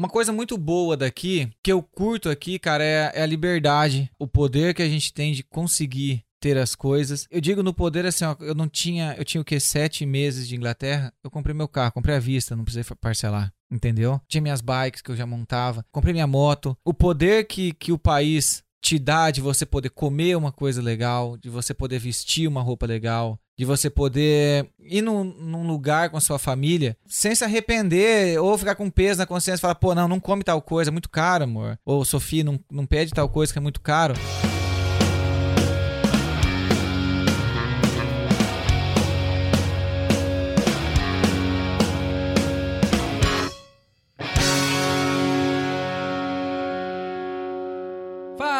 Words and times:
Uma 0.00 0.08
coisa 0.08 0.32
muito 0.32 0.56
boa 0.56 0.96
daqui, 0.96 1.52
que 1.62 1.70
eu 1.70 1.82
curto 1.82 2.30
aqui, 2.30 2.58
cara, 2.58 2.82
é, 2.82 3.12
é 3.16 3.22
a 3.22 3.26
liberdade, 3.26 4.10
o 4.18 4.26
poder 4.26 4.72
que 4.72 4.80
a 4.80 4.88
gente 4.88 5.12
tem 5.12 5.34
de 5.34 5.42
conseguir 5.42 6.24
ter 6.40 6.56
as 6.56 6.74
coisas. 6.74 7.28
Eu 7.30 7.38
digo 7.38 7.62
no 7.62 7.74
poder 7.74 8.06
assim, 8.06 8.24
ó, 8.24 8.34
eu 8.40 8.54
não 8.54 8.66
tinha, 8.66 9.14
eu 9.18 9.26
tinha 9.26 9.42
o 9.42 9.44
que 9.44 9.60
sete 9.60 10.06
meses 10.06 10.48
de 10.48 10.56
Inglaterra, 10.56 11.12
eu 11.22 11.30
comprei 11.30 11.54
meu 11.54 11.68
carro, 11.68 11.92
comprei 11.92 12.16
à 12.16 12.18
vista, 12.18 12.56
não 12.56 12.64
precisei 12.64 12.96
parcelar, 12.98 13.52
entendeu? 13.70 14.18
Tinha 14.26 14.40
minhas 14.40 14.62
bikes 14.62 15.02
que 15.02 15.10
eu 15.10 15.16
já 15.16 15.26
montava, 15.26 15.84
comprei 15.92 16.14
minha 16.14 16.26
moto. 16.26 16.74
O 16.82 16.94
poder 16.94 17.44
que, 17.44 17.74
que 17.74 17.92
o 17.92 17.98
país 17.98 18.64
te 18.80 18.98
dá 18.98 19.30
de 19.30 19.40
você 19.40 19.66
poder 19.66 19.90
comer 19.90 20.36
uma 20.36 20.50
coisa 20.50 20.80
legal, 20.80 21.36
de 21.36 21.48
você 21.48 21.74
poder 21.74 21.98
vestir 21.98 22.48
uma 22.48 22.62
roupa 22.62 22.86
legal, 22.86 23.38
de 23.56 23.64
você 23.64 23.90
poder 23.90 24.70
ir 24.78 25.02
num, 25.02 25.22
num, 25.22 25.66
lugar 25.66 26.08
com 26.08 26.16
a 26.16 26.20
sua 26.20 26.38
família 26.38 26.96
sem 27.06 27.34
se 27.34 27.44
arrepender 27.44 28.40
ou 28.40 28.56
ficar 28.56 28.74
com 28.74 28.90
peso 28.90 29.18
na 29.18 29.26
consciência 29.26 29.60
e 29.60 29.62
falar, 29.62 29.74
pô, 29.74 29.94
não, 29.94 30.08
não 30.08 30.18
come 30.18 30.42
tal 30.42 30.62
coisa, 30.62 30.90
é 30.90 30.92
muito 30.92 31.10
caro, 31.10 31.44
amor. 31.44 31.78
Ou 31.84 32.04
Sofia, 32.04 32.42
não, 32.42 32.58
não 32.70 32.86
pede 32.86 33.12
tal 33.12 33.28
coisa 33.28 33.52
que 33.52 33.58
é 33.58 33.62
muito 33.62 33.80
caro. 33.80 34.14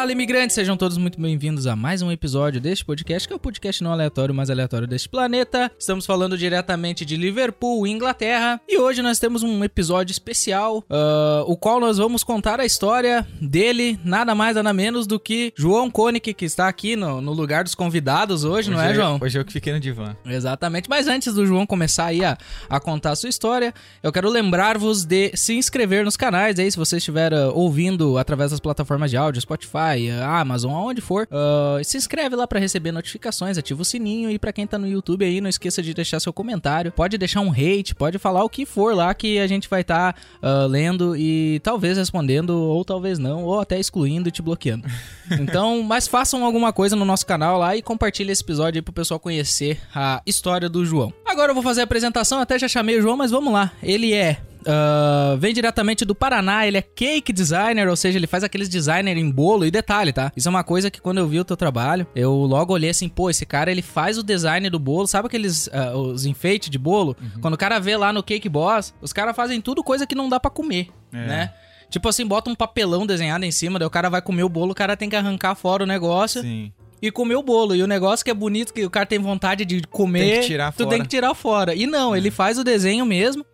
Fala, 0.01 0.13
imigrantes! 0.13 0.55
Sejam 0.55 0.79
todos 0.79 0.97
muito 0.97 1.21
bem-vindos 1.21 1.67
a 1.67 1.77
mais 1.77 2.01
um 2.01 2.11
episódio 2.11 2.59
deste 2.59 2.83
podcast, 2.87 3.29
que 3.29 3.35
é 3.35 3.37
o 3.37 3.39
podcast 3.39 3.85
não 3.85 3.93
aleatório, 3.93 4.35
mais 4.35 4.49
aleatório 4.49 4.89
deste 4.89 5.11
planeta. 5.11 5.71
Estamos 5.79 6.07
falando 6.07 6.39
diretamente 6.39 7.05
de 7.05 7.19
Liverpool, 7.19 7.87
Inglaterra, 7.87 8.59
e 8.67 8.79
hoje 8.79 9.03
nós 9.03 9.19
temos 9.19 9.43
um 9.43 9.63
episódio 9.63 10.11
especial, 10.11 10.79
uh, 10.79 11.45
o 11.45 11.55
qual 11.55 11.79
nós 11.79 11.99
vamos 11.99 12.25
contar 12.25 12.61
a 12.61 12.65
história 12.65 13.29
dele, 13.43 14.01
nada 14.03 14.35
mais, 14.35 14.57
nada 14.57 14.73
menos 14.73 15.07
do 15.07 15.21
que 15.21 15.53
João 15.55 15.91
Koenig, 15.91 16.33
que 16.33 16.47
está 16.47 16.67
aqui 16.67 16.97
no, 16.97 17.21
no 17.21 17.35
lugar 17.35 17.63
dos 17.63 17.75
convidados 17.75 18.43
hoje, 18.43 18.71
hoje 18.71 18.71
não 18.71 18.81
é, 18.81 18.95
João? 18.95 19.19
Hoje 19.21 19.39
eu 19.39 19.45
que 19.45 19.53
fiquei 19.53 19.75
no 19.75 19.81
divã. 19.81 20.17
Exatamente, 20.25 20.89
mas 20.89 21.09
antes 21.09 21.35
do 21.35 21.45
João 21.45 21.67
começar 21.67 22.07
aí 22.07 22.25
a, 22.25 22.39
a 22.71 22.81
contar 22.81 23.11
a 23.11 23.17
sua 23.17 23.29
história, 23.29 23.75
eu 24.03 24.11
quero 24.11 24.31
lembrar-vos 24.31 25.05
de 25.05 25.31
se 25.35 25.53
inscrever 25.53 26.07
nos 26.07 26.17
canais 26.17 26.59
aí, 26.59 26.71
se 26.71 26.79
você 26.79 26.97
estiver 26.97 27.35
uh, 27.35 27.53
ouvindo 27.55 28.17
através 28.17 28.51
das 28.51 28.61
plataformas 28.61 29.11
de 29.11 29.19
áudio, 29.19 29.43
Spotify, 29.43 29.90
Spotify, 29.91 30.11
Amazon, 30.11 30.73
aonde 30.73 31.01
for. 31.01 31.27
Uh, 31.31 31.83
se 31.85 31.97
inscreve 31.97 32.37
lá 32.37 32.47
para 32.47 32.61
receber 32.61 32.93
notificações, 32.93 33.59
ativa 33.59 33.83
o 33.83 33.85
sininho 33.85 34.31
e 34.31 34.39
para 34.39 34.53
quem 34.53 34.67
tá 34.67 34.79
no 34.79 34.87
YouTube 34.87 35.25
aí, 35.25 35.41
não 35.41 35.49
esqueça 35.49 35.83
de 35.83 35.95
deixar 35.95 36.21
seu 36.21 36.33
comentário. 36.33 36.93
Pode 36.93 37.17
deixar 37.19 37.41
um 37.41 37.51
hate, 37.51 37.95
pode 37.95 38.19
falar 38.19 38.45
o 38.45 38.49
que 38.49 38.65
for 38.65 38.95
lá 38.95 39.13
que 39.15 39.39
a 39.39 39.47
gente 39.47 39.69
vai 39.69 39.81
estar 39.81 40.13
tá, 40.13 40.21
uh, 40.43 40.67
lendo 40.67 41.17
e 41.17 41.61
talvez 41.63 41.97
respondendo, 41.97 42.51
ou 42.51 42.85
talvez 42.85 43.19
não, 43.19 43.45
ou 43.45 43.61
até 43.61 43.79
excluindo 43.79 44.29
e 44.29 44.33
te 44.33 44.43
bloqueando. 44.43 44.87
Então, 45.39 45.85
mas 45.85 46.09
façam 46.09 46.45
alguma 46.45 46.73
coisa 46.73 46.97
no 46.97 47.05
nosso 47.05 47.25
canal 47.25 47.57
lá 47.57 47.77
e 47.77 47.83
compartilhe 47.83 48.33
esse 48.33 48.43
episódio 48.43 48.79
aí 48.79 48.83
pro 48.83 48.93
pessoal 48.93 49.21
conhecer 49.21 49.81
a 49.95 50.21
história 50.27 50.69
do 50.69 50.85
João. 50.85 51.13
Agora 51.25 51.53
eu 51.53 51.55
vou 51.55 51.63
fazer 51.63 51.83
a 51.83 51.85
apresentação, 51.85 52.41
até 52.41 52.59
já 52.59 52.67
chamei 52.67 52.99
o 52.99 53.03
João, 53.03 53.17
mas 53.17 53.31
vamos 53.31 53.53
lá. 53.53 53.71
Ele 53.81 54.13
é 54.13 54.39
Uh, 54.61 55.37
vem 55.39 55.55
diretamente 55.55 56.05
do 56.05 56.15
Paraná, 56.15 56.67
ele 56.67 56.79
é 56.79 56.83
cake 56.83 57.33
designer, 57.33 57.89
ou 57.89 57.97
seja, 57.97 58.19
ele 58.19 58.27
faz 58.27 58.45
aqueles 58.45 58.69
designer 58.69 59.17
em 59.17 59.31
bolo. 59.31 59.65
E 59.65 59.71
detalhe, 59.71 60.13
tá? 60.13 60.33
Isso 60.37 60.49
é 60.49 60.51
uma 60.51 60.65
coisa 60.65 60.91
que 60.91 61.01
quando 61.01 61.19
eu 61.19 61.27
vi 61.27 61.41
o 61.41 61.45
teu 61.45 61.57
trabalho, 61.57 62.07
eu 62.15 62.33
logo 62.33 62.75
olhei 62.75 62.91
assim, 62.91 63.09
pô, 63.09 63.31
esse 63.31 63.47
cara 63.47 63.71
ele 63.71 63.83
faz 63.83 64.19
o 64.19 64.23
design 64.23 64.69
do 64.69 64.79
bolo, 64.79 65.07
sabe 65.07 65.27
aqueles 65.27 65.67
uh, 65.69 65.97
os 65.97 66.27
enfeites 66.27 66.71
de 66.71 66.79
bolo? 66.79 67.17
Uhum. 67.21 67.41
Quando 67.41 67.55
o 67.55 67.59
cara 67.59 67.79
vê 67.79 67.97
lá 67.97 68.13
no 68.13 68.23
Cake 68.23 68.49
Boss, 68.49 68.95
os 69.01 69.13
caras 69.13 69.35
fazem 69.35 69.61
tudo 69.61 69.83
coisa 69.83 70.07
que 70.07 70.15
não 70.15 70.29
dá 70.29 70.39
para 70.39 70.51
comer, 70.51 70.89
é. 71.13 71.27
né? 71.27 71.55
Tipo 71.89 72.09
assim, 72.09 72.25
bota 72.25 72.49
um 72.49 72.55
papelão 72.55 73.05
desenhado 73.05 73.45
em 73.45 73.51
cima, 73.51 73.79
daí 73.79 73.87
o 73.87 73.91
cara 73.91 74.09
vai 74.09 74.23
comer 74.23 74.45
o 74.45 74.49
bolo, 74.49 74.73
o 74.73 74.75
cara 74.75 74.97
tem 74.97 75.09
que 75.09 75.17
arrancar 75.17 75.55
fora 75.55 75.83
o 75.83 75.87
negócio. 75.87 76.43
Sim 76.43 76.73
e 77.03 77.11
comer 77.11 77.37
o 77.37 77.43
bolo. 77.43 77.75
E 77.75 77.83
o 77.83 77.87
negócio 77.87 78.25
que 78.25 78.31
é 78.31 78.35
bonito, 78.35 78.73
que 78.73 78.85
o 78.85 78.91
cara 78.91 79.07
tem 79.07 79.19
vontade 79.19 79.65
de 79.65 79.81
comer, 79.89 80.21
tem 80.21 80.41
que 80.41 80.47
tirar 80.47 80.73
tu 80.73 80.85
fora. 80.85 80.91
tem 80.91 81.03
que 81.03 81.09
tirar 81.09 81.35
fora. 81.35 81.75
E 81.75 81.87
não, 81.87 82.15
é. 82.15 82.19
ele 82.19 82.31
faz 82.31 82.59
o 82.59 82.65
desenho 82.65 83.07
mesmo. 83.07 83.45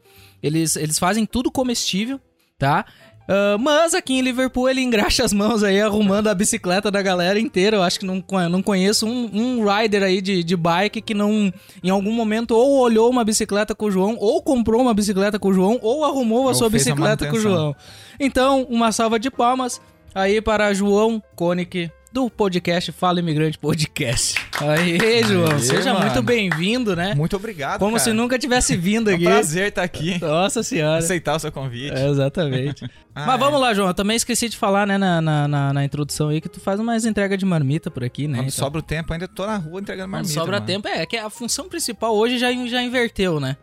Eles, 0.42 0.76
eles 0.76 0.98
fazem 0.98 1.24
tudo 1.26 1.50
comestível, 1.50 2.20
tá? 2.58 2.84
Uh, 3.26 3.58
mas 3.58 3.92
aqui 3.92 4.14
em 4.14 4.20
Liverpool 4.20 4.68
ele 4.68 4.80
engraxa 4.80 5.24
as 5.24 5.32
mãos 5.32 5.64
aí 5.64 5.80
arrumando 5.80 6.28
a 6.28 6.34
bicicleta 6.34 6.92
da 6.92 7.02
galera 7.02 7.40
inteira. 7.40 7.76
Eu 7.76 7.82
acho 7.82 7.98
que 7.98 8.06
não, 8.06 8.22
não 8.48 8.62
conheço 8.62 9.04
um, 9.04 9.30
um 9.32 9.66
rider 9.66 10.02
aí 10.04 10.20
de, 10.20 10.44
de 10.44 10.56
bike 10.56 11.00
que 11.00 11.12
não, 11.12 11.52
em 11.82 11.90
algum 11.90 12.12
momento, 12.12 12.52
ou 12.52 12.78
olhou 12.78 13.10
uma 13.10 13.24
bicicleta 13.24 13.74
com 13.74 13.86
o 13.86 13.90
João, 13.90 14.16
ou 14.20 14.40
comprou 14.40 14.80
uma 14.80 14.94
bicicleta 14.94 15.38
com 15.40 15.48
o 15.48 15.52
João, 15.52 15.78
ou 15.82 16.04
arrumou 16.04 16.48
a 16.48 16.54
sua 16.54 16.70
bicicleta 16.70 17.26
com 17.26 17.36
o 17.36 17.40
João. 17.40 17.74
Então, 18.20 18.62
uma 18.70 18.92
salva 18.92 19.18
de 19.18 19.30
palmas 19.30 19.80
aí 20.14 20.40
para 20.40 20.72
João 20.72 21.20
Koenig 21.34 21.90
do 22.16 22.30
podcast 22.30 22.90
Fala 22.92 23.20
Imigrante 23.20 23.58
Podcast. 23.58 24.36
Aí, 24.58 25.22
João, 25.22 25.52
Aê, 25.52 25.58
seja 25.58 25.92
mano. 25.92 26.06
muito 26.06 26.22
bem-vindo, 26.22 26.96
né? 26.96 27.14
Muito 27.14 27.36
obrigado. 27.36 27.78
Como 27.78 27.92
cara. 27.92 28.04
se 28.04 28.12
nunca 28.14 28.38
tivesse 28.38 28.74
vindo 28.74 29.10
aqui. 29.10 29.26
É 29.26 29.28
um 29.28 29.32
prazer 29.32 29.68
estar 29.68 29.82
aqui. 29.82 30.18
Nossa 30.18 30.62
senhora. 30.62 30.96
Aceitar 30.96 31.36
o 31.36 31.38
seu 31.38 31.52
convite. 31.52 31.94
É, 31.94 32.08
exatamente. 32.08 32.86
ah, 33.14 33.26
Mas 33.26 33.34
é. 33.34 33.38
vamos 33.38 33.60
lá, 33.60 33.74
João. 33.74 33.88
Eu 33.88 33.92
também 33.92 34.16
esqueci 34.16 34.48
de 34.48 34.56
falar, 34.56 34.86
né, 34.86 34.96
na, 34.96 35.20
na, 35.20 35.46
na, 35.46 35.72
na 35.74 35.84
introdução 35.84 36.30
aí, 36.30 36.40
que 36.40 36.48
tu 36.48 36.58
faz 36.58 36.80
umas 36.80 37.04
entregas 37.04 37.38
de 37.38 37.44
marmita 37.44 37.90
por 37.90 38.02
aqui, 38.02 38.26
né? 38.26 38.38
Quando 38.38 38.48
então. 38.48 38.64
sobra 38.64 38.78
o 38.78 38.82
tempo, 38.82 39.12
ainda 39.12 39.28
tô 39.28 39.44
na 39.44 39.58
rua 39.58 39.78
entregando 39.78 40.08
marmita. 40.08 40.32
Quando 40.32 40.40
sobra 40.42 40.56
mano. 40.56 40.66
tempo, 40.66 40.88
é, 40.88 41.04
que 41.04 41.18
a 41.18 41.28
função 41.28 41.68
principal 41.68 42.16
hoje 42.16 42.38
já, 42.38 42.50
já 42.66 42.82
inverteu, 42.82 43.38
né? 43.38 43.58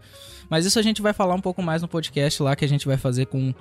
Mas 0.47 0.63
isso 0.63 0.77
a 0.77 0.83
gente 0.83 1.01
vai 1.01 1.11
falar 1.11 1.33
um 1.33 1.41
pouco 1.41 1.63
mais 1.63 1.81
no 1.81 1.87
podcast 1.87 2.43
lá 2.43 2.55
que 2.55 2.63
a 2.63 2.69
gente 2.69 2.85
vai 2.85 2.97
fazer 2.97 3.25
com 3.25 3.51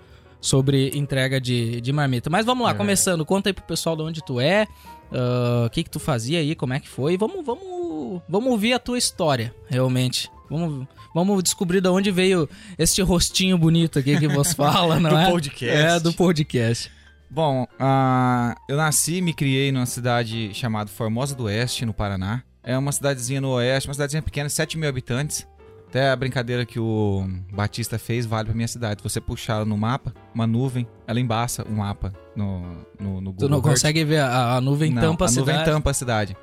sobre 0.43 0.91
entrega 0.93 1.41
de, 1.41 1.81
de 1.81 1.93
marmita. 1.93 2.29
Mas 2.29 2.45
vamos 2.45 2.65
lá, 2.65 2.73
é. 2.73 2.75
começando, 2.75 3.25
conta 3.25 3.49
aí 3.49 3.53
pro 3.55 3.65
pessoal 3.65 3.97
de 3.97 4.03
onde 4.03 4.23
tu 4.23 4.41
é, 4.41 4.67
ah, 5.13 5.63
o 5.63 5.67
uh, 5.67 5.71
que 5.71 5.85
que 5.85 5.91
tu 5.91 6.01
fazia 6.01 6.41
aí, 6.41 6.55
como 6.55 6.75
é 6.75 6.81
que 6.81 6.89
foi. 6.89 7.17
Vamos, 7.17 7.47
vamos, 7.47 8.21
vamos 8.29 8.51
ouvir 8.51 8.73
a 8.73 8.79
tua 8.79 8.99
história, 8.99 9.55
realmente. 9.69 10.29
Vamos, 10.51 10.87
vamos 11.15 11.43
descobrir 11.43 11.81
de 11.81 11.89
onde 11.89 12.11
veio 12.11 12.49
este 12.79 13.01
rostinho 13.01 13.57
bonito 13.57 13.99
aqui 13.99 14.19
que 14.19 14.29
você 14.29 14.55
fala, 14.55 14.99
não 15.01 15.11
do 15.11 15.17
é? 15.17 15.25
Do 15.25 15.31
podcast. 15.31 15.77
É, 15.77 16.01
do 16.01 16.13
podcast. 16.13 16.91
Bom, 17.31 17.63
uh, 17.63 18.55
eu 18.69 18.77
nasci 18.77 19.17
e 19.17 19.23
me 19.23 19.33
criei 19.33 19.73
numa 19.73 19.87
cidade 19.87 20.53
chamada 20.53 20.91
Formosa 20.91 21.35
do 21.35 21.45
Oeste, 21.45 21.87
no 21.87 21.95
Paraná. 21.95 22.43
É 22.63 22.77
uma 22.77 22.93
cidadezinha 22.93 23.41
no 23.41 23.51
oeste, 23.51 23.89
uma 23.89 23.95
cidadezinha 23.95 24.23
pequena, 24.23 24.49
7 24.49 24.79
mil 24.79 24.89
habitantes. 24.89 25.47
Até 25.93 26.09
a 26.09 26.17
brincadeira 26.17 26.65
que 26.65 26.81
o 26.81 27.23
Batista 27.53 27.99
fez 27.99 28.25
vale 28.25 28.47
pra 28.47 28.55
minha 28.55 28.67
cidade. 28.67 29.03
Você 29.03 29.21
puxar 29.21 29.67
no 29.67 29.77
mapa, 29.77 30.15
uma 30.35 30.47
nuvem, 30.47 30.87
ela 31.07 31.21
embaça 31.21 31.65
o 31.69 31.73
mapa 31.73 32.15
no, 32.35 32.63
no, 32.99 33.21
no 33.21 33.31
Google. 33.31 33.47
Tu 33.47 33.49
não 33.51 33.59
Earth. 33.59 33.69
consegue 33.69 34.03
ver, 34.03 34.21
a, 34.21 34.55
a 34.55 34.61
nuvem 34.63 34.91
não, 34.91 35.03
tampa 35.03 35.27
a, 35.27 35.29
a 35.29 35.29
cidade. 35.29 35.51
A 35.51 35.53
nuvem 35.53 35.75
tampa 35.75 35.91
a 35.91 35.95
cidade. 35.95 36.35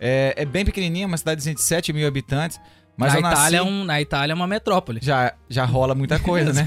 É, 0.00 0.34
é 0.36 0.44
bem 0.44 0.64
pequenininha, 0.64 1.06
uma 1.06 1.16
cidadezinha 1.16 1.54
de 1.54 1.62
7 1.62 1.92
mil 1.92 2.08
habitantes. 2.08 2.58
Mas 2.96 3.14
na, 3.14 3.20
nasci... 3.20 3.34
Itália 3.34 3.58
é 3.58 3.62
um, 3.62 3.84
na 3.84 4.00
Itália 4.00 4.32
é 4.32 4.34
uma 4.34 4.48
metrópole. 4.48 4.98
Já, 5.00 5.32
já 5.48 5.64
rola 5.64 5.94
muita 5.94 6.18
coisa, 6.18 6.52
né? 6.52 6.64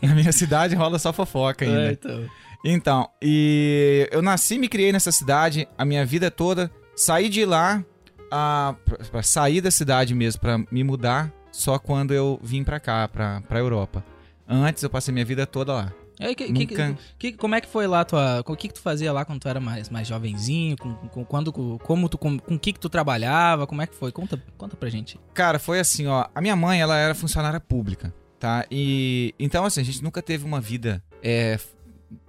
Na 0.00 0.14
minha 0.14 0.30
cidade 0.30 0.76
rola 0.76 1.00
só 1.00 1.12
fofoca 1.12 1.64
ainda. 1.64 1.88
É, 1.88 1.92
então. 1.94 2.24
então, 2.64 3.08
e 3.20 4.08
eu 4.12 4.22
nasci 4.22 4.54
e 4.54 4.58
me 4.58 4.68
criei 4.68 4.92
nessa 4.92 5.10
cidade 5.10 5.66
a 5.76 5.84
minha 5.84 6.06
vida 6.06 6.30
toda. 6.30 6.70
Saí 6.94 7.28
de 7.28 7.44
lá, 7.44 7.84
a, 8.30 8.76
pra, 8.84 8.98
pra 8.98 9.22
sair 9.24 9.60
da 9.60 9.72
cidade 9.72 10.14
mesmo, 10.14 10.40
pra 10.40 10.58
me 10.70 10.84
mudar 10.84 11.41
só 11.52 11.78
quando 11.78 12.12
eu 12.12 12.40
vim 12.42 12.64
pra 12.64 12.80
cá, 12.80 13.06
pra, 13.06 13.40
pra 13.42 13.60
Europa. 13.60 14.04
Antes 14.48 14.82
eu 14.82 14.90
passei 14.90 15.12
minha 15.12 15.24
vida 15.24 15.46
toda 15.46 15.72
lá. 15.72 15.92
É, 16.18 16.34
que, 16.34 16.52
Nunca... 16.52 16.94
que, 17.18 17.32
que, 17.32 17.32
como 17.32 17.54
é 17.54 17.60
que 17.60 17.68
foi 17.68 17.86
lá 17.86 18.04
tua. 18.04 18.44
O 18.46 18.56
que, 18.56 18.68
que 18.68 18.74
tu 18.74 18.80
fazia 18.80 19.12
lá 19.12 19.24
quando 19.24 19.40
tu 19.40 19.48
era 19.48 19.60
mais, 19.60 19.88
mais 19.88 20.06
jovenzinho? 20.06 20.76
Com, 20.76 20.94
com, 20.94 21.24
quando, 21.24 21.52
como 21.52 22.08
tu, 22.08 22.16
com, 22.16 22.38
com 22.38 22.58
que, 22.58 22.72
que 22.72 22.80
tu 22.80 22.88
trabalhava? 22.88 23.66
Como 23.66 23.82
é 23.82 23.86
que 23.86 23.94
foi? 23.94 24.12
Conta, 24.12 24.40
conta 24.56 24.76
pra 24.76 24.88
gente. 24.88 25.18
Cara, 25.34 25.58
foi 25.58 25.80
assim, 25.80 26.06
ó. 26.06 26.26
A 26.34 26.40
minha 26.40 26.54
mãe, 26.54 26.80
ela 26.80 26.96
era 26.96 27.14
funcionária 27.14 27.58
pública, 27.58 28.14
tá? 28.38 28.64
E. 28.70 29.34
Então, 29.38 29.64
assim, 29.64 29.80
a 29.80 29.84
gente 29.84 30.02
nunca 30.02 30.22
teve 30.22 30.44
uma 30.44 30.60
vida 30.60 31.02
é, 31.22 31.58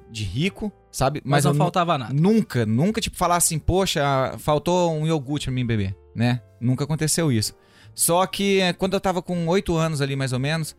de 0.10 0.24
rico, 0.24 0.72
sabe? 0.92 1.22
Mas, 1.24 1.46
Mas 1.46 1.54
não 1.54 1.56
faltava 1.56 1.98
nada. 1.98 2.14
Nunca, 2.14 2.66
nunca, 2.66 3.02
tipo, 3.02 3.18
falar 3.18 3.36
assim, 3.36 3.60
poxa, 3.60 4.36
faltou 4.40 4.92
um 4.92 5.06
iogurte 5.06 5.48
pra 5.48 5.54
mim 5.54 5.66
beber, 5.66 5.96
né? 6.16 6.42
Nunca 6.60 6.84
aconteceu 6.86 7.32
isso. 7.32 7.54
Só 7.96 8.26
que 8.26 8.60
eh, 8.60 8.74
quando 8.74 8.94
eu 8.94 9.00
tava 9.00 9.22
com 9.22 9.48
8 9.48 9.76
anos 9.76 10.02
ali, 10.02 10.16
mais 10.16 10.34
ou 10.34 10.40
menos, 10.40 10.72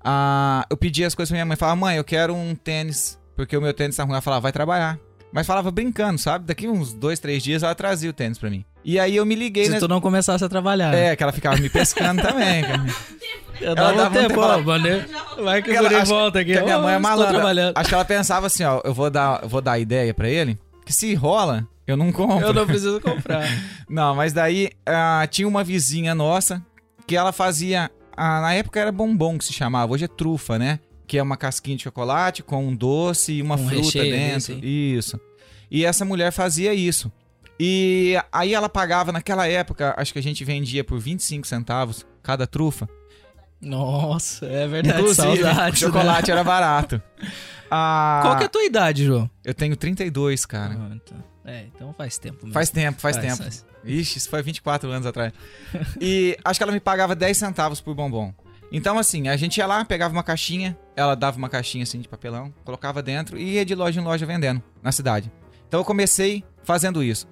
uh, 0.00 0.64
eu 0.70 0.76
pedi 0.76 1.04
as 1.04 1.14
coisas 1.14 1.30
pra 1.30 1.36
minha 1.36 1.46
mãe. 1.46 1.56
Falava, 1.56 1.76
mãe, 1.76 1.96
eu 1.96 2.04
quero 2.04 2.34
um 2.34 2.54
tênis, 2.54 3.18
porque 3.36 3.56
o 3.56 3.60
meu 3.60 3.74
tênis 3.74 3.96
tá 3.96 4.04
ruim. 4.04 4.12
Ela 4.12 4.20
falava, 4.20 4.42
vai 4.42 4.52
trabalhar. 4.52 4.98
Mas 5.32 5.46
falava 5.46 5.70
brincando, 5.70 6.18
sabe? 6.18 6.44
Daqui 6.44 6.68
uns 6.68 6.92
dois, 6.92 7.18
três 7.18 7.42
dias 7.42 7.62
ela 7.62 7.74
trazia 7.74 8.10
o 8.10 8.12
tênis 8.12 8.38
pra 8.38 8.50
mim. 8.50 8.64
E 8.84 8.98
aí 8.98 9.16
eu 9.16 9.24
me 9.24 9.34
liguei... 9.34 9.64
Se 9.64 9.70
nessa... 9.70 9.86
tu 9.86 9.88
não 9.88 10.00
começasse 10.00 10.44
a 10.44 10.48
trabalhar. 10.48 10.92
É, 10.94 11.16
que 11.16 11.22
ela 11.22 11.32
ficava 11.32 11.56
me 11.56 11.70
pescando 11.70 12.20
também, 12.22 12.62
cara. 12.62 12.84
Eu 13.60 13.74
dava 13.74 13.92
ela 13.92 14.08
um 14.08 14.12
tempo, 14.12 14.40
ó, 14.40 14.58
Vai 15.42 15.62
que 15.62 15.70
eu 15.70 16.04
volta 16.04 16.40
aqui. 16.40 16.52
Que 16.52 16.58
a 16.58 16.64
minha 16.64 16.78
mãe 16.78 16.94
é 16.94 16.98
malandra. 16.98 17.72
Acho 17.74 17.88
que 17.88 17.94
ela 17.94 18.04
pensava 18.04 18.46
assim, 18.46 18.64
ó, 18.64 18.80
eu 18.84 18.92
vou 18.92 19.08
dar, 19.08 19.42
eu 19.42 19.48
vou 19.48 19.62
dar 19.62 19.78
ideia 19.78 20.12
pra 20.12 20.28
ele, 20.28 20.58
que 20.84 20.92
se 20.92 21.14
rola, 21.14 21.66
eu 21.86 21.96
não 21.96 22.12
compro. 22.12 22.46
Eu 22.46 22.54
não 22.54 22.66
preciso 22.66 23.00
comprar. 23.00 23.46
não, 23.88 24.14
mas 24.14 24.32
daí 24.32 24.70
uh, 24.88 25.26
tinha 25.28 25.46
uma 25.48 25.62
vizinha 25.64 26.14
nossa 26.14 26.64
que 27.06 27.16
ela 27.16 27.32
fazia. 27.32 27.90
Uh, 28.12 28.20
na 28.20 28.54
época 28.54 28.78
era 28.78 28.92
bombom 28.92 29.38
que 29.38 29.44
se 29.44 29.52
chamava, 29.52 29.92
hoje 29.92 30.04
é 30.04 30.08
trufa, 30.08 30.58
né? 30.58 30.78
que 31.12 31.18
é 31.18 31.22
uma 31.22 31.36
casquinha 31.36 31.76
de 31.76 31.82
chocolate 31.82 32.42
com 32.42 32.66
um 32.68 32.74
doce 32.74 33.34
e 33.34 33.42
uma 33.42 33.56
Um 33.56 33.68
fruta 33.68 33.82
recheio, 33.82 34.12
dentro. 34.16 34.36
assim. 34.54 34.60
Isso. 34.62 35.20
E 35.70 35.84
essa 35.84 36.06
mulher 36.06 36.32
fazia 36.32 36.72
isso. 36.72 37.12
E 37.60 38.14
aí 38.32 38.54
ela 38.54 38.66
pagava 38.66 39.12
naquela 39.12 39.46
época, 39.46 39.94
acho 39.98 40.10
que 40.10 40.18
a 40.18 40.22
gente 40.22 40.42
vendia 40.42 40.82
por 40.82 40.98
25 40.98 41.46
centavos 41.46 42.06
cada 42.22 42.46
trufa. 42.46 42.88
Nossa, 43.62 44.44
é 44.46 44.66
verdade. 44.66 45.00
Inclusive, 45.00 45.42
saudades, 45.42 45.82
o 45.82 45.86
né? 45.86 45.92
chocolate 45.92 46.30
era 46.30 46.44
barato. 46.44 47.00
Ah, 47.74 48.20
Qual 48.22 48.36
que 48.36 48.42
é 48.42 48.46
a 48.46 48.50
tua 48.50 48.64
idade, 48.64 49.06
João? 49.06 49.30
Eu 49.42 49.54
tenho 49.54 49.74
32, 49.74 50.44
cara. 50.44 50.76
Ah, 50.78 50.94
então. 50.94 51.24
É, 51.42 51.64
então 51.74 51.94
faz 51.94 52.18
tempo 52.18 52.40
mesmo. 52.42 52.52
Faz 52.52 52.68
tempo, 52.68 53.00
faz, 53.00 53.16
tempo. 53.16 53.38
faz. 53.38 53.64
Ixi, 53.82 54.18
isso 54.18 54.28
foi 54.28 54.42
24 54.42 54.90
anos 54.90 55.06
atrás. 55.06 55.32
E 55.98 56.36
acho 56.44 56.60
que 56.60 56.62
ela 56.64 56.72
me 56.72 56.80
pagava 56.80 57.14
10 57.14 57.34
centavos 57.34 57.80
por 57.80 57.94
bombom. 57.94 58.34
Então, 58.70 58.98
assim, 58.98 59.28
a 59.28 59.38
gente 59.38 59.56
ia 59.56 59.66
lá, 59.66 59.84
pegava 59.86 60.12
uma 60.12 60.22
caixinha, 60.22 60.76
ela 60.94 61.14
dava 61.14 61.38
uma 61.38 61.48
caixinha 61.48 61.82
assim 61.82 61.98
de 61.98 62.08
papelão, 62.08 62.52
colocava 62.62 63.02
dentro 63.02 63.38
e 63.38 63.52
ia 63.54 63.64
de 63.64 63.74
loja 63.74 63.98
em 63.98 64.04
loja 64.04 64.26
vendendo 64.26 64.62
na 64.82 64.92
cidade. 64.92 65.32
Então 65.66 65.80
eu 65.80 65.84
comecei 65.84 66.44
fazendo 66.64 67.02
isso. 67.02 67.26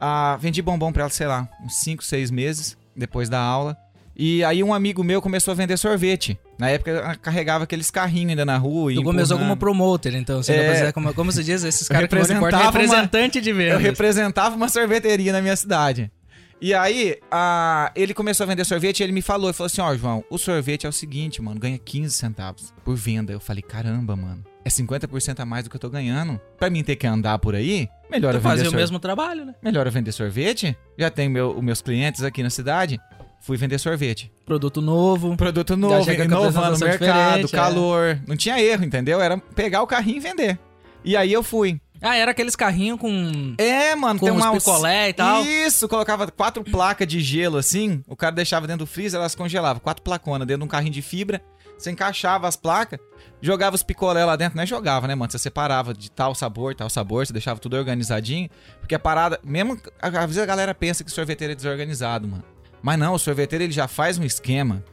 Ah, 0.00 0.36
vendi 0.40 0.60
bombom 0.60 0.92
pra 0.92 1.02
ela, 1.02 1.10
sei 1.10 1.28
lá, 1.28 1.48
uns 1.64 1.76
5, 1.76 2.02
6 2.02 2.32
meses 2.32 2.76
depois 2.96 3.28
da 3.28 3.38
aula. 3.40 3.76
E 4.16 4.44
aí 4.44 4.62
um 4.62 4.72
amigo 4.72 5.02
meu 5.02 5.20
começou 5.20 5.52
a 5.52 5.54
vender 5.54 5.76
sorvete. 5.76 6.38
Na 6.58 6.70
época 6.70 6.90
eu 6.90 7.18
carregava 7.20 7.64
aqueles 7.64 7.90
carrinhos 7.90 8.30
ainda 8.30 8.44
na 8.44 8.56
rua. 8.56 8.92
e 8.92 8.96
Tu 8.96 9.02
começou 9.02 9.38
como 9.38 9.56
promoter, 9.56 10.14
então. 10.14 10.42
Você 10.42 10.52
É. 10.52 10.92
como, 10.92 11.12
como 11.14 11.32
se 11.32 11.42
diz, 11.42 11.64
esses 11.64 11.88
caras 11.88 12.08
que 12.08 12.14
não 12.14 12.22
importam, 12.22 12.40
representava 12.60 12.62
uma- 12.62 12.70
representante 13.02 13.40
de 13.40 13.50
Eu 13.50 13.56
vendas. 13.56 13.82
representava 13.82 14.54
uma 14.56 14.68
sorveteria 14.68 15.32
na 15.32 15.40
minha 15.42 15.56
cidade. 15.56 16.10
E 16.60 16.72
aí, 16.72 17.18
a- 17.30 17.90
ele 17.96 18.14
começou 18.14 18.44
a 18.44 18.46
vender 18.46 18.64
sorvete 18.64 19.00
e 19.00 19.02
ele 19.02 19.12
me 19.12 19.20
falou, 19.20 19.48
ele 19.48 19.52
falou 19.52 19.66
assim, 19.66 19.80
ó, 19.82 19.94
João, 19.96 20.24
o 20.30 20.38
sorvete 20.38 20.86
é 20.86 20.88
o 20.88 20.92
seguinte, 20.92 21.42
mano, 21.42 21.58
ganha 21.58 21.76
15 21.76 22.14
centavos 22.14 22.72
por 22.84 22.94
venda. 22.96 23.32
Eu 23.32 23.40
falei, 23.40 23.62
caramba, 23.62 24.14
mano, 24.16 24.42
é 24.64 24.70
50% 24.70 25.40
a 25.40 25.44
mais 25.44 25.64
do 25.64 25.70
que 25.70 25.76
eu 25.76 25.80
tô 25.80 25.90
ganhando. 25.90 26.40
Pra 26.56 26.70
mim 26.70 26.82
ter 26.84 26.94
que 26.96 27.06
andar 27.06 27.38
por 27.40 27.54
aí, 27.54 27.88
melhor 28.10 28.30
Tu 28.32 28.36
eu 28.36 28.40
vender 28.40 28.42
fazia 28.42 28.62
o 28.62 28.66
sorvete. 28.66 28.80
mesmo 28.80 28.98
trabalho, 29.00 29.44
né? 29.44 29.54
Melhor 29.62 29.84
eu 29.86 29.92
vender 29.92 30.12
sorvete. 30.12 30.74
Já 30.96 31.10
tenho 31.10 31.30
meu, 31.30 31.50
os 31.58 31.62
meus 31.62 31.82
clientes 31.82 32.22
aqui 32.22 32.42
na 32.42 32.48
cidade. 32.50 32.98
Fui 33.44 33.58
vender 33.58 33.78
sorvete. 33.78 34.32
Produto 34.46 34.80
novo. 34.80 35.36
Produto 35.36 35.76
novo, 35.76 36.10
inovando 36.10 36.70
o 36.70 36.88
apresentação 36.88 36.88
mercado, 36.88 37.46
é. 37.46 37.50
calor. 37.50 38.18
Não 38.26 38.38
tinha 38.38 38.58
erro, 38.58 38.86
entendeu? 38.86 39.20
Era 39.20 39.36
pegar 39.36 39.82
o 39.82 39.86
carrinho 39.86 40.16
e 40.16 40.20
vender. 40.20 40.58
E 41.04 41.14
aí 41.14 41.30
eu 41.30 41.42
fui. 41.42 41.78
Ah, 42.00 42.16
era 42.16 42.30
aqueles 42.30 42.56
carrinhos 42.56 42.98
com, 42.98 43.54
É, 43.58 43.94
mano, 43.94 44.18
com 44.18 44.24
tem 44.24 44.34
uma 44.34 44.50
picolé 44.50 45.10
e 45.10 45.12
tal. 45.12 45.44
Isso, 45.44 45.86
colocava 45.86 46.30
quatro 46.30 46.64
placas 46.64 47.06
de 47.06 47.20
gelo 47.20 47.58
assim, 47.58 48.02
o 48.08 48.16
cara 48.16 48.34
deixava 48.34 48.66
dentro 48.66 48.86
do 48.86 48.90
freezer, 48.90 49.20
elas 49.20 49.34
congelavam, 49.34 49.78
quatro 49.78 50.02
placonas 50.02 50.48
dentro 50.48 50.60
de 50.60 50.64
um 50.64 50.68
carrinho 50.68 50.92
de 50.92 51.02
fibra, 51.02 51.42
você 51.76 51.90
encaixava 51.90 52.48
as 52.48 52.56
placas, 52.56 52.98
jogava 53.42 53.76
os 53.76 53.82
picolé 53.82 54.24
lá 54.24 54.36
dentro, 54.36 54.56
não 54.56 54.62
é 54.62 54.66
jogava, 54.66 55.06
né, 55.06 55.14
mano? 55.14 55.30
Você 55.30 55.38
separava 55.38 55.92
de 55.92 56.10
tal 56.10 56.34
sabor, 56.34 56.74
tal 56.74 56.88
sabor, 56.88 57.26
você 57.26 57.32
deixava 57.32 57.60
tudo 57.60 57.76
organizadinho, 57.76 58.48
porque 58.80 58.94
a 58.94 58.98
parada, 58.98 59.38
mesmo, 59.44 59.78
às 60.00 60.12
vezes 60.12 60.38
a 60.38 60.46
galera 60.46 60.74
pensa 60.74 61.04
que 61.04 61.10
sorveteiro 61.10 61.52
é 61.52 61.56
desorganizado, 61.56 62.26
mano. 62.26 62.53
Mas 62.84 62.98
não, 62.98 63.14
o 63.14 63.18
sorveteiro 63.18 63.64
ele 63.64 63.72
já 63.72 63.88
faz 63.88 64.18
um 64.18 64.24
esquema. 64.24 64.84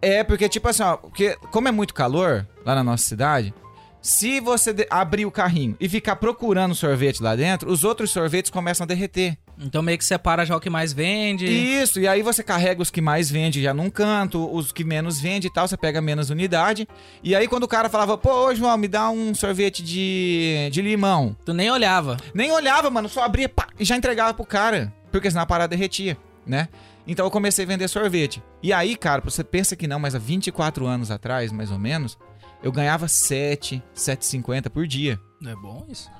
É, 0.00 0.22
porque 0.22 0.48
tipo 0.48 0.68
assim, 0.68 0.82
ó, 0.82 0.96
porque 0.96 1.36
como 1.50 1.66
é 1.66 1.72
muito 1.72 1.92
calor 1.92 2.46
lá 2.64 2.74
na 2.74 2.84
nossa 2.84 3.02
cidade, 3.02 3.52
se 4.00 4.38
você 4.38 4.86
abrir 4.90 5.26
o 5.26 5.30
carrinho 5.30 5.74
e 5.80 5.88
ficar 5.88 6.16
procurando 6.16 6.74
sorvete 6.74 7.22
lá 7.22 7.34
dentro, 7.34 7.68
os 7.72 7.82
outros 7.82 8.10
sorvetes 8.10 8.50
começam 8.50 8.84
a 8.84 8.86
derreter. 8.86 9.36
Então 9.58 9.82
meio 9.82 9.98
que 9.98 10.04
separa 10.04 10.44
já 10.44 10.54
o 10.54 10.60
que 10.60 10.70
mais 10.70 10.92
vende. 10.92 11.46
Isso, 11.46 11.98
e 11.98 12.06
aí 12.06 12.22
você 12.22 12.42
carrega 12.42 12.82
os 12.82 12.90
que 12.90 13.00
mais 13.00 13.30
vende 13.30 13.62
já 13.62 13.74
num 13.74 13.88
canto, 13.90 14.46
os 14.54 14.70
que 14.70 14.84
menos 14.84 15.18
vende 15.18 15.46
e 15.48 15.50
tal, 15.50 15.66
você 15.66 15.76
pega 15.76 16.00
menos 16.00 16.30
unidade. 16.30 16.86
E 17.22 17.34
aí 17.34 17.48
quando 17.48 17.64
o 17.64 17.68
cara 17.68 17.88
falava, 17.88 18.16
pô, 18.16 18.48
ô, 18.48 18.54
João, 18.54 18.76
me 18.76 18.86
dá 18.86 19.10
um 19.10 19.34
sorvete 19.34 19.82
de, 19.82 20.68
de 20.70 20.80
limão. 20.82 21.34
Tu 21.44 21.54
nem 21.54 21.70
olhava. 21.70 22.18
Nem 22.34 22.52
olhava, 22.52 22.90
mano, 22.90 23.08
só 23.08 23.24
abria 23.24 23.48
pá, 23.48 23.66
e 23.80 23.84
já 23.84 23.96
entregava 23.96 24.34
pro 24.34 24.44
cara, 24.44 24.92
porque 25.10 25.30
senão 25.30 25.42
a 25.42 25.46
parada 25.46 25.74
derretia, 25.74 26.16
né? 26.46 26.68
Então 27.06 27.26
eu 27.26 27.30
comecei 27.30 27.64
a 27.64 27.68
vender 27.68 27.88
sorvete. 27.88 28.42
E 28.62 28.72
aí, 28.72 28.96
cara, 28.96 29.20
você 29.22 29.44
pensa 29.44 29.76
que 29.76 29.86
não, 29.86 29.98
mas 29.98 30.14
há 30.14 30.18
24 30.18 30.86
anos 30.86 31.10
atrás, 31.10 31.52
mais 31.52 31.70
ou 31.70 31.78
menos, 31.78 32.16
eu 32.62 32.72
ganhava 32.72 33.06
7, 33.08 33.82
7,50 33.94 34.70
por 34.70 34.86
dia. 34.86 35.20
Não 35.40 35.50
é 35.50 35.54
bom 35.56 35.84
isso? 35.88 36.10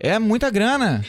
É 0.00 0.18
muita 0.18 0.50
grana. 0.50 1.04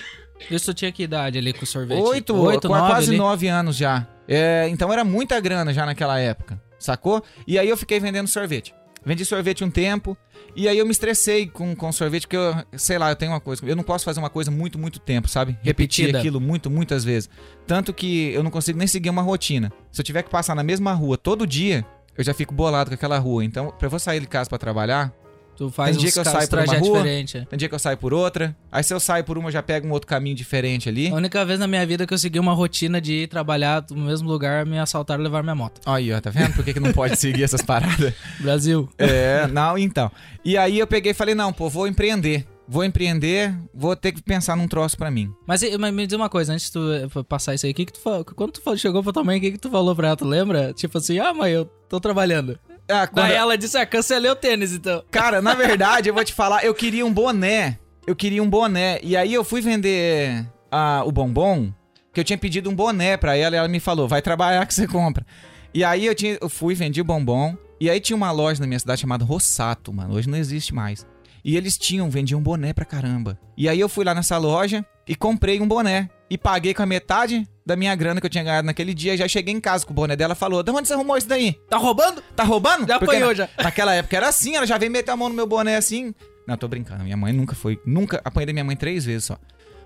Isso 0.52 0.72
tinha 0.74 0.92
que 0.92 1.02
idade 1.04 1.38
ali 1.40 1.52
com 1.52 1.64
o 1.64 1.68
sorvete? 1.68 2.00
Oito, 2.00 2.36
Oito 2.36 2.68
qua- 2.68 2.78
nove 2.80 2.92
quase 2.92 3.10
ali? 3.10 3.18
nove 3.18 3.48
anos 3.48 3.76
já. 3.76 4.08
É, 4.28 4.68
então 4.70 4.94
era 4.94 5.04
muita 5.04 5.40
grana 5.40 5.74
já 5.74 5.86
naquela 5.86 6.20
época, 6.20 6.62
sacou? 6.78 7.24
E 7.48 7.58
aí 7.58 7.68
eu 7.68 7.76
fiquei 7.78 8.00
vendendo 8.00 8.28
sorvete. 8.28 8.74
Vendi 9.06 9.24
sorvete 9.24 9.64
um 9.64 9.70
tempo, 9.70 10.18
e 10.56 10.68
aí 10.68 10.78
eu 10.78 10.86
me 10.86 10.92
estressei 10.92 11.48
com, 11.48 11.76
com 11.76 11.92
sorvete, 11.92 12.24
porque 12.24 12.36
eu, 12.36 12.54
sei 12.74 12.98
lá, 12.98 13.10
eu 13.10 13.16
tenho 13.16 13.32
uma 13.32 13.40
coisa, 13.40 13.66
eu 13.66 13.76
não 13.76 13.84
posso 13.84 14.04
fazer 14.04 14.20
uma 14.20 14.30
coisa 14.30 14.52
muito, 14.52 14.78
muito 14.78 15.00
tempo, 15.00 15.28
sabe? 15.28 15.58
Repetir 15.62 16.06
Repetida. 16.06 16.18
aquilo 16.20 16.42
muito, 16.42 16.70
muitas 16.70 17.04
vezes. 17.04 17.30
Tanto 17.66 17.94
que 17.94 18.34
eu 18.34 18.44
não 18.44 18.52
consigo 18.52 18.78
nem 18.78 18.88
seguir 18.88 19.10
uma 19.10 19.22
rotina. 19.22 19.72
Se 19.92 20.02
eu 20.02 20.06
tiver 20.06 20.24
que 20.24 20.30
passar 20.30 20.56
na 20.56 20.64
mesma 20.64 20.94
rua 20.94 21.18
todo 21.18 21.48
dia, 21.48 21.86
eu 22.18 22.24
já 22.24 22.34
fico 22.34 22.54
bolado 22.54 22.90
com 22.90 22.96
aquela 22.96 23.18
rua. 23.20 23.46
Então, 23.46 23.74
pra 23.78 23.88
eu 23.88 24.00
sair 24.00 24.20
de 24.20 24.28
casa 24.28 24.50
pra 24.50 24.58
trabalhar, 24.58 25.14
Tu 25.58 25.72
faz 25.72 25.96
Tem 25.96 26.04
dia 26.06 26.12
que 26.12 26.20
eu 26.20 26.24
saio 26.24 26.48
por 26.48 26.60
uma 26.60 26.78
rua. 26.78 26.98
diferentes. 27.00 27.36
é. 27.36 27.46
tem 27.46 27.58
dia 27.58 27.68
que 27.68 27.74
eu 27.74 27.80
saio 27.80 27.98
por 27.98 28.14
outra. 28.14 28.56
Aí 28.72 28.84
se 28.84 28.94
eu 28.94 29.00
saio 29.00 29.24
por 29.24 29.40
uma, 29.40 29.48
eu 29.48 29.52
já 29.52 29.64
pego 29.64 29.88
um 29.88 29.92
outro 29.92 30.08
caminho 30.08 30.36
diferente 30.36 30.88
ali. 30.88 31.10
A 31.10 31.16
única 31.16 31.44
vez 31.44 31.60
na 31.60 31.68
minha 31.68 31.84
vida 31.86 32.06
que 32.06 32.14
eu 32.14 32.18
segui 32.18 32.38
uma 32.38 32.54
rotina 32.54 33.02
de 33.02 33.24
ir 33.24 33.28
trabalhar 33.28 33.84
no 33.90 34.06
mesmo 34.06 34.30
lugar, 34.30 34.68
me 34.68 34.78
assaltaram 34.78 35.22
e 35.22 35.24
levar 35.24 35.42
minha 35.42 35.56
moto. 35.56 35.82
Aí, 35.84 36.14
ó, 36.14 36.22
tá 36.22 36.30
vendo? 36.30 36.54
Por 36.54 36.64
que, 36.64 36.74
que 36.74 36.80
não 36.80 36.94
pode 36.94 37.18
seguir 37.18 37.44
essas 37.44 37.64
paradas? 37.64 38.14
Brasil. 38.40 38.88
É, 39.00 39.48
não, 39.48 39.78
então. 39.80 40.12
E 40.46 40.56
aí 40.56 40.78
eu 40.78 40.86
peguei 40.86 41.12
e 41.12 41.16
falei, 41.16 41.34
não, 41.34 41.52
pô, 41.52 41.68
vou 41.70 41.88
empreender. 41.88 42.46
Vou 42.70 42.84
empreender, 42.84 43.58
vou 43.74 43.96
ter 43.96 44.12
que 44.12 44.22
pensar 44.22 44.58
num 44.58 44.68
troço 44.68 44.98
pra 44.98 45.10
mim. 45.10 45.32
Mas, 45.48 45.62
mas 45.78 45.94
me 45.94 46.06
diz 46.06 46.18
uma 46.18 46.28
coisa, 46.30 46.52
antes 46.52 46.66
de 46.66 46.74
tu 46.74 46.92
eh, 46.92 47.24
passar 47.24 47.56
isso 47.56 47.66
aí, 47.66 47.74
que 47.74 47.86
que 47.86 47.94
tu 47.94 48.00
quando 48.36 48.52
tu 48.52 48.78
chegou 48.78 49.02
pra 49.02 49.14
tua 49.14 49.24
mãe, 49.24 49.38
o 49.38 49.42
que, 49.42 49.54
que 49.54 49.58
tu 49.58 49.70
falou 49.70 49.96
pra 49.96 50.10
ela? 50.10 50.18
Tu 50.18 50.26
lembra? 50.26 50.74
Tipo 50.74 50.98
assim, 50.98 51.18
ah, 51.18 51.34
mãe, 51.34 51.54
eu 51.54 51.66
tô 51.88 51.98
trabalhando. 51.98 52.60
Ah, 52.90 53.06
quando- 53.08 53.28
Daí 53.28 53.36
ela 53.36 53.58
disse, 53.58 53.78
ah, 53.78 53.86
cancelei 53.86 54.32
o 54.32 54.36
tênis, 54.36 54.72
então. 54.74 55.04
Cara, 55.12 55.42
na 55.42 55.54
verdade, 55.54 56.10
eu 56.10 56.14
vou 56.14 56.24
te 56.24 56.34
falar, 56.36 56.64
eu 56.64 56.74
queria 56.74 57.06
um 57.06 57.12
boné. 57.14 57.78
Eu 58.06 58.16
queria 58.16 58.42
um 58.42 58.50
boné. 58.50 59.00
E 59.04 59.18
aí 59.18 59.34
eu 59.34 59.44
fui 59.44 59.60
vender 59.62 60.46
ah, 60.72 61.04
o 61.06 61.12
bombom, 61.12 61.72
que 62.14 62.20
eu 62.20 62.24
tinha 62.24 62.38
pedido 62.38 62.70
um 62.70 62.76
boné 62.76 63.18
pra 63.18 63.36
ela 63.36 63.56
e 63.56 63.60
ela 63.60 63.68
me 63.68 63.80
falou, 63.80 64.08
vai 64.08 64.22
trabalhar 64.22 64.66
que 64.66 64.74
você 64.74 64.88
compra. 64.88 65.26
E 65.74 65.84
aí 65.84 66.06
eu, 66.06 66.16
tinha, 66.16 66.38
eu 66.42 66.50
fui, 66.50 66.74
vendi 66.74 67.02
o 67.02 67.06
bombom. 67.06 67.56
E 67.80 67.90
aí 67.90 68.00
tinha 68.00 68.16
uma 68.18 68.32
loja 68.32 68.60
na 68.62 68.66
minha 68.68 68.80
cidade 68.80 69.02
chamada 69.02 69.24
Rossato, 69.26 69.94
mano. 69.94 70.16
Hoje 70.16 70.28
não 70.30 70.38
existe 70.38 70.74
mais. 70.74 71.06
E 71.44 71.56
eles 71.56 71.78
tinham, 71.78 72.10
vendiam 72.10 72.42
boné 72.42 72.74
pra 72.74 72.86
caramba. 72.86 73.38
E 73.56 73.70
aí 73.70 73.80
eu 73.80 73.88
fui 73.88 74.04
lá 74.04 74.16
nessa 74.16 74.38
loja 74.38 74.84
e 75.08 75.16
comprei 75.16 75.60
um 75.62 75.68
boné. 75.68 76.10
E 76.30 76.38
paguei 76.38 76.74
com 76.74 76.82
a 76.82 76.86
metade 76.86 77.48
da 77.68 77.76
minha 77.76 77.94
grana 77.96 78.20
que 78.22 78.26
eu 78.26 78.30
tinha 78.30 78.44
ganhado 78.44 78.66
naquele 78.66 78.94
dia. 78.94 79.16
Já 79.18 79.28
cheguei 79.28 79.54
em 79.54 79.60
casa 79.60 79.86
com 79.86 79.92
o 79.92 79.96
boné 79.96 80.16
dela 80.16 80.34
falou: 80.34 80.64
De 80.64 80.72
onde 80.72 80.88
você 80.88 80.94
arrumou 80.94 81.18
isso 81.18 81.28
daí? 81.28 81.54
Tá 81.70 81.78
roubando? 81.78 82.24
Tá 82.36 82.44
roubando? 82.44 82.88
Já 82.88 82.96
apanhou, 82.96 83.28
na- 83.30 83.34
já. 83.34 83.50
Naquela 83.62 83.94
época 83.94 84.16
era 84.18 84.30
assim, 84.30 84.56
ela 84.56 84.66
já 84.66 84.78
veio 84.78 84.92
meter 84.92 85.12
a 85.12 85.16
mão 85.18 85.30
no 85.30 85.36
meu 85.36 85.46
boné 85.46 85.76
assim. 85.76 86.16
Não, 86.48 86.56
tô 86.58 86.68
brincando. 86.68 87.04
Minha 87.04 87.18
mãe 87.18 87.34
nunca 87.34 87.54
foi. 87.54 87.80
Nunca 87.86 88.22
apanhei 88.24 88.48
da 88.48 88.54
minha 88.54 88.64
mãe 88.64 88.76
três 88.76 89.04
vezes 89.06 89.26
só. 89.26 89.38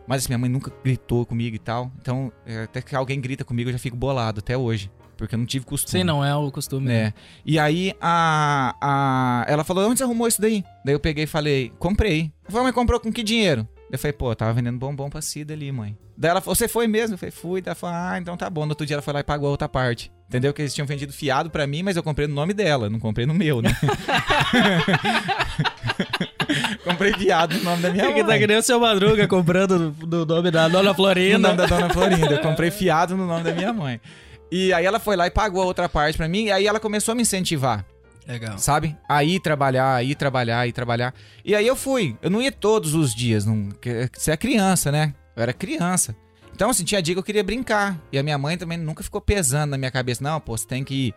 Mas 0.07 0.21
assim, 0.23 0.29
minha 0.29 0.37
mãe 0.37 0.49
nunca 0.49 0.71
gritou 0.83 1.25
comigo 1.25 1.55
e 1.55 1.59
tal. 1.59 1.91
Então, 1.99 2.31
é, 2.45 2.63
até 2.63 2.81
que 2.81 2.95
alguém 2.95 3.19
grita 3.19 3.43
comigo, 3.43 3.69
eu 3.69 3.73
já 3.73 3.79
fico 3.79 3.97
bolado 3.97 4.39
até 4.39 4.55
hoje. 4.55 4.91
Porque 5.17 5.35
eu 5.35 5.39
não 5.39 5.45
tive 5.45 5.65
costume. 5.65 5.99
Sim, 5.99 6.03
não 6.03 6.23
é 6.25 6.35
o 6.35 6.51
costume. 6.51 6.91
É. 6.91 7.13
E 7.45 7.59
aí 7.59 7.93
a, 8.01 8.75
a. 8.81 9.45
Ela 9.47 9.63
falou: 9.63 9.87
onde 9.89 9.97
você 9.99 10.03
arrumou 10.03 10.27
isso 10.27 10.41
daí? 10.41 10.63
Daí 10.85 10.95
eu 10.95 10.99
peguei 10.99 11.25
e 11.25 11.27
falei, 11.27 11.71
comprei. 11.77 12.31
Falou, 12.49 12.63
mas 12.63 12.73
comprou 12.73 12.99
com 12.99 13.11
que 13.11 13.21
dinheiro? 13.23 13.67
Eu 13.91 13.99
falei, 13.99 14.13
pô, 14.13 14.31
eu 14.31 14.35
tava 14.37 14.53
vendendo 14.53 14.77
bombom 14.79 15.09
pra 15.09 15.21
Cida 15.21 15.53
ali, 15.53 15.69
mãe. 15.71 15.97
Daí 16.17 16.31
ela 16.31 16.39
falou, 16.39 16.55
você 16.55 16.65
foi 16.67 16.87
mesmo? 16.87 17.15
Eu 17.15 17.17
falei, 17.17 17.31
fui. 17.31 17.61
Daí 17.61 17.71
ela 17.71 17.75
falou, 17.75 17.95
ah, 17.97 18.17
então 18.17 18.37
tá 18.37 18.49
bom. 18.49 18.65
No 18.65 18.71
outro 18.71 18.85
dia 18.85 18.95
ela 18.95 19.01
foi 19.01 19.13
lá 19.13 19.19
e 19.19 19.23
pagou 19.23 19.49
a 19.49 19.51
outra 19.51 19.67
parte. 19.67 20.09
Entendeu? 20.29 20.53
Que 20.53 20.61
eles 20.61 20.73
tinham 20.73 20.87
vendido 20.87 21.11
fiado 21.11 21.49
pra 21.49 21.67
mim, 21.67 21.83
mas 21.83 21.97
eu 21.97 22.03
comprei 22.03 22.25
no 22.25 22.33
nome 22.33 22.53
dela, 22.53 22.89
não 22.89 22.99
comprei 23.01 23.25
no 23.25 23.33
meu, 23.33 23.61
né? 23.61 23.75
comprei 26.83 27.13
fiado 27.13 27.55
no 27.57 27.63
nome 27.63 27.81
da 27.81 27.89
minha 27.89 28.05
É 28.05 28.13
que 28.13 28.19
tá 28.21 28.27
mãe. 28.27 28.39
que 28.39 28.47
nem 28.47 28.57
o 28.57 28.61
seu 28.63 28.79
Madruga 28.79 29.27
comprando 29.27 29.95
no 29.99 30.25
nome 30.25 30.51
da 30.51 30.67
Dona 30.67 30.89
No 30.89 30.95
Florinda. 30.95 31.37
nome 31.39 31.57
da 31.57 31.65
Dona 31.65 31.89
Florinda. 31.89 32.35
Eu 32.35 32.41
comprei 32.41 32.71
fiado 32.71 33.15
no 33.15 33.25
nome 33.25 33.43
da 33.43 33.53
minha 33.53 33.73
mãe. 33.73 33.99
E 34.51 34.73
aí 34.73 34.85
ela 34.85 34.99
foi 34.99 35.15
lá 35.15 35.27
e 35.27 35.31
pagou 35.31 35.61
a 35.61 35.65
outra 35.65 35.87
parte 35.87 36.17
pra 36.17 36.27
mim, 36.27 36.45
e 36.45 36.51
aí 36.51 36.67
ela 36.67 36.79
começou 36.79 37.13
a 37.13 37.15
me 37.15 37.21
incentivar. 37.21 37.85
Legal. 38.31 38.57
sabe? 38.57 38.97
Aí 39.07 39.39
trabalhar, 39.39 39.95
aí 39.95 40.15
trabalhar, 40.15 40.59
aí 40.59 40.71
trabalhar. 40.71 41.13
E 41.43 41.53
aí 41.55 41.65
eu 41.67 41.75
fui. 41.75 42.17
Eu 42.21 42.29
não 42.29 42.41
ia 42.41 42.51
todos 42.51 42.93
os 42.95 43.13
dias. 43.13 43.45
Não... 43.45 43.69
Você 44.13 44.31
é 44.31 44.37
criança, 44.37 44.91
né? 44.91 45.13
Eu 45.35 45.43
era 45.43 45.53
criança. 45.53 46.15
Então, 46.53 46.69
assim, 46.69 46.83
tinha 46.83 47.01
dia 47.01 47.15
que 47.15 47.19
eu 47.19 47.23
queria 47.23 47.43
brincar. 47.43 47.99
E 48.11 48.19
a 48.19 48.23
minha 48.23 48.37
mãe 48.37 48.57
também 48.57 48.77
nunca 48.77 49.03
ficou 49.03 49.19
pesando 49.21 49.71
na 49.71 49.77
minha 49.77 49.91
cabeça. 49.91 50.23
Não, 50.23 50.39
pô, 50.39 50.55
você 50.57 50.67
tem 50.67 50.83
que 50.83 51.07
ir 51.07 51.15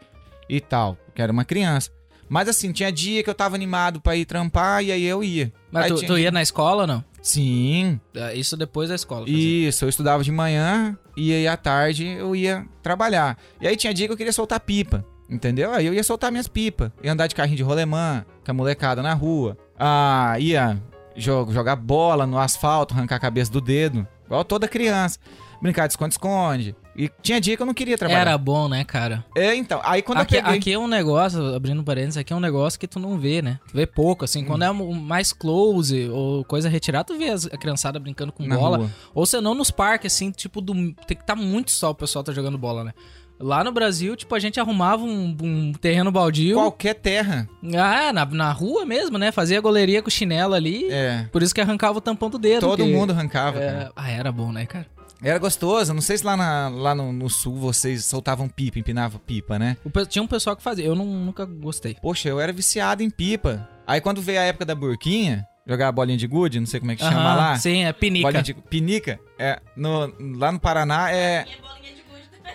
e 0.49 0.61
tal. 0.61 0.97
Porque 1.07 1.21
era 1.21 1.33
uma 1.33 1.45
criança. 1.45 1.91
Mas 2.29 2.49
assim, 2.49 2.73
tinha 2.73 2.91
dia 2.91 3.23
que 3.23 3.29
eu 3.29 3.35
tava 3.35 3.55
animado 3.55 4.01
pra 4.01 4.17
ir 4.17 4.25
trampar 4.25 4.83
e 4.83 4.91
aí 4.91 5.05
eu 5.05 5.23
ia. 5.23 5.53
Mas 5.71 5.85
Aí 5.85 5.91
tu, 5.91 5.97
tinha 5.99 6.09
tu 6.09 6.19
ia 6.19 6.31
na 6.31 6.43
escola 6.43 6.83
ou 6.83 6.87
não? 6.87 7.05
Sim, 7.21 7.99
Isso 8.35 8.57
depois 8.57 8.89
da 8.89 8.95
escola. 8.95 9.27
fazia. 9.27 9.69
isso. 9.69 9.85
Eu 9.85 9.89
estudava 9.89 10.23
de 10.23 10.31
manhã 10.31 10.99
e 11.17 11.33
aí 11.33 11.47
à 11.49 11.57
tarde 11.57 12.07
eu 12.07 12.35
ia 12.35 12.67
trabalhar. 12.83 13.39
E 13.61 13.67
aí 13.67 13.77
tinha 13.77 13.93
dia 13.95 14.07
que 14.07 14.13
eu 14.13 14.17
queria 14.17 14.33
soltar 14.33 14.61
pipa. 14.61 15.05
Entendeu? 15.29 15.73
Aí 15.73 15.87
eu 15.87 15.95
ia 15.95 16.05
soltar 16.05 16.31
minhas 16.31 16.47
pipas. 16.49 16.91
Ia 17.03 17.13
andar 17.13 17.27
de 17.27 17.35
carrinho 17.35 17.57
de 17.57 17.63
rolemã. 17.63 18.25
com 18.45 18.51
a 18.51 18.55
molecada 18.55 19.03
na 19.03 19.15
rua. 19.15 19.57
Ah, 19.79 20.37
ia 20.39 20.81
jo- 21.17 21.47
jogar 21.51 21.77
bola 21.77 22.27
no 22.27 22.39
asfalto, 22.39 22.93
arrancar 22.95 23.17
a 23.17 23.21
cabeça 23.21 23.51
do 23.51 23.61
dedo. 23.61 24.07
Igual 24.27 24.45
toda 24.45 24.69
criança. 24.69 25.19
Brincar 25.63 25.87
de 25.87 25.95
esconde-esconde. 25.95 26.77
E 26.95 27.11
tinha 27.23 27.41
dia 27.41 27.57
que 27.57 27.63
eu 27.63 27.67
não 27.67 27.73
queria 27.73 27.97
trabalhar. 27.97 28.21
Era 28.21 28.39
bom, 28.39 28.69
né, 28.69 28.85
cara? 28.85 29.25
É, 29.35 29.55
então. 29.55 29.81
Aí 29.83 30.03
quando 30.03 30.19
Aqui, 30.19 30.37
eu 30.37 30.43
peguei... 30.43 30.59
aqui 30.59 30.73
é 30.75 30.79
um 30.79 30.87
negócio, 30.87 31.55
abrindo 31.55 31.83
parênteses, 31.83 32.19
aqui 32.19 32.33
é 32.33 32.37
um 32.37 32.41
negócio 32.41 32.79
que 32.79 32.87
tu 32.87 33.01
não 33.01 33.19
vê, 33.19 33.41
né? 33.41 33.59
Tu 33.69 33.75
vê 33.75 33.87
pouco, 33.87 34.27
assim. 34.27 34.45
Quando 34.45 34.63
é 34.63 34.71
Hum. 34.71 34.91
um- 34.91 34.95
mais 35.01 35.33
close 35.33 36.07
ou 36.11 36.45
coisa 36.45 36.69
retirada, 36.69 37.05
tu 37.05 37.17
vê 37.19 37.31
a 37.31 37.57
criançada 37.57 37.99
brincando 37.99 38.31
com 38.31 38.45
na 38.47 38.57
bola. 38.59 38.77
rua. 38.79 38.91
Ou 39.15 39.25
senão 39.25 39.55
nos 39.55 39.71
parques, 39.71 40.13
assim, 40.13 40.31
tipo, 40.31 40.61
do, 40.61 40.75
tem 41.07 41.17
que 41.17 41.23
estar 41.23 41.35
muito 41.35 41.71
sol 41.71 41.93
o 41.93 41.95
pessoal 41.95 42.23
tá 42.23 42.31
jogando 42.33 42.59
bola, 42.59 42.85
né? 42.85 42.93
Lá 43.39 43.65
no 43.65 43.73
Brasil, 43.73 44.15
tipo, 44.17 44.35
a 44.35 44.39
gente 44.39 44.61
arrumava 44.61 45.03
um, 45.05 45.37
um 45.43 45.73
terreno 45.73 46.11
baldio. 46.13 46.57
Qualquer 46.57 46.95
terra. 46.95 47.49
Ah, 47.77 48.13
na, 48.13 48.25
na 48.27 48.53
rua 48.53 48.87
mesmo, 48.87 49.19
né? 49.19 49.33
Fazia 49.33 49.61
goleiria 49.61 50.01
com 50.03 50.09
chinelo 50.09 50.55
ali. 50.55 50.87
É. 50.91 51.29
Por 51.33 51.43
isso 51.43 51.55
que 51.55 51.61
arrancava 51.61 51.99
o 51.99 52.01
tampão 52.01 52.31
do 52.31 52.39
dedo. 52.39 52.61
Todo 52.61 52.85
que- 52.85 52.93
mundo 52.93 53.11
arrancava. 53.13 53.59
É, 53.59 53.73
cara. 53.73 53.93
ah, 53.97 54.11
era 54.11 54.31
bom, 54.33 54.53
né, 54.53 54.65
cara? 54.67 54.87
Era 55.23 55.39
gostoso. 55.39 55.93
Não 55.93 56.01
sei 56.01 56.19
se 56.19 56.25
lá, 56.25 56.37
na- 56.37 56.69
lá 56.69 56.95
no, 56.95 57.13
no 57.13 57.29
sul 57.29 57.57
vocês 57.57 58.05
soltavam 58.05 58.49
pipa, 58.49 58.79
empinavam 58.79 59.19
pipa, 59.19 59.59
né? 59.59 59.77
O 59.85 60.07
tinha 60.07 60.23
um 60.23 60.27
pessoal 60.29 60.55
que 60.57 60.63
fazia. 60.63 60.85
Eu 60.85 60.95
não- 60.95 61.05
nunca 61.07 61.45
gostei. 61.45 61.97
Poxa, 62.01 62.29
eu 62.29 62.39
era 62.41 62.53
viciado 62.53 63.03
em 63.03 63.11
pipa. 63.11 63.69
Aí 63.87 64.01
quando 64.01 64.23
veio 64.23 64.39
a 64.41 64.45
época 64.45 64.65
da 64.65 64.75
burquinha, 64.75 65.45
jogar 65.67 65.89
a 65.89 65.93
bolinha 65.93 66.17
de 66.19 66.27
gude, 66.27 66.61
não 66.61 66.67
sei 66.67 66.79
como 66.79 66.93
é 66.93 66.97
que 66.97 67.03
chama 67.03 67.17
Aham, 67.21 67.37
lá. 67.37 67.57
Sim, 67.59 67.85
é 67.85 67.93
pinica. 67.93 68.27
Bolinha 68.29 68.43
de 68.43 68.55
pinica. 68.55 69.19
É, 69.39 69.61
no, 69.77 70.13
lá 70.39 70.53
no 70.53 70.61
Paraná 70.61 71.11
é. 71.11 71.45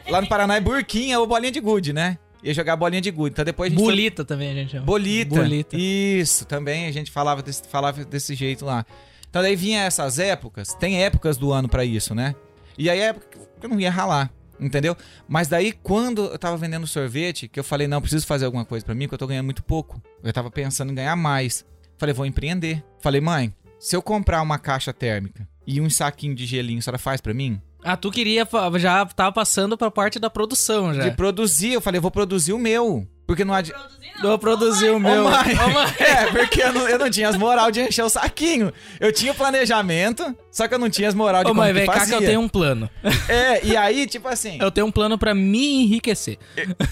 Lá 0.09 0.21
no 0.21 0.27
Paraná 0.27 0.55
é 0.55 0.59
burquinha 0.61 1.19
ou 1.19 1.27
bolinha 1.27 1.51
de 1.51 1.59
gude, 1.59 1.93
né? 1.93 2.17
Ia 2.43 2.53
jogar 2.53 2.75
bolinha 2.75 3.01
de 3.01 3.11
gude. 3.11 3.33
Então 3.33 3.45
depois 3.45 3.67
a 3.67 3.69
gente 3.75 3.79
foi- 3.83 3.91
Bolita 3.93 4.25
também 4.25 4.49
a 4.49 4.53
gente 4.53 4.71
chama. 4.71 4.85
Bolita. 4.85 5.35
Bolita. 5.35 5.75
Isso, 5.77 6.45
também 6.45 6.87
a 6.87 6.91
gente 6.91 7.11
falava 7.11 7.41
desse, 7.43 7.67
falava 7.67 8.03
desse 8.05 8.33
jeito 8.33 8.65
lá. 8.65 8.85
Então 9.29 9.41
daí 9.41 9.55
vinha 9.55 9.81
essas 9.83 10.17
épocas, 10.17 10.73
tem 10.73 11.03
épocas 11.03 11.37
do 11.37 11.51
ano 11.51 11.69
pra 11.69 11.85
isso, 11.85 12.15
né? 12.15 12.33
E 12.77 12.89
aí 12.89 12.99
é 12.99 13.03
época 13.09 13.27
que 13.59 13.65
eu 13.65 13.69
não 13.69 13.79
ia 13.79 13.91
ralar, 13.91 14.31
entendeu? 14.59 14.95
Mas 15.27 15.47
daí 15.47 15.71
quando 15.71 16.23
eu 16.25 16.39
tava 16.39 16.57
vendendo 16.57 16.87
sorvete, 16.87 17.47
que 17.47 17.59
eu 17.59 17.63
falei, 17.63 17.87
não, 17.87 18.01
preciso 18.01 18.25
fazer 18.25 18.45
alguma 18.45 18.65
coisa 18.65 18.83
pra 18.85 18.95
mim, 18.95 19.05
porque 19.05 19.15
eu 19.15 19.19
tô 19.19 19.27
ganhando 19.27 19.45
muito 19.45 19.63
pouco. 19.63 20.01
Eu 20.23 20.33
tava 20.33 20.49
pensando 20.49 20.91
em 20.91 20.95
ganhar 20.95 21.15
mais. 21.15 21.63
Falei, 21.97 22.13
vou 22.13 22.25
empreender. 22.25 22.83
Falei, 23.01 23.19
mãe, 23.21 23.53
se 23.77 23.95
eu 23.95 24.01
comprar 24.01 24.41
uma 24.41 24.57
caixa 24.57 24.93
térmica 24.93 25.47
e 25.67 25.79
um 25.81 25.89
saquinho 25.89 26.33
de 26.33 26.45
gelinho, 26.45 26.79
a 26.79 26.81
senhora 26.81 26.97
faz 26.97 27.19
pra 27.21 27.33
mim? 27.33 27.61
Ah, 27.83 27.95
tu 27.95 28.11
queria. 28.11 28.47
Já 28.77 29.05
tava 29.05 29.31
passando 29.31 29.77
pra 29.77 29.89
parte 29.89 30.19
da 30.19 30.29
produção 30.29 30.93
já. 30.93 31.03
De 31.03 31.11
produzir, 31.11 31.73
eu 31.73 31.81
falei, 31.81 31.97
eu 31.97 32.01
vou 32.01 32.11
produzir 32.11 32.53
o 32.53 32.59
meu. 32.59 33.07
Porque 33.25 33.45
não 33.45 33.53
adianta. 33.53 33.87
Vou 34.21 34.37
produzir 34.39 34.89
o 34.89 34.99
meu. 34.99 35.23
Mãe. 35.23 35.55
Ô, 35.55 35.69
mãe. 35.69 35.87
É, 35.99 36.25
porque 36.31 36.61
eu 36.61 36.73
não, 36.73 36.89
eu 36.89 36.97
não 36.97 37.09
tinha 37.09 37.29
as 37.29 37.37
moral 37.37 37.71
de 37.71 37.81
encher 37.81 38.03
o 38.03 38.09
saquinho. 38.09 38.73
Eu 38.99 39.13
tinha 39.13 39.31
o 39.31 39.35
planejamento, 39.35 40.35
só 40.51 40.67
que 40.67 40.73
eu 40.73 40.79
não 40.79 40.89
tinha 40.89 41.07
as 41.07 41.13
moral 41.13 41.43
de 41.43 41.47
Ô, 41.47 41.51
como 41.51 41.61
mãe, 41.61 41.71
que 41.71 41.79
vem 41.79 41.87
cá 41.87 42.05
que 42.05 42.13
eu 42.13 42.19
tenho 42.19 42.39
um 42.41 42.49
plano. 42.49 42.89
É, 43.29 43.63
e 43.63 43.77
aí, 43.77 44.07
tipo 44.07 44.27
assim, 44.27 44.57
Eu 44.59 44.71
tenho 44.71 44.87
um 44.87 44.91
plano 44.91 45.17
pra 45.17 45.35
me 45.35 45.83
enriquecer. 45.83 46.37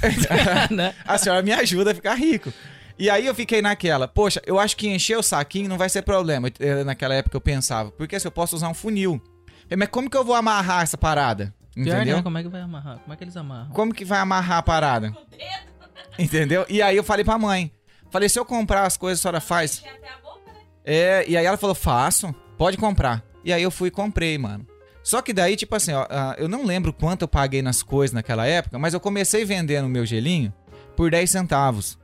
né? 0.69 0.93
a 1.05 1.17
senhora 1.17 1.41
me 1.41 1.51
ajuda 1.51 1.91
a 1.91 1.95
ficar 1.95 2.13
rico. 2.13 2.53
E 2.99 3.09
aí 3.09 3.25
eu 3.25 3.33
fiquei 3.33 3.61
naquela, 3.61 4.07
poxa, 4.07 4.41
eu 4.45 4.59
acho 4.59 4.77
que 4.77 4.87
encher 4.87 5.17
o 5.17 5.23
saquinho 5.23 5.67
não 5.67 5.77
vai 5.77 5.89
ser 5.89 6.03
problema. 6.03 6.49
Naquela 6.85 7.15
época 7.15 7.35
eu 7.35 7.41
pensava, 7.41 7.91
porque 7.91 8.19
se 8.19 8.27
eu 8.27 8.31
posso 8.31 8.55
usar 8.55 8.69
um 8.69 8.73
funil. 8.73 9.21
Mas 9.75 9.89
como 9.89 10.09
que 10.09 10.15
eu 10.15 10.23
vou 10.23 10.35
amarrar 10.35 10.83
essa 10.83 10.97
parada? 10.97 11.53
Pior, 11.73 11.95
Entendeu? 11.95 12.17
né? 12.17 12.23
Como 12.23 12.37
é 12.37 12.43
que 12.43 12.49
vai 12.49 12.61
amarrar? 12.61 12.99
Como 12.99 13.13
é 13.13 13.17
que 13.17 13.23
eles 13.23 13.37
amarram? 13.37 13.69
Como 13.71 13.93
que 13.93 14.05
vai 14.05 14.19
amarrar 14.19 14.57
a 14.59 14.63
parada? 14.63 15.13
Entendeu? 16.17 16.65
E 16.69 16.81
aí 16.81 16.97
eu 16.97 17.03
falei 17.03 17.23
pra 17.23 17.37
mãe. 17.37 17.71
Falei, 18.09 18.29
se 18.29 18.39
eu 18.39 18.45
comprar 18.45 18.83
as 18.85 18.97
coisas, 18.97 19.19
a 19.19 19.21
senhora 19.21 19.41
faz? 19.41 19.83
É, 20.83 21.25
e 21.27 21.35
aí 21.35 21.45
ela 21.45 21.57
falou, 21.57 21.75
faço, 21.75 22.33
pode 22.57 22.77
comprar. 22.77 23.23
E 23.43 23.51
aí 23.51 23.61
eu 23.61 23.69
fui 23.69 23.89
e 23.89 23.91
comprei, 23.91 24.37
mano. 24.37 24.65
Só 25.03 25.21
que 25.21 25.31
daí, 25.31 25.55
tipo 25.55 25.75
assim, 25.75 25.93
ó, 25.93 26.05
ah, 26.09 26.35
eu 26.37 26.47
não 26.49 26.65
lembro 26.65 26.91
quanto 26.91 27.21
eu 27.21 27.27
paguei 27.27 27.61
nas 27.61 27.83
coisas 27.83 28.13
naquela 28.13 28.45
época, 28.45 28.77
mas 28.79 28.93
eu 28.93 28.99
comecei 28.99 29.45
vendendo 29.45 29.85
o 29.85 29.89
meu 29.89 30.05
gelinho 30.05 30.53
por 30.95 31.11
10 31.11 31.29
centavos. 31.29 31.97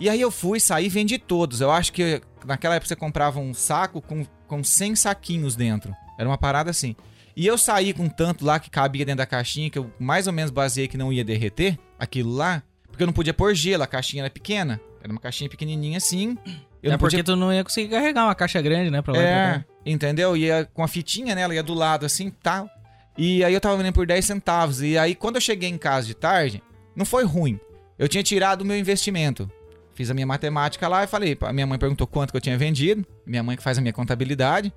E 0.00 0.08
aí 0.08 0.20
eu 0.20 0.30
fui, 0.30 0.58
saí 0.58 0.86
e 0.86 0.88
vendi 0.88 1.18
todos. 1.18 1.60
Eu 1.60 1.70
acho 1.70 1.92
que 1.92 2.20
naquela 2.44 2.74
época 2.74 2.88
você 2.88 2.96
comprava 2.96 3.38
um 3.38 3.54
saco 3.54 4.00
com, 4.00 4.24
com 4.48 4.64
100 4.64 4.96
saquinhos 4.96 5.54
dentro. 5.54 5.94
Era 6.22 6.28
uma 6.28 6.38
parada 6.38 6.70
assim. 6.70 6.96
E 7.36 7.46
eu 7.46 7.56
saí 7.56 7.92
com 7.92 8.08
tanto 8.08 8.44
lá 8.44 8.60
que 8.60 8.70
cabia 8.70 9.04
dentro 9.04 9.18
da 9.18 9.26
caixinha, 9.26 9.70
que 9.70 9.78
eu 9.78 9.90
mais 9.98 10.26
ou 10.26 10.32
menos 10.32 10.50
baseei 10.50 10.86
que 10.86 10.96
não 10.96 11.12
ia 11.12 11.24
derreter 11.24 11.78
aquilo 11.98 12.32
lá, 12.32 12.62
porque 12.88 13.02
eu 13.02 13.06
não 13.06 13.12
podia 13.12 13.32
pôr 13.32 13.54
gelo, 13.54 13.82
a 13.82 13.86
caixinha 13.86 14.22
era 14.22 14.30
pequena. 14.30 14.80
Era 15.02 15.10
uma 15.10 15.20
caixinha 15.20 15.48
pequenininha 15.48 15.96
assim. 15.98 16.36
Eu 16.82 16.90
é 16.90 16.92
não 16.92 16.98
porque 16.98 17.16
podia 17.16 17.24
tu 17.24 17.36
não 17.36 17.52
ia 17.52 17.64
conseguir 17.64 17.88
carregar 17.88 18.24
uma 18.24 18.34
caixa 18.34 18.60
grande, 18.60 18.90
né? 18.90 19.02
Pra 19.02 19.14
lá 19.14 19.20
é, 19.20 19.64
entendeu? 19.84 20.36
Ia 20.36 20.68
com 20.72 20.82
a 20.82 20.88
fitinha 20.88 21.34
nela, 21.34 21.54
ia 21.54 21.62
do 21.62 21.74
lado 21.74 22.06
assim, 22.06 22.30
tal. 22.42 22.68
E 23.16 23.42
aí 23.44 23.52
eu 23.52 23.60
tava 23.60 23.76
vendendo 23.76 23.94
por 23.94 24.06
10 24.06 24.24
centavos. 24.24 24.82
E 24.82 24.96
aí 24.96 25.14
quando 25.14 25.36
eu 25.36 25.40
cheguei 25.40 25.68
em 25.68 25.78
casa 25.78 26.06
de 26.06 26.14
tarde, 26.14 26.62
não 26.94 27.04
foi 27.04 27.24
ruim. 27.24 27.58
Eu 27.98 28.08
tinha 28.08 28.22
tirado 28.22 28.62
o 28.62 28.64
meu 28.64 28.76
investimento. 28.76 29.50
Fiz 29.94 30.10
a 30.10 30.14
minha 30.14 30.26
matemática 30.26 30.88
lá 30.88 31.04
e 31.04 31.06
falei, 31.06 31.36
a 31.40 31.52
minha 31.52 31.66
mãe 31.66 31.78
perguntou 31.78 32.06
quanto 32.06 32.30
que 32.30 32.36
eu 32.36 32.40
tinha 32.40 32.56
vendido. 32.56 33.06
Minha 33.26 33.42
mãe 33.42 33.56
que 33.56 33.62
faz 33.62 33.78
a 33.78 33.80
minha 33.80 33.92
contabilidade. 33.92 34.72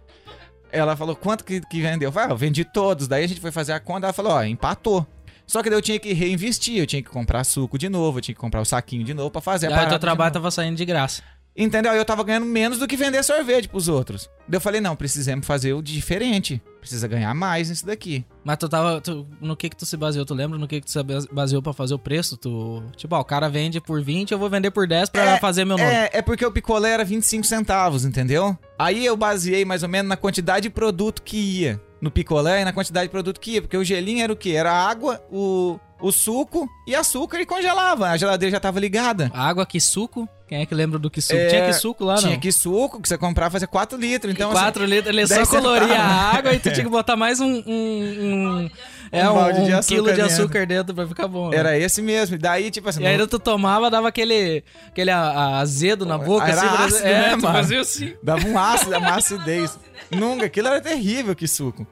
Ela 0.78 0.96
falou, 0.96 1.16
quanto 1.16 1.44
que, 1.44 1.62
que 1.62 1.82
vendeu? 1.82 2.10
Eu 2.10 2.12
falei, 2.12 2.30
ah, 2.30 2.34
eu 2.34 2.38
vendi 2.38 2.66
todos. 2.66 3.08
Daí 3.08 3.24
a 3.24 3.28
gente 3.28 3.40
foi 3.40 3.52
fazer 3.52 3.74
a 3.74 3.80
conta, 3.80 4.08
ela 4.08 4.14
falou, 4.14 4.34
ó, 4.34 4.44
empatou. 4.44 5.06
Só 5.48 5.62
que 5.62 5.70
daí 5.70 5.78
eu 5.78 5.82
tinha 5.82 6.00
que 6.00 6.12
reinvestir, 6.14 6.78
eu 6.78 6.88
tinha 6.88 7.02
que 7.02 7.10
comprar 7.10 7.44
suco 7.44 7.78
de 7.78 7.88
novo, 7.88 8.18
eu 8.18 8.22
tinha 8.22 8.36
que 8.36 8.42
comprar 8.42 8.62
o 8.62 8.66
saquinho 8.66 9.04
de 9.04 9.14
novo 9.14 9.30
pra 9.30 9.42
fazer 9.42 9.68
a 9.68 9.70
parada 9.70 9.90
teu 9.90 10.00
trabalho 10.00 10.34
tava 10.34 10.50
saindo 10.50 10.76
de 10.76 10.86
graça. 10.86 11.22
Entendeu? 11.56 11.92
Aí 11.92 11.98
eu 11.98 12.04
tava 12.04 12.24
ganhando 12.24 12.46
menos 12.46 12.80
do 12.80 12.88
que 12.88 12.98
vender 12.98 13.24
sorvete 13.24 13.70
pros 13.70 13.88
outros. 13.88 14.30
Daí 14.48 14.58
eu 14.58 14.62
falei, 14.62 14.82
não, 14.82 14.96
precisamos 14.96 15.46
fazer 15.46 15.74
o 15.74 15.82
diferente. 15.82 16.62
Precisa 16.82 17.08
ganhar 17.08 17.34
mais 17.34 17.70
nisso 17.70 17.86
daqui. 17.86 18.26
Mas 18.46 18.58
tu 18.60 18.70
tava. 18.70 19.02
tu- 19.02 19.26
no 19.42 19.56
que 19.58 19.68
que 19.70 19.76
tu 19.76 19.88
se 19.88 19.98
baseou? 19.98 20.24
Tu 20.24 20.34
lembra 20.36 20.60
no 20.60 20.68
que 20.68 20.80
que 20.80 20.86
tu 20.86 20.92
se 20.92 21.02
base- 21.02 21.28
baseou 21.32 21.64
pra 21.64 21.74
fazer 21.74 21.96
o 21.96 22.00
preço? 22.00 22.38
Tu. 22.38 22.84
Tipo, 22.96 23.16
ó, 23.16 23.20
o 23.22 23.26
cara 23.26 23.50
vende 23.50 23.82
por 23.82 24.02
20, 24.04 24.32
eu 24.32 24.38
vou 24.38 24.50
vender 24.52 24.70
por 24.70 24.88
10 24.88 25.10
pra 25.10 25.24
É, 25.32 25.40
fazer 25.40 25.66
meu 25.66 25.76
nome. 25.78 25.90
É, 25.90 26.12
é 26.14 26.22
porque 26.22 26.46
o 26.46 26.52
picolé 26.52 26.92
era 26.92 27.04
25 27.04 27.44
centavos, 27.44 28.06
entendeu? 28.06 28.56
Aí 28.78 29.04
eu 29.04 29.18
baseei 29.18 29.66
mais 29.66 29.82
ou 29.82 29.90
menos 29.90 30.08
na 30.08 30.16
quantidade 30.16 30.64
de 30.64 30.70
produto 30.70 31.24
que 31.24 31.38
ia 31.38 31.82
no 32.00 32.12
picolé 32.12 32.62
e 32.62 32.66
na 32.66 32.72
quantidade 32.72 33.08
de 33.08 33.12
produto 33.12 33.40
que 33.40 33.54
ia. 33.54 33.62
Porque 33.64 33.78
o 33.78 33.84
gelinho 33.84 34.24
era 34.24 34.32
o 34.32 34.36
quê? 34.36 34.52
Era 34.52 34.72
água, 34.72 35.20
o, 35.32 35.80
o 36.00 36.12
suco 36.12 36.70
e 36.88 36.94
açúcar 36.94 37.42
e 37.42 37.48
congelava. 37.48 38.10
A 38.10 38.18
geladeira 38.18 38.52
já 38.52 38.60
tava 38.60 38.80
ligada. 38.80 39.32
Água, 39.34 39.66
que 39.66 39.82
suco? 39.82 40.30
Quem 40.48 40.62
é 40.62 40.66
que 40.66 40.76
lembra 40.76 41.00
do 41.00 41.10
que 41.10 41.20
suco? 41.22 41.40
É, 41.40 41.48
Tinha 41.48 41.66
que 41.66 41.74
suco 41.74 42.06
lá, 42.06 42.16
Tinha 42.18 42.34
não? 42.34 42.40
que 42.40 42.52
suco, 42.52 43.02
que 43.02 43.10
você 43.10 43.18
comprava 43.18 43.54
fazia 43.54 43.68
4 43.68 43.98
litros. 43.98 44.32
Então, 44.32 44.52
assim, 44.52 44.60
4 44.62 44.86
litros, 44.86 45.08
ele 45.16 45.26
só 45.26 45.36
10 45.38 45.50
coloria 45.50 45.88
centavos. 45.88 46.06
a 46.06 46.38
água 46.38 46.54
e 46.54 46.60
tu 46.60 46.72
tinha 46.72 46.84
que 46.84 46.90
botar 46.92 47.16
mais 47.16 47.40
um. 47.40 47.64
um, 47.66 47.66
um- 47.66 48.70
é, 49.12 49.28
Um 49.28 49.32
um, 49.32 49.36
balde 49.36 49.66
de 49.66 49.72
um 49.74 49.78
açúcar 49.78 49.96
quilo 49.96 50.08
de 50.10 50.16
dentro. 50.18 50.34
açúcar 50.34 50.66
dentro 50.68 50.94
pra 50.94 51.08
ficar 51.08 51.28
bom. 51.28 51.50
né? 51.50 51.58
era 51.58 51.78
esse 51.80 52.00
mesmo. 52.02 52.36
E 52.36 52.38
daí, 52.40 52.70
tipo 52.70 52.88
assim... 52.90 53.02
E 53.02 53.08
aí 53.08 53.28
tu 53.28 53.40
tomava, 53.40 53.90
dava 53.90 54.08
aquele, 54.08 54.64
aquele 54.88 55.10
a- 55.10 55.20
a- 55.20 55.60
azedo 55.62 56.06
na 56.06 56.18
boca, 56.18 56.48
Era 56.48 56.62
assim. 56.62 56.84
ácido, 56.84 57.08
é, 57.08 57.12
né, 57.22 57.30
tu 57.38 57.42
mano? 57.42 57.56
fazia 57.56 57.82
assim. 57.82 58.14
Dava 58.22 58.48
um 58.48 58.58
ácido, 58.60 58.98
uma 58.98 59.16
acidez. 59.16 59.80
Nunca, 60.12 60.46
aquilo 60.46 60.68
era 60.68 60.80
terrível 60.82 61.36
que 61.36 61.48
suco. 61.48 61.88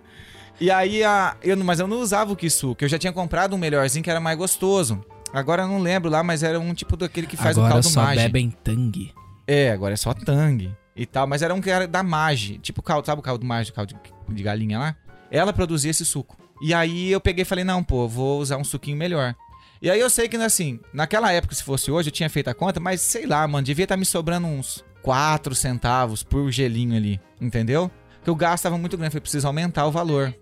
E 0.61 0.69
aí, 0.69 1.03
a, 1.03 1.35
eu, 1.41 1.57
mas 1.57 1.79
eu 1.79 1.87
não 1.87 1.97
usava 1.99 2.31
o 2.31 2.35
que 2.35 2.49
suco. 2.49 2.83
Eu 2.83 2.87
já 2.89 2.99
tinha 2.99 3.11
comprado 3.13 3.55
um 3.55 3.57
melhorzinho 3.57 4.03
que 4.03 4.09
era 4.11 4.19
mais 4.19 4.37
gostoso. 4.37 5.03
Agora 5.33 5.63
eu 5.63 5.67
não 5.67 5.79
lembro 5.79 6.09
lá, 6.11 6.23
mas 6.23 6.43
era 6.43 6.59
um 6.59 6.73
tipo 6.73 6.95
daquele 6.95 7.25
que 7.25 7.35
faz 7.35 7.57
o 7.57 7.61
Agora 7.61 7.73
caldo 7.73 7.89
só 7.89 8.03
Mage. 8.03 8.21
bebem 8.21 8.51
tangue. 8.63 9.13
É, 9.47 9.71
agora 9.71 9.93
é 9.93 9.97
só 9.97 10.13
Tang 10.13 10.71
e 10.95 11.05
tal. 11.05 11.25
Mas 11.25 11.41
era 11.41 11.53
um 11.53 11.59
que 11.59 11.69
era 11.69 11.87
da 11.87 12.03
Mage. 12.03 12.59
Tipo, 12.59 12.81
caldo, 12.81 13.05
sabe 13.05 13.19
o 13.19 13.23
caldo 13.23 13.45
Mage, 13.45 13.73
caldo 13.73 13.95
de, 14.29 14.35
de 14.35 14.43
galinha 14.43 14.77
lá? 14.77 14.95
Ela 15.31 15.51
produzia 15.51 15.89
esse 15.91 16.05
suco. 16.05 16.37
E 16.61 16.73
aí 16.73 17.11
eu 17.11 17.19
peguei 17.19 17.41
e 17.41 17.45
falei, 17.45 17.63
não, 17.63 17.83
pô, 17.83 18.07
vou 18.07 18.39
usar 18.39 18.57
um 18.57 18.63
suquinho 18.63 18.95
melhor. 18.95 19.35
E 19.81 19.89
aí 19.89 19.99
eu 19.99 20.09
sei 20.09 20.29
que, 20.29 20.37
assim, 20.37 20.79
naquela 20.93 21.31
época, 21.33 21.53
se 21.55 21.63
fosse 21.63 21.91
hoje, 21.91 22.07
eu 22.09 22.13
tinha 22.13 22.29
feito 22.29 22.47
a 22.49 22.53
conta, 22.53 22.79
mas 22.79 23.01
sei 23.01 23.25
lá, 23.25 23.45
mano, 23.47 23.65
devia 23.65 23.83
estar 23.83 23.97
me 23.97 24.05
sobrando 24.05 24.47
uns 24.47 24.85
4 25.01 25.53
centavos 25.55 26.23
por 26.23 26.49
gelinho 26.51 26.95
ali, 26.95 27.19
entendeu? 27.41 27.91
Porque 28.15 28.31
o 28.31 28.35
gasto 28.35 28.63
tava 28.63 28.77
muito 28.77 28.95
grande, 28.95 29.11
foi 29.11 29.19
preciso 29.19 29.45
aumentar 29.45 29.85
o 29.85 29.91
valor. 29.91 30.33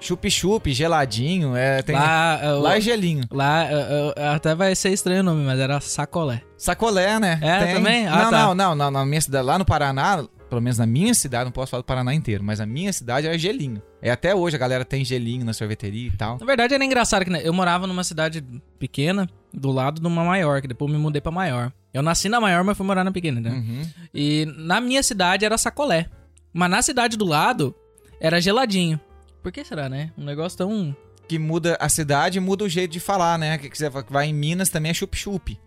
Chup-chup, 0.00 0.72
geladinho, 0.72 1.56
é, 1.56 1.82
tem... 1.82 1.94
Lá, 1.94 2.38
é, 2.40 2.50
Lá 2.52 2.76
é 2.76 2.80
gelinho. 2.80 3.24
lá 3.30 3.64
é, 3.64 4.14
é, 4.16 4.28
até 4.28 4.54
vai 4.54 4.74
ser 4.74 4.90
estranho 4.90 5.20
o 5.20 5.24
nome, 5.24 5.44
mas 5.44 5.58
era 5.58 5.80
sacolé. 5.80 6.42
Sacolé, 6.56 7.18
né? 7.18 7.38
É, 7.42 7.74
também? 7.74 8.06
Ah, 8.06 8.24
não, 8.24 8.30
tá. 8.30 8.38
não, 8.38 8.54
não, 8.54 8.74
não, 8.76 8.90
na 8.90 9.06
minha 9.06 9.20
cidade, 9.20 9.44
lá 9.44 9.58
no 9.58 9.64
Paraná, 9.64 10.24
pelo 10.48 10.60
menos 10.60 10.78
na 10.78 10.86
minha 10.86 11.12
cidade, 11.14 11.44
não 11.44 11.52
posso 11.52 11.70
falar 11.70 11.82
do 11.82 11.84
Paraná 11.86 12.14
inteiro, 12.14 12.42
mas 12.44 12.60
a 12.60 12.66
minha 12.66 12.92
cidade 12.92 13.26
era 13.26 13.36
gelinho. 13.36 13.82
É 14.00 14.10
até 14.10 14.34
hoje 14.34 14.56
a 14.56 14.58
galera 14.58 14.84
tem 14.84 15.04
gelinho 15.04 15.44
na 15.44 15.52
sorveteria 15.52 16.08
e 16.08 16.16
tal. 16.16 16.38
Na 16.38 16.46
verdade 16.46 16.74
era 16.74 16.84
engraçado 16.84 17.24
que 17.24 17.30
né, 17.30 17.40
eu 17.44 17.52
morava 17.52 17.86
numa 17.86 18.04
cidade 18.04 18.44
pequena, 18.78 19.28
do 19.52 19.70
lado 19.70 20.00
de 20.00 20.06
uma 20.06 20.24
maior, 20.24 20.60
que 20.60 20.68
depois 20.68 20.90
me 20.90 20.98
mudei 20.98 21.20
pra 21.20 21.32
maior. 21.32 21.72
Eu 21.92 22.02
nasci 22.02 22.28
na 22.28 22.40
maior, 22.40 22.62
mas 22.64 22.76
fui 22.76 22.86
morar 22.86 23.02
na 23.02 23.10
pequena, 23.10 23.40
né? 23.40 23.50
Uhum. 23.50 23.82
E 24.14 24.46
na 24.56 24.80
minha 24.80 25.02
cidade 25.02 25.44
era 25.44 25.56
sacolé. 25.58 26.06
Mas 26.52 26.70
na 26.70 26.82
cidade 26.82 27.16
do 27.16 27.24
lado 27.24 27.74
era 28.20 28.40
geladinho. 28.40 29.00
Por 29.42 29.52
que 29.52 29.64
será, 29.64 29.88
né? 29.88 30.12
Um 30.16 30.24
negócio 30.24 30.58
tão. 30.58 30.96
Que 31.26 31.38
muda 31.38 31.76
a 31.80 31.88
cidade, 31.88 32.40
muda 32.40 32.64
o 32.64 32.68
jeito 32.68 32.92
de 32.92 33.00
falar, 33.00 33.38
né? 33.38 33.58
Que, 33.58 33.68
você 33.68 33.88
vai 33.88 34.26
em 34.26 34.34
Minas 34.34 34.70
também 34.70 34.90
é 34.90 34.94
chup-chup. 34.94 35.58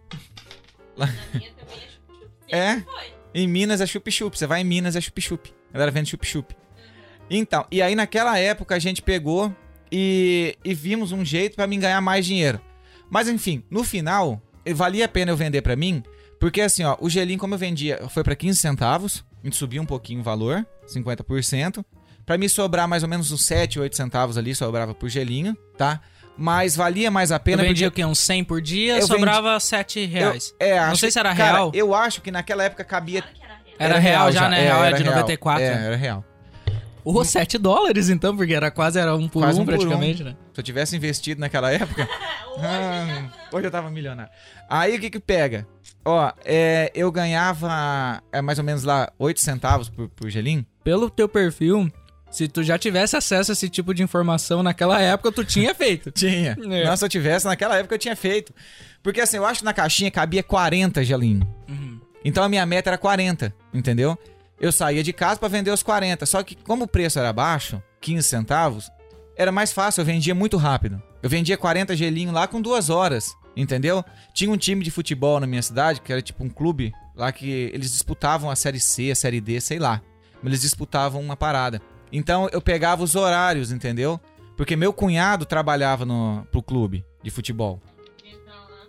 É. 2.54 2.84
Em 3.34 3.48
Minas 3.48 3.80
é 3.80 3.86
chup-chup. 3.86 4.38
Você 4.38 4.46
vai 4.46 4.60
em 4.60 4.66
Minas 4.66 4.98
é 4.98 5.00
chup-chup. 5.00 5.54
A 5.70 5.74
galera 5.74 5.90
vende 5.90 6.10
chup-chup. 6.10 6.54
Então, 7.30 7.66
e 7.72 7.82
aí 7.82 7.96
naquela 7.96 8.38
época 8.38 8.76
a 8.76 8.80
gente 8.80 9.02
pegou 9.02 9.56
e, 9.90 10.58
e 10.66 10.74
vimos 10.74 11.14
um 11.14 11.24
jeito 11.24 11.56
pra 11.56 11.66
mim 11.66 11.80
ganhar 11.80 12.02
mais 12.02 12.26
dinheiro. 12.26 12.60
Mas 13.10 13.30
enfim, 13.30 13.64
no 13.70 13.86
final, 13.86 14.42
valia 14.76 15.06
a 15.06 15.08
pena 15.08 15.32
eu 15.32 15.38
vender 15.38 15.62
pra 15.62 15.76
mim, 15.78 16.04
porque 16.40 16.62
assim, 16.62 16.84
ó, 16.84 16.98
o 17.00 17.10
gelinho 17.10 17.40
como 17.40 17.54
eu 17.54 17.58
vendia 17.58 18.08
foi 18.10 18.24
pra 18.24 18.36
15 18.36 18.60
centavos, 18.60 19.24
a 19.42 19.48
gente 19.48 19.56
subiu 19.56 19.82
um 19.82 19.86
pouquinho 19.86 20.22
o 20.22 20.24
valor, 20.24 20.66
50%. 20.88 21.86
Pra 22.26 22.38
me 22.38 22.48
sobrar 22.48 22.88
mais 22.88 23.04
ou 23.04 23.10
menos 23.10 23.32
uns 23.32 23.46
7, 23.46 23.80
8 23.80 23.96
centavos 23.96 24.38
ali, 24.38 24.54
sobrava 24.56 24.94
por 24.94 25.10
gelinho, 25.10 25.56
tá? 25.78 26.00
Mas 26.38 26.76
valia 26.76 27.12
mais 27.12 27.32
a 27.32 27.36
Eu 27.36 27.40
pena 27.40 27.64
vendia 27.64 27.90
porque 27.90 28.02
o 28.02 28.06
quê? 28.06 28.12
Uns 28.12 28.20
100 28.20 28.44
por 28.46 28.62
dia, 28.62 28.98
Eu 28.98 29.08
sobrava 29.08 29.60
7 29.60 30.06
reais. 30.06 30.54
eu, 30.60 30.68
é, 30.68 30.88
Não 30.88 30.96
sei 30.96 31.12
se 31.12 31.20
era 31.20 31.36
cara, 31.36 31.52
real. 31.58 31.72
Eu 31.74 31.94
acho 31.94 32.22
que 32.22 32.32
naquela 32.32 32.64
época 32.64 32.84
cabia 32.84 33.24
Era 33.78 34.00
real 34.00 34.32
já, 34.32 34.48
né? 34.50 34.62
Real 34.62 34.84
é 34.84 34.94
de 34.94 35.04
94, 35.04 35.64
É, 35.64 35.76
né? 35.76 35.86
era 35.88 35.96
real. 35.96 36.26
Ou 37.04 37.26
7 37.26 37.58
dólares, 37.58 38.10
então, 38.10 38.36
porque 38.36 38.54
era 38.54 38.70
quase 38.70 39.00
era 39.00 39.16
um 39.16 39.28
por 39.28 39.42
Quase 39.42 39.60
um, 39.60 39.64
um 39.64 39.66
por 39.66 39.74
um. 39.74 39.78
praticamente, 39.78 40.24
né? 40.24 40.36
Se 40.54 40.60
eu 40.60 40.64
tivesse 40.64 40.96
investido 40.96 41.42
naquela 41.42 41.72
época. 41.72 42.08
ah, 42.60 43.30
hoje 43.52 43.66
eu 43.66 43.72
tava 43.72 43.90
milionário. 43.90 44.32
Aí 44.70 44.96
o 44.96 45.00
que 45.00 45.10
que 45.10 45.20
pega? 45.20 45.68
Ó, 46.06 46.32
é, 46.46 46.92
eu 46.94 47.12
ganhava 47.12 48.22
é, 48.32 48.42
mais 48.42 48.58
ou 48.60 48.64
menos 48.64 48.84
lá 48.84 49.12
8 49.18 49.40
centavos 49.40 49.90
por, 49.90 50.10
por 50.10 50.30
gelinho. 50.30 50.66
Pelo 50.84 51.10
teu 51.10 51.28
perfil, 51.28 51.92
se 52.32 52.48
tu 52.48 52.64
já 52.64 52.78
tivesse 52.80 53.16
acesso 53.18 53.52
a 53.52 53.54
esse 53.54 53.70
tipo 53.70 53.94
de 53.94 54.02
informação 54.02 54.64
naquela 54.64 55.00
época, 55.02 55.32
tu 55.32 55.44
tinha 55.44 55.76
feito. 55.76 56.10
Tinha. 56.16 56.58
É. 56.60 56.86
Nossa, 56.86 56.98
se 56.98 57.06
eu 57.06 57.10
tivesse, 57.10 57.46
naquela 57.46 57.78
época 57.78 57.96
eu 57.96 58.00
tinha 58.00 58.16
feito. 58.16 58.54
Porque 59.04 59.20
assim, 59.20 59.38
eu 59.38 59.46
acho 59.46 59.60
que 59.60 59.66
na 59.66 59.74
caixinha 59.74 60.10
cabia 60.10 60.42
40 60.42 61.04
gelinho. 61.04 61.46
Uhum. 61.68 62.00
Então 62.24 62.44
a 62.44 62.50
minha 62.50 62.66
meta 62.66 62.90
era 62.90 62.98
40, 62.98 63.54
entendeu? 63.74 64.18
Eu 64.60 64.72
saía 64.72 65.04
de 65.04 65.12
casa 65.12 65.40
pra 65.40 65.50
vender 65.50 65.72
os 65.72 65.84
40. 65.84 66.26
Só 66.26 66.42
que 66.42 66.56
como 66.56 66.86
o 66.86 66.88
preço 66.88 67.20
era 67.20 67.34
baixo, 67.34 67.82
15 68.00 68.28
centavos, 68.28 68.92
era 69.36 69.52
mais 69.52 69.74
fácil, 69.74 70.02
eu 70.02 70.06
vendia 70.06 70.34
muito 70.34 70.56
rápido. 70.56 71.02
Eu 71.22 71.30
vendia 71.30 71.58
40 71.58 71.96
gelinho 71.96 72.32
lá 72.32 72.48
com 72.48 72.62
duas 72.62 72.90
horas, 72.90 73.36
entendeu? 73.56 74.06
Tinha 74.34 74.52
um 74.52 74.58
time 74.58 74.84
de 74.84 74.92
futebol 74.92 75.40
na 75.40 75.48
minha 75.48 75.62
cidade, 75.62 76.00
que 76.00 76.12
era 76.12 76.22
tipo 76.22 76.44
um 76.44 76.50
clube 76.50 76.94
lá 77.16 77.32
que 77.32 77.72
eles 77.74 77.92
disputavam 77.92 78.50
a 78.50 78.56
série 78.56 78.80
C, 78.80 79.12
a 79.12 79.16
série 79.16 79.42
D, 79.42 79.60
sei 79.60 79.80
lá. 79.80 80.02
Eles 80.44 80.62
disputavam 80.62 81.22
uma 81.22 81.36
parada. 81.36 81.82
Então 82.12 82.50
eu 82.52 82.62
pegava 82.62 83.04
os 83.04 83.16
horários, 83.16 83.72
entendeu? 83.72 84.20
Porque 84.58 84.76
meu 84.76 84.94
cunhado 84.94 85.46
trabalhava 85.46 86.06
no, 86.06 86.46
pro 86.52 86.62
clube 86.62 87.06
de 87.24 87.32
futebol. 87.32 87.82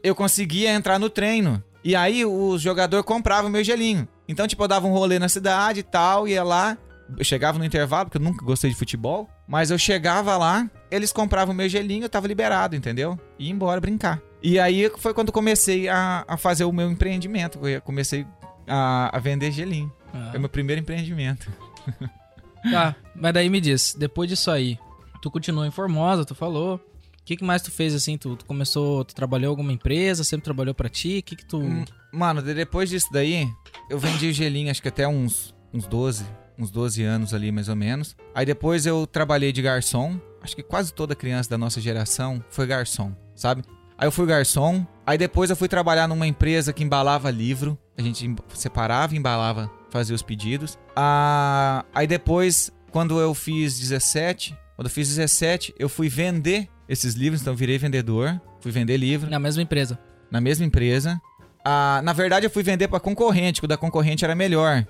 Eu 0.03 0.15
conseguia 0.15 0.73
entrar 0.73 0.99
no 0.99 1.09
treino. 1.09 1.63
E 1.85 1.97
aí 1.97 2.25
os 2.25 2.61
jogadores 2.61 3.05
compravam 3.07 3.51
meu 3.51 3.65
gelinho. 3.65 4.07
Então, 4.29 4.47
tipo, 4.47 4.63
eu 4.63 4.69
dava 4.69 4.87
um 4.87 4.93
rolê 4.93 5.19
na 5.19 5.29
cidade 5.29 5.81
e 5.81 5.83
tal, 5.83 6.27
ia 6.27 6.43
lá. 6.43 6.77
Eu 7.17 7.25
chegava 7.25 7.59
no 7.59 7.65
intervalo, 7.65 8.07
porque 8.07 8.19
eu 8.19 8.23
nunca 8.23 8.45
gostei 8.45 8.71
de 8.71 8.77
futebol. 8.77 9.29
Mas 9.47 9.71
eu 9.71 9.79
chegava 9.79 10.37
lá, 10.37 10.71
eles 10.91 11.13
compravam 11.13 11.55
meu 11.55 11.69
gelinho, 11.69 12.05
eu 12.05 12.09
tava 12.09 12.27
liberado, 12.27 12.75
entendeu? 12.75 13.19
E 13.39 13.47
ia 13.47 13.53
embora 13.53 13.81
brincar. 13.81 14.21
E 14.43 14.59
aí 14.59 14.91
foi 14.97 15.13
quando 15.13 15.31
comecei 15.31 15.89
a, 15.89 16.25
a 16.27 16.37
fazer 16.37 16.65
o 16.65 16.73
meu 16.73 16.91
empreendimento. 16.91 17.67
Eu 17.67 17.81
comecei 17.83 18.27
a, 18.67 19.17
a 19.17 19.19
vender 19.21 19.53
gelinho. 19.53 19.93
Ah. 20.13 20.29
Foi 20.31 20.41
meu 20.41 20.49
primeiro 20.49 20.81
empreendimento. 20.81 21.51
Tá, 22.71 22.95
mas 23.15 23.33
daí 23.35 23.49
me 23.49 23.61
diz, 23.61 23.95
depois 23.99 24.29
disso 24.29 24.51
aí, 24.51 24.79
tu 25.21 25.31
continuou 25.31 25.65
em 25.67 25.71
Formosa, 25.71 26.25
tu 26.25 26.35
falou. 26.35 26.77
O 27.21 27.25
que, 27.25 27.37
que 27.37 27.45
mais 27.45 27.63
tu 27.63 27.71
fez 27.71 27.95
assim? 27.95 28.19
Tu, 28.19 28.35
tu 28.35 28.45
começou, 28.45 29.05
tu 29.05 29.15
trabalhou 29.15 29.47
em 29.47 29.51
alguma 29.51 29.73
empresa, 29.73 30.25
sempre 30.25 30.43
trabalhou 30.45 30.75
pra 30.75 30.89
ti? 30.89 31.19
O 31.19 31.23
que 31.23 31.37
que 31.37 31.45
tu. 31.47 31.59
Hum, 31.61 31.85
Mano, 32.13 32.43
de- 32.43 32.53
depois 32.53 32.91
disso 32.91 33.07
daí, 33.13 33.49
eu 33.89 33.97
vendi 33.99 34.33
gelinho 34.33 34.71
acho 34.73 34.83
que 34.83 34.89
até 34.89 35.07
uns, 35.07 35.55
uns 35.73 35.87
12, 35.87 36.25
uns 36.59 36.69
12 36.73 37.01
anos 37.05 37.33
ali 37.33 37.53
mais 37.53 37.69
ou 37.69 37.77
menos. 37.77 38.17
Aí 38.35 38.45
depois 38.45 38.87
eu 38.87 39.07
trabalhei 39.07 39.53
de 39.53 39.63
garçom. 39.63 40.21
Acho 40.43 40.57
que 40.57 40.65
quase 40.65 40.93
toda 40.93 41.15
criança 41.15 41.49
da 41.49 41.57
nossa 41.57 41.81
geração 41.81 42.43
foi 42.51 42.67
garçom, 42.67 43.15
sabe? 43.37 43.63
Aí 43.97 44.09
eu 44.09 44.11
fui 44.13 44.27
garçom. 44.27 44.85
Aí 45.07 45.17
depois 45.17 45.49
eu 45.49 45.55
fui 45.55 45.69
trabalhar 45.69 46.09
numa 46.09 46.27
empresa 46.27 46.73
que 46.73 46.83
embalava 46.83 47.31
livro. 47.31 47.79
A 47.97 48.03
gente 48.03 48.29
separava, 48.53 49.15
embalava, 49.15 49.71
fazia 49.91 50.17
os 50.17 50.23
pedidos. 50.23 50.77
Ah, 50.97 51.85
aí 51.95 52.09
depois, 52.09 52.73
quando 52.93 53.19
eu 53.19 53.35
fiz 53.35 53.79
17, 53.81 54.55
quando 54.77 54.87
eu 54.87 54.91
fiz 54.91 55.09
17, 55.09 55.75
eu 55.79 55.89
fui 55.89 56.09
vender 56.09 56.69
esses 56.89 57.15
livros, 57.15 57.41
então 57.41 57.57
virei 57.57 57.79
vendedor. 57.79 58.41
Fui 58.61 58.71
vender 58.71 58.97
livro 58.99 59.29
Na 59.29 59.39
mesma 59.39 59.63
empresa. 59.63 59.99
na 60.31 60.41
mesma 60.41 60.65
empresa. 60.65 61.21
Ah, 61.65 62.01
na 62.05 62.13
verdade, 62.13 62.47
eu 62.47 62.51
fui 62.51 62.63
vender 62.63 62.89
pra 62.89 63.01
concorrente, 63.01 63.61
que 63.61 63.65
o 63.65 63.69
da 63.69 63.77
concorrente 63.77 64.25
era 64.25 64.35
melhor. 64.35 64.87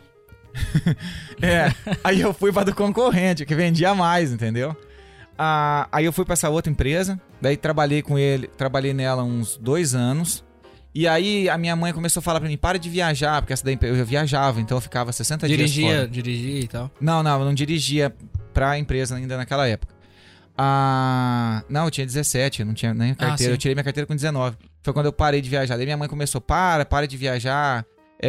é, 1.41 1.73
aí 2.05 2.21
eu 2.21 2.35
fui 2.35 2.53
pra 2.53 2.65
do 2.65 2.75
concorrente, 2.75 3.47
que 3.47 3.55
vendia 3.55 3.95
mais, 3.95 4.33
entendeu? 4.33 4.77
Ah, 5.39 5.89
aí 5.93 6.05
eu 6.05 6.13
fui 6.13 6.25
pra 6.25 6.35
essa 6.35 6.51
outra 6.51 6.71
empresa, 6.71 7.21
daí 7.41 7.57
trabalhei 7.57 8.03
com 8.03 8.19
ele, 8.19 8.49
trabalhei 8.49 8.93
nela 8.93 9.23
uns 9.23 9.57
dois 9.57 9.95
anos. 9.95 10.45
E 10.95 11.09
aí 11.09 11.49
a 11.49 11.57
minha 11.57 11.75
mãe 11.75 11.93
começou 11.93 12.21
a 12.21 12.23
falar 12.23 12.41
pra 12.41 12.49
mim, 12.49 12.57
para 12.57 12.79
de 12.79 12.91
viajar, 12.91 13.41
porque 13.41 13.53
essa 13.53 13.65
daí 13.65 13.79
eu 13.81 13.97
já 13.97 14.05
viajava, 14.05 14.61
então 14.61 14.77
eu 14.77 14.81
ficava 14.81 15.11
60 15.11 15.47
dias 15.47 15.59
Dirigia, 15.59 15.97
fora. 15.97 16.09
dirigia 16.09 16.61
e 16.61 16.69
tal. 16.69 16.91
Não, 17.01 17.23
não, 17.23 17.39
eu 17.39 17.45
não 17.47 17.55
dirigia 17.55 18.15
pra 18.53 18.79
empresa 18.79 19.17
ainda 19.17 19.37
naquela 19.37 19.67
época. 19.67 19.95
Ah, 20.57 21.63
não, 21.69 21.87
eu 21.87 21.91
tinha 21.91 22.07
17, 22.07 22.61
eu 22.61 22.67
não 22.67 22.75
tinha 22.75 22.93
nem 22.93 23.15
carteira. 23.15 23.51
sim. 23.53 23.55
eu 23.55 23.59
tirei 23.59 23.75
minha 23.75 23.85
carteira 23.85 24.07
com 24.07 24.15
19. 24.15 24.57
Foi 24.83 24.93
quando 24.93 25.07
eu 25.07 25.13
parei 25.13 25.41
de 25.41 25.49
viajar. 25.49 25.77
Daí 25.77 25.87
minha 25.87 25.97
mãe 25.97 26.09
começou, 26.09 26.41
para, 26.41 26.85
para 26.85 27.09
de 27.09 27.17
viajar, 27.17 27.87
é, 28.21 28.29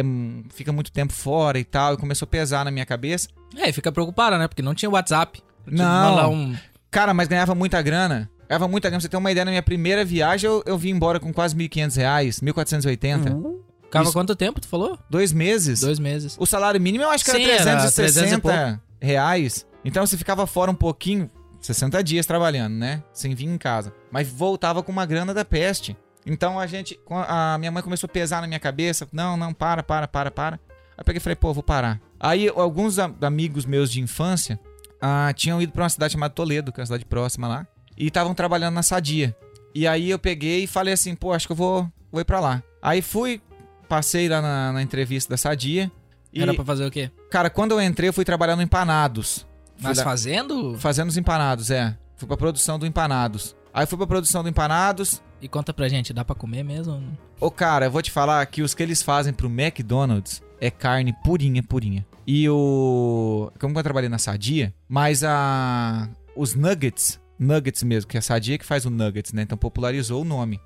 fica 0.54 0.72
muito 0.72 0.90
tempo 0.90 1.12
fora 1.12 1.58
e 1.58 1.64
tal. 1.64 1.94
E 1.94 1.96
começou 1.98 2.24
a 2.24 2.28
pesar 2.28 2.64
na 2.64 2.70
minha 2.70 2.86
cabeça. 2.86 3.28
É, 3.56 3.68
e 3.68 3.72
fica 3.72 3.92
preocupada, 3.92 4.38
né? 4.38 4.48
Porque 4.48 4.62
não 4.62 4.74
tinha 4.74 4.90
WhatsApp. 4.90 5.42
Não. 5.66 5.84
mandar 5.84 6.28
um. 6.28 6.56
Cara, 6.90 7.12
mas 7.12 7.28
ganhava 7.28 7.54
muita 7.54 7.82
grana. 7.82 8.30
Ganhava 8.48 8.68
muita 8.68 8.88
grana. 8.88 9.00
Pra 9.00 9.02
você 9.02 9.08
ter 9.08 9.16
uma 9.16 9.30
ideia, 9.30 9.44
na 9.44 9.50
minha 9.50 9.62
primeira 9.62 10.04
viagem 10.04 10.48
eu, 10.48 10.62
eu 10.66 10.78
vim 10.78 10.90
embora 10.90 11.18
com 11.18 11.32
quase 11.32 11.54
1.500 11.56 11.96
reais, 11.96 12.40
1.480. 12.40 13.64
Ficava 13.84 14.04
Isso. 14.04 14.12
quanto 14.12 14.34
tempo, 14.34 14.60
tu 14.60 14.66
falou? 14.66 14.98
Dois 15.08 15.32
meses. 15.32 15.80
Dois 15.80 15.98
meses. 15.98 16.36
O 16.38 16.46
salário 16.46 16.80
mínimo 16.80 17.04
eu 17.04 17.10
acho 17.10 17.24
que 17.24 17.30
Sim, 17.30 17.44
era 17.44 17.70
era 17.70 17.80
360 17.80 18.40
300 18.40 18.80
e 19.00 19.06
reais. 19.06 19.66
Então 19.84 20.04
você 20.04 20.16
ficava 20.16 20.46
fora 20.46 20.70
um 20.70 20.74
pouquinho, 20.74 21.30
60 21.60 22.02
dias 22.02 22.26
trabalhando, 22.26 22.74
né? 22.74 23.02
Sem 23.12 23.34
vir 23.34 23.46
em 23.46 23.56
casa. 23.56 23.92
Mas 24.10 24.28
voltava 24.28 24.82
com 24.82 24.90
uma 24.90 25.06
grana 25.06 25.32
da 25.32 25.44
peste. 25.44 25.96
Então 26.26 26.58
a 26.58 26.66
gente, 26.66 26.98
a 27.08 27.56
minha 27.58 27.70
mãe 27.70 27.82
começou 27.82 28.06
a 28.06 28.12
pesar 28.12 28.40
na 28.40 28.48
minha 28.48 28.58
cabeça. 28.58 29.06
Não, 29.12 29.36
não, 29.36 29.52
para, 29.52 29.82
para, 29.82 30.08
para, 30.08 30.30
para. 30.30 30.56
Aí 30.56 30.98
eu 30.98 31.04
peguei 31.04 31.18
e 31.18 31.20
falei, 31.20 31.36
pô, 31.36 31.52
vou 31.52 31.62
parar. 31.62 32.00
Aí 32.18 32.48
alguns 32.48 32.98
amigos 32.98 33.64
meus 33.66 33.92
de 33.92 34.00
infância 34.00 34.58
ah, 35.00 35.32
tinham 35.34 35.60
ido 35.60 35.72
pra 35.72 35.82
uma 35.82 35.88
cidade 35.88 36.14
chamada 36.14 36.32
Toledo, 36.32 36.72
que 36.72 36.80
é 36.80 36.82
uma 36.82 36.86
cidade 36.86 37.04
próxima 37.04 37.46
lá. 37.46 37.66
E 37.96 38.06
estavam 38.08 38.34
trabalhando 38.34 38.74
na 38.74 38.82
Sadia. 38.82 39.36
E 39.74 39.86
aí 39.86 40.10
eu 40.10 40.18
peguei 40.18 40.64
e 40.64 40.66
falei 40.66 40.94
assim, 40.94 41.14
pô, 41.14 41.32
acho 41.32 41.46
que 41.46 41.52
eu 41.52 41.56
vou, 41.56 41.88
vou 42.10 42.20
ir 42.20 42.24
pra 42.24 42.40
lá. 42.40 42.62
Aí 42.82 43.02
fui, 43.02 43.40
passei 43.88 44.28
lá 44.28 44.40
na, 44.42 44.72
na 44.72 44.82
entrevista 44.82 45.30
da 45.30 45.36
Sadia. 45.36 45.90
E, 46.32 46.42
Era 46.42 46.52
pra 46.54 46.64
fazer 46.64 46.84
o 46.86 46.90
quê? 46.90 47.10
cara, 47.30 47.48
quando 47.50 47.72
eu 47.72 47.80
entrei, 47.80 48.08
eu 48.08 48.12
fui 48.12 48.24
trabalhar 48.24 48.56
no 48.56 48.62
Empanados. 48.62 49.46
Mas 49.80 49.98
lá- 49.98 50.04
fazendo? 50.04 50.76
Fazendo 50.78 51.08
os 51.08 51.16
empanados, 51.16 51.70
é. 51.70 51.96
Fui 52.16 52.28
pra 52.28 52.36
produção 52.36 52.78
do 52.78 52.86
Empanados. 52.86 53.56
Aí 53.72 53.86
fui 53.86 53.98
pra 53.98 54.06
produção 54.06 54.42
do 54.42 54.48
Empanados. 54.48 55.20
E 55.42 55.48
conta 55.48 55.74
pra 55.74 55.88
gente, 55.88 56.12
dá 56.12 56.24
pra 56.24 56.34
comer 56.34 56.62
mesmo? 56.62 57.02
Ô, 57.40 57.50
cara, 57.50 57.86
eu 57.86 57.90
vou 57.90 58.00
te 58.00 58.10
falar 58.10 58.44
que 58.46 58.62
os 58.62 58.72
que 58.72 58.82
eles 58.82 59.02
fazem 59.02 59.32
pro 59.32 59.48
McDonald's 59.48 60.40
é 60.60 60.70
carne 60.70 61.12
purinha, 61.24 61.62
purinha. 61.62 62.06
E 62.26 62.48
o. 62.48 63.50
Como 63.60 63.78
eu 63.78 63.82
trabalhei 63.82 64.08
na 64.08 64.18
Sadia, 64.18 64.72
mas 64.88 65.22
a. 65.24 66.08
Os 66.36 66.54
nuggets, 66.54 67.20
nuggets 67.38 67.82
mesmo, 67.82 68.08
que 68.08 68.16
é 68.16 68.20
a 68.20 68.22
Sadia 68.22 68.58
que 68.58 68.64
faz 68.64 68.84
o 68.84 68.90
nuggets, 68.90 69.32
né? 69.32 69.42
Então 69.42 69.58
popularizou 69.58 70.22
o 70.22 70.24
nome. 70.24 70.60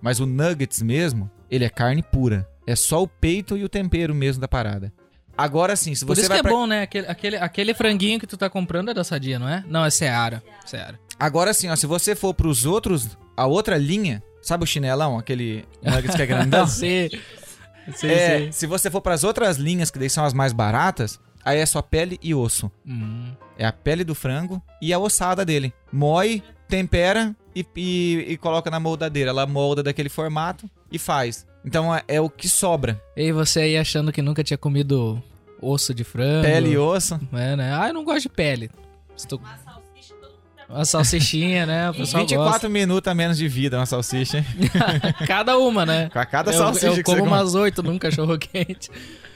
Mas 0.00 0.20
o 0.20 0.26
nuggets 0.26 0.82
mesmo, 0.82 1.30
ele 1.50 1.64
é 1.64 1.68
carne 1.68 2.02
pura. 2.02 2.48
É 2.66 2.76
só 2.76 3.02
o 3.02 3.08
peito 3.08 3.56
e 3.56 3.64
o 3.64 3.68
tempero 3.68 4.14
mesmo 4.14 4.40
da 4.40 4.48
parada. 4.48 4.92
Agora 5.36 5.74
sim, 5.74 5.94
se 5.94 6.04
Por 6.04 6.14
você 6.14 6.22
isso 6.22 6.28
vai 6.28 6.40
que 6.40 6.46
é 6.46 6.48
pra... 6.48 6.52
bom, 6.52 6.66
né? 6.66 6.82
Aquele, 6.82 7.06
aquele, 7.06 7.36
aquele 7.36 7.74
franguinho 7.74 8.20
que 8.20 8.26
tu 8.26 8.36
tá 8.36 8.48
comprando 8.48 8.90
é 8.90 8.94
da 8.94 9.02
Sadia, 9.02 9.38
não 9.38 9.48
é? 9.48 9.64
Não, 9.66 9.84
é 9.84 9.90
Seara. 9.90 10.42
Seara. 10.64 10.98
Agora 11.18 11.52
sim, 11.52 11.68
ó, 11.68 11.76
se 11.76 11.86
você 11.86 12.14
for 12.14 12.34
pros 12.34 12.64
outros, 12.64 13.16
a 13.36 13.46
outra 13.46 13.76
linha, 13.76 14.22
sabe 14.40 14.64
o 14.64 14.66
chinelão, 14.66 15.18
aquele 15.18 15.64
nuggets 15.82 16.14
que 16.14 16.22
é 16.22 16.26
grandão? 16.26 16.66
Sei. 16.68 17.10
Sei, 17.94 18.10
é, 18.10 18.28
sei. 18.38 18.52
se 18.52 18.66
você 18.66 18.90
for 18.90 19.02
pras 19.02 19.24
outras 19.24 19.58
linhas, 19.58 19.90
que 19.90 19.98
daí 19.98 20.08
são 20.08 20.24
as 20.24 20.32
mais 20.32 20.54
baratas, 20.54 21.20
aí 21.44 21.58
é 21.58 21.66
só 21.66 21.82
pele 21.82 22.18
e 22.22 22.34
osso. 22.34 22.72
Hum. 22.86 23.32
É 23.58 23.66
a 23.66 23.72
pele 23.72 24.04
do 24.04 24.14
frango 24.14 24.62
e 24.80 24.90
a 24.90 24.98
ossada 24.98 25.44
dele. 25.44 25.72
Moe, 25.94 26.42
tempera 26.68 27.34
e, 27.54 27.64
e- 27.76 28.24
e 28.30 28.36
coloca 28.36 28.70
na 28.70 28.80
moldadeira. 28.80 29.30
Ela 29.30 29.46
molda 29.46 29.82
daquele 29.82 30.08
formato 30.08 30.68
e 30.90 30.98
faz. 30.98 31.46
Então 31.64 31.94
é, 31.94 32.02
é 32.08 32.20
o 32.20 32.28
que 32.28 32.48
sobra. 32.48 33.00
E 33.16 33.30
você 33.32 33.60
aí 33.60 33.76
achando 33.78 34.10
que 34.12 34.20
nunca 34.20 34.42
tinha 34.42 34.58
comido 34.58 35.22
osso 35.62 35.94
de 35.94 36.02
frango. 36.04 36.42
Pele 36.42 36.70
e 36.70 36.78
osso. 36.78 37.18
É, 37.32 37.54
né? 37.56 37.72
Ah, 37.74 37.88
eu 37.88 37.94
não 37.94 38.04
gosto 38.04 38.22
de 38.22 38.28
pele. 38.28 38.70
Se 39.16 39.26
tu- 39.28 39.40
Uma 40.68 40.84
salsichinha, 40.84 41.64
né? 41.66 41.90
O 41.90 41.94
pessoal 41.94 42.22
24 42.26 42.68
minutos 42.68 43.10
a 43.10 43.14
menos 43.14 43.36
de 43.38 43.46
vida 43.46 43.76
uma 43.78 43.86
salsicha, 43.86 44.38
hein? 44.38 44.44
gosta. 44.72 45.12
Cada 45.26 45.56
uma, 45.58 45.86
né? 45.86 46.08
Com 46.12 46.18
a 46.18 46.26
cada 46.26 46.50
eu, 46.52 46.58
salsicha 46.58 46.86
eu 46.86 46.94
que 46.94 47.02
como 47.04 47.22
umas 47.22 47.54
oito 47.54 47.82
num 47.82 47.98
cachorro 47.98 48.36
quente. 48.38 48.90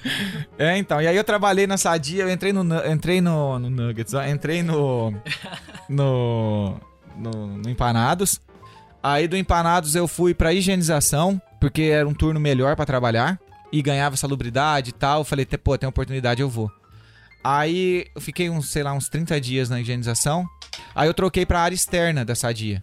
É, 0.59 0.77
então. 0.77 1.01
E 1.01 1.07
aí 1.07 1.17
eu 1.17 1.25
trabalhei 1.25 1.67
na 1.67 1.77
Sadia, 1.77 2.23
eu 2.25 2.31
entrei 2.31 2.53
no, 2.53 2.65
entrei 2.87 3.21
no, 3.21 3.59
no 3.59 3.71
Nuggets, 3.71 4.15
ó, 4.15 4.25
entrei 4.25 4.63
no, 4.63 5.13
no, 5.89 6.81
no, 7.17 7.47
no 7.59 7.71
Empanados. 7.71 8.41
Aí 9.03 9.29
do 9.29 9.37
Empanados 9.37 9.95
eu 9.95 10.09
fui 10.09 10.35
pra 10.35 10.53
higienização, 10.53 11.41
porque 11.61 11.83
era 11.83 12.07
um 12.09 12.15
turno 12.15 12.41
melhor 12.41 12.75
pra 12.77 12.85
trabalhar. 12.87 13.39
E 13.71 13.83
ganhava 13.83 14.17
salubridade 14.17 14.91
e 14.91 14.93
tal. 14.93 15.21
Eu 15.21 15.25
falei, 15.25 15.45
"Te- 15.45 15.59
pô, 15.59 15.77
tem 15.77 15.89
oportunidade, 15.89 16.41
eu 16.41 16.49
vou. 16.49 16.71
Aí 17.45 18.07
eu 18.15 18.21
fiquei 18.21 18.49
uns, 18.51 18.69
sei 18.71 18.83
lá, 18.83 18.93
uns 18.93 19.09
30 19.09 19.41
dias 19.41 19.69
na 19.69 19.81
higienização. 19.81 20.47
Aí 20.95 21.09
eu 21.09 21.15
troquei 21.15 21.45
pra 21.47 21.61
área 21.61 21.75
externa 21.75 22.25
da 22.25 22.35
Sadia. 22.35 22.83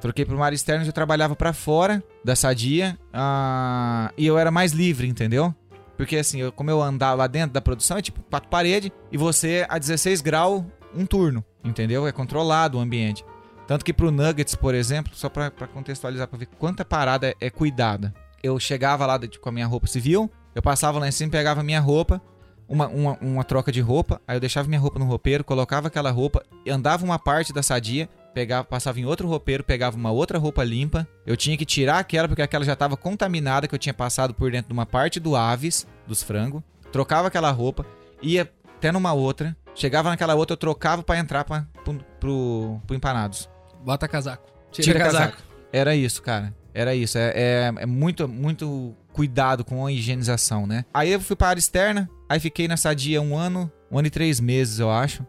Troquei 0.00 0.24
pra 0.24 0.34
uma 0.34 0.44
área 0.46 0.54
externa 0.56 0.84
eu 0.86 0.92
trabalhava 0.92 1.36
pra 1.36 1.52
fora 1.52 2.02
da 2.24 2.34
Sadia. 2.34 2.98
ah, 3.12 4.10
e 4.16 4.24
eu 4.26 4.38
era 4.38 4.50
mais 4.50 4.72
livre, 4.72 5.06
entendeu? 5.08 5.54
Porque 6.00 6.16
assim, 6.16 6.40
eu- 6.40 6.50
como 6.50 6.70
eu 6.70 6.80
andava 6.80 7.14
lá 7.16 7.26
dentro 7.26 7.52
da 7.52 7.60
produção, 7.60 7.98
é 7.98 8.00
tipo 8.00 8.22
quatro 8.30 8.48
paredes 8.48 8.90
e 9.12 9.18
você 9.18 9.66
a 9.68 9.76
16 9.78 10.22
graus 10.22 10.64
um 10.96 11.04
turno, 11.04 11.44
entendeu? 11.62 12.06
É 12.06 12.10
controlado 12.12 12.78
o 12.78 12.80
ambiente. 12.80 13.22
Tanto 13.66 13.84
que 13.84 13.92
pro 13.92 14.10
Nuggets, 14.10 14.54
por 14.54 14.74
exemplo, 14.74 15.12
só 15.14 15.28
pra 15.28 15.50
contextualizar, 15.50 16.26
pra 16.26 16.38
ver 16.38 16.46
quanta 16.58 16.86
parada 16.86 17.28
é, 17.28 17.34
é 17.38 17.50
cuidada. 17.50 18.14
Eu 18.42 18.58
chegava 18.58 19.04
lá 19.04 19.18
de- 19.18 19.38
com 19.38 19.50
a 19.50 19.52
minha 19.52 19.66
roupa 19.66 19.86
civil, 19.86 20.30
eu 20.54 20.62
passava 20.62 20.98
lá 20.98 21.06
em 21.06 21.12
cima, 21.12 21.30
pegava 21.30 21.62
minha 21.62 21.80
roupa, 21.80 22.18
uma, 22.66 22.88
uma, 22.88 23.18
uma 23.20 23.44
troca 23.44 23.70
de 23.70 23.82
roupa, 23.82 24.22
aí 24.26 24.36
eu 24.36 24.40
deixava 24.40 24.66
minha 24.68 24.80
roupa 24.80 24.98
no 24.98 25.04
roupeiro, 25.04 25.44
colocava 25.44 25.88
aquela 25.88 26.10
roupa, 26.10 26.42
andava 26.66 27.04
uma 27.04 27.18
parte 27.18 27.52
da 27.52 27.62
sadia, 27.62 28.08
pegava, 28.34 28.64
passava 28.64 28.98
em 29.00 29.04
outro 29.04 29.28
roupeiro, 29.28 29.64
pegava 29.64 29.96
uma 29.96 30.10
outra 30.10 30.38
roupa 30.38 30.64
limpa. 30.64 31.06
Eu 31.26 31.36
tinha 31.36 31.56
que 31.56 31.64
tirar 31.64 31.98
aquela 31.98 32.28
porque 32.28 32.42
aquela 32.42 32.64
já 32.64 32.72
estava 32.72 32.96
contaminada, 32.96 33.68
que 33.68 33.74
eu 33.74 33.78
tinha 33.78 33.94
passado 33.94 34.34
por 34.34 34.50
dentro 34.50 34.68
de 34.68 34.72
uma 34.72 34.86
parte 34.86 35.20
do 35.20 35.36
aves, 35.36 35.86
dos 36.06 36.22
frangos. 36.22 36.62
Trocava 36.92 37.28
aquela 37.28 37.50
roupa, 37.50 37.86
ia 38.22 38.50
até 38.76 38.90
numa 38.90 39.12
outra, 39.12 39.56
chegava 39.74 40.08
naquela 40.08 40.34
outra, 40.34 40.54
eu 40.54 40.58
trocava 40.58 41.02
pra 41.02 41.18
entrar 41.18 41.44
pra, 41.44 41.66
pro, 41.84 41.94
pro, 42.18 42.80
pro 42.86 42.96
empanados. 42.96 43.48
Bota 43.84 44.08
casaco. 44.08 44.50
Tira, 44.70 44.84
Tira 44.84 44.98
casaco. 44.98 45.32
casaco. 45.32 45.42
Era 45.72 45.94
isso, 45.94 46.22
cara. 46.22 46.54
Era 46.72 46.94
isso. 46.94 47.18
É, 47.18 47.32
é, 47.34 47.72
é 47.76 47.86
muito, 47.86 48.28
muito 48.28 48.94
cuidado 49.12 49.64
com 49.64 49.84
a 49.86 49.92
higienização, 49.92 50.66
né? 50.66 50.84
Aí 50.94 51.12
eu 51.12 51.20
fui 51.20 51.36
pra 51.36 51.48
área 51.48 51.58
externa, 51.58 52.08
aí 52.28 52.38
fiquei 52.40 52.68
na 52.68 52.76
sadia 52.76 53.20
um 53.20 53.36
ano, 53.36 53.70
um 53.90 53.98
ano 53.98 54.06
e 54.06 54.10
três 54.10 54.40
meses, 54.40 54.78
eu 54.78 54.90
acho. 54.90 55.26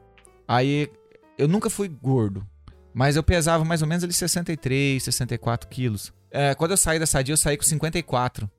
Aí 0.48 0.90
eu 1.38 1.48
nunca 1.48 1.70
fui 1.70 1.88
gordo, 1.88 2.46
mas 2.94 3.16
eu 3.16 3.24
pesava 3.24 3.64
mais 3.64 3.82
ou 3.82 3.88
menos 3.88 4.04
ali 4.04 4.14
63, 4.14 5.04
64 5.04 5.70
quilos. 5.70 6.14
É, 6.30 6.56
quando 6.56 6.72
eu 6.72 6.78
saí 6.78 7.00
da 7.00 7.06
sadia, 7.06 7.34
eu 7.34 7.38
saí 7.38 7.58
com 7.58 7.64
54. 7.64 8.50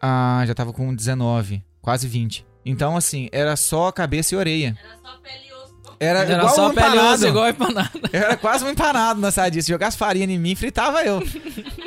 Ah, 0.00 0.42
já 0.46 0.54
tava 0.54 0.72
com 0.72 0.94
19, 0.94 1.62
quase 1.80 2.06
20. 2.08 2.46
Então, 2.64 2.96
assim, 2.96 3.28
era 3.32 3.56
só 3.56 3.90
cabeça 3.90 4.34
e 4.34 4.38
orelha. 4.38 4.78
Era 4.78 4.96
só 5.02 5.18
pele 5.20 5.46
e 5.48 5.52
osso. 5.52 5.96
Era, 5.98 6.18
Era 6.20 6.32
igual 6.34 6.54
só 6.54 6.70
um 6.70 6.74
pele 6.74 6.86
e 6.86 6.98
osso 6.98 6.98
empanado. 6.98 7.26
igual 7.26 7.48
empanado. 7.48 8.00
Eu 8.12 8.20
era 8.22 8.36
quase 8.36 8.64
um 8.64 8.70
empanado 8.70 9.20
na 9.20 9.30
sadia. 9.30 9.60
Se 9.62 9.68
jogasse 9.68 9.96
farinha 9.96 10.24
em 10.26 10.38
mim, 10.38 10.54
fritava 10.54 11.02
eu. 11.02 11.20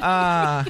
Ah, 0.06 0.66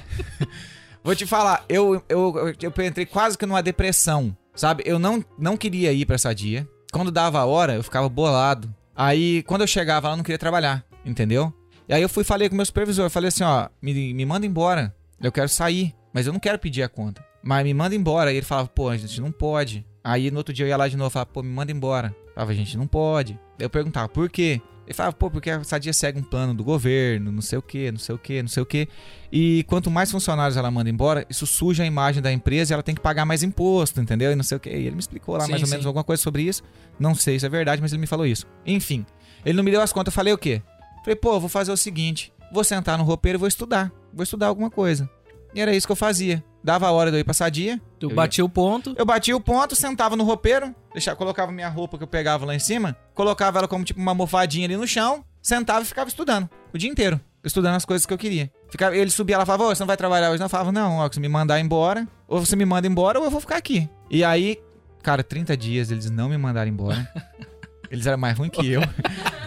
vou 1.04 1.16
te 1.16 1.26
falar, 1.26 1.66
eu, 1.68 1.96
eu, 2.08 2.36
eu, 2.38 2.72
eu 2.78 2.86
entrei 2.86 3.04
quase 3.04 3.36
que 3.36 3.48
numa 3.48 3.64
depressão, 3.64 4.38
sabe? 4.54 4.84
Eu 4.86 5.00
não, 5.00 5.26
não 5.40 5.58
queria 5.58 5.92
ir 5.92 6.06
pra 6.06 6.20
sadia. 6.20 6.68
Quando 6.92 7.10
dava 7.10 7.40
a 7.40 7.46
hora, 7.46 7.74
eu 7.74 7.82
ficava 7.84 8.08
bolado. 8.08 8.72
Aí, 8.96 9.42
quando 9.44 9.62
eu 9.62 9.68
chegava 9.68 10.08
lá, 10.10 10.14
eu 10.14 10.18
não 10.18 10.24
queria 10.24 10.38
trabalhar, 10.38 10.86
entendeu? 11.06 11.54
E 11.88 11.94
aí 11.94 12.02
eu 12.02 12.10
fui 12.10 12.24
falei 12.24 12.48
com 12.50 12.56
o 12.56 12.58
meu 12.58 12.66
supervisor, 12.66 13.10
falei 13.10 13.28
assim, 13.28 13.44
ó, 13.44 13.70
me, 13.82 14.14
me 14.14 14.26
manda 14.26 14.46
embora. 14.46 14.96
Eu 15.22 15.32
quero 15.32 15.50
sair, 15.50 15.94
mas 16.14 16.28
eu 16.28 16.34
não 16.34 16.40
quero 16.40 16.60
pedir 16.60 16.84
a 16.84 16.90
conta. 16.90 17.24
Mas 17.44 17.64
me 17.64 17.74
manda 17.74 17.94
embora. 17.94 18.32
E 18.32 18.38
ele 18.38 18.46
falava, 18.46 18.68
pô, 18.68 18.90
a 18.90 18.98
gente 18.98 19.20
não 19.20 19.32
pode. 19.32 19.86
Aí 20.04 20.32
no 20.32 20.38
outro 20.38 20.54
dia 20.54 20.66
eu 20.66 20.70
ia 20.70 20.78
lá 20.78 20.88
de 20.88 20.98
novo 20.98 21.10
e 21.10 21.14
falava, 21.14 21.30
pô, 21.32 21.44
me 21.44 21.50
manda 21.50 21.72
embora. 21.72 22.16
Eu 22.28 22.34
falava, 22.34 22.52
a 22.52 22.56
gente 22.56 22.78
não 22.78 22.88
pode. 22.88 23.40
Eu 23.60 23.70
perguntava, 23.70 24.08
por 24.08 24.30
quê? 24.30 24.62
Ele 24.86 24.94
falava, 24.94 25.16
pô, 25.16 25.32
porque 25.32 25.50
a 25.50 25.64
Sadia 25.64 25.94
segue 25.94 26.20
um 26.20 26.24
plano 26.24 26.54
do 26.54 26.64
governo, 26.64 27.32
não 27.32 27.42
sei 27.42 27.58
o 27.58 27.62
quê, 27.62 27.90
não 27.90 28.00
sei 28.00 28.16
o 28.16 28.18
quê, 28.18 28.42
não 28.42 28.50
sei 28.50 28.64
o 28.64 28.66
quê. 28.66 28.88
E 29.32 29.64
quanto 29.64 29.90
mais 29.90 30.12
funcionários 30.12 30.58
ela 30.58 30.70
manda 30.70 30.90
embora, 30.90 31.26
isso 31.30 31.48
suja 31.48 31.84
a 31.84 31.86
imagem 31.86 32.22
da 32.22 32.32
empresa 32.34 32.72
e 32.72 32.74
ela 32.74 32.84
tem 32.84 32.94
que 32.94 33.00
pagar 33.00 33.26
mais 33.26 33.44
imposto, 33.44 34.02
entendeu? 34.02 34.32
E 34.32 34.36
não 34.36 34.44
sei 34.44 34.58
o 34.58 34.60
quê. 34.60 34.72
E 34.72 34.86
ele 34.88 34.92
me 34.92 35.00
explicou 35.00 35.38
lá 35.38 35.46
Sim, 35.46 35.52
mais 35.52 35.62
ou 35.62 35.68
sim. 35.68 35.72
menos 35.72 35.86
alguma 35.86 36.04
coisa 36.04 36.22
sobre 36.22 36.44
isso. 36.44 36.64
Não 37.00 37.16
sei 37.16 37.40
se 37.40 37.46
é 37.46 37.50
verdade, 37.50 37.82
mas 37.82 37.94
ele 37.94 38.02
me 38.02 38.08
falou 38.08 38.26
isso. 38.26 38.46
Enfim, 38.66 39.06
ele 39.46 39.56
não 39.56 39.64
me 39.64 39.72
deu 39.72 39.82
as 39.82 39.94
contas. 39.94 40.12
Eu 40.12 40.16
falei 40.16 40.34
o 40.34 40.38
quê? 40.38 40.62
Falei, 41.04 41.16
pô, 41.16 41.40
vou 41.40 41.50
fazer 41.50 41.72
o 41.72 41.78
seguinte: 41.78 42.34
vou 42.52 42.64
sentar 42.64 42.98
no 42.98 43.04
roupeiro 43.04 43.38
e 43.38 43.40
vou 43.40 43.48
estudar. 43.48 43.92
Vou 44.14 44.24
estudar 44.24 44.48
alguma 44.48 44.70
coisa. 44.70 45.10
E 45.54 45.62
era 45.62 45.76
isso 45.76 45.86
que 45.86 45.92
eu 45.92 45.96
fazia. 45.98 46.44
Dava 46.64 46.88
a 46.88 46.92
hora 46.92 47.12
de 47.12 47.18
eu 47.18 47.20
ir 47.20 47.24
pra 47.24 47.34
sadia. 47.34 47.80
Tu 48.00 48.10
Eu 48.10 48.16
batia 48.16 48.44
o 48.44 48.50
ponto. 48.50 48.96
Eu 48.98 49.06
batia 49.06 49.36
o 49.36 49.42
ponto, 49.42 49.76
sentava 49.76 50.16
no 50.16 50.24
roupeiro, 50.24 50.74
deixava, 50.94 51.18
colocava 51.18 51.52
minha 51.52 51.70
roupa 51.70 51.98
que 51.98 52.04
eu 52.04 52.08
pegava 52.08 52.46
lá 52.46 52.56
em 52.56 52.60
cima, 52.60 52.96
colocava 53.14 53.60
ela 53.60 53.68
como 53.68 53.84
tipo 53.84 54.00
uma 54.00 54.12
almofadinha 54.12 54.66
ali 54.66 54.78
no 54.78 54.88
chão, 54.88 55.24
sentava 55.42 55.82
e 55.82 55.86
ficava 55.86 56.10
estudando 56.10 56.50
o 56.74 56.78
dia 56.78 56.90
inteiro. 56.90 57.20
Estudando 57.44 57.76
as 57.76 57.84
coisas 57.84 58.06
que 58.06 58.14
eu 58.14 58.18
queria. 58.18 58.50
Ficava, 58.70 58.96
ele 58.96 59.12
subia 59.12 59.36
lá 59.36 59.44
e 59.44 59.46
falava, 59.46 59.66
ô, 59.66 59.76
você 59.76 59.82
não 59.82 59.88
vai 59.88 59.98
trabalhar 59.98 60.30
hoje? 60.30 60.40
Não, 60.40 60.46
eu 60.46 60.50
falava, 60.50 60.72
não, 60.72 61.00
ó, 61.00 61.10
você 61.10 61.20
me 61.20 61.28
mandar 61.28 61.60
embora, 61.60 62.08
ou 62.26 62.40
você 62.40 62.56
me 62.56 62.64
manda 62.64 62.88
embora, 62.88 63.20
ou 63.20 63.26
eu 63.26 63.30
vou 63.32 63.42
ficar 63.42 63.58
aqui. 63.58 63.90
E 64.10 64.24
aí, 64.24 64.58
cara, 65.04 65.22
30 65.22 65.58
dias 65.58 65.92
eles 65.92 66.10
não 66.10 66.30
me 66.30 66.38
mandaram 66.38 66.72
embora. 66.72 67.06
eles 67.92 68.08
eram 68.08 68.18
mais 68.18 68.38
ruins 68.38 68.52
que 68.52 68.72
eu. 68.72 68.82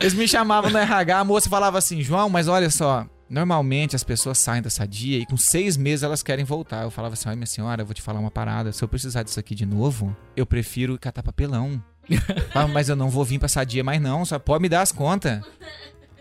Eles 0.00 0.14
me 0.14 0.28
chamavam 0.28 0.70
no 0.70 0.78
RH, 0.78 1.18
a 1.18 1.24
moça 1.24 1.48
falava 1.48 1.78
assim, 1.78 2.02
João, 2.02 2.28
mas 2.28 2.48
olha 2.48 2.68
só, 2.70 3.06
normalmente 3.30 3.96
as 3.96 4.04
pessoas 4.04 4.36
saem 4.38 4.60
da 4.62 4.68
sadia 4.70 5.18
e 5.18 5.26
com 5.26 5.36
seis 5.36 5.76
meses 5.76 6.02
elas 6.02 6.22
querem 6.22 6.44
voltar. 6.44 6.82
Eu 6.82 6.90
falava 6.90 7.14
assim, 7.14 7.28
olha 7.28 7.36
minha 7.36 7.46
senhora, 7.46 7.82
eu 7.82 7.86
vou 7.86 7.94
te 7.94 8.02
falar 8.02 8.20
uma 8.20 8.30
parada, 8.30 8.72
se 8.72 8.82
eu 8.84 8.88
precisar 8.88 9.22
disso 9.22 9.40
aqui 9.40 9.54
de 9.54 9.64
novo, 9.64 10.14
eu 10.36 10.44
prefiro 10.46 10.98
catar 10.98 11.22
papelão. 11.22 11.82
Ah, 12.54 12.68
mas 12.68 12.88
eu 12.88 12.94
não 12.96 13.08
vou 13.10 13.24
vir 13.24 13.38
pra 13.38 13.48
sadia 13.48 13.82
mais 13.82 14.00
não, 14.00 14.24
só 14.24 14.38
pode 14.38 14.62
me 14.62 14.68
dar 14.68 14.82
as 14.82 14.92
contas. 14.92 15.40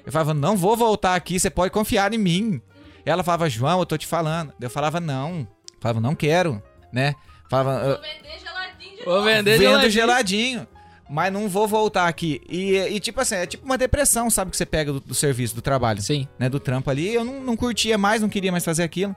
Eu 0.05 0.11
falava, 0.11 0.33
não 0.33 0.57
vou 0.57 0.75
voltar 0.75 1.15
aqui, 1.15 1.39
você 1.39 1.49
pode 1.49 1.71
confiar 1.71 2.13
em 2.13 2.17
mim. 2.17 2.61
Ela 3.05 3.23
falava, 3.23 3.47
João, 3.49 3.79
eu 3.79 3.85
tô 3.85 3.97
te 3.97 4.07
falando. 4.07 4.51
Eu 4.59 4.69
falava, 4.69 4.99
não. 4.99 5.47
Eu 5.71 5.79
falava, 5.79 6.01
não 6.01 6.15
quero, 6.15 6.61
né? 6.91 7.13
Falava, 7.49 7.71
"Eu- 7.85 7.95
Vou 7.95 8.01
vender 8.01 8.39
geladinho 8.39 8.97
de 8.97 9.05
Vou 9.05 9.23
vender 9.23 9.57
vendo 9.59 9.61
geladinho. 9.61 9.91
geladinho. 9.91 10.67
Mas 11.09 11.31
não 11.31 11.47
vou 11.47 11.67
voltar 11.67 12.07
aqui. 12.07 12.41
E, 12.49 12.75
e, 12.77 12.99
tipo 12.99 13.21
assim, 13.21 13.35
é 13.35 13.45
tipo 13.45 13.63
uma 13.63 13.77
depressão, 13.77 14.29
sabe? 14.29 14.51
Que 14.51 14.57
você 14.57 14.65
pega 14.65 14.91
do, 14.91 14.99
do 14.99 15.13
serviço, 15.13 15.53
do 15.53 15.61
trabalho, 15.61 16.01
Sim. 16.01 16.27
né? 16.39 16.49
Do 16.49 16.59
trampo 16.59 16.89
ali. 16.89 17.13
Eu 17.13 17.23
não, 17.23 17.43
não 17.43 17.55
curtia 17.55 17.97
mais, 17.97 18.21
não 18.21 18.29
queria 18.29 18.51
mais 18.51 18.65
fazer 18.65 18.83
aquilo. 18.83 19.15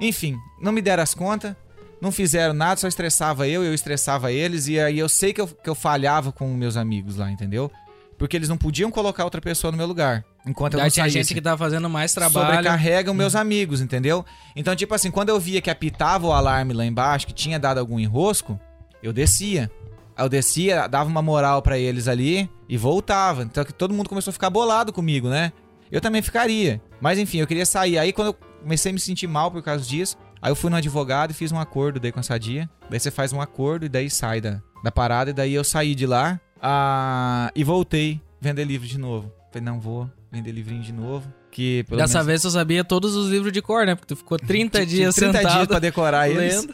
Enfim, 0.00 0.36
não 0.60 0.70
me 0.72 0.80
deram 0.80 1.02
as 1.02 1.14
contas. 1.14 1.54
Não 2.00 2.12
fizeram 2.12 2.52
nada, 2.52 2.78
só 2.78 2.86
estressava 2.86 3.48
eu, 3.48 3.64
eu 3.64 3.72
estressava 3.72 4.30
eles. 4.30 4.68
E 4.68 4.78
aí 4.78 4.98
eu 4.98 5.08
sei 5.08 5.32
que 5.32 5.40
eu, 5.40 5.46
que 5.46 5.68
eu 5.68 5.74
falhava 5.74 6.30
com 6.30 6.46
meus 6.54 6.76
amigos 6.76 7.16
lá, 7.16 7.30
entendeu? 7.30 7.70
Porque 8.18 8.36
eles 8.36 8.48
não 8.48 8.56
podiam 8.56 8.90
colocar 8.90 9.24
outra 9.24 9.40
pessoa 9.40 9.70
no 9.70 9.76
meu 9.76 9.86
lugar. 9.86 10.24
Enquanto 10.46 10.74
eu 10.74 10.80
não 10.80 10.90
tinha 10.90 11.08
gente 11.08 11.32
que 11.32 11.40
tava 11.40 11.56
fazendo 11.56 11.88
mais 11.88 12.12
trabalho. 12.12 12.46
sobrecarregam 12.46 13.14
meus 13.14 13.34
amigos, 13.34 13.80
entendeu? 13.80 14.24
Então, 14.54 14.76
tipo 14.76 14.94
assim, 14.94 15.10
quando 15.10 15.30
eu 15.30 15.40
via 15.40 15.60
que 15.60 15.70
apitava 15.70 16.26
o 16.26 16.32
alarme 16.32 16.72
lá 16.72 16.84
embaixo, 16.84 17.26
que 17.26 17.32
tinha 17.32 17.58
dado 17.58 17.78
algum 17.78 17.98
enrosco, 17.98 18.60
eu 19.02 19.12
descia. 19.12 19.70
Eu 20.16 20.28
descia, 20.28 20.86
dava 20.86 21.08
uma 21.08 21.22
moral 21.22 21.60
pra 21.60 21.78
eles 21.78 22.08
ali 22.08 22.48
e 22.68 22.76
voltava. 22.76 23.42
Então 23.42 23.64
que 23.64 23.72
todo 23.72 23.94
mundo 23.94 24.08
começou 24.08 24.30
a 24.30 24.32
ficar 24.32 24.50
bolado 24.50 24.92
comigo, 24.92 25.28
né? 25.28 25.52
Eu 25.90 26.00
também 26.00 26.22
ficaria. 26.22 26.80
Mas 27.00 27.18
enfim, 27.18 27.38
eu 27.38 27.46
queria 27.46 27.66
sair. 27.66 27.98
Aí 27.98 28.12
quando 28.12 28.28
eu 28.28 28.34
comecei 28.62 28.90
a 28.90 28.92
me 28.92 29.00
sentir 29.00 29.26
mal 29.26 29.50
por 29.50 29.62
causa 29.62 29.84
disso, 29.84 30.16
aí 30.40 30.50
eu 30.50 30.56
fui 30.56 30.70
no 30.70 30.76
advogado 30.76 31.32
e 31.32 31.34
fiz 31.34 31.52
um 31.52 31.58
acordo 31.58 31.98
daí 31.98 32.12
com 32.12 32.20
a 32.20 32.22
Sadia. 32.22 32.68
Daí 32.88 33.00
você 33.00 33.10
faz 33.10 33.32
um 33.32 33.40
acordo 33.40 33.86
e 33.86 33.88
daí 33.88 34.08
sai 34.08 34.40
da, 34.40 34.62
da 34.82 34.90
parada. 34.90 35.30
E 35.30 35.32
daí 35.34 35.54
eu 35.54 35.64
saí 35.64 35.94
de 35.94 36.06
lá 36.06 36.40
ah, 36.62 37.50
e 37.54 37.62
voltei 37.64 38.20
vender 38.40 38.64
livro 38.64 38.86
de 38.86 38.98
novo. 38.98 39.32
Falei, 39.52 39.64
não 39.64 39.80
vou 39.80 40.10
vender 40.30 40.52
livrinho 40.52 40.82
de 40.82 40.92
novo. 40.92 41.32
Que 41.50 41.84
Dessa 41.88 42.18
menos 42.18 42.26
vez 42.26 42.42
tu 42.42 42.50
sabia 42.50 42.82
todos 42.82 43.14
os 43.14 43.30
livros 43.30 43.52
de 43.52 43.62
cor, 43.62 43.86
né? 43.86 43.94
Porque 43.94 44.08
tu 44.08 44.16
ficou 44.16 44.36
30 44.40 44.80
Tive 44.80 44.90
dias 44.90 45.14
30 45.14 45.38
sentado 45.38 45.54
dias 45.54 45.66
pra 45.66 45.78
decorar 45.78 46.28
eles. 46.30 46.66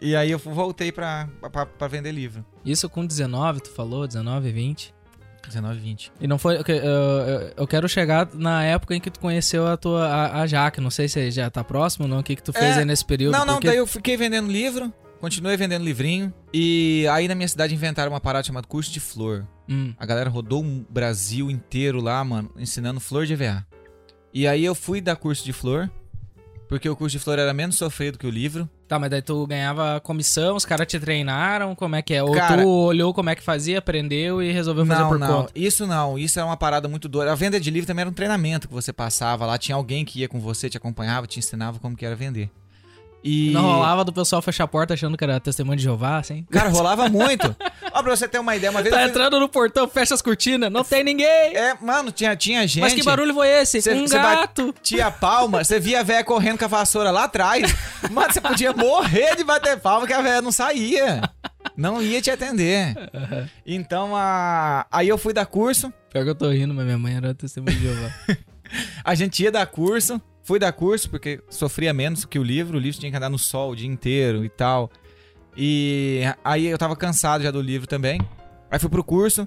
E 0.00 0.14
aí 0.14 0.30
eu 0.30 0.38
voltei 0.38 0.92
pra, 0.92 1.28
pra, 1.50 1.64
pra 1.66 1.88
vender 1.88 2.12
livro. 2.12 2.44
Isso 2.64 2.88
com 2.88 3.04
19, 3.06 3.60
tu 3.60 3.70
falou? 3.70 4.06
19, 4.06 4.52
20. 4.52 4.94
19, 5.46 5.78
20. 5.78 6.12
E 6.20 6.26
não 6.26 6.38
foi. 6.38 6.56
eu- 6.56 6.64
eu- 6.66 7.52
eu 7.56 7.66
quero 7.66 7.88
chegar 7.88 8.28
na 8.34 8.64
época 8.64 8.94
em 8.96 9.00
que 9.00 9.10
tu 9.10 9.20
conheceu 9.20 9.66
a 9.66 9.76
tua 9.76 10.06
a, 10.06 10.42
a 10.42 10.46
Jaque. 10.46 10.80
Não 10.80 10.90
sei 10.90 11.08
se 11.08 11.30
já 11.30 11.48
tá 11.48 11.62
próximo 11.62 12.04
ou 12.04 12.08
não. 12.10 12.18
O 12.18 12.22
que, 12.22 12.34
que 12.36 12.42
tu 12.42 12.52
fez 12.52 12.76
É, 12.76 12.78
aí 12.80 12.84
nesse 12.84 13.04
período? 13.04 13.32
Não, 13.32 13.46
não, 13.46 13.54
porque- 13.54 13.68
daí 13.68 13.76
eu 13.76 13.86
fiquei 13.86 14.16
vendendo 14.16 14.50
livro, 14.50 14.92
continuei 15.20 15.56
vendendo 15.56 15.84
livrinho. 15.84 16.34
E 16.52 17.06
aí 17.12 17.28
na 17.28 17.34
minha 17.36 17.46
cidade 17.48 17.72
inventaram 17.74 18.10
uma 18.12 18.20
parada 18.20 18.44
chamada 18.46 18.66
curso 18.66 18.90
de 18.92 18.98
flor. 19.00 19.46
Hum, 19.68 19.94
A 19.98 20.04
galera 20.04 20.28
rodou 20.28 20.64
o 20.64 20.84
Brasil 20.90 21.48
inteiro 21.50 22.00
lá, 22.00 22.22
mano, 22.24 22.50
ensinando 22.56 22.98
flor 23.00 23.24
de 23.24 23.32
EVA. 23.34 23.64
E 24.34 24.46
aí 24.48 24.64
eu 24.64 24.74
fui 24.74 25.00
dar 25.00 25.14
curso 25.16 25.44
de 25.44 25.52
flor, 25.52 25.88
porque 26.68 26.88
o 26.88 26.96
curso 26.96 27.16
de 27.16 27.22
flor 27.22 27.38
era 27.38 27.54
menos 27.54 27.76
sofrido 27.76 28.18
que 28.18 28.26
o 28.26 28.30
livro. 28.30 28.68
Tá, 28.88 29.00
mas 29.00 29.10
daí 29.10 29.20
tu 29.20 29.44
ganhava 29.48 30.00
comissão, 30.00 30.54
os 30.54 30.64
caras 30.64 30.86
te 30.86 30.98
treinaram, 31.00 31.74
como 31.74 31.96
é 31.96 32.02
que 32.02 32.14
é? 32.14 32.22
Ou 32.22 32.32
Cara- 32.32 32.62
tu 32.62 32.68
olhou 32.68 33.12
como 33.12 33.28
é 33.28 33.34
que 33.34 33.42
fazia, 33.42 33.78
aprendeu 33.80 34.40
e 34.40 34.52
resolveu 34.52 34.86
fazer 34.86 35.00
não, 35.02 35.08
por 35.08 35.18
não, 35.18 35.26
conta? 35.26 35.52
isso 35.56 35.86
não, 35.88 36.16
isso 36.16 36.38
era 36.38 36.46
uma 36.46 36.56
parada 36.56 36.86
muito 36.88 37.08
doida. 37.08 37.32
A 37.32 37.34
venda 37.34 37.58
de 37.58 37.68
livro 37.68 37.86
também 37.86 38.02
era 38.02 38.10
um 38.10 38.14
treinamento 38.14 38.68
que 38.68 38.74
você 38.74 38.92
passava 38.92 39.44
lá, 39.44 39.58
tinha 39.58 39.74
alguém 39.74 40.04
que 40.04 40.20
ia 40.20 40.28
com 40.28 40.38
você, 40.38 40.70
te 40.70 40.76
acompanhava, 40.76 41.26
te 41.26 41.38
ensinava 41.40 41.80
como 41.80 41.96
que 41.96 42.06
era 42.06 42.14
vender. 42.14 42.48
E. 43.28 43.50
Não 43.50 43.62
rolava 43.62 44.04
do 44.04 44.12
pessoal 44.12 44.40
fechar 44.40 44.62
a 44.64 44.68
porta 44.68 44.94
achando 44.94 45.16
que 45.16 45.24
era 45.24 45.40
testemunho 45.40 45.76
de 45.76 45.82
Jeová, 45.82 46.18
assim? 46.18 46.44
Cara, 46.48 46.68
rolava 46.68 47.08
muito. 47.10 47.56
Ó, 47.92 48.02
pra 48.02 48.14
você 48.16 48.28
ter 48.28 48.38
uma 48.38 48.54
ideia, 48.54 48.70
uma 48.70 48.80
vez. 48.82 48.94
Tá 48.94 49.00
fui- 49.00 49.10
entrando 49.10 49.40
no 49.40 49.48
portão, 49.48 49.88
fecha 49.88 50.14
as 50.14 50.22
cortinas, 50.22 50.70
não 50.70 50.84
tem 50.84 51.02
ninguém. 51.02 51.26
É, 51.56 51.76
mano, 51.80 52.12
tinha, 52.12 52.36
tinha 52.36 52.64
gente. 52.68 52.80
Mas 52.82 52.94
que 52.94 53.02
barulho 53.02 53.34
foi 53.34 53.48
esse? 53.48 53.82
Cê- 53.82 53.94
um 53.94 54.06
cê 54.06 54.16
gato. 54.16 54.72
Batia 54.72 55.10
palma, 55.10 55.64
você 55.64 55.80
via 55.80 56.00
a 56.00 56.02
véia 56.04 56.22
correndo 56.22 56.58
com 56.58 56.64
a 56.66 56.68
vassoura 56.68 57.10
lá 57.10 57.24
atrás. 57.24 57.74
Mano, 58.10 58.32
você 58.32 58.40
podia 58.40 58.72
morrer 58.72 59.34
de 59.34 59.42
bater 59.42 59.80
palma 59.80 60.06
que 60.06 60.12
a 60.12 60.22
véia 60.22 60.40
não 60.40 60.52
saía. 60.52 61.20
Não 61.76 62.00
ia 62.00 62.22
te 62.22 62.30
atender. 62.30 62.94
Então, 63.66 64.14
a... 64.14 64.86
aí 64.90 65.08
eu 65.08 65.18
fui 65.18 65.32
dar 65.32 65.46
curso. 65.46 65.92
Pior 66.12 66.22
que 66.22 66.30
eu 66.30 66.34
tô 66.34 66.48
rindo, 66.50 66.72
mas 66.72 66.84
minha 66.84 66.96
mãe 66.98 67.16
era 67.16 67.34
testemunho 67.34 67.76
de 67.76 67.82
Jeová. 67.82 68.10
A 69.04 69.14
gente 69.14 69.42
ia 69.42 69.50
dar 69.52 69.66
curso. 69.66 70.20
Fui 70.46 70.58
dar 70.60 70.70
curso 70.72 71.10
porque 71.10 71.40
sofria 71.50 71.92
menos 71.92 72.24
que 72.24 72.38
o 72.38 72.42
livro. 72.42 72.78
O 72.78 72.80
livro 72.80 73.00
tinha 73.00 73.10
que 73.10 73.16
andar 73.16 73.28
no 73.28 73.38
sol 73.38 73.72
o 73.72 73.76
dia 73.76 73.88
inteiro 73.88 74.44
e 74.44 74.48
tal. 74.48 74.88
E 75.56 76.20
aí 76.44 76.66
eu 76.66 76.78
tava 76.78 76.94
cansado 76.94 77.42
já 77.42 77.50
do 77.50 77.60
livro 77.60 77.86
também. 77.88 78.20
Aí 78.70 78.78
fui 78.78 78.88
pro 78.88 79.02
curso. 79.02 79.46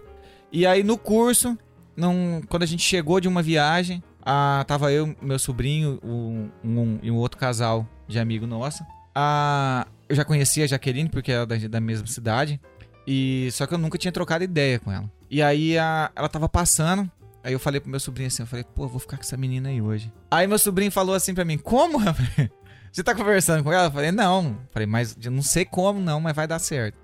E 0.52 0.66
aí 0.66 0.84
no 0.84 0.98
curso, 0.98 1.58
não, 1.96 2.42
quando 2.50 2.64
a 2.64 2.66
gente 2.66 2.84
chegou 2.84 3.20
de 3.22 3.28
uma 3.30 3.42
viagem, 3.42 4.04
ah, 4.22 4.66
tava 4.68 4.92
eu, 4.92 5.16
meu 5.22 5.40
sobrinho 5.40 6.00
um, 6.04 6.50
um- 6.64 7.00
e 7.02 7.10
um 7.10 7.16
outro 7.16 7.38
casal 7.40 7.88
de 8.08 8.20
amigo 8.20 8.46
nosso. 8.46 8.84
Ah, 9.16 9.88
eu 10.10 10.16
já 10.16 10.26
conhecia 10.26 10.66
a 10.66 10.68
Jaqueline 10.68 11.08
porque 11.10 11.32
era 11.32 11.46
da, 11.46 11.56
da 11.56 11.80
mesma 11.80 12.08
cidade. 12.08 12.60
E 13.08 13.48
só 13.54 13.66
que 13.66 13.74
eu 13.74 13.78
nunca 13.78 13.98
tinha 13.98 14.12
trocado 14.12 14.44
ideia 14.44 14.80
com 14.80 14.92
ela. 14.92 15.10
E 15.32 15.42
aí 15.42 15.78
a- 15.78 16.12
ela 16.16 16.28
tava 16.28 16.50
passando. 16.50 17.10
Aí 17.50 17.54
eu 17.54 17.60
falei 17.60 17.82
pro 17.82 17.90
meu 17.90 18.00
sobrinho 18.00 18.28
assim, 18.28 18.44
eu 18.44 18.48
falei, 18.48 18.64
pô, 18.64 18.84
eu 18.84 18.88
vou 18.88 19.00
ficar 19.00 19.18
com 19.18 19.24
essa 19.24 19.36
menina 19.36 19.70
aí 19.70 19.82
hoje. 19.82 20.14
Aí 20.30 20.46
meu 20.46 20.60
sobrinho 20.60 20.92
falou 20.92 21.16
assim 21.16 21.34
pra 21.34 21.44
mim, 21.44 21.58
como? 21.58 21.98
Você 22.94 23.04
tá 23.04 23.16
conversando 23.16 23.64
com 23.64 23.74
ela? 23.74 23.88
Eu 23.88 23.92
falei, 23.92 24.12
não. 24.12 24.50
Eu 24.50 24.70
falei, 24.72 24.86
mas 24.86 25.18
eu 25.20 25.32
não 25.32 25.42
sei 25.42 25.66
como 25.66 26.00
não, 26.00 26.22
mas 26.22 26.36
vai 26.36 26.46
dar 26.46 26.60
certo. 26.60 26.96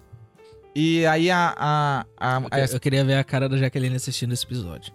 E 0.76 1.04
aí 1.08 1.32
a, 1.32 1.56
a, 1.58 2.06
a, 2.16 2.38
a, 2.52 2.60
Eu, 2.60 2.66
eu 2.74 2.80
queria 2.80 3.04
ver 3.04 3.16
a 3.16 3.24
cara 3.24 3.50
da 3.50 3.58
Jaqueline 3.58 3.96
assistindo 3.96 4.34
esse 4.34 4.46
episódio. 4.46 4.94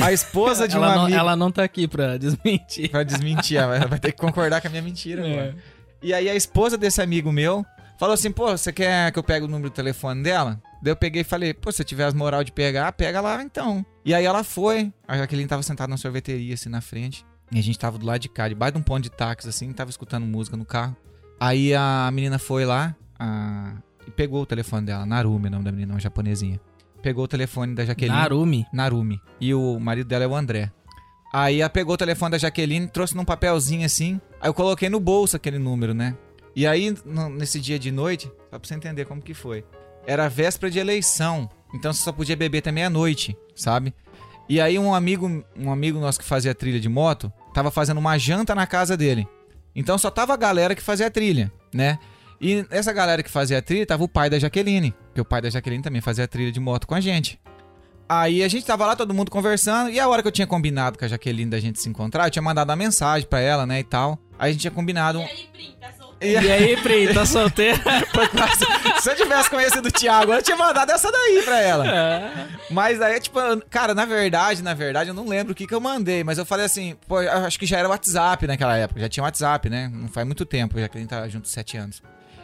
a 0.00 0.12
esposa 0.12 0.68
de 0.68 0.76
um 0.78 0.84
ela, 0.84 0.94
não, 0.94 1.02
amigo... 1.06 1.18
ela 1.18 1.34
não 1.34 1.50
tá 1.50 1.64
aqui 1.64 1.88
pra 1.88 2.14
desmentir. 2.18 2.88
Pra 2.88 3.02
desmentir, 3.02 3.56
ela 3.56 3.88
vai 3.88 3.98
ter 3.98 4.12
que 4.12 4.18
concordar 4.18 4.60
com 4.60 4.68
a 4.68 4.70
minha 4.70 4.82
mentira 4.82 5.26
É. 5.26 5.54
E 6.00 6.14
aí 6.14 6.30
a 6.30 6.36
esposa 6.36 6.78
desse 6.78 7.02
amigo 7.02 7.32
meu 7.32 7.66
falou 7.98 8.14
assim, 8.14 8.30
pô, 8.30 8.56
você 8.56 8.72
quer 8.72 9.10
que 9.10 9.18
eu 9.18 9.24
pegue 9.24 9.44
o 9.44 9.48
número 9.48 9.70
do 9.70 9.74
telefone 9.74 10.22
dela? 10.22 10.62
Daí 10.80 10.92
eu 10.92 10.96
peguei 10.96 11.22
e 11.22 11.24
falei, 11.24 11.52
pô, 11.52 11.72
se 11.72 11.82
tiver 11.82 12.04
as 12.04 12.14
moral 12.14 12.44
de 12.44 12.52
pegar, 12.52 12.92
pega 12.92 13.20
lá 13.20 13.42
então. 13.42 13.84
E 14.04 14.12
aí 14.14 14.24
ela 14.24 14.44
foi. 14.44 14.92
A 15.08 15.16
Jaqueline 15.16 15.48
tava 15.48 15.62
sentada 15.62 15.88
na 15.90 15.96
sorveteria, 15.96 16.54
assim, 16.54 16.68
na 16.68 16.80
frente. 16.80 17.24
E 17.52 17.58
a 17.58 17.62
gente 17.62 17.78
tava 17.78 17.98
do 17.98 18.04
lado 18.06 18.20
de 18.20 18.28
cá, 18.28 18.48
debaixo 18.48 18.72
de 18.74 18.78
um 18.78 18.82
ponto 18.82 19.02
de 19.02 19.10
táxi, 19.10 19.48
assim, 19.48 19.72
tava 19.72 19.90
escutando 19.90 20.24
música 20.26 20.56
no 20.56 20.64
carro. 20.64 20.96
Aí 21.38 21.74
a 21.74 22.10
menina 22.12 22.38
foi 22.38 22.64
lá 22.64 22.94
a- 23.18 23.74
e 24.06 24.10
pegou 24.10 24.42
o 24.42 24.46
telefone 24.46 24.86
dela, 24.86 25.06
Narumi, 25.06 25.48
o 25.48 25.50
nome 25.50 25.64
da 25.64 25.72
menina, 25.72 25.94
uma 25.94 26.00
japonesinha. 26.00 26.60
Pegou 27.02 27.24
o 27.24 27.28
telefone 27.28 27.74
da 27.74 27.84
Jaqueline. 27.84 28.16
Narumi. 28.16 28.66
Narumi. 28.72 29.20
E 29.40 29.52
o 29.54 29.78
marido 29.78 30.06
dela 30.08 30.24
é 30.24 30.26
o 30.26 30.34
André. 30.34 30.70
Aí 31.32 31.60
ela 31.60 31.68
pegou 31.70 31.94
o 31.94 31.98
telefone 31.98 32.30
da 32.32 32.38
Jaqueline, 32.38 32.86
trouxe 32.88 33.14
num 33.16 33.24
papelzinho 33.24 33.84
assim. 33.84 34.20
Aí 34.40 34.48
eu 34.48 34.54
coloquei 34.54 34.88
no 34.88 35.00
bolso 35.00 35.36
aquele 35.36 35.58
número, 35.58 35.92
né? 35.92 36.16
E 36.56 36.66
aí, 36.66 36.94
nesse 37.36 37.60
dia 37.60 37.78
de 37.78 37.90
noite, 37.90 38.26
só 38.50 38.58
pra 38.58 38.60
você 38.62 38.74
entender 38.74 39.04
como 39.04 39.20
que 39.20 39.34
foi. 39.34 39.64
Era 40.06 40.28
véspera 40.28 40.70
de 40.70 40.78
eleição. 40.78 41.50
Então 41.74 41.92
você 41.92 42.02
só 42.02 42.12
podia 42.12 42.36
beber 42.36 42.58
até 42.58 42.72
meia-noite, 42.72 43.36
sabe? 43.54 43.92
E 44.48 44.60
aí 44.60 44.78
um 44.78 44.94
amigo, 44.94 45.44
um 45.56 45.70
amigo 45.72 45.98
nosso 45.98 46.20
que 46.20 46.24
fazia 46.24 46.54
trilha 46.54 46.78
de 46.78 46.88
moto, 46.88 47.32
tava 47.52 47.70
fazendo 47.70 47.98
uma 47.98 48.16
janta 48.16 48.54
na 48.54 48.66
casa 48.66 48.96
dele. 48.96 49.26
Então 49.74 49.98
só 49.98 50.10
tava 50.10 50.32
a 50.32 50.36
galera 50.36 50.74
que 50.74 50.82
fazia 50.82 51.10
trilha, 51.10 51.52
né? 51.72 51.98
E 52.40 52.64
essa 52.70 52.92
galera 52.92 53.22
que 53.22 53.30
fazia 53.30 53.60
trilha 53.60 53.86
tava 53.86 54.04
o 54.04 54.08
pai 54.08 54.30
da 54.30 54.38
Jaqueline, 54.38 54.94
que 55.14 55.20
o 55.20 55.24
pai 55.24 55.42
da 55.42 55.50
Jaqueline 55.50 55.82
também 55.82 56.00
fazia 56.00 56.28
trilha 56.28 56.52
de 56.52 56.60
moto 56.60 56.86
com 56.86 56.94
a 56.94 57.00
gente. 57.00 57.40
Aí 58.08 58.42
a 58.42 58.48
gente 58.48 58.66
tava 58.66 58.86
lá, 58.86 58.94
todo 58.94 59.14
mundo 59.14 59.30
conversando, 59.30 59.90
e 59.90 59.98
a 59.98 60.06
hora 60.06 60.20
que 60.20 60.28
eu 60.28 60.32
tinha 60.32 60.46
combinado 60.46 60.98
com 60.98 61.04
a 61.06 61.08
Jaqueline 61.08 61.50
da 61.50 61.58
gente 61.58 61.80
se 61.80 61.88
encontrar, 61.88 62.26
eu 62.26 62.30
tinha 62.30 62.42
mandado 62.42 62.68
uma 62.68 62.76
mensagem 62.76 63.26
pra 63.26 63.40
ela, 63.40 63.64
né, 63.64 63.80
e 63.80 63.84
tal. 63.84 64.18
Aí 64.38 64.50
a 64.50 64.52
gente 64.52 64.60
tinha 64.60 64.70
combinado. 64.70 65.20
E 65.20 65.22
aí, 65.22 65.48
brinca, 65.52 65.86
solteiro. 65.86 65.93
E 66.24 66.32
E 66.32 66.50
aí, 66.50 66.76
Pri, 66.78 67.12
tá 67.12 67.24
solteira? 67.26 67.78
Se 69.00 69.10
eu 69.10 69.16
tivesse 69.16 69.50
conhecido 69.50 69.88
o 69.88 69.92
Thiago, 69.92 70.32
eu 70.32 70.42
tinha 70.42 70.56
mandado 70.56 70.90
essa 70.90 71.10
daí 71.12 71.42
pra 71.42 71.60
ela. 71.60 71.84
Mas 72.70 73.00
aí, 73.00 73.20
tipo, 73.20 73.38
cara, 73.68 73.94
na 73.94 74.04
verdade, 74.04 74.62
na 74.62 74.74
verdade, 74.74 75.10
eu 75.10 75.14
não 75.14 75.28
lembro 75.28 75.52
o 75.52 75.54
que 75.54 75.66
que 75.66 75.74
eu 75.74 75.80
mandei, 75.80 76.24
mas 76.24 76.38
eu 76.38 76.46
falei 76.46 76.64
assim, 76.64 76.96
pô, 77.06 77.18
acho 77.18 77.58
que 77.58 77.66
já 77.66 77.78
era 77.78 77.88
WhatsApp 77.88 78.46
naquela 78.46 78.76
época, 78.76 79.00
já 79.00 79.08
tinha 79.08 79.24
WhatsApp, 79.24 79.68
né? 79.68 79.90
Não 79.92 80.08
faz 80.08 80.26
muito 80.26 80.46
tempo, 80.46 80.80
já 80.80 80.88
que 80.88 80.96
a 80.96 81.00
gente 81.00 81.10
tá 81.10 81.28
junto 81.28 81.48
sete 81.48 81.76
anos. 81.76 82.02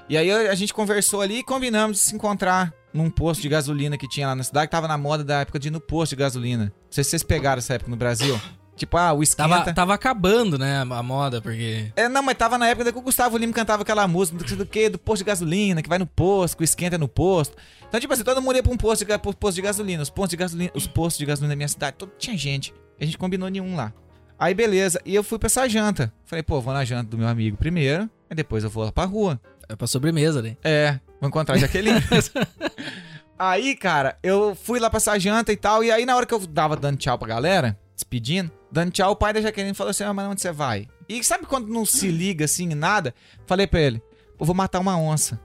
E 0.08 0.16
aí 0.16 0.30
a 0.30 0.54
gente 0.54 0.74
conversou 0.74 1.20
ali 1.22 1.38
e 1.38 1.42
combinamos 1.42 1.96
de 1.98 2.02
se 2.02 2.14
encontrar 2.14 2.74
num 2.92 3.08
posto 3.08 3.40
de 3.40 3.48
gasolina 3.48 3.96
que 3.96 4.08
tinha 4.08 4.26
lá 4.26 4.34
na 4.34 4.42
cidade, 4.42 4.66
que 4.66 4.72
tava 4.72 4.88
na 4.88 4.98
moda 4.98 5.22
da 5.22 5.40
época 5.40 5.58
de 5.58 5.68
ir 5.68 5.70
no 5.70 5.80
posto 5.80 6.10
de 6.10 6.16
gasolina. 6.16 6.64
Não 6.64 6.72
sei 6.90 7.04
se 7.04 7.10
vocês 7.10 7.22
pegaram 7.22 7.58
essa 7.60 7.74
época 7.74 7.90
no 7.90 7.96
Brasil. 7.96 8.38
Tipo, 8.80 8.96
ah, 8.96 9.12
o 9.12 9.22
esquenta... 9.22 9.48
Tava, 9.50 9.74
tava 9.74 9.94
acabando, 9.94 10.58
né, 10.58 10.80
a 10.80 11.02
moda, 11.02 11.42
porque... 11.42 11.92
É, 11.94 12.08
não, 12.08 12.22
mas 12.22 12.34
tava 12.34 12.56
na 12.56 12.66
época 12.66 12.90
que 12.90 12.98
o 12.98 13.02
Gustavo 13.02 13.36
Lima 13.36 13.52
cantava 13.52 13.82
aquela 13.82 14.08
música 14.08 14.38
do, 14.38 14.56
do 14.56 14.64
que? 14.64 14.88
Do 14.88 14.98
posto 14.98 15.18
de 15.18 15.26
gasolina, 15.26 15.82
que 15.82 15.88
vai 15.88 15.98
no 15.98 16.06
posto, 16.06 16.56
que 16.56 16.62
o 16.62 16.64
esquenta 16.64 16.94
é 16.94 16.98
no 16.98 17.06
posto. 17.06 17.54
Então, 17.86 18.00
tipo 18.00 18.10
assim, 18.10 18.24
todo 18.24 18.40
mundo 18.40 18.56
ia 18.56 18.62
pra 18.62 18.72
um 18.72 18.78
posto 18.78 19.04
de, 19.04 19.18
pro 19.18 19.36
posto 19.36 19.56
de 19.56 19.60
gasolina. 19.60 20.02
Os 20.02 20.08
postos 20.08 20.30
de 20.30 20.36
gasolina, 20.38 20.70
os 20.74 20.86
postos 20.86 21.18
de 21.18 21.26
gasolina 21.26 21.52
da 21.52 21.56
minha 21.56 21.68
cidade, 21.68 21.98
todo, 21.98 22.10
tinha 22.16 22.34
gente. 22.38 22.72
A 22.98 23.04
gente 23.04 23.18
combinou 23.18 23.50
nenhum 23.50 23.76
lá. 23.76 23.92
Aí, 24.38 24.54
beleza. 24.54 24.98
E 25.04 25.14
eu 25.14 25.22
fui 25.22 25.38
pra 25.38 25.48
essa 25.48 25.68
janta. 25.68 26.10
Falei, 26.24 26.42
pô, 26.42 26.58
vou 26.58 26.72
na 26.72 26.82
janta 26.82 27.10
do 27.10 27.18
meu 27.18 27.28
amigo 27.28 27.58
primeiro, 27.58 28.08
e 28.30 28.34
depois 28.34 28.64
eu 28.64 28.70
vou 28.70 28.84
lá 28.84 28.92
pra 28.92 29.04
rua. 29.04 29.38
É 29.68 29.76
pra 29.76 29.86
sobremesa, 29.86 30.40
né? 30.40 30.56
É, 30.64 30.98
vou 31.20 31.28
encontrar 31.28 31.56
a 31.56 31.58
Jaqueline. 31.58 32.00
aí, 33.38 33.76
cara, 33.76 34.16
eu 34.22 34.54
fui 34.54 34.80
lá 34.80 34.88
pra 34.88 34.96
essa 34.96 35.18
janta 35.18 35.52
e 35.52 35.56
tal, 35.56 35.84
e 35.84 35.90
aí 35.90 36.06
na 36.06 36.16
hora 36.16 36.24
que 36.24 36.32
eu 36.32 36.38
dava 36.46 36.76
dando 36.76 36.96
tchau 36.96 37.18
pra 37.18 37.28
galera, 37.28 37.78
despedindo, 37.94 38.50
dando 38.70 38.90
tchau, 38.92 39.12
o 39.12 39.16
pai 39.16 39.32
da 39.32 39.40
Jaqueline 39.40 39.74
falou 39.74 39.90
assim, 39.90 40.04
ah, 40.04 40.12
mas 40.14 40.26
onde 40.28 40.40
você 40.40 40.52
vai? 40.52 40.86
E 41.08 41.22
sabe 41.24 41.46
quando 41.46 41.68
não 41.68 41.84
se 41.84 42.08
liga 42.08 42.44
assim 42.44 42.70
em 42.70 42.74
nada? 42.74 43.14
Falei 43.46 43.66
pra 43.66 43.80
ele, 43.80 44.02
eu 44.38 44.46
vou 44.46 44.54
matar 44.54 44.78
uma 44.80 44.96
onça. 44.98 45.40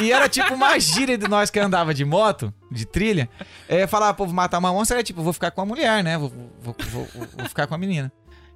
E 0.00 0.12
era 0.12 0.28
tipo 0.28 0.54
uma 0.54 0.78
gíria 0.78 1.18
de 1.18 1.26
nós 1.26 1.50
que 1.50 1.58
andava 1.58 1.92
de 1.92 2.04
moto, 2.04 2.52
de 2.70 2.84
trilha. 2.86 3.28
É, 3.68 3.86
falar, 3.86 4.14
pô, 4.14 4.26
vou 4.26 4.34
matar 4.34 4.58
uma 4.58 4.70
onça, 4.72 4.94
era 4.94 5.02
tipo, 5.02 5.22
vou 5.22 5.32
ficar 5.32 5.50
com 5.50 5.60
a 5.60 5.66
mulher, 5.66 6.04
né? 6.04 6.16
Vou, 6.16 6.32
vou, 6.60 6.76
vou, 6.90 7.08
vou- 7.14 7.48
ficar 7.48 7.66
com 7.66 7.74
a 7.74 7.78
menina. 7.78 8.12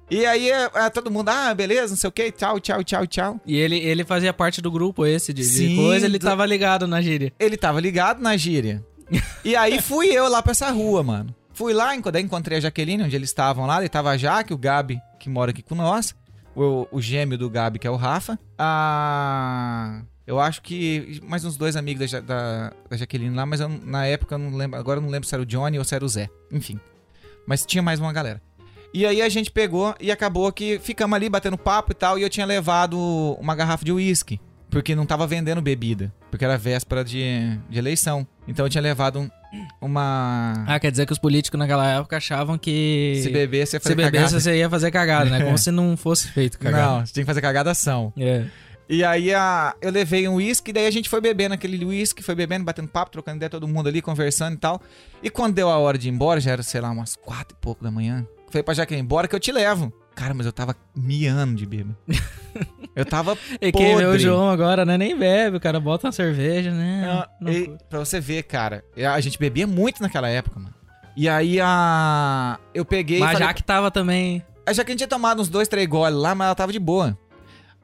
E 0.09 0.25
aí 0.25 0.49
é, 0.51 0.69
é, 0.73 0.89
todo 0.89 1.09
mundo, 1.11 1.29
ah, 1.29 1.53
beleza, 1.53 1.89
não 1.89 1.97
sei 1.97 2.07
o 2.07 2.11
que, 2.11 2.31
tchau, 2.31 2.59
tchau, 2.59 2.83
tchau, 2.83 3.07
tchau. 3.07 3.41
E 3.45 3.57
ele, 3.57 3.77
ele 3.77 4.05
fazia 4.05 4.31
parte 4.33 4.61
do 4.61 4.69
grupo 4.71 5.05
esse 5.05 5.33
de, 5.33 5.41
de 5.41 5.47
Sim, 5.47 5.75
coisa, 5.75 6.05
ele 6.05 6.19
do- 6.19 6.25
tava 6.25 6.45
ligado 6.45 6.87
na 6.87 7.01
gíria. 7.01 7.33
ele 7.39 7.57
tava 7.57 7.79
ligado 7.81 8.21
na 8.21 8.37
gíria. 8.37 8.85
E 9.43 9.55
aí 9.55 9.81
fui 9.81 10.07
eu 10.07 10.27
lá 10.29 10.41
pra 10.41 10.51
essa 10.51 10.69
rua, 10.71 11.03
mano. 11.03 11.35
Fui 11.53 11.71
lá, 11.73 11.95
encontrei 11.95 12.57
a 12.57 12.61
Jaqueline, 12.61 13.03
onde 13.03 13.15
eles 13.15 13.29
estavam 13.29 13.65
lá. 13.65 13.79
Daí 13.79 13.87
tava 13.89 14.09
a 14.09 14.17
Jaque, 14.17 14.53
o 14.53 14.57
Gabi, 14.57 14.99
que 15.19 15.29
mora 15.29 15.51
aqui 15.51 15.61
com 15.61 15.75
nós. 15.75 16.15
O, 16.55 16.87
o 16.91 17.01
gêmeo 17.01 17.37
do 17.37 17.49
Gabi, 17.49 17.79
que 17.79 17.87
é 17.87 17.89
o 17.91 17.95
Rafa. 17.95 18.37
A... 18.57 20.01
Eu 20.25 20.39
acho 20.39 20.61
que 20.61 21.19
mais 21.23 21.43
uns 21.43 21.57
dois 21.57 21.75
amigos 21.75 22.09
da, 22.11 22.19
da, 22.21 22.73
da 22.89 22.97
Jaqueline 22.97 23.35
lá, 23.35 23.45
mas 23.45 23.59
eu 23.59 23.67
na 23.69 24.05
época 24.05 24.35
eu 24.35 24.39
não 24.39 24.55
lembro. 24.55 24.79
Agora 24.79 24.97
eu 24.97 25.01
não 25.01 25.09
lembro 25.09 25.27
se 25.27 25.35
era 25.35 25.41
o 25.41 25.45
Johnny 25.45 25.77
ou 25.77 25.83
se 25.83 25.93
era 25.93 26.03
o 26.03 26.07
Zé. 26.07 26.29
Enfim. 26.51 26.79
Mas 27.45 27.65
tinha 27.65 27.81
mais 27.83 27.99
uma 27.99 28.13
galera. 28.13 28.41
E 28.93 29.05
aí 29.05 29.21
a 29.21 29.27
gente 29.29 29.51
pegou 29.51 29.93
e 29.99 30.11
acabou 30.11 30.51
que 30.51 30.79
ficamos 30.79 31.15
ali 31.15 31.27
batendo 31.27 31.57
papo 31.57 31.91
e 31.91 31.95
tal. 31.95 32.17
E 32.17 32.21
eu 32.21 32.29
tinha 32.29 32.45
levado 32.45 32.97
uma 33.39 33.55
garrafa 33.55 33.83
de 33.83 33.91
uísque. 33.91 34.39
Porque 34.69 34.95
não 34.95 35.05
tava 35.05 35.27
vendendo 35.27 35.61
bebida. 35.61 36.13
Porque 36.31 36.45
era 36.45 36.57
véspera 36.57 37.03
de, 37.03 37.57
de 37.69 37.77
eleição. 37.77 38.25
Então 38.47 38.65
eu 38.65 38.69
tinha 38.69 38.81
levado 38.81 39.19
um- 39.19 39.29
uma. 39.81 40.65
Ah, 40.67 40.79
quer 40.79 40.91
dizer 40.91 41.05
que 41.05 41.13
os 41.13 41.19
políticos 41.19 41.59
naquela 41.59 41.87
época 41.87 42.17
achavam 42.17 42.57
que... 42.57 43.19
se 43.23 43.31
você 43.31 43.45
ia 43.45 43.65
se 43.65 43.79
fazer 43.79 43.95
bebesse, 43.95 44.23
cagada. 44.23 44.39
você 44.39 44.57
ia 44.57 44.69
fazer 44.69 44.91
cagada, 44.91 45.29
né? 45.29 45.43
Como 45.43 45.57
se 45.59 45.71
não 45.71 45.95
fosse 45.95 46.27
feito 46.29 46.59
cagada. 46.59 46.83
Não, 46.83 47.05
você 47.05 47.13
tinha 47.13 47.23
que 47.23 47.27
fazer 47.27 47.41
cagada 47.41 47.71
ação. 47.71 48.13
É. 48.17 48.45
E 48.89 49.03
aí 49.03 49.33
a, 49.33 49.75
eu 49.81 49.91
levei 49.91 50.27
um 50.27 50.35
uísque, 50.35 50.73
daí 50.73 50.85
a 50.85 50.91
gente 50.91 51.09
foi 51.09 51.21
bebendo 51.21 51.53
aquele 51.53 51.83
uísque, 51.85 52.21
foi 52.21 52.35
bebendo, 52.35 52.65
batendo 52.65 52.87
papo, 52.87 53.11
trocando 53.11 53.37
ideia, 53.37 53.49
todo 53.49 53.67
mundo 53.67 53.87
ali, 53.87 54.01
conversando 54.01 54.55
e 54.55 54.57
tal. 54.57 54.81
E 55.21 55.29
quando 55.29 55.53
deu 55.55 55.69
a 55.69 55.77
hora 55.77 55.97
de 55.97 56.09
ir 56.09 56.11
embora, 56.11 56.39
já 56.39 56.51
era, 56.51 56.63
sei 56.63 56.81
lá, 56.81 56.91
umas 56.91 57.15
quatro 57.15 57.55
e 57.57 57.61
pouco 57.61 57.83
da 57.83 57.89
manhã. 57.89 58.27
Falei 58.49 58.63
pra 58.63 58.73
Jaqueline, 58.73 59.07
bora 59.07 59.27
que 59.27 59.35
eu 59.35 59.39
te 59.39 59.51
levo. 59.51 59.91
Cara, 60.15 60.33
mas 60.33 60.45
eu 60.45 60.51
tava 60.53 60.75
miando 60.95 61.55
de 61.55 61.65
bêbado. 61.65 61.97
Eu 62.95 63.03
tava 63.03 63.35
E 63.59 63.71
quem 63.71 63.97
vê 63.97 64.03
o 64.03 64.09
Podre. 64.09 64.19
João 64.21 64.47
agora, 64.51 64.85
né? 64.85 64.95
Nem 64.99 65.17
bebe, 65.17 65.57
o 65.57 65.59
cara 65.59 65.79
bota 65.79 66.05
uma 66.05 66.11
cerveja, 66.11 66.69
né? 66.69 67.03
Ah, 67.11 67.27
Não- 67.41 67.51
e 67.51 67.75
pra 67.89 67.97
você 67.97 68.19
ver, 68.19 68.43
cara, 68.43 68.83
a 69.11 69.19
gente 69.19 69.39
bebia 69.39 69.65
muito 69.65 69.99
naquela 69.99 70.29
época, 70.29 70.59
mano. 70.59 70.75
E 71.17 71.27
aí 71.27 71.59
a. 71.59 72.59
Eu 72.71 72.85
peguei. 72.85 73.19
Mas 73.19 73.31
falei- 73.33 73.47
já 73.47 73.53
que 73.55 73.63
tava 73.63 73.89
também... 73.89 74.45
A 74.63 74.71
Jaqueline 74.73 74.97
tinha 74.99 75.07
tomado 75.07 75.41
uns 75.41 75.49
dois, 75.49 75.67
três 75.67 75.87
goles 75.87 76.15
lá, 76.17 76.35
mas 76.35 76.45
ela 76.45 76.55
tava 76.55 76.71
de 76.71 76.77
boa. 76.77 77.17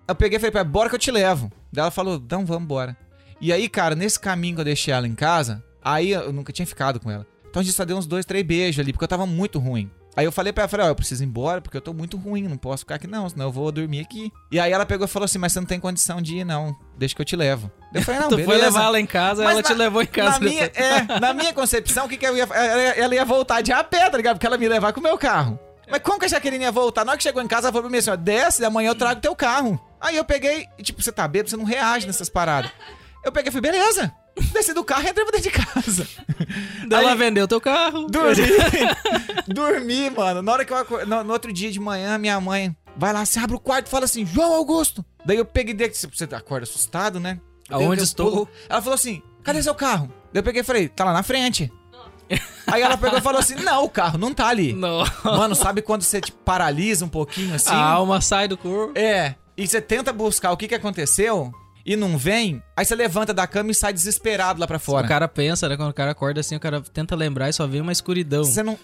Eu 0.08 0.14
peguei 0.14 0.38
e 0.38 0.40
falei 0.40 0.52
pra 0.52 0.62
ela, 0.62 0.70
bora 0.70 0.90
que 0.90 0.96
eu 0.96 1.00
te 1.00 1.10
levo. 1.10 1.52
Daí 1.74 1.82
ela 1.82 1.92
falou, 1.92 2.16
então 2.24 2.46
vamos 2.46 2.64
embora. 2.66 2.96
E 3.42 3.52
aí, 3.52 3.68
cara, 3.68 3.96
nesse 3.96 4.20
caminho 4.20 4.54
que 4.56 4.62
eu 4.62 4.66
deixei 4.66 4.94
ela 4.94 5.08
em 5.08 5.16
casa, 5.16 5.64
aí 5.84 6.12
eu 6.12 6.32
nunca 6.32 6.54
tinha 6.54 6.68
ficado 6.68 7.00
com 7.00 7.10
ela. 7.10 7.26
Então 7.50 7.62
a 7.62 7.64
gente 7.64 7.74
só 7.76 7.84
deu 7.84 7.98
uns 7.98 8.06
dois, 8.06 8.26
três 8.26 8.46
beijos 8.46 8.80
ali, 8.80 8.92
porque 8.94 9.04
eu 9.06 9.08
tava 9.10 9.26
muito 9.26 9.58
ruim. 9.58 9.90
Aí 10.16 10.26
eu 10.26 10.32
falei 10.32 10.52
pra 10.52 10.64
ela, 10.64 10.68
falei, 10.70 10.86
ó, 10.88 10.90
eu 10.90 10.96
preciso 10.96 11.24
ir 11.24 11.28
embora 11.28 11.62
porque 11.62 11.78
eu 11.78 11.82
tô 11.82 11.94
muito 11.94 12.18
ruim, 12.18 12.44
não 12.48 12.58
posso 12.58 12.80
ficar 12.80 12.96
aqui 12.96 13.08
não, 13.08 13.30
senão 13.30 13.46
eu 13.46 13.52
vou 13.52 13.72
dormir 13.72 14.02
aqui. 14.02 14.32
E 14.52 14.60
aí 14.60 14.72
ela 14.72 14.86
pegou 14.86 15.06
e 15.06 15.08
falou 15.08 15.26
assim, 15.26 15.38
mas 15.38 15.54
você 15.54 15.60
não 15.60 15.68
tem 15.68 15.80
condição 15.80 16.22
de 16.22 16.38
ir 16.38 16.44
não, 16.44 16.76
deixa 16.98 17.16
que 17.16 17.22
eu 17.22 17.26
te 17.26 17.36
levo. 17.36 17.72
Eu 17.94 18.02
falei, 18.02 18.20
não, 18.22 18.28
tu 18.30 18.36
beleza. 18.36 18.52
foi 18.54 18.62
levar 18.62 18.84
ela 18.86 19.00
em 19.00 19.06
casa, 19.06 19.44
Mas 19.44 19.54
ela 19.54 19.64
te 19.64 19.72
na- 19.74 19.78
levou 19.78 20.02
em 20.02 20.06
casa. 20.08 20.32
Na 20.32 20.40
minha, 20.40 20.64
é, 20.74 21.20
na 21.20 21.34
minha 21.34 21.54
concepção, 21.54 22.06
o 22.06 22.10
que 22.10 22.18
que 22.18 22.26
eu 22.28 22.36
ia, 22.36 22.44
ela, 22.44 22.82
ela 22.82 23.16
ia 23.16 23.24
voltar 23.24 23.62
de 23.62 23.72
a 23.72 23.84
pé, 23.84 24.10
tá 24.10 24.18
ligado? 24.18 24.36
Porque 24.36 24.46
ela 24.48 24.56
ia 24.56 24.60
me 24.60 24.68
levar 24.68 24.92
com 24.94 25.00
o 25.00 25.04
meu 25.04 25.18
carro. 25.18 25.58
Mas 25.90 26.02
como 26.02 26.20
que 26.20 26.26
a 26.26 26.28
Jaqueline 26.30 26.64
ia 26.66 26.72
voltar? 26.72 27.04
Na 27.06 27.12
hora 27.12 27.18
que 27.18 27.24
chegou 27.24 27.42
em 27.42 27.48
casa, 27.48 27.68
ela 27.68 27.72
falou 27.72 27.84
pra 27.84 27.92
mim 27.92 27.98
assim, 27.98 28.12
ó, 28.12 28.16
desce, 28.16 28.64
amanhã 28.66 28.90
eu 28.90 28.96
trago 28.96 29.22
teu 29.22 29.36
carro. 29.36 29.80
Aí 30.02 30.16
eu 30.18 30.26
peguei, 30.26 30.68
e 30.78 30.84
tipo, 30.84 31.02
você 31.02 31.12
tá 31.12 31.28
bêbado, 31.28 31.50
você 31.50 31.58
não 31.58 31.64
reage 31.66 32.06
nessas 32.06 32.30
paradas. 32.30 32.70
Eu 33.24 33.32
peguei 33.32 33.50
e 33.50 33.52
falei, 33.52 33.72
beleza. 33.72 34.12
Desci 34.54 34.74
do 34.74 34.84
carro 34.84 35.04
e 35.06 35.10
entrei 35.10 35.26
pra 35.26 35.38
dentro 35.40 35.52
de 35.52 35.58
casa. 35.66 36.08
Daí 36.88 37.04
ela 37.06 37.16
vendeu 37.16 37.48
teu 37.48 37.60
carro. 37.62 38.08
Dormi. 38.08 38.42
Dormi, 39.48 40.10
mano. 40.10 40.42
Na 40.42 40.52
hora 40.54 40.66
que 40.66 40.74
eu 40.74 40.78
acor- 40.78 41.06
no, 41.06 41.24
no 41.24 41.34
outro 41.34 41.52
dia 41.52 41.72
de 41.72 41.80
manhã, 41.80 42.18
minha 42.18 42.40
mãe 42.40 42.76
vai 42.96 43.14
lá, 43.14 43.26
se 43.26 43.40
abre 43.40 43.56
o 43.56 43.60
quarto 43.60 43.88
e 43.88 43.90
fala 43.90 44.06
assim, 44.06 44.26
João 44.26 44.54
Augusto. 44.54 45.04
Daí 45.26 45.38
eu 45.38 45.46
peguei 45.46 45.74
dele, 45.74 45.94
você 45.94 46.24
acorda 46.36 46.64
assustado, 46.64 47.20
né? 47.20 47.40
Aonde 47.70 48.04
estou? 48.04 48.32
pulo. 48.32 48.50
Ela 48.68 48.82
falou 48.82 48.96
assim, 48.96 49.22
cadê 49.44 49.62
seu 49.62 49.76
carro? 49.76 50.08
Daí 50.34 50.40
eu 50.40 50.44
peguei 50.44 50.62
e 50.62 50.66
falei, 50.66 50.88
tá 50.88 51.06
lá 51.06 51.14
na 51.14 51.24
frente. 51.24 51.72
Aí 52.68 52.82
ela 52.84 52.96
pegou 52.98 53.18
e 53.18 53.22
falou 53.22 53.40
assim, 53.40 53.56
não, 53.56 53.84
o 53.86 53.90
carro 53.90 54.18
não 54.18 54.34
tá 54.34 54.48
ali. 54.48 54.74
Não. 54.74 55.04
Mano, 55.24 55.56
sabe 55.56 55.82
quando 55.82 56.04
você 56.04 56.22
te 56.22 56.32
paralisa 56.32 57.04
um 57.04 57.10
pouquinho 57.10 57.56
assim? 57.56 57.72
A 57.72 57.78
alma 57.78 58.22
sai 58.22 58.48
do 58.48 58.56
corpo. 58.58 58.94
É. 58.98 59.36
E 59.58 59.68
você 59.68 59.82
tenta 59.82 60.14
buscar 60.14 60.52
o 60.52 60.58
que 60.58 60.68
que 60.68 60.76
aconteceu 60.76 61.52
e 61.86 61.96
não 61.96 62.18
vem, 62.18 62.62
aí 62.76 62.86
você 62.86 62.94
levanta 62.96 63.34
da 63.34 63.48
cama 63.48 63.72
e 63.72 63.76
sai 63.76 63.94
desesperado 63.94 64.60
lá 64.60 64.68
pra 64.68 64.80
fora. 64.80 65.06
O 65.06 65.10
cara 65.10 65.28
pensa, 65.28 65.68
né? 65.70 65.76
Quando 65.78 65.90
o 65.90 65.94
cara 65.94 66.12
acorda 66.12 66.40
assim, 66.42 66.56
o 66.56 66.60
cara 66.60 66.82
tenta 66.82 67.16
lembrar 67.16 67.50
e 67.50 67.54
só 67.54 67.66
vê 67.66 67.80
uma 67.82 67.92
escuridão. 67.92 68.44
Você 68.44 68.62
não... 68.64 68.78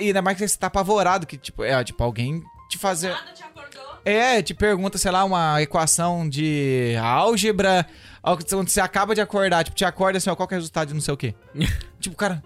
E 0.00 0.04
ainda 0.06 0.22
mais 0.22 0.38
que 0.38 0.46
você 0.46 0.56
tá 0.58 0.68
apavorado, 0.68 1.26
que 1.26 1.36
tipo, 1.36 1.62
é, 1.64 1.82
tipo, 1.84 2.02
alguém 2.02 2.42
te 2.70 2.78
fazer... 2.78 3.10
Nada 3.10 3.32
te 3.32 3.42
acordou? 3.42 3.82
É, 4.04 4.40
te 4.42 4.54
pergunta, 4.54 4.96
sei 4.96 5.10
lá, 5.10 5.24
uma 5.24 5.60
equação 5.60 6.28
de 6.28 6.94
álgebra, 7.02 7.84
onde 8.24 8.70
você 8.70 8.80
acaba 8.80 9.14
de 9.14 9.20
acordar, 9.20 9.64
tipo, 9.64 9.76
te 9.76 9.84
acorda 9.84 10.18
assim, 10.18 10.30
ó, 10.30 10.36
qual 10.36 10.46
que 10.48 10.54
é 10.54 10.56
o 10.56 10.60
resultado 10.60 10.88
de 10.88 10.94
não 10.94 11.00
sei 11.00 11.14
o 11.14 11.16
quê. 11.16 11.34
tipo, 12.00 12.16
cara. 12.16 12.42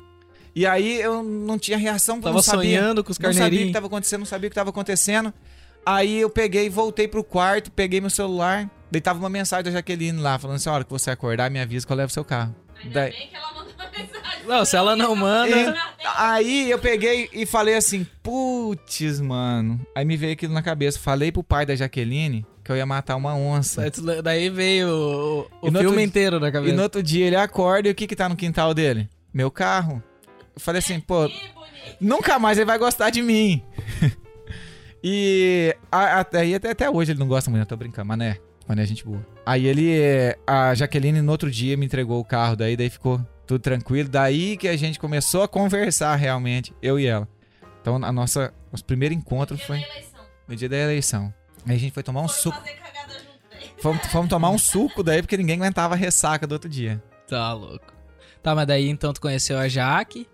E 0.54 0.66
aí 0.66 1.00
eu 1.00 1.22
não 1.22 1.58
tinha 1.58 1.78
reação, 1.78 2.16
porque 2.16 2.28
eu 2.28 2.32
Tava 2.32 2.36
não 2.38 2.42
sabia. 2.42 2.78
sonhando 2.80 3.04
com 3.04 3.10
os 3.12 3.18
Não 3.18 3.24
sabia 3.24 3.30
o 3.30 3.34
que 3.34 3.40
carneirinhos. 3.42 3.72
tava 3.72 3.86
acontecendo, 3.86 4.18
não 4.20 4.26
sabia 4.26 4.46
o 4.48 4.50
que 4.50 4.54
tava 4.54 4.70
acontecendo. 4.70 5.32
Aí 5.84 6.20
eu 6.20 6.28
peguei, 6.30 6.68
voltei 6.68 7.08
pro 7.08 7.24
quarto, 7.24 7.70
peguei 7.70 8.00
meu 8.00 8.10
celular, 8.10 8.68
daí 8.92 9.00
tava 9.00 9.18
uma 9.18 9.28
mensagem 9.30 9.64
da 9.64 9.70
Jaqueline 9.70 10.20
lá, 10.20 10.38
falando 10.38 10.56
assim, 10.56 10.68
a 10.68 10.72
hora 10.72 10.84
que 10.84 10.90
você 10.90 11.10
acordar, 11.10 11.50
me 11.50 11.58
avisa 11.60 11.84
que 11.86 11.92
eu 11.92 11.96
levo 11.96 12.12
seu 12.12 12.24
carro. 12.24 12.54
Ainda 12.82 12.94
Daí- 13.00 13.10
bem 13.12 13.28
que 13.28 13.36
ela 13.36 13.52
mandou 13.54 13.72
uma 13.74 13.90
mensagem. 13.90 14.46
Não, 14.46 14.64
se 14.64 14.76
ela 14.76 14.96
não 14.96 15.14
manda. 15.16 15.56
E- 15.56 15.74
aí 16.16 16.70
eu 16.70 16.78
peguei 16.78 17.28
e 17.32 17.46
falei 17.46 17.74
assim, 17.76 18.06
putz, 18.22 19.20
mano. 19.20 19.80
Aí 19.94 20.04
me 20.04 20.16
veio 20.16 20.32
aquilo 20.32 20.52
na 20.52 20.62
cabeça. 20.62 20.98
Falei 20.98 21.30
pro 21.32 21.42
pai 21.44 21.64
da 21.64 21.74
Jaqueline 21.76 22.44
que 22.64 22.70
eu 22.70 22.76
ia 22.76 22.84
matar 22.86 23.16
uma 23.16 23.34
onça. 23.34 23.84
Daí 24.22 24.48
veio 24.50 24.88
o, 24.88 25.40
o 25.62 25.68
E 25.68 25.70
filme 25.70 25.86
outro- 25.86 26.00
inteiro 26.00 26.38
na 26.40 26.48
E 26.48 26.52
cabeça. 26.52 26.74
no 26.76 26.82
outro 26.82 27.02
dia 27.02 27.26
ele 27.26 27.36
acorda 27.36 27.88
e 27.88 27.92
o 27.92 27.94
que 27.94 28.06
que 28.06 28.14
tá 28.16 28.28
no 28.28 28.36
quintal 28.36 28.74
dele? 28.74 29.08
Meu 29.32 29.50
carro. 29.50 30.02
Eu 30.54 30.60
falei 30.60 30.80
assim, 30.80 30.98
pô, 31.00 31.28
Que 31.28 31.34
bonito. 31.54 31.96
nunca 32.00 32.38
mais 32.38 32.58
ele 32.58 32.66
vai 32.66 32.78
gostar 32.78 33.10
de 33.10 33.22
mim. 33.22 33.62
e 35.02 35.74
aí 35.90 36.54
até, 36.54 36.70
até 36.70 36.90
hoje 36.90 37.12
ele 37.12 37.18
não 37.20 37.28
gosta 37.28 37.50
muito, 37.50 37.62
eu 37.62 37.66
tô 37.66 37.76
brincando, 37.76 38.06
mas 38.08 38.18
né, 38.18 38.36
mas 38.66 38.78
é 38.78 38.86
gente 38.86 39.04
boa. 39.04 39.24
Aí 39.44 39.66
ele, 39.66 39.92
a 40.46 40.74
Jaqueline 40.74 41.20
no 41.22 41.32
outro 41.32 41.50
dia 41.50 41.76
me 41.76 41.86
entregou 41.86 42.20
o 42.20 42.24
carro, 42.24 42.56
daí, 42.56 42.76
daí 42.76 42.88
ficou 42.90 43.20
tudo 43.46 43.60
tranquilo. 43.60 44.08
Daí 44.08 44.56
que 44.56 44.68
a 44.68 44.76
gente 44.76 44.98
começou 44.98 45.42
a 45.42 45.48
conversar 45.48 46.14
realmente, 46.16 46.72
eu 46.82 46.98
e 46.98 47.06
ela. 47.06 47.28
Então 47.80 47.96
a 48.02 48.12
nossa, 48.12 48.52
nosso 48.70 48.84
primeiro 48.84 49.14
encontro 49.14 49.56
Dia 49.56 49.66
foi 49.66 49.78
da 49.80 49.86
eleição. 49.86 50.20
no 50.48 50.56
dia 50.56 50.68
da 50.68 50.76
eleição. 50.76 51.34
Aí 51.66 51.76
a 51.76 51.78
gente 51.78 51.92
foi 51.92 52.02
tomar 52.02 52.20
um 52.22 52.28
Foram 52.28 52.40
suco. 52.42 52.58
fazer 52.58 52.74
cagada 52.76 53.12
junto 53.14 53.26
daí. 53.50 53.70
Fomos, 53.78 54.06
fomos 54.06 54.28
tomar 54.28 54.50
um 54.50 54.58
suco 54.58 55.02
daí 55.02 55.20
porque 55.22 55.36
ninguém 55.36 55.56
aguentava 55.56 55.94
a 55.94 55.96
ressaca 55.96 56.46
do 56.46 56.52
outro 56.52 56.70
dia. 56.70 57.02
Tá 57.28 57.52
louco. 57.52 57.92
Tá, 58.42 58.54
mas 58.54 58.66
daí 58.66 58.88
então 58.88 59.12
tu 59.12 59.20
conheceu 59.20 59.58
a 59.58 59.68
Jaque. 59.68 60.26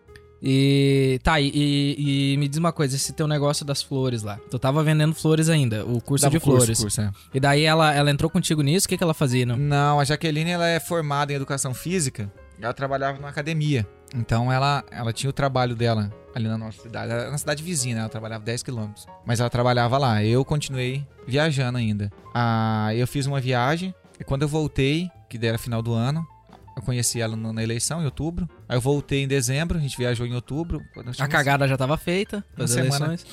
E. 0.42 1.20
Tá, 1.22 1.40
e, 1.40 1.48
e- 1.54 2.32
e 2.32 2.36
me 2.36 2.48
diz 2.48 2.58
uma 2.58 2.72
coisa, 2.72 2.94
esse 2.96 3.12
teu 3.12 3.26
negócio 3.26 3.64
das 3.64 3.82
flores 3.82 4.22
lá. 4.22 4.38
Tu 4.50 4.58
tava 4.58 4.82
vendendo 4.82 5.14
flores 5.14 5.48
ainda, 5.48 5.84
o 5.84 6.00
curso 6.00 6.22
Dava 6.24 6.38
de 6.38 6.40
curso, 6.44 6.58
flores. 6.66 6.80
curso, 6.80 7.00
é. 7.00 7.10
E 7.34 7.40
daí 7.40 7.64
ela, 7.64 7.92
ela 7.94 8.10
entrou 8.10 8.30
contigo 8.30 8.62
nisso? 8.62 8.86
O 8.86 8.88
que, 8.88 8.96
que 8.96 9.02
ela 9.04 9.14
fazia? 9.14 9.44
Não? 9.44 9.56
Não, 9.56 10.00
a 10.00 10.04
Jaqueline 10.04 10.50
ela 10.50 10.66
é 10.66 10.78
formada 10.80 11.32
em 11.32 11.36
educação 11.36 11.74
física. 11.74 12.30
Ela 12.60 12.72
trabalhava 12.72 13.18
numa 13.18 13.28
academia. 13.28 13.86
Então 14.14 14.50
ela, 14.50 14.82
ela 14.90 15.12
tinha 15.12 15.28
o 15.30 15.32
trabalho 15.32 15.76
dela 15.76 16.10
ali 16.34 16.48
na 16.48 16.56
nossa 16.58 16.80
cidade. 16.82 17.12
Era 17.12 17.30
na 17.30 17.38
cidade 17.38 17.62
vizinha, 17.62 17.94
né? 17.94 18.00
Ela 18.00 18.08
trabalhava 18.08 18.44
10 18.44 18.62
quilômetros. 18.62 19.06
Mas 19.26 19.38
ela 19.40 19.50
trabalhava 19.50 19.98
lá. 19.98 20.24
Eu 20.24 20.44
continuei 20.44 21.06
viajando 21.26 21.78
ainda. 21.78 22.10
Ah, 22.34 22.88
eu 22.94 23.06
fiz 23.06 23.26
uma 23.26 23.40
viagem. 23.40 23.94
E 24.18 24.24
quando 24.24 24.42
eu 24.42 24.48
voltei, 24.48 25.08
que 25.28 25.38
era 25.46 25.58
final 25.58 25.82
do 25.82 25.92
ano, 25.92 26.26
eu 26.76 26.82
conheci 26.82 27.20
ela 27.20 27.36
na 27.36 27.62
eleição, 27.62 28.00
em 28.02 28.04
outubro. 28.06 28.48
Aí 28.68 28.76
eu 28.76 28.80
voltei 28.80 29.22
em 29.22 29.28
dezembro, 29.28 29.78
a 29.78 29.80
gente 29.80 29.96
viajou 29.96 30.26
em 30.26 30.34
outubro. 30.34 30.82
A 31.18 31.26
cagada 31.26 31.66
já 31.66 31.76
tava 31.76 31.96
feita. 31.96 32.44
Uma 32.56 32.66
semana. 32.68 33.06
eleições. 33.06 33.26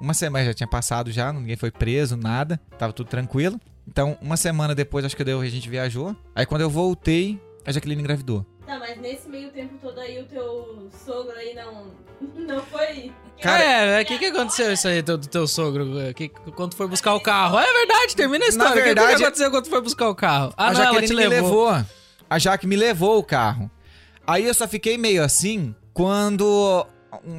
Uma 0.00 0.14
semana 0.14 0.44
já 0.44 0.52
tinha 0.54 0.66
passado 0.66 1.10
já, 1.12 1.32
ninguém 1.32 1.56
foi 1.56 1.70
preso, 1.70 2.16
nada. 2.16 2.60
Tava 2.78 2.92
tudo 2.92 3.06
tranquilo. 3.08 3.58
Então, 3.88 4.18
uma 4.20 4.36
semana 4.36 4.74
depois, 4.74 5.04
acho 5.04 5.16
que 5.16 5.24
deu, 5.24 5.40
a 5.40 5.48
gente 5.48 5.68
viajou. 5.68 6.14
Aí 6.34 6.44
quando 6.44 6.60
eu 6.62 6.70
voltei, 6.70 7.40
a 7.64 7.72
Jaqueline 7.72 8.02
engravidou. 8.02 8.44
Tá, 8.66 8.78
mas 8.78 9.00
nesse 9.00 9.28
meio 9.28 9.50
tempo 9.50 9.74
todo 9.80 9.98
aí 10.00 10.20
o 10.20 10.24
teu 10.24 10.88
sogro 11.04 11.32
aí 11.32 11.54
não, 11.54 11.86
não 12.46 12.60
foi... 12.62 13.12
Cara- 13.40 13.62
é, 13.62 14.02
o 14.02 14.06
que, 14.06 14.18
que 14.18 14.26
aconteceu 14.26 14.72
isso 14.72 14.86
aí 14.86 15.02
do, 15.02 15.18
do 15.18 15.26
teu 15.26 15.48
sogro? 15.48 15.98
é, 15.98 16.12
Que, 16.14 16.28
quando 16.28 16.74
foi 16.74 16.86
buscar 16.86 17.14
o 17.14 17.20
carro? 17.20 17.58
É 17.58 17.72
verdade, 17.72 18.14
termina 18.14 18.44
a 18.44 18.48
história. 18.48 18.70
O 18.70 18.74
que- 18.74 18.80
O 18.80 18.82
que, 18.82 18.94
verdade- 18.94 19.16
que 19.16 19.22
aconteceu 19.24 19.50
quando 19.50 19.64
tu 19.64 19.70
foi 19.70 19.80
buscar 19.80 20.08
o 20.08 20.14
carro? 20.14 20.52
Ah, 20.56 20.68
a 20.68 20.72
não, 20.72 20.80
ela 20.80 20.84
Jaqueline 20.84 21.06
te 21.08 21.14
me 21.16 21.26
levou. 21.28 21.70
levou. 21.72 21.86
A 22.30 22.38
Jaque 22.38 22.66
me 22.66 22.76
levou 22.76 23.18
o 23.18 23.24
carro. 23.24 23.68
Aí 24.32 24.46
eu 24.46 24.54
só 24.54 24.66
fiquei 24.66 24.96
meio 24.96 25.22
assim 25.22 25.74
quando. 25.92 26.86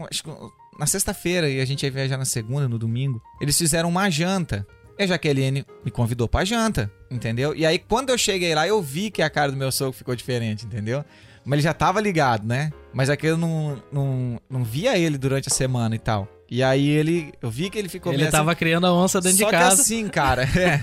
acho 0.07 0.23
que 0.23 0.29
na 0.77 0.85
sexta-feira, 0.85 1.49
e 1.49 1.59
a 1.59 1.65
gente 1.65 1.81
ia 1.81 1.91
viajar 1.91 2.17
na 2.19 2.25
segunda, 2.25 2.69
no 2.69 2.77
domingo, 2.77 3.19
eles 3.41 3.57
fizeram 3.57 3.89
uma 3.89 4.11
janta. 4.11 4.65
E 4.99 5.01
a 5.01 5.07
Jaqueline 5.07 5.65
me 5.83 5.89
convidou 5.89 6.27
pra 6.27 6.45
janta, 6.45 6.91
entendeu? 7.09 7.55
E 7.55 7.65
aí, 7.65 7.79
quando 7.79 8.11
eu 8.11 8.17
cheguei 8.17 8.53
lá, 8.53 8.67
eu 8.67 8.79
vi 8.79 9.09
que 9.09 9.23
a 9.23 9.29
cara 9.29 9.51
do 9.51 9.57
meu 9.57 9.71
sogro 9.71 9.93
ficou 9.93 10.15
diferente, 10.15 10.67
entendeu? 10.67 11.03
Mas 11.43 11.57
ele 11.57 11.63
já 11.63 11.73
tava 11.73 11.99
ligado, 11.99 12.45
né? 12.45 12.71
Mas 12.93 13.09
aqui 13.09 13.25
eu 13.25 13.37
não, 13.37 13.81
não, 13.91 14.39
não 14.47 14.63
via 14.63 14.95
ele 14.95 15.17
durante 15.17 15.47
a 15.47 15.51
semana 15.51 15.95
e 15.95 15.99
tal. 15.99 16.27
E 16.53 16.61
aí 16.61 16.87
ele. 16.87 17.33
Eu 17.41 17.49
vi 17.49 17.67
que 17.67 17.79
ele 17.79 17.89
ficou 17.89 18.11
Ele 18.11 18.17
meio 18.17 18.27
assim, 18.27 18.37
tava 18.37 18.53
criando 18.53 18.85
a 18.85 18.93
onça 18.93 19.19
dentro 19.19 19.39
só 19.39 19.45
de 19.45 19.51
casa. 19.51 19.75
que 19.75 19.81
assim, 19.81 20.07
cara, 20.07 20.43
é. 20.55 20.79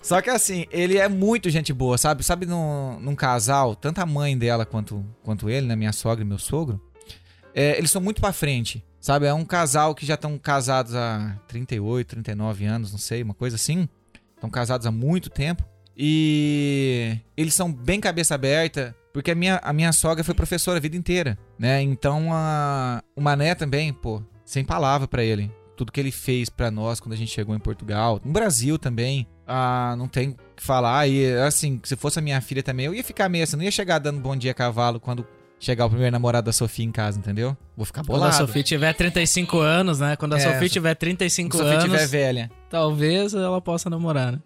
Só 0.00 0.22
que 0.22 0.30
assim, 0.30 0.64
ele 0.70 0.96
é 0.96 1.08
muito 1.08 1.50
gente 1.50 1.72
boa, 1.72 1.98
sabe? 1.98 2.22
Sabe 2.22 2.46
num, 2.46 3.00
num 3.00 3.16
casal, 3.16 3.74
tanto 3.74 3.98
a 3.98 4.06
mãe 4.06 4.38
dela 4.38 4.64
quanto, 4.64 5.04
quanto 5.24 5.50
ele, 5.50 5.66
né? 5.66 5.74
Minha 5.74 5.90
sogra 5.90 6.24
e 6.24 6.28
meu 6.28 6.38
sogro, 6.38 6.80
é, 7.52 7.76
eles 7.76 7.90
são 7.90 8.00
muito 8.00 8.20
pra 8.20 8.32
frente, 8.32 8.84
sabe? 9.00 9.26
É 9.26 9.34
um 9.34 9.44
casal 9.44 9.92
que 9.92 10.06
já 10.06 10.14
estão 10.14 10.38
casados 10.38 10.94
há 10.94 11.36
38, 11.48 12.10
39 12.10 12.64
anos, 12.66 12.92
não 12.92 12.98
sei, 13.00 13.20
uma 13.20 13.34
coisa 13.34 13.56
assim. 13.56 13.88
Estão 14.36 14.48
casados 14.48 14.86
há 14.86 14.92
muito 14.92 15.28
tempo. 15.28 15.64
E 15.96 17.18
eles 17.36 17.54
são 17.54 17.72
bem 17.72 17.98
cabeça 17.98 18.36
aberta, 18.36 18.94
porque 19.12 19.32
a 19.32 19.34
minha, 19.34 19.60
a 19.64 19.72
minha 19.72 19.92
sogra 19.92 20.22
foi 20.22 20.32
professora 20.32 20.78
a 20.78 20.80
vida 20.80 20.96
inteira, 20.96 21.36
né? 21.58 21.82
Então 21.82 22.28
a, 22.32 23.02
o 23.16 23.20
Mané 23.20 23.56
também, 23.56 23.92
pô, 23.92 24.22
sem 24.48 24.64
palavra 24.64 25.06
pra 25.06 25.22
ele. 25.22 25.50
Tudo 25.76 25.92
que 25.92 26.00
ele 26.00 26.10
fez 26.10 26.48
pra 26.48 26.70
nós 26.70 26.98
quando 26.98 27.12
a 27.12 27.16
gente 27.16 27.30
chegou 27.30 27.54
em 27.54 27.58
Portugal, 27.58 28.18
no 28.24 28.32
Brasil 28.32 28.78
também, 28.78 29.28
ah, 29.46 29.94
não 29.96 30.08
tem 30.08 30.30
o 30.30 30.36
que 30.56 30.62
falar. 30.62 31.06
E 31.06 31.32
assim, 31.36 31.78
se 31.84 31.94
fosse 31.96 32.18
a 32.18 32.22
minha 32.22 32.40
filha 32.40 32.62
também, 32.62 32.86
eu 32.86 32.94
ia 32.94 33.04
ficar 33.04 33.28
meio 33.28 33.44
assim, 33.44 33.56
não 33.56 33.62
ia 33.62 33.70
chegar 33.70 33.98
dando 33.98 34.18
bom 34.20 34.34
dia 34.34 34.50
a 34.50 34.54
cavalo 34.54 34.98
quando 34.98 35.24
chegar 35.60 35.84
o 35.86 35.90
primeiro 35.90 36.12
namorado 36.12 36.46
da 36.46 36.52
Sofia 36.52 36.84
em 36.84 36.90
casa, 36.90 37.18
entendeu? 37.18 37.56
Vou 37.76 37.84
ficar 37.84 38.00
Quando 38.02 38.20
bolado. 38.20 38.34
a 38.34 38.38
Sofia 38.38 38.62
tiver 38.62 38.92
35 38.94 39.58
anos, 39.60 40.00
né? 40.00 40.16
Quando 40.16 40.34
a 40.34 40.38
É, 40.38 40.40
Sofia 40.40 40.68
tiver 40.68 40.94
35 40.94 41.54
Se 41.56 41.62
a 41.62 41.64
Sofia 41.64 41.78
anos, 41.80 41.92
tiver 41.92 42.06
velha. 42.06 42.50
talvez 42.70 43.34
ela 43.34 43.60
possa 43.60 43.90
namorar, 43.90 44.32
né? 44.32 44.38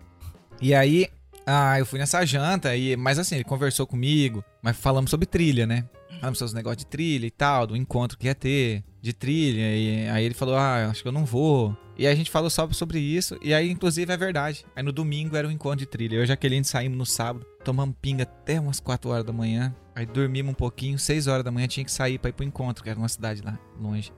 E 0.61 0.75
aí, 0.75 1.07
ah, 1.47 1.79
eu 1.79 1.85
fui 1.87 1.99
nessa 1.99 2.25
janta, 2.25 2.75
e, 2.77 2.97
mas 2.97 3.19
assim, 3.19 3.37
ele 3.37 3.45
conversou 3.45 3.87
comigo, 3.87 4.45
mas 4.63 4.77
falamos 4.77 5.11
sobre 5.11 5.27
trilha, 5.27 5.67
né? 5.67 5.85
Falamos 6.23 6.39
sobre 6.39 6.51
os 6.51 6.55
negócios 6.55 6.85
de 6.85 6.87
trilha 6.87 7.27
e 7.27 7.31
tal, 7.33 7.67
do 7.67 7.77
encontro 7.77 8.17
que 8.17 8.29
ia 8.29 8.35
ter, 8.35 8.85
de 9.01 9.13
trilha. 9.13 9.77
E 9.77 10.09
aí 10.09 10.25
ele 10.25 10.35
falou, 10.35 10.55
ah, 10.55 10.87
acho 10.89 11.03
que 11.03 11.09
eu 11.09 11.13
não 11.13 11.25
vou. 11.25 11.77
E 11.99 12.07
a 12.07 12.15
gente 12.15 12.31
falou 12.31 12.49
só 12.49 12.71
sobre 12.71 13.01
isso, 13.01 13.37
e 13.43 13.53
aí 13.53 13.69
inclusive 13.69 14.13
é 14.13 14.17
verdade. 14.17 14.65
Aí 14.77 14.85
no 14.85 14.93
domingo 14.93 15.37
era 15.37 15.49
um 15.49 15.51
encontro 15.51 15.81
de 15.81 15.87
trilha. 15.87 16.15
Eu 16.15 16.21
e 16.21 16.23
a 16.23 16.27
Jaqueline 16.27 16.65
saímos 16.65 16.97
no 16.97 17.05
sábado, 17.05 17.45
tomamos 17.65 17.97
pinga 18.01 18.23
até 18.23 18.61
umas 18.61 18.79
4 18.79 19.11
horas 19.11 19.25
da 19.25 19.33
manhã. 19.33 19.75
Aí 19.97 20.07
dormimos 20.07 20.53
um 20.53 20.55
pouquinho, 20.55 20.97
6 20.97 21.27
horas 21.27 21.43
da 21.43 21.51
manhã 21.51 21.67
tinha 21.67 21.85
que 21.85 21.91
sair 21.91 22.21
pra 22.21 22.31
ir 22.31 22.35
pro 22.35 22.45
encontro, 22.45 22.85
que 22.85 22.89
era 22.89 23.01
uma 23.01 23.09
cidade 23.09 23.43
lá, 23.43 23.59
longe. 23.81 24.13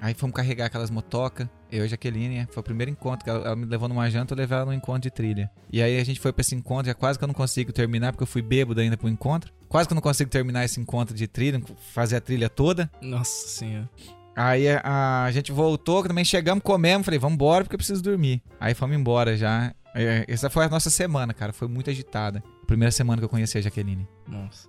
Aí 0.00 0.14
fomos 0.14 0.36
carregar 0.36 0.66
aquelas 0.66 0.90
motocas, 0.90 1.48
eu 1.72 1.82
e 1.82 1.86
a 1.86 1.88
Jaqueline, 1.88 2.36
né? 2.36 2.48
foi 2.50 2.60
o 2.60 2.64
primeiro 2.64 2.90
encontro, 2.90 3.28
ela, 3.28 3.46
ela 3.46 3.56
me 3.56 3.66
levou 3.66 3.88
numa 3.88 4.08
janta, 4.10 4.34
eu 4.34 4.38
levei 4.38 4.56
ela 4.56 4.66
num 4.66 4.72
encontro 4.72 5.02
de 5.02 5.10
trilha. 5.10 5.50
E 5.72 5.82
aí 5.82 5.98
a 5.98 6.04
gente 6.04 6.20
foi 6.20 6.32
pra 6.32 6.40
esse 6.40 6.54
encontro, 6.54 6.86
já 6.86 6.94
quase 6.94 7.18
que 7.18 7.24
eu 7.24 7.28
não 7.28 7.34
consigo 7.34 7.72
terminar, 7.72 8.12
porque 8.12 8.22
eu 8.22 8.26
fui 8.26 8.42
bêbado 8.42 8.80
ainda 8.80 8.96
pro 8.96 9.08
encontro. 9.08 9.52
Quase 9.72 9.88
que 9.88 9.94
eu 9.94 9.96
não 9.96 10.02
consigo 10.02 10.28
terminar 10.28 10.66
esse 10.66 10.78
encontro 10.78 11.16
de 11.16 11.26
trilha, 11.26 11.58
fazer 11.94 12.16
a 12.16 12.20
trilha 12.20 12.50
toda. 12.50 12.90
Nossa 13.00 13.48
senhora. 13.48 13.88
Aí 14.36 14.68
a, 14.68 15.24
a 15.24 15.30
gente 15.30 15.50
voltou, 15.50 16.06
também 16.06 16.26
chegamos, 16.26 16.62
comemos, 16.62 17.06
falei, 17.06 17.18
vamos 17.18 17.36
embora 17.36 17.64
porque 17.64 17.76
eu 17.76 17.78
preciso 17.78 18.02
dormir. 18.02 18.42
Aí 18.60 18.74
fomos 18.74 18.94
embora 18.94 19.34
já. 19.34 19.74
É, 19.94 20.26
Essa 20.28 20.50
foi 20.50 20.66
a 20.66 20.68
nossa 20.68 20.90
semana, 20.90 21.32
cara, 21.32 21.54
foi 21.54 21.68
muito 21.68 21.88
agitada. 21.88 22.44
Primeira 22.66 22.92
semana 22.92 23.18
que 23.18 23.24
eu 23.24 23.30
conheci 23.30 23.56
a 23.56 23.62
Jaqueline. 23.62 24.06
Nossa. 24.28 24.68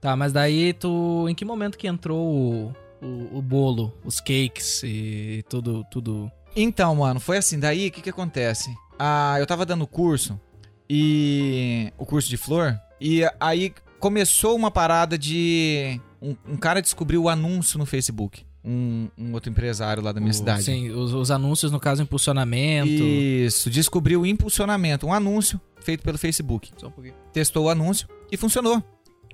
Tá, 0.00 0.14
mas 0.14 0.32
daí 0.32 0.72
tu. 0.72 1.26
Em 1.28 1.34
que 1.34 1.44
momento 1.44 1.76
que 1.76 1.88
entrou 1.88 2.24
o, 2.24 2.72
o, 3.04 3.38
o 3.38 3.42
bolo, 3.42 3.92
os 4.04 4.20
cakes 4.20 4.82
e 4.84 5.44
tudo. 5.48 5.84
tudo. 5.90 6.30
Então, 6.54 6.94
mano, 6.94 7.18
foi 7.18 7.38
assim. 7.38 7.58
Daí, 7.58 7.88
o 7.88 7.90
que 7.90 8.02
que 8.02 8.10
acontece? 8.10 8.72
Ah, 8.96 9.34
eu 9.40 9.46
tava 9.48 9.66
dando 9.66 9.84
curso 9.84 10.40
e... 10.88 11.92
O 11.98 12.06
curso 12.06 12.28
de 12.28 12.36
flor. 12.36 12.78
E 13.00 13.22
aí 13.40 13.74
começou 13.98 14.56
uma 14.56 14.70
parada 14.70 15.16
de... 15.18 16.00
Um, 16.20 16.36
um 16.48 16.56
cara 16.56 16.80
descobriu 16.80 17.22
o 17.24 17.28
anúncio 17.28 17.78
no 17.78 17.86
Facebook. 17.86 18.44
Um, 18.64 19.08
um 19.18 19.32
outro 19.34 19.50
empresário 19.50 20.02
lá 20.02 20.10
da 20.10 20.20
minha 20.20 20.30
o- 20.30 20.34
cidade. 20.34 20.62
Sim, 20.62 20.90
os, 20.90 21.12
os 21.12 21.30
anúncios, 21.30 21.70
no 21.70 21.78
caso, 21.78 22.02
impulsionamento. 22.02 22.88
Isso, 22.90 23.68
descobriu 23.68 24.22
o 24.22 24.26
impulsionamento. 24.26 25.06
Um 25.06 25.12
anúncio 25.12 25.60
feito 25.80 26.02
pelo 26.02 26.16
Facebook. 26.16 26.70
Só 26.78 26.86
um 26.86 26.90
pouquinho. 26.90 27.14
Testou 27.32 27.66
o 27.66 27.68
anúncio 27.68 28.08
e 28.32 28.36
funcionou. 28.36 28.82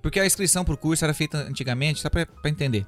Porque 0.03 0.19
a 0.19 0.27
inscrição 0.27 0.65
pro 0.65 0.77
curso 0.77 1.05
era 1.05 1.15
feita 1.15 1.39
antigamente, 1.39 2.01
só 2.01 2.09
pra, 2.11 2.27
pra 2.27 2.51
entender. 2.51 2.87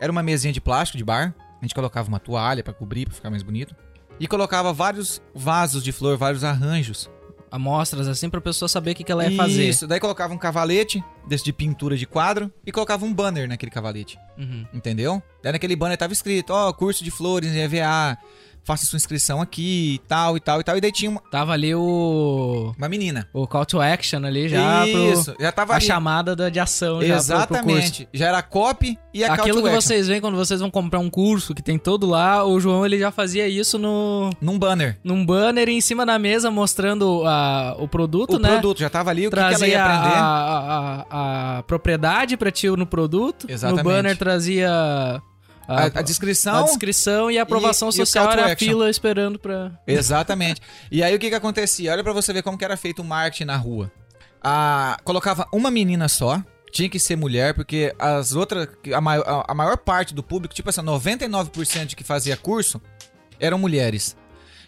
Era 0.00 0.10
uma 0.10 0.22
mesinha 0.22 0.52
de 0.52 0.60
plástico 0.60 0.98
de 0.98 1.04
bar. 1.04 1.34
A 1.60 1.64
gente 1.64 1.74
colocava 1.74 2.08
uma 2.08 2.18
toalha 2.18 2.64
pra 2.64 2.72
cobrir, 2.74 3.06
pra 3.06 3.14
ficar 3.14 3.30
mais 3.30 3.42
bonito. 3.42 3.74
E 4.18 4.26
colocava 4.26 4.72
vários 4.72 5.22
vasos 5.34 5.84
de 5.84 5.92
flor, 5.92 6.16
vários 6.16 6.42
arranjos. 6.42 7.08
Amostras 7.56 8.06
assim 8.06 8.28
pra 8.30 8.40
pessoa 8.40 8.68
saber 8.68 8.92
o 8.92 8.94
que, 8.94 9.02
que 9.04 9.10
ela 9.10 9.26
ia 9.26 9.36
fazer. 9.36 9.68
Isso, 9.68 9.86
daí 9.86 9.98
colocava 9.98 10.32
um 10.32 10.38
cavalete 10.38 11.02
desse 11.26 11.44
de 11.44 11.52
pintura 11.52 11.96
de 11.96 12.06
quadro 12.06 12.52
e 12.64 12.70
colocava 12.70 13.04
um 13.04 13.12
banner 13.12 13.48
naquele 13.48 13.70
cavalete, 13.70 14.18
Uhum. 14.38 14.66
entendeu? 14.72 15.22
Daí 15.42 15.52
naquele 15.52 15.74
banner 15.74 15.96
tava 15.96 16.12
escrito, 16.12 16.50
ó, 16.52 16.72
curso 16.72 17.02
de 17.02 17.10
flores 17.10 17.50
em 17.52 17.58
EVA, 17.60 18.16
faça 18.66 18.84
sua 18.84 18.96
inscrição 18.96 19.40
aqui 19.40 19.94
e 19.94 19.98
tal 20.08 20.36
e 20.36 20.40
tal 20.40 20.60
e 20.60 20.64
tal. 20.64 20.76
E 20.76 20.80
daí 20.80 20.90
tinha 20.92 21.10
uma, 21.10 21.20
Tava 21.30 21.52
ali 21.52 21.74
o. 21.74 22.74
uma 22.76 22.88
menina. 22.88 23.28
O 23.32 23.46
call 23.46 23.64
to 23.64 23.80
action 23.80 24.24
ali 24.24 24.48
já 24.48 24.86
Isso, 24.86 25.30
já 25.40 25.52
pro. 25.52 25.52
tava 25.52 25.72
A 25.74 25.76
ali. 25.76 25.84
chamada 25.86 26.34
da- 26.34 26.48
de 26.50 26.58
ação 26.58 27.00
já. 27.02 27.14
Exatamente. 27.16 28.08
Já 28.12 28.26
era 28.28 28.38
a 28.38 28.42
copy 28.42 28.98
e 29.14 29.22
a 29.24 29.32
Aquilo 29.34 29.62
que 29.62 29.68
action. 29.68 29.80
vocês 29.80 30.08
veem 30.08 30.20
quando 30.20 30.36
vocês 30.36 30.60
vão 30.60 30.70
comprar 30.70 30.98
um 30.98 31.08
curso 31.08 31.54
que 31.54 31.62
tem 31.62 31.78
todo 31.78 32.06
lá, 32.06 32.44
o 32.44 32.58
João 32.60 32.84
ele 32.84 32.98
já 32.98 33.10
fazia 33.10 33.46
isso 33.48 33.78
no 33.78 34.30
Num 34.40 34.58
banner. 34.58 34.98
num 35.04 35.24
banner 35.24 35.68
em 35.68 35.80
cima 35.80 36.04
da 36.04 36.18
mesa 36.18 36.50
mostrando 36.50 37.22
a, 37.24 37.76
o 37.78 37.86
produto, 37.86 38.34
O 38.34 38.38
né? 38.38 38.48
produto 38.50 38.80
já 38.80 38.90
tava 38.90 39.10
ali, 39.10 39.26
o 39.26 39.30
que, 39.30 39.36
que 39.36 39.40
ela 39.40 39.48
trazia 39.50 39.68
ia 39.68 39.84
aprender. 39.84 40.16
a, 40.16 41.06
a, 41.10 41.58
a 41.58 41.62
propriedade 41.62 42.36
pra 42.36 42.50
ti 42.50 42.68
no 42.68 42.86
produto. 42.86 43.46
Exatamente. 43.48 43.84
No 43.84 43.90
banner 43.90 44.16
trazia 44.16 45.22
a, 45.68 45.82
A, 45.82 45.84
a 45.86 46.02
descrição. 46.02 46.56
a 46.56 46.62
descrição 46.62 47.30
e 47.30 47.38
a 47.38 47.42
aprovação 47.42 47.88
e 47.88 47.92
social 47.92 48.26
to 48.26 48.32
era 48.32 48.52
a 48.52 48.56
fila 48.56 48.88
esperando 48.90 49.38
pra. 49.38 49.72
Exatamente. 49.86 50.60
E 50.90 51.02
aí 51.02 51.14
o 51.14 51.18
que 51.18 51.28
que 51.28 51.34
acontecia? 51.34 51.92
Olha 51.92 52.02
pra 52.04 52.12
você 52.12 52.32
ver 52.32 52.42
como 52.42 52.56
que 52.58 52.64
era 52.64 52.76
feito 52.76 53.02
o 53.02 53.04
marketing 53.04 53.44
na 53.44 53.56
rua. 53.56 53.90
Ah, 54.42 54.96
colocava 55.02 55.46
uma 55.52 55.70
menina 55.70 56.08
só, 56.08 56.40
tinha 56.70 56.88
que 56.88 56.98
ser 57.00 57.16
mulher, 57.16 57.54
porque 57.54 57.94
as 57.98 58.32
outras, 58.34 58.68
a 58.94 59.00
maior, 59.00 59.44
a 59.48 59.54
maior 59.54 59.76
parte 59.76 60.14
do 60.14 60.22
público, 60.22 60.54
tipo 60.54 60.68
assim, 60.70 60.82
99% 60.82 61.94
que 61.94 62.04
fazia 62.04 62.36
curso 62.36 62.80
eram 63.40 63.58
mulheres. 63.58 64.16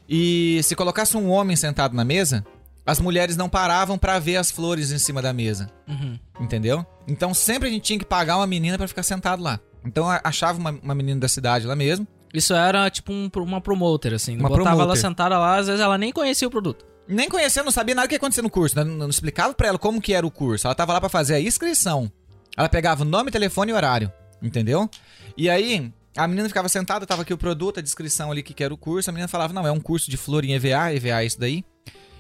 E 0.09 0.61
se 0.63 0.75
colocasse 0.75 1.17
um 1.17 1.31
homem 1.31 1.55
sentado 1.55 1.95
na 1.95 2.05
mesa, 2.05 2.45
as 2.87 2.99
mulheres 2.99 3.37
não 3.37 3.49
paravam 3.49 3.99
pra 3.99 4.19
ver 4.19 4.37
as 4.37 4.51
flores 4.51 4.91
em 4.91 4.99
cima 4.99 5.21
da 5.21 5.33
mesa. 5.33 5.71
Uhum. 5.87 6.19
Entendeu? 6.41 6.85
Então 7.07 7.35
sempre 7.35 7.69
a 7.69 7.71
gente 7.71 7.83
tinha 7.83 7.99
que 7.99 8.05
pagar 8.07 8.39
uma 8.39 8.47
menina 8.47 8.79
pra 8.79 8.89
ficar 8.89 9.03
sentado 9.03 9.43
lá. 9.43 9.61
Então 9.89 10.07
achava 10.23 10.59
uma, 10.59 10.71
uma 10.83 10.95
menina 10.95 11.19
da 11.21 11.29
cidade 11.29 11.67
lá 11.67 11.75
mesmo. 11.75 12.07
Isso 12.33 12.53
era 12.55 12.89
tipo 12.91 13.11
um- 13.13 13.31
uma 13.37 13.61
promoter, 13.61 14.13
assim. 14.15 14.37
Uma 14.37 14.49
Botava 14.51 14.69
ela 14.71 14.77
promoter. 14.79 15.01
sentada 15.01 15.39
lá, 15.39 15.57
às 15.57 15.67
vezes 15.67 15.81
ela 15.81 15.97
nem 15.99 16.13
conhecia 16.13 16.47
o 16.47 16.51
produto. 16.51 16.85
Nem 17.09 17.29
conhecia, 17.29 17.63
não 17.65 17.71
sabia 17.71 17.95
nada 17.95 18.07
do 18.07 18.11
que 18.11 18.15
ia 18.15 18.19
acontecer 18.19 18.43
no 18.43 18.51
curso. 18.51 18.77
né? 18.77 18.85
Não, 18.85 18.95
não 18.95 19.09
explicava 19.09 19.55
pra 19.55 19.69
ela 19.69 19.79
como 19.79 20.01
que 20.01 20.13
era 20.13 20.27
o 20.27 20.31
curso. 20.31 20.67
Ela 20.67 20.75
tava 20.75 20.93
lá 20.93 21.01
pra 21.01 21.09
fazer 21.09 21.35
a 21.35 21.41
inscrição. 21.41 22.13
Ela 22.57 22.69
pegava 22.69 23.03
o 23.03 23.07
nome, 23.07 23.31
telefone 23.31 23.73
e 23.73 23.75
horário. 23.75 24.13
Entendeu? 24.43 24.91
E 25.37 25.49
aí, 25.49 25.91
a 26.17 26.29
menina 26.29 26.49
ficava 26.49 26.69
sentada, 26.69 27.07
tava 27.07 27.23
aqui 27.23 27.33
o 27.33 27.39
produto, 27.39 27.79
a 27.79 27.83
descrição 27.83 28.31
ali 28.31 28.43
que 28.43 28.53
que 28.53 28.63
era 28.63 28.75
o 28.75 28.77
curso. 28.77 29.09
A 29.09 29.13
menina 29.13 29.27
falava, 29.27 29.53
não, 29.55 29.67
é 29.67 29.73
um 29.73 29.81
curso 29.81 30.11
de 30.11 30.17
flor 30.19 30.45
em 30.45 30.53
EVA, 30.53 30.93
EVA 30.93 31.23
é 31.23 31.25
isso 31.25 31.41
daí. 31.41 31.65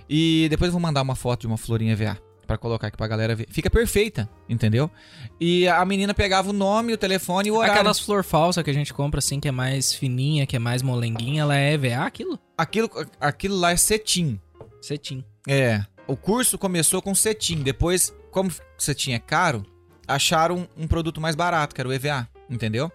E 0.08 0.46
depois 0.48 0.68
eu 0.68 0.72
vou 0.72 0.80
mandar 0.80 1.02
uma 1.02 1.14
foto 1.14 1.42
de 1.42 1.46
uma 1.46 1.58
flor 1.58 1.82
em 1.82 1.90
EVA. 1.90 2.16
Pra 2.48 2.56
colocar 2.56 2.86
aqui 2.86 2.96
pra 2.96 3.06
galera 3.06 3.36
ver. 3.36 3.46
Fica 3.50 3.68
perfeita, 3.68 4.26
entendeu? 4.48 4.90
E 5.38 5.68
a 5.68 5.84
menina 5.84 6.14
pegava 6.14 6.48
o 6.48 6.52
nome, 6.54 6.94
o 6.94 6.96
telefone 6.96 7.50
e 7.50 7.52
o 7.52 7.56
horário. 7.56 7.74
Aquelas 7.74 8.00
flor 8.00 8.24
falsa 8.24 8.64
que 8.64 8.70
a 8.70 8.72
gente 8.72 8.94
compra, 8.94 9.18
assim, 9.18 9.38
que 9.38 9.48
é 9.48 9.52
mais 9.52 9.92
fininha, 9.92 10.46
que 10.46 10.56
é 10.56 10.58
mais 10.58 10.80
molenguinha, 10.80 11.42
ela 11.42 11.54
é 11.54 11.74
EVA, 11.74 12.06
aquilo? 12.06 12.38
Aquilo, 12.56 12.90
aquilo 13.20 13.54
lá 13.54 13.72
é 13.72 13.76
cetim. 13.76 14.40
Cetim. 14.80 15.22
É. 15.46 15.84
O 16.06 16.16
curso 16.16 16.56
começou 16.56 17.02
com 17.02 17.14
cetim. 17.14 17.62
Depois, 17.62 18.14
como 18.30 18.50
cetim 18.78 19.12
é 19.12 19.18
caro, 19.18 19.62
acharam 20.06 20.66
um, 20.78 20.84
um 20.84 20.88
produto 20.88 21.20
mais 21.20 21.36
barato, 21.36 21.74
que 21.74 21.82
era 21.82 21.88
o 21.88 21.92
EVA. 21.92 22.26
Entendeu? 22.48 22.90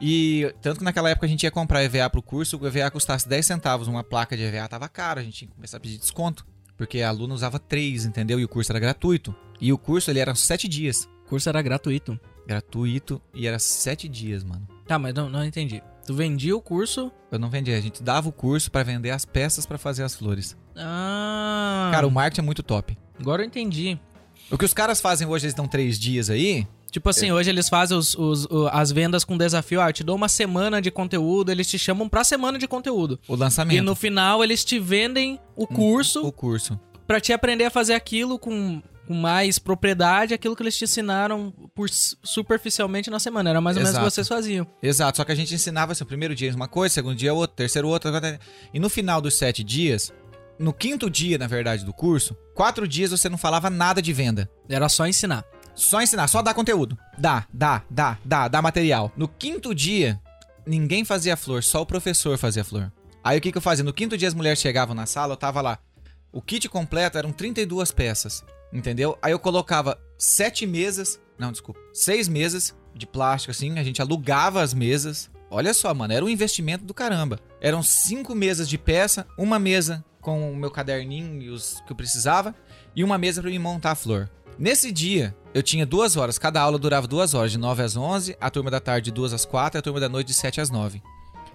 E 0.00 0.52
tanto 0.60 0.78
que 0.78 0.84
naquela 0.84 1.10
época 1.10 1.26
a 1.26 1.28
gente 1.28 1.44
ia 1.44 1.50
comprar 1.52 1.84
EVA 1.84 2.10
pro 2.10 2.20
curso, 2.20 2.58
o 2.60 2.66
EVA 2.66 2.90
custasse 2.90 3.28
10 3.28 3.46
centavos. 3.46 3.86
Uma 3.86 4.02
placa 4.02 4.36
de 4.36 4.42
EVA 4.42 4.66
tava 4.66 4.88
caro, 4.88 5.20
a 5.20 5.22
gente 5.22 5.38
tinha 5.38 5.48
que 5.48 5.54
começar 5.54 5.76
a 5.76 5.80
pedir 5.80 5.96
desconto. 5.96 6.44
Porque 6.76 7.00
a 7.00 7.08
aluna 7.08 7.34
usava 7.34 7.58
3, 7.58 8.04
entendeu? 8.04 8.38
E 8.38 8.44
o 8.44 8.48
curso 8.48 8.72
era 8.72 8.78
gratuito. 8.78 9.34
E 9.60 9.72
o 9.72 9.78
curso, 9.78 10.10
ele 10.10 10.18
era 10.18 10.34
7 10.34 10.68
dias. 10.68 11.08
O 11.24 11.28
curso 11.28 11.48
era 11.48 11.62
gratuito. 11.62 12.18
Gratuito 12.46 13.20
e 13.34 13.46
era 13.46 13.58
7 13.58 14.08
dias, 14.08 14.44
mano. 14.44 14.66
Tá, 14.86 14.98
mas 14.98 15.14
não, 15.14 15.28
não 15.28 15.44
entendi. 15.44 15.82
Tu 16.06 16.14
vendia 16.14 16.56
o 16.56 16.60
curso. 16.60 17.10
Eu 17.32 17.38
não 17.38 17.50
vendia, 17.50 17.76
a 17.76 17.80
gente 17.80 18.02
dava 18.02 18.28
o 18.28 18.32
curso 18.32 18.70
pra 18.70 18.84
vender 18.84 19.10
as 19.10 19.24
peças 19.24 19.66
pra 19.66 19.78
fazer 19.78 20.04
as 20.04 20.14
flores. 20.14 20.56
Ah. 20.76 21.90
Cara, 21.92 22.06
o 22.06 22.10
marketing 22.10 22.42
é 22.42 22.44
muito 22.44 22.62
top. 22.62 22.96
Agora 23.18 23.42
eu 23.42 23.46
entendi. 23.46 23.98
O 24.50 24.56
que 24.56 24.64
os 24.64 24.72
caras 24.72 25.00
fazem 25.00 25.26
hoje, 25.26 25.46
eles 25.46 25.54
dão 25.54 25.66
3 25.66 25.98
dias 25.98 26.30
aí, 26.30 26.68
Tipo 26.96 27.10
assim, 27.10 27.30
hoje 27.30 27.50
eles 27.50 27.68
fazem 27.68 27.94
os, 27.94 28.14
os- 28.14 28.46
o- 28.46 28.68
as 28.72 28.90
vendas 28.90 29.22
com 29.22 29.36
desafio. 29.36 29.82
Ah, 29.82 29.90
eu 29.90 29.92
te 29.92 30.02
dou 30.02 30.16
uma 30.16 30.30
semana 30.30 30.80
de 30.80 30.90
conteúdo, 30.90 31.52
eles 31.52 31.68
te 31.68 31.78
chamam 31.78 32.08
pra 32.08 32.24
semana 32.24 32.58
de 32.58 32.66
conteúdo. 32.66 33.20
o 33.28 33.34
lançamento. 33.36 33.76
E 33.76 33.82
no 33.82 33.94
final 33.94 34.42
eles 34.42 34.64
te 34.64 34.78
vendem 34.78 35.38
o 35.54 35.66
curso 35.66 36.26
O 36.26 36.32
curso. 36.32 36.80
pra 37.06 37.20
te 37.20 37.34
aprender 37.34 37.64
a 37.64 37.70
fazer 37.70 37.92
aquilo 37.92 38.38
com, 38.38 38.80
com 39.06 39.12
mais 39.14 39.58
propriedade, 39.58 40.32
aquilo 40.32 40.56
que 40.56 40.62
eles 40.62 40.74
te 40.74 40.84
ensinaram 40.84 41.52
por 41.74 41.86
superficialmente 41.90 43.10
na 43.10 43.18
semana. 43.18 43.50
Era 43.50 43.60
mais 43.60 43.76
ou 43.76 43.82
menos 43.82 43.90
o 43.90 43.92
que 43.92 43.98
Exato. 44.00 44.14
vocês 44.14 44.26
faziam. 44.28 44.66
Exato, 44.82 45.18
só 45.18 45.24
que 45.24 45.32
a 45.32 45.34
gente 45.34 45.54
ensinava 45.54 45.92
assim, 45.92 46.02
o 46.02 46.06
primeiro 46.06 46.34
dia 46.34 46.50
uma 46.54 46.66
coisa, 46.68 46.94
segundo 46.94 47.14
dia 47.16 47.34
outra, 47.34 47.56
terceiro 47.56 47.88
outra, 47.88 48.40
e 48.72 48.80
no 48.80 48.88
final 48.88 49.20
dos 49.20 49.34
sete 49.34 49.62
dias, 49.62 50.12
no 50.58 50.72
quinto 50.72 51.10
dia, 51.10 51.36
na 51.36 51.46
verdade, 51.46 51.84
do 51.84 51.92
curso, 51.92 52.34
quatro 52.54 52.88
dias 52.88 53.10
você 53.10 53.28
não 53.28 53.36
falava 53.36 53.68
nada 53.68 54.00
de 54.00 54.12
venda. 54.14 54.48
Era 54.68 54.88
só 54.88 55.06
ensinar. 55.06 55.44
Só 55.76 56.00
ensinar, 56.00 56.26
só 56.26 56.40
dar 56.40 56.54
conteúdo. 56.54 56.98
Dá, 57.18 57.46
dá, 57.52 57.82
dá, 57.90 58.18
dá, 58.24 58.48
dá 58.48 58.62
material. 58.62 59.12
No 59.14 59.28
quinto 59.28 59.74
dia, 59.74 60.18
ninguém 60.66 61.04
fazia 61.04 61.36
flor, 61.36 61.62
só 61.62 61.82
o 61.82 61.86
professor 61.86 62.38
fazia 62.38 62.64
flor. 62.64 62.90
Aí 63.22 63.36
o 63.36 63.40
que, 63.40 63.52
que 63.52 63.58
eu 63.58 63.62
fazia? 63.62 63.84
No 63.84 63.92
quinto 63.92 64.16
dia 64.16 64.26
as 64.26 64.34
mulheres 64.34 64.58
chegavam 64.58 64.94
na 64.94 65.04
sala, 65.04 65.34
eu 65.34 65.36
tava 65.36 65.60
lá. 65.60 65.78
O 66.32 66.40
kit 66.40 66.66
completo 66.68 67.18
eram 67.18 67.30
32 67.30 67.92
peças, 67.92 68.42
entendeu? 68.72 69.18
Aí 69.20 69.32
eu 69.32 69.38
colocava 69.38 69.98
sete 70.18 70.66
mesas, 70.66 71.20
não, 71.38 71.52
desculpa, 71.52 71.78
seis 71.92 72.26
mesas 72.26 72.74
de 72.94 73.06
plástico 73.06 73.50
assim, 73.50 73.78
a 73.78 73.84
gente 73.84 74.00
alugava 74.00 74.62
as 74.62 74.72
mesas. 74.72 75.30
Olha 75.50 75.74
só, 75.74 75.92
mano, 75.92 76.14
era 76.14 76.24
um 76.24 76.28
investimento 76.28 76.84
do 76.84 76.94
caramba. 76.94 77.38
Eram 77.60 77.82
cinco 77.82 78.34
mesas 78.34 78.68
de 78.68 78.78
peça, 78.78 79.26
uma 79.38 79.58
mesa 79.58 80.04
com 80.20 80.50
o 80.50 80.56
meu 80.56 80.70
caderninho 80.70 81.40
e 81.40 81.50
os 81.50 81.80
que 81.86 81.92
eu 81.92 81.96
precisava, 81.96 82.54
e 82.96 83.04
uma 83.04 83.18
mesa 83.18 83.42
pra 83.42 83.50
me 83.50 83.58
montar 83.58 83.92
a 83.92 83.94
flor. 83.94 84.28
Nesse 84.58 84.90
dia, 84.90 85.36
eu 85.52 85.62
tinha 85.62 85.84
duas 85.84 86.16
horas, 86.16 86.38
cada 86.38 86.60
aula 86.60 86.78
durava 86.78 87.06
duas 87.06 87.34
horas, 87.34 87.52
de 87.52 87.58
9 87.58 87.82
às 87.82 87.96
11, 87.96 88.36
a 88.40 88.50
turma 88.50 88.70
da 88.70 88.80
tarde 88.80 89.06
de 89.06 89.12
2 89.12 89.32
às 89.32 89.44
4 89.44 89.76
e 89.76 89.80
a 89.80 89.82
turma 89.82 90.00
da 90.00 90.08
noite 90.08 90.28
de 90.28 90.34
7 90.34 90.60
às 90.60 90.70
9. 90.70 91.02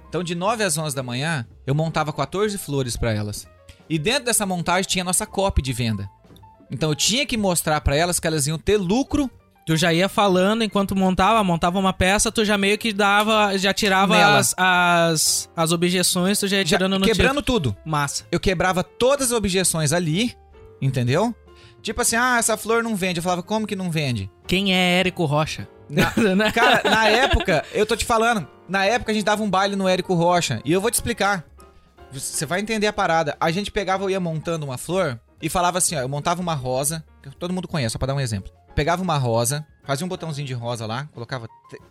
Então, 0.08 0.24
de 0.24 0.36
9 0.36 0.64
às 0.64 0.78
11 0.78 0.96
da 0.96 1.02
manhã, 1.02 1.48
eu 1.66 1.74
montava 1.74 2.12
14 2.12 2.58
flores 2.58 2.98
pra 2.98 3.14
elas. 3.14 3.48
E 3.90 3.98
dentro 3.98 4.26
dessa 4.26 4.46
montagem 4.46 4.90
tinha 4.90 5.04
a 5.04 5.06
nossa 5.06 5.26
copy 5.26 5.62
de 5.62 5.74
venda. 5.74 6.10
Então, 6.70 6.90
eu 6.90 6.96
tinha 6.96 7.26
que 7.26 7.38
mostrar 7.38 7.82
pra 7.82 7.96
elas 7.96 8.20
que 8.20 8.28
elas 8.28 8.46
iam 8.46 8.58
ter 8.58 8.78
lucro 8.78 9.30
Tu 9.66 9.78
já 9.78 9.94
ia 9.94 10.10
falando 10.10 10.64
enquanto 10.64 10.96
montava, 10.96 11.44
montava 11.44 11.78
uma 11.78 11.94
peça, 11.94 12.32
tu 12.32 12.44
já 12.44 12.58
meio 12.58 12.78
que 12.78 12.92
dava, 12.92 13.56
já 13.58 13.72
tirava 13.74 14.18
Nela. 14.18 14.38
as, 14.40 14.56
as, 14.58 15.50
as 15.56 15.72
objeções, 15.72 16.40
tu 16.40 16.48
já 16.48 16.58
ia 16.58 16.66
já 16.66 16.78
tirando 16.78 16.98
no 16.98 17.06
quebrando 17.06 17.42
tudo. 17.44 17.72
tiro. 17.72 17.82
Massa. 17.86 18.26
Eu 18.32 18.40
quebrava 18.40 18.84
todas 18.84 19.28
as 19.28 19.38
objeções 19.38 19.94
ali, 19.94 20.36
entendeu? 20.82 21.36
Tipo 21.82 22.02
assim, 22.02 22.16
ah, 22.16 22.38
essa 22.38 22.56
flor 22.58 22.84
não 22.84 22.96
vende. 22.96 23.20
Eu 23.20 23.24
falava, 23.24 23.42
como 23.44 23.66
que 23.68 23.76
não 23.76 23.90
vende? 23.92 24.30
Quem 24.48 24.74
é 24.74 25.00
Érico 25.00 25.26
Rocha? 25.26 25.68
Na- 25.90 26.14
Né? 26.36 26.52
Cara, 26.52 26.82
na 26.90 27.08
época, 27.10 27.66
eu 27.74 27.86
tô 27.86 27.96
te 27.96 28.06
falando, 28.06 28.48
na 28.68 28.86
época 28.86 29.12
a 29.12 29.16
gente 29.16 29.26
dava 29.26 29.44
um 29.44 29.50
baile 29.50 29.76
no 29.76 29.88
Érico 29.88 30.14
Rocha. 30.14 30.62
E 30.64 30.72
eu 30.72 30.80
vou 30.82 30.90
te 30.92 30.96
explicar. 30.96 31.44
Você 32.12 32.46
vai 32.46 32.60
entender 32.60 32.88
a 32.88 32.94
parada. 32.94 33.36
A 33.40 33.52
gente 33.52 33.72
pegava, 33.72 34.04
eu 34.04 34.10
ia 34.10 34.20
montando 34.20 34.66
uma 34.66 34.78
flor 34.78 35.20
e 35.42 35.50
falava 35.50 35.78
assim, 35.78 35.96
ó, 35.96 36.00
eu 36.02 36.10
montava 36.10 36.42
uma 36.42 36.54
rosa, 36.54 37.04
que 37.24 37.30
todo 37.36 37.54
mundo 37.54 37.68
conhece, 37.68 37.94
só 37.94 37.98
pra 38.00 38.08
dar 38.08 38.16
um 38.16 38.20
exemplo. 38.20 38.52
Pegava 38.76 39.02
uma 39.02 39.18
rosa, 39.18 39.66
fazia 39.84 40.06
um 40.06 40.10
botãozinho 40.10 40.48
de 40.48 40.54
rosa 40.54 40.86
lá, 40.86 41.06
colocava 41.14 41.48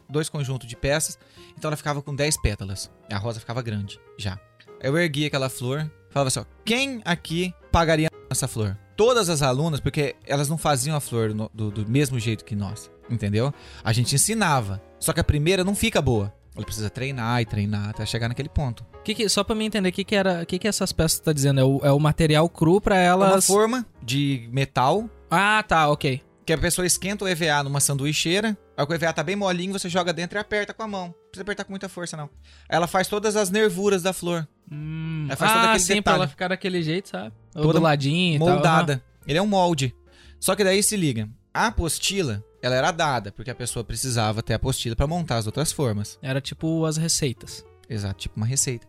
dois 0.09 0.29
conjuntos 0.29 0.67
de 0.69 0.77
peças, 0.77 1.19
então 1.59 1.69
ela 1.69 1.77
ficava 1.77 2.01
com 2.01 2.15
10 2.15 2.41
pétalas. 2.41 2.91
A 3.11 3.19
rosa 3.19 3.41
ficava 3.41 3.61
grande 3.61 3.99
já. 4.19 4.39
Eu 4.83 4.97
erguia 4.97 5.27
aquela 5.27 5.49
flor, 5.51 5.91
falava 6.11 6.29
assim: 6.29 6.41
ó, 6.41 6.45
quem 6.65 7.03
aqui 7.05 7.53
pagaria 7.73 8.09
essa 8.31 8.47
flor? 8.49 8.79
Todas 9.01 9.31
as 9.31 9.41
alunas, 9.41 9.81
porque 9.81 10.15
elas 10.27 10.47
não 10.51 10.59
faziam 10.59 10.95
a 10.95 11.01
flor 11.01 11.35
no- 11.35 11.51
do, 11.55 11.71
do 11.71 11.89
mesmo 11.91 12.19
jeito 12.19 12.45
que 12.45 12.55
nós, 12.55 12.91
entendeu? 13.09 13.51
A 13.83 13.95
gente 13.95 14.15
ensinava. 14.15 14.83
Só 14.99 15.15
que 15.15 15.21
a 15.21 15.25
primeira 15.25 15.65
não 15.65 15.75
fica 15.75 16.03
boa. 16.03 16.31
Ela 16.55 16.67
precisa 16.67 16.91
treinar 16.91 17.41
e 17.41 17.47
treinar 17.47 17.89
até 17.89 18.05
chegar 18.05 18.29
naquele 18.29 18.51
ponto. 18.51 18.85
Que 19.03 19.15
que- 19.15 19.29
só 19.31 19.43
pra 19.43 19.55
mim 19.55 19.65
entender, 19.65 19.89
o 19.89 19.93
que, 19.93 20.05
que 20.05 20.15
era. 20.15 20.43
O 20.43 20.47
que, 20.47 20.59
que 20.59 20.69
essas 20.69 20.93
peças 20.93 21.19
tá 21.19 21.33
dizendo? 21.33 21.59
É 21.61 21.65
o, 21.65 21.81
é 21.85 21.91
o 21.91 21.99
material 21.99 22.47
cru 22.51 22.79
pra 22.79 22.99
É 22.99 23.15
Uma 23.15 23.27
elas. 23.29 23.47
forma 23.47 23.87
de 24.03 24.47
metal 24.53 25.09
Ah, 25.31 25.65
tá, 25.67 25.89
ok. 25.89 26.21
Que 26.51 26.55
a 26.55 26.59
pessoa 26.59 26.85
esquenta 26.85 27.25
o 27.25 27.29
EVA 27.29 27.63
numa 27.63 27.79
sanduicheira. 27.79 28.59
Aí 28.77 28.85
o 28.89 28.93
EVA 28.93 29.13
tá 29.13 29.23
bem 29.23 29.37
molinho, 29.37 29.73
você 29.73 29.89
joga 29.89 30.13
dentro 30.13 30.37
e 30.37 30.41
aperta 30.41 30.75
com 30.75 30.83
a 30.83 30.89
mão. 30.89 31.07
Não 31.07 31.13
precisa 31.31 31.43
apertar 31.43 31.63
com 31.65 31.71
muita 31.73 31.89
força, 31.89 32.17
não. 32.17 32.29
Ela 32.69 32.89
faz 32.89 33.07
todas 33.07 33.37
as 33.37 33.51
nervuras 33.51 34.03
da 34.03 34.13
flor, 34.13 34.49
Hum. 34.73 35.27
Aí 35.31 35.37
faz 35.37 35.53
todo 35.53 35.61
Ah, 35.61 35.65
aquele 35.71 35.81
sim, 35.81 35.87
pra 35.95 35.95
detalhe. 36.13 36.17
ela 36.19 36.29
ficar 36.29 36.49
daquele 36.49 36.83
jeito, 36.83 37.09
sabe? 37.09 37.33
Ou 37.55 37.63
Toda 37.63 37.79
do 37.79 37.83
ladinho 37.85 38.37
e 38.37 38.39
tal. 38.39 38.49
moldada. 38.49 39.03
Ele 39.27 39.39
é 39.39 39.43
um 39.43 39.47
molde. 39.47 39.95
Só 40.41 40.55
que 40.57 40.63
daí 40.65 40.81
se 40.83 40.97
liga. 40.97 41.29
A 41.55 41.69
apostila, 41.69 42.43
ela 42.63 42.75
era 42.77 42.91
dada, 42.93 43.31
porque 43.33 43.51
a 43.51 43.55
pessoa 43.55 43.85
precisava 43.85 44.43
ter 44.43 44.53
a 44.53 44.57
apostila 44.57 44.95
pra 44.97 45.07
montar 45.07 45.37
as 45.39 45.47
outras 45.47 45.71
formas. 45.73 46.19
Era 46.23 46.41
tipo 46.41 46.85
as 46.85 46.97
receitas. 46.97 47.65
Exato, 47.89 48.19
tipo 48.21 48.37
uma 48.37 48.47
receita. 48.47 48.87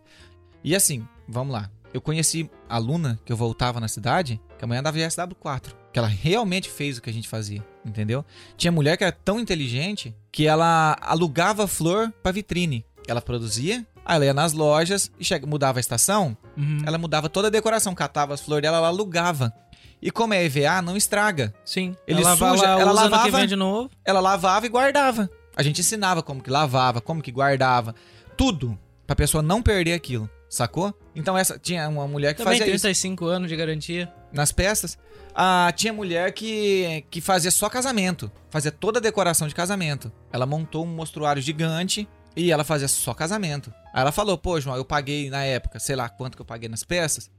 E 0.64 0.74
assim, 0.74 1.06
vamos 1.28 1.52
lá. 1.52 1.68
Eu 1.94 2.00
conheci 2.00 2.48
aluna 2.68 3.18
que 3.24 3.32
eu 3.32 3.36
voltava 3.36 3.78
na 3.80 3.86
cidade, 3.88 4.40
que 4.58 4.64
a 4.64 4.68
mãe 4.68 4.78
andava 4.78 4.96
de 4.96 5.04
SW4. 5.04 5.74
Que 5.92 5.98
ela 5.98 6.08
realmente 6.08 6.70
fez 6.70 6.96
o 6.98 7.02
que 7.02 7.10
a 7.10 7.12
gente 7.12 7.28
fazia, 7.28 7.62
entendeu? 7.84 8.24
Tinha 8.56 8.72
mulher 8.72 8.96
que 8.96 9.04
era 9.04 9.12
tão 9.12 9.38
inteligente 9.38 10.14
que 10.30 10.46
ela 10.46 10.96
alugava 11.00 11.66
flor 11.66 12.12
pra 12.22 12.32
vitrine. 12.32 12.84
Ela 13.06 13.20
produzia, 13.20 13.86
aí 14.04 14.16
ela 14.16 14.24
ia 14.24 14.32
nas 14.34 14.52
lojas 14.54 15.10
e 15.20 15.24
chega, 15.24 15.46
mudava 15.46 15.78
a 15.78 15.80
estação, 15.80 16.36
Uhum. 16.56 16.82
ela 16.86 16.96
mudava 16.98 17.28
toda 17.28 17.48
a 17.48 17.50
decoração, 17.50 17.94
catava 17.94 18.32
as 18.34 18.40
flores 18.40 18.62
dela, 18.62 18.78
ela 18.78 18.88
alugava. 18.88 19.52
E 20.00 20.10
como 20.10 20.34
é 20.34 20.44
EVA, 20.44 20.80
não 20.82 20.96
estraga. 20.96 21.54
Sim. 21.64 21.94
Ele 22.06 22.20
ela, 22.22 22.36
suja, 22.36 22.64
ela, 22.66 22.80
ela 22.80 22.90
que 22.90 22.96
lavava. 23.10 23.38
vem 23.38 23.46
de 23.46 23.56
novo. 23.56 23.90
Ela 24.04 24.20
lavava 24.20 24.66
e 24.66 24.68
guardava. 24.68 25.30
A 25.54 25.62
gente 25.62 25.80
ensinava 25.80 26.22
como 26.22 26.42
que 26.42 26.50
lavava, 26.50 27.00
como 27.00 27.20
que 27.22 27.30
guardava, 27.30 27.94
tudo 28.36 28.78
pra 29.06 29.14
pessoa 29.14 29.42
não 29.42 29.62
perder 29.62 29.92
aquilo, 29.92 30.28
sacou? 30.48 30.92
Então 31.14 31.36
essa 31.36 31.58
tinha 31.58 31.86
uma 31.88 32.06
mulher 32.08 32.34
que 32.34 32.42
Também 32.42 32.58
fazia 32.58 32.74
isso 32.74 32.82
35 32.82 33.26
anos 33.26 33.48
de 33.50 33.56
garantia. 33.56 34.10
Nas 34.32 34.52
peças. 34.52 34.98
Ah, 35.34 35.72
tinha 35.74 35.92
mulher 35.92 36.32
que 36.32 37.04
que 37.10 37.20
fazia 37.20 37.50
só 37.50 37.68
casamento, 37.68 38.30
fazia 38.50 38.70
toda 38.70 38.98
a 38.98 39.02
decoração 39.02 39.48
de 39.48 39.54
casamento. 39.54 40.12
Ela 40.32 40.44
montou 40.46 40.84
um 40.84 40.94
mostruário 40.94 41.40
gigante 41.40 42.08
e 42.36 42.50
ela 42.52 42.64
fazia 42.64 42.88
só 42.88 43.14
casamento. 43.14 43.72
Aí 43.94 44.02
ela 44.02 44.12
falou: 44.12 44.36
"Pô, 44.36 44.60
João, 44.60 44.76
eu 44.76 44.84
paguei 44.84 45.30
na 45.30 45.42
época, 45.44 45.78
sei 45.78 45.96
lá 45.96 46.08
quanto 46.08 46.36
que 46.36 46.42
eu 46.42 46.46
paguei 46.46 46.68
nas 46.68 46.84
peças". 46.84 47.30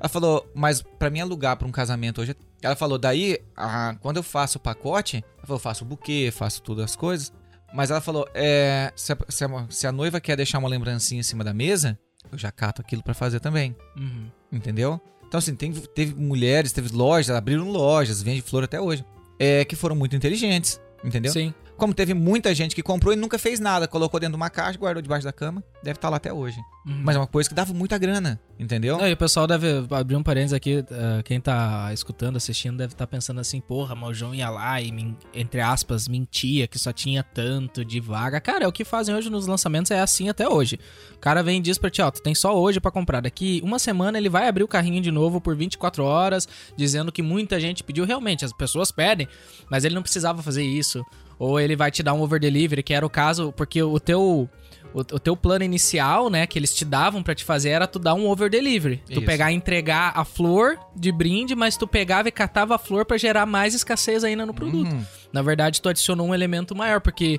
Ela 0.00 0.08
falou: 0.08 0.50
"Mas 0.54 0.82
pra 0.82 1.10
mim 1.10 1.20
alugar 1.20 1.56
pra 1.56 1.66
um 1.68 1.72
casamento 1.72 2.20
hoje". 2.20 2.34
Ela 2.62 2.74
falou: 2.76 2.98
"Daí, 2.98 3.38
ah, 3.56 3.94
quando 4.00 4.16
eu 4.18 4.22
faço 4.22 4.58
o 4.58 4.60
pacote, 4.60 5.16
ela 5.36 5.46
falou, 5.46 5.56
eu 5.58 5.62
faço 5.62 5.84
o 5.84 5.86
buquê, 5.88 6.30
faço 6.32 6.60
todas 6.62 6.84
as 6.84 6.96
coisas". 6.96 7.32
Mas 7.72 7.90
ela 7.90 8.00
falou: 8.00 8.26
"É, 8.34 8.92
se 8.96 9.12
a, 9.12 9.18
se 9.28 9.44
a- 9.44 9.66
se 9.70 9.86
a 9.86 9.92
noiva 9.92 10.20
quer 10.20 10.36
deixar 10.36 10.58
uma 10.58 10.68
lembrancinha 10.68 11.20
em 11.20 11.24
cima 11.24 11.44
da 11.44 11.52
mesa, 11.54 11.98
eu 12.32 12.38
já 12.38 12.50
cato 12.50 12.80
aquilo 12.82 13.02
pra 13.02 13.14
fazer 13.14 13.38
também". 13.40 13.76
Uhum. 13.96 14.28
Entendeu? 14.50 15.00
Então, 15.28 15.38
assim, 15.38 15.54
tem- 15.54 15.72
teve 15.72 16.14
mulheres, 16.14 16.72
teve 16.72 16.94
lojas, 16.96 17.36
abriram 17.36 17.70
lojas, 17.70 18.22
vende 18.22 18.40
flor 18.42 18.64
até 18.64 18.80
hoje, 18.80 19.04
é, 19.38 19.64
que 19.64 19.76
foram 19.76 19.94
muito 19.94 20.16
inteligentes, 20.16 20.80
entendeu? 21.04 21.30
Sim. 21.32 21.52
Como 21.78 21.94
teve 21.94 22.12
muita 22.12 22.52
gente 22.54 22.74
que 22.74 22.82
comprou 22.82 23.12
e 23.14 23.16
nunca 23.16 23.38
fez 23.38 23.60
nada, 23.60 23.86
colocou 23.88 24.18
dentro 24.20 24.32
de 24.32 24.36
uma 24.36 24.50
caixa, 24.50 24.76
guardou 24.78 25.00
debaixo 25.00 25.24
da 25.24 25.32
cama, 25.32 25.62
deve 25.82 25.96
estar 25.96 26.08
lá 26.10 26.16
até 26.16 26.32
hoje. 26.32 26.58
Uhum. 26.84 27.02
Mas 27.04 27.14
é 27.16 27.18
uma 27.20 27.26
coisa 27.26 27.48
que 27.48 27.54
dava 27.54 27.72
muita 27.72 27.96
grana, 27.96 28.40
entendeu? 28.58 28.98
Não, 28.98 29.06
e 29.06 29.12
o 29.12 29.16
pessoal 29.16 29.46
deve 29.46 29.86
abrir 29.90 30.16
um 30.16 30.22
parênteses 30.22 30.52
aqui. 30.54 30.84
eh, 30.90 31.22
quem 31.24 31.40
tá 31.40 31.90
escutando, 31.92 32.36
assistindo, 32.36 32.76
deve 32.76 32.94
estar 32.94 33.06
pensando 33.06 33.40
assim: 33.40 33.60
porra, 33.60 33.94
mas 33.94 34.10
o 34.10 34.14
João 34.14 34.34
ia 34.34 34.50
lá 34.50 34.80
e, 34.80 34.90
men- 34.90 35.16
entre 35.32 35.60
aspas, 35.60 36.08
mentia 36.08 36.66
que 36.66 36.78
só 36.78 36.92
tinha 36.92 37.22
tanto 37.22 37.84
de 37.84 38.00
vaga. 38.00 38.40
Cara, 38.40 38.64
é 38.64 38.68
o 38.68 38.72
que 38.72 38.84
fazem 38.84 39.14
hoje 39.14 39.30
nos 39.30 39.46
lançamentos, 39.46 39.90
é 39.92 40.00
assim 40.00 40.28
até 40.28 40.48
hoje. 40.48 40.80
O 41.14 41.18
cara 41.18 41.42
vem 41.42 41.58
e 41.58 41.62
diz 41.62 41.78
pra 41.78 41.90
ti: 41.90 42.02
ó, 42.02 42.10
tu 42.10 42.20
tem 42.22 42.34
só 42.34 42.58
hoje 42.58 42.80
pra 42.80 42.90
comprar. 42.90 43.20
Daqui 43.20 43.60
uma 43.62 43.78
semana 43.78 44.18
ele 44.18 44.28
vai 44.28 44.48
abrir 44.48 44.64
o 44.64 44.68
carrinho 44.68 45.00
de 45.00 45.10
novo 45.12 45.40
por 45.40 45.54
24 45.54 46.02
horas, 46.02 46.48
dizendo 46.76 47.12
que 47.12 47.22
muita 47.22 47.60
gente 47.60 47.84
pediu. 47.84 48.04
Realmente, 48.04 48.44
as 48.44 48.52
pessoas 48.52 48.90
pedem, 48.90 49.28
mas 49.70 49.84
ele 49.84 49.94
não 49.94 50.02
precisava 50.02 50.42
fazer 50.42 50.64
isso. 50.64 51.04
Ou 51.38 51.60
ele 51.60 51.76
vai 51.76 51.90
te 51.90 52.02
dar 52.02 52.14
um 52.14 52.20
over 52.20 52.40
delivery, 52.40 52.82
que 52.82 52.92
era 52.92 53.06
o 53.06 53.10
caso, 53.10 53.52
porque 53.52 53.82
o 53.82 53.98
teu. 54.00 54.48
O, 54.94 55.00
o 55.00 55.18
teu 55.18 55.36
plano 55.36 55.62
inicial, 55.62 56.30
né, 56.30 56.46
que 56.46 56.58
eles 56.58 56.74
te 56.74 56.82
davam 56.82 57.22
pra 57.22 57.34
te 57.34 57.44
fazer 57.44 57.68
era 57.68 57.86
tu 57.86 57.98
dar 57.98 58.14
um 58.14 58.26
over 58.26 58.48
delivery. 58.48 59.02
Tu 59.04 59.12
Isso. 59.12 59.22
pegar 59.22 59.52
e 59.52 59.54
entregar 59.54 60.12
a 60.16 60.24
flor 60.24 60.78
de 60.96 61.12
brinde, 61.12 61.54
mas 61.54 61.76
tu 61.76 61.86
pegava 61.86 62.28
e 62.28 62.32
catava 62.32 62.74
a 62.74 62.78
flor 62.78 63.04
pra 63.04 63.18
gerar 63.18 63.44
mais 63.44 63.74
escassez 63.74 64.24
ainda 64.24 64.46
no 64.46 64.54
produto. 64.54 64.90
Uhum. 64.90 65.04
Na 65.30 65.42
verdade, 65.42 65.82
tu 65.82 65.90
adicionou 65.90 66.28
um 66.28 66.34
elemento 66.34 66.74
maior, 66.74 67.02
porque 67.02 67.38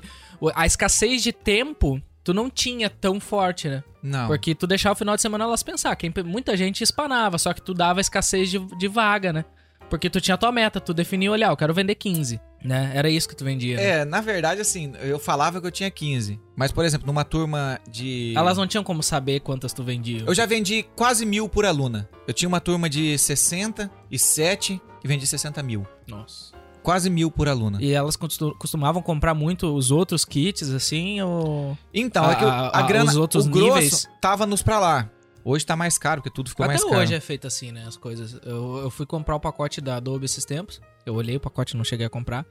a 0.54 0.64
escassez 0.64 1.24
de 1.24 1.32
tempo 1.32 2.00
tu 2.22 2.32
não 2.32 2.48
tinha 2.48 2.88
tão 2.88 3.18
forte, 3.18 3.68
né? 3.68 3.82
Não. 4.02 4.28
Porque 4.28 4.54
tu 4.54 4.66
deixava 4.66 4.92
o 4.92 4.96
final 4.96 5.16
de 5.16 5.22
semana 5.22 5.44
elas 5.44 5.62
pensar. 5.62 5.96
Quem, 5.96 6.12
muita 6.24 6.56
gente 6.56 6.82
espanava, 6.82 7.36
só 7.38 7.52
que 7.52 7.60
tu 7.60 7.74
dava 7.74 8.00
escassez 8.00 8.50
de, 8.50 8.58
de 8.76 8.88
vaga, 8.88 9.32
né? 9.32 9.44
Porque 9.90 10.08
tu 10.08 10.20
tinha 10.20 10.36
a 10.36 10.38
tua 10.38 10.52
meta, 10.52 10.80
tu 10.80 10.94
definiu, 10.94 11.32
olha, 11.32 11.46
eu 11.46 11.56
quero 11.56 11.74
vender 11.74 11.96
15, 11.96 12.40
né? 12.64 12.92
Era 12.94 13.10
isso 13.10 13.28
que 13.28 13.34
tu 13.36 13.44
vendia. 13.44 13.76
né? 13.76 13.84
É, 13.84 14.04
na 14.04 14.20
verdade, 14.20 14.60
assim, 14.60 14.92
eu 15.02 15.18
falava 15.18 15.60
que 15.60 15.66
eu 15.66 15.70
tinha 15.72 15.90
15. 15.90 16.40
Mas, 16.56 16.70
por 16.72 16.84
exemplo, 16.84 17.06
numa 17.06 17.24
turma 17.24 17.78
de. 17.90 18.32
Elas 18.36 18.56
não 18.56 18.66
tinham 18.66 18.84
como 18.84 19.02
saber 19.02 19.40
quantas 19.40 19.72
tu 19.72 19.82
vendia. 19.82 20.22
Eu 20.26 20.34
já 20.34 20.46
vendi 20.46 20.84
quase 20.96 21.26
mil 21.26 21.48
por 21.48 21.66
aluna. 21.66 22.08
Eu 22.26 22.32
tinha 22.32 22.48
uma 22.48 22.60
turma 22.60 22.88
de 22.88 23.18
67 23.18 24.80
e 25.02 25.08
vendi 25.08 25.26
60 25.26 25.62
mil. 25.62 25.86
Nossa. 26.06 26.52
Quase 26.82 27.10
mil 27.10 27.30
por 27.30 27.46
aluna. 27.48 27.78
E 27.82 27.92
elas 27.92 28.16
costu- 28.16 28.54
costumavam 28.58 29.02
comprar 29.02 29.34
muito 29.34 29.66
os 29.74 29.90
outros 29.90 30.24
kits, 30.24 30.70
assim, 30.70 31.20
ou... 31.20 31.76
Então, 31.92 32.30
é 32.30 32.34
que 32.36 32.44
A- 32.44 32.48
a, 32.48 32.78
a- 32.78 32.82
grana, 32.82 33.10
os 33.10 33.16
outros 33.16 33.46
o 33.46 33.50
grosso 33.50 33.74
níveis? 33.74 34.08
tava 34.20 34.46
nos 34.46 34.62
pra 34.62 34.78
lá. 34.78 35.10
Hoje 35.44 35.64
tá 35.64 35.74
mais 35.76 35.96
caro, 35.98 36.20
porque 36.20 36.34
tudo 36.34 36.50
ficou 36.50 36.64
Até 36.64 36.74
mais 36.74 36.84
caro. 36.84 36.98
hoje 37.02 37.14
é 37.14 37.20
feito 37.20 37.46
assim, 37.46 37.72
né, 37.72 37.84
as 37.86 37.96
coisas. 37.96 38.38
Eu, 38.44 38.78
eu 38.82 38.90
fui 38.90 39.06
comprar 39.06 39.34
o 39.36 39.40
pacote 39.40 39.80
da 39.80 39.96
Adobe 39.96 40.24
esses 40.26 40.44
tempos. 40.44 40.80
Eu 41.06 41.14
olhei 41.14 41.36
o 41.36 41.40
pacote, 41.40 41.76
não 41.76 41.84
cheguei 41.84 42.06
a 42.06 42.10
comprar. 42.10 42.44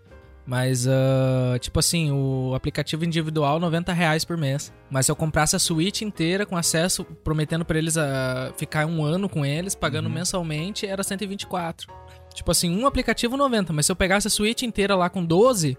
Mas, 0.46 0.88
ah, 0.88 1.58
tipo 1.60 1.78
assim, 1.80 2.10
o 2.12 2.54
aplicativo 2.56 3.06
individual, 3.06 3.60
90 3.60 3.94
reais 3.94 4.26
por 4.26 4.36
mês. 4.36 4.74
Mas 4.90 5.06
se 5.06 5.12
eu 5.12 5.16
comprasse 5.16 5.56
a 5.56 5.60
suíte 5.60 6.04
inteira 6.04 6.44
com 6.44 6.58
acesso, 6.58 7.04
prometendo 7.24 7.64
pra 7.64 7.78
eles 7.78 7.96
ah, 7.98 8.52
ficar 8.58 8.88
um 8.88 9.04
ano 9.04 9.30
com 9.30 9.46
eles, 9.46 9.76
pagando 9.76 10.08
Uhum. 10.08 10.16
mensalmente, 10.16 10.88
era 10.88 11.04
124. 11.04 11.88
Tipo 12.34 12.50
assim, 12.50 12.76
um 12.76 12.88
aplicativo 12.88 13.38
90, 13.38 13.72
mas 13.74 13.86
se 13.86 13.92
eu 13.92 13.96
pegasse 13.96 14.26
a 14.26 14.30
suíte 14.32 14.66
inteira 14.66 14.96
lá 14.96 15.08
com 15.10 15.24
12, 15.24 15.78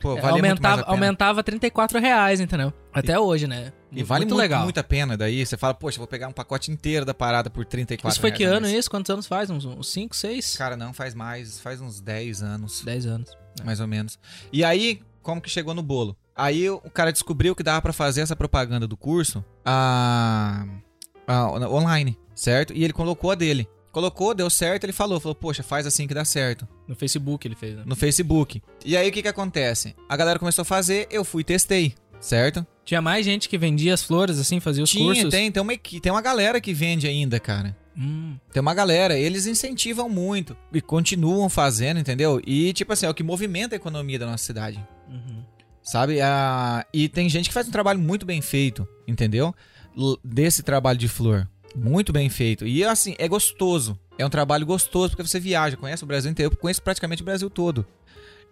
Pô, 0.00 0.10
é, 0.10 0.12
muito 0.14 0.22
mais 0.22 0.34
aumentava, 0.34 0.82
pena. 0.82 0.92
aumentava 0.94 1.42
34 1.42 1.98
reais, 2.00 2.40
entendeu? 2.40 2.72
Até 2.92 3.18
hoje, 3.18 3.46
né? 3.46 3.72
E 3.92 4.02
vale 4.02 4.24
muito 4.24 4.34
muito, 4.34 4.42
legal. 4.42 4.62
muito 4.64 4.78
a 4.78 4.84
pena 4.84 5.16
daí. 5.16 5.44
Você 5.44 5.56
fala, 5.56 5.72
poxa, 5.74 5.98
vou 5.98 6.06
pegar 6.06 6.28
um 6.28 6.32
pacote 6.32 6.70
inteiro 6.70 7.04
da 7.04 7.14
parada 7.14 7.48
por 7.50 7.64
34 7.64 8.12
Isso 8.14 8.20
foi 8.20 8.30
que 8.32 8.42
reais 8.42 8.54
a 8.54 8.56
ano 8.58 8.66
mais. 8.66 8.78
isso? 8.78 8.90
Quantos 8.90 9.10
anos 9.10 9.26
faz? 9.26 9.48
Uns 9.50 9.88
5, 9.88 10.14
6? 10.16 10.56
Cara, 10.56 10.76
não, 10.76 10.92
faz 10.92 11.14
mais. 11.14 11.58
Faz 11.60 11.80
uns 11.80 12.00
10 12.00 12.42
anos, 12.42 12.82
10 12.82 13.06
anos. 13.06 13.30
mais 13.64 13.80
ou 13.80 13.86
menos. 13.86 14.18
E 14.52 14.62
aí, 14.64 15.00
como 15.22 15.40
que 15.40 15.48
chegou 15.50 15.74
no 15.74 15.82
bolo? 15.82 16.16
Aí 16.34 16.68
o 16.68 16.80
cara 16.92 17.10
descobriu 17.12 17.54
que 17.56 17.62
dava 17.62 17.80
pra 17.80 17.92
fazer 17.92 18.20
essa 18.20 18.36
propaganda 18.36 18.86
do 18.86 18.96
curso 18.96 19.42
a, 19.64 20.64
a- 21.26 21.50
online, 21.68 22.18
certo? 22.34 22.72
E 22.74 22.84
ele 22.84 22.92
colocou 22.92 23.30
a 23.30 23.34
dele. 23.34 23.66
Colocou, 23.96 24.34
deu 24.34 24.50
certo, 24.50 24.84
ele 24.84 24.92
falou, 24.92 25.18
falou, 25.18 25.34
poxa, 25.34 25.62
faz 25.62 25.86
assim 25.86 26.06
que 26.06 26.12
dá 26.12 26.22
certo. 26.22 26.68
No 26.86 26.94
Facebook 26.94 27.48
ele 27.48 27.54
fez, 27.54 27.74
né? 27.76 27.82
No 27.86 27.96
Facebook. 27.96 28.62
E 28.84 28.94
aí 28.94 29.08
o 29.08 29.12
que 29.12 29.22
que 29.22 29.28
acontece? 29.28 29.96
A 30.06 30.14
galera 30.18 30.38
começou 30.38 30.60
a 30.60 30.64
fazer, 30.66 31.06
eu 31.10 31.24
fui 31.24 31.40
e 31.40 31.44
testei, 31.44 31.94
certo? 32.20 32.66
Tinha 32.84 33.00
mais 33.00 33.24
gente 33.24 33.48
que 33.48 33.56
vendia 33.56 33.94
as 33.94 34.02
flores, 34.02 34.38
assim, 34.38 34.60
fazia 34.60 34.84
os 34.84 34.90
Tinha, 34.90 35.02
cursos? 35.06 35.30
tem, 35.30 35.50
tem 35.50 35.62
uma, 35.62 35.72
tem 35.78 36.12
uma 36.12 36.20
galera 36.20 36.60
que 36.60 36.74
vende 36.74 37.06
ainda, 37.08 37.40
cara. 37.40 37.74
Hum, 37.96 38.36
Tem 38.52 38.60
uma 38.60 38.74
galera, 38.74 39.18
eles 39.18 39.46
incentivam 39.46 40.10
muito 40.10 40.54
e 40.70 40.82
continuam 40.82 41.48
fazendo, 41.48 41.98
entendeu? 41.98 42.38
E, 42.46 42.74
tipo 42.74 42.92
assim, 42.92 43.06
é 43.06 43.08
o 43.08 43.14
que 43.14 43.22
movimenta 43.22 43.74
a 43.74 43.78
economia 43.78 44.18
da 44.18 44.26
nossa 44.26 44.44
cidade, 44.44 44.78
uhum. 45.08 45.42
sabe? 45.82 46.20
Ah, 46.20 46.84
e 46.92 47.08
tem 47.08 47.30
gente 47.30 47.48
que 47.48 47.54
faz 47.54 47.66
um 47.66 47.70
trabalho 47.72 47.98
muito 47.98 48.26
bem 48.26 48.42
feito, 48.42 48.86
entendeu? 49.08 49.54
L- 49.96 50.18
Desse 50.22 50.62
trabalho 50.62 50.98
de 50.98 51.08
flor. 51.08 51.48
Muito 51.76 52.12
bem 52.12 52.28
feito. 52.28 52.66
E, 52.66 52.82
assim, 52.82 53.14
é 53.18 53.28
gostoso. 53.28 53.98
É 54.18 54.24
um 54.24 54.30
trabalho 54.30 54.64
gostoso, 54.64 55.10
porque 55.10 55.28
você 55.28 55.38
viaja, 55.38 55.76
conhece 55.76 56.02
o 56.02 56.06
Brasil 56.06 56.30
inteiro. 56.30 56.52
Eu 56.52 56.56
conheço 56.56 56.82
praticamente 56.82 57.22
o 57.22 57.24
Brasil 57.24 57.50
todo. 57.50 57.86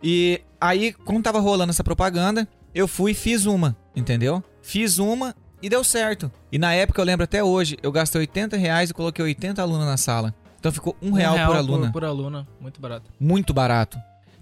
E 0.02 0.42
aí, 0.60 0.92
quando 0.92 1.22
tava 1.22 1.40
rolando 1.40 1.70
essa 1.70 1.82
propaganda, 1.82 2.46
eu 2.74 2.86
fui 2.86 3.12
e 3.12 3.14
fiz 3.14 3.46
uma, 3.46 3.74
entendeu? 3.96 4.44
Fiz 4.60 4.98
uma 4.98 5.34
e 5.62 5.68
deu 5.70 5.82
certo. 5.82 6.30
E 6.52 6.58
na 6.58 6.74
época, 6.74 7.00
eu 7.00 7.04
lembro 7.06 7.24
até 7.24 7.42
hoje, 7.42 7.78
eu 7.82 7.90
gastei 7.90 8.20
80 8.20 8.56
reais 8.56 8.90
e 8.90 8.94
coloquei 8.94 9.24
80 9.24 9.62
alunos 9.62 9.86
na 9.86 9.96
sala. 9.96 10.34
Então 10.60 10.72
ficou 10.72 10.96
um 11.00 11.12
real, 11.12 11.34
por 11.46 11.56
aluna. 11.56 11.92
Por, 11.92 12.04
aluna, 12.04 12.48
muito 12.60 12.80
barato. 12.80 13.10
Muito 13.18 13.54
barato. 13.54 13.98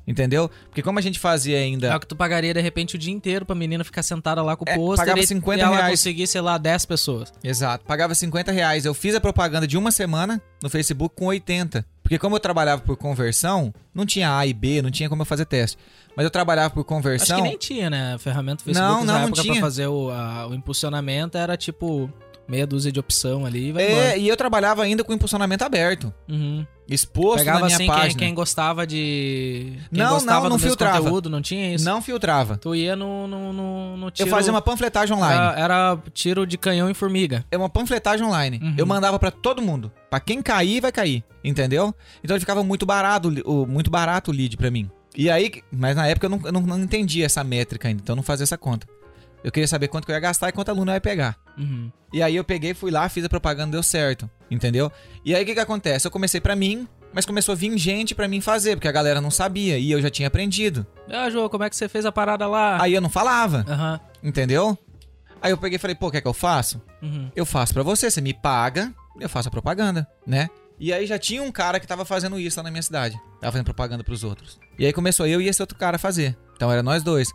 Entendeu? 0.07 0.51
Porque 0.69 0.83
como 0.83 0.99
a 0.99 1.03
gente 1.03 1.19
fazia 1.19 1.59
É 1.59 1.63
ainda. 1.63 1.97
o 1.97 2.01
que 2.01 2.07
tu 2.07 2.17
pagaria 2.17 2.53
de 2.53 2.61
repente 2.61 2.97
o 2.97 2.99
dia 2.99 3.13
inteiro 3.13 3.47
pra 3.47 3.55
menina 3.55 3.85
ficar 3.85 4.03
sentada 4.03 4.43
lá 4.43 4.57
com 4.57 4.65
o 4.65 4.69
É, 4.69 4.75
pôster 4.75 5.05
pagava 5.07 5.21
e- 5.21 5.27
50 5.27 5.59
e 5.59 5.63
ela 5.65 5.77
reais. 5.77 5.91
conseguir, 5.93 6.27
sei 6.27 6.41
lá, 6.41 6.59
10 6.59 6.85
pessoas. 6.85 7.33
Exato. 7.43 7.85
Pagava 7.85 8.15
50 8.15 8.51
reais. 8.51 8.85
Eu 8.85 8.95
fiz 8.95 9.15
a 9.15 9.21
propaganda 9.21 9.67
de 9.67 9.79
uma 9.79 9.93
semana 9.93 10.43
no 10.63 10.69
Facebook 10.69 11.15
com 11.15 11.27
80. 11.27 11.87
Porque 12.03 12.19
como 12.19 12.35
eu 12.35 12.41
trabalhava 12.41 12.83
por 12.83 12.97
conversão, 12.97 13.73
não 13.95 14.05
tinha 14.05 14.37
A 14.37 14.45
e 14.45 14.53
B, 14.53 14.83
não 14.83 14.91
tinha 14.91 15.09
como 15.09 15.23
eu 15.23 15.27
fazer 15.27 15.45
teste. 15.45 15.79
Mas 16.17 16.25
eu 16.25 16.31
trabalhava 16.31 16.71
por 16.75 16.81
Acho 16.81 16.89
conversão. 16.89 17.37
que 17.37 17.43
nem 17.43 17.57
tinha, 17.57 17.89
né? 17.89 18.15
A 18.15 18.19
ferramenta 18.19 18.65
Facebook 18.65 18.85
Não, 18.93 19.05
na 19.05 19.13
não, 19.13 19.21
não 19.21 19.27
época 19.29 19.41
tinha. 19.43 19.55
pra 19.55 19.63
fazer 19.63 19.87
o, 19.87 20.11
a- 20.11 20.49
o 20.49 20.55
impulsionamento 20.55 21.39
era 21.39 21.57
tipo 21.57 22.11
meia 22.53 22.67
dúzia 22.67 22.93
de 22.93 23.01
opção 23.01 23.47
ali 23.47 23.69
e 23.69 23.73
vai 23.73 23.83
É, 23.85 23.91
embora. 23.91 24.17
e 24.19 24.29
eu 24.29 24.37
trabalhava 24.37 24.83
ainda 24.83 25.03
com 25.03 25.13
impulsionamento 25.13 25.65
aberto. 25.65 26.13
Uhum. 26.29 26.67
Exposto 26.89 27.39
Pegava 27.39 27.61
na 27.61 27.67
minha 27.67 27.77
assim 27.77 27.87
quem, 27.87 27.95
página. 27.95 28.19
quem 28.19 28.35
gostava 28.35 28.87
de. 28.87 29.79
Quem 29.91 30.03
Não, 30.03 30.11
gostava 30.15 30.43
não, 30.43 30.51
não 30.51 30.59
filtrava. 30.59 30.99
conteúdo, 30.99 31.31
não 31.31 31.41
tinha 31.41 31.75
isso. 31.75 31.85
Não 31.85 32.03
filtrava. 32.03 32.59
Tu 32.59 32.75
ia 32.75 32.95
no, 32.95 33.27
no, 33.27 33.53
no, 33.53 33.97
no 33.97 34.11
tiro. 34.11 34.29
Eu 34.29 34.31
fazia 34.31 34.53
uma 34.53 34.61
panfletagem 34.61 35.17
online. 35.17 35.41
Era, 35.41 35.61
era 35.61 35.99
tiro 36.13 36.47
de 36.47 36.59
canhão 36.59 36.91
em 36.91 36.95
formiga. 36.95 37.45
É 37.51 37.57
uma 37.57 37.71
panfletagem 37.71 38.27
online. 38.27 38.61
Uhum. 38.63 38.75
Eu 38.77 38.85
mandava 38.85 39.19
pra 39.19 39.31
todo 39.31 39.63
mundo. 39.63 39.91
Pra 40.11 40.21
quem 40.21 40.43
cair, 40.43 40.81
vai 40.83 40.93
cair. 40.93 41.25
Entendeu? 41.43 41.95
Então 42.23 42.35
ele 42.37 42.41
ficava 42.41 42.63
muito 42.63 42.85
barato, 42.85 43.31
muito 43.67 43.91
barato 43.91 44.31
o 44.31 44.35
lead 44.35 44.57
pra 44.59 44.71
mim. 44.71 44.91
E 45.17 45.31
aí, 45.31 45.51
mas 45.73 45.97
na 45.97 46.07
época 46.07 46.27
eu 46.27 46.31
não, 46.31 46.41
eu 46.45 46.53
não, 46.53 46.61
não 46.63 46.81
entendia 46.81 47.25
essa 47.27 47.43
métrica 47.45 47.89
ainda, 47.89 48.01
então 48.03 48.13
eu 48.15 48.17
não 48.17 48.23
fazia 48.23 48.45
essa 48.45 48.57
conta. 48.59 48.87
Eu 49.45 49.51
queria 49.51 49.67
saber 49.67 49.89
quanto 49.89 50.05
que 50.07 50.11
eu 50.13 50.15
ia 50.15 50.21
gastar 50.21 50.49
e 50.49 50.53
quanto 50.53 50.69
aluno 50.69 50.91
eu 50.91 50.95
ia 50.95 51.01
pegar. 51.01 51.37
Uhum. 51.59 51.91
E 52.13 52.23
aí 52.23 52.37
eu 52.37 52.45
peguei, 52.45 52.75
fui 52.75 52.91
lá, 52.91 53.09
fiz 53.09 53.25
a 53.25 53.29
propaganda, 53.29 53.73
deu 53.73 53.83
certo. 53.83 54.31
Entendeu? 54.51 54.91
E 55.25 55.35
aí 55.35 55.43
o 55.43 55.47
que 55.47 55.55
que 55.55 55.61
acontece? 55.61 56.07
Eu 56.07 56.11
comecei 56.11 56.41
pra 56.41 56.55
mim, 56.55 56.87
mas 57.13 57.27
começou 57.27 57.53
a 57.53 57.57
vir 57.57 57.77
gente 57.77 58.15
pra 58.15 58.29
mim 58.29 58.41
fazer, 58.41 58.77
porque 58.77 58.89
a 58.89 58.93
galera 58.93 59.21
não 59.21 59.31
sabia 59.31 59.79
e 59.79 59.91
eu 59.91 60.01
já 60.01 60.11
tinha 60.11 60.29
aprendido. 60.29 60.87
Ah, 61.11 61.29
João, 61.31 61.49
como 61.49 61.65
é 61.65 61.71
que 61.71 61.77
você 61.77 61.89
fez 61.89 62.05
a 62.07 62.13
parada 62.13 62.47
lá? 62.47 62.81
Aí 62.83 62.95
eu 62.95 63.01
não 63.01 63.11
falava, 63.11 63.65
Aham. 63.69 64.01
entendeu? 64.23 64.79
Aí 65.41 65.51
eu 65.51 65.59
peguei 65.59 65.77
e 65.77 65.79
falei, 65.79 65.97
pô, 65.97 66.11
quer 66.11 66.21
que 66.21 66.29
eu 66.29 66.33
faço? 66.35 66.81
Uhum. 67.03 67.31
eu 67.35 67.45
faço 67.45 67.75
pra 67.75 67.83
você, 67.83 68.09
você 68.11 68.21
me 68.21 68.33
paga, 68.33 68.95
eu 69.19 69.29
faço 69.29 69.49
a 69.49 69.51
propaganda, 69.51 70.07
né? 70.25 70.49
E 70.79 70.93
aí 70.93 71.07
já 71.07 71.19
tinha 71.19 71.43
um 71.43 71.51
cara 71.53 71.79
que 71.81 71.87
tava 71.87 72.05
fazendo 72.05 72.39
isso 72.39 72.59
lá 72.59 72.63
na 72.65 72.71
minha 72.71 72.83
cidade. 72.83 73.17
Tava 73.41 73.53
fazendo 73.53 73.65
propaganda 73.65 74.03
pros 74.05 74.23
outros. 74.25 74.59
E 74.79 74.87
aí 74.87 74.93
começou 74.93 75.27
eu 75.27 75.41
e 75.41 75.49
esse 75.49 75.61
outro 75.61 75.77
cara 75.77 75.97
a 75.97 75.99
fazer. 75.99 76.37
Então 76.57 76.71
era 76.73 76.83
nós 76.83 77.03
dois 77.03 77.33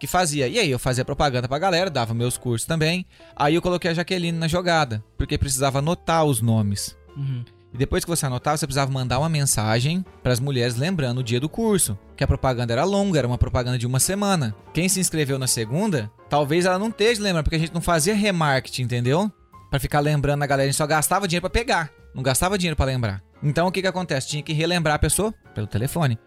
que 0.00 0.06
fazia. 0.06 0.48
E 0.48 0.58
aí 0.58 0.70
eu 0.70 0.78
fazia 0.78 1.04
propaganda 1.04 1.46
pra 1.46 1.58
galera, 1.58 1.90
dava 1.90 2.14
meus 2.14 2.38
cursos 2.38 2.66
também. 2.66 3.04
Aí 3.36 3.54
eu 3.54 3.62
coloquei 3.62 3.90
a 3.90 3.94
Jaqueline 3.94 4.36
na 4.36 4.48
jogada, 4.48 5.04
porque 5.16 5.36
precisava 5.36 5.78
anotar 5.78 6.24
os 6.24 6.40
nomes. 6.40 6.96
Uhum. 7.16 7.44
E 7.72 7.76
depois 7.76 8.02
que 8.02 8.10
você 8.10 8.26
anotava, 8.26 8.56
você 8.56 8.66
precisava 8.66 8.90
mandar 8.90 9.18
uma 9.18 9.28
mensagem 9.28 10.04
para 10.22 10.32
as 10.32 10.40
mulheres 10.40 10.74
lembrando 10.74 11.18
o 11.18 11.22
dia 11.22 11.38
do 11.38 11.48
curso. 11.48 11.96
Que 12.16 12.24
a 12.24 12.26
propaganda 12.26 12.72
era 12.72 12.82
longa, 12.82 13.18
era 13.18 13.28
uma 13.28 13.38
propaganda 13.38 13.78
de 13.78 13.86
uma 13.86 14.00
semana. 14.00 14.56
Quem 14.72 14.88
se 14.88 14.98
inscreveu 14.98 15.38
na 15.38 15.46
segunda, 15.46 16.10
talvez 16.28 16.64
ela 16.64 16.78
não 16.78 16.88
esteja 16.88 17.22
lembrando, 17.22 17.44
porque 17.44 17.56
a 17.56 17.60
gente 17.60 17.74
não 17.74 17.80
fazia 17.80 18.14
remarketing, 18.14 18.82
entendeu? 18.82 19.30
Pra 19.70 19.78
ficar 19.78 20.00
lembrando 20.00 20.42
a 20.42 20.46
galera, 20.46 20.68
a 20.68 20.70
gente 20.70 20.78
só 20.78 20.86
gastava 20.86 21.28
dinheiro 21.28 21.48
pra 21.48 21.60
pegar. 21.60 21.90
Não 22.12 22.22
gastava 22.22 22.58
dinheiro 22.58 22.76
pra 22.76 22.86
lembrar. 22.86 23.22
Então 23.42 23.68
o 23.68 23.72
que 23.72 23.82
que 23.82 23.86
acontece? 23.86 24.28
Tinha 24.28 24.42
que 24.42 24.52
relembrar 24.52 24.96
a 24.96 24.98
pessoa 24.98 25.32
pelo 25.54 25.66
telefone. 25.66 26.18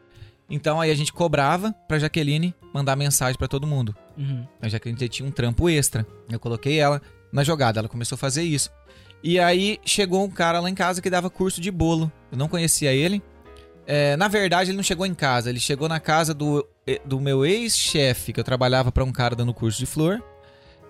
Então 0.50 0.80
aí 0.80 0.92
a 0.92 0.96
gente 0.96 1.12
cobrava 1.12 1.74
pra 1.88 2.00
Jaqueline 2.00 2.54
mandar 2.74 2.96
mensagem 2.96 3.38
pra 3.38 3.48
todo 3.48 3.68
mundo. 3.68 3.96
Uhum. 4.18 4.46
A 4.62 4.68
Jaqueline 4.68 5.10
tinha 5.10 5.28
um 5.28 5.32
trampo 5.32 5.70
extra. 5.70 6.06
Eu 6.30 6.40
coloquei 6.40 6.80
ela 6.80 7.02
na 7.32 7.44
jogada, 7.44 7.80
ela 7.80 7.90
começou 7.90 8.16
a 8.16 8.20
fazer 8.20 8.44
isso. 8.44 8.70
E 9.24 9.40
aí 9.40 9.80
chegou 9.86 10.24
um 10.24 10.30
cara 10.30 10.60
lá 10.60 10.70
em 10.70 10.76
casa 10.76 11.02
que 11.02 11.10
dava 11.10 11.30
curso 11.30 11.62
de 11.62 11.72
bolo. 11.72 12.12
Eu 12.32 12.38
não 12.38 12.48
conhecia 12.48 12.94
ele. 12.94 13.24
É, 13.86 14.16
na 14.18 14.28
verdade, 14.28 14.70
ele 14.70 14.78
não 14.78 14.84
chegou 14.84 15.06
em 15.06 15.14
casa, 15.14 15.50
ele 15.50 15.60
chegou 15.60 15.90
na 15.90 16.00
casa 16.00 16.34
do, 16.34 16.66
do 17.06 17.20
meu 17.20 17.46
ex-chefe, 17.46 18.32
que 18.32 18.40
eu 18.40 18.44
trabalhava 18.44 18.92
pra 18.92 19.04
um 19.04 19.12
cara 19.12 19.36
dando 19.36 19.54
curso 19.54 19.78
de 19.80 19.86
flor. 19.86 20.24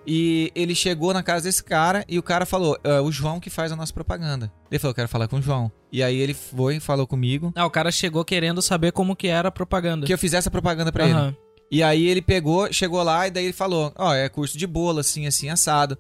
E 0.05 0.51
ele 0.53 0.75
chegou 0.75 1.13
na 1.13 1.23
casa 1.23 1.45
desse 1.45 1.63
cara 1.63 2.03
e 2.07 2.19
o 2.19 2.23
cara 2.23 2.45
falou: 2.45 2.77
"É 2.83 2.99
o 2.99 3.11
João 3.11 3.39
que 3.39 3.49
faz 3.49 3.71
a 3.71 3.75
nossa 3.75 3.93
propaganda. 3.93 4.51
Ele 4.69 4.79
falou: 4.79 4.91
Eu 4.91 4.95
quero 4.95 5.07
falar 5.09 5.27
com 5.27 5.37
o 5.37 5.41
João. 5.41 5.71
E 5.91 6.01
aí 6.03 6.17
ele 6.17 6.33
foi, 6.33 6.79
falou 6.79 7.05
comigo 7.05 7.53
Ah, 7.55 7.65
o 7.65 7.69
cara 7.69 7.91
chegou 7.91 8.25
querendo 8.25 8.61
saber 8.61 8.91
como 8.91 9.15
que 9.15 9.27
era 9.27 9.47
a 9.49 9.51
propaganda. 9.51 10.05
que 10.05 10.13
eu 10.13 10.17
fizesse 10.17 10.47
a 10.47 10.51
propaganda 10.51 10.91
pra 10.91 11.05
ele. 11.05 11.13
Aham. 11.13 11.35
E 11.71 11.81
aí 11.81 12.05
ele 12.05 12.21
pegou, 12.21 12.71
chegou 12.71 13.01
lá 13.01 13.27
e 13.27 13.31
daí 13.31 13.45
ele 13.45 13.53
falou: 13.53 13.93
Ó, 13.97 14.13
é 14.13 14.27
curso 14.29 14.57
de 14.57 14.67
bolo, 14.67 14.99
assim, 14.99 15.25
assim, 15.25 15.49
assado. 15.49 15.97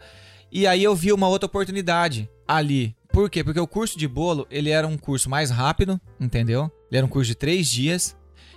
E 0.51 0.67
aí 0.67 0.83
eu 0.83 0.95
vi 0.95 1.11
uma 1.13 1.27
outra 1.27 1.47
oportunidade 1.47 2.29
ali. 2.47 2.95
Por 3.11 3.29
quê? 3.29 3.43
Porque 3.43 3.59
o 3.59 3.67
curso 3.67 3.97
de 3.97 4.07
bolo, 4.07 4.45
ele 4.51 4.69
era 4.69 4.87
um 4.87 4.97
curso 4.97 5.29
mais 5.29 5.49
rápido, 5.49 5.99
entendeu? 6.19 6.71
Ele 6.91 6.97
era 6.97 7.05
um 7.05 7.09
curso 7.09 7.27
de 7.29 7.35
três 7.35 7.67
dias. 7.67 8.15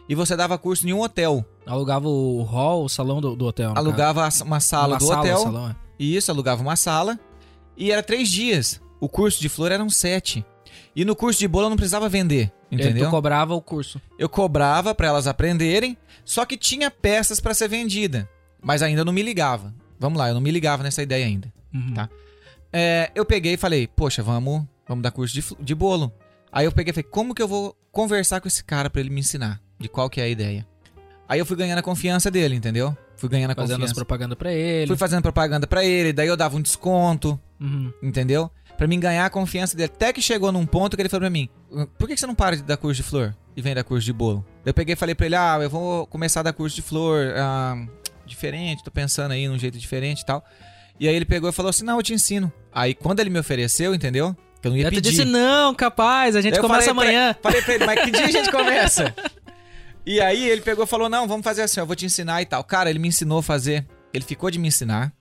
E 0.09 0.15
você 0.15 0.37
dava 0.37 0.57
curso 0.59 0.87
em 0.89 0.93
um 0.93 1.01
hotel. 1.03 1.45
Alugava 1.67 2.09
o 2.09 2.43
hall, 2.43 2.85
o 2.85 2.89
salão 2.89 3.21
do, 3.21 3.35
do 3.35 3.45
hotel. 3.45 3.73
alugava 3.77 4.29
uma 4.45 4.61
sala 4.61 4.95
Uma 4.95 4.99
do 4.99 5.07
sala, 5.07 5.21
hotel. 5.21 5.39
salão, 5.39 5.69
é. 5.71 5.77
Isso, 5.99 6.31
alugava 6.31 6.63
uma 6.63 6.77
sala. 6.77 7.19
E 7.77 7.91
era 7.91 8.03
três 8.03 8.29
dias. 8.31 8.81
O 9.01 9.09
curso 9.09 9.41
de 9.41 9.49
flor 9.49 9.73
eram 9.73 9.91
sete. 9.91 10.45
E 10.95 11.05
no 11.05 11.15
curso 11.17 11.39
de 11.41 11.49
bolo 11.49 11.67
eu 11.67 11.71
não 11.71 11.77
precisava 11.77 12.09
vender, 12.09 12.53
aí 12.71 12.79
entendeu? 12.79 13.07
Tu 13.07 13.11
cobrava 13.11 13.55
o 13.55 13.61
curso. 13.61 14.01
Eu 14.19 14.29
cobrava 14.29 14.95
pra 14.95 15.09
elas 15.09 15.27
aprenderem, 15.27 15.97
só 16.25 16.45
que 16.47 16.57
tinha 16.57 16.91
peças 16.91 17.39
pra 17.41 17.53
ser 17.53 17.69
vendida, 17.69 18.29
mas 18.63 18.81
ainda 18.83 19.05
não 19.05 19.13
me 19.13 19.23
ligava. 19.23 19.75
Vamos 19.99 20.19
lá, 20.19 20.29
eu 20.29 20.35
não 20.35 20.41
me 20.41 20.51
ligava 20.51 20.83
nessa 20.83 21.03
ideia 21.03 21.27
ainda. 21.27 21.53
Uhum. 21.75 21.93
Tá. 21.95 22.09
É, 22.73 23.11
eu 23.15 23.25
peguei 23.27 23.55
e 23.55 23.59
falei, 23.59 23.87
poxa, 23.87 24.23
vamos, 24.23 24.65
vamos 24.89 25.03
dar 25.03 25.11
curso 25.11 25.35
de, 25.35 25.45
de 25.61 25.75
bolo. 25.75 26.11
Aí 26.51 26.65
eu 26.65 26.73
peguei 26.73 26.91
e 26.91 26.95
falei, 26.95 27.11
como 27.11 27.35
que 27.35 27.43
eu 27.43 27.49
vou 27.49 27.77
conversar 27.93 28.41
com 28.41 28.49
esse 28.49 28.65
cara 28.65 28.89
pra 28.89 29.01
ele 29.01 29.11
me 29.11 29.21
ensinar? 29.21 29.61
De 29.79 29.89
qual 29.89 30.09
que 30.09 30.21
é 30.21 30.25
a 30.25 30.29
ideia? 30.29 30.67
Aí 31.29 31.39
eu 31.39 31.47
fui 31.47 31.57
ganhando 31.57 31.79
a 31.79 31.83
confiança 31.83 32.31
dele, 32.31 32.55
entendeu? 32.55 32.97
Fui 33.17 33.29
ganhando 33.29 33.51
a 33.51 33.55
Fazendo 33.55 33.73
as 33.73 33.79
confiança. 33.79 33.95
propagandas 33.95 34.39
pra 34.39 34.53
ele. 34.53 34.87
Fui 34.87 34.97
fazendo 34.97 35.23
propaganda 35.23 35.67
pra 35.67 35.85
ele, 35.85 36.13
daí 36.13 36.29
eu 36.29 36.37
dava 36.37 36.57
um 36.57 36.61
desconto, 36.63 37.41
Uhum. 37.61 37.93
entendeu? 38.03 38.51
Pra 38.77 38.87
mim 38.87 39.01
ganhar 39.01 39.25
a 39.25 39.31
confiança 39.31 39.75
dele. 39.77 39.91
Até 39.95 40.13
que 40.13 40.21
chegou 40.21 40.53
num 40.53 40.67
ponto 40.67 40.95
que 40.97 41.03
ele 41.03 41.09
falou 41.09 41.23
pra 41.23 41.31
mim: 41.31 41.49
Por 41.99 42.07
que 42.07 42.17
você 42.17 42.27
não 42.27 42.35
para 42.35 42.57
de 42.57 42.63
dar 42.63 42.77
curso 42.77 42.97
de 42.97 43.03
flor 43.09 43.35
e 43.57 43.63
vem 43.63 43.75
dar 43.75 43.83
curso 43.83 44.05
de 44.05 44.13
bolo? 44.13 44.45
Eu 44.67 44.75
peguei 44.75 44.93
e 44.93 44.97
falei 44.97 45.15
pra 45.15 45.25
ele: 45.27 45.35
Ah, 45.35 45.59
eu 45.63 45.71
vou 45.71 46.07
começar 46.09 46.41
a 46.41 46.43
dar 46.45 46.53
curso 46.53 46.77
de 46.77 46.83
flor 46.83 47.33
ah, 47.37 47.75
diferente, 48.27 48.85
tô 48.85 48.91
pensando 48.91 49.33
aí 49.33 49.49
num 49.49 49.59
jeito 49.59 49.79
diferente 49.79 50.21
e 50.21 50.27
tal. 50.27 50.45
E 51.01 51.09
aí 51.09 51.15
ele 51.15 51.25
pegou 51.25 51.49
e 51.49 51.53
falou 51.53 51.71
assim: 51.71 51.85
Não, 51.85 51.97
eu 51.97 52.03
te 52.03 52.13
ensino. 52.13 52.53
Aí 52.71 52.93
quando 52.95 53.21
ele 53.21 53.31
me 53.31 53.39
ofereceu, 53.39 53.95
entendeu? 53.95 54.37
Que 54.61 54.69
eu 54.69 54.71
não 54.73 54.79
ia 54.79 54.91
tu 54.91 54.95
pedir. 54.95 55.11
disse, 55.11 55.25
não, 55.25 55.75
capaz, 55.75 56.35
a 56.37 56.41
gente 56.41 56.53
Daí 56.53 56.59
eu 56.61 56.63
começa 56.67 56.95
falei 56.95 56.95
pra- 56.95 57.03
amanhã. 57.21 57.37
Falei 57.43 57.63
pra 57.63 57.75
ele, 57.75 57.85
mas 57.87 58.01
que 58.05 58.11
dia 58.11 58.25
a 58.27 58.31
gente 58.31 58.51
começa? 58.53 59.15
E 60.07 60.21
aí 60.21 60.49
ele 60.49 60.61
pegou 60.61 60.85
e 60.85 60.87
falou: 60.87 61.09
Não, 61.09 61.27
vamos 61.27 61.45
fazer 61.45 61.63
assim, 61.63 61.81
eu 61.81 61.87
vou 61.87 61.97
te 61.97 62.07
ensinar 62.07 62.41
e 62.43 62.47
tal. 62.47 62.63
Cara, 62.63 62.89
ele 62.89 62.99
me 62.99 63.09
ensinou 63.09 63.39
a 63.39 63.43
fazer. 63.43 63.87
Ele 64.15 64.25
ficou 64.25 64.51
de 64.51 64.59
me 64.59 64.69
ensinar. 64.69 65.13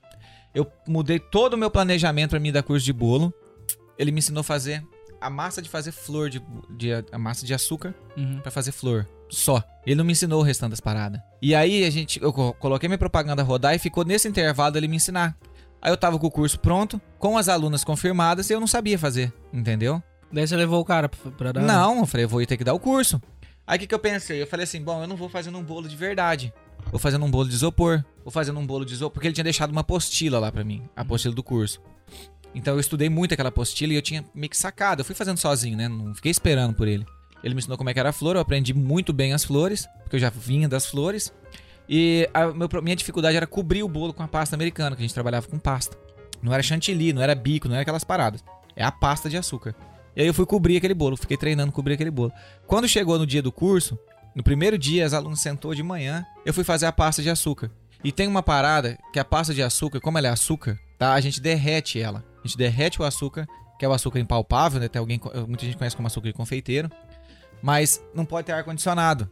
Eu 0.54 0.72
mudei 0.88 1.20
todo 1.20 1.56
o 1.56 1.58
meu 1.58 1.70
planejamento 1.72 2.30
pra 2.32 2.40
mim 2.40 2.52
dar 2.52 2.64
curso 2.64 2.86
de 2.86 2.94
bolo. 2.94 3.34
Ele 3.98 4.12
me 4.12 4.20
ensinou 4.20 4.42
a 4.42 4.44
fazer 4.44 4.84
a 5.20 5.30
massa 5.30 5.62
de 5.62 5.68
fazer 5.70 5.92
flor 5.92 6.30
de, 6.30 6.42
de 6.70 6.92
a 7.12 7.18
massa 7.18 7.46
de 7.46 7.54
açúcar 7.54 7.96
Uhum. 8.16 8.40
pra 8.42 8.52
fazer 8.52 8.72
flor. 8.72 9.08
Só. 9.30 9.64
Ele 9.86 9.96
não 9.96 10.06
me 10.06 10.12
ensinou 10.12 10.40
o 10.40 10.44
restante 10.44 10.70
das 10.72 10.80
paradas. 10.80 11.20
E 11.42 11.56
aí 11.56 11.84
a 11.84 11.90
gente, 11.90 12.22
eu 12.22 12.32
co- 12.32 12.54
coloquei 12.54 12.88
minha 12.88 12.98
propaganda 12.98 13.42
a 13.42 13.46
rodar 13.46 13.74
e 13.74 13.80
ficou 13.80 14.06
nesse 14.06 14.28
intervalo 14.28 14.78
ele 14.78 14.88
me 14.88 14.98
ensinar. 14.98 15.36
Aí 15.82 15.92
eu 15.92 15.98
tava 15.98 16.20
com 16.20 16.28
o 16.28 16.32
curso 16.32 16.60
pronto, 16.60 17.02
com 17.18 17.38
as 17.38 17.50
alunas 17.50 17.84
confirmadas 17.84 18.50
e 18.50 18.54
eu 18.54 18.60
não 18.60 18.68
sabia 18.68 19.00
fazer, 19.00 19.34
entendeu? 19.52 20.02
Daí 20.32 20.48
você 20.48 20.56
levou 20.56 20.80
o 20.82 20.86
cara 20.86 21.10
pra, 21.10 21.32
pra 21.32 21.52
dar. 21.52 21.62
Não, 21.62 22.00
eu 22.00 22.06
falei, 22.06 22.26
eu 22.26 22.30
vou 22.30 22.46
ter 22.46 22.58
que 22.58 22.64
dar 22.64 22.74
o 22.74 22.80
curso. 22.80 23.22
Aí 23.68 23.78
o 23.78 23.80
que, 23.80 23.88
que 23.88 23.96
eu 23.96 24.00
pensei? 24.00 24.42
Eu 24.42 24.48
falei 24.48 24.64
assim, 24.64 24.82
bom, 24.82 25.02
eu 25.02 25.08
não 25.08 25.16
vou 25.16 25.28
fazendo 25.28 25.58
um 25.58 25.64
bolo 25.64 25.88
de 25.88 25.96
verdade. 25.96 26.54
Vou 26.92 27.00
fazendo 27.00 27.26
um 27.26 27.32
bolo 27.32 27.50
de 27.50 27.56
isopor. 27.56 28.04
Vou 28.24 28.32
fazendo 28.32 28.60
um 28.60 28.66
bolo 28.66 28.86
de 28.86 28.94
isopor. 28.94 29.14
Porque 29.14 29.28
ele 29.28 29.34
tinha 29.34 29.44
deixado 29.44 29.72
uma 29.72 29.82
apostila 29.82 30.40
lá 30.40 30.52
pra 30.52 30.64
mim. 30.64 30.84
A 30.96 31.02
apostila 31.02 31.34
do 31.34 31.42
curso. 31.42 31.82
Então 32.54 32.76
eu 32.76 32.80
estudei 32.80 33.10
muito 33.10 33.34
aquela 33.34 33.50
apostila 33.50 33.94
e 33.94 33.96
eu 33.96 34.02
tinha 34.02 34.24
meio 34.34 34.50
que 34.50 34.58
sacado. 34.58 35.02
Eu 35.02 35.06
fui 35.06 35.16
fazendo 35.16 35.38
sozinho, 35.38 35.76
né? 35.76 35.88
Não 35.88 36.14
fiquei 36.14 36.32
esperando 36.32 36.76
por 36.76 36.88
ele. 36.88 37.06
Ele 37.44 37.54
me 37.54 37.60
ensinou 37.60 37.78
como 37.78 37.90
é 37.90 37.94
que 37.94 38.00
era 38.00 38.10
a 38.10 38.14
flor. 38.14 38.36
Eu 38.36 38.42
aprendi 38.42 38.74
muito 38.74 39.12
bem 39.12 39.34
as 39.34 39.44
flores. 39.44 39.88
Porque 40.04 40.16
eu 40.16 40.20
já 40.20 40.30
vinha 40.30 40.70
das 40.70 40.86
flores. 40.86 41.34
E 41.90 42.30
a 42.34 42.82
minha 42.82 42.96
dificuldade 42.96 43.36
era 43.36 43.48
cobrir 43.48 43.82
o 43.82 43.88
bolo 43.88 44.14
com 44.14 44.22
a 44.22 44.28
pasta 44.28 44.56
americana. 44.56 44.96
Que 44.96 45.02
a 45.02 45.06
gente 45.06 45.14
trabalhava 45.14 45.48
com 45.48 45.58
pasta. 45.58 45.98
Não 46.42 46.54
era 46.54 46.62
chantilly, 46.62 47.14
não 47.14 47.22
era 47.24 47.34
bico, 47.34 47.68
não 47.68 47.74
era 47.76 47.82
aquelas 47.82 48.04
paradas. 48.04 48.44
É 48.76 48.84
a 48.84 48.92
pasta 48.92 49.28
de 49.28 49.38
açúcar. 49.38 49.74
E 50.16 50.22
aí 50.22 50.28
eu 50.28 50.34
fui 50.34 50.46
cobrir 50.46 50.78
aquele 50.78 50.94
bolo, 50.94 51.18
fiquei 51.18 51.38
treinando 51.38 51.72
cobrir 51.72 51.96
aquele 51.96 52.12
bolo. 52.12 52.32
Quando 52.66 52.88
chegou 52.88 53.20
no 53.20 53.26
dia 53.26 53.42
do 53.42 53.52
curso, 53.52 53.98
no 54.36 54.44
primeiro 54.44 54.78
dia, 54.78 55.06
as 55.06 55.14
alunas 55.14 55.40
sentou 55.40 55.74
de 55.76 55.84
manhã, 55.84 56.26
eu 56.46 56.54
fui 56.54 56.64
fazer 56.64 56.86
a 56.86 56.92
pasta 56.92 57.22
de 57.22 57.30
açúcar. 57.30 57.72
E 58.04 58.12
tem 58.12 58.28
uma 58.28 58.44
parada 58.44 58.98
que 59.12 59.20
a 59.20 59.26
pasta 59.26 59.54
de 59.54 59.64
açúcar, 59.64 60.00
como 60.00 60.18
ela 60.18 60.28
é 60.28 60.30
açúcar, 60.30 60.80
tá? 60.98 61.14
A 61.14 61.22
gente 61.22 61.42
derrete 61.42 62.00
ela. 62.00 62.24
A 62.44 62.48
gente 62.48 62.58
derrete 62.58 63.02
o 63.02 63.06
açúcar, 63.06 63.48
que 63.80 63.86
é 63.86 63.88
o 63.88 63.94
açúcar 63.94 64.20
impalpável, 64.20 64.80
né? 64.80 64.88
Tem 64.88 65.00
alguém, 65.00 65.20
muita 65.48 65.66
gente 65.66 65.78
conhece 65.78 65.96
como 65.96 66.08
açúcar 66.08 66.28
de 66.28 66.34
confeiteiro. 66.34 66.90
Mas 67.62 68.02
não 68.14 68.26
pode 68.26 68.46
ter 68.46 68.52
ar 68.54 68.64
condicionado. 68.64 69.30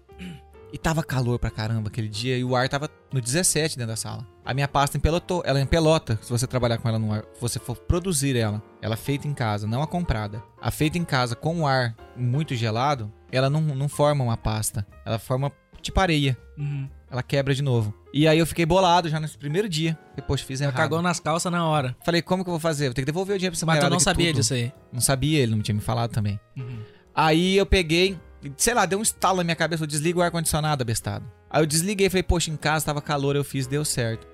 E 0.73 0.77
tava 0.79 1.03
calor 1.03 1.37
pra 1.37 1.51
caramba 1.51 1.87
aquele 1.89 2.09
dia 2.09 2.35
e 2.35 2.43
o 2.43 2.55
ar 2.55 2.67
tava 2.67 2.89
no 3.13 3.21
17 3.21 3.77
dentro 3.77 3.91
da 3.91 3.95
sala. 3.95 4.27
A 4.43 4.55
minha 4.55 4.67
pasta 4.67 4.97
empelotou, 4.97 5.43
ela 5.45 5.61
empelota. 5.61 6.17
Se 6.19 6.31
você 6.31 6.47
trabalhar 6.47 6.79
com 6.79 6.89
ela 6.89 6.97
no 6.97 7.13
ar, 7.13 7.23
se 7.35 7.39
você 7.39 7.59
for 7.59 7.77
produzir 7.77 8.35
ela, 8.35 8.59
ela 8.81 8.95
é 8.95 8.97
feita 8.97 9.27
em 9.27 9.35
casa, 9.35 9.67
não 9.67 9.83
a 9.83 9.87
comprada. 9.87 10.41
A 10.59 10.71
feita 10.71 10.97
em 10.97 11.05
casa 11.05 11.35
com 11.35 11.61
o 11.61 11.67
ar 11.67 11.95
muito 12.17 12.55
gelado, 12.55 13.13
ela 13.31 13.51
não, 13.51 13.61
não 13.61 13.87
forma 13.87 14.23
uma 14.23 14.35
pasta. 14.35 14.85
Ela 15.05 15.19
forma 15.19 15.51
tipo 15.79 15.99
areia. 15.99 16.35
Uhum. 16.57 16.89
Ela 17.11 17.21
quebra 17.21 17.53
de 17.53 17.61
novo. 17.61 17.93
E 18.11 18.27
aí 18.27 18.39
eu 18.39 18.45
fiquei 18.47 18.65
bolado 18.65 19.07
já 19.09 19.19
nesse 19.19 19.37
primeiro 19.37 19.69
dia. 19.69 19.95
Depois 20.15 20.41
fiz 20.41 20.59
Ela 20.59 20.71
errado. 20.71 20.81
cagou 20.81 21.01
nas 21.03 21.19
calças 21.19 21.51
na 21.51 21.67
hora. 21.67 21.95
Falei, 22.03 22.23
como 22.23 22.43
que 22.43 22.49
eu 22.49 22.53
vou 22.53 22.59
fazer? 22.59 22.85
Vou 22.85 22.95
ter 22.95 23.01
que 23.03 23.05
devolver 23.05 23.35
o 23.35 23.37
dinheiro 23.37 23.53
pra 23.53 23.57
essa 23.59 23.65
Mas 23.67 23.79
tu 23.79 23.89
não 23.91 23.99
sabia 23.99 24.27
tudo. 24.31 24.37
disso 24.41 24.55
aí. 24.55 24.73
Não 24.91 25.01
sabia, 25.01 25.39
ele 25.39 25.51
não 25.53 25.61
tinha 25.61 25.75
me 25.75 25.81
falado 25.81 26.09
também. 26.11 26.39
Uhum. 26.57 26.79
Aí 27.13 27.55
eu 27.55 27.65
peguei, 27.67 28.19
sei 28.57 28.73
lá, 28.73 28.85
deu 28.85 28.99
um 28.99 29.01
estalo 29.01 29.37
na 29.37 29.43
minha 29.43 29.55
cabeça, 29.55 29.83
eu 29.83 29.87
desligo 29.87 30.19
o 30.19 30.23
ar-condicionado, 30.23 30.81
abestado. 30.81 31.25
Aí 31.49 31.61
eu 31.61 31.65
desliguei, 31.65 32.09
falei, 32.09 32.23
poxa, 32.23 32.49
em 32.51 32.57
casa 32.57 32.85
tava 32.85 33.01
calor, 33.01 33.35
eu 33.35 33.43
fiz, 33.43 33.67
deu 33.67 33.85
certo. 33.85 34.27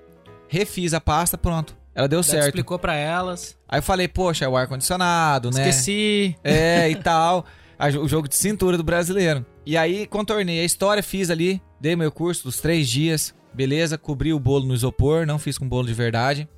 Refiz 0.48 0.94
a 0.94 1.00
pasta, 1.00 1.36
pronto. 1.38 1.76
Ela 1.94 2.08
deu 2.08 2.22
certo. 2.22 2.46
explicou 2.46 2.78
pra 2.78 2.94
elas. 2.94 3.56
Aí 3.68 3.78
eu 3.78 3.82
falei, 3.82 4.08
poxa, 4.08 4.44
é 4.44 4.48
o 4.48 4.56
ar-condicionado, 4.56 5.50
né? 5.50 5.68
Esqueci. 5.68 6.36
É, 6.42 6.88
e 6.90 6.96
tal. 7.02 7.44
O 8.02 8.08
jogo 8.08 8.28
de 8.28 8.36
cintura 8.36 8.76
do 8.76 8.84
brasileiro. 8.84 9.44
E 9.64 9.76
aí 9.76 10.06
contornei 10.06 10.60
a 10.60 10.64
história, 10.64 11.02
fiz 11.02 11.30
ali, 11.30 11.60
dei 11.80 11.96
meu 11.96 12.12
curso 12.12 12.44
dos 12.44 12.60
três 12.60 12.88
dias, 12.88 13.34
beleza, 13.54 13.96
cobri 13.96 14.32
o 14.32 14.38
bolo 14.40 14.66
no 14.66 14.74
isopor, 14.74 15.26
não 15.26 15.38
fiz 15.38 15.56
com 15.56 15.68
bolo 15.68 15.86
de 15.86 15.94
verdade. 15.94 16.48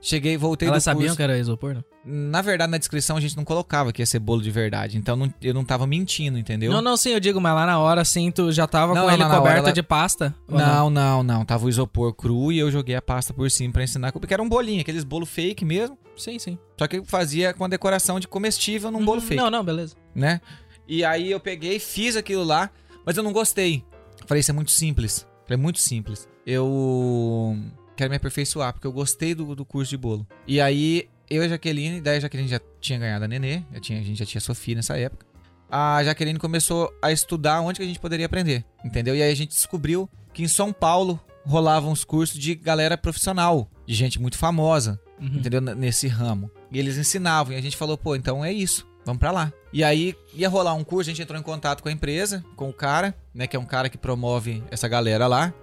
Cheguei, 0.00 0.36
voltei 0.36 0.68
Elas 0.68 0.82
do 0.82 0.84
sabiam 0.84 1.02
curso. 1.04 1.16
que 1.16 1.22
era 1.22 1.38
isopor, 1.38 1.74
não? 1.74 1.84
Na 2.08 2.40
verdade, 2.40 2.70
na 2.70 2.78
descrição 2.78 3.16
a 3.16 3.20
gente 3.20 3.36
não 3.36 3.44
colocava 3.44 3.92
que 3.92 4.00
ia 4.00 4.06
ser 4.06 4.20
bolo 4.20 4.40
de 4.40 4.50
verdade. 4.50 4.96
Então 4.96 5.16
não- 5.16 5.34
eu 5.42 5.52
não 5.52 5.64
tava 5.64 5.88
mentindo, 5.88 6.38
entendeu? 6.38 6.70
Não, 6.70 6.80
não, 6.80 6.96
sim, 6.96 7.10
eu 7.10 7.18
digo, 7.18 7.40
mas 7.40 7.52
lá 7.52 7.66
na 7.66 7.80
hora, 7.80 8.00
assim, 8.00 8.30
tu 8.30 8.52
já 8.52 8.64
tava 8.66 8.94
Não, 8.94 9.00
com 9.02 9.06
não, 9.08 9.14
ele 9.14 9.24
não, 9.24 9.30
coberto 9.36 9.58
ela- 9.64 9.72
de 9.72 9.82
pasta? 9.82 10.32
ou 10.46 10.56
Não, 10.56 10.88
não, 10.88 11.22
não. 11.24 11.44
Tava 11.44 11.66
o 11.66 11.68
isopor 11.68 12.14
cru 12.14 12.52
e 12.52 12.58
eu 12.60 12.70
joguei 12.70 12.94
a 12.94 13.02
pasta 13.02 13.34
por 13.34 13.50
cima 13.50 13.72
pra 13.72 13.82
ensinar. 13.82 14.12
Porque 14.12 14.32
era 14.32 14.42
um 14.42 14.48
bolinho, 14.48 14.80
aqueles 14.82 15.02
bolo 15.02 15.26
fake 15.26 15.64
mesmo. 15.64 15.98
Sim, 16.16 16.38
sim. 16.38 16.56
Só 16.78 16.86
que 16.86 16.98
eu 16.98 17.04
fazia 17.04 17.52
com 17.52 17.64
a 17.64 17.68
decoração 17.68 18.20
de 18.20 18.28
comestível 18.28 18.90
num 18.92 19.04
bolo 19.04 19.18
Hum, 19.18 19.22
fake, 19.22 19.42
Não, 19.42 19.50
não, 19.50 19.64
beleza. 19.64 19.96
né? 20.14 20.40
E 20.86 21.04
aí 21.04 21.30
eu 21.32 21.40
peguei, 21.40 21.80
fiz 21.80 22.14
aquilo 22.16 22.44
lá, 22.44 22.70
mas 23.04 23.16
eu 23.16 23.22
não 23.24 23.32
gostei. 23.32 23.82
Falei, 24.26 24.40
isso 24.40 24.52
é 24.52 24.54
muito 24.54 24.70
simples. 24.70 25.26
Falei, 25.44 25.60
muito 25.60 25.80
simples. 25.80 26.28
Eu 26.46 27.56
quero 27.96 28.10
me 28.10 28.16
aperfeiçoar, 28.16 28.72
porque 28.72 28.86
eu 28.86 28.92
gostei 28.92 29.34
do, 29.34 29.54
do 29.56 29.64
curso 29.64 29.90
de 29.90 29.96
bolo. 29.96 30.26
E 30.46 30.60
aí, 30.60 31.08
eu 31.30 31.42
e 31.42 31.46
a 31.46 31.48
Jaqueline, 31.48 32.00
daí 32.00 32.16
a 32.16 32.20
Jaqueline 32.20 32.48
já 32.48 32.60
tinha 32.80 32.98
ganhado 32.98 33.24
a 33.24 33.28
Nenê, 33.28 33.62
já 33.72 33.80
tinha, 33.80 34.00
a 34.00 34.02
gente 34.02 34.18
já 34.18 34.26
tinha 34.26 34.40
Sofia 34.40 34.74
nessa 34.76 34.96
época. 34.98 35.26
A 35.68 36.02
Jaqueline 36.04 36.38
começou 36.38 36.92
a 37.02 37.10
estudar 37.10 37.60
onde 37.60 37.78
que 37.78 37.84
a 37.84 37.86
gente 37.88 37.98
poderia 37.98 38.26
aprender, 38.26 38.64
entendeu? 38.84 39.16
E 39.16 39.22
aí 39.22 39.30
a 39.32 39.34
gente 39.34 39.50
descobriu 39.50 40.08
que 40.32 40.42
em 40.42 40.48
São 40.48 40.72
Paulo 40.72 41.18
rolavam 41.44 41.90
os 41.92 42.04
cursos 42.04 42.38
de 42.38 42.54
galera 42.54 42.96
profissional, 42.96 43.68
de 43.86 43.94
gente 43.94 44.20
muito 44.20 44.36
famosa, 44.38 45.00
Uhum. 45.20 45.26
entendeu? 45.38 45.60
Nesse 45.62 46.06
ramo. 46.08 46.50
E 46.70 46.78
eles 46.78 46.98
ensinavam, 46.98 47.54
e 47.54 47.56
a 47.56 47.60
gente 47.60 47.76
falou, 47.76 47.96
pô, 47.96 48.14
então 48.14 48.44
é 48.44 48.52
isso, 48.52 48.86
vamos 49.04 49.18
pra 49.18 49.30
lá. 49.30 49.50
E 49.72 49.82
aí 49.82 50.14
ia 50.34 50.48
rolar 50.48 50.74
um 50.74 50.84
curso, 50.84 51.08
a 51.10 51.12
gente 51.12 51.22
entrou 51.22 51.38
em 51.40 51.42
contato 51.42 51.82
com 51.82 51.88
a 51.88 51.92
empresa, 51.92 52.44
com 52.54 52.68
o 52.68 52.72
cara, 52.72 53.14
né, 53.34 53.46
que 53.46 53.56
é 53.56 53.58
um 53.58 53.64
cara 53.64 53.88
que 53.88 53.96
promove 53.98 54.62
essa 54.70 54.86
galera 54.86 55.26
lá. 55.26 55.54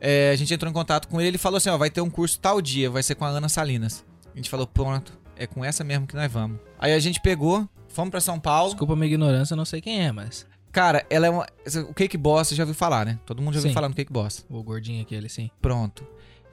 É, 0.00 0.30
a 0.30 0.36
gente 0.36 0.52
entrou 0.54 0.70
em 0.70 0.72
contato 0.74 1.08
com 1.08 1.20
ele, 1.20 1.28
ele 1.30 1.38
falou 1.38 1.56
assim, 1.58 1.68
ó, 1.68 1.76
vai 1.76 1.90
ter 1.90 2.00
um 2.00 2.10
curso 2.10 2.38
tal 2.38 2.60
dia, 2.62 2.88
vai 2.90 3.02
ser 3.02 3.14
com 3.16 3.24
a 3.24 3.28
Ana 3.28 3.48
Salinas. 3.48 4.04
A 4.32 4.36
gente 4.36 4.48
falou, 4.50 4.66
pronto, 4.66 5.12
é 5.36 5.46
com 5.46 5.64
essa 5.64 5.84
mesmo 5.84 6.06
que 6.06 6.14
nós 6.14 6.30
vamos. 6.30 6.58
Aí 6.78 6.92
a 6.92 6.98
gente 6.98 7.20
pegou, 7.20 7.68
fomos 7.88 8.10
pra 8.10 8.20
São 8.20 8.38
Paulo. 8.40 8.70
Desculpa 8.70 8.92
a 8.94 8.96
minha 8.96 9.06
ignorância, 9.08 9.54
eu 9.54 9.56
não 9.56 9.64
sei 9.64 9.80
quem 9.80 10.04
é, 10.04 10.12
mas. 10.12 10.46
Cara, 10.70 11.04
ela 11.10 11.26
é 11.26 11.30
uma. 11.30 11.46
O 11.88 11.92
Cake 11.94 12.16
Boss, 12.16 12.48
você 12.48 12.54
já 12.54 12.62
ouviu 12.62 12.74
falar, 12.74 13.04
né? 13.04 13.18
Todo 13.26 13.42
mundo 13.42 13.52
já 13.54 13.58
ouviu 13.58 13.70
Sim. 13.70 13.74
falar 13.74 13.88
no 13.90 13.94
Cake 13.94 14.10
Boss. 14.12 14.44
O 14.48 14.62
gordinho 14.62 15.02
aquele, 15.02 15.28
sim. 15.28 15.50
Pronto. 15.60 16.06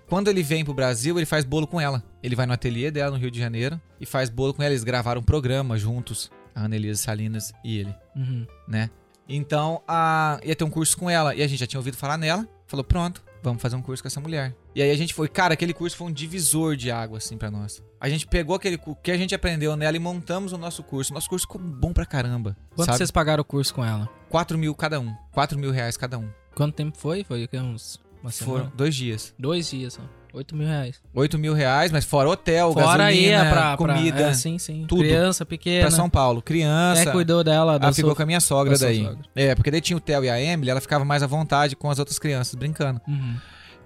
Quando 0.10 0.28
ele 0.28 0.44
vem 0.44 0.66
pro 0.66 0.74
Brasil, 0.74 1.18
ele 1.18 1.26
faz 1.26 1.46
bolo 1.46 1.66
com 1.68 1.80
ela. 1.80 2.04
Ele 2.22 2.36
vai 2.36 2.46
no 2.46 2.52
ateliê 2.52 2.92
dela 2.92 3.12
no 3.12 3.18
Rio 3.18 3.32
de 3.32 3.40
Janeiro 3.40 3.80
e 4.02 4.06
faz 4.06 4.28
bolo 4.30 4.54
com 4.54 4.62
ela. 4.64 4.74
Eles 4.74 4.84
gravaram 4.84 5.22
um 5.22 5.24
programa 5.24 5.78
juntos, 5.78 6.30
a 6.54 6.66
Ana 6.66 6.76
Elisa 6.76 7.02
Salinas 7.02 7.54
e 7.64 7.78
ele, 7.78 7.96
Uhum. 8.16 8.46
né? 8.68 8.90
Então, 9.32 9.82
a... 9.88 10.40
ia 10.44 10.56
ter 10.56 10.64
um 10.64 10.70
curso 10.70 10.98
com 10.98 11.10
ela. 11.10 11.34
E 11.36 11.44
a 11.44 11.48
gente 11.48 11.60
já 11.60 11.68
tinha 11.68 11.80
ouvido 11.80 11.96
falar 11.96 12.18
nela. 12.18 12.46
Falou, 12.66 12.84
pronto, 12.84 13.24
vamos 13.44 13.62
fazer 13.62 13.76
um 13.76 13.82
curso 13.82 14.02
com 14.04 14.08
essa 14.08 14.20
mulher. 14.20 14.54
E 14.76 14.82
aí 14.82 14.92
a 14.92 14.96
gente 14.98 15.14
foi. 15.14 15.28
Cara, 15.28 15.54
aquele 15.54 15.74
curso 15.74 15.98
foi 15.98 16.08
um 16.08 16.12
divisor 16.12 16.76
de 16.76 16.92
água, 16.92 17.18
assim, 17.18 17.38
pra 17.38 17.50
nós. 17.50 17.82
A 18.00 18.08
gente 18.08 18.26
pegou 18.28 18.56
aquele 18.56 18.80
que 19.04 19.12
a 19.12 19.18
gente 19.18 19.34
aprendeu 19.36 19.76
nela 19.76 19.98
e 19.98 20.00
montamos 20.00 20.54
o 20.54 20.58
nosso 20.58 20.84
curso. 20.84 21.14
Nosso 21.14 21.28
curso 21.30 21.44
ficou 21.46 21.60
bom 21.62 21.92
pra 21.92 22.06
caramba. 22.06 22.56
Quanto 22.76 22.86
sabe? 22.86 22.98
vocês 22.98 23.12
pagaram 23.12 23.42
o 23.42 23.46
curso 23.46 23.74
com 23.74 23.84
ela? 23.84 24.08
4 24.30 24.58
mil 24.58 24.74
cada 24.76 25.00
um. 25.00 25.14
4 25.32 25.58
mil 25.60 25.72
reais 25.72 25.98
cada 25.98 26.18
um. 26.18 26.30
Quanto 26.56 26.76
tempo 26.76 26.98
foi? 26.98 27.24
Foi 27.24 27.48
uns. 27.56 28.00
Uma 28.22 28.32
Foram 28.32 28.54
semana? 28.58 28.74
dois 28.76 28.96
dias. 28.96 29.34
Dois 29.40 29.70
dias 29.70 29.94
só. 29.94 30.02
Oito 30.34 30.56
mil 30.56 30.68
reais. 30.68 31.02
8 31.16 31.40
mil 31.40 31.54
reais, 31.56 31.92
mas 31.92 32.06
fora 32.06 32.30
hotel, 32.30 32.72
Fora 32.74 33.06
aí, 33.06 33.16
gasolina, 33.32 33.46
é 33.46 33.52
pra, 33.52 33.78
pra- 33.78 33.96
comida. 33.96 34.22
é, 34.22 34.34
sim, 34.34 34.60
sim. 34.60 34.86
tudo. 34.88 35.00
Criança 35.02 35.44
pequena. 35.46 35.88
Pra 35.88 35.92
São 35.92 36.08
Paulo. 36.10 36.42
Criança. 36.42 37.04
Quem 37.04 37.12
cuidou 37.14 37.44
dela? 37.44 37.72
Ela 37.72 37.80
da 37.80 37.94
ficou 37.94 38.16
com 38.16 38.22
a 38.22 38.26
minha 38.26 38.40
sogra 38.40 38.78
daí. 38.78 39.04
sogra. 39.04 39.26
É, 39.36 39.56
porque 39.56 39.72
daí 39.72 39.82
tinha 39.82 39.98
o 39.98 40.00
Theo 40.00 40.24
e 40.26 40.30
a 40.30 40.40
Emily, 40.40 40.70
ela 40.70 40.82
ficava 40.82 41.04
mais 41.04 41.24
à 41.24 41.28
vontade 41.28 41.76
com 41.76 41.90
as 41.90 41.98
outras 41.98 42.20
crianças, 42.20 42.54
brincando. 42.56 43.02
Uhum. 43.08 43.38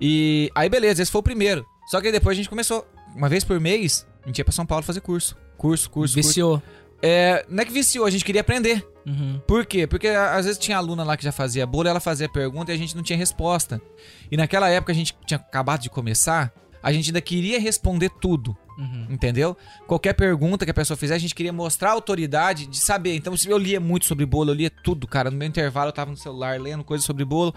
E 0.05 0.51
aí, 0.53 0.67
beleza, 0.67 1.01
esse 1.01 1.09
foi 1.09 1.19
o 1.19 1.23
primeiro. 1.23 1.65
Só 1.85 2.01
que 2.01 2.07
aí 2.07 2.11
depois 2.11 2.35
a 2.35 2.37
gente 2.37 2.49
começou, 2.49 2.85
uma 3.15 3.29
vez 3.29 3.45
por 3.45 3.57
mês, 3.57 4.05
a 4.21 4.27
gente 4.27 4.37
ia 4.37 4.43
pra 4.43 4.51
São 4.51 4.65
Paulo 4.65 4.83
fazer 4.83 4.99
curso. 4.99 5.33
Curso, 5.57 5.89
curso, 5.89 5.89
curso. 5.89 6.15
Viciou. 6.15 6.61
É, 7.01 7.45
não 7.47 7.63
é 7.63 7.65
que 7.65 7.71
viciou, 7.71 8.05
a 8.05 8.09
gente 8.09 8.25
queria 8.25 8.41
aprender. 8.41 8.85
Uhum. 9.05 9.39
Por 9.47 9.65
quê? 9.65 9.87
Porque 9.87 10.09
às 10.09 10.45
vezes 10.45 10.59
tinha 10.59 10.75
aluna 10.75 11.05
lá 11.05 11.15
que 11.15 11.23
já 11.23 11.31
fazia 11.31 11.65
bolo, 11.65 11.87
ela 11.87 12.01
fazia 12.01 12.27
pergunta 12.27 12.73
e 12.73 12.75
a 12.75 12.77
gente 12.77 12.93
não 12.97 13.01
tinha 13.01 13.17
resposta. 13.17 13.81
E 14.29 14.35
naquela 14.35 14.69
época 14.69 14.91
a 14.91 14.95
gente 14.95 15.15
tinha 15.25 15.37
acabado 15.37 15.79
de 15.79 15.89
começar, 15.89 16.53
a 16.81 16.91
gente 16.91 17.09
ainda 17.09 17.21
queria 17.21 17.57
responder 17.57 18.09
tudo. 18.19 18.57
Uhum. 18.77 19.07
Entendeu? 19.09 19.55
Qualquer 19.87 20.13
pergunta 20.13 20.65
que 20.65 20.71
a 20.71 20.73
pessoa 20.73 20.97
fizer, 20.97 21.15
a 21.15 21.19
gente 21.19 21.33
queria 21.33 21.53
mostrar 21.53 21.91
a 21.91 21.93
autoridade 21.93 22.65
de 22.65 22.77
saber. 22.77 23.15
Então, 23.15 23.37
se 23.37 23.49
eu 23.49 23.57
lia 23.57 23.79
muito 23.79 24.05
sobre 24.05 24.25
bolo, 24.25 24.51
eu 24.51 24.55
lia 24.55 24.69
tudo, 24.69 25.07
cara. 25.07 25.31
No 25.31 25.37
meu 25.37 25.47
intervalo, 25.47 25.89
eu 25.89 25.93
tava 25.93 26.11
no 26.11 26.17
celular 26.17 26.59
lendo 26.59 26.83
coisas 26.83 27.05
sobre 27.05 27.23
bolo, 27.23 27.53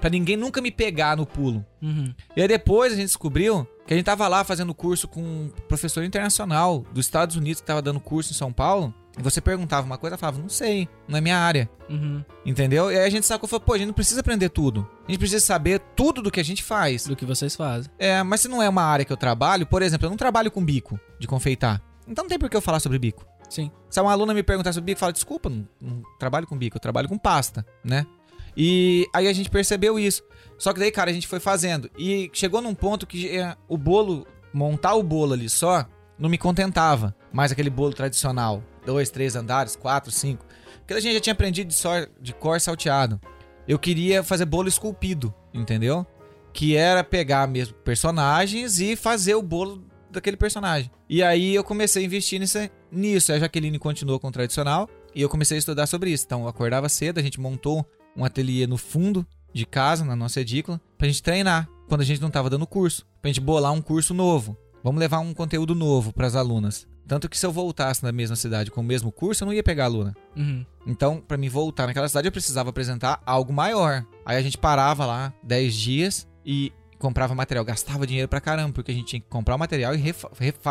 pra 0.00 0.10
ninguém 0.10 0.36
nunca 0.36 0.60
me 0.60 0.70
pegar 0.70 1.16
no 1.16 1.26
pulo. 1.26 1.64
Uhum. 1.82 2.14
E 2.36 2.42
aí 2.42 2.48
depois 2.48 2.92
a 2.92 2.96
gente 2.96 3.06
descobriu 3.06 3.66
que 3.86 3.94
a 3.94 3.96
gente 3.96 4.06
tava 4.06 4.28
lá 4.28 4.44
fazendo 4.44 4.74
curso 4.74 5.08
com 5.08 5.20
um 5.20 5.50
professor 5.66 6.04
internacional 6.04 6.84
dos 6.92 7.06
Estados 7.06 7.36
Unidos 7.36 7.60
que 7.60 7.66
tava 7.66 7.80
dando 7.82 8.00
curso 8.00 8.32
em 8.32 8.36
São 8.36 8.52
Paulo. 8.52 8.92
E 9.18 9.22
você 9.22 9.40
perguntava 9.40 9.84
uma 9.84 9.98
coisa, 9.98 10.14
ela 10.14 10.18
falava, 10.18 10.38
não 10.38 10.48
sei, 10.48 10.88
não 11.08 11.18
é 11.18 11.20
minha 11.20 11.38
área. 11.38 11.68
Uhum. 11.88 12.22
Entendeu? 12.46 12.92
E 12.92 12.96
aí 12.96 13.04
a 13.04 13.10
gente 13.10 13.26
sacou 13.26 13.48
e 13.48 13.50
falou, 13.50 13.64
pô, 13.64 13.72
a 13.72 13.78
gente 13.78 13.88
não 13.88 13.94
precisa 13.94 14.20
aprender 14.20 14.48
tudo. 14.48 14.88
A 15.06 15.10
gente 15.10 15.18
precisa 15.18 15.44
saber 15.44 15.80
tudo 15.96 16.22
do 16.22 16.30
que 16.30 16.38
a 16.38 16.44
gente 16.44 16.62
faz. 16.62 17.06
Do 17.06 17.16
que 17.16 17.24
vocês 17.24 17.56
fazem. 17.56 17.90
É, 17.98 18.22
mas 18.22 18.42
se 18.42 18.48
não 18.48 18.62
é 18.62 18.68
uma 18.68 18.82
área 18.82 19.04
que 19.04 19.12
eu 19.12 19.16
trabalho, 19.16 19.66
por 19.66 19.82
exemplo, 19.82 20.06
eu 20.06 20.10
não 20.10 20.16
trabalho 20.16 20.50
com 20.50 20.64
bico 20.64 21.00
de 21.18 21.26
confeitar. 21.26 21.82
Então 22.06 22.24
não 22.24 22.28
tem 22.28 22.38
por 22.38 22.48
que 22.48 22.56
eu 22.56 22.60
falar 22.60 22.78
sobre 22.78 22.98
bico. 22.98 23.26
Sim. 23.48 23.70
Se 23.90 24.00
uma 24.00 24.12
aluna 24.12 24.34
me 24.34 24.42
perguntar 24.42 24.72
sobre 24.72 24.86
bico, 24.86 24.98
eu 24.98 25.00
falo, 25.00 25.12
desculpa, 25.12 25.48
não, 25.48 25.66
não 25.80 26.02
trabalho 26.18 26.46
com 26.46 26.56
bico, 26.56 26.76
eu 26.76 26.80
trabalho 26.80 27.08
com 27.08 27.18
pasta, 27.18 27.66
né? 27.82 28.06
E 28.60 29.08
aí 29.14 29.28
a 29.28 29.32
gente 29.32 29.48
percebeu 29.48 29.96
isso. 30.00 30.24
Só 30.58 30.72
que 30.72 30.80
daí, 30.80 30.90
cara, 30.90 31.10
a 31.10 31.14
gente 31.14 31.28
foi 31.28 31.38
fazendo. 31.38 31.88
E 31.96 32.28
chegou 32.32 32.60
num 32.60 32.74
ponto 32.74 33.06
que 33.06 33.38
é, 33.38 33.56
o 33.68 33.78
bolo, 33.78 34.26
montar 34.52 34.96
o 34.96 35.02
bolo 35.02 35.32
ali 35.32 35.48
só, 35.48 35.86
não 36.18 36.28
me 36.28 36.36
contentava. 36.36 37.14
Mais 37.32 37.52
aquele 37.52 37.70
bolo 37.70 37.94
tradicional. 37.94 38.60
Dois, 38.84 39.10
três 39.10 39.36
andares, 39.36 39.76
quatro, 39.76 40.10
cinco. 40.10 40.44
Porque 40.78 40.94
a 40.94 41.00
gente 41.00 41.14
já 41.14 41.20
tinha 41.20 41.34
aprendido 41.34 41.68
de, 41.68 41.74
só, 41.74 42.04
de 42.20 42.32
cor 42.32 42.60
salteado. 42.60 43.20
Eu 43.68 43.78
queria 43.78 44.24
fazer 44.24 44.44
bolo 44.44 44.66
esculpido, 44.66 45.32
entendeu? 45.54 46.04
Que 46.52 46.74
era 46.74 47.04
pegar 47.04 47.46
mesmo 47.46 47.74
personagens 47.76 48.80
e 48.80 48.96
fazer 48.96 49.36
o 49.36 49.42
bolo 49.42 49.84
daquele 50.10 50.36
personagem. 50.36 50.90
E 51.08 51.22
aí 51.22 51.54
eu 51.54 51.62
comecei 51.62 52.02
a 52.02 52.06
investir 52.06 52.40
nisso. 52.40 52.58
nisso. 52.90 53.32
A 53.32 53.38
Jaqueline 53.38 53.78
continuou 53.78 54.18
com 54.18 54.26
o 54.26 54.32
tradicional 54.32 54.88
e 55.14 55.22
eu 55.22 55.28
comecei 55.28 55.56
a 55.56 55.60
estudar 55.60 55.86
sobre 55.86 56.10
isso. 56.10 56.24
Então 56.24 56.42
eu 56.42 56.48
acordava 56.48 56.88
cedo, 56.88 57.20
a 57.20 57.22
gente 57.22 57.38
montou 57.38 57.86
um 58.18 58.24
ateliê 58.24 58.66
no 58.66 58.76
fundo 58.76 59.24
de 59.54 59.64
casa, 59.64 60.04
na 60.04 60.16
nossa 60.16 60.40
edícula, 60.40 60.80
pra 60.98 61.06
gente 61.06 61.22
treinar 61.22 61.68
quando 61.88 62.02
a 62.02 62.04
gente 62.04 62.20
não 62.20 62.30
tava 62.30 62.50
dando 62.50 62.66
curso. 62.66 63.06
Pra 63.22 63.28
gente 63.28 63.40
bolar 63.40 63.72
um 63.72 63.80
curso 63.80 64.12
novo. 64.12 64.56
Vamos 64.82 65.00
levar 65.00 65.20
um 65.20 65.32
conteúdo 65.32 65.74
novo 65.74 66.12
pras 66.12 66.36
alunas. 66.36 66.86
Tanto 67.06 67.28
que 67.28 67.38
se 67.38 67.46
eu 67.46 67.50
voltasse 67.50 68.04
na 68.04 68.12
mesma 68.12 68.36
cidade 68.36 68.70
com 68.70 68.82
o 68.82 68.84
mesmo 68.84 69.10
curso, 69.10 69.42
eu 69.42 69.46
não 69.46 69.54
ia 69.54 69.62
pegar 69.62 69.86
aluna. 69.86 70.14
Uhum. 70.36 70.64
Então, 70.86 71.22
pra 71.26 71.38
mim 71.38 71.48
voltar 71.48 71.86
naquela 71.86 72.06
cidade, 72.06 72.28
eu 72.28 72.32
precisava 72.32 72.68
apresentar 72.68 73.22
algo 73.24 73.52
maior. 73.52 74.04
Aí 74.26 74.36
a 74.36 74.42
gente 74.42 74.58
parava 74.58 75.06
lá 75.06 75.32
10 75.42 75.74
dias 75.74 76.28
e 76.44 76.70
comprava 76.98 77.34
material, 77.34 77.64
gastava 77.64 78.06
dinheiro 78.06 78.28
pra 78.28 78.42
caramba, 78.42 78.74
porque 78.74 78.90
a 78.90 78.94
gente 78.94 79.06
tinha 79.06 79.20
que 79.20 79.28
comprar 79.28 79.54
o 79.54 79.58
material 79.58 79.94
e 79.94 80.14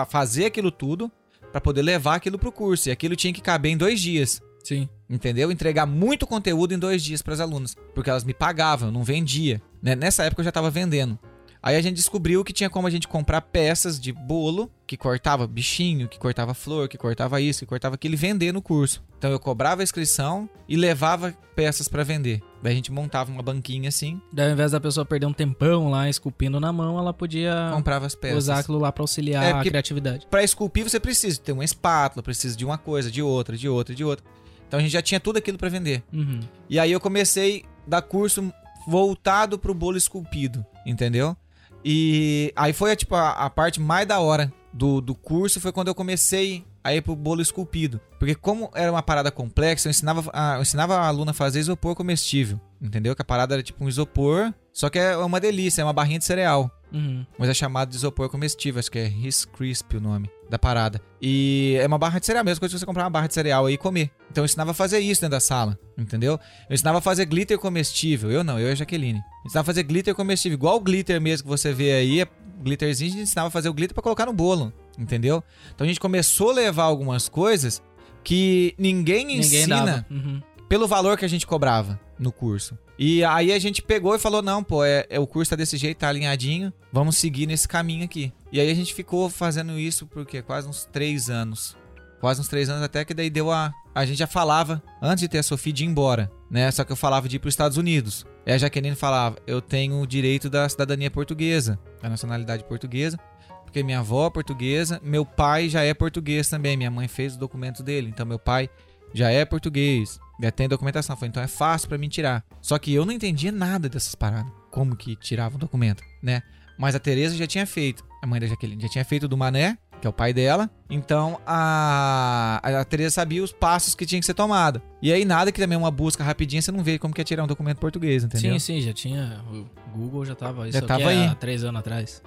fazer 0.08 0.46
aquilo 0.46 0.70
tudo 0.70 1.12
pra 1.52 1.60
poder 1.60 1.82
levar 1.82 2.16
aquilo 2.16 2.38
pro 2.38 2.52
curso. 2.52 2.90
E 2.90 2.92
aquilo 2.92 3.16
tinha 3.16 3.34
que 3.34 3.42
caber 3.42 3.72
em 3.72 3.78
dois 3.78 4.00
dias. 4.00 4.40
Sim. 4.64 4.88
Entendeu? 5.10 5.52
Entregar 5.52 5.86
muito 5.86 6.28
conteúdo 6.28 6.74
em 6.74 6.80
dois 6.80 7.02
dias 7.04 7.22
pras 7.22 7.40
alunas. 7.40 7.76
Porque 7.96 8.10
elas 8.10 8.24
me 8.24 8.34
pagavam, 8.34 8.90
eu 8.90 8.92
não 8.92 9.04
vendia. 9.04 9.62
Né? 9.82 9.96
Nessa 9.96 10.24
época 10.24 10.42
eu 10.42 10.46
já 10.46 10.52
tava 10.52 10.70
vendendo. 10.70 11.18
Aí 11.64 11.76
a 11.76 11.82
gente 11.82 11.96
descobriu 11.96 12.44
que 12.44 12.54
tinha 12.54 12.70
como 12.70 12.88
a 12.88 12.90
gente 12.90 13.08
comprar 13.08 13.42
peças 13.42 14.00
de 14.00 14.14
bolo 14.14 14.72
que 14.86 14.96
cortava 14.96 15.48
bichinho, 15.48 16.08
que 16.08 16.18
cortava 16.20 16.54
flor, 16.54 16.88
que 16.88 16.98
cortava 16.98 17.42
isso, 17.42 17.62
que 17.62 17.66
cortava 17.66 17.96
aquilo 17.96 18.14
e 18.14 18.18
vender 18.18 18.54
no 18.54 18.62
curso. 18.62 19.04
Então 19.18 19.32
eu 19.32 19.40
cobrava 19.40 19.82
a 19.82 19.84
inscrição 19.84 20.48
e 20.70 20.76
levava 20.78 21.34
peças 21.56 21.88
pra 21.88 22.04
vender. 22.04 22.42
Daí 22.62 22.72
a 22.72 22.76
gente 22.76 22.92
montava 22.92 23.32
uma 23.32 23.42
banquinha 23.42 23.90
assim, 23.90 24.22
Daí 24.32 24.48
ao 24.48 24.54
invés 24.54 24.72
da 24.72 24.80
pessoa 24.80 25.06
perder 25.06 25.26
um 25.26 25.34
tempão 25.34 25.90
lá 25.90 26.08
esculpindo 26.08 26.60
na 26.60 26.72
mão, 26.72 26.98
ela 27.00 27.14
podia 27.14 27.72
comprava 27.74 28.06
as 28.06 28.16
peças. 28.16 28.38
usar 28.38 28.60
aquilo 28.60 28.78
lá 28.80 28.92
pra 28.92 29.04
auxiliar 29.04 29.44
É, 29.44 29.52
a 29.52 29.62
criatividade. 29.62 30.28
Pra 30.30 30.44
esculpir 30.44 30.88
você 30.88 31.00
precisa 31.00 31.40
ter 31.42 31.52
uma 31.52 31.66
espátula, 31.66 32.22
precisa 32.24 32.56
de 32.56 32.64
uma 32.64 32.78
coisa, 32.78 33.10
de 33.12 33.22
outra, 33.22 33.58
de 33.58 33.68
outra, 33.68 33.94
de 33.96 34.04
outra. 34.06 34.24
Então 34.68 34.80
a 34.80 34.82
gente 34.82 34.92
já 34.92 35.02
tinha 35.02 35.20
tudo 35.20 35.38
aquilo 35.38 35.58
pra 35.58 35.70
vender. 35.70 36.04
Uhum. 36.12 36.40
E 36.70 36.80
aí 36.80 36.92
eu 36.92 37.00
comecei 37.00 37.64
a 37.86 37.90
dar 37.90 38.02
curso 38.02 38.52
voltado 38.88 39.58
pro 39.58 39.74
bolo 39.74 39.98
esculpido, 39.98 40.66
entendeu? 40.86 41.36
E 41.84 42.52
aí 42.56 42.74
foi 42.74 42.96
tipo 42.96 43.16
a, 43.16 43.32
a 43.32 43.50
parte 43.50 43.80
mais 43.80 44.08
da 44.08 44.20
hora 44.20 44.52
do, 44.74 45.02
do 45.02 45.16
curso 45.16 45.60
foi 45.60 45.72
quando 45.72 45.88
eu 45.88 45.96
comecei 45.96 46.66
a 46.84 46.94
ir 46.94 47.02
pro 47.02 47.16
bolo 47.16 47.42
esculpido. 47.42 48.00
Porque 48.20 48.36
como 48.36 48.70
era 48.74 48.92
uma 48.92 49.04
parada 49.04 49.32
complexa, 49.32 49.88
eu 49.88 49.92
ensinava 49.92 50.30
a, 50.34 50.56
eu 50.56 50.62
ensinava 50.62 50.96
a 50.96 51.08
aluna 51.08 51.32
a 51.32 51.34
fazer 51.34 51.60
isopor 51.60 51.96
comestível, 51.96 52.60
entendeu? 52.82 53.16
Que 53.16 53.22
a 53.22 53.26
parada 53.26 53.56
era 53.56 53.64
tipo 53.64 53.84
um 53.84 53.90
isopor, 53.90 54.54
só 54.74 54.90
que 54.90 55.00
é 55.00 55.18
uma 55.18 55.40
delícia, 55.40 55.82
é 55.82 55.86
uma 55.86 55.94
barrinha 55.94 56.20
de 56.20 56.26
cereal. 56.26 56.72
Uhum. 56.92 57.26
Mas 57.38 57.50
é 57.50 57.54
chamado 57.54 57.90
de 57.90 57.98
isopor 57.98 58.30
comestível, 58.30 58.80
acho 58.80 58.92
que 58.92 59.00
é 59.00 59.06
Rice 59.06 59.46
Crisp 59.46 59.98
o 59.98 60.02
nome 60.02 60.30
da 60.50 60.58
parada. 60.60 61.02
E 61.22 61.78
é 61.80 61.86
uma 61.88 61.98
barra 61.98 62.20
de 62.20 62.26
cereal, 62.26 62.44
mesma 62.44 62.60
coisa 62.60 62.74
que 62.74 62.80
você 62.80 62.86
comprar 62.86 63.04
uma 63.04 63.10
barra 63.10 63.28
de 63.28 63.34
cereal 63.34 63.66
aí 63.66 63.74
e 63.74 63.78
comer. 63.78 64.12
Então 64.32 64.44
eu 64.44 64.46
ensinava 64.46 64.72
a 64.72 64.74
fazer 64.74 65.00
isso 65.00 65.22
dentro 65.22 65.32
da 65.36 65.40
sala, 65.40 65.78
entendeu? 65.98 66.40
Eu 66.70 66.74
ensinava 66.74 67.00
a 67.00 67.02
fazer 67.02 67.26
glitter 67.26 67.58
comestível. 67.58 68.32
Eu 68.32 68.44
não, 68.44 68.60
eu 68.60 68.70
e 68.70 68.72
a 68.72 68.76
Jaqueline. 68.76 69.20
Eu 69.20 69.48
ensinava 69.48 69.64
a 69.64 69.66
fazer 69.66 69.84
glitter 69.84 70.14
comestível, 70.16 70.56
igual 70.56 70.78
o 70.78 70.80
glitter 70.80 71.20
mesmo 71.20 71.44
que 71.44 71.50
você 71.50 71.74
vê 71.74 71.92
aí, 71.94 72.22
é 72.22 72.28
glitterzinho, 72.62 73.10
a 73.12 73.14
gente 73.14 73.24
ensinava 73.24 73.48
a 73.50 73.52
fazer 73.52 73.70
o 73.70 73.74
glitter 73.74 73.94
pra 73.94 74.02
colocar 74.04 74.26
no 74.26 74.34
bolo, 74.34 74.72
entendeu? 74.98 75.44
Então 75.76 75.86
a 75.86 75.88
gente 75.88 76.00
começou 76.00 76.52
a 76.52 76.54
levar 76.54 76.84
algumas 76.84 77.28
coisas 77.30 77.82
que 78.24 78.74
ninguém, 78.78 79.26
Ninguém 79.26 79.40
ensina. 79.62 80.06
Uhum. 80.10 80.42
pelo 80.68 80.88
valor 80.88 81.18
que 81.18 81.26
a 81.26 81.30
gente 81.30 81.46
cobrava 81.48 82.00
no 82.20 82.32
curso. 82.32 82.78
E 83.00 83.24
aí 83.24 83.54
a 83.54 83.60
gente 83.60 83.82
pegou 83.82 84.16
e 84.16 84.20
falou: 84.20 84.42
não, 84.42 84.64
pô, 84.64 84.84
é, 84.84 85.06
é- 85.10 85.20
o 85.20 85.28
curso 85.28 85.52
tá 85.52 85.56
desse 85.56 85.78
jeito, 85.78 86.00
tá 86.00 86.10
alinhadinho, 86.10 86.74
vamos 86.92 87.16
seguir 87.18 87.46
nesse 87.46 87.68
caminho 87.68 88.04
aqui. 88.04 88.34
E 88.52 88.60
aí 88.60 88.70
a 88.70 88.76
gente 88.76 88.94
ficou 88.94 89.30
fazendo 89.30 89.78
isso 89.78 90.06
por 90.06 90.26
quê? 90.26 90.42
Quase 90.42 90.68
uns 90.68 90.86
três 90.86 91.30
anos. 91.30 91.78
Quase 92.20 92.42
uns 92.42 92.48
três 92.48 92.70
anos 92.70 92.84
até 92.84 93.06
que 93.06 93.14
daí 93.14 93.30
deu 93.30 93.52
a. 93.52 93.74
A 93.94 94.06
gente 94.06 94.18
já 94.18 94.28
falava, 94.28 94.82
antes 95.02 95.22
de 95.22 95.28
ter 95.28 95.40
a 95.40 95.44
Sofia, 95.44 95.74
de 95.74 95.84
ir 95.84 95.88
embora, 95.88 96.32
né? 96.50 96.70
Só 96.72 96.84
que 96.84 96.92
eu 96.92 96.96
falava 96.96 97.28
de 97.28 97.36
ir 97.36 97.40
para 97.40 97.48
os 97.48 97.54
Estados 97.54 97.78
Unidos. 97.78 98.26
E 98.46 98.52
a 98.52 98.58
Jaqueline 98.58 98.96
falava: 98.96 99.38
eu 99.46 99.62
tenho 99.62 100.00
o 100.00 100.08
direito 100.08 100.50
da 100.50 100.68
cidadania 100.68 101.12
portuguesa, 101.12 101.80
a 102.02 102.10
nacionalidade 102.10 102.64
portuguesa. 102.64 103.20
Porque 103.64 103.84
minha 103.84 104.00
avó 104.00 104.28
é 104.28 104.30
portuguesa, 104.30 105.02
meu 105.04 105.26
pai 105.26 105.68
já 105.68 105.84
é 105.84 105.94
português 105.94 106.48
também. 106.48 106.78
Minha 106.78 106.90
mãe 106.90 107.08
fez 107.08 107.36
o 107.36 107.40
documento 107.40 107.84
dele, 107.84 108.10
então 108.10 108.26
meu 108.26 108.40
pai 108.40 108.70
já 109.14 109.30
é 109.30 109.44
português. 109.44 110.20
Já 110.42 110.52
tem 110.52 110.70
documentação. 110.70 111.16
Falei, 111.16 111.30
então 111.30 111.44
é 111.44 111.48
fácil 111.48 111.90
pra 111.90 111.98
mim 111.98 112.08
tirar. 112.08 112.46
Só 112.62 112.78
que 112.80 112.94
eu 112.94 113.06
não 113.06 113.12
entendia 113.12 113.52
nada 113.52 113.90
dessas 113.90 114.16
paradas. 114.16 114.52
Como 114.72 114.96
que 114.96 115.16
tirava 115.16 115.56
o 115.56 115.60
documento, 115.60 116.04
né? 116.22 116.42
Mas 116.78 116.96
a 116.96 117.00
Tereza 117.00 117.36
já 117.36 117.48
tinha 117.48 117.66
feito. 117.66 118.06
A 118.22 118.28
mãe 118.28 118.40
da 118.40 118.48
Jaqueline 118.48 118.82
já 118.82 118.90
tinha 118.90 119.06
feito 119.06 119.28
do 119.28 119.38
Mané, 119.38 119.78
que 120.00 120.08
é 120.08 120.10
o 120.10 120.14
pai 120.14 120.34
dela. 120.34 120.70
Então 120.90 121.40
a, 121.46 122.60
a 122.64 122.86
Tereza 122.86 123.12
sabia 123.12 123.44
os 123.44 123.52
passos 123.52 123.96
que 123.96 124.06
tinha 124.06 124.20
que 124.20 124.26
ser 124.26 124.34
tomado. 124.34 124.82
E 125.02 125.12
aí 125.12 125.26
nada 125.26 125.52
que 125.52 125.60
também 125.60 125.76
é 125.76 125.80
uma 125.80 125.92
busca 125.92 126.24
rapidinha, 126.24 126.62
você 126.62 126.72
não 126.72 126.84
vê 126.84 127.00
como 127.00 127.14
que 127.14 127.22
é 127.22 127.24
tirar 127.24 127.44
um 127.44 127.48
documento 127.48 127.78
português, 127.78 128.24
entendeu? 128.24 128.54
Sim, 128.54 128.60
sim, 128.60 128.82
já 128.82 128.94
tinha. 128.94 129.42
O 129.52 129.66
Google 129.98 130.26
já 130.26 130.36
tava. 130.36 130.68
Isso 130.68 130.80
Já 130.80 130.86
tava 130.86 131.04
é 131.04 131.08
aí. 131.08 131.28
Há 131.28 131.36
três 131.36 131.64
anos 131.64 131.80
atrás. 131.80 132.22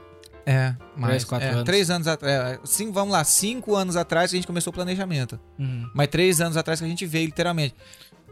É, 0.47 0.75
mas 0.97 1.25
quatro 1.25 1.47
é, 1.47 1.51
anos. 1.53 1.65
três 1.65 1.91
anos 1.91 2.09
atrás. 2.09 2.59
Cinco, 2.65 2.93
vamos 2.93 3.13
lá, 3.13 3.23
cinco 3.25 3.77
anos 3.77 3.95
atrás 3.95 4.31
que 4.31 4.37
a 4.37 4.39
gente 4.39 4.47
começou 4.47 4.71
o 4.71 4.75
planejamento. 4.75 5.39
Uhum. 5.59 5.89
Mas 5.95 6.09
três 6.09 6.41
anos 6.41 6.57
atrás 6.57 6.81
que 6.81 6.87
a 6.87 6.89
gente 6.89 7.07
veio, 7.07 7.27
literalmente. 7.27 7.75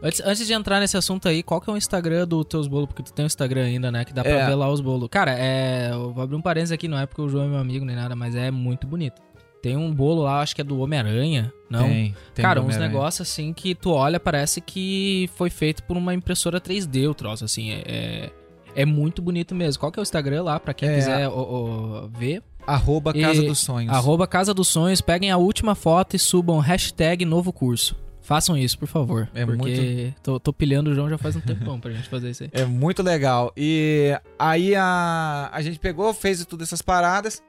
Antes, 0.01 0.21
antes 0.23 0.47
de 0.47 0.53
entrar 0.53 0.79
nesse 0.79 0.95
assunto 0.95 1.27
aí, 1.27 1.43
qual 1.43 1.59
que 1.59 1.69
é 1.69 1.73
o 1.73 1.77
Instagram 1.77 2.25
do 2.27 2.43
teus 2.45 2.67
bolos? 2.67 2.87
Porque 2.87 3.03
tu 3.03 3.11
tem 3.11 3.25
o 3.25 3.27
Instagram 3.27 3.63
ainda, 3.65 3.91
né? 3.91 4.05
Que 4.05 4.13
dá 4.13 4.23
pra 4.23 4.31
É. 4.31 4.45
ver 4.47 4.55
lá 4.55 4.69
os 4.71 4.79
bolos. 4.79 5.09
Cara, 5.11 5.35
é. 5.37 5.89
Eu 5.91 6.13
vou 6.13 6.23
abrir 6.23 6.35
um 6.37 6.41
parênteses 6.41 6.71
aqui, 6.71 6.87
não 6.87 6.97
é 6.97 7.05
porque 7.05 7.21
o 7.21 7.27
João 7.27 7.45
é 7.45 7.47
meu 7.49 7.59
amigo 7.59 7.83
nem 7.85 7.95
nada, 7.95 8.15
mas 8.15 8.33
é 8.35 8.49
muito 8.49 8.87
bonito. 8.87 9.21
Tem 9.61 9.75
um 9.75 9.93
bolo 9.93 10.21
lá, 10.21 10.39
acho 10.39 10.55
que 10.55 10.61
é 10.61 10.63
do 10.63 10.79
Homem-Aranha. 10.79 11.51
Não? 11.69 11.83
Tem, 11.83 12.15
tem 12.33 12.43
Cara, 12.43 12.61
uns 12.61 12.77
negócios 12.77 13.27
assim 13.29 13.51
que 13.51 13.75
tu 13.75 13.91
olha, 13.91 14.17
parece 14.17 14.61
que 14.61 15.29
foi 15.35 15.49
feito 15.49 15.83
por 15.83 15.97
uma 15.97 16.13
impressora 16.13 16.61
3D 16.61 17.09
o 17.09 17.13
troço, 17.13 17.43
assim. 17.43 17.69
É, 17.71 17.83
é, 17.85 18.29
é 18.73 18.85
muito 18.85 19.21
bonito 19.21 19.53
mesmo. 19.53 19.81
Qual 19.81 19.91
que 19.91 19.99
é 19.99 20.01
o 20.01 20.03
Instagram 20.03 20.43
lá, 20.43 20.57
pra 20.61 20.73
quem 20.73 20.87
É. 20.87 20.95
quiser 20.95 21.27
ó, 21.27 21.33
ó, 21.35 22.07
ver? 22.17 22.41
Arroba 22.65 23.11
E- 23.13 23.21
Casa 23.21 23.43
dos 23.43 23.59
Sonhos. 23.59 23.93
Arroba 23.93 24.25
Casa 24.25 24.53
dos 24.53 24.69
Sonhos, 24.69 25.01
peguem 25.01 25.29
a 25.29 25.35
última 25.35 25.75
foto 25.75 26.15
e 26.15 26.19
subam 26.19 26.59
hashtag 26.59 27.25
novo 27.25 27.51
curso. 27.51 27.97
Façam 28.29 28.55
isso, 28.55 28.77
por 28.77 28.87
favor. 28.87 29.27
É 29.33 29.43
porque 29.43 30.13
tô, 30.21 30.39
tô 30.39 30.53
pilhando 30.53 30.91
o 30.91 30.93
João 30.93 31.09
já 31.09 31.17
faz 31.17 31.35
um 31.35 31.39
tempão 31.39 31.79
pra 31.79 31.89
gente 31.89 32.07
fazer 32.07 32.29
isso 32.29 32.43
aí. 32.43 32.51
É 32.53 32.63
muito 32.63 33.01
legal. 33.01 33.51
E 33.57 34.15
aí 34.37 34.75
a, 34.75 35.49
a 35.51 35.59
gente 35.63 35.79
pegou, 35.79 36.13
fez 36.13 36.45
tudo 36.45 36.63
essas 36.63 36.79
paradas, 36.79 37.41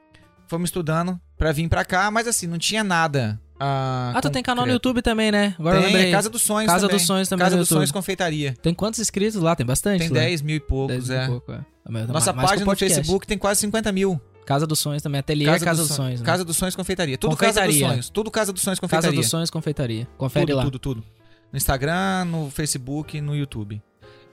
fomos 0.47 0.69
estudando 0.69 1.21
pra 1.37 1.51
vir 1.51 1.69
pra 1.69 1.85
cá, 1.85 2.09
mas 2.09 2.27
assim, 2.27 2.47
não 2.47 2.57
tinha 2.57 2.83
nada. 2.83 3.39
Ah, 3.59 4.17
tu 4.23 4.31
tem 4.31 4.41
canal 4.41 4.65
no. 4.65 4.71
YouTube 4.71 5.03
também, 5.03 5.31
né? 5.31 5.53
Agora 5.59 5.77
eu 5.77 5.83
Tem, 5.83 5.91
lembrei. 5.93 6.09
é 6.09 6.11
Casa 6.11 6.31
dos 6.31 6.41
Sonhos 6.41 6.65
Casa 6.71 6.87
também. 6.87 6.97
dos 6.97 7.05
Sonhos 7.05 7.29
também 7.29 7.43
Casa 7.43 7.55
no 7.57 7.61
dos. 7.61 7.69
Sonhos 7.69 7.91
Confeitaria. 7.91 8.55
Tem 8.59 8.73
quantos 8.73 8.99
inscritos 8.99 9.39
lá? 9.39 9.55
Tem 9.55 9.63
bastante. 9.63 9.99
Tem 9.99 10.07
lá. 10.09 10.15
10 10.15 10.41
mil 10.41 10.55
e 10.55 10.59
poucos, 10.59 11.07
10 11.07 11.09
mil 11.09 11.15
e 11.15 11.21
é. 11.21 11.27
pouco, 11.27 11.51
é. 11.51 11.59
Mas- 11.87 12.07
Nossa 12.07 12.33
mais 12.33 12.49
página 12.49 12.65
no 12.65 12.71
podcast. 12.71 12.95
Facebook 12.95 13.27
tem 13.27 13.37
quase 13.37 13.59
50 13.61 13.91
mil. 13.91 14.19
Casa 14.45 14.65
dos 14.67 14.79
Sonhos 14.79 15.01
também. 15.03 15.19
Ateliê 15.19 15.45
Casa, 15.45 15.65
Casa 15.65 15.81
dos 15.81 15.87
Son- 15.89 15.95
Sonhos. 15.95 16.19
né? 16.19 16.25
Casa 16.25 16.43
dos 16.43 16.57
Sonhos 16.57 16.75
Confeitaria. 16.75 17.17
Tudo 17.17 17.35
Casa 17.37 17.53
dos 17.53 17.61
Confeitaria. 17.63 17.87
Sonhos. 17.89 18.09
Tudo 18.09 18.31
Casa 18.31 18.51
dos 18.53 18.61
Sonhos 18.61 18.79
Casa 18.79 18.87
Confeitaria. 18.89 19.19
dos 19.19 19.29
Sonhos 19.29 19.49
Confeitaria. 19.49 20.07
Confere 20.17 20.45
tudo, 20.47 20.55
lá. 20.57 20.63
tudo, 20.63 20.79
tudo. 20.79 21.03
No 21.51 21.57
Instagram, 21.57 22.25
no 22.25 22.49
Facebook, 22.49 23.19
no 23.21 23.35
YouTube. 23.35 23.81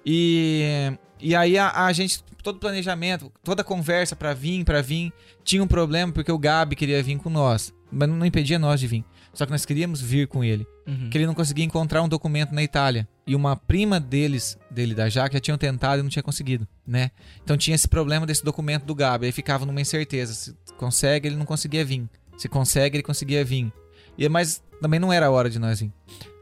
E, 0.05 0.93
e 1.21 1.35
aí 1.35 1.59
a, 1.59 1.85
a 1.87 1.93
gente, 1.93 2.23
todo 2.43 2.59
planejamento, 2.59 3.31
toda 3.45 3.63
conversa 3.63 4.17
pra 4.17 4.33
vir, 4.33 4.65
pra 4.65 4.81
vir, 4.81 5.13
tinha 5.45 5.63
um 5.63 5.67
problema 5.67 6.13
porque 6.13 6.33
o 6.33 6.39
Gabi 6.39 6.75
queria 6.77 7.03
vir 7.03 7.19
com 7.19 7.29
nós. 7.29 7.75
Mas 7.91 8.09
não 8.09 8.25
impedia 8.25 8.59
nós 8.59 8.81
de 8.81 8.87
vir. 8.87 9.05
Só 9.35 9.45
que 9.47 9.53
nós 9.53 9.65
queríamos 9.65 10.01
vir 10.01 10.27
com 10.27 10.43
ele. 10.43 10.67
Uhum. 10.87 11.11
Que 11.11 11.19
ele 11.19 11.27
não 11.27 11.35
conseguia 11.35 11.65
encontrar 11.65 12.03
um 12.03 12.09
documento 12.09 12.53
na 12.53 12.63
Itália. 12.63 13.07
E 13.27 13.35
uma 13.37 13.55
prima 13.57 14.01
deles, 14.01 14.59
dele 14.71 14.95
da 14.95 15.09
Jaque, 15.09 15.35
já 15.35 15.41
tinham 15.41 15.59
tentado 15.59 16.01
e 16.01 16.03
não 16.03 16.09
tinha 16.11 16.23
conseguido, 16.23 16.67
né? 16.87 17.11
Então 17.45 17.57
tinha 17.57 17.75
esse 17.75 17.87
problema 17.87 18.27
desse 18.27 18.43
documento 18.45 18.85
do 18.85 18.95
Gabi. 18.95 19.27
Aí 19.27 19.33
ficava 19.33 19.65
numa 19.67 19.81
incerteza. 19.81 20.33
Se 20.33 20.55
consegue, 20.77 21.29
ele 21.29 21.37
não 21.37 21.45
conseguia 21.45 21.85
vir. 21.85 22.09
Se 22.37 22.49
consegue, 22.49 22.97
ele 22.97 23.03
conseguia 23.03 23.45
vir. 23.45 23.71
E, 24.17 24.29
mas 24.29 24.63
também 24.81 24.99
não 24.99 25.13
era 25.13 25.27
a 25.27 25.31
hora 25.31 25.51
de 25.51 25.59
nós 25.59 25.81
vir. 25.81 25.93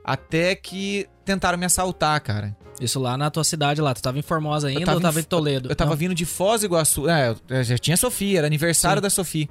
Até 0.04 0.54
que 0.54 1.06
tentaram 1.24 1.58
me 1.58 1.66
assaltar, 1.66 2.20
cara. 2.20 2.56
Isso 2.80 3.00
lá 3.00 3.16
na 3.16 3.30
tua 3.30 3.42
cidade 3.42 3.80
lá. 3.80 3.92
Tu 3.92 4.02
tava 4.02 4.18
em 4.18 4.22
Formosa 4.22 4.68
ainda 4.68 4.84
tava 4.84 4.96
ou 4.98 5.02
tava 5.02 5.18
em 5.18 5.22
em 5.22 5.24
Toledo? 5.24 5.68
Eu 5.70 5.74
tava 5.74 5.90
Não? 5.90 5.96
vindo 5.96 6.14
de 6.14 6.24
Foz 6.24 6.60
do 6.60 6.66
Iguaçu. 6.66 7.08
É, 7.08 7.30
eu- 7.30 7.36
eu 7.48 7.64
já 7.64 7.76
tinha 7.78 7.96
Sofia, 7.96 8.38
era 8.38 8.46
aniversário 8.46 8.98
Sim. 9.00 9.02
da 9.02 9.10
Sofia. 9.10 9.48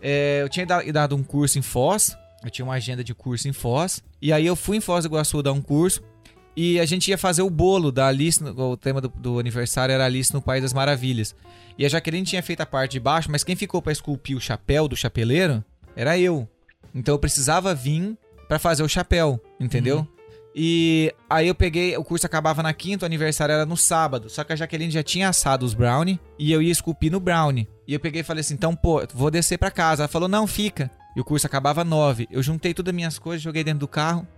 É, 0.00 0.42
eu 0.42 0.48
tinha 0.48 0.64
da- 0.66 0.82
dado 0.82 1.16
um 1.16 1.22
curso 1.22 1.58
em 1.58 1.62
Foz. 1.62 2.16
Eu 2.44 2.50
tinha 2.50 2.64
uma 2.64 2.74
agenda 2.74 3.02
de 3.02 3.14
curso 3.14 3.48
em 3.48 3.52
Foz. 3.52 4.02
E 4.20 4.32
aí 4.32 4.46
eu 4.46 4.56
fui 4.56 4.76
em 4.76 4.80
Foz 4.80 5.04
do 5.04 5.08
Iguaçu 5.08 5.42
dar 5.42 5.52
um 5.52 5.60
curso. 5.60 6.02
E 6.56 6.80
a 6.80 6.86
gente 6.86 7.08
ia 7.10 7.18
fazer 7.18 7.42
o 7.42 7.50
bolo 7.50 7.92
da 7.92 8.06
Alice. 8.06 8.42
O 8.42 8.76
tema 8.76 9.00
do, 9.00 9.08
do 9.08 9.38
aniversário 9.38 9.92
era 9.92 10.04
Alice 10.04 10.32
no 10.32 10.40
País 10.40 10.62
das 10.62 10.72
Maravilhas. 10.72 11.34
E 11.78 11.84
a 11.84 11.88
Jaqueline 11.88 12.24
tinha 12.24 12.42
feito 12.42 12.62
a 12.62 12.66
parte 12.66 12.92
de 12.92 13.00
baixo, 13.00 13.30
mas 13.30 13.44
quem 13.44 13.54
ficou 13.54 13.82
pra 13.82 13.92
esculpir 13.92 14.36
o 14.36 14.40
chapéu 14.40 14.88
do 14.88 14.96
chapeleiro 14.96 15.62
era 15.94 16.18
eu. 16.18 16.48
Então 16.94 17.14
eu 17.14 17.18
precisava 17.18 17.74
vir 17.74 18.16
pra 18.48 18.58
fazer 18.58 18.82
o 18.82 18.88
chapéu, 18.88 19.38
entendeu? 19.60 19.98
Uhum. 19.98 20.06
E 20.58 21.12
aí 21.28 21.48
eu 21.48 21.54
peguei, 21.54 21.94
o 21.98 22.02
curso 22.02 22.24
acabava 22.24 22.62
na 22.62 22.72
quinta, 22.72 23.04
o 23.04 23.06
aniversário 23.06 23.52
era 23.52 23.66
no 23.66 23.76
sábado. 23.76 24.30
Só 24.30 24.42
que 24.42 24.54
a 24.54 24.56
Jaqueline 24.56 24.90
já 24.90 25.02
tinha 25.02 25.28
assado 25.28 25.66
os 25.66 25.74
brownie 25.74 26.18
e 26.38 26.50
eu 26.50 26.62
ia 26.62 26.72
esculpir 26.72 27.12
no 27.12 27.20
brownie. 27.20 27.68
E 27.86 27.92
eu 27.92 28.00
peguei 28.00 28.22
e 28.22 28.24
falei 28.24 28.40
assim: 28.40 28.54
então, 28.54 28.74
pô, 28.74 29.06
vou 29.12 29.30
descer 29.30 29.58
pra 29.58 29.70
casa. 29.70 30.04
Ela 30.04 30.08
falou: 30.08 30.28
não, 30.28 30.46
fica. 30.46 30.90
E 31.16 31.20
o 31.20 31.24
curso 31.24 31.46
acabava 31.46 31.82
nove. 31.82 32.28
Eu 32.30 32.42
juntei 32.42 32.74
todas 32.74 32.92
as 32.92 32.94
minhas 32.94 33.18
coisas, 33.18 33.42
joguei 33.42 33.64
dentro 33.64 33.80
do 33.80 33.88
carro 33.88 34.28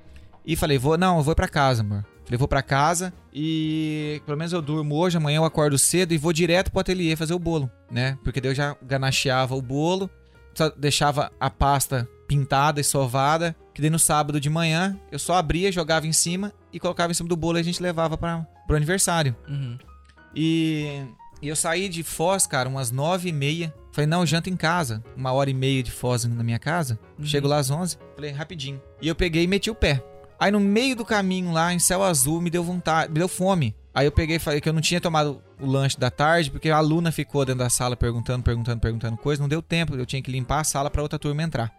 e 0.47 0.55
falei: 0.55 0.79
vou, 0.79 0.97
não, 0.97 1.19
eu 1.19 1.25
vou 1.25 1.35
pra 1.35 1.49
casa, 1.49 1.83
amor. 1.83 2.07
Falei, 2.25 2.39
vou 2.39 2.47
pra 2.47 2.63
casa 2.63 3.13
e 3.33 4.23
pelo 4.27 4.37
menos 4.37 4.53
eu 4.53 4.61
durmo 4.61 4.95
hoje, 4.95 5.17
amanhã 5.17 5.39
eu 5.39 5.45
acordo 5.47 5.79
cedo 5.79 6.13
e 6.13 6.19
vou 6.19 6.31
direto 6.31 6.71
pro 6.71 6.81
ateliê 6.81 7.17
fazer 7.17 7.33
o 7.33 7.39
bolo, 7.39 7.71
né? 7.91 8.19
Porque 8.23 8.39
daí 8.39 8.51
eu 8.51 8.55
já 8.55 8.77
ganacheava 8.83 9.57
o 9.57 9.63
bolo, 9.63 10.11
só 10.55 10.69
deixava 10.69 11.33
a 11.41 11.49
pasta 11.49 12.07
pintada 12.29 12.83
e 12.83 12.85
sovada, 12.85 13.57
que 13.73 13.81
daí 13.81 13.91
no 13.91 13.99
sábado 13.99 14.39
de 14.39 14.51
manhã 14.51 15.01
eu 15.11 15.19
só 15.19 15.37
abria, 15.37 15.73
jogava 15.73 16.07
em 16.07 16.13
cima 16.13 16.53
e 16.71 16.79
colocava 16.79 17.11
em 17.11 17.15
cima 17.15 17.31
do 17.31 17.37
bolo 17.37 17.57
e 17.57 17.63
a 17.63 17.65
gente 17.65 17.83
levava 17.83 18.19
para 18.19 18.47
pro 18.67 18.77
aniversário. 18.77 19.35
Uhum. 19.49 19.79
E, 20.37 21.03
e 21.41 21.49
eu 21.49 21.57
saí 21.57 21.89
de 21.89 22.03
Foz, 22.03 22.47
cara, 22.47 22.69
umas 22.69 22.91
nove 22.91 23.31
e 23.31 23.33
meia. 23.33 23.75
Falei, 23.93 24.07
não, 24.07 24.21
eu 24.21 24.27
janto 24.27 24.49
em 24.49 24.57
casa. 24.57 25.03
Uma 25.17 25.33
hora 25.33 25.51
e 25.51 25.55
meia 25.55 25.83
de 25.83 25.91
Foz 25.91 26.25
na 26.25 26.43
minha 26.43 26.59
casa. 26.59 26.99
Uhum. 27.19 27.25
Chego 27.25 27.49
lá 27.49 27.59
às 27.59 27.71
onze. 27.71 27.97
Falei, 28.15 28.31
rapidinho. 28.31 28.81
E 29.01 29.09
eu 29.09 29.15
peguei 29.15 29.45
e 29.45 29.47
meti 29.47 29.71
o 29.71 29.75
pé. 29.75 30.03
Aí 30.39 30.53
no 30.53 30.61
meio 30.61 30.95
do 30.95 31.05
caminho 31.05 31.53
lá, 31.53 31.73
em 31.73 31.81
céu 31.81 32.03
azul, 32.05 32.41
me 32.41 32.49
deu 32.49 32.63
vontade, 32.63 33.13
me 33.13 33.19
deu 33.19 33.27
fome. 33.27 33.75
Aí 33.93 34.07
eu 34.07 34.13
peguei 34.13 34.37
e 34.37 34.39
falei 34.39 34.61
que 34.61 34.69
eu 34.69 34.73
não 34.73 34.81
tinha 34.81 35.01
tomado 35.01 35.43
o 35.61 35.67
lanche 35.67 35.99
da 35.99 36.09
tarde, 36.09 36.51
porque 36.51 36.71
a 36.71 36.77
aluna 36.77 37.11
ficou 37.11 37.45
dentro 37.45 37.59
da 37.59 37.69
sala 37.69 37.97
perguntando, 37.97 38.45
perguntando, 38.45 38.81
perguntando 38.81 39.17
coisa. 39.17 39.43
Não 39.43 39.49
deu 39.49 39.61
tempo, 39.61 39.97
eu 39.97 40.07
tinha 40.07 40.23
que 40.23 40.31
limpar 40.31 40.61
a 40.61 40.65
sala 40.65 40.89
pra 40.89 41.03
outra 41.03 41.19
turma 41.19 41.43
entrar. 41.43 41.73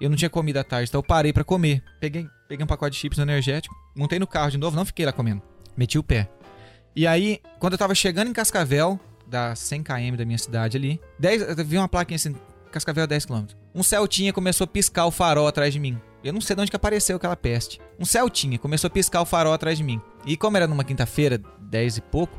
Eu 0.00 0.10
não 0.10 0.16
tinha 0.16 0.28
comido 0.28 0.56
à 0.56 0.64
tarde, 0.64 0.88
então 0.88 0.98
eu 0.98 1.02
parei 1.04 1.32
pra 1.32 1.44
comer. 1.44 1.84
Peguei, 2.00 2.26
peguei 2.48 2.64
um 2.64 2.66
pacote 2.66 2.94
de 2.94 3.00
chips 3.00 3.18
energético, 3.18 3.72
montei 3.94 4.18
no 4.18 4.26
carro 4.26 4.50
de 4.50 4.58
novo, 4.58 4.74
não 4.74 4.84
fiquei 4.84 5.06
lá 5.06 5.12
comendo. 5.12 5.42
Meti 5.76 5.96
o 5.96 6.02
pé. 6.02 6.28
E 6.96 7.06
aí, 7.06 7.40
quando 7.60 7.74
eu 7.74 7.78
tava 7.78 7.94
chegando 7.94 8.28
em 8.28 8.32
Cascavel, 8.32 8.98
da 9.30 9.54
100 9.54 9.82
km 9.82 10.16
da 10.18 10.24
minha 10.24 10.36
cidade 10.38 10.76
ali, 10.76 11.00
10, 11.18 11.56
eu 11.58 11.64
vi 11.64 11.78
uma 11.78 11.88
plaquinha 11.88 12.16
assim, 12.16 12.34
Cascavel 12.70 13.06
10 13.06 13.24
km. 13.24 13.44
Um 13.74 13.82
Celtinha 13.82 14.32
começou 14.32 14.64
a 14.64 14.68
piscar 14.68 15.06
o 15.06 15.10
farol 15.10 15.46
atrás 15.46 15.72
de 15.72 15.78
mim. 15.80 15.98
Eu 16.22 16.32
não 16.32 16.40
sei 16.40 16.54
de 16.54 16.60
onde 16.62 16.70
que 16.70 16.76
apareceu 16.76 17.16
aquela 17.16 17.36
peste. 17.36 17.80
Um 17.98 18.04
Celtinha 18.04 18.58
começou 18.58 18.88
a 18.88 18.90
piscar 18.90 19.22
o 19.22 19.24
farol 19.24 19.52
atrás 19.54 19.78
de 19.78 19.84
mim. 19.84 20.00
E 20.26 20.36
como 20.36 20.56
era 20.56 20.66
numa 20.66 20.84
quinta-feira, 20.84 21.40
10 21.60 21.96
e 21.96 22.00
pouco, 22.02 22.38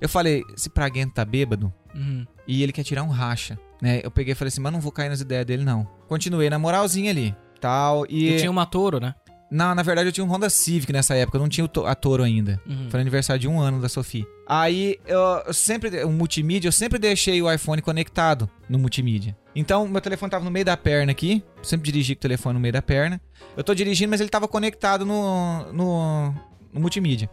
Eu 0.00 0.08
falei, 0.08 0.42
esse 0.56 0.68
praguento 0.68 1.14
tá 1.14 1.24
bêbado 1.24 1.72
Uhum. 1.94 2.26
e 2.46 2.62
ele 2.62 2.72
quer 2.72 2.82
tirar 2.82 3.04
um 3.04 3.08
racha, 3.08 3.56
né? 3.80 4.00
Eu 4.02 4.10
peguei 4.10 4.32
e 4.32 4.34
falei 4.34 4.48
assim, 4.48 4.60
mas 4.60 4.72
não 4.72 4.80
vou 4.80 4.90
cair 4.90 5.08
nas 5.08 5.20
ideias 5.20 5.46
dele, 5.46 5.62
não. 5.64 5.86
Continuei 6.08 6.50
na 6.50 6.58
moralzinha 6.58 7.10
ali, 7.12 7.36
tal, 7.60 8.04
e... 8.08 8.30
E 8.30 8.36
tinha 8.38 8.50
uma 8.50 8.66
Toro, 8.66 8.98
né? 8.98 9.14
Não, 9.52 9.74
na 9.74 9.82
verdade 9.82 10.08
eu 10.08 10.12
tinha 10.12 10.24
um 10.24 10.28
Honda 10.32 10.48
Civic 10.48 10.90
nessa 10.94 11.14
época, 11.14 11.36
eu 11.36 11.42
não 11.42 11.48
tinha 11.48 11.68
a 11.84 11.94
Toro 11.94 12.22
ainda. 12.22 12.58
Uhum. 12.66 12.88
Foi 12.90 12.98
aniversário 12.98 13.38
de 13.38 13.46
um 13.46 13.60
ano 13.60 13.82
da 13.82 13.88
Sofia. 13.88 14.26
Aí 14.48 14.98
eu, 15.06 15.18
eu 15.46 15.52
sempre, 15.52 16.02
o 16.04 16.10
multimídia, 16.10 16.68
eu 16.68 16.72
sempre 16.72 16.98
deixei 16.98 17.42
o 17.42 17.52
iPhone 17.52 17.82
conectado 17.82 18.48
no 18.66 18.78
multimídia. 18.78 19.36
Então, 19.54 19.86
meu 19.86 20.00
telefone 20.00 20.30
tava 20.30 20.42
no 20.42 20.50
meio 20.50 20.64
da 20.64 20.74
perna 20.74 21.12
aqui. 21.12 21.44
Sempre 21.62 21.92
dirigi 21.92 22.14
com 22.14 22.20
o 22.20 22.22
telefone 22.22 22.54
no 22.54 22.60
meio 22.60 22.72
da 22.72 22.80
perna. 22.80 23.20
Eu 23.54 23.62
tô 23.62 23.74
dirigindo, 23.74 24.08
mas 24.08 24.22
ele 24.22 24.30
tava 24.30 24.48
conectado 24.48 25.04
no, 25.04 25.70
no, 25.70 26.34
no 26.72 26.80
multimídia. 26.80 27.28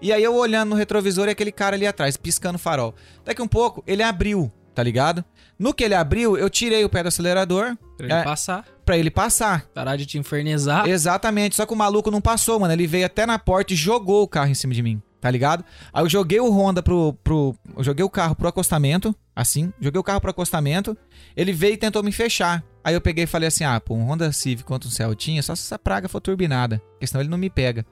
E 0.00 0.10
aí 0.10 0.24
eu 0.24 0.34
olhando 0.34 0.70
no 0.70 0.74
retrovisor 0.74 1.28
e 1.28 1.32
aquele 1.32 1.52
cara 1.52 1.76
ali 1.76 1.86
atrás, 1.86 2.16
piscando 2.16 2.56
o 2.56 2.58
farol. 2.58 2.94
Daqui 3.26 3.42
um 3.42 3.46
pouco, 3.46 3.84
ele 3.86 4.02
abriu, 4.02 4.50
tá 4.74 4.82
ligado? 4.82 5.22
No 5.58 5.74
que 5.74 5.84
ele 5.84 5.94
abriu, 5.94 6.36
eu 6.36 6.48
tirei 6.48 6.82
o 6.82 6.88
pé 6.88 7.02
do 7.02 7.08
acelerador 7.08 7.76
Pra 8.02 8.08
ele 8.08 8.20
É. 8.20 8.24
passar, 8.24 8.64
pra 8.84 8.98
ele 8.98 9.10
passar. 9.10 9.64
parar 9.72 9.96
de 9.96 10.04
te 10.06 10.18
infernizar. 10.18 10.88
Exatamente, 10.88 11.54
só 11.54 11.64
que 11.64 11.72
o 11.72 11.76
maluco 11.76 12.10
não 12.10 12.20
passou, 12.20 12.58
mano. 12.58 12.72
Ele 12.72 12.86
veio 12.86 13.06
até 13.06 13.24
na 13.24 13.38
porta 13.38 13.72
e 13.72 13.76
jogou 13.76 14.22
o 14.24 14.28
carro 14.28 14.50
em 14.50 14.54
cima 14.54 14.74
de 14.74 14.82
mim, 14.82 15.00
tá 15.20 15.30
ligado? 15.30 15.64
Aí 15.92 16.02
eu 16.04 16.08
joguei 16.08 16.40
o 16.40 16.50
Honda 16.50 16.82
pro. 16.82 17.12
pro 17.22 17.54
eu 17.76 17.84
joguei 17.84 18.04
o 18.04 18.10
carro 18.10 18.34
pro 18.34 18.48
acostamento, 18.48 19.14
assim. 19.36 19.72
Joguei 19.80 20.00
o 20.00 20.02
carro 20.02 20.20
pro 20.20 20.30
acostamento. 20.30 20.96
Ele 21.36 21.52
veio 21.52 21.74
e 21.74 21.76
tentou 21.76 22.02
me 22.02 22.10
fechar. 22.10 22.64
Aí 22.82 22.94
eu 22.94 23.00
peguei 23.00 23.22
e 23.24 23.28
falei 23.28 23.46
assim: 23.46 23.62
ah, 23.62 23.80
pô, 23.80 23.94
um 23.94 24.04
Honda 24.10 24.32
Civic 24.32 24.64
contra 24.64 24.88
um 24.88 24.90
Celtinha, 24.92 25.40
só 25.42 25.54
se 25.54 25.62
essa 25.62 25.78
praga 25.78 26.08
for 26.08 26.20
turbinada, 26.20 26.82
porque 26.92 27.06
senão 27.06 27.20
ele 27.22 27.30
não 27.30 27.38
me 27.38 27.48
pega. 27.48 27.86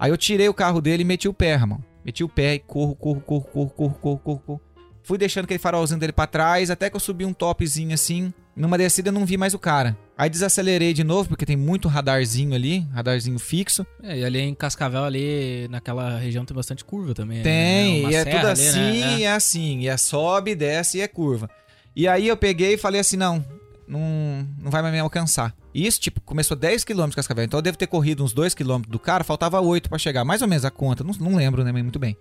Aí 0.00 0.10
eu 0.10 0.16
tirei 0.16 0.48
o 0.48 0.54
carro 0.54 0.80
dele 0.80 1.02
e 1.02 1.06
meti 1.06 1.28
o 1.28 1.32
pé, 1.32 1.52
irmão. 1.52 1.78
Meti 2.04 2.24
o 2.24 2.28
pé 2.28 2.54
e 2.54 2.58
corro, 2.58 2.96
corro, 2.96 3.20
corro, 3.20 3.42
corro, 3.44 3.70
corro, 3.70 3.94
corro, 4.00 4.18
corro, 4.18 4.38
corro. 4.40 4.60
Fui 5.04 5.16
deixando 5.16 5.44
aquele 5.44 5.58
farolzinho 5.60 6.00
dele 6.00 6.12
pra 6.12 6.26
trás, 6.26 6.70
até 6.70 6.90
que 6.90 6.96
eu 6.96 7.00
subi 7.00 7.24
um 7.24 7.32
topzinho 7.32 7.94
assim. 7.94 8.32
Numa 8.56 8.78
descida 8.78 9.08
eu 9.08 9.12
não 9.12 9.26
vi 9.26 9.36
mais 9.36 9.52
o 9.52 9.58
cara. 9.58 9.96
Aí 10.16 10.30
desacelerei 10.30 10.92
de 10.92 11.02
novo, 11.02 11.28
porque 11.28 11.44
tem 11.44 11.56
muito 11.56 11.88
radarzinho 11.88 12.54
ali, 12.54 12.86
radarzinho 12.92 13.38
fixo. 13.38 13.84
É, 14.00 14.18
e 14.18 14.24
ali 14.24 14.40
em 14.40 14.54
Cascavel, 14.54 15.02
ali 15.02 15.66
naquela 15.68 16.16
região 16.18 16.44
tem 16.44 16.54
bastante 16.54 16.84
curva 16.84 17.14
também. 17.14 17.42
Tem, 17.42 18.04
né? 18.04 18.10
E 18.10 18.14
é 18.14 18.24
tudo 18.24 18.46
ali, 18.46 18.50
assim, 18.50 19.00
né? 19.00 19.18
e 19.18 19.22
é 19.24 19.32
assim. 19.32 19.80
E 19.80 19.88
é 19.88 19.96
sobe, 19.96 20.54
desce 20.54 20.98
e 20.98 21.00
é 21.00 21.08
curva. 21.08 21.50
E 21.96 22.06
aí 22.06 22.28
eu 22.28 22.36
peguei 22.36 22.74
e 22.74 22.78
falei 22.78 23.00
assim, 23.00 23.16
não, 23.16 23.44
não, 23.88 24.46
não 24.60 24.70
vai 24.70 24.82
mais 24.82 24.94
me 24.94 25.00
alcançar. 25.00 25.52
E 25.72 25.84
isso, 25.84 26.00
tipo, 26.00 26.20
começou 26.20 26.56
10km 26.56 27.08
de 27.08 27.16
Cascavel. 27.16 27.44
Então 27.44 27.58
eu 27.58 27.62
devo 27.62 27.76
ter 27.76 27.88
corrido 27.88 28.22
uns 28.22 28.32
2km 28.32 28.82
do 28.86 28.98
cara, 29.00 29.24
faltava 29.24 29.60
8 29.60 29.88
pra 29.88 29.98
chegar. 29.98 30.24
Mais 30.24 30.42
ou 30.42 30.48
menos 30.48 30.64
a 30.64 30.70
conta, 30.70 31.02
não, 31.02 31.12
não 31.18 31.34
lembro, 31.34 31.64
né, 31.64 31.72
muito 31.72 31.98
bem. 31.98 32.16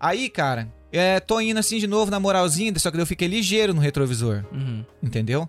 Aí, 0.00 0.30
cara, 0.30 0.72
é, 0.92 1.20
tô 1.20 1.40
indo 1.40 1.58
assim 1.58 1.78
de 1.78 1.86
novo 1.86 2.10
na 2.10 2.20
moralzinha, 2.20 2.72
só 2.78 2.90
que 2.90 2.98
eu 2.98 3.06
fiquei 3.06 3.28
ligeiro 3.28 3.74
no 3.74 3.80
retrovisor. 3.80 4.44
Uhum. 4.52 4.84
Entendeu? 5.02 5.48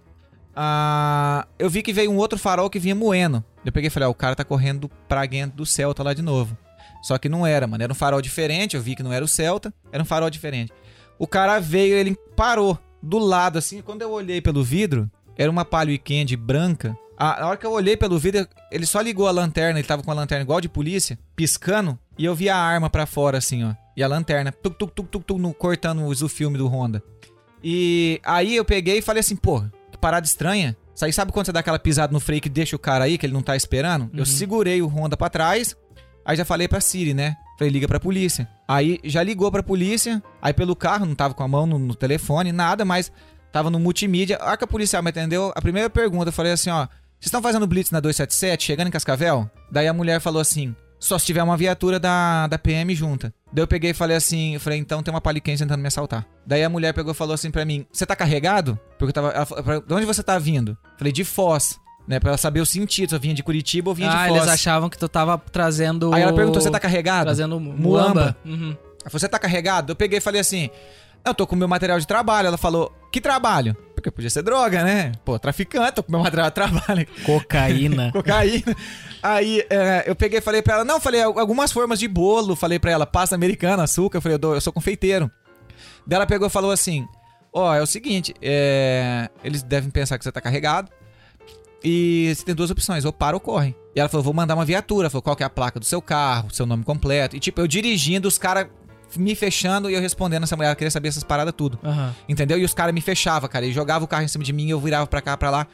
Ah, 0.62 1.48
eu 1.58 1.70
vi 1.70 1.82
que 1.82 1.94
veio 1.94 2.12
um 2.12 2.18
outro 2.18 2.38
farol 2.38 2.70
que 2.70 2.78
vinha 2.80 2.94
moendo. 2.94 3.42
Eu 3.64 3.72
peguei 3.72 3.88
e 3.88 3.90
falei, 3.90 4.08
ó, 4.08 4.12
o 4.12 4.16
cara 4.16 4.36
tá 4.36 4.44
correndo 4.44 4.90
pra 5.08 5.26
dentro 5.26 5.56
do 5.56 5.66
Celta 5.66 6.04
lá 6.04 6.14
de 6.14 6.22
novo. 6.22 6.58
Só 7.02 7.18
que 7.18 7.30
não 7.30 7.48
era, 7.48 7.66
mano. 7.66 7.82
Era 7.82 7.94
um 7.94 7.96
farol 7.96 8.22
diferente. 8.22 8.76
Eu 8.76 8.82
vi 8.82 8.94
que 8.94 9.02
não 9.02 9.14
era 9.14 9.24
o 9.24 9.28
Celta. 9.28 9.74
Era 9.90 10.04
um 10.04 10.06
farol 10.06 10.30
diferente. 10.30 10.74
O 11.18 11.26
cara 11.26 11.60
veio, 11.60 11.96
ele 11.96 12.14
parou 12.36 12.78
do 13.02 13.18
lado, 13.18 13.58
assim. 13.58 13.82
Quando 13.82 14.02
eu 14.02 14.12
olhei 14.12 14.42
pelo 14.42 14.62
vidro, 14.62 15.10
era 15.38 15.50
uma 15.50 15.64
Palio 15.64 15.94
Weekend 15.94 16.36
branca. 16.36 16.94
A, 17.18 17.40
na 17.40 17.48
hora 17.48 17.58
que 17.58 17.66
eu 17.66 17.72
olhei 17.72 17.96
pelo 17.96 18.20
vidro, 18.20 18.46
ele 18.70 18.86
só 18.86 19.00
ligou 19.00 19.30
a 19.30 19.32
lanterna. 19.32 19.80
Ele 19.80 19.88
tava 19.88 20.04
com 20.04 20.12
a 20.12 20.14
lanterna 20.14 20.44
igual 20.44 20.60
de 20.60 20.68
polícia, 20.68 21.18
piscando. 21.38 21.98
E 22.18 22.26
eu 22.26 22.36
vi 22.36 22.50
a 22.50 22.58
arma 22.58 22.90
pra 22.90 23.06
fora, 23.06 23.38
assim, 23.38 23.64
ó. 23.64 23.74
E 23.96 24.04
a 24.04 24.08
lanterna, 24.10 24.52
tuk, 24.52 24.76
tuk, 24.78 24.92
tuk, 24.94 25.08
tuk, 25.24 25.40
no- 25.40 25.54
cortando 25.54 26.06
o 26.22 26.28
filme 26.28 26.58
do 26.58 26.68
Honda. 26.68 27.02
E 27.64 28.20
aí 28.26 28.58
eu 28.58 28.66
peguei 28.66 28.98
e 28.98 29.02
falei 29.02 29.22
assim, 29.22 29.38
que 29.38 29.72
parada 30.00 30.26
estranha. 30.26 30.76
Isso 30.96 31.06
aí 31.06 31.14
sabe 31.14 31.32
quando 31.32 31.46
você 31.46 31.52
dá 31.52 31.62
aquela 31.62 31.80
pisada 31.80 32.12
no 32.12 32.20
freio 32.20 32.42
que 32.42 32.50
deixa 32.50 32.76
o 32.76 32.80
cara 32.80 33.06
aí, 33.06 33.18
que 33.18 33.26
ele 33.26 33.34
não 33.34 33.42
tá 33.42 33.56
esperando? 33.56 34.10
Eu 34.14 34.26
segurei 34.26 34.82
o 34.82 34.88
Honda 34.88 35.16
pra 35.16 35.30
trás, 35.30 35.76
aí 36.26 36.36
já 36.36 36.44
falei 36.44 36.68
pra 36.68 36.82
Siri, 36.82 37.14
né? 37.14 37.38
Falei, 37.58 37.72
liga 37.72 37.88
pra 37.88 38.00
polícia. 38.00 38.48
Aí 38.68 39.00
já 39.04 39.22
ligou 39.24 39.52
pra 39.52 39.64
polícia, 39.64 40.22
aí 40.42 40.54
pelo 40.54 40.76
carro, 40.76 41.06
não 41.06 41.16
tava 41.16 41.34
com 41.34 41.44
a 41.44 41.48
mão 41.48 41.66
no, 41.66 41.80
no 41.80 41.96
telefone, 41.96 42.52
nada, 42.52 42.84
mas 42.86 43.12
tava 43.52 43.70
no 43.70 43.80
multimídia. 43.80 44.38
A 44.38 44.48
hora 44.48 44.58
que 44.58 44.64
a 44.64 44.68
policial 44.68 45.04
me 45.04 45.10
atendeu, 45.10 45.52
a 45.56 45.62
primeira 45.62 45.90
pergunta, 45.90 46.30
eu 46.30 46.34
falei 46.34 46.52
assim, 46.52 46.70
ó, 46.70 46.86
vocês 46.86 47.28
estão 47.28 47.42
fazendo 47.42 47.68
blitz 47.68 47.92
na 47.92 48.00
277, 48.00 48.64
chegando 48.64 48.88
em 48.88 48.92
Cascavel? 48.92 49.50
Daí 49.72 49.88
a 49.88 49.94
mulher 49.94 50.22
falou 50.22 50.42
assim, 50.42 50.74
só 51.00 51.18
se 51.18 51.26
tiver 51.26 51.42
uma 51.42 51.56
viatura 51.58 52.00
da, 52.00 52.48
da 52.48 52.58
PM 52.60 52.94
junta. 52.94 53.34
Daí 53.52 53.64
eu 53.64 53.68
peguei 53.68 53.92
e 53.92 53.94
falei 53.94 54.18
assim, 54.18 54.54
eu 54.56 54.60
falei, 54.60 54.78
então 54.78 55.02
tem 55.02 55.14
uma 55.14 55.22
paliquense 55.22 55.64
tentando 55.64 55.82
me 55.82 55.88
assaltar. 55.88 56.26
Daí 56.46 56.64
a 56.64 56.70
mulher 56.70 56.94
pegou 56.94 57.12
e 57.14 57.16
falou 57.16 57.34
assim 57.34 57.50
pra 57.50 57.64
mim, 57.66 57.86
você 57.92 58.06
tá 58.06 58.16
carregado? 58.16 58.78
Porque 58.98 59.10
eu 59.10 59.14
tava, 59.14 59.30
ela 59.30 59.46
falou, 59.46 59.64
"Pra- 59.64 59.80
de 59.80 59.94
onde 59.94 60.06
você 60.06 60.22
tá 60.22 60.38
vindo? 60.38 60.78
Falei, 60.98 61.12
de 61.14 61.24
Foz, 61.24 61.80
né, 62.08 62.20
pra 62.20 62.30
ela 62.32 62.38
saber 62.38 62.60
o 62.60 62.66
sentido, 62.66 63.10
se 63.10 63.16
eu 63.16 63.20
vinha 63.20 63.34
de 63.34 63.42
Curitiba 63.42 63.90
ou 63.90 63.96
vinha 63.96 64.12
Ah, 64.12 64.24
de 64.24 64.30
Foz. 64.30 64.42
eles 64.42 64.54
achavam 64.54 64.90
que 64.90 64.98
tu 64.98 65.08
tava 65.08 65.38
trazendo. 65.52 66.14
Aí 66.14 66.22
ela 66.22 66.34
perguntou, 66.34 66.62
você 66.62 66.70
tá 66.70 66.80
carregado? 66.80 67.26
Trazendo 67.26 67.60
Muamba. 67.60 67.82
muamba. 67.82 68.38
Uhum. 68.46 68.70
Ela 69.02 69.10
falou, 69.10 69.20
você 69.20 69.28
tá 69.30 69.40
carregado? 69.40 69.92
Eu 69.94 69.96
peguei 69.96 70.18
e 70.18 70.22
falei 70.22 70.42
assim, 70.42 70.70
eu 71.26 71.34
tô 71.34 71.48
com 71.48 71.56
meu 71.56 71.68
material 71.68 72.00
de 72.00 72.06
trabalho. 72.06 72.48
Ela 72.48 72.58
falou, 72.58 72.92
que 73.12 73.20
trabalho? 73.22 73.76
Porque 74.00 74.12
podia 74.12 74.30
ser 74.30 74.42
droga, 74.44 74.84
né? 74.84 75.12
Pô, 75.26 75.38
traficante, 75.38 75.94
tô 75.94 76.04
com 76.04 76.12
meu 76.12 76.22
material 76.22 76.48
de 76.50 76.56
trabalho. 76.56 77.08
Cocaína. 77.26 78.12
Cocaína. 78.14 78.76
Aí 79.22 79.64
é, 79.70 80.04
eu 80.08 80.16
peguei 80.16 80.40
e 80.40 80.42
falei 80.42 80.62
pra 80.62 80.76
ela, 80.76 80.86
não, 80.86 81.00
falei 81.00 81.22
algumas 81.22 81.72
formas 81.72 82.00
de 82.00 82.08
bolo, 82.08 82.56
falei 82.56 82.80
pra 82.80 82.92
ela, 82.92 83.06
pasta 83.06 83.36
americana, 83.36 83.84
açúcar, 83.84 84.18
eu 84.18 84.22
falei, 84.22 84.36
eu, 84.36 84.40
dou- 84.40 84.56
eu 84.56 84.62
sou 84.62 84.72
confeiteiro. 84.74 85.30
Daí 86.08 86.16
ela 86.18 86.26
pegou 86.26 86.48
e 86.48 86.50
falou 86.50 86.72
assim, 86.72 87.06
ó, 87.54 87.74
é 87.76 87.82
o 87.82 87.86
seguinte, 87.86 88.34
é, 88.42 89.30
eles 89.44 89.62
devem 89.62 89.90
pensar 89.90 90.18
que 90.18 90.24
você 90.24 90.32
tá 90.32 90.40
carregado, 90.42 90.90
e 91.84 92.34
você 92.36 92.44
tem 92.44 92.56
duas 92.56 92.72
opções, 92.72 93.06
ou 93.06 93.14
para 93.14 93.36
ou 93.36 93.40
corre. 93.40 93.76
E 93.96 94.00
ela 94.00 94.10
falou, 94.10 94.24
vou 94.24 94.34
mandar 94.34 94.56
uma 94.56 94.66
viatura, 94.66 95.04
Ela 95.06 95.10
falou, 95.10 95.22
qual 95.22 95.36
que 95.36 95.44
é 95.44 95.46
a 95.46 95.50
placa 95.50 95.80
do 95.80 95.86
seu 95.86 96.02
carro, 96.02 96.50
seu 96.54 96.66
nome 96.66 96.84
completo, 96.84 97.36
e 97.36 97.40
tipo, 97.40 97.60
eu 97.62 97.68
dirigindo, 97.68 98.28
os 98.28 98.38
caras 98.38 98.68
me 99.18 99.36
fechando 99.36 99.90
e 99.90 99.94
eu 99.94 100.02
respondendo 100.02 100.44
essa 100.44 100.56
mulher, 100.56 100.68
ela 100.70 100.76
queria 100.76 100.92
saber 100.92 101.10
essas 101.10 101.24
paradas 101.24 101.54
tudo. 101.56 101.80
Aham. 101.84 102.14
Entendeu? 102.28 102.58
E 102.58 102.64
os 102.64 102.74
caras 102.74 102.94
me 102.94 103.02
fechavam, 103.02 103.50
cara. 103.50 103.66
E 103.66 103.72
jogavam 103.72 104.06
o 104.06 104.08
carro 104.08 104.24
em 104.24 104.28
cima 104.28 104.44
de 104.44 104.54
mim 104.54 104.68
e 104.68 104.70
eu 104.70 104.80
virava 104.80 105.08
pra 105.08 105.22
cá, 105.22 105.36
pra 105.36 105.50
lá. 105.50 105.68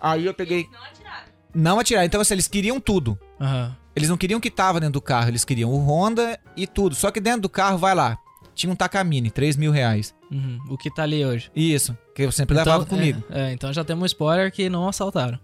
Aí 0.00 0.26
eu 0.26 0.34
peguei. 0.34 0.66
Não 0.72 0.82
atiraram. 0.82 1.26
Não 1.54 1.78
atirar. 1.78 2.04
Então, 2.04 2.20
assim, 2.20 2.34
eles 2.34 2.48
queriam 2.48 2.80
tudo. 2.80 3.18
Aham. 3.40 3.76
Eles 3.94 4.08
não 4.08 4.16
queriam 4.16 4.38
o 4.38 4.40
que 4.40 4.50
tava 4.50 4.78
dentro 4.80 4.94
do 4.94 5.02
carro, 5.02 5.28
eles 5.28 5.44
queriam 5.44 5.70
o 5.70 5.78
Honda 5.78 6.38
e 6.56 6.66
tudo. 6.66 6.94
Só 6.94 7.10
que 7.10 7.20
dentro 7.20 7.42
do 7.42 7.48
carro, 7.48 7.76
vai 7.76 7.94
lá. 7.94 8.16
Tinha 8.54 8.72
um 8.72 8.76
Takamine, 8.76 9.30
3 9.30 9.56
mil 9.56 9.72
reais. 9.72 10.14
Uhum. 10.30 10.58
O 10.68 10.76
que 10.76 10.94
tá 10.94 11.02
ali 11.02 11.24
hoje? 11.24 11.50
Isso, 11.56 11.96
que 12.14 12.22
eu 12.22 12.30
sempre 12.30 12.56
levava 12.56 12.84
comigo. 12.86 13.22
É, 13.30 13.48
é, 13.48 13.52
então 13.52 13.72
já 13.72 13.82
temos 13.82 14.02
um 14.02 14.06
spoiler 14.06 14.52
que 14.52 14.68
não 14.68 14.88
assaltaram. 14.88 15.38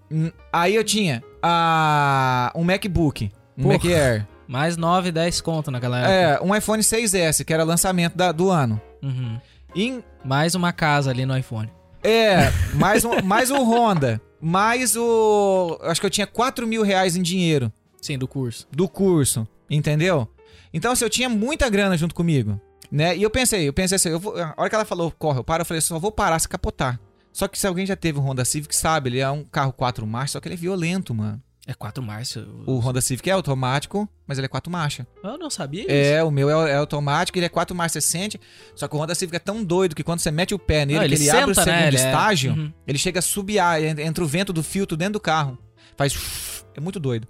Aí 0.52 0.74
eu 0.74 0.84
tinha 0.84 1.24
a... 1.42 2.52
um 2.54 2.62
MacBook, 2.62 3.30
um 3.56 3.62
Porra. 3.62 3.74
Mac 3.74 3.84
Air. 3.86 4.28
Mais 4.48 4.76
9, 4.76 5.10
10 5.10 5.40
conto 5.40 5.70
naquela 5.70 5.98
época. 5.98 6.12
É, 6.12 6.40
um 6.40 6.54
iPhone 6.54 6.82
6S, 6.82 7.44
que 7.44 7.52
era 7.52 7.64
lançamento 7.64 8.14
da- 8.16 8.32
do 8.32 8.50
ano. 8.50 8.80
Uhum. 9.02 9.40
Em 9.74 10.02
Mais 10.24 10.54
uma 10.54 10.72
casa 10.72 11.10
ali 11.10 11.24
no 11.26 11.36
iPhone. 11.36 11.70
É, 12.02 12.50
mais 12.74 13.04
um, 13.04 13.20
mais 13.22 13.50
o 13.50 13.56
Honda. 13.62 14.20
Mais 14.40 14.96
o. 14.96 15.78
Acho 15.82 16.00
que 16.00 16.06
eu 16.06 16.10
tinha 16.10 16.26
4 16.26 16.66
mil 16.66 16.82
reais 16.82 17.16
em 17.16 17.22
dinheiro 17.22 17.72
Sim, 18.00 18.16
do 18.18 18.28
curso. 18.28 18.66
do 18.70 18.88
curso. 18.88 19.46
Entendeu? 19.68 20.28
Então, 20.72 20.92
assim, 20.92 21.04
eu 21.04 21.10
tinha 21.10 21.28
muita 21.28 21.68
grana 21.68 21.96
junto 21.96 22.14
comigo. 22.14 22.60
Né? 22.90 23.16
E 23.16 23.22
eu 23.22 23.30
pensei, 23.30 23.66
eu 23.68 23.72
pensei 23.72 23.96
assim, 23.96 24.10
eu 24.10 24.20
vou- 24.20 24.36
a 24.40 24.54
hora 24.56 24.68
que 24.68 24.74
ela 24.76 24.84
falou, 24.84 25.10
corre, 25.10 25.38
eu 25.40 25.44
paro, 25.44 25.62
eu 25.62 25.66
falei, 25.66 25.80
só 25.80 25.98
vou 25.98 26.12
parar 26.12 26.38
se 26.38 26.48
capotar. 26.48 27.00
Só 27.32 27.48
que 27.48 27.58
se 27.58 27.66
alguém 27.66 27.84
já 27.84 27.96
teve 27.96 28.18
um 28.18 28.22
Honda 28.22 28.44
Civic, 28.44 28.74
sabe, 28.76 29.10
ele 29.10 29.18
é 29.18 29.28
um 29.30 29.42
carro 29.42 29.72
4 29.72 30.06
marchas, 30.06 30.30
só 30.32 30.40
que 30.40 30.46
ele 30.48 30.54
é 30.54 30.58
violento, 30.58 31.12
mano. 31.12 31.42
É 31.68 31.74
4 31.74 32.00
marças. 32.02 32.46
O 32.64 32.78
Honda 32.78 33.00
Civic 33.00 33.28
é 33.28 33.32
automático, 33.32 34.08
mas 34.24 34.38
ele 34.38 34.44
é 34.44 34.48
4 34.48 34.70
marchas. 34.70 35.04
Eu 35.24 35.36
não 35.36 35.50
sabia 35.50 35.80
isso. 35.82 35.90
É, 35.90 36.22
o 36.22 36.30
meu 36.30 36.48
é, 36.64 36.70
é 36.70 36.76
automático, 36.76 37.36
ele 37.36 37.46
é 37.46 37.48
4 37.48 37.74
marchas, 37.74 38.04
você 38.04 38.08
sente. 38.12 38.40
Só 38.76 38.86
que 38.86 38.94
o 38.94 38.98
Honda 39.00 39.16
Civic 39.16 39.34
é 39.34 39.40
tão 39.40 39.64
doido 39.64 39.94
que 39.96 40.04
quando 40.04 40.20
você 40.20 40.30
mete 40.30 40.54
o 40.54 40.58
pé 40.60 40.86
nele, 40.86 40.98
Ah, 40.98 41.00
que 41.00 41.06
ele 41.14 41.14
ele 41.16 41.30
abre 41.30 41.50
o 41.50 41.54
senta, 41.54 41.66
né? 41.66 41.72
segundo 41.78 41.88
Ele 41.88 41.96
é- 41.96 42.06
estágio, 42.06 42.52
Uhum. 42.52 42.72
ele 42.86 42.98
chega 42.98 43.18
a 43.18 43.22
subiar, 43.22 43.82
en- 43.82 44.00
entra 44.00 44.22
o 44.22 44.26
vento 44.28 44.52
do 44.52 44.62
filtro 44.62 44.96
dentro 44.96 45.14
do 45.14 45.20
carro. 45.20 45.58
Faz. 45.96 46.64
É 46.76 46.80
muito 46.80 47.00
doido. 47.00 47.26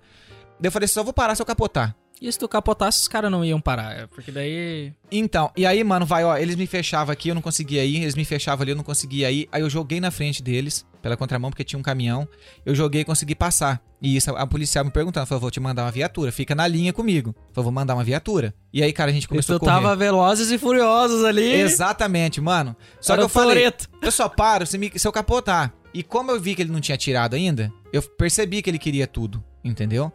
Daí 0.60 0.68
eu 0.68 0.72
falei, 0.72 0.86
só 0.88 1.02
vou 1.02 1.12
parar 1.14 1.34
se 1.34 1.40
eu 1.40 1.46
capotar. 1.46 1.96
E 2.20 2.32
se 2.32 2.38
tu 2.38 2.48
capotasse, 2.48 3.00
os 3.02 3.08
caras 3.08 3.30
não 3.30 3.44
iam 3.44 3.60
parar. 3.60 3.92
é, 3.92 4.06
Porque 4.06 4.32
daí. 4.32 4.90
Então, 5.12 5.50
e 5.54 5.66
aí, 5.66 5.84
mano, 5.84 6.06
vai, 6.06 6.24
ó, 6.24 6.34
eles 6.36 6.56
me 6.56 6.66
fechavam 6.66 7.12
aqui, 7.12 7.28
eu 7.28 7.34
não 7.34 7.42
conseguia 7.42 7.84
ir, 7.84 7.96
eles 8.02 8.14
me 8.14 8.24
fechavam 8.24 8.62
ali, 8.62 8.72
eu 8.72 8.76
não 8.76 8.82
conseguia 8.82 9.30
ir. 9.30 9.46
Aí 9.52 9.60
eu 9.60 9.68
joguei 9.68 10.00
na 10.00 10.10
frente 10.10 10.42
deles, 10.42 10.86
pela 11.02 11.14
contramão, 11.16 11.50
porque 11.50 11.62
tinha 11.62 11.78
um 11.78 11.82
caminhão. 11.82 12.26
Eu 12.64 12.74
joguei 12.74 13.02
e 13.02 13.04
consegui 13.04 13.34
passar. 13.34 13.82
E 14.00 14.16
isso, 14.16 14.34
a 14.34 14.46
policial 14.46 14.82
me 14.84 14.90
perguntando, 14.90 15.26
falou, 15.26 15.40
vou 15.42 15.50
te 15.50 15.60
mandar 15.60 15.84
uma 15.84 15.90
viatura, 15.90 16.32
fica 16.32 16.54
na 16.54 16.66
linha 16.66 16.90
comigo. 16.92 17.34
Falou, 17.52 17.64
vou 17.64 17.72
mandar 17.72 17.94
uma 17.94 18.04
viatura. 18.04 18.54
E 18.72 18.82
aí, 18.82 18.92
cara, 18.94 19.10
a 19.10 19.14
gente 19.14 19.28
começou 19.28 19.56
a 19.56 19.60
correr. 19.60 19.72
tava 19.72 19.94
velozes 19.94 20.50
e 20.50 20.56
furiosos 20.58 21.22
ali. 21.22 21.50
Exatamente, 21.52 22.40
mano. 22.40 22.74
Só 23.00 23.12
Era 23.12 23.20
que 23.22 23.24
eu 23.24 23.28
falei, 23.28 23.72
eu 24.02 24.10
só 24.10 24.26
paro 24.28 24.66
se, 24.66 24.78
me- 24.78 24.92
se 24.98 25.06
eu 25.06 25.12
capotar. 25.12 25.72
E 25.92 26.02
como 26.02 26.30
eu 26.30 26.40
vi 26.40 26.54
que 26.54 26.62
ele 26.62 26.72
não 26.72 26.80
tinha 26.80 26.96
tirado 26.96 27.34
ainda, 27.34 27.70
eu 27.92 28.02
percebi 28.02 28.60
que 28.62 28.68
ele 28.70 28.78
queria 28.78 29.06
tudo, 29.06 29.42
entendeu? 29.64 30.12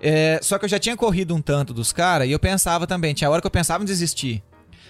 É, 0.00 0.38
só 0.42 0.58
que 0.58 0.64
eu 0.64 0.68
já 0.68 0.78
tinha 0.78 0.96
corrido 0.96 1.34
um 1.34 1.40
tanto 1.42 1.74
dos 1.74 1.92
caras 1.92 2.28
e 2.28 2.32
eu 2.32 2.38
pensava 2.38 2.86
também, 2.86 3.14
tinha 3.14 3.28
hora 3.28 3.40
que 3.40 3.46
eu 3.46 3.50
pensava 3.50 3.82
em 3.82 3.86
desistir. 3.86 4.42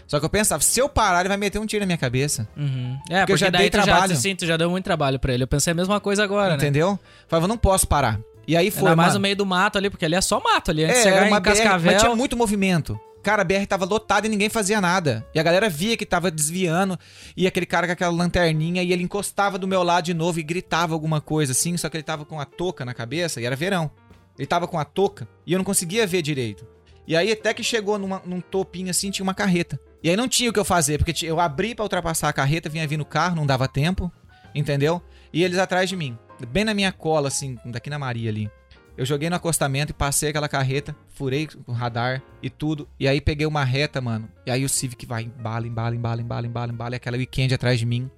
Só 0.07 0.19
que 0.19 0.25
eu 0.25 0.31
pensava, 0.31 0.63
se 0.63 0.81
eu 0.81 0.89
parar, 0.89 1.21
ele 1.21 1.29
vai 1.29 1.37
meter 1.37 1.59
um 1.59 1.67
tiro 1.67 1.81
na 1.81 1.87
minha 1.87 1.99
cabeça. 1.99 2.49
Uhum. 2.57 2.99
É, 3.11 3.21
Porque 3.21 3.33
porque, 3.33 3.33
eu 3.33 3.37
já 3.37 3.51
dei 3.51 3.69
tu 3.69 3.77
já, 3.77 3.83
trabalho. 3.83 4.17
sim, 4.17 4.35
tu 4.35 4.47
já 4.47 4.57
deu 4.57 4.71
muito 4.71 4.85
trabalho 4.85 5.19
pra 5.19 5.35
ele. 5.35 5.43
Eu 5.43 5.47
pensei 5.47 5.71
a 5.71 5.75
mesma 5.75 6.01
coisa 6.01 6.25
agora, 6.25 6.51
né? 6.51 6.57
Entendeu? 6.57 6.99
Falava, 7.29 7.47
não 7.47 7.59
posso 7.59 7.87
parar. 7.87 8.19
E 8.47 8.57
aí 8.57 8.71
foi. 8.71 8.85
Ainda 8.85 8.97
mais 8.97 9.09
mano. 9.09 9.19
no 9.19 9.23
meio 9.23 9.37
do 9.37 9.45
mato 9.45 9.77
ali, 9.77 9.91
porque 9.91 10.07
ali 10.07 10.15
é 10.15 10.21
só 10.23 10.41
mato 10.41 10.71
ali. 10.71 10.85
Antes 10.85 11.05
É, 11.05 11.11
era 11.11 11.27
uma 11.27 11.39
BR, 11.39 11.51
Cascavel... 11.51 11.93
mas 11.93 12.03
tinha 12.03 12.17
muito 12.17 12.35
movimento. 12.35 12.99
Cara, 13.23 13.43
a 13.43 13.45
BR 13.45 13.67
tava 13.69 13.85
lotada 13.85 14.27
e 14.27 14.31
ninguém 14.31 14.49
fazia 14.49 14.81
nada. 14.81 15.27
E 15.35 15.39
a 15.39 15.43
galera 15.43 15.69
via 15.69 15.95
que 15.99 16.07
tava 16.07 16.31
desviando. 16.31 16.99
E 17.37 17.47
aquele 17.47 17.67
cara 17.67 17.87
com 17.87 17.93
aquela 17.93 18.11
lanterninha 18.11 18.83
e 18.83 18.91
ele 18.91 19.03
encostava 19.03 19.59
do 19.59 19.69
meu 19.69 19.83
lado 19.83 20.05
de 20.05 20.15
novo 20.15 20.41
e 20.41 20.43
gritava 20.43 20.95
alguma 20.95 21.21
coisa 21.21 21.53
assim. 21.53 21.77
Só 21.77 21.91
que 21.91 21.99
ele 21.99 22.05
tava 22.05 22.25
com 22.25 22.41
a 22.41 22.47
touca 22.47 22.87
na 22.87 22.95
cabeça 22.95 23.43
e 23.43 23.45
era 23.45 23.55
verão. 23.55 23.91
Ele 24.39 24.47
tava 24.47 24.69
com 24.69 24.79
a 24.79 24.85
touca 24.85 25.27
e 25.47 25.53
eu 25.53 25.59
não 25.59 25.65
conseguia 25.65 26.07
ver 26.07 26.23
direito. 26.23 26.67
E 27.07 27.17
aí 27.17 27.33
até 27.33 27.53
que 27.55 27.63
chegou 27.63 27.99
numa- 27.99 28.23
num 28.25 28.41
topinho 28.41 28.91
assim, 28.91 29.11
tinha 29.11 29.25
uma 29.25 29.35
carreta. 29.35 29.81
E 30.03 30.09
aí 30.11 30.17
não 30.17 30.29
tinha 30.29 30.51
o 30.51 30.53
que 30.53 30.59
eu 30.61 30.65
fazer, 30.65 30.99
porque 30.99 31.27
eu 31.27 31.41
abri 31.41 31.75
pra 31.75 31.83
ultrapassar 31.85 32.29
a 32.29 32.33
carreta, 32.33 32.69
vinha 32.69 32.87
vindo 32.87 33.01
o 33.01 33.07
carro, 33.07 33.35
não 33.35 33.47
dava 33.47 33.67
tempo, 33.67 34.13
entendeu? 34.55 35.03
E 35.33 35.43
eles 35.43 35.59
atrás 35.59 35.89
de 35.89 35.97
mim, 35.97 36.17
bem 36.49 36.65
na 36.65 36.73
minha 36.75 36.93
cola, 36.93 37.29
assim, 37.29 37.59
daqui 37.67 37.91
na 37.91 37.99
Maria 37.99 38.31
ali. 38.31 38.51
Eu 38.97 39.07
joguei 39.07 39.31
no 39.31 39.37
acostamento 39.37 39.93
e 39.93 39.95
passei 39.95 40.31
aquela 40.31 40.49
carreta, 40.49 40.95
furei 41.15 41.49
o 41.67 41.73
radar 41.73 42.21
e 42.43 42.51
tudo. 42.51 42.89
E 42.99 43.07
aí 43.07 43.21
peguei 43.21 43.47
uma 43.47 43.63
reta, 43.65 44.01
mano. 44.01 44.29
E 44.45 44.51
aí 44.51 44.65
o 44.65 44.69
Civic 44.69 45.07
vai 45.07 45.23
embala, 45.23 45.67
embala, 45.69 45.95
embala, 45.95 46.21
embala, 46.21 46.47
embala, 46.47 46.73
embala. 46.73 46.95
E 46.95 46.97
aquela 46.97 47.17
weekend 47.17 47.55
atrás 47.55 47.79
de 47.79 47.87
mim. 47.87 48.11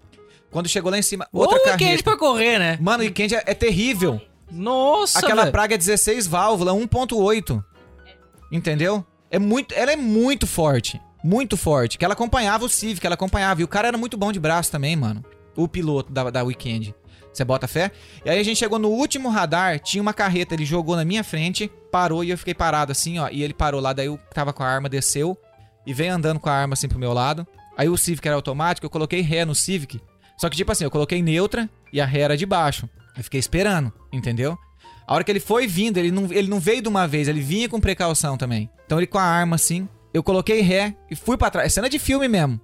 Quando 0.50 0.68
chegou 0.68 0.90
lá 0.90 0.98
em 0.98 1.02
cima, 1.02 1.28
outra 1.32 1.58
Ou 1.58 1.64
carreta. 1.64 1.82
weekend 1.84 2.02
pra 2.02 2.16
correr, 2.16 2.58
né? 2.58 2.78
Mano, 2.80 3.02
o 3.02 3.06
weekend 3.06 3.34
é, 3.34 3.42
é 3.46 3.54
terrível. 3.54 4.20
Nossa, 4.50 5.18
Aquela 5.20 5.42
velho. 5.42 5.52
praga 5.52 5.74
é 5.74 5.78
16 5.78 6.26
válvula, 6.26 6.72
1.8. 6.72 7.64
Entendeu? 8.50 9.04
É 9.30 9.38
muito, 9.38 9.74
ela 9.74 9.92
é 9.92 9.96
muito 9.96 10.46
forte. 10.46 11.00
Muito 11.22 11.56
forte. 11.56 11.98
Que 11.98 12.04
ela 12.04 12.14
acompanhava 12.14 12.64
o 12.64 12.68
Civic, 12.68 13.04
ela 13.04 13.14
acompanhava. 13.14 13.60
E 13.60 13.64
o 13.64 13.68
cara 13.68 13.88
era 13.88 13.98
muito 13.98 14.16
bom 14.16 14.32
de 14.32 14.40
braço 14.40 14.72
também, 14.72 14.96
mano. 14.96 15.24
O 15.56 15.68
piloto 15.68 16.12
da, 16.12 16.30
da 16.30 16.42
Weekend. 16.42 16.94
Você 17.32 17.44
bota 17.44 17.68
fé? 17.68 17.92
E 18.24 18.30
aí 18.30 18.40
a 18.40 18.42
gente 18.42 18.56
chegou 18.58 18.78
no 18.78 18.88
último 18.88 19.28
radar, 19.28 19.78
tinha 19.78 20.02
uma 20.02 20.12
carreta, 20.12 20.54
ele 20.54 20.64
jogou 20.64 20.96
na 20.96 21.04
minha 21.04 21.22
frente, 21.22 21.70
parou 21.92 22.24
e 22.24 22.30
eu 22.30 22.38
fiquei 22.38 22.54
parado 22.54 22.90
assim, 22.90 23.20
ó. 23.20 23.28
E 23.30 23.42
ele 23.44 23.54
parou 23.54 23.80
lá, 23.80 23.92
daí 23.92 24.06
eu 24.06 24.18
tava 24.34 24.52
com 24.52 24.64
a 24.64 24.66
arma, 24.66 24.88
desceu 24.88 25.38
e 25.86 25.94
veio 25.94 26.12
andando 26.12 26.40
com 26.40 26.48
a 26.48 26.52
arma 26.52 26.74
assim 26.74 26.88
pro 26.88 26.98
meu 26.98 27.12
lado. 27.12 27.46
Aí 27.76 27.88
o 27.88 27.96
Civic 27.96 28.26
era 28.26 28.34
automático, 28.34 28.84
eu 28.84 28.90
coloquei 28.90 29.20
ré 29.20 29.44
no 29.44 29.54
Civic. 29.54 30.00
Só 30.36 30.48
que 30.50 30.56
tipo 30.56 30.72
assim, 30.72 30.82
eu 30.84 30.90
coloquei 30.90 31.22
neutra 31.22 31.70
e 31.92 32.00
a 32.00 32.04
ré 32.06 32.20
era 32.22 32.36
de 32.36 32.44
baixo. 32.46 32.88
Eu 33.20 33.24
fiquei 33.24 33.38
esperando, 33.38 33.92
entendeu? 34.10 34.58
A 35.06 35.14
hora 35.14 35.22
que 35.22 35.30
ele 35.30 35.40
foi 35.40 35.66
vindo, 35.66 35.98
ele 35.98 36.10
não, 36.10 36.32
ele 36.32 36.48
não 36.48 36.58
veio 36.58 36.80
de 36.80 36.88
uma 36.88 37.06
vez, 37.06 37.28
ele 37.28 37.42
vinha 37.42 37.68
com 37.68 37.78
precaução 37.78 38.38
também. 38.38 38.70
Então 38.86 38.98
ele 38.98 39.06
com 39.06 39.18
a 39.18 39.22
arma 39.22 39.56
assim, 39.56 39.86
eu 40.14 40.22
coloquei 40.22 40.62
ré 40.62 40.96
e 41.10 41.14
fui 41.14 41.36
pra 41.36 41.50
trás. 41.50 41.66
É 41.66 41.68
cena 41.68 41.90
de 41.90 41.98
filme 41.98 42.26
mesmo. 42.28 42.58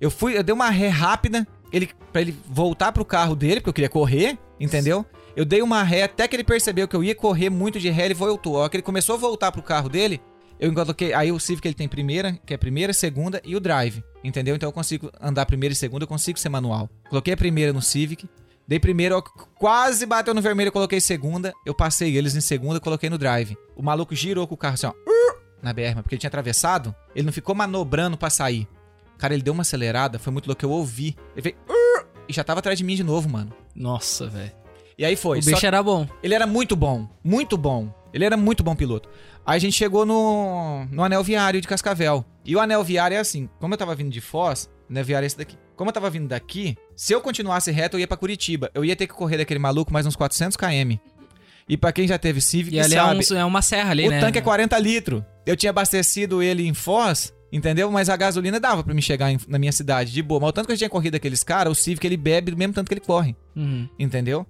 Eu 0.00 0.10
fui, 0.10 0.34
eu 0.38 0.42
dei 0.42 0.54
uma 0.54 0.70
ré 0.70 0.88
rápida, 0.88 1.46
ele 1.70 1.90
para 2.10 2.22
ele 2.22 2.34
voltar 2.48 2.90
pro 2.90 3.04
carro 3.04 3.36
dele, 3.36 3.56
porque 3.60 3.68
eu 3.68 3.74
queria 3.74 3.88
correr, 3.90 4.38
entendeu? 4.58 5.04
Eu 5.36 5.44
dei 5.44 5.60
uma 5.60 5.82
ré 5.82 6.04
até 6.04 6.26
que 6.26 6.34
ele 6.34 6.42
percebeu 6.44 6.88
que 6.88 6.96
eu 6.96 7.04
ia 7.04 7.14
correr 7.14 7.50
muito 7.50 7.78
de 7.78 7.90
ré, 7.90 8.06
ele 8.06 8.14
voltou. 8.14 8.56
A 8.56 8.60
hora 8.60 8.70
que 8.70 8.76
ele 8.76 8.82
começou 8.82 9.14
a 9.14 9.18
voltar 9.18 9.52
pro 9.52 9.62
carro 9.62 9.90
dele, 9.90 10.22
eu 10.58 10.72
coloquei, 10.72 11.12
aí 11.12 11.30
o 11.30 11.38
Civic 11.38 11.68
ele 11.68 11.74
tem 11.74 11.86
primeira, 11.86 12.32
que 12.46 12.54
é 12.54 12.56
primeira, 12.56 12.94
segunda 12.94 13.42
e 13.44 13.54
o 13.54 13.60
drive, 13.60 14.02
entendeu? 14.24 14.56
Então 14.56 14.70
eu 14.70 14.72
consigo 14.72 15.12
andar 15.20 15.44
primeira 15.44 15.74
e 15.74 15.76
segunda, 15.76 16.04
eu 16.04 16.08
consigo 16.08 16.38
ser 16.38 16.48
manual. 16.48 16.88
Coloquei 17.10 17.34
a 17.34 17.36
primeira 17.36 17.74
no 17.74 17.82
Civic, 17.82 18.26
Dei 18.68 18.78
primeiro, 18.78 19.16
ó, 19.16 19.22
quase 19.58 20.04
bateu 20.04 20.34
no 20.34 20.42
vermelho, 20.42 20.68
eu 20.68 20.72
coloquei 20.72 21.00
segunda. 21.00 21.54
Eu 21.64 21.74
passei 21.74 22.14
eles 22.14 22.36
em 22.36 22.40
segunda, 22.42 22.78
coloquei 22.78 23.08
no 23.08 23.16
drive. 23.16 23.56
O 23.74 23.82
maluco 23.82 24.14
girou 24.14 24.46
com 24.46 24.54
o 24.54 24.58
carro 24.58 24.74
assim, 24.74 24.86
ó. 24.86 24.92
Na 25.62 25.72
BR, 25.72 25.94
porque 26.02 26.14
ele 26.14 26.20
tinha 26.20 26.28
atravessado. 26.28 26.94
Ele 27.16 27.24
não 27.24 27.32
ficou 27.32 27.54
manobrando 27.54 28.18
pra 28.18 28.28
sair. 28.28 28.68
Cara, 29.16 29.32
ele 29.32 29.42
deu 29.42 29.54
uma 29.54 29.62
acelerada, 29.62 30.18
foi 30.18 30.30
muito 30.32 30.46
louco. 30.46 30.62
Eu 30.62 30.70
ouvi. 30.70 31.16
Ele 31.34 31.42
veio. 31.42 31.56
E 32.28 32.32
já 32.32 32.44
tava 32.44 32.60
atrás 32.60 32.76
de 32.76 32.84
mim 32.84 32.94
de 32.94 33.02
novo, 33.02 33.26
mano. 33.26 33.54
Nossa, 33.74 34.26
velho. 34.26 34.52
E 34.98 35.04
aí 35.04 35.16
foi. 35.16 35.38
O 35.38 35.44
bicho 35.44 35.64
era 35.64 35.82
bom. 35.82 36.06
ele 36.22 36.34
era 36.34 36.46
muito 36.46 36.76
bom, 36.76 37.08
muito 37.24 37.56
bom. 37.56 37.90
Ele 38.12 38.24
era 38.24 38.36
muito 38.36 38.62
bom 38.62 38.76
piloto. 38.76 39.08
Aí 39.46 39.56
a 39.56 39.58
gente 39.58 39.74
chegou 39.74 40.04
no, 40.04 40.84
no 40.90 41.02
anel 41.02 41.24
viário 41.24 41.60
de 41.60 41.66
Cascavel. 41.66 42.24
E 42.44 42.54
o 42.54 42.60
anel 42.60 42.84
viário 42.84 43.16
é 43.16 43.18
assim, 43.20 43.48
como 43.58 43.72
eu 43.72 43.78
tava 43.78 43.94
vindo 43.94 44.10
de 44.10 44.20
Foz, 44.20 44.68
o 44.88 44.92
anel 44.92 45.04
viário 45.04 45.24
é 45.24 45.26
esse 45.26 45.38
daqui. 45.38 45.56
Como 45.74 45.88
eu 45.88 45.94
tava 45.94 46.10
vindo 46.10 46.28
daqui, 46.28 46.76
se 47.00 47.12
eu 47.12 47.20
continuasse 47.20 47.70
reto, 47.70 47.96
eu 47.96 48.00
ia 48.00 48.08
pra 48.08 48.16
Curitiba. 48.16 48.70
Eu 48.74 48.84
ia 48.84 48.96
ter 48.96 49.06
que 49.06 49.14
correr 49.14 49.36
daquele 49.38 49.60
maluco 49.60 49.92
mais 49.92 50.04
uns 50.04 50.16
400 50.16 50.56
km. 50.56 50.96
E 51.68 51.76
pra 51.76 51.92
quem 51.92 52.08
já 52.08 52.18
teve 52.18 52.40
Civic, 52.40 52.74
E 52.76 52.80
ali 52.80 52.94
é, 52.94 52.98
sabe, 52.98 53.24
um- 53.32 53.36
é 53.36 53.44
uma 53.44 53.62
serra 53.62 53.90
ali, 53.92 54.08
o 54.08 54.10
né? 54.10 54.18
tanque 54.20 54.38
é 54.38 54.40
40 54.40 54.76
litros. 54.78 55.22
Eu 55.46 55.56
tinha 55.56 55.70
abastecido 55.70 56.42
ele 56.42 56.66
em 56.66 56.74
Foz, 56.74 57.32
entendeu? 57.52 57.90
Mas 57.92 58.08
a 58.08 58.16
gasolina 58.16 58.58
dava 58.58 58.82
pra 58.82 58.92
me 58.94 59.00
chegar 59.02 59.30
em- 59.30 59.38
na 59.46 59.58
minha 59.58 59.70
cidade 59.70 60.10
de 60.10 60.22
boa. 60.22 60.40
Mas 60.40 60.48
o 60.48 60.52
tanto 60.52 60.66
que 60.66 60.72
eu 60.72 60.76
tinha 60.78 60.90
corrido 60.90 61.14
aqueles 61.14 61.44
caras, 61.44 61.70
o 61.78 61.80
Civic 61.80 62.04
ele 62.06 62.16
bebe 62.16 62.50
do 62.50 62.56
mesmo 62.56 62.72
tanto 62.74 62.88
que 62.88 62.94
ele 62.94 63.00
corre 63.02 63.36
Uhum. 63.54 63.88
entendeu? 63.98 64.44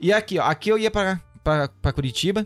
E 0.00 0.12
aqui, 0.12 0.38
ó, 0.38 0.42
aqui 0.44 0.70
eu 0.70 0.78
ia 0.78 0.90
pra 0.90 1.20
Curitiba. 1.94 2.44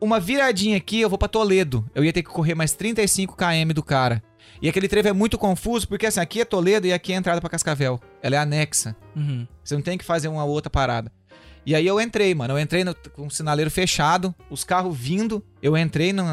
Uma 0.00 0.18
viradinha 0.18 0.76
aqui, 0.76 1.00
eu 1.00 1.08
vou 1.08 1.18
pra 1.18 1.28
Toledo. 1.28 1.88
Eu 1.94 2.02
ia 2.04 2.12
ter 2.12 2.22
que 2.22 2.28
correr 2.30 2.54
mais 2.54 2.72
35 2.72 3.36
km 3.36 3.72
do 3.74 3.82
cara. 3.82 4.22
E 4.60 4.68
aquele 4.68 4.88
trevo 4.88 5.08
é 5.08 5.12
muito 5.12 5.36
confuso, 5.38 5.86
porque 5.86 6.06
assim, 6.06 6.20
aqui 6.20 6.40
é 6.40 6.44
Toledo 6.44 6.86
e 6.86 6.92
aqui 6.92 7.12
é 7.12 7.16
a 7.16 7.18
entrada 7.18 7.40
pra 7.40 7.50
Cascavel. 7.50 8.00
Ela 8.22 8.36
é 8.36 8.38
anexa. 8.38 8.96
Uhum. 9.14 9.46
Você 9.62 9.74
não 9.74 9.82
tem 9.82 9.98
que 9.98 10.04
fazer 10.04 10.28
uma 10.28 10.44
outra 10.44 10.70
parada. 10.70 11.12
E 11.64 11.74
aí 11.74 11.86
eu 11.86 12.00
entrei, 12.00 12.34
mano. 12.34 12.54
Eu 12.54 12.58
entrei 12.60 12.84
no- 12.84 12.94
com 12.94 13.26
o 13.26 13.30
sinaleiro 13.30 13.70
fechado, 13.70 14.34
os 14.48 14.64
carros 14.64 14.96
vindo. 14.96 15.44
Eu 15.60 15.76
entrei 15.76 16.12
no, 16.12 16.24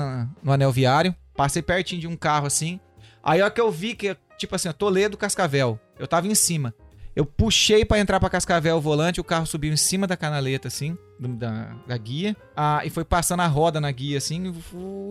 no 0.44 0.52
anel 0.52 0.72
viário, 0.72 1.14
passei 1.36 1.62
pertinho 1.62 2.02
de 2.02 2.08
um 2.08 2.16
carro 2.16 2.46
assim. 2.48 2.80
Aí 3.24 3.42
hora 3.42 3.50
que 3.52 3.60
eu 3.60 3.72
vi 3.72 3.96
que, 3.96 4.16
tipo 4.38 4.56
assim, 4.56 4.72
Toledo, 4.72 5.18
Cascavel. 5.18 5.80
Eu 5.98 6.08
tava 6.08 6.28
em 6.28 6.36
cima. 6.36 6.74
Eu 7.16 7.26
puxei 7.26 7.86
pra 7.86 8.00
entrar 8.00 8.20
pra 8.20 8.30
Cascavel 8.30 8.78
o 8.78 8.82
volante, 8.82 9.22
o 9.22 9.24
carro 9.24 9.46
subiu 9.46 9.72
em 9.72 9.78
cima 9.78 10.08
da 10.08 10.18
canaleta, 10.18 10.68
assim, 10.68 10.98
da, 11.20 11.76
da 11.88 11.96
guia. 11.96 12.36
Ah, 12.56 12.82
e 12.84 12.90
foi 12.90 13.06
passando 13.06 13.42
a 13.42 13.48
roda 13.48 13.80
na 13.80 13.92
guia, 13.92 14.18
assim, 14.18 14.52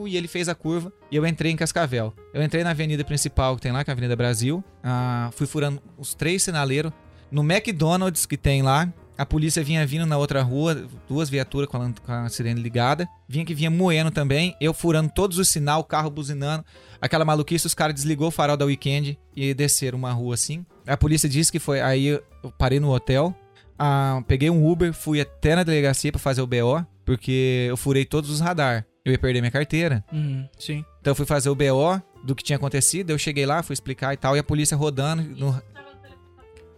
e 0.07 0.16
ele 0.16 0.26
fez 0.26 0.48
a 0.48 0.55
curva. 0.55 0.92
E 1.11 1.16
eu 1.16 1.24
entrei 1.24 1.53
em 1.53 1.57
Cascavel. 1.57 2.12
Eu 2.34 2.42
entrei 2.42 2.64
na 2.64 2.70
avenida 2.70 3.05
principal 3.05 3.55
que 3.55 3.62
tem 3.62 3.70
lá, 3.70 3.84
que 3.84 3.90
é 3.90 3.92
a 3.92 3.94
Avenida 3.94 4.16
Brasil. 4.16 4.64
Ah, 4.82 5.30
fui 5.32 5.46
furando 5.46 5.80
os 5.96 6.12
três 6.12 6.42
sinaleiros. 6.42 6.92
No 7.30 7.42
McDonald's 7.42 8.26
que 8.26 8.36
tem 8.36 8.62
lá, 8.62 8.92
a 9.16 9.24
polícia 9.24 9.62
vinha 9.62 9.86
vindo 9.86 10.05
na 10.05 10.18
outra 10.18 10.42
rua, 10.42 10.86
duas 11.09 11.30
viaturas 11.30 11.68
com 11.68 11.76
a, 11.76 11.92
com 11.92 12.12
a 12.12 12.28
sirene 12.28 12.61
ligada. 12.61 13.09
Vinha 13.28 13.44
que 13.44 13.55
vinha 13.55 13.70
moendo 13.70 14.11
também, 14.11 14.57
eu 14.61 14.74
furando 14.74 15.11
todos 15.14 15.38
os 15.38 15.48
sinal, 15.48 15.80
o 15.80 15.84
carro 15.84 16.11
buzinando. 16.11 16.64
Aquela 17.00 17.24
maluquice, 17.24 17.66
os 17.66 17.74
caras 17.74 17.94
desligou 17.94 18.28
o 18.28 18.32
farol 18.32 18.57
da 18.57 18.64
weekend 18.64 19.18
e 19.36 19.55
desceram 19.55 19.98
uma 19.98 20.12
rua 20.12 20.34
assim. 20.34 20.66
A 20.87 20.97
polícia 20.97 21.28
disse 21.28 21.51
que 21.53 21.59
foi. 21.59 21.80
Aí 21.80 22.07
eu 22.07 22.22
parei 22.59 22.80
no 22.80 22.93
hotel, 22.93 23.35
ah, 23.78 24.22
peguei 24.26 24.51
um 24.51 24.68
Uber, 24.68 24.93
fui 24.93 25.20
até 25.20 25.55
na 25.57 25.62
delegacia 25.62 26.11
pra 26.13 26.18
fazer 26.21 26.42
o 26.42 26.46
BO, 26.46 26.84
porque 27.04 27.67
eu 27.68 27.76
furei 27.76 28.04
todos 28.04 28.30
os 28.30 28.41
radar. 28.41 28.84
Eu 29.04 29.13
ia 29.13 29.18
perder 29.18 29.41
minha 29.41 29.50
carteira. 29.50 30.04
Uhum. 30.13 30.46
Sim. 30.59 30.84
Então 31.00 31.11
eu 31.11 31.14
fui 31.17 31.26
fazer 31.26 31.50
o 31.50 31.54
BO 31.54 32.00
do 32.25 32.34
que 32.37 32.42
tinha 32.45 32.57
acontecido, 32.57 33.11
eu 33.11 33.18
cheguei 33.18 33.45
lá, 33.45 33.63
fui 33.63 33.75
explicar 33.75 34.14
e 34.14 34.17
tal, 34.17 34.37
e 34.37 34.38
a 34.38 34.45
polícia 34.45 34.76
rodando. 34.76 35.22
no- 35.22 35.61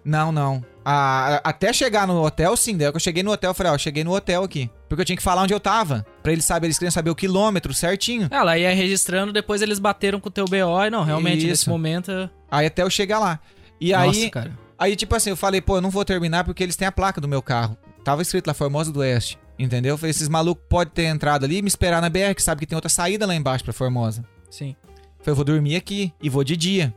Não, 0.04 0.30
não. 0.30 0.62
Ah, 0.84 1.40
até 1.42 1.72
chegar 1.72 2.06
no 2.06 2.22
hotel, 2.22 2.54
sim. 2.58 2.76
Daí 2.76 2.90
que 2.90 2.96
eu 2.96 3.00
cheguei 3.00 3.22
no 3.22 3.30
hotel, 3.32 3.50
eu 3.50 3.54
falei, 3.54 3.72
ó, 3.72 3.74
eu 3.74 3.78
cheguei 3.78 4.04
no 4.04 4.14
hotel 4.14 4.44
aqui. 4.44 4.70
Porque 4.86 5.00
eu 5.00 5.04
tinha 5.04 5.16
que 5.16 5.22
falar 5.22 5.42
onde 5.42 5.54
eu 5.54 5.60
tava. 5.60 6.04
Pra 6.22 6.30
eles 6.30 6.44
saberem, 6.44 6.66
eles 6.68 6.78
queriam 6.78 6.90
saber 6.92 7.08
o 7.08 7.14
quilômetro 7.14 7.72
certinho. 7.72 8.28
Ela 8.30 8.58
ia 8.58 8.74
registrando, 8.74 9.32
depois 9.32 9.62
eles 9.62 9.78
bateram 9.78 10.20
com 10.20 10.28
o 10.28 10.32
teu 10.32 10.44
BO 10.44 10.84
e 10.86 10.90
não, 10.90 11.04
realmente, 11.04 11.38
Isso. 11.38 11.46
nesse 11.46 11.68
momento... 11.70 12.28
Aí 12.50 12.66
até 12.66 12.82
eu 12.82 12.90
chegar 12.90 13.18
lá. 13.18 13.40
E 13.80 13.92
Nossa, 13.92 14.18
aí, 14.18 14.30
cara. 14.30 14.58
aí, 14.78 14.96
tipo 14.96 15.14
assim, 15.14 15.30
eu 15.30 15.36
falei, 15.36 15.60
pô, 15.60 15.76
eu 15.76 15.80
não 15.80 15.90
vou 15.90 16.04
terminar 16.04 16.44
porque 16.44 16.62
eles 16.62 16.76
têm 16.76 16.86
a 16.86 16.92
placa 16.92 17.20
do 17.20 17.28
meu 17.28 17.42
carro. 17.42 17.76
Tava 18.02 18.22
escrito 18.22 18.46
lá, 18.46 18.54
Formosa 18.54 18.92
do 18.92 19.00
Oeste. 19.00 19.38
Entendeu? 19.58 19.94
Eu 19.94 19.98
falei, 19.98 20.10
esses 20.10 20.28
malucos 20.28 20.64
podem 20.68 20.92
ter 20.92 21.04
entrado 21.04 21.44
ali 21.44 21.58
e 21.58 21.62
me 21.62 21.68
esperar 21.68 22.02
na 22.02 22.08
BR, 22.08 22.34
que 22.34 22.42
sabe 22.42 22.60
que 22.60 22.66
tem 22.66 22.76
outra 22.76 22.88
saída 22.88 23.26
lá 23.26 23.34
embaixo 23.34 23.64
pra 23.64 23.72
Formosa. 23.72 24.24
Sim. 24.50 24.74
Falei, 25.18 25.32
eu 25.32 25.34
vou 25.36 25.44
dormir 25.44 25.76
aqui 25.76 26.12
e 26.20 26.28
vou 26.28 26.44
de 26.44 26.56
dia. 26.56 26.94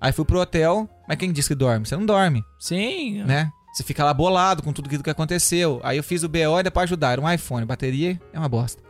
Aí 0.00 0.12
fui 0.12 0.24
pro 0.24 0.40
hotel, 0.40 0.88
mas 1.06 1.16
quem 1.16 1.32
disse 1.32 1.48
que 1.48 1.54
dorme? 1.54 1.86
Você 1.86 1.96
não 1.96 2.06
dorme, 2.06 2.42
Sim. 2.58 3.22
né? 3.24 3.50
Você 3.72 3.82
fica 3.82 4.04
lá 4.04 4.14
bolado 4.14 4.62
com 4.62 4.72
tudo 4.72 4.86
aquilo 4.86 5.02
que 5.02 5.10
aconteceu. 5.10 5.80
Aí 5.84 5.96
eu 5.96 6.02
fiz 6.02 6.22
o 6.22 6.28
BO 6.28 6.62
deu 6.62 6.72
pra 6.72 6.82
ajudar. 6.82 7.12
Era 7.12 7.20
um 7.20 7.30
iPhone, 7.30 7.64
bateria 7.66 8.20
é 8.32 8.38
uma 8.38 8.48
bosta. 8.48 8.82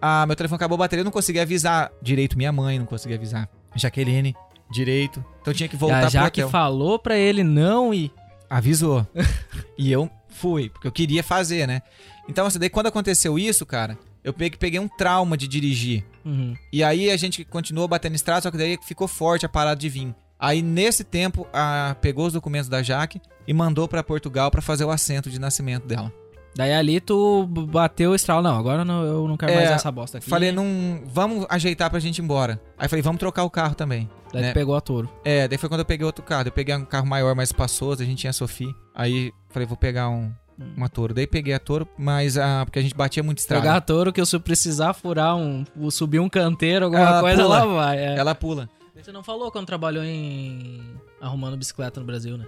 Ah, 0.00 0.26
meu 0.26 0.36
telefone 0.36 0.56
acabou 0.56 0.74
a 0.74 0.78
bateria, 0.78 1.00
eu 1.00 1.04
não 1.04 1.12
consegui 1.12 1.40
avisar 1.40 1.90
direito 2.02 2.36
minha 2.36 2.52
mãe, 2.52 2.78
não 2.78 2.86
consegui 2.86 3.14
avisar. 3.14 3.48
Jaqueline, 3.74 4.34
direito. 4.70 5.24
Então 5.46 5.54
tinha 5.54 5.68
que 5.68 5.76
voltar 5.76 6.10
Já, 6.10 6.24
já 6.24 6.30
que 6.30 6.44
falou 6.48 6.98
pra 6.98 7.16
ele 7.16 7.44
não 7.44 7.94
ir. 7.94 8.10
Avisou. 8.50 9.06
e 9.78 9.92
eu 9.92 10.10
fui, 10.28 10.68
porque 10.70 10.88
eu 10.88 10.92
queria 10.92 11.22
fazer, 11.22 11.68
né? 11.68 11.82
Então, 12.28 12.46
assim, 12.46 12.58
daí 12.58 12.68
quando 12.68 12.88
aconteceu 12.88 13.38
isso, 13.38 13.64
cara, 13.64 13.96
eu 14.24 14.32
peguei, 14.32 14.58
peguei 14.58 14.80
um 14.80 14.88
trauma 14.88 15.36
de 15.36 15.46
dirigir. 15.46 16.04
Uhum. 16.24 16.56
E 16.72 16.82
aí 16.82 17.10
a 17.12 17.16
gente 17.16 17.44
continuou 17.44 17.86
batendo 17.86 18.16
estrada, 18.16 18.40
só 18.40 18.50
que 18.50 18.58
daí 18.58 18.76
ficou 18.82 19.06
forte 19.06 19.46
a 19.46 19.48
parada 19.48 19.78
de 19.78 19.88
vir. 19.88 20.12
Aí 20.36 20.62
nesse 20.62 21.04
tempo, 21.04 21.46
a, 21.52 21.94
pegou 22.00 22.26
os 22.26 22.32
documentos 22.32 22.68
da 22.68 22.82
Jaque 22.82 23.20
e 23.46 23.54
mandou 23.54 23.86
pra 23.86 24.02
Portugal 24.02 24.50
pra 24.50 24.60
fazer 24.60 24.84
o 24.84 24.90
assento 24.90 25.30
de 25.30 25.38
nascimento 25.38 25.86
dela. 25.86 26.12
Daí 26.56 26.72
ali 26.72 27.00
tu 27.00 27.46
bateu 27.46 28.12
o 28.12 28.14
estralo. 28.14 28.42
Não, 28.42 28.56
agora 28.58 28.80
eu 28.80 28.84
não, 28.84 29.04
eu 29.04 29.28
não 29.28 29.36
quero 29.36 29.52
É, 29.52 29.56
mais 29.56 29.70
essa 29.72 29.92
bosta 29.92 30.16
aqui. 30.16 30.28
Falei, 30.28 30.50
não. 30.50 31.02
Vamos 31.06 31.44
ajeitar 31.50 31.90
pra 31.90 32.00
gente 32.00 32.18
ir 32.18 32.22
embora. 32.22 32.58
Aí 32.78 32.88
falei, 32.88 33.02
vamos 33.02 33.18
trocar 33.18 33.44
o 33.44 33.50
carro 33.50 33.74
também. 33.74 34.08
Daí 34.32 34.40
né? 34.40 34.50
tu 34.50 34.54
pegou 34.54 34.74
a 34.74 34.80
touro. 34.80 35.10
É, 35.22 35.46
daí 35.46 35.58
foi 35.58 35.68
quando 35.68 35.80
eu 35.80 35.84
peguei 35.84 36.06
outro 36.06 36.24
carro. 36.24 36.48
Eu 36.48 36.52
peguei 36.52 36.74
um 36.74 36.86
carro 36.86 37.06
maior, 37.06 37.34
mais 37.34 37.50
espaçoso, 37.50 38.02
a 38.02 38.06
gente 38.06 38.20
tinha 38.20 38.30
a 38.30 38.32
Sophie. 38.32 38.74
Aí 38.94 39.32
falei, 39.50 39.66
vou 39.66 39.76
pegar 39.76 40.08
um, 40.08 40.32
uma 40.74 40.88
Toro. 40.88 41.12
Daí 41.12 41.26
peguei 41.26 41.52
a 41.52 41.58
Toro, 41.58 41.86
mas 41.98 42.38
ah, 42.38 42.62
porque 42.64 42.78
a 42.78 42.82
gente 42.82 42.94
batia 42.94 43.22
muito 43.22 43.38
estrada. 43.38 43.62
Pegar 43.62 43.76
a 43.76 43.80
touro 43.82 44.10
que 44.10 44.20
eu 44.20 44.26
se 44.26 44.38
precisar 44.38 44.94
furar 44.94 45.36
um. 45.36 45.62
subir 45.90 46.20
um 46.20 46.28
canteiro, 46.28 46.86
alguma 46.86 47.02
Ela 47.02 47.20
coisa, 47.20 47.42
pula. 47.42 47.58
ela 47.58 47.74
vai. 47.74 47.98
é. 47.98 48.16
Ela 48.16 48.34
pula. 48.34 48.68
Você 48.94 49.12
não 49.12 49.22
falou 49.22 49.52
quando 49.52 49.66
trabalhou 49.66 50.02
em. 50.02 50.82
arrumando 51.20 51.56
bicicleta 51.56 52.00
no 52.00 52.06
Brasil, 52.06 52.38
né? 52.38 52.46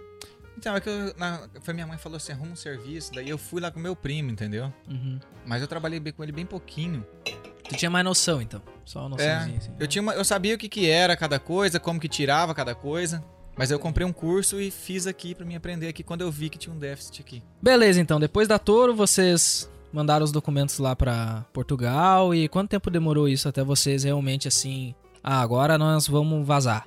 Então, 0.58 0.74
é 0.76 0.80
que 0.80 0.88
eu, 0.88 1.14
na, 1.16 1.48
foi 1.62 1.72
minha 1.72 1.86
mãe 1.86 1.96
falou 1.96 2.16
assim, 2.16 2.32
arruma 2.32 2.52
um 2.52 2.56
serviço. 2.56 3.12
Daí 3.14 3.28
eu 3.28 3.38
fui 3.38 3.60
lá 3.60 3.70
com 3.70 3.78
meu 3.78 3.94
primo, 3.94 4.30
entendeu? 4.30 4.72
Uhum. 4.88 5.18
Mas 5.46 5.62
eu 5.62 5.68
trabalhei 5.68 6.00
bem 6.00 6.12
com 6.12 6.22
ele 6.22 6.32
bem 6.32 6.44
pouquinho. 6.44 7.06
Tu 7.68 7.76
tinha 7.76 7.90
mais 7.90 8.04
noção, 8.04 8.42
então. 8.42 8.60
Só 8.84 9.00
uma 9.00 9.10
noçãozinha, 9.10 9.58
assim. 9.58 9.70
Eu, 9.78 9.86
tinha 9.86 10.02
uma- 10.02 10.14
eu 10.14 10.24
sabia 10.24 10.54
o 10.54 10.58
que, 10.58 10.68
que 10.68 10.88
era 10.90 11.16
cada 11.16 11.38
coisa, 11.38 11.78
como 11.78 12.00
que 12.00 12.08
tirava 12.08 12.54
cada 12.54 12.74
coisa. 12.74 13.22
Mas 13.56 13.70
eu 13.70 13.78
comprei 13.78 14.06
um 14.06 14.12
curso 14.12 14.60
e 14.60 14.70
fiz 14.70 15.06
aqui 15.06 15.34
pra 15.34 15.44
me 15.44 15.54
aprender 15.56 15.88
aqui 15.88 16.02
quando 16.02 16.20
eu 16.22 16.30
vi 16.30 16.48
que 16.48 16.58
tinha 16.58 16.74
um 16.74 16.78
déficit 16.78 17.20
aqui. 17.20 17.42
Beleza, 17.62 18.00
então. 18.00 18.18
Depois 18.20 18.46
da 18.48 18.58
Toro, 18.58 18.94
vocês 18.94 19.68
mandaram 19.92 20.24
os 20.24 20.32
documentos 20.32 20.78
lá 20.78 20.94
pra 20.96 21.44
Portugal. 21.52 22.34
E 22.34 22.48
quanto 22.48 22.70
tempo 22.70 22.90
demorou 22.90 23.28
isso 23.28 23.48
até 23.48 23.62
vocês 23.64 24.04
realmente 24.04 24.48
assim. 24.48 24.94
Ah, 25.22 25.40
agora 25.40 25.76
nós 25.76 26.06
vamos 26.08 26.46
vazar? 26.46 26.86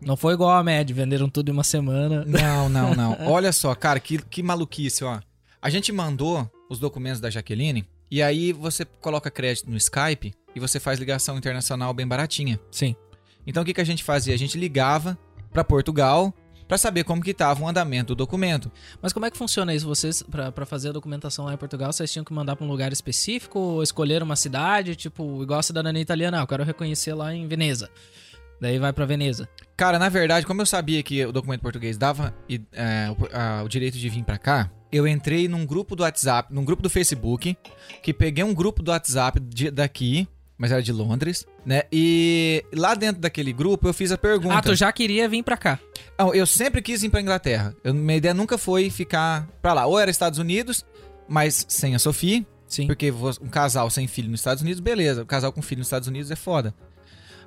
Não 0.00 0.16
foi 0.16 0.34
igual 0.34 0.50
a 0.50 0.62
Med, 0.62 0.92
venderam 0.92 1.28
tudo 1.28 1.50
em 1.50 1.52
uma 1.52 1.64
semana. 1.64 2.24
Não, 2.26 2.68
não, 2.68 2.94
não. 2.96 3.16
Olha 3.26 3.52
só, 3.52 3.74
cara, 3.74 4.00
que, 4.00 4.18
que 4.18 4.42
maluquice, 4.42 5.04
ó. 5.04 5.20
A 5.60 5.68
gente 5.68 5.92
mandou 5.92 6.50
os 6.70 6.78
documentos 6.78 7.20
da 7.20 7.28
Jaqueline 7.28 7.86
e 8.10 8.22
aí 8.22 8.52
você 8.52 8.84
coloca 8.84 9.30
crédito 9.30 9.70
no 9.70 9.76
Skype 9.76 10.32
e 10.54 10.60
você 10.60 10.80
faz 10.80 10.98
ligação 10.98 11.36
internacional 11.36 11.92
bem 11.92 12.06
baratinha. 12.06 12.58
Sim. 12.70 12.96
Então 13.46 13.62
o 13.62 13.66
que, 13.66 13.74
que 13.74 13.80
a 13.80 13.84
gente 13.84 14.02
fazia? 14.02 14.34
A 14.34 14.38
gente 14.38 14.58
ligava 14.58 15.18
pra 15.52 15.62
Portugal 15.62 16.34
pra 16.66 16.78
saber 16.78 17.02
como 17.02 17.20
que 17.20 17.34
tava 17.34 17.64
o 17.64 17.68
andamento 17.68 18.14
do 18.14 18.18
documento. 18.18 18.70
Mas 19.02 19.12
como 19.12 19.26
é 19.26 19.30
que 19.30 19.36
funciona 19.36 19.74
isso? 19.74 19.88
Vocês, 19.88 20.22
pra, 20.22 20.52
pra 20.52 20.64
fazer 20.64 20.90
a 20.90 20.92
documentação 20.92 21.44
lá 21.44 21.52
em 21.52 21.56
Portugal, 21.56 21.92
vocês 21.92 22.12
tinham 22.12 22.24
que 22.24 22.32
mandar 22.32 22.54
pra 22.54 22.64
um 22.64 22.68
lugar 22.68 22.92
específico 22.92 23.58
ou 23.58 23.82
escolher 23.82 24.22
uma 24.22 24.36
cidade, 24.36 24.94
tipo, 24.94 25.42
igual 25.42 25.58
a 25.58 25.64
cidadania 25.64 26.00
italiana? 26.00 26.38
Ah, 26.38 26.42
eu 26.42 26.46
quero 26.46 26.62
reconhecer 26.62 27.12
lá 27.12 27.34
em 27.34 27.48
Veneza. 27.48 27.90
Daí 28.60 28.78
vai 28.78 28.92
pra 28.92 29.06
Veneza. 29.06 29.48
Cara, 29.76 29.98
na 29.98 30.08
verdade, 30.08 30.44
como 30.44 30.60
eu 30.60 30.66
sabia 30.66 31.02
que 31.02 31.24
o 31.24 31.32
documento 31.32 31.62
português 31.62 31.96
dava 31.96 32.34
é, 32.72 33.08
o, 33.10 33.28
a- 33.36 33.62
o 33.64 33.68
direito 33.68 33.96
de 33.96 34.08
vir 34.08 34.22
pra 34.22 34.36
cá, 34.36 34.70
eu 34.92 35.06
entrei 35.08 35.48
num 35.48 35.64
grupo 35.64 35.96
do 35.96 36.02
WhatsApp, 36.02 36.52
num 36.52 36.64
grupo 36.64 36.82
do 36.82 36.90
Facebook, 36.90 37.56
que 38.02 38.12
peguei 38.12 38.44
um 38.44 38.52
grupo 38.52 38.82
do 38.82 38.90
WhatsApp 38.90 39.40
de- 39.40 39.70
daqui, 39.70 40.28
mas 40.58 40.70
era 40.72 40.82
de 40.82 40.92
Londres, 40.92 41.46
né? 41.64 41.84
E 41.90 42.62
lá 42.74 42.94
dentro 42.94 43.22
daquele 43.22 43.50
grupo 43.52 43.88
eu 43.88 43.94
fiz 43.94 44.12
a 44.12 44.18
pergunta. 44.18 44.56
Ah, 44.58 44.60
tu 44.62 44.74
já 44.74 44.92
queria 44.92 45.26
vir 45.26 45.42
pra 45.42 45.56
cá. 45.56 45.78
Ah, 46.18 46.24
Eu 46.34 46.46
sempre 46.46 46.82
quis 46.82 47.02
ir 47.02 47.08
pra 47.08 47.22
Inglaterra. 47.22 47.74
Eu, 47.82 47.94
minha 47.94 48.18
ideia 48.18 48.34
nunca 48.34 48.58
foi 48.58 48.90
ficar 48.90 49.48
pra 49.62 49.72
lá. 49.72 49.86
Ou 49.86 49.98
era 49.98 50.10
Estados 50.10 50.38
Unidos, 50.38 50.84
mas 51.26 51.64
sem 51.66 51.94
a 51.94 51.98
Sophie, 51.98 52.46
Sim. 52.68 52.86
porque 52.86 53.10
um 53.40 53.48
casal 53.48 53.88
sem 53.88 54.06
filho 54.06 54.28
nos 54.30 54.40
Estados 54.40 54.62
Unidos, 54.62 54.80
beleza. 54.80 55.22
Um 55.22 55.26
casal 55.26 55.50
com 55.50 55.62
filho 55.62 55.78
nos 55.78 55.86
Estados 55.86 56.08
Unidos 56.08 56.30
é 56.30 56.36
foda. 56.36 56.74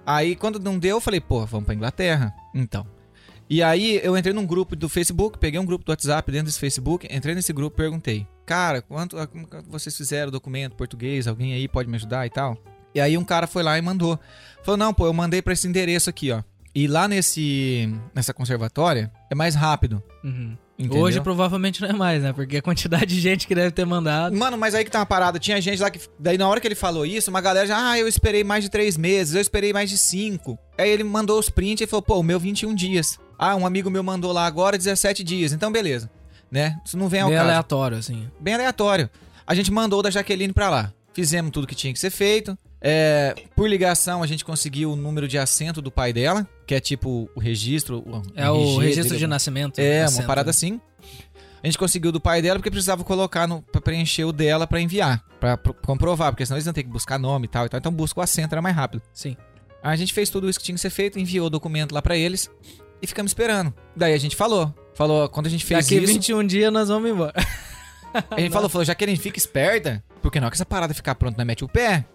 Aí 0.05 0.35
quando 0.35 0.59
não 0.59 0.77
deu, 0.77 0.97
eu 0.97 1.01
falei, 1.01 1.21
pô, 1.21 1.45
vamos 1.45 1.65
pra 1.65 1.75
Inglaterra. 1.75 2.33
Então. 2.53 2.85
E 3.49 3.61
aí 3.61 3.99
eu 4.03 4.17
entrei 4.17 4.33
num 4.33 4.45
grupo 4.45 4.75
do 4.75 4.89
Facebook, 4.89 5.37
peguei 5.37 5.59
um 5.59 5.65
grupo 5.65 5.85
do 5.85 5.89
WhatsApp 5.89 6.31
dentro 6.31 6.47
desse 6.47 6.59
Facebook, 6.59 7.07
entrei 7.11 7.35
nesse 7.35 7.53
grupo, 7.53 7.75
perguntei, 7.75 8.25
cara, 8.45 8.81
quanto 8.81 9.17
ah, 9.17 9.27
vocês 9.67 9.95
fizeram 9.95 10.29
o 10.29 10.31
documento 10.31 10.75
português? 10.75 11.27
Alguém 11.27 11.53
aí 11.53 11.67
pode 11.67 11.89
me 11.89 11.95
ajudar 11.95 12.25
e 12.25 12.29
tal? 12.29 12.57
E 12.95 13.01
aí 13.01 13.17
um 13.17 13.23
cara 13.23 13.47
foi 13.47 13.63
lá 13.63 13.77
e 13.77 13.81
mandou. 13.81 14.19
Falou, 14.63 14.77
não, 14.77 14.93
pô, 14.93 15.05
eu 15.05 15.13
mandei 15.13 15.41
pra 15.41 15.53
esse 15.53 15.67
endereço 15.67 16.09
aqui, 16.09 16.31
ó. 16.31 16.41
E 16.75 16.87
lá 16.87 17.07
nesse 17.07 17.93
nessa 18.15 18.33
conservatória 18.33 19.11
é 19.29 19.35
mais 19.35 19.55
rápido. 19.55 20.01
Uhum. 20.23 20.57
Entendeu? 20.77 21.01
Hoje 21.03 21.21
provavelmente 21.21 21.81
não 21.81 21.89
é 21.89 21.93
mais, 21.93 22.23
né? 22.23 22.33
Porque 22.33 22.57
a 22.57 22.61
quantidade 22.61 23.05
de 23.05 23.19
gente 23.21 23.47
que 23.47 23.53
deve 23.53 23.71
ter 23.71 23.85
mandado. 23.85 24.35
Mano, 24.35 24.57
mas 24.57 24.73
aí 24.73 24.83
que 24.83 24.89
tá 24.89 24.99
uma 24.99 25.05
parada. 25.05 25.37
Tinha 25.39 25.61
gente 25.61 25.81
lá 25.81 25.89
que. 25.91 25.99
Daí 26.19 26.37
na 26.37 26.47
hora 26.47 26.59
que 26.59 26.67
ele 26.67 26.75
falou 26.75 27.05
isso, 27.05 27.29
uma 27.29 27.41
galera 27.41 27.67
já. 27.67 27.91
Ah, 27.91 27.99
eu 27.99 28.07
esperei 28.07 28.43
mais 28.43 28.63
de 28.63 28.69
três 28.69 28.97
meses, 28.97 29.35
eu 29.35 29.41
esperei 29.41 29.71
mais 29.71 29.89
de 29.89 29.97
cinco. 29.97 30.57
Aí 30.77 30.89
ele 30.89 31.03
mandou 31.03 31.37
os 31.39 31.49
prints 31.49 31.81
e 31.81 31.87
falou, 31.87 32.01
pô, 32.01 32.19
o 32.19 32.23
meu 32.23 32.39
21 32.39 32.73
dias. 32.73 33.19
Ah, 33.37 33.55
um 33.55 33.65
amigo 33.65 33.89
meu 33.89 34.03
mandou 34.03 34.31
lá 34.31 34.45
agora 34.45 34.77
17 34.77 35.23
dias. 35.23 35.53
Então, 35.53 35.71
beleza. 35.71 36.09
Né? 36.51 36.79
Isso 36.85 36.97
não 36.97 37.07
vem 37.07 37.21
ao 37.21 37.29
Bem 37.29 37.37
caso. 37.37 37.49
aleatório, 37.49 37.97
assim. 37.97 38.29
Bem 38.39 38.53
aleatório. 38.53 39.09
A 39.45 39.53
gente 39.53 39.71
mandou 39.71 40.01
da 40.01 40.09
Jaqueline 40.09 40.53
pra 40.53 40.69
lá. 40.69 40.93
Fizemos 41.13 41.51
tudo 41.51 41.67
que 41.67 41.75
tinha 41.75 41.93
que 41.93 41.99
ser 41.99 42.09
feito. 42.09 42.57
É, 42.85 43.33
por 43.55 43.69
ligação, 43.69 44.21
a 44.21 44.27
gente 44.27 44.43
conseguiu 44.43 44.91
o 44.91 44.95
número 44.97 45.25
de 45.25 45.37
assento 45.37 45.81
do 45.81 45.89
pai 45.89 46.11
dela, 46.11 46.45
que 46.67 46.75
é 46.75 46.81
tipo 46.81 47.29
o 47.33 47.39
registro. 47.39 47.99
O 47.99 48.21
É 48.35 48.49
o 48.51 48.77
registro 48.77 49.17
de 49.17 49.25
nascimento. 49.25 49.79
é, 49.79 49.99
uma 50.01 50.05
assento. 50.05 50.27
parada 50.27 50.49
assim. 50.49 50.81
A 51.63 51.67
gente 51.67 51.77
conseguiu 51.77 52.11
do 52.11 52.19
pai 52.19 52.41
dela 52.41 52.59
porque 52.59 52.69
precisava 52.69 53.05
colocar 53.05 53.47
no, 53.47 53.61
pra 53.61 53.79
preencher 53.79 54.25
o 54.25 54.33
dela 54.33 54.67
pra 54.67 54.81
enviar, 54.81 55.23
pra 55.39 55.55
pro- 55.55 55.73
comprovar, 55.73 56.33
porque 56.33 56.45
senão 56.45 56.57
eles 56.57 56.65
iam 56.65 56.73
ter 56.73 56.83
que 56.83 56.89
buscar 56.89 57.17
nome 57.17 57.45
e 57.45 57.47
tal, 57.47 57.65
e 57.65 57.69
tal. 57.69 57.77
Então 57.77 57.89
busca 57.91 58.19
o 58.19 58.23
assento, 58.23 58.51
era 58.51 58.61
mais 58.61 58.75
rápido. 58.75 59.01
Sim. 59.13 59.37
Aí 59.81 59.93
a 59.93 59.95
gente 59.95 60.11
fez 60.13 60.29
tudo 60.29 60.49
isso 60.49 60.59
que 60.59 60.65
tinha 60.65 60.75
que 60.75 60.81
ser 60.81 60.89
feito, 60.89 61.17
enviou 61.17 61.47
o 61.47 61.49
documento 61.49 61.93
lá 61.93 62.01
pra 62.01 62.17
eles 62.17 62.51
e 63.01 63.07
ficamos 63.07 63.29
esperando. 63.29 63.73
Daí 63.95 64.13
a 64.13 64.17
gente 64.17 64.35
falou, 64.35 64.75
falou, 64.93 65.29
quando 65.29 65.47
a 65.47 65.49
gente 65.49 65.63
fez 65.63 65.85
Daqui 65.85 65.95
isso, 66.03 66.07
21 66.13 66.45
dias 66.45 66.71
nós 66.73 66.89
vamos 66.89 67.09
embora. 67.09 67.33
a 68.29 68.39
gente 68.41 68.51
falou, 68.51 68.67
falou, 68.67 68.83
já 68.83 68.93
que 68.93 69.05
a 69.05 69.07
gente 69.07 69.21
fica 69.21 69.37
esperta, 69.39 70.03
porque 70.21 70.41
na 70.41 70.47
hora 70.47 70.51
que 70.51 70.57
essa 70.57 70.65
parada 70.65 70.93
ficar 70.93 71.15
pronta, 71.15 71.37
nós 71.37 71.47
mete 71.47 71.63
o 71.63 71.69
pé. 71.69 72.05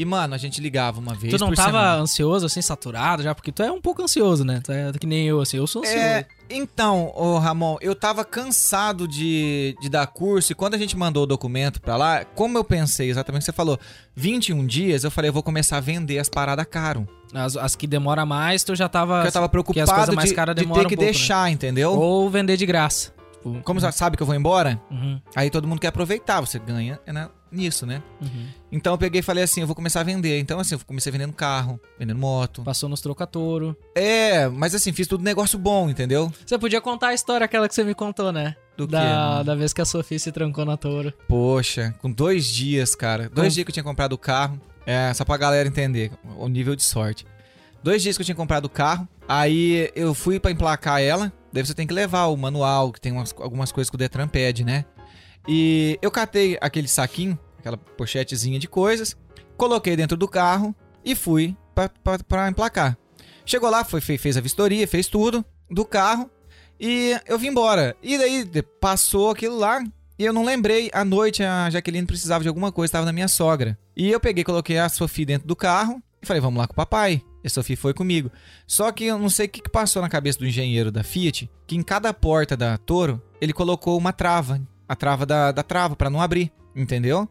E, 0.00 0.04
mano, 0.06 0.34
a 0.34 0.38
gente 0.38 0.62
ligava 0.62 0.98
uma 0.98 1.14
vez 1.14 1.34
Tu 1.34 1.38
não 1.38 1.48
por 1.48 1.56
tava 1.56 1.68
semana. 1.72 1.94
ansioso, 1.96 2.46
assim, 2.46 2.62
saturado 2.62 3.22
já? 3.22 3.34
Porque 3.34 3.52
tu 3.52 3.62
é 3.62 3.70
um 3.70 3.82
pouco 3.82 4.02
ansioso, 4.02 4.44
né? 4.44 4.62
Tu 4.64 4.72
é 4.72 4.90
que 4.98 5.06
nem 5.06 5.26
eu, 5.26 5.42
assim. 5.42 5.58
Eu 5.58 5.66
sou 5.66 5.82
ansioso. 5.82 5.98
É, 6.02 6.24
então, 6.48 7.12
ô 7.14 7.36
Ramon, 7.38 7.76
eu 7.82 7.94
tava 7.94 8.24
cansado 8.24 9.06
de, 9.06 9.76
de 9.78 9.90
dar 9.90 10.06
curso 10.06 10.52
e 10.52 10.54
quando 10.54 10.72
a 10.72 10.78
gente 10.78 10.96
mandou 10.96 11.24
o 11.24 11.26
documento 11.26 11.82
pra 11.82 11.98
lá, 11.98 12.24
como 12.24 12.56
eu 12.56 12.64
pensei 12.64 13.10
exatamente 13.10 13.42
o 13.42 13.44
que 13.44 13.46
você 13.46 13.52
falou, 13.52 13.78
21 14.16 14.66
dias, 14.66 15.04
eu 15.04 15.10
falei, 15.10 15.28
eu 15.28 15.34
vou 15.34 15.42
começar 15.42 15.76
a 15.76 15.80
vender 15.80 16.18
as 16.18 16.30
paradas 16.30 16.64
caro. 16.64 17.06
As, 17.34 17.56
as 17.58 17.76
que 17.76 17.86
demora 17.86 18.24
mais, 18.24 18.64
tu 18.64 18.74
já 18.74 18.88
tava... 18.88 19.16
Porque 19.16 19.28
eu 19.28 19.32
tava 19.32 19.48
que 19.48 19.80
as 19.80 19.90
coisas 19.90 20.14
preocupado 20.14 20.54
de, 20.54 20.64
de 20.64 20.64
ter 20.64 20.64
que 20.64 20.64
um 20.64 20.74
pouco, 20.74 20.90
né? 20.90 20.96
deixar, 20.96 21.50
entendeu? 21.50 21.92
Ou 21.92 22.30
vender 22.30 22.56
de 22.56 22.64
graça. 22.64 23.12
Tipo, 23.34 23.60
Como 23.62 23.80
você 23.80 23.92
sabe 23.92 24.16
que 24.16 24.22
eu 24.22 24.26
vou 24.26 24.34
embora, 24.34 24.80
Uhum, 24.90 25.20
aí 25.36 25.50
todo 25.50 25.68
mundo 25.68 25.78
quer 25.80 25.88
aproveitar, 25.88 26.40
você 26.40 26.58
ganha 26.58 26.98
é 27.06 27.12
na- 27.12 27.30
nisso, 27.52 27.84
né? 27.86 28.02
uhum. 28.20 28.46
Então 28.72 28.94
eu 28.94 28.98
peguei 28.98 29.20
e 29.20 29.22
falei 29.22 29.42
assim, 29.44 29.60
eu 29.60 29.66
vou 29.66 29.74
começar 29.76 30.00
a 30.00 30.04
vender. 30.04 30.38
Então 30.38 30.60
assim, 30.60 30.74
eu 30.74 30.80
comecei 30.86 31.10
vendendo 31.10 31.32
carro, 31.32 31.80
vendendo 31.98 32.18
moto. 32.18 32.62
Passou 32.62 32.88
nos 32.88 33.00
trocatouro. 33.00 33.76
É, 33.94 34.48
mas 34.48 34.74
assim, 34.74 34.92
fiz 34.92 35.06
tudo 35.06 35.24
negócio 35.24 35.58
bom, 35.58 35.90
entendeu? 35.90 36.32
Você 36.46 36.58
podia 36.58 36.80
contar 36.80 37.08
a 37.08 37.14
história 37.14 37.44
aquela 37.44 37.68
que 37.68 37.74
você 37.74 37.82
me 37.84 37.94
contou, 37.94 38.32
né? 38.32 38.54
Do 38.76 38.86
da, 38.86 39.00
mano? 39.02 39.44
da 39.44 39.54
vez 39.54 39.72
que 39.72 39.80
a 39.80 39.84
Sofia 39.84 40.18
se 40.18 40.30
trancou 40.32 40.64
na 40.64 40.76
touro. 40.76 41.12
Poxa, 41.28 41.94
com 42.00 42.10
dois 42.10 42.46
dias, 42.46 42.94
cara. 42.94 43.28
Dois 43.28 43.48
Com- 43.48 43.54
dias 43.54 43.64
que 43.64 43.70
eu 43.70 43.74
tinha 43.74 43.84
comprado 43.84 44.12
o 44.14 44.18
carro. 44.18 44.60
É, 44.86 45.12
só 45.12 45.24
pra 45.24 45.36
galera 45.36 45.68
entender 45.68 46.10
o 46.38 46.48
nível 46.48 46.74
de 46.74 46.82
sorte. 46.82 47.26
Dois 47.82 48.02
dias 48.02 48.16
que 48.16 48.22
eu 48.22 48.24
tinha 48.24 48.34
comprado 48.34 48.64
o 48.64 48.68
carro. 48.70 49.06
Aí 49.28 49.90
eu 49.94 50.14
fui 50.14 50.40
pra 50.40 50.50
emplacar 50.50 51.00
ela. 51.00 51.32
Daí 51.52 51.64
você 51.64 51.74
tem 51.74 51.86
que 51.86 51.92
levar 51.94 52.26
o 52.26 52.36
manual, 52.36 52.92
que 52.92 53.00
tem 53.00 53.10
umas- 53.12 53.34
algumas 53.38 53.70
coisas 53.72 53.90
que 53.90 53.96
o 53.96 53.98
Detran 53.98 54.28
pede, 54.28 54.64
né? 54.64 54.84
E 55.48 55.98
eu 56.02 56.10
catei 56.10 56.58
aquele 56.60 56.88
saquinho, 56.88 57.38
aquela 57.58 57.76
pochetezinha 57.76 58.58
de 58.58 58.68
coisas, 58.68 59.16
coloquei 59.56 59.96
dentro 59.96 60.16
do 60.16 60.28
carro 60.28 60.74
e 61.04 61.14
fui 61.14 61.56
pra 62.28 62.48
emplacar. 62.48 62.96
Chegou 63.44 63.70
lá, 63.70 63.84
foi, 63.84 64.00
fe- 64.00 64.18
fez 64.18 64.36
a 64.36 64.40
vistoria, 64.40 64.86
fez 64.86 65.06
tudo 65.06 65.44
do 65.70 65.84
carro 65.84 66.30
e 66.78 67.18
eu 67.26 67.38
vim 67.38 67.48
embora. 67.48 67.96
E 68.02 68.16
daí 68.18 68.48
passou 68.80 69.30
aquilo 69.30 69.58
lá 69.58 69.82
e 70.18 70.24
eu 70.24 70.32
não 70.32 70.44
lembrei. 70.44 70.90
À 70.92 71.04
noite 71.04 71.42
a 71.42 71.68
Jaqueline 71.70 72.06
precisava 72.06 72.42
de 72.44 72.48
alguma 72.48 72.70
coisa, 72.70 72.90
estava 72.90 73.06
na 73.06 73.12
minha 73.12 73.28
sogra. 73.28 73.78
E 73.96 74.10
eu 74.10 74.20
peguei, 74.20 74.44
coloquei 74.44 74.78
a 74.78 74.88
Sofia 74.88 75.26
dentro 75.26 75.48
do 75.48 75.56
carro 75.56 76.02
e 76.22 76.26
falei, 76.26 76.40
vamos 76.40 76.58
lá 76.58 76.66
com 76.66 76.72
o 76.74 76.76
papai. 76.76 77.22
E 77.42 77.46
a 77.46 77.50
Sofia 77.50 77.76
foi 77.76 77.94
comigo. 77.94 78.30
Só 78.66 78.92
que 78.92 79.04
eu 79.06 79.18
não 79.18 79.30
sei 79.30 79.46
o 79.46 79.48
que 79.48 79.62
passou 79.68 80.02
na 80.02 80.08
cabeça 80.10 80.38
do 80.38 80.46
engenheiro 80.46 80.92
da 80.92 81.02
Fiat, 81.02 81.50
que 81.66 81.74
em 81.74 81.82
cada 81.82 82.12
porta 82.12 82.54
da 82.56 82.76
Toro 82.76 83.20
ele 83.40 83.52
colocou 83.54 83.96
uma 83.96 84.12
trava, 84.12 84.60
a 84.90 84.96
trava 84.96 85.24
da, 85.24 85.52
da 85.52 85.62
trava 85.62 85.94
para 85.96 86.10
não 86.10 86.20
abrir, 86.20 86.52
entendeu? 86.74 87.28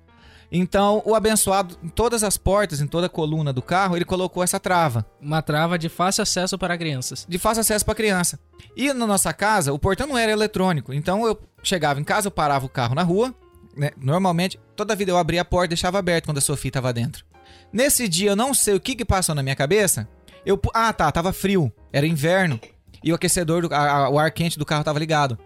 Então, 0.51 1.01
o 1.05 1.13
abençoado, 1.13 1.77
em 1.83 1.89
todas 1.89 2.23
as 2.23 2.35
portas, 2.35 2.81
em 2.81 2.87
toda 2.87 3.05
a 3.05 3.09
coluna 3.09 3.53
do 3.53 3.61
carro, 3.61 3.95
ele 3.95 4.03
colocou 4.05 4.41
essa 4.43 4.59
trava 4.59 5.05
Uma 5.21 5.43
trava 5.43 5.77
de 5.77 5.87
fácil 5.89 6.23
acesso 6.23 6.57
para 6.57 6.75
crianças. 6.75 7.25
de 7.29 7.37
fácil 7.37 7.61
acesso 7.61 7.85
para 7.85 7.93
criança. 7.93 8.39
E 8.75 8.91
na 8.91 9.05
nossa 9.05 9.31
casa, 9.31 9.71
o 9.71 9.77
portão 9.77 10.07
não 10.07 10.17
era 10.17 10.31
eletrônico. 10.31 10.91
Então 10.91 11.23
eu 11.25 11.39
chegava 11.61 11.99
em 11.99 12.03
casa, 12.03 12.27
eu 12.27 12.31
parava 12.31 12.65
o 12.65 12.69
carro 12.69 12.95
na 12.95 13.03
rua, 13.03 13.33
né? 13.77 13.91
Normalmente, 13.95 14.59
toda 14.75 14.95
vida 14.95 15.11
eu 15.11 15.17
abria 15.17 15.41
a 15.41 15.45
porta 15.45 15.65
e 15.67 15.75
deixava 15.75 15.99
aberto 15.99 16.25
quando 16.25 16.39
a 16.39 16.41
Sofia 16.41 16.71
tava 16.71 16.91
dentro. 16.91 17.23
Nesse 17.71 18.07
dia 18.07 18.31
eu 18.31 18.35
não 18.35 18.51
sei 18.53 18.73
o 18.73 18.79
que 18.79 18.95
que 18.95 19.05
passou 19.05 19.35
na 19.35 19.43
minha 19.43 19.55
cabeça. 19.55 20.07
Eu 20.43 20.59
ah, 20.73 20.91
tá, 20.91 21.11
tava 21.11 21.31
frio, 21.31 21.71
era 21.93 22.07
inverno 22.07 22.59
e 23.03 23.11
o 23.11 23.15
aquecedor 23.15 23.61
do 23.67 23.73
a- 23.75 23.89
a- 24.05 24.09
o 24.09 24.17
ar 24.17 24.31
quente 24.31 24.57
do 24.57 24.65
carro 24.65 24.83
tava 24.83 24.97
ligado. 24.97 25.37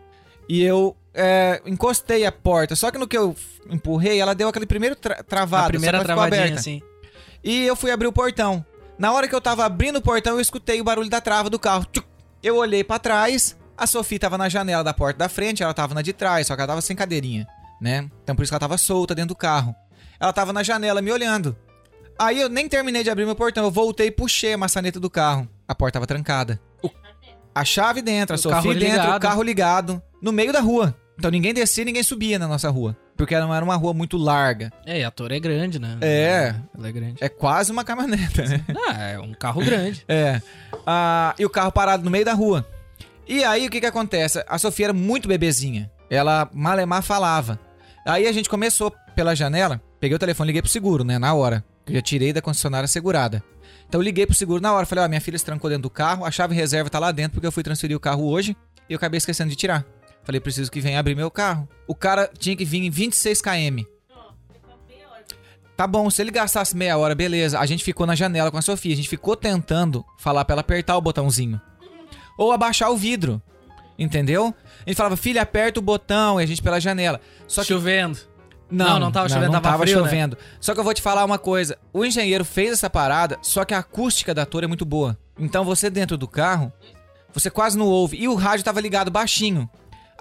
E 0.47 0.61
eu 0.63 0.95
é, 1.13 1.61
encostei 1.65 2.25
a 2.25 2.31
porta. 2.31 2.75
Só 2.75 2.89
que 2.91 2.97
no 2.97 3.07
que 3.07 3.17
eu 3.17 3.35
empurrei, 3.69 4.19
ela 4.19 4.33
deu 4.35 4.47
aquele 4.47 4.65
primeiro 4.65 4.95
tra 4.95 5.23
travado. 5.23 5.65
a 5.65 5.69
primeira 5.69 6.03
travadinha, 6.03 6.41
aberta. 6.41 6.59
assim. 6.59 6.81
E 7.43 7.63
eu 7.65 7.75
fui 7.75 7.91
abrir 7.91 8.07
o 8.07 8.13
portão. 8.13 8.65
Na 8.97 9.11
hora 9.11 9.27
que 9.27 9.35
eu 9.35 9.41
tava 9.41 9.65
abrindo 9.65 9.97
o 9.97 10.01
portão, 10.01 10.33
eu 10.33 10.39
escutei 10.41 10.79
o 10.79 10.83
barulho 10.83 11.09
da 11.09 11.19
trava 11.19 11.49
do 11.49 11.59
carro. 11.59 11.85
Tchuc! 11.91 12.05
Eu 12.41 12.57
olhei 12.57 12.83
pra 12.83 12.99
trás, 12.99 13.55
a 13.77 13.87
Sofia 13.87 14.19
tava 14.19 14.37
na 14.37 14.49
janela 14.49 14.83
da 14.83 14.93
porta 14.93 15.17
da 15.19 15.29
frente, 15.29 15.63
ela 15.63 15.73
tava 15.73 15.93
na 15.93 16.01
de 16.01 16.11
trás, 16.13 16.47
só 16.47 16.55
que 16.55 16.61
ela 16.61 16.67
tava 16.67 16.81
sem 16.81 16.95
cadeirinha, 16.95 17.47
né? 17.81 18.09
Então 18.23 18.35
por 18.35 18.43
isso 18.43 18.51
que 18.51 18.53
ela 18.53 18.59
tava 18.59 18.77
solta 18.77 19.15
dentro 19.15 19.29
do 19.29 19.35
carro. 19.35 19.73
Ela 20.19 20.31
tava 20.33 20.51
na 20.53 20.61
janela 20.63 21.01
me 21.01 21.11
olhando. 21.11 21.55
Aí 22.19 22.39
eu 22.39 22.47
nem 22.49 22.67
terminei 22.69 23.03
de 23.03 23.09
abrir 23.09 23.25
meu 23.25 23.35
portão, 23.35 23.63
eu 23.63 23.71
voltei 23.71 24.07
e 24.07 24.11
puxei 24.11 24.53
a 24.53 24.57
maçaneta 24.57 24.99
do 24.99 25.09
carro. 25.09 25.47
A 25.67 25.73
porta 25.73 25.93
tava 25.93 26.05
trancada. 26.05 26.59
O- 26.81 26.89
a 27.55 27.63
chave 27.65 28.01
dentro, 28.01 28.35
a 28.35 28.37
O 28.37 28.39
Sofia 28.39 28.57
carro 28.57 28.73
dentro, 28.73 28.87
ligado. 28.89 29.17
o 29.17 29.19
carro 29.21 29.43
ligado, 29.43 30.01
no 30.21 30.31
meio 30.31 30.51
da 30.53 30.59
rua. 30.59 30.95
Então 31.23 31.31
ninguém 31.31 31.53
descia, 31.53 31.85
ninguém 31.85 32.03
subia 32.03 32.37
na 32.37 32.49
nossa 32.49 32.69
rua. 32.69 32.97
Porque 33.15 33.33
não 33.39 33.55
era 33.55 33.63
uma 33.63 33.77
rua 33.77 33.93
muito 33.93 34.17
larga. 34.17 34.73
É, 34.85 34.99
e 34.99 35.03
a 35.05 35.09
Toro 35.09 35.33
é 35.33 35.39
grande, 35.39 35.79
né? 35.79 35.97
É. 36.01 36.53
Ela 36.77 36.89
é 36.89 36.91
grande. 36.91 37.23
É 37.23 37.29
quase 37.29 37.71
uma 37.71 37.85
caminhoneta, 37.85 38.43
né? 38.43 38.61
Ah, 38.89 39.03
é 39.03 39.17
um 39.17 39.33
carro 39.33 39.63
grande. 39.63 40.03
É. 40.09 40.41
Ah, 40.85 41.33
e 41.39 41.45
o 41.45 41.49
carro 41.49 41.71
parado 41.71 42.03
no 42.03 42.11
meio 42.11 42.25
da 42.25 42.33
rua. 42.33 42.67
E 43.25 43.41
aí, 43.41 43.65
o 43.65 43.69
que 43.69 43.79
que 43.79 43.85
acontece? 43.85 44.43
A 44.45 44.57
Sofia 44.57 44.87
era 44.87 44.93
muito 44.93 45.29
bebezinha. 45.29 45.89
Ela 46.09 46.49
malemar 46.51 47.01
falava. 47.01 47.57
Aí 48.05 48.27
a 48.27 48.31
gente 48.33 48.49
começou 48.49 48.93
pela 49.15 49.33
janela, 49.33 49.81
peguei 50.01 50.17
o 50.17 50.19
telefone, 50.19 50.47
liguei 50.47 50.61
pro 50.61 50.69
seguro, 50.69 51.05
né, 51.05 51.17
na 51.17 51.33
hora. 51.33 51.63
Eu 51.87 51.93
já 51.93 52.01
tirei 52.01 52.33
da 52.33 52.41
concessionária 52.41 52.85
segurada. 52.85 53.41
Então 53.87 54.01
eu 54.01 54.03
liguei 54.03 54.25
pro 54.25 54.35
seguro 54.35 54.61
na 54.61 54.73
hora, 54.73 54.85
falei, 54.85 55.05
ó, 55.05 55.07
minha 55.07 55.21
filha 55.21 55.37
se 55.37 55.45
trancou 55.45 55.69
dentro 55.69 55.83
do 55.83 55.89
carro, 55.89 56.25
a 56.25 56.31
chave 56.31 56.53
reserva 56.53 56.89
tá 56.89 56.99
lá 56.99 57.13
dentro 57.13 57.35
porque 57.35 57.47
eu 57.47 57.51
fui 57.51 57.63
transferir 57.63 57.95
o 57.95 57.99
carro 57.99 58.25
hoje 58.25 58.57
e 58.89 58.93
eu 58.93 58.97
acabei 58.97 59.19
esquecendo 59.19 59.49
de 59.49 59.55
tirar. 59.55 59.85
Falei, 60.23 60.39
preciso 60.39 60.71
que 60.71 60.79
venha 60.79 60.99
abrir 60.99 61.15
meu 61.15 61.29
carro. 61.29 61.67
O 61.87 61.93
cara 61.93 62.29
tinha 62.37 62.55
que 62.55 62.65
vir 62.65 62.83
em 62.83 62.89
26 62.89 63.41
km. 63.41 63.83
Tá 65.75 65.87
bom, 65.87 66.09
se 66.09 66.21
ele 66.21 66.31
gastasse 66.31 66.77
meia 66.77 66.97
hora, 66.97 67.15
beleza. 67.15 67.59
A 67.59 67.65
gente 67.65 67.83
ficou 67.83 68.05
na 68.05 68.15
janela 68.15 68.51
com 68.51 68.57
a 68.57 68.61
Sofia. 68.61 68.93
A 68.93 68.95
gente 68.95 69.09
ficou 69.09 69.35
tentando 69.35 70.05
falar 70.17 70.45
pra 70.45 70.53
ela 70.53 70.61
apertar 70.61 70.95
o 70.95 71.01
botãozinho. 71.01 71.59
Ou 72.37 72.51
abaixar 72.51 72.91
o 72.91 72.97
vidro. 72.97 73.41
Entendeu? 73.97 74.53
A 74.85 74.89
gente 74.89 74.97
falava, 74.97 75.17
filha, 75.17 75.41
aperta 75.41 75.79
o 75.79 75.83
botão. 75.83 76.39
E 76.39 76.43
a 76.43 76.45
gente 76.45 76.61
pela 76.61 76.79
janela. 76.79 77.19
Só 77.47 77.61
que. 77.61 77.67
Chovendo. 77.67 78.19
Não, 78.69 78.99
não 78.99 79.11
tava 79.11 79.29
chovendo, 79.29 79.51
não 79.51 79.61
tava 79.61 79.73
tava 79.73 79.83
frio, 79.83 80.01
né? 80.01 80.03
chovendo. 80.03 80.37
Só 80.59 80.73
que 80.73 80.79
eu 80.79 80.83
vou 80.83 80.93
te 80.93 81.01
falar 81.01 81.23
uma 81.25 81.37
coisa. 81.37 81.77
O 81.91 82.03
engenheiro 82.03 82.43
fez 82.43 82.71
essa 82.71 82.89
parada, 82.89 83.37
só 83.41 83.63
que 83.63 83.73
a 83.73 83.79
acústica 83.79 84.33
da 84.33 84.47
torre 84.47 84.65
é 84.65 84.67
muito 84.67 84.85
boa. 84.85 85.15
Então 85.37 85.63
você 85.63 85.91
dentro 85.91 86.17
do 86.17 86.27
carro, 86.27 86.73
você 87.31 87.51
quase 87.51 87.77
não 87.77 87.85
ouve. 87.85 88.17
E 88.17 88.27
o 88.27 88.33
rádio 88.33 88.65
tava 88.65 88.81
ligado 88.81 89.11
baixinho. 89.11 89.69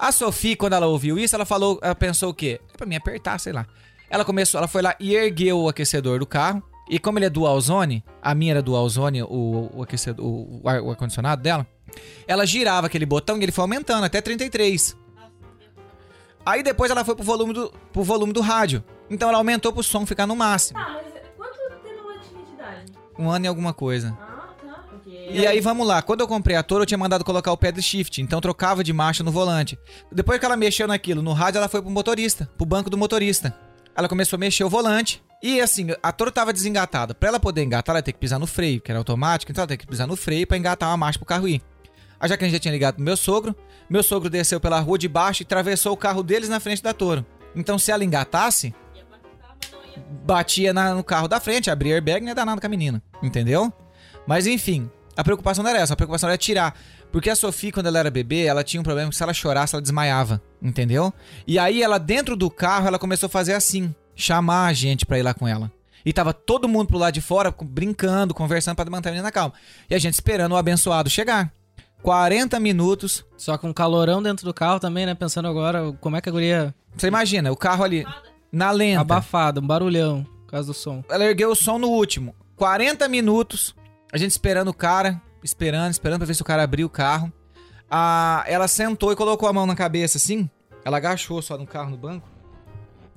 A 0.05 0.11
Sofia, 0.11 0.57
quando 0.57 0.73
ela 0.73 0.85
ouviu 0.87 1.17
isso, 1.17 1.33
ela 1.33 1.45
falou, 1.45 1.79
ela 1.81 1.95
pensou 1.95 2.31
o 2.31 2.33
quê? 2.33 2.59
É 2.73 2.77
pra 2.77 2.85
mim 2.85 2.95
apertar, 2.97 3.39
sei 3.39 3.53
lá. 3.53 3.65
Ela 4.09 4.25
começou, 4.25 4.57
ela 4.57 4.67
foi 4.67 4.81
lá 4.81 4.93
e 4.99 5.15
ergueu 5.15 5.59
o 5.61 5.69
aquecedor 5.69 6.19
do 6.19 6.25
carro. 6.25 6.61
E 6.89 6.99
como 6.99 7.17
ele 7.17 7.25
é 7.25 7.29
dual 7.29 7.59
zone, 7.61 8.03
a 8.21 8.35
minha 8.35 8.51
era 8.51 8.61
dual 8.61 8.87
zone, 8.89 9.23
o, 9.23 9.69
o 9.73 9.81
aquecedor, 9.81 10.25
o, 10.25 10.59
o 10.61 10.67
ar- 10.67 10.81
o 10.81 10.89
ar-condicionado 10.89 11.41
dela, 11.41 11.65
ela 12.27 12.45
girava 12.45 12.87
aquele 12.87 13.05
botão 13.05 13.37
e 13.37 13.43
ele 13.43 13.53
foi 13.53 13.61
aumentando 13.61 14.03
até 14.03 14.19
33. 14.19 14.97
Aí 16.45 16.61
depois 16.61 16.91
ela 16.91 17.05
foi 17.05 17.15
pro 17.15 17.23
volume 17.23 17.53
do, 17.53 17.71
pro 17.93 18.03
volume 18.03 18.33
do 18.33 18.41
rádio. 18.41 18.83
Então 19.09 19.29
ela 19.29 19.37
aumentou 19.37 19.71
pro 19.71 19.81
som 19.81 20.05
ficar 20.05 20.27
no 20.27 20.35
máximo. 20.35 20.77
Tá, 20.77 20.99
mas 21.01 21.23
quanto 21.37 21.57
tempo 21.81 22.11
ela 22.11 22.19
tinha 22.19 22.43
de 22.45 22.51
idade? 22.51 22.91
Um 23.17 23.29
ano 23.31 23.45
e 23.45 23.47
alguma 23.47 23.73
coisa. 23.73 24.17
Ah. 24.21 24.32
E 25.29 25.47
aí, 25.47 25.59
vamos 25.59 25.87
lá. 25.87 26.01
Quando 26.01 26.21
eu 26.21 26.27
comprei 26.27 26.55
a 26.55 26.63
Toro, 26.63 26.83
eu 26.83 26.85
tinha 26.85 26.97
mandado 26.97 27.23
colocar 27.23 27.51
o 27.51 27.57
pedal 27.57 27.81
shift. 27.81 28.21
Então 28.21 28.39
trocava 28.41 28.83
de 28.83 28.91
marcha 28.93 29.23
no 29.23 29.31
volante. 29.31 29.77
Depois 30.11 30.39
que 30.39 30.45
ela 30.45 30.55
mexeu 30.57 30.87
naquilo, 30.87 31.21
no 31.21 31.33
rádio, 31.33 31.57
ela 31.59 31.67
foi 31.69 31.81
pro 31.81 31.89
motorista. 31.89 32.49
Pro 32.57 32.65
banco 32.65 32.89
do 32.89 32.97
motorista. 32.97 33.55
Ela 33.95 34.07
começou 34.09 34.37
a 34.37 34.39
mexer 34.39 34.63
o 34.63 34.69
volante. 34.69 35.23
E 35.41 35.59
assim, 35.59 35.87
a 36.01 36.11
Toro 36.11 36.31
tava 36.31 36.53
desengatada. 36.53 37.13
Pra 37.13 37.29
ela 37.29 37.39
poder 37.39 37.63
engatar, 37.63 37.93
ela 37.93 37.99
ia 37.99 38.03
ter 38.03 38.13
que 38.13 38.19
pisar 38.19 38.39
no 38.39 38.47
freio, 38.47 38.79
que 38.81 38.91
era 38.91 38.97
automático. 38.99 39.51
Então 39.51 39.61
ela 39.61 39.67
tem 39.67 39.77
que 39.77 39.87
pisar 39.87 40.07
no 40.07 40.15
freio 40.15 40.45
pra 40.47 40.57
engatar 40.57 40.89
uma 40.89 40.97
marcha 40.97 41.19
pro 41.19 41.25
carro 41.25 41.47
ir. 41.47 41.61
A 42.19 42.27
Jaqueline 42.27 42.53
já 42.55 42.59
tinha 42.59 42.71
ligado 42.71 42.95
pro 42.95 43.03
meu 43.03 43.17
sogro. 43.17 43.55
Meu 43.89 44.01
sogro 44.03 44.29
desceu 44.29 44.59
pela 44.59 44.79
rua 44.79 44.97
de 44.97 45.07
baixo 45.07 45.43
e 45.43 45.45
atravessou 45.45 45.93
o 45.93 45.97
carro 45.97 46.23
deles 46.23 46.47
na 46.49 46.59
frente 46.59 46.81
da 46.81 46.93
Toro. 46.93 47.25
Então 47.55 47.77
se 47.77 47.91
ela 47.91 48.03
engatasse, 48.03 48.73
batia 50.25 50.73
na- 50.73 50.95
no 50.95 51.03
carro 51.03 51.27
da 51.27 51.39
frente, 51.39 51.69
abria 51.69 51.95
airbag, 51.95 52.21
não 52.21 52.29
ia 52.29 52.35
dar 52.35 52.45
nada 52.45 52.59
com 52.59 52.67
a 52.67 52.69
menina. 52.69 53.01
Entendeu? 53.21 53.71
Mas 54.25 54.47
enfim, 54.47 54.89
a 55.15 55.23
preocupação 55.23 55.63
não 55.63 55.71
era 55.71 55.79
essa, 55.79 55.93
a 55.93 55.95
preocupação 55.95 56.29
era 56.29 56.37
tirar. 56.37 56.77
Porque 57.11 57.29
a 57.29 57.35
Sofia, 57.35 57.71
quando 57.71 57.85
ela 57.87 57.99
era 57.99 58.09
bebê, 58.09 58.45
ela 58.45 58.63
tinha 58.63 58.81
um 58.81 58.83
problema 58.83 59.09
que 59.09 59.15
se 59.15 59.21
ela 59.21 59.33
chorasse, 59.33 59.75
ela 59.75 59.81
desmaiava. 59.81 60.41
Entendeu? 60.61 61.13
E 61.45 61.59
aí 61.59 61.83
ela, 61.83 61.97
dentro 61.99 62.35
do 62.35 62.49
carro, 62.49 62.87
ela 62.87 62.97
começou 62.97 63.27
a 63.27 63.29
fazer 63.29 63.53
assim: 63.53 63.93
chamar 64.15 64.67
a 64.67 64.73
gente 64.73 65.05
pra 65.05 65.19
ir 65.19 65.23
lá 65.23 65.33
com 65.33 65.47
ela. 65.47 65.71
E 66.05 66.11
tava 66.11 66.33
todo 66.33 66.67
mundo 66.67 66.87
pro 66.87 66.97
lado 66.97 67.13
de 67.13 67.21
fora, 67.21 67.53
brincando, 67.63 68.33
conversando 68.33 68.75
pra 68.75 68.89
manter 68.89 69.09
a 69.09 69.11
menina 69.11 69.31
calma. 69.31 69.53
E 69.89 69.95
a 69.95 69.99
gente 69.99 70.15
esperando 70.15 70.51
o 70.51 70.57
abençoado 70.57 71.09
chegar. 71.09 71.51
40 72.01 72.59
minutos. 72.59 73.23
Só 73.37 73.57
com 73.57 73.69
um 73.69 73.73
calorão 73.73 74.21
dentro 74.21 74.45
do 74.45 74.53
carro 74.53 74.79
também, 74.79 75.05
né? 75.05 75.15
Pensando 75.15 75.47
agora 75.47 75.93
como 76.01 76.17
é 76.17 76.21
que 76.21 76.27
a 76.27 76.31
guria 76.31 76.75
Você 76.97 77.07
imagina, 77.07 77.51
o 77.51 77.55
carro 77.55 77.83
ali, 77.83 78.05
na 78.51 78.71
lenta. 78.71 78.99
abafada, 79.01 79.61
um 79.61 79.65
barulhão, 79.67 80.25
por 80.45 80.51
causa 80.51 80.67
do 80.67 80.73
som. 80.73 81.03
Ela 81.09 81.23
ergueu 81.23 81.51
o 81.51 81.55
som 81.55 81.77
no 81.79 81.87
último. 81.87 82.35
40 82.57 83.07
minutos, 83.07 83.73
a 84.13 84.17
gente 84.17 84.31
esperando 84.31 84.67
o 84.69 84.73
cara, 84.73 85.19
esperando, 85.43 85.91
esperando 85.91 86.19
pra 86.19 86.27
ver 86.27 86.35
se 86.35 86.41
o 86.41 86.45
cara 86.45 86.63
abriu 86.63 86.87
o 86.87 86.89
carro. 86.89 87.33
Ah, 87.89 88.43
ela 88.47 88.67
sentou 88.67 89.11
e 89.11 89.15
colocou 89.15 89.49
a 89.49 89.53
mão 89.53 89.65
na 89.65 89.75
cabeça 89.75 90.17
assim. 90.17 90.49
Ela 90.85 90.97
agachou 90.97 91.41
só 91.41 91.57
no 91.57 91.65
carro, 91.67 91.89
no 91.89 91.97
banco. 91.97 92.29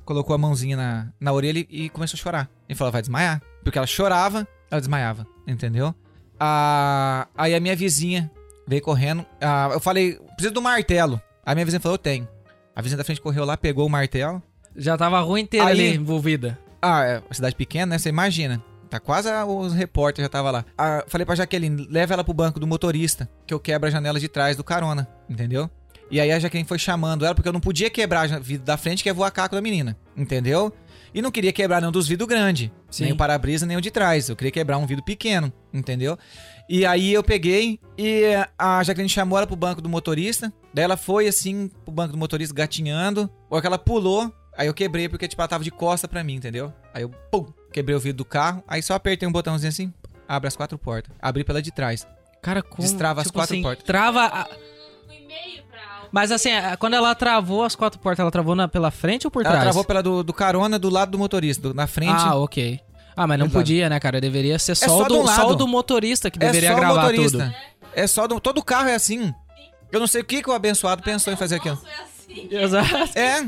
Colocou 0.04 0.34
a 0.34 0.38
mãozinha 0.38 0.76
na, 0.76 1.08
na 1.20 1.32
orelha 1.32 1.66
e- 1.68 1.88
começou 1.90 2.16
a 2.16 2.20
chorar. 2.20 2.50
E 2.68 2.74
falou, 2.74 2.92
vai 2.92 3.02
desmaiar. 3.02 3.42
Porque 3.62 3.76
ela 3.78 3.86
chorava, 3.86 4.46
ela 4.70 4.80
desmaiava, 4.80 5.26
entendeu? 5.46 5.94
Ah, 6.38 7.26
aí 7.36 7.54
a 7.54 7.60
minha 7.60 7.74
vizinha 7.74 8.30
veio 8.66 8.82
correndo. 8.82 9.24
Ah, 9.40 9.70
eu 9.72 9.80
falei, 9.80 10.14
preciso 10.36 10.54
do 10.54 10.62
martelo. 10.62 11.20
A 11.44 11.54
minha 11.54 11.64
vizinha 11.64 11.80
falou, 11.80 11.94
eu 11.94 11.98
tenho. 11.98 12.28
A 12.74 12.80
vizinha 12.82 12.98
da 12.98 13.04
frente 13.04 13.20
correu 13.20 13.44
lá, 13.44 13.56
pegou 13.56 13.86
o 13.86 13.90
martelo. 13.90 14.42
Já 14.74 14.96
tava 14.96 15.18
a 15.18 15.22
rua 15.22 15.40
inteira 15.40 15.66
Aí- 15.66 15.72
ali 15.72 15.96
envolvida. 15.96 16.58
Ah, 16.80 17.02
é 17.04 17.18
uma 17.18 17.34
cidade 17.34 17.56
pequena, 17.56 17.86
né? 17.86 17.98
Você 17.98 18.10
imagina. 18.10 18.62
Tá 18.96 19.00
quase 19.00 19.28
os 19.30 19.74
repórteres 19.74 20.24
já 20.24 20.28
tava 20.30 20.50
lá. 20.50 20.64
Ah, 20.76 21.04
falei 21.06 21.26
pra 21.26 21.34
Jaqueline, 21.34 21.86
leva 21.90 22.14
ela 22.14 22.24
pro 22.24 22.32
banco 22.32 22.58
do 22.58 22.66
motorista, 22.66 23.28
que 23.46 23.52
eu 23.52 23.60
quebro 23.60 23.88
a 23.88 23.90
janela 23.90 24.18
de 24.18 24.26
trás 24.26 24.56
do 24.56 24.64
carona, 24.64 25.06
entendeu? 25.28 25.70
E 26.10 26.18
aí 26.18 26.32
a 26.32 26.38
Jaqueline 26.38 26.66
foi 26.66 26.78
chamando 26.78 27.26
ela, 27.26 27.34
porque 27.34 27.48
eu 27.48 27.52
não 27.52 27.60
podia 27.60 27.90
quebrar 27.90 28.32
a 28.32 28.38
vidro 28.38 28.64
da 28.64 28.78
frente, 28.78 29.02
que 29.02 29.08
ia 29.10 29.14
voar 29.14 29.30
caco 29.30 29.54
da 29.54 29.60
menina, 29.60 29.98
entendeu? 30.16 30.72
E 31.12 31.20
não 31.20 31.30
queria 31.30 31.52
quebrar 31.52 31.80
nenhum 31.80 31.92
dos 31.92 32.08
vidros 32.08 32.26
grandes, 32.26 32.70
nem 32.98 33.12
o 33.12 33.16
para-brisa, 33.16 33.66
nem 33.66 33.76
o 33.76 33.82
de 33.82 33.90
trás. 33.90 34.30
Eu 34.30 34.36
queria 34.36 34.50
quebrar 34.50 34.78
um 34.78 34.86
vidro 34.86 35.04
pequeno, 35.04 35.52
entendeu? 35.74 36.18
E 36.68 36.86
aí 36.86 37.12
eu 37.12 37.22
peguei 37.22 37.78
e 37.98 38.32
a 38.58 38.82
Jaqueline 38.82 39.10
chamou 39.10 39.36
ela 39.36 39.46
pro 39.46 39.56
banco 39.56 39.82
do 39.82 39.90
motorista. 39.90 40.50
Daí 40.72 40.84
ela 40.84 40.96
foi 40.96 41.28
assim 41.28 41.70
pro 41.84 41.92
banco 41.92 42.12
do 42.12 42.18
motorista 42.18 42.54
gatinhando. 42.54 43.30
Ou 43.50 43.60
que 43.60 43.66
ela 43.66 43.78
pulou. 43.78 44.32
Aí 44.56 44.66
eu 44.66 44.74
quebrei 44.74 45.08
porque 45.08 45.28
tipo, 45.28 45.40
ela 45.40 45.48
tava 45.48 45.62
de 45.62 45.70
costa 45.70 46.08
pra 46.08 46.24
mim, 46.24 46.34
entendeu? 46.34 46.72
Aí 46.94 47.02
eu 47.02 47.10
pum, 47.30 47.46
quebrei 47.76 47.94
o 47.94 48.00
vidro 48.00 48.18
do 48.18 48.24
carro. 48.24 48.64
Aí 48.66 48.82
só 48.82 48.94
apertei 48.94 49.28
um 49.28 49.32
botãozinho 49.32 49.68
assim, 49.68 49.92
abre 50.26 50.48
as 50.48 50.56
quatro 50.56 50.78
portas. 50.78 51.14
Abri 51.20 51.44
pela 51.44 51.60
de 51.60 51.70
trás. 51.70 52.06
Cara, 52.42 52.62
como... 52.62 52.80
Destrava 52.80 53.20
as 53.20 53.30
quatro 53.30 53.54
assim, 53.54 53.62
portas. 53.62 53.84
Trava... 53.84 54.24
a- 54.24 54.48
e-mail 55.10 55.62
pra... 55.70 55.80
Mas 56.10 56.32
assim, 56.32 56.50
a- 56.52 56.76
quando 56.76 56.94
ela 56.94 57.14
travou 57.14 57.62
as 57.64 57.74
quatro 57.76 58.00
portas, 58.00 58.20
ela 58.20 58.30
travou 58.30 58.54
na, 58.54 58.66
pela 58.66 58.90
frente 58.90 59.26
ou 59.26 59.30
por 59.30 59.42
Ela 59.42 59.50
trás? 59.50 59.64
travou 59.64 59.84
pela 59.84 60.02
do, 60.02 60.22
do 60.22 60.32
carona 60.32 60.78
do 60.78 60.88
lado 60.88 61.10
do 61.10 61.18
motorista, 61.18 61.68
do- 61.68 61.74
na 61.74 61.86
frente. 61.86 62.12
Ah, 62.16 62.34
ok. 62.36 62.80
Ah, 63.14 63.26
mas 63.26 63.38
não 63.38 63.48
podia, 63.50 63.88
né, 63.90 63.98
cara? 64.00 64.20
Deveria 64.20 64.58
ser 64.58 64.74
só, 64.74 64.86
só 64.86 64.98
o 65.00 65.02
de 65.02 65.08
do, 65.08 65.20
um 65.20 65.26
só 65.26 65.42
lado. 65.42 65.50
o 65.52 65.54
do 65.56 65.66
motorista 65.68 66.30
que 66.30 66.38
é 66.38 66.46
deveria 66.46 66.70
só 66.70 66.76
o 66.76 66.80
gravar 66.80 67.02
motorista. 67.02 67.38
tudo. 67.38 67.90
É 67.94 68.06
só 68.06 68.26
do, 68.26 68.40
todo 68.40 68.62
carro 68.62 68.88
é 68.88 68.94
assim. 68.94 69.34
Eu 69.92 70.00
não 70.00 70.06
sei 70.06 70.20
o 70.20 70.24
que, 70.24 70.42
que 70.42 70.50
o 70.50 70.52
abençoado 70.52 71.02
pensou 71.02 71.32
em 71.32 71.36
fazer 71.36 71.56
aquilo. 71.56 71.78
É 71.86 72.02
assim. 72.02 72.48
Exato. 72.50 73.18
É, 73.18 73.46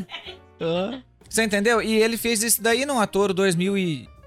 Você 1.29 1.45
entendeu? 1.45 1.83
E 1.83 1.95
ele 1.97 2.17
fez 2.17 2.43
isso 2.43 2.63
daí 2.63 2.87
no 2.87 2.99
Ator 2.99 3.35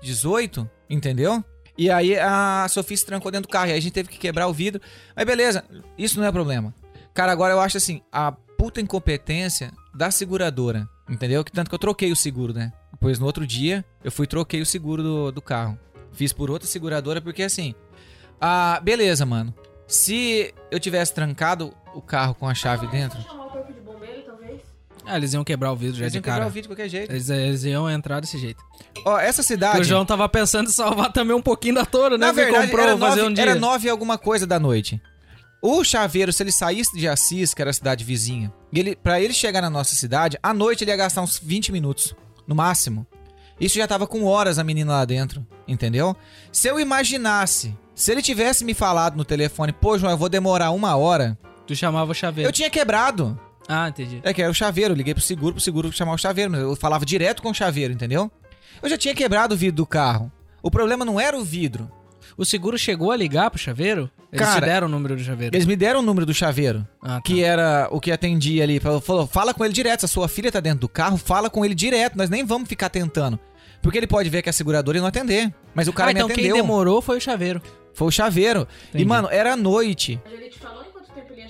2018, 0.02 0.70
entendeu? 0.90 1.44
E 1.78 1.90
aí 1.90 2.18
a 2.18 2.68
Sofia 2.70 2.98
se 2.98 3.06
trancou 3.06 3.32
dentro 3.32 3.48
do 3.48 3.52
carro. 3.52 3.68
E 3.68 3.72
aí 3.72 3.78
a 3.78 3.82
gente 3.82 3.94
teve 3.94 4.10
que 4.10 4.18
quebrar 4.18 4.48
o 4.48 4.54
vidro. 4.54 4.82
Mas 5.16 5.26
beleza, 5.26 5.64
isso 5.98 6.20
não 6.20 6.28
é 6.28 6.32
problema. 6.32 6.74
Cara, 7.14 7.32
agora 7.32 7.54
eu 7.54 7.60
acho 7.60 7.78
assim, 7.78 8.02
a 8.12 8.32
puta 8.32 8.82
incompetência 8.82 9.72
da 9.94 10.12
seguradora. 10.12 10.88
Entendeu? 11.10 11.44
Que 11.44 11.52
tanto 11.52 11.70
que 11.70 11.76
eu 11.76 11.80
troquei 11.80 12.12
o 12.12 12.16
seguro, 12.16 12.54
né? 12.54 12.72
Depois 12.92 13.20
no 13.20 13.26
outro 13.26 13.46
dia, 13.46 13.84
eu 14.04 14.12
fui 14.12 14.28
troquei 14.28 14.62
o 14.62 14.66
seguro 14.66 15.04
do, 15.04 15.32
do 15.32 15.42
carro. 15.42 15.78
Fiz 16.14 16.32
por 16.32 16.50
outra 16.50 16.68
seguradora, 16.68 17.22
porque 17.22 17.44
assim. 17.44 17.74
Ah, 18.40 18.80
beleza, 18.82 19.26
mano. 19.26 19.54
Se 19.88 20.54
eu 20.70 20.80
tivesse 20.80 21.14
trancado 21.14 21.74
o 21.94 22.02
carro 22.02 22.34
com 22.34 22.48
a 22.48 22.54
chave 22.54 22.88
dentro. 22.88 23.20
Ah, 25.12 25.18
eles 25.18 25.34
iam 25.34 25.44
quebrar 25.44 25.72
o 25.72 25.76
vidro 25.76 25.98
já 25.98 26.04
Eles 26.04 26.14
de 26.14 26.18
iam 26.18 26.22
quebrar 26.24 26.38
cara. 26.40 26.48
o 26.48 26.50
vídeo 26.50 26.64
de 26.64 26.68
qualquer 26.70 26.90
jeito. 26.90 27.12
Eles, 27.12 27.30
eles 27.30 27.64
iam 27.66 27.90
entrar 27.90 28.20
desse 28.20 28.38
jeito. 28.38 28.64
Ó, 29.06 29.20
essa 29.20 29.44
cidade. 29.44 29.82
o 29.82 29.84
João 29.84 30.06
tava 30.06 30.28
pensando 30.30 30.70
em 30.70 30.72
salvar 30.74 31.12
também 31.12 31.36
um 31.36 31.42
pouquinho 31.42 31.76
da 31.76 31.86
Toro, 31.86 32.18
né? 32.18 32.28
Na 32.28 32.32
verdade, 32.32 32.68
comprou 32.68 32.84
era 32.88 32.96
nove, 32.96 33.22
um 33.22 33.34
era 33.38 33.56
nove 33.56 33.88
e 33.88 33.90
alguma 33.90 34.18
coisa 34.18 34.48
da 34.48 34.60
noite. 34.60 35.02
O 35.62 35.84
chaveiro, 35.84 36.34
se 36.34 36.42
ele 36.42 36.52
saísse 36.52 36.98
de 36.98 37.08
Assis, 37.08 37.54
que 37.54 37.62
era 37.62 37.70
a 37.70 37.74
cidade 37.74 38.04
vizinha, 38.04 38.52
ele, 38.74 38.96
pra 38.96 39.22
ele 39.22 39.34
chegar 39.34 39.62
na 39.62 39.70
nossa 39.70 39.96
cidade, 39.96 40.38
à 40.42 40.54
noite 40.54 40.84
ele 40.84 40.92
ia 40.92 40.98
gastar 40.98 41.22
uns 41.22 41.38
20 41.38 41.72
minutos, 41.72 42.16
no 42.48 42.56
máximo. 42.56 43.06
Isso 43.60 43.76
já 43.78 43.88
tava 43.88 44.08
com 44.08 44.24
horas 44.26 44.58
a 44.58 44.64
menina 44.64 44.92
lá 44.94 45.06
dentro, 45.06 45.46
entendeu? 45.68 46.16
Se 46.52 46.68
eu 46.68 46.80
imaginasse, 46.80 47.78
se 47.94 48.12
ele 48.12 48.24
tivesse 48.24 48.66
me 48.66 48.74
falado 48.74 49.16
no 49.16 49.24
telefone, 49.24 49.72
pô, 49.72 50.00
João, 50.00 50.12
eu 50.12 50.18
vou 50.18 50.30
demorar 50.30 50.72
uma 50.72 50.96
hora, 50.96 51.38
Tu 51.68 51.76
chamava 51.76 52.12
o 52.12 52.16
chaveiro. 52.16 52.50
eu 52.50 52.54
tinha 52.54 52.70
quebrado. 52.70 53.40
Ah, 53.74 53.88
entendi. 53.90 54.20
É 54.24 54.34
que 54.34 54.42
era 54.42 54.52
o 54.52 54.56
chaveiro, 54.56 54.94
eu 54.94 54.98
liguei 54.98 55.14
pro 55.14 55.24
seguro, 55.24 55.54
pro 55.54 55.62
seguro 55.62 55.92
chamar 55.92 56.14
o 56.14 56.18
chaveiro, 56.18 56.52
mas 56.52 56.60
eu 56.62 56.76
falava 56.76 57.06
direto 57.06 57.42
com 57.42 57.50
o 57.52 57.54
chaveiro, 57.54 57.94
entendeu? 57.94 58.30
Eu 58.84 58.90
já 58.90 58.98
tinha 58.98 59.16
quebrado 59.16 59.54
o 59.56 59.58
vidro 59.58 59.78
do 59.78 59.86
carro. 59.86 60.32
O 60.62 60.70
problema 60.70 61.06
não 61.06 61.20
era 61.20 61.38
o 61.38 61.44
vidro. 61.44 61.90
O 62.38 62.46
seguro 62.46 62.78
chegou 62.78 63.12
a 63.12 63.16
ligar 63.16 63.50
pro 63.50 63.60
chaveiro? 63.60 64.10
Eles 64.32 64.46
Cara, 64.46 64.62
te 64.62 64.66
deram 64.66 64.88
o 64.88 64.90
número 64.90 65.16
do 65.16 65.24
chaveiro. 65.24 65.56
Eles 65.56 65.66
me 65.66 65.76
deram 65.76 66.00
o 66.00 66.04
número 66.04 66.26
do 66.26 66.34
chaveiro, 66.34 66.88
Ah, 67.02 67.16
tá. 67.16 67.22
que 67.22 67.44
era 67.44 67.88
o 67.92 68.00
que 68.00 68.12
atendia 68.12 68.64
ali. 68.64 68.80
Falou, 68.80 69.28
fala 69.28 69.54
com 69.54 69.64
ele 69.66 69.74
direto. 69.74 70.02
Se 70.02 70.06
a 70.06 70.10
sua 70.10 70.28
filha 70.28 70.52
tá 70.52 70.60
dentro 70.60 70.80
do 70.82 70.90
carro, 70.90 71.18
fala 71.18 71.50
com 71.50 71.64
ele 71.66 71.76
direto. 71.76 72.18
Nós 72.18 72.30
nem 72.30 72.44
vamos 72.46 72.70
ficar 72.70 72.90
tentando. 72.90 73.38
Porque 73.82 73.98
ele 73.98 74.08
pode 74.08 74.30
ver 74.30 74.42
que 74.42 74.50
é 74.50 74.52
a 74.52 74.54
seguradora 74.54 74.98
e 74.98 75.02
não 75.02 75.08
atender. 75.08 75.54
Mas 75.74 75.88
o 75.88 75.94
cara 75.94 76.10
ah, 76.10 76.14
então 76.14 76.28
me 76.28 76.34
quem 76.36 76.46
atendeu. 76.46 76.62
demorou 76.64 77.02
foi 77.02 77.18
o 77.18 77.22
chaveiro. 77.22 77.62
Foi 77.94 78.08
o 78.08 78.12
chaveiro. 78.12 78.68
Entendi. 78.90 79.04
E, 79.04 79.08
mano, 79.08 79.28
era 79.30 79.56
noite. 79.58 80.20
Mas 80.24 80.34
ele 80.34 80.50
te 80.50 80.60
falou 80.60 80.81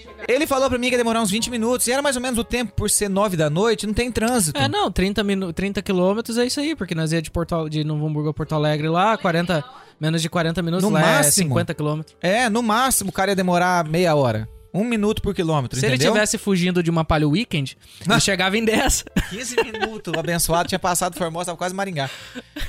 ele? 0.08 0.26
Ele 0.28 0.48
falou 0.48 0.70
pra 0.70 0.78
mim 0.78 0.88
que 0.88 0.94
ia 0.94 0.98
demorar 0.98 1.22
uns 1.22 1.32
20 1.32 1.50
minutos. 1.50 1.88
E 1.88 1.92
era 1.92 2.02
mais 2.02 2.16
ou 2.16 2.22
menos 2.22 2.38
o 2.40 2.44
tempo, 2.44 2.74
por 2.76 2.90
ser 2.90 3.10
9 3.10 3.36
da 3.38 3.50
noite, 3.50 3.86
não 3.88 3.94
tem 3.94 4.12
trânsito. 4.12 4.60
É, 4.60 4.68
não, 4.68 4.92
30, 4.92 5.24
minu 5.24 5.52
30 5.54 5.82
quilômetros 5.82 6.38
é 6.38 6.46
isso 6.46 6.60
aí, 6.60 6.76
porque 6.76 6.94
nós 6.96 7.12
ia 7.12 7.22
de, 7.22 7.30
Porto, 7.32 7.70
de 7.70 7.84
Novo 7.84 8.06
Hamburgo 8.08 8.30
a 8.30 8.34
Porto 8.34 8.54
Alegre 8.56 8.88
lá, 8.90 9.18
40, 9.18 9.64
menos 10.00 10.22
de 10.22 10.30
40 10.30 10.62
minutos, 10.62 10.84
No 10.84 10.92
lá 10.94 11.00
é 11.02 11.04
máximo. 11.18 11.50
50 11.50 11.74
quilômetros. 11.74 12.16
É, 12.22 12.50
no 12.50 12.62
máximo 12.62 13.10
o 13.10 13.14
cara 13.14 13.32
ia 13.32 13.36
demorar 13.36 13.86
meia 13.88 14.16
hora. 14.16 14.48
Um 14.74 14.86
minuto 14.86 15.22
por 15.22 15.36
quilômetro, 15.36 15.78
Se 15.78 15.86
ele 15.86 15.96
entendeu? 15.96 16.14
tivesse 16.14 16.38
fugindo 16.38 16.82
de 16.82 16.90
uma 16.90 17.04
Palio 17.04 17.32
Weekend, 17.32 17.78
ele 18.10 18.20
chegava 18.22 18.58
em 18.58 18.64
10. 18.64 19.04
15 19.30 19.56
minutos, 19.64 20.14
o 20.16 20.18
abençoado 20.18 20.70
tinha 20.70 20.80
passado 20.80 21.18
Formosa, 21.18 21.48
tava 21.48 21.58
quase 21.58 21.76
Maringá. 21.76 22.10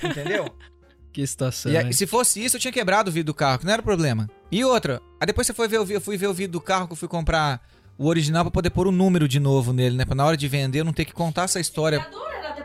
Entendeu? 0.03 0.47
Que 1.13 1.25
situação. 1.25 1.71
E 1.71 1.77
aí, 1.77 1.93
se 1.93 2.05
fosse 2.07 2.43
isso, 2.45 2.57
eu 2.57 2.61
tinha 2.61 2.73
quebrado 2.73 3.09
o 3.09 3.13
vidro 3.13 3.27
do 3.33 3.35
carro, 3.37 3.61
que 3.61 3.67
não 3.67 3.73
era 3.73 3.83
problema. 3.83 4.29
E 4.53 4.65
outra, 4.65 5.01
aí 5.19 5.27
depois 5.27 5.47
você 5.47 5.53
foi 5.55 5.67
ver 5.67 5.79
eu 5.79 6.01
fui 6.01 6.17
ver 6.19 6.27
o 6.29 6.35
vidro 6.35 6.53
do 6.53 6.61
carro 6.61 6.87
que 6.87 6.93
eu 6.93 6.97
fui 6.97 7.09
comprar 7.09 7.61
o 7.99 8.07
original 8.07 8.45
pra 8.45 8.51
poder 8.51 8.71
pôr 8.71 8.87
o 8.87 8.93
número 8.93 9.27
de 9.27 9.41
novo 9.41 9.73
nele, 9.73 9.97
né? 9.97 10.05
Pra 10.05 10.15
na 10.15 10.25
hora 10.27 10.37
de 10.37 10.47
vender 10.47 10.81
eu 10.81 10.85
não 10.85 10.93
ter 10.93 11.05
que 11.07 11.13
contar 11.13 11.45
essa 11.45 11.59
história. 11.59 12.01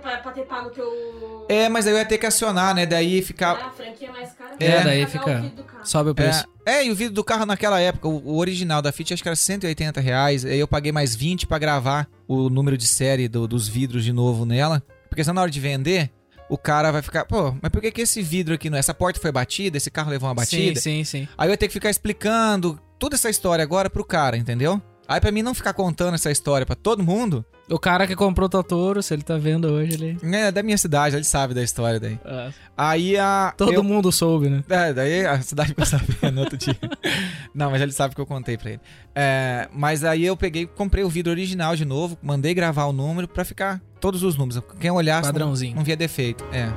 Pra, 0.02 0.18
pra 0.20 0.32
ter 0.32 0.44
pago 0.46 0.68
o 0.68 0.72
teu. 0.72 1.46
É, 1.50 1.68
mas 1.70 1.86
aí 1.88 1.94
eu 1.94 1.98
ia 1.98 2.06
ter 2.06 2.18
que 2.18 2.26
acionar, 2.26 2.74
né? 2.74 2.86
Daí 2.86 3.22
ficar. 3.22 3.58
Ah, 3.58 3.68
a 3.68 3.72
franquia 3.72 4.08
é 4.08 4.12
mais 4.12 4.32
cara. 4.34 4.56
É, 4.60 4.72
Vai 4.76 4.84
daí 4.86 5.06
fica- 5.06 5.38
o 5.38 5.42
vidro 5.42 5.58
do 5.58 5.64
carro. 5.64 5.86
Sobe 5.86 6.10
o 6.12 6.16
preço. 6.16 6.46
É, 6.66 6.76
é, 6.80 6.86
e 6.86 6.92
o 6.92 6.96
vidro 6.96 7.14
do 7.14 7.24
carro 7.24 7.46
naquela 7.46 7.80
época, 7.80 8.08
o, 8.08 8.16
o 8.34 8.38
original 8.38 8.82
da 8.82 8.92
Fit, 8.92 9.14
acho 9.14 9.22
que 9.24 9.28
era 9.30 9.36
180 9.36 10.00
reais. 10.00 10.46
Aí 10.46 10.60
eu 10.60 10.68
paguei 10.68 10.92
mais 10.94 11.14
20 11.16 11.46
pra 11.46 11.58
gravar 11.58 12.08
o 12.28 12.50
número 12.50 12.78
de 12.78 12.88
série 12.88 13.28
do- 13.28 13.48
dos 13.48 13.68
vidros 13.68 14.04
de 14.04 14.14
novo 14.14 14.46
nela. 14.46 14.82
Porque 15.10 15.24
senão 15.24 15.36
na 15.36 15.42
hora 15.42 15.52
de 15.52 15.60
vender, 15.60 16.10
o 16.50 16.58
cara 16.58 16.92
vai 16.92 17.02
ficar, 17.02 17.26
pô, 17.26 17.56
mas 17.62 17.72
por 17.72 17.82
que, 17.82 17.92
que 17.92 18.02
esse 18.02 18.22
vidro 18.22 18.56
aqui 18.56 18.70
não. 18.70 18.78
é? 18.78 18.80
Essa 18.80 18.94
porta 18.94 19.20
foi 19.20 19.32
batida, 19.32 19.78
esse 19.78 19.92
carro 19.92 20.10
levou 20.10 20.28
uma 20.28 20.36
batida. 20.36 20.80
Sim, 20.80 21.04
sim, 21.04 21.20
sim. 21.20 21.28
Aí 21.38 21.48
eu 21.48 21.52
ia 21.52 21.58
ter 21.58 21.68
que 21.68 21.74
ficar 21.74 21.90
explicando 21.90 22.80
toda 22.98 23.16
essa 23.16 23.30
história 23.30 23.64
agora 23.64 23.90
pro 23.90 24.06
cara, 24.06 24.38
entendeu? 24.38 24.82
Aí 25.10 25.22
pra 25.22 25.32
mim 25.32 25.42
não 25.42 25.54
ficar 25.54 25.72
contando 25.74 26.16
essa 26.16 26.30
história 26.30 26.66
pra 26.66 26.76
todo 26.76 27.02
mundo, 27.02 27.46
O 27.70 27.80
cara 27.80 28.06
que 28.06 28.16
comprou 28.16 28.48
o 28.48 28.50
Totoro, 28.50 29.02
se 29.02 29.14
ele 29.14 29.24
tá 29.24 29.38
vendo 29.38 29.66
hoje, 29.70 29.94
ele... 29.94 30.18
é 30.36 30.52
da 30.52 30.62
minha 30.62 30.78
cidade, 30.78 31.16
ele 31.16 31.24
sabe 31.24 31.54
da 31.54 31.64
história 31.64 31.98
daí. 32.00 32.20
Ah, 32.26 32.50
Aí 32.78 33.18
a. 33.18 33.54
todo 33.58 33.72
eu- 33.74 33.84
mundo 33.84 34.12
soube, 34.12 34.50
né? 34.50 34.64
É, 34.70 34.92
daí 34.94 35.26
a 35.26 35.42
cidade 35.42 35.70
ficou 35.76 35.86
sabendo 35.86 36.32
no 36.36 36.42
outro 36.42 36.58
dia. 36.58 36.76
Não, 37.56 37.72
mas 37.72 37.82
ele 37.82 37.92
sabe 37.94 38.16
que 38.16 38.20
eu 38.22 38.26
contei 38.26 38.58
pra 38.58 38.72
ele. 38.72 38.82
É, 39.16 39.68
mas 39.74 40.04
aí 40.04 40.26
eu 40.26 40.36
peguei, 40.36 40.66
comprei 40.66 41.04
o 41.06 41.10
vidro 41.10 41.32
original 41.32 41.76
de 41.76 41.86
novo, 41.86 42.18
mandei 42.22 42.54
gravar 42.54 42.86
o 42.86 42.92
número 42.94 43.28
pra 43.30 43.46
ficar 43.46 43.82
todos 44.02 44.24
os 44.24 44.36
números. 44.38 44.62
Quem 44.80 44.92
olhasse 44.92 45.24
não, 45.28 45.34
Padrãozinho. 45.34 45.76
não 45.76 45.84
via 45.84 45.96
defeito. 45.96 46.44
É. 46.54 46.70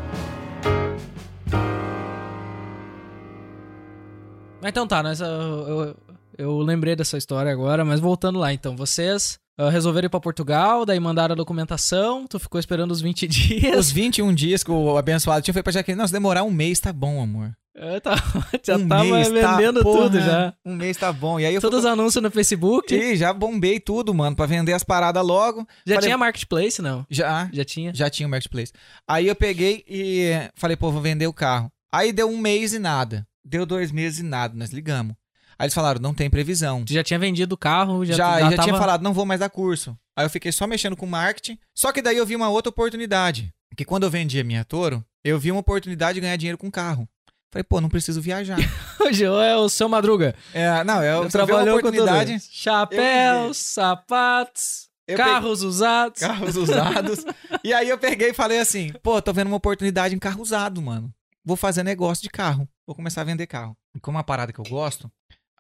Mas 4.62 4.70
então 4.70 4.86
tá, 4.86 5.02
nós, 5.02 5.20
eu, 5.20 5.27
eu, 5.28 5.97
eu 6.41 6.59
lembrei 6.59 6.97
dessa 6.97 7.17
história 7.19 7.51
agora, 7.53 7.85
mas 7.85 8.01
voltando 8.01 8.39
lá, 8.39 8.53
então, 8.53 8.77
vocês 8.77 9.39
ah, 9.59 9.69
resolveram 9.71 10.07
ir 10.07 10.11
pra 10.11 10.21
Portugal, 10.21 10.85
daí 10.87 10.99
mandaram 10.99 11.33
a 11.33 11.37
documentação, 11.37 12.27
tu 12.27 12.39
ficou 12.39 12.59
esperando 12.59 12.91
os 12.93 13.01
20 13.01 13.27
dias. 13.29 13.79
Os 13.79 13.91
21 13.91 14.35
dias 14.35 14.62
que 14.65 14.71
o 14.71 14.97
abençoado 14.97 15.43
tinha 15.43 15.53
foi 15.55 15.62
pra 15.62 15.73
Jaqueline. 15.73 15.99
Não, 16.01 16.07
se 16.07 16.12
demorar 16.12 16.43
um 16.43 16.51
mês 16.51 16.81
tá 16.81 16.93
bom, 16.93 17.23
amor. 17.23 17.53
É, 17.77 18.01
tá, 18.01 18.15
já 18.67 18.77
um 18.77 18.89
tava 18.89 19.05
tá- 19.41 19.57
vendendo 19.57 19.83
porra, 19.83 20.03
tudo 20.03 20.21
já. 20.21 20.53
Um 20.67 20.75
mês 20.75 20.97
tá 20.97 21.12
bom. 21.12 21.39
E 21.39 21.47
aí 21.47 21.55
eu 21.55 21.61
Todos 21.61 21.79
os 21.81 21.85
anúncios 21.87 22.23
no 22.23 22.31
Facebook. 22.31 22.93
Ih, 22.95 23.17
já 23.17 23.33
bombei 23.33 23.79
tudo, 23.79 24.12
mano, 24.12 24.35
pra 24.35 24.45
vender 24.45 24.73
as 24.73 24.83
paradas 24.83 25.25
logo. 25.25 25.61
Já 25.87 25.95
Falei- 25.95 26.09
tinha 26.09 26.19
marketplace, 26.19 26.83
não? 26.83 27.07
Já, 27.09 27.49
Já 27.53 27.65
tinha? 27.65 27.95
Já 27.95 28.11
tinha 28.11 28.27
o 28.27 28.31
Marketplace. 28.31 28.73
Aí 29.09 29.29
eu 29.29 29.37
peguei 29.37 29.85
e 29.89 30.33
falei, 30.57 30.77
pô, 30.77 30.91
vou 30.91 31.01
vender 31.01 31.27
o 31.29 31.33
carro. 31.33 31.71
Aí 31.93 32.12
deu 32.12 32.29
um 32.29 32.37
mês 32.39 32.75
e 32.75 32.79
nada. 32.79 33.27
Deu 33.45 33.65
dois 33.65 33.91
meses 33.93 34.19
e 34.19 34.23
nada, 34.25 34.55
nós 34.57 34.71
ligamos. 34.71 35.15
Aí 35.61 35.66
eles 35.66 35.74
falaram, 35.74 36.01
não 36.01 36.15
tem 36.15 36.31
previsão. 36.31 36.82
Tu 36.87 36.95
já 36.95 37.05
tinha 37.05 37.19
vendido 37.19 37.55
o 37.55 37.59
carro, 37.59 38.03
já, 38.03 38.15
Já, 38.15 38.32
já, 38.32 38.51
já, 38.51 38.57
tava... 38.57 38.62
tinha 38.62 38.78
falado, 38.78 39.03
não 39.03 39.12
vou 39.12 39.27
mais 39.27 39.41
dar 39.41 39.51
curso. 39.51 39.95
Aí 40.16 40.24
eu 40.24 40.31
fiquei 40.31 40.51
só 40.51 40.66
mexendo 40.66 40.97
com 40.97 41.05
marketing. 41.05 41.59
Só 41.74 41.93
que 41.93 42.01
daí 42.01 42.16
eu 42.16 42.24
vi 42.24 42.35
uma 42.35 42.49
outra 42.49 42.70
oportunidade. 42.70 43.53
Que 43.77 43.85
quando 43.85 44.05
eu 44.05 44.11
vendi 44.11 44.41
a 44.41 44.45
minha 44.45 44.65
Toro, 44.65 45.05
eu 45.23 45.39
vi 45.39 45.53
uma 45.53 45.61
oportunidade 45.61 46.15
de 46.15 46.23
ganhar 46.23 46.37
dinheiro 46.37 46.57
com 46.57 46.70
carro. 46.70 47.07
Falei, 47.53 47.62
pô, 47.62 47.78
não 47.78 47.91
preciso 47.91 48.23
viajar. 48.23 48.57
João 49.12 49.43
é 49.43 49.55
o 49.55 49.69
seu 49.69 49.87
madruga. 49.87 50.35
é, 50.55 50.82
não, 50.82 51.03
uma 51.20 51.28
trabalhou 51.28 51.78
com 51.78 51.89
oportunidade. 51.89 52.41
tudo. 52.41 52.49
Chapéus, 52.51 53.59
sapatos, 53.59 54.89
Eu 55.07 55.19
carros 55.19 55.62
usados. 55.62 56.20
carros 56.20 56.57
usados. 56.57 57.23
e 57.62 57.74
aí 57.74 57.91
eu 57.91 57.99
peguei 57.99 58.31
e 58.31 58.35
falei 58.35 58.61
assim, 58.61 58.95
pô, 59.03 59.20
tô 59.20 59.31
vendo 59.31 59.49
uma 59.49 59.59
oportunidade 59.59 60.15
em 60.15 60.19
carro 60.19 60.41
usado, 60.41 60.81
mano. 60.81 61.12
Vou 61.45 61.57
fazer 61.57 61.82
negócio 61.82 62.23
de 62.23 62.31
carro. 62.31 62.66
Vou 62.87 62.97
começar 62.97 63.20
a 63.20 63.24
vender 63.24 63.47
carro. 63.47 63.77
E 63.95 64.01
como 64.01 64.16
é 64.16 64.20
uma 64.20 64.24
parada 64.24 64.55
que 64.55 64.59
eu 64.59 64.65
gosto, 64.65 65.11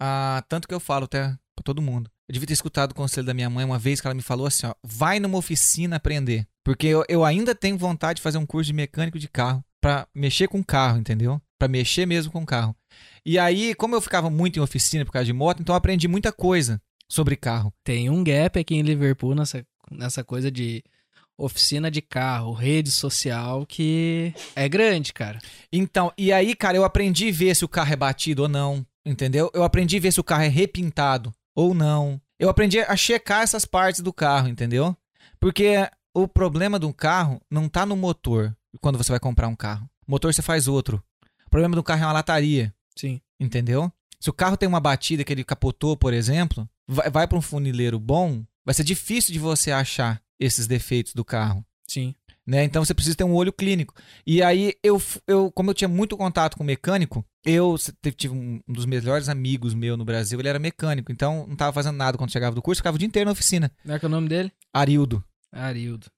ah, 0.00 0.42
tanto 0.48 0.66
que 0.66 0.74
eu 0.74 0.80
falo 0.80 1.04
até 1.04 1.28
pra 1.54 1.62
todo 1.62 1.82
mundo. 1.82 2.10
Eu 2.28 2.32
devia 2.32 2.46
ter 2.46 2.54
escutado 2.54 2.92
o 2.92 2.94
conselho 2.94 3.26
da 3.26 3.34
minha 3.34 3.50
mãe 3.50 3.64
uma 3.64 3.78
vez 3.78 4.00
que 4.00 4.06
ela 4.06 4.14
me 4.14 4.22
falou 4.22 4.46
assim, 4.46 4.66
ó, 4.66 4.74
vai 4.82 5.20
numa 5.20 5.36
oficina 5.36 5.96
aprender. 5.96 6.46
Porque 6.64 6.86
eu, 6.86 7.04
eu 7.08 7.24
ainda 7.24 7.54
tenho 7.54 7.76
vontade 7.76 8.16
de 8.16 8.22
fazer 8.22 8.38
um 8.38 8.46
curso 8.46 8.68
de 8.68 8.72
mecânico 8.72 9.18
de 9.18 9.28
carro 9.28 9.64
pra 9.80 10.06
mexer 10.14 10.48
com 10.48 10.62
carro, 10.62 10.98
entendeu? 10.98 11.40
Pra 11.58 11.68
mexer 11.68 12.06
mesmo 12.06 12.32
com 12.32 12.46
carro. 12.46 12.74
E 13.24 13.38
aí, 13.38 13.74
como 13.74 13.94
eu 13.94 14.00
ficava 14.00 14.30
muito 14.30 14.58
em 14.58 14.62
oficina 14.62 15.04
por 15.04 15.12
causa 15.12 15.26
de 15.26 15.32
moto, 15.32 15.60
então 15.60 15.74
eu 15.74 15.78
aprendi 15.78 16.08
muita 16.08 16.32
coisa 16.32 16.80
sobre 17.08 17.36
carro. 17.36 17.72
Tem 17.84 18.08
um 18.08 18.22
gap 18.22 18.58
aqui 18.58 18.74
em 18.74 18.82
Liverpool 18.82 19.34
nessa, 19.34 19.66
nessa 19.90 20.24
coisa 20.24 20.50
de 20.50 20.82
oficina 21.36 21.90
de 21.90 22.02
carro, 22.02 22.52
rede 22.52 22.92
social, 22.92 23.66
que 23.66 24.32
é 24.54 24.68
grande, 24.68 25.12
cara. 25.12 25.38
Então, 25.72 26.12
e 26.16 26.32
aí, 26.32 26.54
cara, 26.54 26.76
eu 26.76 26.84
aprendi 26.84 27.28
a 27.28 27.32
ver 27.32 27.56
se 27.56 27.64
o 27.64 27.68
carro 27.68 27.92
é 27.92 27.96
batido 27.96 28.42
ou 28.42 28.48
não, 28.48 28.86
entendeu? 29.04 29.50
Eu 29.54 29.62
aprendi 29.62 29.96
a 29.96 30.00
ver 30.00 30.12
se 30.12 30.20
o 30.20 30.24
carro 30.24 30.42
é 30.42 30.48
repintado 30.48 31.32
ou 31.54 31.74
não. 31.74 32.20
Eu 32.38 32.48
aprendi 32.48 32.78
a 32.80 32.96
checar 32.96 33.42
essas 33.42 33.64
partes 33.64 34.00
do 34.00 34.12
carro, 34.12 34.48
entendeu? 34.48 34.96
Porque 35.38 35.88
o 36.14 36.26
problema 36.26 36.78
do 36.78 36.92
carro 36.92 37.40
não 37.50 37.68
tá 37.68 37.84
no 37.84 37.96
motor, 37.96 38.56
quando 38.80 38.98
você 38.98 39.12
vai 39.12 39.20
comprar 39.20 39.48
um 39.48 39.56
carro. 39.56 39.88
Motor 40.06 40.32
você 40.32 40.42
faz 40.42 40.66
outro. 40.66 41.02
O 41.46 41.50
problema 41.50 41.74
do 41.74 41.82
carro 41.82 42.02
é 42.02 42.06
uma 42.06 42.12
lataria, 42.12 42.74
Sim. 42.96 43.20
entendeu? 43.38 43.92
Se 44.18 44.30
o 44.30 44.32
carro 44.32 44.56
tem 44.56 44.68
uma 44.68 44.80
batida 44.80 45.24
que 45.24 45.32
ele 45.32 45.44
capotou, 45.44 45.96
por 45.96 46.12
exemplo, 46.12 46.68
vai, 46.86 47.10
vai 47.10 47.26
para 47.26 47.38
um 47.38 47.42
funileiro 47.42 47.98
bom, 47.98 48.44
vai 48.64 48.74
ser 48.74 48.84
difícil 48.84 49.32
de 49.32 49.38
você 49.38 49.70
achar 49.70 50.22
esses 50.38 50.66
defeitos 50.66 51.14
do 51.14 51.24
carro 51.24 51.64
Sim. 51.90 52.14
Né? 52.50 52.64
Então 52.64 52.84
você 52.84 52.92
precisa 52.92 53.14
ter 53.16 53.22
um 53.22 53.32
olho 53.32 53.52
clínico. 53.52 53.94
E 54.26 54.42
aí 54.42 54.74
eu, 54.82 55.00
eu 55.28 55.52
como 55.52 55.70
eu 55.70 55.74
tinha 55.74 55.86
muito 55.86 56.16
contato 56.16 56.56
com 56.56 56.64
mecânico, 56.64 57.24
eu 57.46 57.76
tive 58.16 58.34
um 58.34 58.60
dos 58.66 58.84
melhores 58.86 59.28
amigos 59.28 59.72
meu 59.72 59.96
no 59.96 60.04
Brasil, 60.04 60.40
ele 60.40 60.48
era 60.48 60.58
mecânico, 60.58 61.12
então 61.12 61.46
não 61.46 61.54
tava 61.54 61.72
fazendo 61.72 61.96
nada 61.96 62.18
quando 62.18 62.32
chegava 62.32 62.54
do 62.54 62.60
curso, 62.60 62.80
ficava 62.80 62.96
o 62.96 62.98
dia 62.98 63.06
inteiro 63.06 63.26
na 63.26 63.32
oficina. 63.32 63.70
Como 63.82 63.94
é 63.94 63.98
que 64.00 64.04
é 64.04 64.08
o 64.08 64.10
nome 64.10 64.28
dele? 64.28 64.52
Arildo. 64.74 65.22
Arildo. 65.52 66.08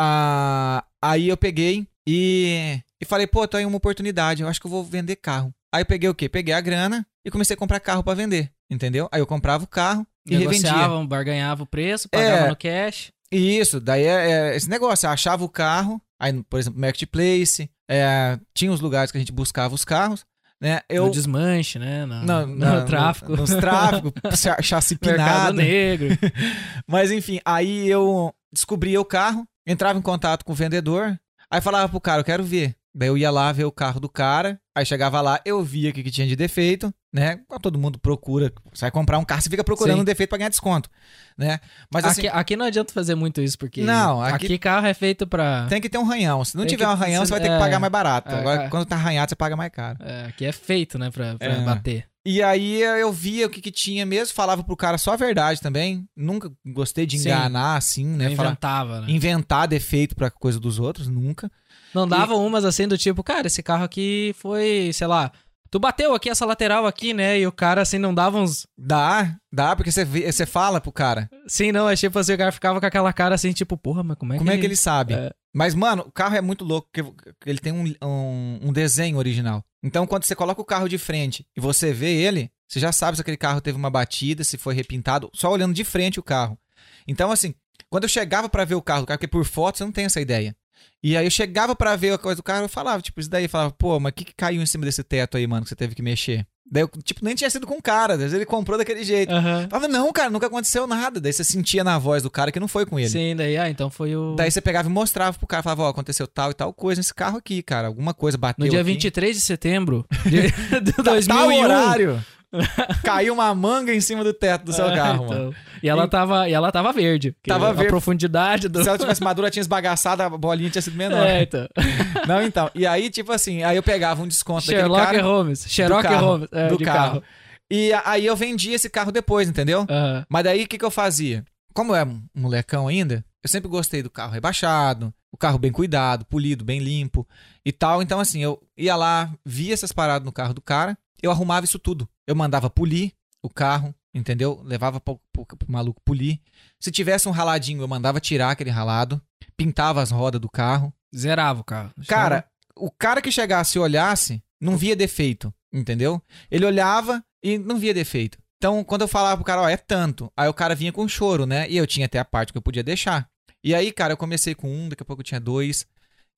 Ah, 0.00 0.82
aí 1.02 1.28
eu 1.28 1.36
peguei 1.36 1.86
e, 2.08 2.80
e 3.00 3.04
falei, 3.04 3.26
pô, 3.26 3.46
tô 3.46 3.58
aí 3.58 3.66
uma 3.66 3.76
oportunidade, 3.76 4.42
eu 4.42 4.48
acho 4.48 4.58
que 4.60 4.66
eu 4.66 4.70
vou 4.70 4.82
vender 4.82 5.16
carro. 5.16 5.54
Aí 5.74 5.82
eu 5.82 5.86
peguei 5.86 6.08
o 6.08 6.14
quê? 6.14 6.26
Peguei 6.28 6.54
a 6.54 6.60
grana 6.60 7.06
e 7.24 7.30
comecei 7.30 7.54
a 7.54 7.58
comprar 7.58 7.80
carro 7.80 8.02
pra 8.02 8.14
vender, 8.14 8.50
entendeu? 8.70 9.08
Aí 9.12 9.20
eu 9.20 9.26
comprava 9.26 9.64
o 9.64 9.66
carro 9.66 10.06
e 10.26 10.36
revendia. 10.36 10.70
Negociavam, 10.72 11.06
barganhava 11.06 11.62
o 11.62 11.66
preço, 11.66 12.08
pagava 12.08 12.46
É. 12.46 12.48
no 12.48 12.56
cash. 12.56 13.12
Isso, 13.32 13.80
daí 13.80 14.04
é, 14.04 14.30
é 14.52 14.56
esse 14.56 14.68
negócio, 14.68 15.06
eu 15.06 15.10
achava 15.10 15.42
o 15.44 15.48
carro, 15.48 16.00
aí, 16.20 16.32
por 16.44 16.60
exemplo, 16.60 16.78
Marketplace, 16.80 17.70
é, 17.90 18.38
tinha 18.54 18.70
os 18.70 18.80
lugares 18.80 19.10
que 19.10 19.16
a 19.18 19.20
gente 19.20 19.32
buscava 19.32 19.74
os 19.74 19.84
carros, 19.84 20.24
né? 20.60 20.80
Eu 20.88 21.06
No 21.06 21.10
desmanche, 21.12 21.78
né? 21.78 22.04
No, 22.06 22.22
não, 22.24 22.46
no 22.46 22.56
não, 22.56 22.84
tráfico. 22.84 23.30
no- 23.32 23.38
nos 23.38 23.50
tráficos, 23.50 24.12
cha- 24.38 24.60
chassi 24.62 24.98
Mercado 25.02 25.52
pinado. 25.52 25.56
Negro. 25.56 26.08
Mas 26.86 27.10
enfim, 27.10 27.40
aí 27.44 27.88
eu 27.88 28.32
descobria 28.52 29.00
o 29.00 29.04
carro, 29.04 29.44
entrava 29.66 29.98
em 29.98 30.02
contato 30.02 30.44
com 30.44 30.52
o 30.52 30.54
vendedor, 30.56 31.18
aí 31.50 31.60
falava 31.60 31.88
pro 31.88 32.00
cara, 32.00 32.20
eu 32.20 32.24
quero 32.24 32.44
ver. 32.44 32.76
Daí 32.94 33.08
eu 33.08 33.16
ia 33.16 33.30
lá 33.30 33.50
ver 33.52 33.64
o 33.64 33.72
carro 33.72 33.98
do 33.98 34.08
cara, 34.08 34.60
aí 34.74 34.84
chegava 34.86 35.20
lá, 35.20 35.40
eu 35.44 35.62
via 35.62 35.90
o 35.90 35.92
que, 35.92 36.02
que 36.02 36.10
tinha 36.10 36.26
de 36.26 36.34
defeito, 36.36 36.92
né? 37.12 37.40
Todo 37.60 37.78
mundo 37.78 37.98
procura, 37.98 38.52
vai 38.80 38.90
comprar 38.90 39.18
um 39.18 39.24
carro, 39.24 39.42
você 39.42 39.50
fica 39.50 39.62
procurando 39.64 39.96
Sim. 39.96 40.00
um 40.02 40.04
defeito 40.04 40.28
pra 40.30 40.38
ganhar 40.38 40.48
desconto, 40.48 40.88
né? 41.36 41.60
Mas 41.92 42.04
assim, 42.04 42.26
aqui, 42.26 42.38
aqui 42.38 42.56
não 42.56 42.66
adianta 42.66 42.92
fazer 42.92 43.14
muito 43.14 43.40
isso, 43.42 43.58
porque 43.58 43.82
Não, 43.82 44.22
aqui, 44.22 44.46
aqui- 44.46 44.58
carro 44.58 44.86
é 44.86 44.94
feito 44.94 45.26
pra. 45.26 45.66
tem 45.68 45.80
que 45.80 45.88
ter 45.88 45.98
um 45.98 46.04
ranhão. 46.04 46.44
Se 46.44 46.56
não 46.56 46.64
tiver 46.66 46.84
que- 46.86 46.90
um 46.90 46.94
ranhão, 46.94 47.24
você 47.24 47.30
vai 47.30 47.40
ter 47.40 47.48
que 47.48 47.54
é, 47.54 47.58
pagar 47.58 47.78
mais 47.78 47.92
barato. 47.92 48.30
é, 48.30 48.38
Agora, 48.38 48.62
é. 48.64 48.68
quando 48.68 48.86
tá 48.86 48.96
arranhado, 48.96 49.28
você 49.28 49.36
paga 49.36 49.56
mais 49.56 49.70
caro. 49.70 49.98
É, 50.00 50.26
aqui 50.26 50.44
é 50.44 50.52
feito, 50.52 50.98
né, 50.98 51.10
pra, 51.10 51.36
pra 51.36 51.46
É. 51.52 51.60
bater. 51.60 52.04
E 52.24 52.40
aí 52.40 52.80
eu 52.80 53.12
via 53.12 53.48
o 53.48 53.50
que, 53.50 53.60
que 53.60 53.72
tinha 53.72 54.06
mesmo, 54.06 54.32
falava 54.32 54.62
pro 54.62 54.76
cara 54.76 54.96
só 54.96 55.12
a 55.12 55.16
verdade 55.16 55.60
também. 55.60 56.06
Nunca 56.16 56.52
gostei 56.64 57.04
de 57.04 57.18
Sim. 57.18 57.28
enganar 57.30 57.76
assim, 57.76 58.06
né? 58.06 58.28
Não 58.28 58.36
Falar- 58.36 58.50
inventava, 58.50 59.00
né? 59.00 59.06
inventar 59.10 59.66
defeito 59.66 60.14
pra 60.14 60.30
coisa 60.30 60.60
dos 60.60 60.78
outros, 60.78 61.08
nunca. 61.08 61.50
Não 61.94 62.06
dava 62.06 62.34
umas 62.34 62.64
assim 62.64 62.88
do 62.88 62.96
tipo, 62.96 63.22
cara, 63.22 63.46
esse 63.46 63.62
carro 63.62 63.84
aqui 63.84 64.34
foi, 64.38 64.90
sei 64.92 65.06
lá, 65.06 65.30
tu 65.72 65.80
bateu 65.80 66.14
aqui 66.14 66.28
essa 66.28 66.44
lateral 66.44 66.86
aqui, 66.86 67.14
né? 67.14 67.40
E 67.40 67.46
o 67.46 67.50
cara 67.50 67.80
assim 67.80 67.98
não 67.98 68.14
dava 68.14 68.38
uns. 68.38 68.66
Dá, 68.78 69.36
dá, 69.52 69.74
porque 69.74 69.90
você, 69.90 70.46
fala 70.46 70.80
pro 70.80 70.92
cara. 70.92 71.28
Sim, 71.48 71.72
não, 71.72 71.88
é 71.88 71.96
tipo 71.96 72.18
assim, 72.18 72.34
o 72.34 72.38
cara 72.38 72.52
ficava 72.52 72.78
com 72.78 72.86
aquela 72.86 73.12
cara 73.12 73.34
assim, 73.34 73.52
tipo, 73.52 73.76
porra, 73.76 74.02
mas 74.02 74.16
como 74.18 74.34
é 74.34 74.38
Como 74.38 74.50
que 74.50 74.56
é 74.56 74.58
que 74.60 74.66
ele 74.66 74.76
sabe? 74.76 75.14
É. 75.14 75.32
Mas, 75.54 75.74
mano, 75.74 76.04
o 76.06 76.12
carro 76.12 76.36
é 76.36 76.40
muito 76.40 76.64
louco, 76.64 76.88
porque 76.92 77.34
ele 77.44 77.58
tem 77.58 77.72
um, 77.72 77.84
um, 78.02 78.58
um 78.62 78.72
desenho 78.72 79.18
original. 79.18 79.64
Então, 79.82 80.06
quando 80.06 80.24
você 80.24 80.34
coloca 80.34 80.60
o 80.60 80.64
carro 80.64 80.88
de 80.88 80.96
frente 80.96 81.46
e 81.56 81.60
você 81.60 81.92
vê 81.92 82.10
ele, 82.10 82.50
você 82.68 82.78
já 82.78 82.92
sabe 82.92 83.16
se 83.16 83.20
aquele 83.20 83.36
carro 83.36 83.60
teve 83.60 83.76
uma 83.76 83.90
batida, 83.90 84.44
se 84.44 84.56
foi 84.56 84.74
repintado, 84.74 85.30
só 85.34 85.50
olhando 85.50 85.74
de 85.74 85.84
frente 85.84 86.20
o 86.20 86.22
carro. 86.22 86.58
Então, 87.06 87.30
assim, 87.30 87.54
quando 87.90 88.04
eu 88.04 88.08
chegava 88.08 88.48
pra 88.48 88.64
ver 88.64 88.76
o 88.76 88.82
carro 88.82 89.02
do 89.02 89.06
cara, 89.06 89.18
porque 89.18 89.28
por 89.28 89.44
foto 89.44 89.76
você 89.76 89.84
não 89.84 89.92
tem 89.92 90.06
essa 90.06 90.20
ideia. 90.20 90.56
E 91.02 91.16
aí 91.16 91.26
eu 91.26 91.30
chegava 91.30 91.74
pra 91.74 91.96
ver 91.96 92.12
a 92.12 92.18
coisa 92.18 92.36
do 92.36 92.42
carro, 92.42 92.64
eu 92.64 92.68
falava, 92.68 93.02
tipo, 93.02 93.20
isso 93.20 93.28
daí, 93.30 93.44
eu 93.44 93.48
falava, 93.48 93.72
pô, 93.72 93.98
mas 93.98 94.10
o 94.10 94.14
que, 94.14 94.24
que 94.24 94.34
caiu 94.34 94.62
em 94.62 94.66
cima 94.66 94.84
desse 94.84 95.02
teto 95.02 95.36
aí, 95.36 95.46
mano, 95.46 95.62
que 95.64 95.68
você 95.68 95.76
teve 95.76 95.94
que 95.94 96.02
mexer? 96.02 96.46
Daí 96.70 96.84
eu, 96.84 96.88
tipo, 97.02 97.22
nem 97.22 97.34
tinha 97.34 97.50
sido 97.50 97.66
com 97.66 97.74
o 97.74 97.82
cara, 97.82 98.14
às 98.14 98.20
vezes 98.20 98.34
ele 98.34 98.46
comprou 98.46 98.78
daquele 98.78 99.04
jeito. 99.04 99.30
Eu 99.30 99.42
Falava, 99.68 99.88
não, 99.88 100.10
cara, 100.10 100.30
nunca 100.30 100.46
aconteceu 100.46 100.86
nada. 100.86 101.20
Daí 101.20 101.30
você 101.32 101.44
sentia 101.44 101.84
na 101.84 101.98
voz 101.98 102.22
do 102.22 102.30
cara 102.30 102.50
que 102.50 102.58
não 102.58 102.66
foi 102.68 102.86
com 102.86 102.98
ele. 102.98 103.10
Sim, 103.10 103.36
daí, 103.36 103.58
ah, 103.58 103.68
então 103.68 103.90
foi 103.90 104.16
o. 104.16 104.34
Daí 104.36 104.50
você 104.50 104.60
pegava 104.60 104.88
e 104.88 104.92
mostrava 104.92 105.36
pro 105.36 105.46
cara, 105.46 105.62
falava, 105.62 105.82
ó, 105.82 105.88
aconteceu 105.88 106.26
tal 106.26 106.50
e 106.50 106.54
tal 106.54 106.72
coisa 106.72 107.00
nesse 107.00 107.12
carro 107.12 107.36
aqui, 107.36 107.62
cara. 107.62 107.88
Alguma 107.88 108.14
coisa 108.14 108.38
bateu 108.38 108.64
No 108.64 108.70
dia 108.70 108.80
aqui. 108.80 108.90
23 108.90 109.36
de 109.36 109.42
setembro 109.42 110.06
de, 110.24 110.80
de 110.80 110.92
Tal 110.94 111.04
2001. 111.04 111.62
horário. 111.62 112.24
Caiu 113.02 113.34
uma 113.34 113.54
manga 113.54 113.94
em 113.94 114.00
cima 114.00 114.22
do 114.22 114.32
teto 114.32 114.64
do 114.66 114.72
seu 114.72 114.86
Ah, 114.86 114.94
carro, 114.94 115.24
então. 115.24 115.38
mano. 115.38 115.54
E 115.82 115.88
ela 115.88 116.06
tava, 116.06 116.48
e 116.48 116.52
ela 116.52 116.70
tava 116.70 116.92
verde. 116.92 117.34
Tava 117.46 117.70
a 117.70 117.72
verde. 117.72 117.88
profundidade 117.88 118.68
do. 118.68 118.82
Se 118.82 118.88
ela 118.88 118.98
tivesse 118.98 119.22
madura, 119.24 119.50
tinha 119.50 119.60
esbagaçado, 119.60 120.22
a 120.22 120.28
bolinha 120.30 120.70
tinha 120.70 120.82
sido 120.82 120.96
menor. 120.96 121.26
É, 121.26 121.42
então. 121.42 121.66
Não, 122.28 122.42
então. 122.42 122.70
E 122.74 122.86
aí, 122.86 123.10
tipo 123.10 123.32
assim, 123.32 123.62
aí 123.62 123.76
eu 123.76 123.82
pegava 123.82 124.22
um 124.22 124.28
desconto 124.28 124.66
daquele 124.66 124.80
Sherlock 124.82 125.04
cara 125.06 125.22
Holmes. 125.22 125.66
Sherlock 125.68 126.02
carro, 126.02 126.26
Holmes. 126.26 126.48
É, 126.52 126.68
do 126.68 126.76
de 126.76 126.84
carro. 126.84 127.22
E 127.70 127.90
aí 128.04 128.26
eu 128.26 128.36
vendia 128.36 128.76
esse 128.76 128.90
carro 128.90 129.10
depois, 129.10 129.48
entendeu? 129.48 129.86
Mas 130.28 130.44
daí 130.44 130.64
o 130.64 130.68
que, 130.68 130.76
que 130.78 130.84
eu 130.84 130.90
fazia? 130.90 131.44
Como 131.72 131.92
eu 131.92 131.96
era 131.96 132.08
um 132.08 132.22
molecão 132.34 132.86
ainda, 132.86 133.24
eu 133.42 133.48
sempre 133.48 133.68
gostei 133.68 134.02
do 134.02 134.10
carro 134.10 134.32
rebaixado, 134.32 135.12
o 135.32 135.38
carro 135.38 135.58
bem 135.58 135.72
cuidado, 135.72 136.26
polido, 136.26 136.66
bem 136.66 136.80
limpo 136.80 137.26
e 137.64 137.72
tal. 137.72 138.02
Então, 138.02 138.20
assim, 138.20 138.42
eu 138.42 138.60
ia 138.76 138.94
lá, 138.94 139.32
via 139.44 139.72
essas 139.72 139.90
paradas 139.90 140.26
no 140.26 140.30
carro 140.30 140.52
do 140.52 140.60
cara, 140.60 140.98
eu 141.22 141.30
arrumava 141.30 141.64
isso 141.64 141.78
tudo. 141.78 142.08
Eu 142.26 142.34
mandava 142.34 142.68
polir 142.68 143.12
o 143.42 143.48
carro, 143.48 143.94
entendeu? 144.14 144.60
Levava 144.64 145.00
pro, 145.00 145.20
pro, 145.32 145.46
pro 145.46 145.70
maluco 145.70 146.00
polir. 146.04 146.40
Se 146.80 146.90
tivesse 146.90 147.28
um 147.28 147.32
raladinho, 147.32 147.82
eu 147.82 147.88
mandava 147.88 148.20
tirar 148.20 148.50
aquele 148.50 148.70
ralado, 148.70 149.20
pintava 149.56 150.02
as 150.02 150.10
rodas 150.10 150.40
do 150.40 150.50
carro. 150.50 150.92
Zerava 151.14 151.60
o 151.60 151.64
carro. 151.64 151.92
Cara, 152.06 152.46
o 152.76 152.90
cara 152.90 153.20
que 153.20 153.30
chegasse 153.30 153.76
e 153.76 153.80
olhasse, 153.80 154.42
não 154.60 154.76
via 154.76 154.96
defeito, 154.96 155.52
entendeu? 155.72 156.22
Ele 156.50 156.64
olhava 156.64 157.22
e 157.42 157.58
não 157.58 157.78
via 157.78 157.92
defeito. 157.92 158.38
Então, 158.56 158.82
quando 158.84 159.02
eu 159.02 159.08
falava 159.08 159.36
pro 159.36 159.44
cara, 159.44 159.62
ó, 159.62 159.68
é 159.68 159.76
tanto, 159.76 160.32
aí 160.36 160.48
o 160.48 160.54
cara 160.54 160.74
vinha 160.74 160.92
com 160.92 161.06
choro, 161.08 161.44
né? 161.44 161.68
E 161.68 161.76
eu 161.76 161.86
tinha 161.86 162.06
até 162.06 162.18
a 162.18 162.24
parte 162.24 162.52
que 162.52 162.58
eu 162.58 162.62
podia 162.62 162.82
deixar. 162.82 163.28
E 163.64 163.74
aí, 163.74 163.92
cara, 163.92 164.12
eu 164.12 164.16
comecei 164.16 164.54
com 164.54 164.72
um, 164.72 164.88
daqui 164.88 165.02
a 165.02 165.04
pouco 165.04 165.20
eu 165.20 165.24
tinha 165.24 165.40
dois. 165.40 165.86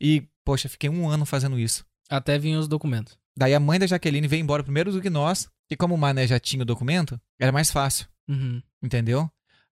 E, 0.01 0.27
poxa, 0.45 0.69
fiquei 0.69 0.91
um 0.91 1.09
ano 1.09 1.25
fazendo 1.25 1.59
isso. 1.59 1.85
Até 2.09 2.39
vinham 2.39 2.61
os 2.61 2.69
documentos. 2.69 3.19
Daí 3.37 3.55
a 3.55 3.61
mãe 3.61 3.79
da 3.79 3.87
Jaqueline 3.87 4.29
veio 4.29 4.41
embora 4.43 4.63
primeiro 4.63 4.93
do 4.93 5.01
que 5.01 5.11
nós. 5.11 5.49
E 5.71 5.77
como 5.77 5.95
o 5.95 5.99
Mané 5.99 6.27
já 6.27 6.39
tinha 6.39 6.63
o 6.63 6.67
documento, 6.67 7.21
era 7.41 7.51
mais 7.51 7.71
fácil, 7.71 8.07
Uhum. 8.29 8.63
entendeu? 8.83 9.29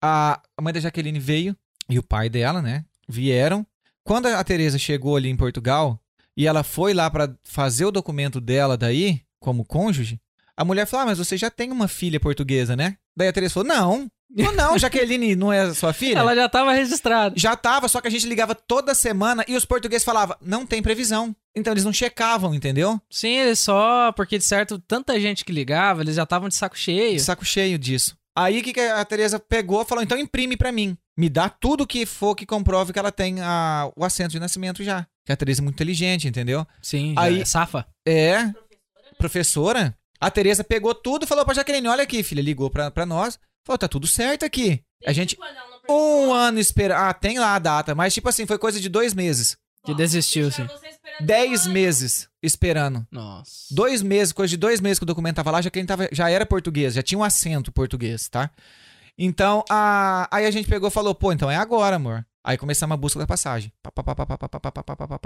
A, 0.01 0.41
a 0.57 0.61
mãe 0.61 0.73
da 0.73 0.79
Jaqueline 0.79 1.19
veio 1.19 1.55
e 1.89 1.97
o 1.97 2.03
pai 2.03 2.29
dela, 2.29 2.61
né? 2.61 2.85
Vieram. 3.07 3.65
Quando 4.03 4.27
a 4.27 4.43
Tereza 4.43 4.77
chegou 4.77 5.15
ali 5.15 5.29
em 5.29 5.35
Portugal 5.38 5.99
e 6.35 6.45
ela 6.45 6.63
foi 6.63 6.93
lá 6.93 7.09
pra 7.09 7.34
fazer 7.43 7.85
o 7.85 7.91
documento 7.91 8.39
dela 8.39 8.77
daí, 8.77 9.21
como 9.39 9.65
cônjuge, 9.65 10.19
a 10.55 10.63
mulher 10.65 10.85
falou: 10.85 11.03
Ah, 11.03 11.05
mas 11.07 11.17
você 11.17 11.35
já 11.38 11.49
tem 11.49 11.71
uma 11.71 11.88
filha 11.88 12.19
portuguesa, 12.19 12.75
né? 12.75 12.97
Daí 13.15 13.27
a 13.27 13.34
Tereza 13.34 13.53
falou: 13.55 13.67
Não, 13.69 14.11
não, 14.29 14.51
não, 14.53 14.77
Jaqueline 14.77 15.35
não 15.35 15.51
é 15.53 15.73
sua 15.73 15.93
filha? 15.93 16.19
Ela 16.19 16.35
já 16.35 16.49
tava 16.49 16.73
registrada. 16.73 17.33
Já 17.37 17.55
tava, 17.55 17.87
só 17.87 18.01
que 18.01 18.07
a 18.07 18.11
gente 18.11 18.27
ligava 18.27 18.53
toda 18.53 18.93
semana 18.93 19.43
e 19.47 19.55
os 19.55 19.65
portugueses 19.65 20.03
falavam: 20.05 20.35
Não 20.41 20.65
tem 20.65 20.81
previsão. 20.81 21.35
Então 21.55 21.73
eles 21.73 21.85
não 21.85 21.93
checavam, 21.93 22.53
entendeu? 22.53 23.01
Sim, 23.09 23.37
eles 23.37 23.59
só 23.59 24.11
porque 24.11 24.37
de 24.37 24.43
certo 24.43 24.77
tanta 24.79 25.19
gente 25.19 25.43
que 25.45 25.51
ligava, 25.51 26.01
eles 26.01 26.15
já 26.15 26.23
estavam 26.23 26.49
de 26.49 26.55
saco 26.55 26.77
cheio. 26.77 27.13
De 27.15 27.21
saco 27.21 27.43
cheio 27.45 27.79
disso. 27.79 28.15
Aí 28.35 28.59
o 28.59 28.63
que, 28.63 28.79
a 28.79 29.03
Tereza 29.05 29.39
pegou 29.39 29.81
e 29.81 29.85
falou: 29.85 30.03
então 30.03 30.17
imprime 30.17 30.55
pra 30.57 30.71
mim. 30.71 30.97
Me 31.17 31.29
dá 31.29 31.49
tudo 31.49 31.87
que 31.87 32.05
for 32.05 32.35
que 32.35 32.45
comprove 32.45 32.93
que 32.93 32.99
ela 32.99 33.11
tem 33.11 33.41
a- 33.41 33.89
o 33.95 34.05
assento 34.05 34.31
de 34.31 34.39
nascimento 34.39 34.83
já. 34.83 35.07
Que 35.25 35.31
a 35.31 35.35
Tereza 35.35 35.61
é 35.61 35.63
muito 35.63 35.75
inteligente, 35.75 36.27
entendeu? 36.27 36.65
Sim, 36.81 37.15
Aí- 37.17 37.41
é 37.41 37.45
safa. 37.45 37.87
É. 38.07 38.51
Professora. 39.17 39.95
A 40.19 40.31
Tereza 40.31 40.63
pegou 40.63 40.93
tudo 40.95 41.23
e 41.23 41.27
falou 41.27 41.43
pra 41.45 41.53
Jaqueline: 41.53 41.87
olha 41.87 42.03
aqui, 42.03 42.21
filha. 42.23 42.41
Ligou 42.41 42.69
pra, 42.69 42.91
pra 42.91 43.05
nós. 43.05 43.39
Falou, 43.68 43.77
tá 43.77 43.88
tudo 43.89 44.07
certo 44.07 44.45
aqui. 44.45 44.81
A 45.06 45.11
gente. 45.11 45.38
Um 45.89 46.34
ano 46.34 46.57
esperando. 46.57 46.99
Ah, 46.99 47.14
tem 47.14 47.38
lá 47.38 47.53
a 47.56 47.60
data, 47.60 47.94
mas 47.94 48.14
tipo 48.14 48.30
assim, 48.30 48.45
foi 48.45 48.57
coisa 48.57 48.80
de 48.80 48.88
dois 48.88 49.14
meses. 49.14 49.57
Que 49.85 49.94
desistiu, 49.94 50.49
sim. 50.49 50.65
Dez 51.19 51.68
meses 51.68 52.30
esperando. 52.41 53.06
Nossa. 53.11 53.52
Dois 53.72 54.02
meses, 54.02 54.31
coisa 54.31 54.49
de 54.49 54.57
dois 54.57 54.80
meses 54.80 54.99
que 54.99 55.03
o 55.03 55.06
documento 55.06 55.35
tava 55.35 55.52
lá, 55.52 55.61
já 55.61 55.69
que 55.69 55.80
ele 55.80 55.88
tava, 55.88 56.07
já 56.14 56.30
era 56.30 56.45
português, 56.45 56.94
já 56.94 57.03
tinha 57.03 57.18
um 57.18 57.23
acento 57.23 57.72
português, 57.72 58.30
tá? 58.30 58.49
Então, 59.18 59.64
a, 59.69 60.27
aí 60.31 60.45
a 60.45 60.52
gente 60.52 60.69
pegou 60.69 60.89
e 60.89 60.91
falou, 60.91 61.14
pô, 61.15 61.31
então 61.34 61.49
é 61.49 61.56
agora, 61.56 61.95
amor. 61.98 62.26
Aí 62.44 62.57
começamos 62.57 62.94
a 62.94 62.98
busca 62.98 63.19
da 63.19 63.27
passagem. 63.27 63.72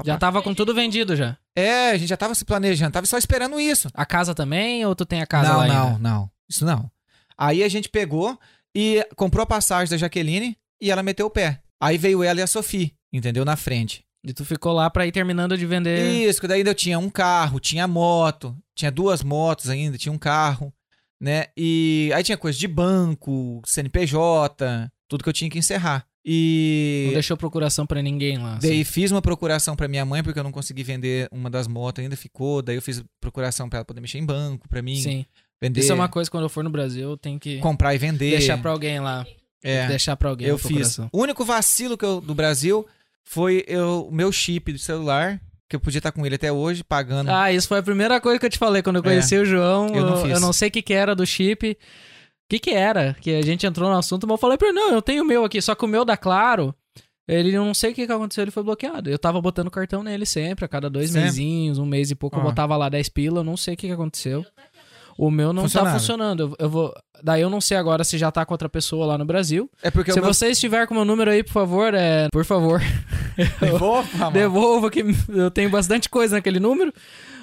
Já 0.04 0.18
tava 0.18 0.42
com 0.42 0.54
tudo 0.56 0.74
vendido 0.74 1.16
já. 1.16 1.38
É, 1.56 1.92
a 1.92 1.98
gente 1.98 2.10
já 2.10 2.18
tava 2.18 2.34
se 2.34 2.46
planejando, 2.46 2.92
tava 2.92 3.06
só 3.06 3.18
esperando 3.18 3.60
isso. 3.60 3.90
A 3.94 4.06
casa 4.06 4.34
também, 4.34 4.86
ou 4.86 4.96
tu 4.96 5.06
tem 5.06 5.22
a 5.22 5.28
casa 5.28 5.50
não, 5.50 5.58
lá 5.58 5.68
Não, 5.68 5.88
ainda? 5.88 6.00
não, 6.00 6.32
Isso 6.50 6.66
não. 6.66 6.90
Aí 7.38 7.64
a 7.64 7.68
gente 7.70 7.90
pegou 7.90 8.40
e 8.76 9.06
comprou 9.16 9.44
a 9.44 9.48
passagem 9.48 9.90
da 9.91 9.98
Jaqueline 9.98 10.58
e 10.82 10.90
ela 10.91 11.03
meteu 11.03 11.26
o 11.28 11.30
pé. 11.32 11.62
Aí 11.82 11.98
veio 11.98 12.24
ela 12.24 12.40
e 12.40 12.44
a 12.44 12.48
Sophie, 12.48 12.94
entendeu? 13.12 13.44
Na 13.44 13.56
frente. 13.56 14.03
E 14.24 14.34
tu 14.34 14.45
ficou 14.45 14.72
lá 14.74 14.88
pra 14.90 15.08
ir 15.08 15.12
terminando 15.12 15.58
de 15.58 15.66
vender. 15.66 16.28
Isso, 16.28 16.40
que 16.40 16.48
daí 16.48 16.60
ainda 16.60 16.70
eu 16.70 16.76
tinha 16.76 16.99
um 16.99 17.10
carro, 17.10 17.60
tinha 17.60 17.88
moto, 17.88 18.56
tinha 18.76 18.91
duas 18.91 19.24
motos 19.24 19.68
ainda, 19.68 19.98
tinha 19.98 20.12
um 20.14 20.18
carro, 20.18 20.72
né? 21.20 21.45
E 21.58 22.12
aí 22.14 22.24
tinha 22.24 22.38
coisa 22.38 22.58
de 22.58 22.68
banco, 22.68 23.62
CNPJ, 23.66 24.91
tudo 25.10 25.24
que 25.24 25.30
eu 25.30 25.34
tinha 25.34 25.49
que 25.49 25.58
encerrar. 25.58 26.06
Não 26.24 26.32
E 26.32 27.10
deixou 27.14 27.36
procuração 27.36 27.88
pra 27.88 27.99
ninguém 27.99 28.38
lá. 28.38 28.58
assim. 28.58 28.68
daí 28.68 28.84
fiz 28.84 29.12
uma 29.12 29.24
procuração 29.24 29.76
pra 29.76 29.88
minha 29.88 30.06
mãe 30.06 30.22
porque 30.22 30.40
eu 30.40 30.44
não 30.44 30.52
consegui 30.52 30.84
vender 30.84 31.28
uma 31.32 31.49
das 31.49 31.68
motos, 31.68 32.03
ainda 32.03 32.16
ficou. 32.16 32.62
Daí 32.62 32.76
eu 32.76 32.82
fiz 32.82 33.03
procuração 33.20 33.68
pra 33.68 33.80
ela 33.80 33.86
poder 33.86 34.02
mexer 34.02 34.20
em 34.20 34.26
banco 34.26 34.70
pra 34.70 34.84
mim, 34.84 34.98
Sim. 35.02 35.26
Vender, 35.62 35.80
Isso 35.82 35.92
é 35.92 35.96
uma 35.96 36.10
coisa 36.10 36.30
quando 36.30 36.44
eu 36.44 36.50
for 36.50 36.64
no 36.64 36.70
Brasil, 36.70 37.12
eu 37.12 37.18
tenho 37.18 37.40
que 37.40 37.60
comprar 37.60 37.94
e 37.94 37.98
vender. 37.98 38.32
deixar 38.32 38.58
pra 38.58 38.72
alguém 38.72 39.00
lá. 39.00 39.26
É. 39.64 39.88
Deixar 39.88 40.16
pra 40.16 40.30
alguém 40.30 40.48
Eu 40.48 40.58
fiz. 40.58 40.68
procuração. 40.68 41.10
O 41.12 41.20
único 41.22 41.46
vacilo 41.46 41.98
que 41.98 42.04
eu, 42.06 42.20
do 42.20 42.34
Brasil 42.34 42.86
foi 43.24 43.64
eu, 43.68 44.08
o 44.10 44.12
meu 44.12 44.32
chip 44.32 44.74
do 44.74 44.80
celular, 44.80 45.40
que 45.70 45.76
eu 45.76 45.80
podia 45.80 46.00
estar 46.00 46.12
com 46.12 46.26
ele 46.26 46.36
até 46.36 46.52
hoje, 46.52 46.84
pagando. 46.84 47.30
Ah, 47.30 47.52
isso 47.54 47.68
foi 47.68 47.78
a 47.78 47.84
primeira 47.84 48.20
coisa 48.20 48.40
que 48.40 48.46
eu 48.46 48.50
te 48.50 48.58
falei 48.58 48.82
quando 48.82 48.96
eu 48.98 49.04
conheci 49.04 49.38
o 49.38 49.46
João. 49.46 49.88
É. 49.94 50.00
Eu 50.00 50.06
não 50.06 50.28
eu 50.28 50.40
não 50.40 50.52
sei 50.52 50.68
o 50.70 50.72
que, 50.72 50.82
que 50.82 50.94
era 50.94 51.16
do 51.16 51.26
chip. 51.26 51.72
O 51.72 51.78
que, 52.50 52.60
que 52.60 52.72
era? 52.72 53.16
Que 53.22 53.36
a 53.36 53.42
gente 53.44 53.66
entrou 53.66 53.90
no 53.90 53.96
assunto, 53.98 54.28
mas 54.28 54.34
eu 54.34 54.38
falei 54.40 54.58
pra 54.58 54.68
ele, 54.70 54.76
não, 54.78 54.92
eu 54.92 55.02
tenho 55.02 55.24
o 55.24 55.26
meu 55.26 55.46
aqui, 55.46 55.62
só 55.62 55.74
que 55.74 55.86
o 55.86 55.88
meu 55.88 56.04
da 56.04 56.18
Claro, 56.18 56.76
ele 57.26 57.54
não 57.54 57.74
sei 57.74 57.92
o 57.92 57.96
que, 57.96 58.06
que 58.06 58.12
aconteceu, 58.12 58.44
ele 58.44 58.52
foi 58.52 58.62
bloqueado. 58.64 59.10
Eu 59.10 59.18
tava 59.18 59.40
botando 59.40 59.72
cartão 59.72 60.04
nele 60.04 60.26
sempre, 60.26 60.66
a 60.66 60.68
cada 60.68 60.90
dois 60.90 61.12
mesinhos, 61.14 61.78
um 61.78 61.86
mês 61.86 62.12
e 62.12 62.16
pouco, 62.16 62.36
eu 62.38 62.42
Ó. 62.42 62.44
botava 62.46 62.76
lá 62.76 62.90
10 62.90 63.08
pila, 63.08 63.40
eu 63.40 63.44
não 63.44 63.56
sei 63.56 63.76
o 63.76 63.78
que, 63.78 63.88
que 63.88 63.94
aconteceu. 63.94 64.46
O 65.18 65.30
meu 65.30 65.54
não 65.54 65.64
Funcionava. 65.64 65.94
tá 65.94 66.00
funcionando. 66.00 66.40
Eu, 66.42 66.56
eu 66.66 66.70
vou. 66.70 66.94
Daí 67.24 67.42
eu 67.42 67.50
não 67.50 67.62
sei 67.62 67.78
agora 67.78 68.04
se 68.04 68.18
já 68.18 68.32
tá 68.32 68.46
com 68.46 68.54
outra 68.54 68.70
pessoa 68.70 69.06
lá 69.06 69.18
no 69.18 69.26
Brasil. 69.26 69.70
É 69.84 69.92
porque 69.92 70.12
se 70.12 70.20
meu... 70.20 70.34
você 70.34 70.48
estiver 70.50 70.88
com 70.88 70.94
o 70.94 70.98
meu 70.98 71.06
número 71.06 71.30
aí, 71.32 71.44
por 71.44 71.52
favor, 71.54 71.94
é. 71.94 72.28
Por 72.32 72.46
favor, 72.46 72.82
Devolva, 73.60 74.18
mano. 74.18 74.32
devolva 74.32 74.90
que 74.90 75.04
eu 75.30 75.52
tenho 75.52 75.70
bastante 75.70 76.10
coisa 76.10 76.36
naquele 76.36 76.60
número. 76.60 76.94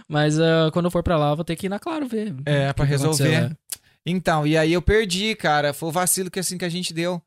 Mas 0.08 0.38
ah, 0.40 0.70
quando 0.72 0.86
eu 0.86 0.90
for 0.90 1.02
pra 1.02 1.16
lá, 1.16 1.30
eu 1.30 1.36
vou 1.36 1.44
ter 1.44 1.54
que 1.56 1.66
ir 1.66 1.68
na 1.68 1.78
Claro 1.78 2.06
ver. 2.08 2.34
É, 2.46 2.72
pra 2.72 2.84
resolver. 2.84 3.56
Então, 4.04 4.46
e 4.46 4.56
aí 4.56 4.72
eu 4.72 4.80
perdi, 4.82 5.34
cara. 5.34 5.72
Foi 5.72 5.90
o 5.90 5.92
vacilo 5.92 6.30
que 6.30 6.40
assim 6.40 6.56
que 6.56 6.64
a 6.64 6.68
gente 6.68 6.94
deu. 6.94 7.20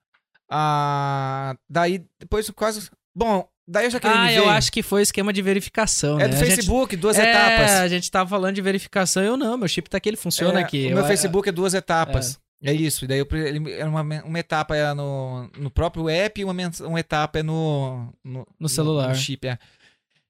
Ah, 0.50 1.56
daí, 1.70 2.04
depois 2.20 2.50
quase. 2.50 2.90
Bom, 3.16 3.48
Daí 3.72 3.86
a 3.86 3.90
Jaqueline 3.90 4.20
Ah, 4.20 4.28
veio. 4.28 4.40
eu 4.44 4.50
acho 4.50 4.72
que 4.72 4.84
foi 4.84 5.02
esquema 5.02 5.32
de 5.32 5.42
verificação, 5.42 6.20
É 6.20 6.24
né? 6.24 6.28
do 6.30 6.36
A 6.36 6.38
gente- 6.40 6.56
Facebook, 6.56 6.96
duas 6.98 7.18
é, 7.18 7.30
etapas. 7.32 7.72
a 7.72 7.88
gente 7.88 8.12
tava 8.12 8.30
falando 8.30 8.54
de 8.56 8.62
verificação, 8.62 9.24
eu 9.24 9.38
não, 9.38 9.58
meu 9.58 9.68
chip 9.68 9.90
tá 9.90 9.98
aqui, 9.98 10.10
ele 10.10 10.18
funciona 10.18 10.60
É, 10.60 10.64
aqui. 10.64 10.88
O 10.88 10.90
meu 10.90 10.98
Eu- 11.00 11.06
Facebook 11.06 11.48
é 11.48 11.52
duas 11.52 11.74
etapas. 11.74 12.38
É, 12.64 12.74
isso. 12.74 13.06
E 13.06 13.08
daí 13.08 13.20
eu, 13.20 13.26
pre- 13.26 13.48
ele- 13.48 13.72
era 13.72 13.90
uma, 13.90 14.02
uma 14.02 14.40
etapa 14.40 14.76
é 14.76 14.94
no, 14.94 15.50
no 15.58 15.72
próprio 15.72 16.08
app 16.10 16.40
e 16.40 16.44
uma, 16.44 16.54
mens- 16.54 16.80
uma 16.82 17.00
etapa 17.00 17.40
é 17.40 17.44
no, 17.44 18.14
no, 18.24 18.70
celular. 18.70 19.10
No, 19.10 19.16
chip, 19.16 19.48
é. 19.48 19.58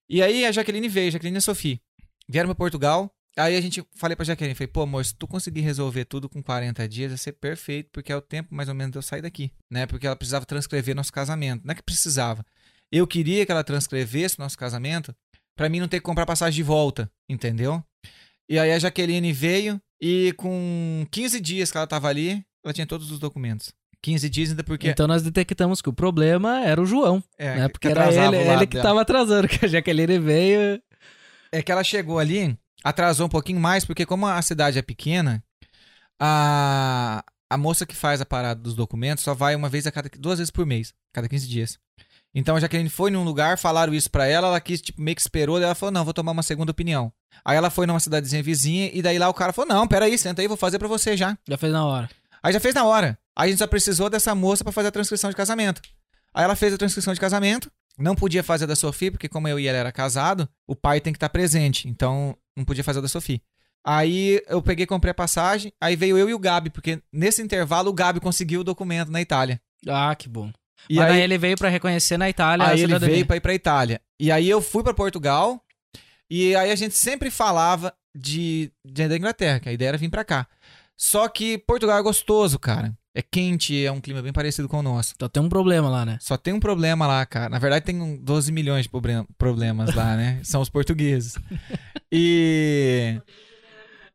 E 0.09 0.21
aí 0.21 0.45
a 0.45 0.51
Jaqueline 0.51 0.87
veio, 0.87 1.07
a 1.07 1.11
Jaqueline 1.11 1.37
e 1.37 1.39
a 1.39 1.41
Sofia. 1.41 1.79
Vieram 2.29 2.47
pra 2.47 2.55
Portugal. 2.55 3.11
Aí 3.37 3.55
a 3.57 3.61
gente 3.61 3.83
falei 3.95 4.15
pra 4.15 4.25
Jaqueline, 4.25 4.53
falei, 4.53 4.67
pô, 4.67 4.81
amor, 4.81 5.03
se 5.05 5.15
tu 5.15 5.25
conseguir 5.27 5.61
resolver 5.61 6.05
tudo 6.05 6.29
com 6.29 6.43
40 6.43 6.87
dias, 6.87 7.09
vai 7.11 7.17
ser 7.17 7.31
perfeito, 7.31 7.89
porque 7.91 8.11
é 8.11 8.15
o 8.15 8.21
tempo 8.21 8.53
mais 8.53 8.67
ou 8.69 8.75
menos 8.75 8.91
de 8.91 8.97
eu 8.97 9.01
sair 9.01 9.21
daqui, 9.21 9.51
né? 9.69 9.85
Porque 9.85 10.05
ela 10.05 10.15
precisava 10.15 10.45
transcrever 10.45 10.93
nosso 10.95 11.11
casamento. 11.13 11.61
Não 11.65 11.71
é 11.71 11.75
que 11.75 11.81
precisava. 11.81 12.45
Eu 12.91 13.07
queria 13.07 13.45
que 13.45 13.51
ela 13.51 13.63
transcrevesse 13.63 14.37
nosso 14.37 14.57
casamento 14.57 15.15
pra 15.55 15.69
mim 15.69 15.79
não 15.79 15.87
ter 15.87 15.99
que 15.99 16.05
comprar 16.05 16.25
passagem 16.25 16.55
de 16.57 16.63
volta, 16.63 17.09
entendeu? 17.29 17.83
E 18.49 18.59
aí 18.59 18.71
a 18.71 18.79
Jaqueline 18.79 19.31
veio 19.31 19.81
e 20.01 20.33
com 20.37 21.05
15 21.11 21.39
dias 21.39 21.71
que 21.71 21.77
ela 21.77 21.87
tava 21.87 22.09
ali, 22.09 22.43
ela 22.63 22.73
tinha 22.73 22.87
todos 22.87 23.11
os 23.11 23.19
documentos. 23.19 23.71
15 24.01 24.29
dias 24.29 24.49
ainda 24.49 24.63
porque... 24.63 24.89
Então 24.89 25.07
nós 25.07 25.21
detectamos 25.21 25.81
que 25.81 25.89
o 25.89 25.93
problema 25.93 26.59
era 26.65 26.81
o 26.81 26.85
João, 26.85 27.23
é, 27.37 27.55
né? 27.55 27.65
que 27.67 27.73
Porque 27.73 27.87
era 27.87 28.11
ele, 28.11 28.37
o 28.37 28.51
ele 28.53 28.67
que 28.67 28.73
dela. 28.73 28.83
tava 28.83 29.01
atrasando, 29.01 29.47
que 29.47 29.63
a 29.65 29.69
Jaqueline 29.69 30.19
veio. 30.19 30.81
É 31.51 31.61
que 31.61 31.71
ela 31.71 31.83
chegou 31.83 32.17
ali, 32.17 32.57
atrasou 32.83 33.27
um 33.27 33.29
pouquinho 33.29 33.59
mais, 33.59 33.85
porque 33.85 34.05
como 34.05 34.25
a 34.25 34.41
cidade 34.41 34.79
é 34.79 34.81
pequena, 34.81 35.43
a, 36.19 37.23
a 37.49 37.57
moça 37.57 37.85
que 37.85 37.95
faz 37.95 38.21
a 38.21 38.25
parada 38.25 38.59
dos 38.59 38.73
documentos 38.73 39.23
só 39.23 39.33
vai 39.33 39.55
uma 39.55 39.69
vez 39.69 39.85
a 39.85 39.91
cada 39.91 40.09
duas 40.17 40.39
vezes 40.39 40.51
por 40.51 40.65
mês, 40.65 40.93
cada 41.13 41.29
15 41.29 41.47
dias. 41.47 41.77
Então 42.33 42.55
a 42.55 42.59
Jaqueline 42.59 42.89
foi 42.89 43.11
num 43.11 43.23
lugar, 43.23 43.57
falaram 43.57 43.93
isso 43.93 44.09
pra 44.09 44.25
ela, 44.25 44.47
ela 44.47 44.61
quis, 44.61 44.81
tipo, 44.81 45.01
meio 45.01 45.15
que 45.15 45.21
esperou, 45.21 45.57
daí 45.57 45.65
ela 45.65 45.75
falou, 45.75 45.91
não, 45.91 46.05
vou 46.05 46.13
tomar 46.13 46.31
uma 46.31 46.43
segunda 46.43 46.71
opinião. 46.71 47.11
Aí 47.43 47.57
ela 47.57 47.69
foi 47.69 47.85
numa 47.85 47.99
cidadezinha 47.99 48.41
vizinha, 48.41 48.89
e 48.93 49.01
daí 49.01 49.19
lá 49.19 49.27
o 49.29 49.33
cara 49.33 49.51
falou, 49.51 49.69
não, 49.69 49.87
peraí, 49.87 50.17
senta 50.17 50.41
aí, 50.41 50.47
vou 50.47 50.57
fazer 50.57 50.79
pra 50.79 50.87
você 50.87 51.17
já. 51.17 51.37
Já 51.47 51.57
fez 51.57 51.73
na 51.73 51.85
hora. 51.85 52.09
Aí 52.41 52.53
já 52.53 52.59
fez 52.59 52.73
na 52.73 52.85
hora. 52.85 53.17
Aí 53.35 53.47
a 53.47 53.51
gente 53.51 53.59
só 53.59 53.67
precisou 53.67 54.09
dessa 54.09 54.33
moça 54.33 54.63
pra 54.63 54.71
fazer 54.73 54.87
a 54.87 54.91
transcrição 54.91 55.29
de 55.29 55.35
casamento. 55.35 55.81
Aí 56.33 56.43
ela 56.43 56.55
fez 56.55 56.73
a 56.73 56.77
transcrição 56.77 57.13
de 57.13 57.19
casamento. 57.19 57.71
Não 57.97 58.15
podia 58.15 58.43
fazer 58.43 58.63
a 58.63 58.67
da 58.67 58.75
Sofia, 58.75 59.11
porque 59.11 59.27
como 59.27 59.47
eu 59.47 59.59
e 59.59 59.67
ela 59.67 59.77
era 59.77 59.91
casado, 59.91 60.47
o 60.65 60.75
pai 60.75 61.01
tem 61.01 61.11
que 61.13 61.17
estar 61.17 61.29
presente. 61.29 61.87
Então 61.87 62.35
não 62.55 62.63
podia 62.63 62.83
fazer 62.83 62.99
a 62.99 63.01
da 63.01 63.07
Sofia. 63.07 63.41
Aí 63.85 64.41
eu 64.47 64.61
peguei, 64.61 64.85
comprei 64.85 65.11
a 65.11 65.15
passagem. 65.15 65.73
Aí 65.81 65.95
veio 65.95 66.17
eu 66.17 66.29
e 66.29 66.33
o 66.33 66.39
Gabi, 66.39 66.69
porque 66.69 67.01
nesse 67.11 67.41
intervalo 67.41 67.89
o 67.89 67.93
Gabi 67.93 68.19
conseguiu 68.19 68.61
o 68.61 68.63
documento 68.63 69.11
na 69.11 69.21
Itália. 69.21 69.59
Ah, 69.87 70.15
que 70.15 70.29
bom. 70.29 70.51
E 70.89 70.95
Mas 70.95 71.05
aí, 71.05 71.11
daí 71.13 71.21
ele 71.21 71.37
veio 71.37 71.57
pra 71.57 71.69
reconhecer 71.69 72.17
na 72.17 72.29
Itália 72.29 72.65
a 72.65 72.69
aí 72.69 72.81
ele 72.81 72.97
veio 72.99 73.25
pra 73.25 73.35
ir 73.37 73.41
pra 73.41 73.53
Itália. 73.53 74.01
E 74.19 74.31
aí 74.31 74.49
eu 74.49 74.61
fui 74.61 74.83
pra 74.83 74.93
Portugal. 74.93 75.61
E 76.29 76.55
aí 76.55 76.71
a 76.71 76.75
gente 76.75 76.95
sempre 76.95 77.29
falava 77.29 77.93
de, 78.15 78.71
de 78.85 79.07
da 79.07 79.17
Inglaterra, 79.17 79.59
que 79.59 79.69
a 79.69 79.73
ideia 79.73 79.89
era 79.89 79.97
vir 79.97 80.09
pra 80.09 80.23
cá. 80.23 80.47
Só 80.97 81.27
que 81.27 81.57
Portugal 81.57 81.97
é 81.97 82.01
gostoso, 82.01 82.59
cara. 82.59 82.93
É 83.13 83.21
quente, 83.21 83.85
é 83.85 83.91
um 83.91 83.99
clima 83.99 84.21
bem 84.21 84.31
parecido 84.31 84.69
com 84.69 84.79
o 84.79 84.83
nosso. 84.83 85.13
Então 85.15 85.27
tem 85.27 85.43
um 85.43 85.49
problema 85.49 85.89
lá, 85.89 86.05
né? 86.05 86.17
Só 86.21 86.37
tem 86.37 86.53
um 86.53 86.59
problema 86.59 87.05
lá, 87.05 87.25
cara. 87.25 87.49
Na 87.49 87.59
verdade, 87.59 87.83
tem 87.83 87.99
um 88.01 88.15
12 88.17 88.51
milhões 88.53 88.83
de 88.83 88.89
proble- 88.89 89.25
problemas 89.37 89.93
lá, 89.93 90.15
né? 90.15 90.39
São 90.45 90.61
os 90.61 90.69
portugueses. 90.69 91.37
E. 92.11 93.19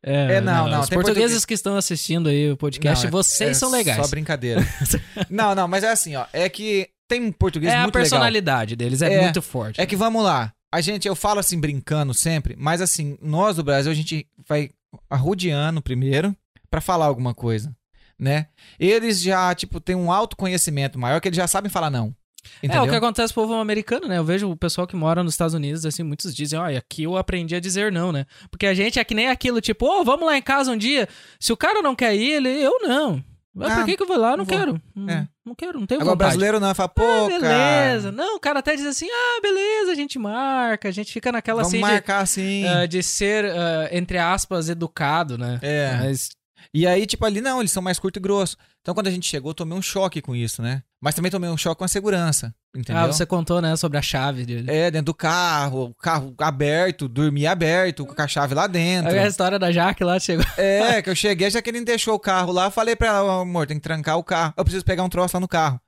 É, 0.08 0.40
não, 0.40 0.68
não, 0.68 0.80
Os 0.80 0.88
tem 0.88 0.94
portugueses 0.96 1.02
português- 1.32 1.44
que 1.44 1.54
estão 1.54 1.76
assistindo 1.76 2.28
aí 2.28 2.50
o 2.52 2.56
podcast, 2.56 3.04
Não, 3.04 3.08
é- 3.08 3.10
vocês 3.10 3.50
é 3.50 3.54
são 3.54 3.70
legais. 3.72 4.00
Só 4.00 4.08
brincadeira. 4.08 4.60
não, 5.28 5.52
não, 5.54 5.66
mas 5.66 5.82
é 5.82 5.90
assim, 5.90 6.14
ó. 6.14 6.24
É 6.32 6.48
que 6.48 6.88
tem 7.08 7.20
um 7.22 7.32
português 7.32 7.72
É 7.72 7.76
a 7.76 7.82
muito 7.82 7.94
legal. 7.94 8.02
personalidade 8.10 8.76
deles, 8.76 9.02
é, 9.02 9.12
É, 9.14 9.22
muito 9.22 9.42
forte. 9.42 9.80
É 9.80 9.84
que 9.86 9.96
vamos 9.96 10.22
lá. 10.22 10.52
A 10.72 10.80
gente, 10.80 11.08
eu 11.08 11.16
falo 11.16 11.40
assim, 11.40 11.58
brincando 11.58 12.14
sempre, 12.14 12.54
mas 12.56 12.80
assim, 12.80 13.18
nós 13.20 13.56
do 13.56 13.64
Brasil, 13.64 13.90
a 13.90 13.94
gente 13.94 14.26
vai 14.48 14.70
arrodeando 15.10 15.82
primeiro 15.82 16.34
pra 16.70 16.80
falar 16.80 17.06
alguma 17.06 17.34
coisa, 17.34 17.74
né? 18.18 18.46
Eles 18.78 19.20
já, 19.20 19.54
tipo, 19.54 19.80
têm 19.80 19.96
um 19.96 20.12
autoconhecimento 20.12 20.98
maior 20.98 21.20
que 21.20 21.28
eles 21.28 21.36
já 21.36 21.46
sabem 21.46 21.70
falar 21.70 21.90
não. 21.90 22.14
É 22.62 22.66
Entendeu? 22.66 22.84
o 22.84 22.88
que 22.88 22.94
acontece 22.94 23.32
com 23.34 23.40
o 23.40 23.46
povo 23.46 23.54
americano, 23.60 24.06
né? 24.08 24.18
Eu 24.18 24.24
vejo 24.24 24.50
o 24.50 24.56
pessoal 24.56 24.86
que 24.86 24.96
mora 24.96 25.22
nos 25.22 25.34
Estados 25.34 25.54
Unidos, 25.54 25.84
assim, 25.86 26.02
muitos 26.02 26.34
dizem, 26.34 26.58
olha, 26.58 26.78
aqui 26.78 27.02
eu 27.04 27.16
aprendi 27.16 27.54
a 27.54 27.60
dizer 27.60 27.90
não, 27.92 28.12
né? 28.12 28.26
Porque 28.50 28.66
a 28.66 28.74
gente 28.74 28.98
é 28.98 29.04
que 29.04 29.14
nem 29.14 29.28
aquilo, 29.28 29.60
tipo, 29.60 29.86
ô, 29.86 30.04
vamos 30.04 30.26
lá 30.26 30.36
em 30.36 30.42
casa 30.42 30.70
um 30.72 30.76
dia. 30.76 31.08
Se 31.38 31.52
o 31.52 31.56
cara 31.56 31.82
não 31.82 31.94
quer 31.94 32.14
ir, 32.14 32.32
ele, 32.32 32.48
eu 32.48 32.78
não. 32.82 33.22
Mas 33.58 33.72
Ah, 33.72 33.76
por 33.76 33.84
que, 33.86 33.96
que 33.96 34.02
eu 34.02 34.06
vou 34.06 34.18
lá? 34.18 34.30
Não, 34.32 34.38
não 34.38 34.44
vou. 34.44 34.58
quero. 34.58 34.82
Hum, 34.94 35.08
É. 35.08 35.26
Não 35.42 35.54
quero, 35.54 35.78
não 35.80 35.86
tenho 35.86 36.00
Agora, 36.00 36.14
vontade. 36.14 36.28
brasileiro 36.30 36.60
não, 36.60 36.74
fala, 36.74 36.88
pô, 36.90 37.02
Ah, 37.02 37.26
beleza. 37.28 37.42
cara, 37.42 38.12
Não, 38.12 38.36
o 38.36 38.40
cara 38.40 38.58
até 38.58 38.76
diz 38.76 38.84
assim, 38.84 39.06
ah, 39.10 39.40
beleza, 39.40 39.92
a 39.92 39.94
gente 39.94 40.18
marca. 40.18 40.88
A 40.88 40.90
gente 40.92 41.10
fica 41.12 41.32
naquela 41.32 41.62
vamos 41.62 41.68
assim 41.72 41.82
de, 41.84 41.90
marcar 41.90 42.18
assim. 42.20 42.66
ah, 42.68 42.84
de 42.84 43.02
ser, 43.02 43.46
ah, 43.46 43.88
entre 43.92 44.18
aspas, 44.18 44.68
educado, 44.68 45.38
né? 45.38 45.58
É. 45.62 45.96
Mas 46.02 46.30
E 46.72 46.86
aí, 46.86 47.06
tipo, 47.06 47.24
ali 47.24 47.40
não, 47.40 47.60
eles 47.60 47.70
são 47.72 47.82
mais 47.82 47.98
curto 47.98 48.18
e 48.18 48.20
grosso. 48.20 48.56
Então, 48.80 48.94
quando 48.94 49.06
a 49.08 49.10
gente 49.10 49.26
chegou, 49.26 49.50
eu 49.50 49.54
tomei 49.54 49.76
um 49.76 49.82
choque 49.82 50.20
com 50.22 50.34
isso, 50.34 50.62
né? 50.62 50.82
Mas 51.00 51.14
também 51.14 51.30
tomei 51.30 51.48
um 51.50 51.56
choque 51.56 51.78
com 51.78 51.84
a 51.84 51.88
segurança, 51.88 52.54
entendeu? 52.74 53.02
Ah, 53.02 53.06
você 53.06 53.24
contou, 53.26 53.60
né, 53.60 53.76
sobre 53.76 53.98
a 53.98 54.02
chave 54.02 54.44
dele. 54.44 54.70
É, 54.70 54.90
dentro 54.90 55.06
do 55.06 55.14
carro, 55.14 55.86
o 55.90 55.94
carro 55.94 56.34
aberto, 56.38 57.08
dormir 57.08 57.46
aberto, 57.46 58.06
com 58.06 58.20
a 58.22 58.26
chave 58.28 58.54
lá 58.54 58.66
dentro. 58.66 59.12
A 59.12 59.26
história 59.26 59.58
da 59.58 59.70
Jaque 59.70 60.02
lá 60.04 60.18
chegou. 60.18 60.44
É, 60.56 61.02
que 61.02 61.10
eu 61.10 61.16
cheguei, 61.16 61.50
já 61.50 61.60
que 61.60 61.70
ele 61.70 61.84
deixou 61.84 62.14
o 62.14 62.18
carro 62.20 62.52
lá, 62.52 62.64
eu 62.66 62.70
falei 62.70 62.96
pra 62.96 63.08
ela, 63.08 63.22
"Ó, 63.24 63.40
amor, 63.42 63.66
tem 63.66 63.76
que 63.76 63.82
trancar 63.82 64.16
o 64.18 64.24
carro. 64.24 64.54
Eu 64.56 64.64
preciso 64.64 64.84
pegar 64.84 65.02
um 65.02 65.08
troço 65.08 65.36
lá 65.36 65.40
no 65.40 65.48
carro. 65.48 65.80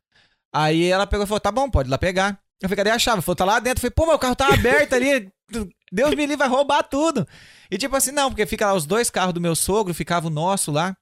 Aí 0.55 0.87
ela 0.91 1.07
pegou 1.07 1.25
e 1.25 1.27
falou, 1.29 1.41
tá 1.41 1.53
bom, 1.53 1.69
pode 1.71 1.89
ir 1.89 1.91
lá 1.91 1.99
pegar. 1.99 2.39
Eu 2.61 2.69
falei, 2.69 2.77
cadê 2.85 2.91
a 2.91 2.99
chave? 2.99 3.23
Falou, 3.23 3.37
tá 3.37 3.45
lá 3.45 3.59
dentro. 3.61 3.79
Eu 3.79 3.81
falei, 3.83 3.95
pô, 3.95 4.07
meu 4.07 4.19
carro 4.19 4.35
tá 4.35 4.49
aberto 4.53 4.95
ali. 4.95 5.31
Deus 5.93 6.11
me 6.11 6.17
livre, 6.27 6.37
vai 6.37 6.49
roubar 6.49 6.83
tudo. 6.83 7.27
E 7.71 7.77
tipo 7.79 7.95
assim, 7.97 8.13
não, 8.13 8.31
porque 8.31 8.47
fica 8.47 8.67
lá 8.67 8.75
os 8.75 8.87
dois 8.87 9.11
carros 9.11 9.35
do 9.35 9.41
meu 9.41 9.55
sogro, 9.57 9.93
ficava 9.95 10.27
o 10.27 10.31
nosso 10.31 10.71
lá. 10.73 10.97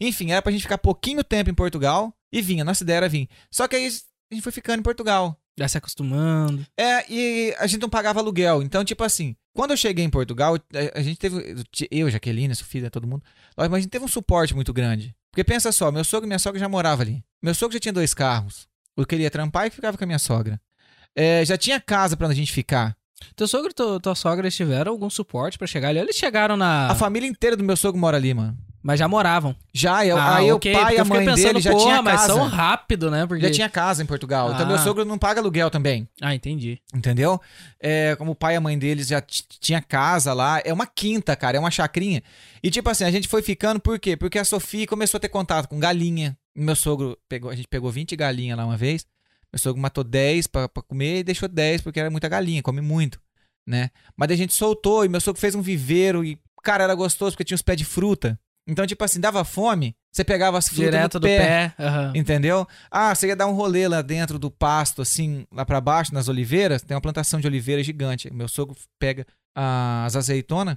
Enfim, 0.00 0.30
era 0.32 0.42
pra 0.42 0.52
gente 0.52 0.62
ficar 0.62 0.78
pouquinho 0.78 1.22
tempo 1.22 1.50
em 1.50 1.54
Portugal 1.54 2.14
e 2.32 2.40
vinha. 2.42 2.64
Nossa 2.64 2.82
ideia 2.82 2.98
era 2.98 3.08
vir. 3.08 3.28
Só 3.50 3.66
que 3.68 3.76
aí 3.76 3.86
a 3.86 4.34
gente 4.34 4.42
foi 4.42 4.52
ficando 4.52 4.80
em 4.80 4.82
Portugal. 4.82 5.38
Já 5.58 5.68
se 5.68 5.76
acostumando. 5.76 6.66
É, 6.78 7.04
e 7.12 7.54
a 7.58 7.66
gente 7.66 7.82
não 7.82 7.88
pagava 7.90 8.20
aluguel. 8.20 8.62
Então, 8.62 8.82
tipo 8.84 9.04
assim, 9.04 9.36
quando 9.54 9.72
eu 9.72 9.76
cheguei 9.76 10.02
em 10.04 10.08
Portugal, 10.10 10.56
a- 10.94 11.02
gente 11.02 11.18
teve. 11.18 11.62
Eu, 11.90 12.08
Jaqueline, 12.10 12.54
Sofia, 12.54 12.90
todo 12.90 13.06
mundo. 13.06 13.22
Mas 13.56 13.70
a 13.72 13.78
gente 13.80 13.90
teve 13.90 14.04
um 14.04 14.08
suporte 14.08 14.54
muito 14.54 14.72
grande. 14.72 15.14
Porque 15.30 15.44
pensa 15.44 15.70
só, 15.70 15.90
meu 15.92 16.04
sogro 16.04 16.26
e 16.26 16.28
minha 16.28 16.38
sogra 16.38 16.58
já 16.58 16.68
moravam 16.68 17.02
ali. 17.02 17.24
Meu 17.42 17.54
sogro 17.54 17.74
já 17.74 17.80
tinha 17.80 17.92
dois 17.92 18.14
carros. 18.14 18.66
Eu 18.96 19.06
queria 19.06 19.30
trampar 19.30 19.66
e 19.66 19.70
ficava 19.70 19.96
com 19.96 20.04
a 20.04 20.06
minha 20.06 20.18
sogra. 20.18 20.58
É, 21.14 21.44
já 21.44 21.58
tinha 21.58 21.78
casa 21.80 22.16
pra 22.16 22.26
onde 22.26 22.34
a 22.34 22.36
gente 22.36 22.52
ficar. 22.52 22.96
Teu 23.36 23.46
sogro 23.48 23.70
e 23.70 23.74
tua, 23.74 24.00
tua 24.00 24.14
sogra 24.14 24.44
eles 24.44 24.54
tiveram 24.56 24.92
algum 24.92 25.08
suporte 25.10 25.58
pra 25.58 25.66
chegar 25.66 25.88
ali? 25.88 25.98
Eles 25.98 26.16
chegaram 26.16 26.56
na. 26.56 26.88
A 26.88 26.94
família 26.94 27.28
inteira 27.28 27.56
do 27.56 27.64
meu 27.64 27.76
sogro 27.76 28.00
mora 28.00 28.16
ali, 28.16 28.32
mano. 28.34 28.56
Mas 28.82 28.98
já 28.98 29.06
moravam. 29.06 29.54
Já, 29.72 30.04
eu, 30.04 30.16
ah, 30.18 30.38
aí 30.38 30.50
ok, 30.50 30.74
o 30.74 30.80
pai 30.80 30.96
e 30.96 30.98
a 30.98 31.04
mãe 31.04 31.24
pensando, 31.24 31.46
dele 31.46 31.60
já 31.60 31.72
tinha 31.72 32.02
mas 32.02 32.22
casa. 32.22 32.34
são 32.34 32.48
rápido, 32.48 33.12
né? 33.12 33.24
Porque... 33.24 33.44
Já 33.46 33.50
tinha 33.52 33.68
casa 33.68 34.02
em 34.02 34.06
Portugal. 34.06 34.52
Então 34.52 34.66
meu 34.66 34.74
Ah. 34.74 34.78
sogro 34.80 35.04
não 35.04 35.16
paga 35.16 35.40
aluguel 35.40 35.70
também. 35.70 36.08
Ah, 36.20 36.34
entendi. 36.34 36.80
Entendeu? 36.92 37.40
É, 37.80 38.16
como 38.16 38.32
o 38.32 38.34
pai 38.34 38.54
e 38.54 38.56
a 38.56 38.60
mãe 38.60 38.76
deles 38.76 39.06
já 39.06 39.20
tinha 39.20 39.80
casa 39.80 40.32
lá. 40.32 40.60
É 40.64 40.72
uma 40.72 40.84
quinta, 40.84 41.36
cara. 41.36 41.56
É 41.56 41.60
uma 41.60 41.70
chacrinha. 41.70 42.24
E 42.60 42.72
tipo 42.72 42.90
assim, 42.90 43.04
a 43.04 43.10
gente 43.12 43.28
foi 43.28 43.40
ficando 43.40 43.78
por 43.78 44.00
quê? 44.00 44.16
Porque 44.16 44.36
a 44.36 44.44
Sofia 44.44 44.84
começou 44.84 45.18
a 45.18 45.20
ter 45.20 45.28
contato 45.28 45.68
com 45.68 45.78
galinha. 45.78 46.36
Meu 46.54 46.74
sogro 46.74 47.16
pegou, 47.28 47.50
a 47.52 47.54
gente 47.54 47.68
pegou 47.68 47.88
20 47.90 48.16
galinhas 48.16 48.58
lá 48.58 48.64
uma 48.66 48.76
vez. 48.76 49.06
Meu 49.52 49.58
sogro 49.58 49.80
matou 49.80 50.02
10 50.02 50.46
pra, 50.46 50.68
pra 50.68 50.82
comer 50.82 51.18
e 51.18 51.24
deixou 51.24 51.48
10 51.48 51.82
porque 51.82 52.00
era 52.00 52.10
muita 52.10 52.28
galinha, 52.28 52.62
come 52.62 52.80
muito, 52.80 53.20
né? 53.66 53.90
Mas 54.16 54.28
daí 54.28 54.34
a 54.34 54.38
gente 54.38 54.54
soltou 54.54 55.04
e 55.04 55.08
meu 55.08 55.20
sogro 55.20 55.40
fez 55.40 55.54
um 55.54 55.62
viveiro 55.62 56.24
e, 56.24 56.38
cara, 56.62 56.84
era 56.84 56.94
gostoso 56.94 57.32
porque 57.32 57.44
tinha 57.44 57.54
uns 57.54 57.62
pés 57.62 57.76
de 57.76 57.84
fruta. 57.84 58.38
Então, 58.66 58.86
tipo 58.86 59.02
assim, 59.02 59.20
dava 59.20 59.44
fome, 59.44 59.96
você 60.12 60.22
pegava 60.22 60.56
as 60.56 60.68
frutas 60.68 60.84
Direto 60.84 61.18
do 61.18 61.26
pé. 61.26 61.74
aham. 61.78 62.12
Entendeu? 62.14 62.66
Ah, 62.90 63.14
você 63.14 63.26
ia 63.26 63.36
dar 63.36 63.46
um 63.46 63.54
rolê 63.54 63.88
lá 63.88 64.02
dentro 64.02 64.38
do 64.38 64.50
pasto, 64.50 65.02
assim, 65.02 65.44
lá 65.52 65.64
pra 65.66 65.80
baixo, 65.80 66.14
nas 66.14 66.28
oliveiras. 66.28 66.82
Tem 66.82 66.94
uma 66.94 67.00
plantação 67.00 67.40
de 67.40 67.46
oliveira 67.46 67.82
gigante. 67.82 68.32
Meu 68.32 68.46
sogro 68.46 68.76
pega 69.00 69.26
as 69.54 70.14
azeitonas 70.14 70.76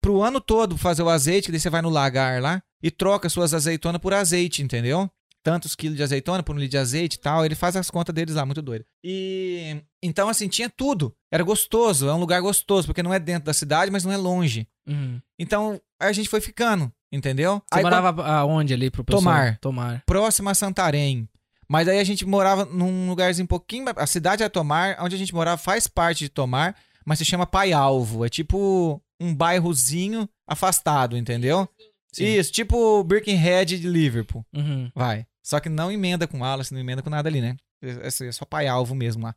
pro 0.00 0.22
ano 0.22 0.40
todo 0.40 0.76
fazer 0.76 1.02
o 1.02 1.08
azeite, 1.08 1.46
que 1.46 1.52
daí 1.52 1.60
você 1.60 1.70
vai 1.70 1.82
no 1.82 1.90
lagar 1.90 2.40
lá 2.40 2.62
e 2.82 2.90
troca 2.90 3.28
suas 3.28 3.54
azeitonas 3.54 4.00
por 4.00 4.14
azeite, 4.14 4.62
entendeu? 4.62 5.10
Tantos 5.42 5.74
quilos 5.74 5.96
de 5.96 6.02
azeitona 6.02 6.42
por 6.42 6.54
um 6.54 6.58
litro 6.58 6.72
de 6.72 6.78
azeite 6.78 7.16
e 7.16 7.20
tal. 7.20 7.44
Ele 7.44 7.54
faz 7.54 7.74
as 7.76 7.90
contas 7.90 8.14
deles 8.14 8.34
lá, 8.34 8.44
muito 8.44 8.60
doido. 8.60 8.84
E 9.02 9.82
então, 10.02 10.28
assim, 10.28 10.48
tinha 10.48 10.68
tudo. 10.68 11.14
Era 11.32 11.42
gostoso, 11.42 12.08
é 12.08 12.14
um 12.14 12.18
lugar 12.18 12.40
gostoso, 12.40 12.86
porque 12.86 13.02
não 13.02 13.14
é 13.14 13.18
dentro 13.18 13.44
da 13.44 13.52
cidade, 13.52 13.90
mas 13.90 14.04
não 14.04 14.12
é 14.12 14.16
longe. 14.16 14.68
Uhum. 14.86 15.20
Então, 15.38 15.80
aí 16.00 16.08
a 16.08 16.12
gente 16.12 16.28
foi 16.28 16.40
ficando, 16.40 16.92
entendeu? 17.12 17.62
Você 17.72 17.78
Aí, 17.78 17.82
morava 17.82 18.26
aonde 18.26 18.74
ali 18.74 18.90
pro 18.90 19.04
pessoal? 19.04 19.22
Tomar. 19.22 19.58
Tomar. 19.58 20.02
próxima 20.06 20.50
a 20.50 20.54
Santarém. 20.54 21.28
Mas 21.68 21.86
aí 21.86 22.00
a 22.00 22.04
gente 22.04 22.26
morava 22.26 22.64
num 22.64 23.08
lugarzinho 23.08 23.44
um 23.44 23.46
pouquinho. 23.46 23.86
A 23.96 24.06
cidade 24.06 24.42
é 24.42 24.48
Tomar, 24.48 24.96
onde 25.00 25.14
a 25.14 25.18
gente 25.18 25.32
morava 25.32 25.56
faz 25.56 25.86
parte 25.86 26.24
de 26.24 26.28
Tomar, 26.28 26.74
mas 27.06 27.18
se 27.18 27.24
chama 27.24 27.46
Pai 27.46 27.72
Alvo. 27.72 28.24
É 28.24 28.28
tipo 28.28 29.00
um 29.20 29.34
bairrozinho 29.34 30.28
afastado, 30.48 31.16
entendeu? 31.16 31.68
Sim. 32.12 32.24
Isso, 32.24 32.50
tipo 32.50 33.04
Birkenhead 33.04 33.78
de 33.78 33.88
Liverpool. 33.88 34.44
Uhum. 34.52 34.90
Vai. 34.94 35.26
Só 35.42 35.60
que 35.60 35.68
não 35.68 35.90
emenda 35.90 36.26
com 36.26 36.40
Wallace, 36.40 36.72
não 36.72 36.80
emenda 36.80 37.02
com 37.02 37.10
nada 37.10 37.28
ali, 37.28 37.40
né? 37.40 37.56
É 37.82 38.06
é 38.06 38.32
só 38.32 38.44
Pai 38.44 38.66
Alvo 38.66 38.94
mesmo 38.94 39.24
lá. 39.24 39.34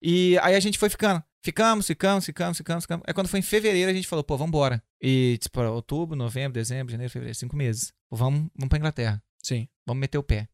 E 0.00 0.38
aí 0.42 0.54
a 0.54 0.60
gente 0.60 0.78
foi 0.78 0.88
ficando. 0.88 1.22
Ficamos, 1.42 1.86
ficamos, 1.86 2.24
ficamos, 2.24 2.56
ficamos, 2.56 2.84
ficamos. 2.84 3.04
Aí 3.06 3.14
quando 3.14 3.28
foi 3.28 3.40
em 3.40 3.42
fevereiro, 3.42 3.90
a 3.90 3.94
gente 3.94 4.08
falou, 4.08 4.24
pô, 4.24 4.36
vambora. 4.36 4.82
E, 5.00 5.38
tipo, 5.40 5.60
outubro, 5.62 6.16
novembro, 6.16 6.54
dezembro, 6.54 6.90
janeiro, 6.90 7.12
fevereiro, 7.12 7.38
cinco 7.38 7.56
meses. 7.56 7.92
Pô, 8.08 8.16
vamos, 8.16 8.48
vamos 8.54 8.68
pra 8.68 8.78
Inglaterra. 8.78 9.22
Sim. 9.42 9.68
Vamos 9.86 10.00
meter 10.00 10.18
o 10.18 10.22
pé. 10.22 10.48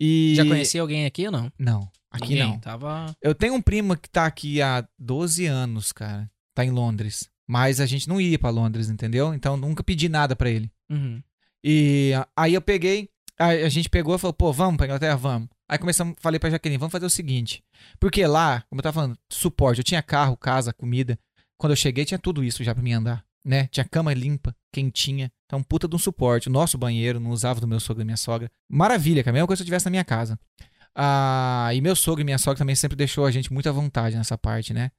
E... 0.00 0.34
Já 0.36 0.44
conhecia 0.44 0.80
alguém 0.80 1.06
aqui 1.06 1.26
ou 1.26 1.32
não? 1.32 1.52
Não, 1.58 1.90
aqui 2.10 2.34
Ninguém. 2.34 2.46
não. 2.46 2.60
Tava. 2.60 3.16
Eu 3.20 3.34
tenho 3.34 3.54
um 3.54 3.62
primo 3.62 3.96
que 3.96 4.08
tá 4.08 4.26
aqui 4.26 4.62
há 4.62 4.86
12 4.98 5.46
anos, 5.46 5.92
cara. 5.92 6.30
Tá 6.54 6.64
em 6.64 6.70
Londres. 6.70 7.28
Mas 7.46 7.80
a 7.80 7.86
gente 7.86 8.08
não 8.08 8.20
ia 8.20 8.38
pra 8.38 8.50
Londres, 8.50 8.90
entendeu? 8.90 9.32
Então 9.32 9.56
nunca 9.56 9.82
pedi 9.82 10.08
nada 10.08 10.36
pra 10.36 10.50
ele. 10.50 10.70
Uhum. 10.90 11.22
E 11.64 12.12
aí 12.36 12.54
eu 12.54 12.60
peguei, 12.60 13.10
a, 13.38 13.48
a 13.48 13.68
gente 13.68 13.88
pegou 13.88 14.14
e 14.14 14.18
falou, 14.18 14.34
pô, 14.34 14.52
vamos 14.52 14.76
pra 14.76 14.86
Inglaterra? 14.86 15.16
Vamos. 15.16 15.48
Aí 15.68 15.78
começamos, 15.78 16.16
falei 16.18 16.40
pra 16.40 16.50
Jaqueline, 16.50 16.78
vamos 16.78 16.92
fazer 16.92 17.06
o 17.06 17.10
seguinte. 17.10 17.62
Porque 18.00 18.26
lá, 18.26 18.64
como 18.68 18.80
eu 18.80 18.82
tava 18.82 18.94
falando, 18.94 19.18
suporte, 19.30 19.78
eu 19.78 19.84
tinha 19.84 20.02
carro, 20.02 20.36
casa, 20.36 20.72
comida. 20.72 21.18
Quando 21.58 21.72
eu 21.72 21.76
cheguei, 21.76 22.04
tinha 22.04 22.18
tudo 22.18 22.42
isso 22.42 22.64
já 22.64 22.74
pra 22.74 22.82
mim 22.82 22.92
andar, 22.92 23.24
né? 23.44 23.66
Tinha 23.68 23.84
cama 23.84 24.14
limpa, 24.14 24.54
quentinha. 24.72 25.30
Então, 25.46 25.62
puta 25.62 25.86
de 25.86 25.94
um 25.94 25.98
suporte. 25.98 26.48
O 26.48 26.52
nosso 26.52 26.78
banheiro, 26.78 27.20
não 27.20 27.30
usava 27.30 27.60
do 27.60 27.68
meu 27.68 27.80
sogro 27.80 28.00
e 28.00 28.02
da 28.02 28.06
minha 28.06 28.16
sogra. 28.16 28.50
Maravilha, 28.70 29.22
cara. 29.22 29.32
A 29.32 29.36
mesma 29.36 29.46
coisa 29.46 29.62
eu 29.62 29.64
tivesse 29.64 29.86
na 29.86 29.90
minha 29.90 30.04
casa. 30.04 30.38
Ah, 30.94 31.70
e 31.72 31.80
meu 31.80 31.94
sogro 31.94 32.22
e 32.22 32.24
minha 32.24 32.38
sogra 32.38 32.58
também 32.58 32.74
sempre 32.74 32.96
deixou 32.96 33.26
a 33.26 33.30
gente 33.30 33.52
muito 33.52 33.68
à 33.68 33.72
vontade 33.72 34.16
nessa 34.16 34.38
parte, 34.38 34.72
né? 34.72 34.90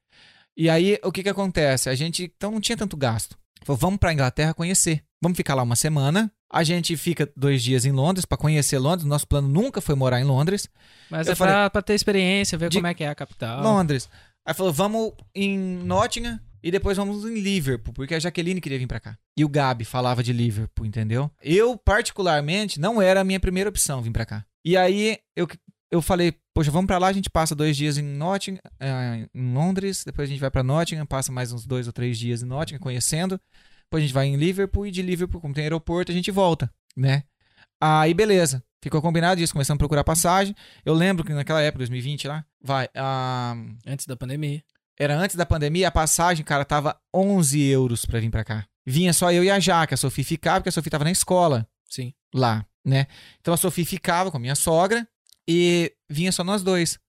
E 0.55 0.69
aí, 0.69 0.99
o 1.03 1.11
que 1.11 1.23
que 1.23 1.29
acontece? 1.29 1.89
A 1.89 1.95
gente, 1.95 2.31
então, 2.35 2.51
não 2.51 2.61
tinha 2.61 2.77
tanto 2.77 2.97
gasto. 2.97 3.37
Falou, 3.63 3.77
vamos 3.77 3.99
pra 3.99 4.13
Inglaterra 4.13 4.53
conhecer. 4.53 5.03
Vamos 5.21 5.35
ficar 5.35 5.53
lá 5.55 5.63
uma 5.63 5.75
semana. 5.75 6.31
A 6.51 6.63
gente 6.63 6.95
fica 6.97 7.29
dois 7.35 7.61
dias 7.61 7.85
em 7.85 7.91
Londres 7.91 8.25
pra 8.25 8.37
conhecer 8.37 8.77
Londres. 8.79 9.05
Nosso 9.07 9.27
plano 9.27 9.47
nunca 9.47 9.81
foi 9.81 9.93
morar 9.95 10.19
em 10.19 10.23
Londres. 10.23 10.67
Mas 11.09 11.27
Eu 11.27 11.33
é 11.33 11.35
pra, 11.35 11.69
pra 11.69 11.81
ter 11.81 11.93
experiência, 11.93 12.57
ver 12.57 12.69
De- 12.69 12.77
como 12.77 12.87
é 12.87 12.93
que 12.93 13.03
é 13.03 13.09
a 13.09 13.15
capital. 13.15 13.61
Londres. 13.61 14.09
Aí 14.45 14.53
falou, 14.53 14.71
vamos 14.73 15.11
em 15.35 15.57
Nottingham 15.59 16.39
e 16.63 16.71
depois 16.71 16.97
vamos 16.97 17.23
em 17.25 17.39
Liverpool, 17.39 17.93
porque 17.93 18.15
a 18.15 18.19
Jaqueline 18.19 18.59
queria 18.61 18.79
vir 18.79 18.87
pra 18.87 18.99
cá. 18.99 19.17
E 19.37 19.45
o 19.45 19.49
Gabi 19.49 19.85
falava 19.85 20.23
de 20.23 20.33
Liverpool, 20.33 20.85
entendeu? 20.85 21.29
Eu, 21.41 21.77
particularmente, 21.77 22.79
não 22.79 23.01
era 23.01 23.21
a 23.21 23.23
minha 23.23 23.39
primeira 23.39 23.69
opção 23.69 24.01
vir 24.01 24.11
pra 24.11 24.25
cá. 24.25 24.45
E 24.65 24.75
aí 24.75 25.17
eu, 25.35 25.47
eu 25.91 26.01
falei, 26.01 26.33
poxa, 26.53 26.71
vamos 26.71 26.87
pra 26.87 26.97
lá, 26.97 27.07
a 27.07 27.13
gente 27.13 27.29
passa 27.29 27.53
dois 27.55 27.77
dias 27.77 27.97
em 27.97 28.01
Nottingham, 28.03 28.59
eh, 28.79 29.27
em 29.33 29.53
Londres, 29.53 30.03
depois 30.05 30.27
a 30.27 30.31
gente 30.31 30.39
vai 30.41 30.49
pra 30.51 30.63
Nottingham, 30.63 31.05
passa 31.05 31.31
mais 31.31 31.51
uns 31.53 31.65
dois 31.65 31.87
ou 31.87 31.93
três 31.93 32.17
dias 32.17 32.41
em 32.41 32.45
Nottingham, 32.45 32.79
conhecendo. 32.79 33.39
Depois 33.89 34.03
a 34.03 34.05
gente 34.05 34.13
vai 34.13 34.27
em 34.27 34.35
Liverpool 34.35 34.85
e 34.85 34.91
de 34.91 35.01
Liverpool, 35.01 35.41
como 35.41 35.51
tem 35.53 35.63
aeroporto, 35.63 36.11
a 36.11 36.15
gente 36.15 36.29
volta, 36.29 36.71
né? 36.95 37.23
Aí 37.81 38.13
beleza, 38.13 38.63
ficou 38.83 39.01
combinado 39.01 39.41
isso, 39.41 39.51
começamos 39.53 39.79
a 39.79 39.79
procurar 39.79 40.03
passagem. 40.03 40.55
Eu 40.85 40.93
lembro 40.93 41.25
que 41.25 41.33
naquela 41.33 41.59
época, 41.61 41.79
2020 41.79 42.27
lá, 42.27 42.45
vai, 42.61 42.87
Antes 43.87 44.05
da 44.05 44.15
pandemia. 44.15 44.63
era 44.99 45.17
antes 45.17 45.35
da 45.35 45.45
pandemia, 45.45 45.87
a 45.87 45.91
passagem, 45.91 46.45
cara, 46.45 46.63
tava 46.63 46.95
11 47.11 47.59
euros 47.63 48.05
pra 48.05 48.19
vir 48.19 48.29
pra 48.29 48.43
cá. 48.43 48.65
Vinha 48.85 49.11
só 49.11 49.31
eu 49.31 49.43
e 49.43 49.49
a 49.49 49.59
Jaque, 49.59 49.95
a 49.95 49.97
Sofia 49.97 50.23
ficava, 50.23 50.59
porque 50.59 50.69
a 50.69 50.71
Sofia 50.71 50.91
tava 50.91 51.03
na 51.03 51.11
escola 51.11 51.67
Sim. 51.89 52.13
lá, 52.33 52.63
né? 52.85 53.07
Então 53.41 53.53
a 53.53 53.57
Sofia 53.57 53.85
ficava 53.85 54.29
com 54.29 54.37
a 54.37 54.39
minha 54.39 54.55
sogra 54.55 55.07
e 55.49 55.91
vinha 56.07 56.31
só 56.31 56.43
nós 56.43 56.61
dois. 56.61 56.99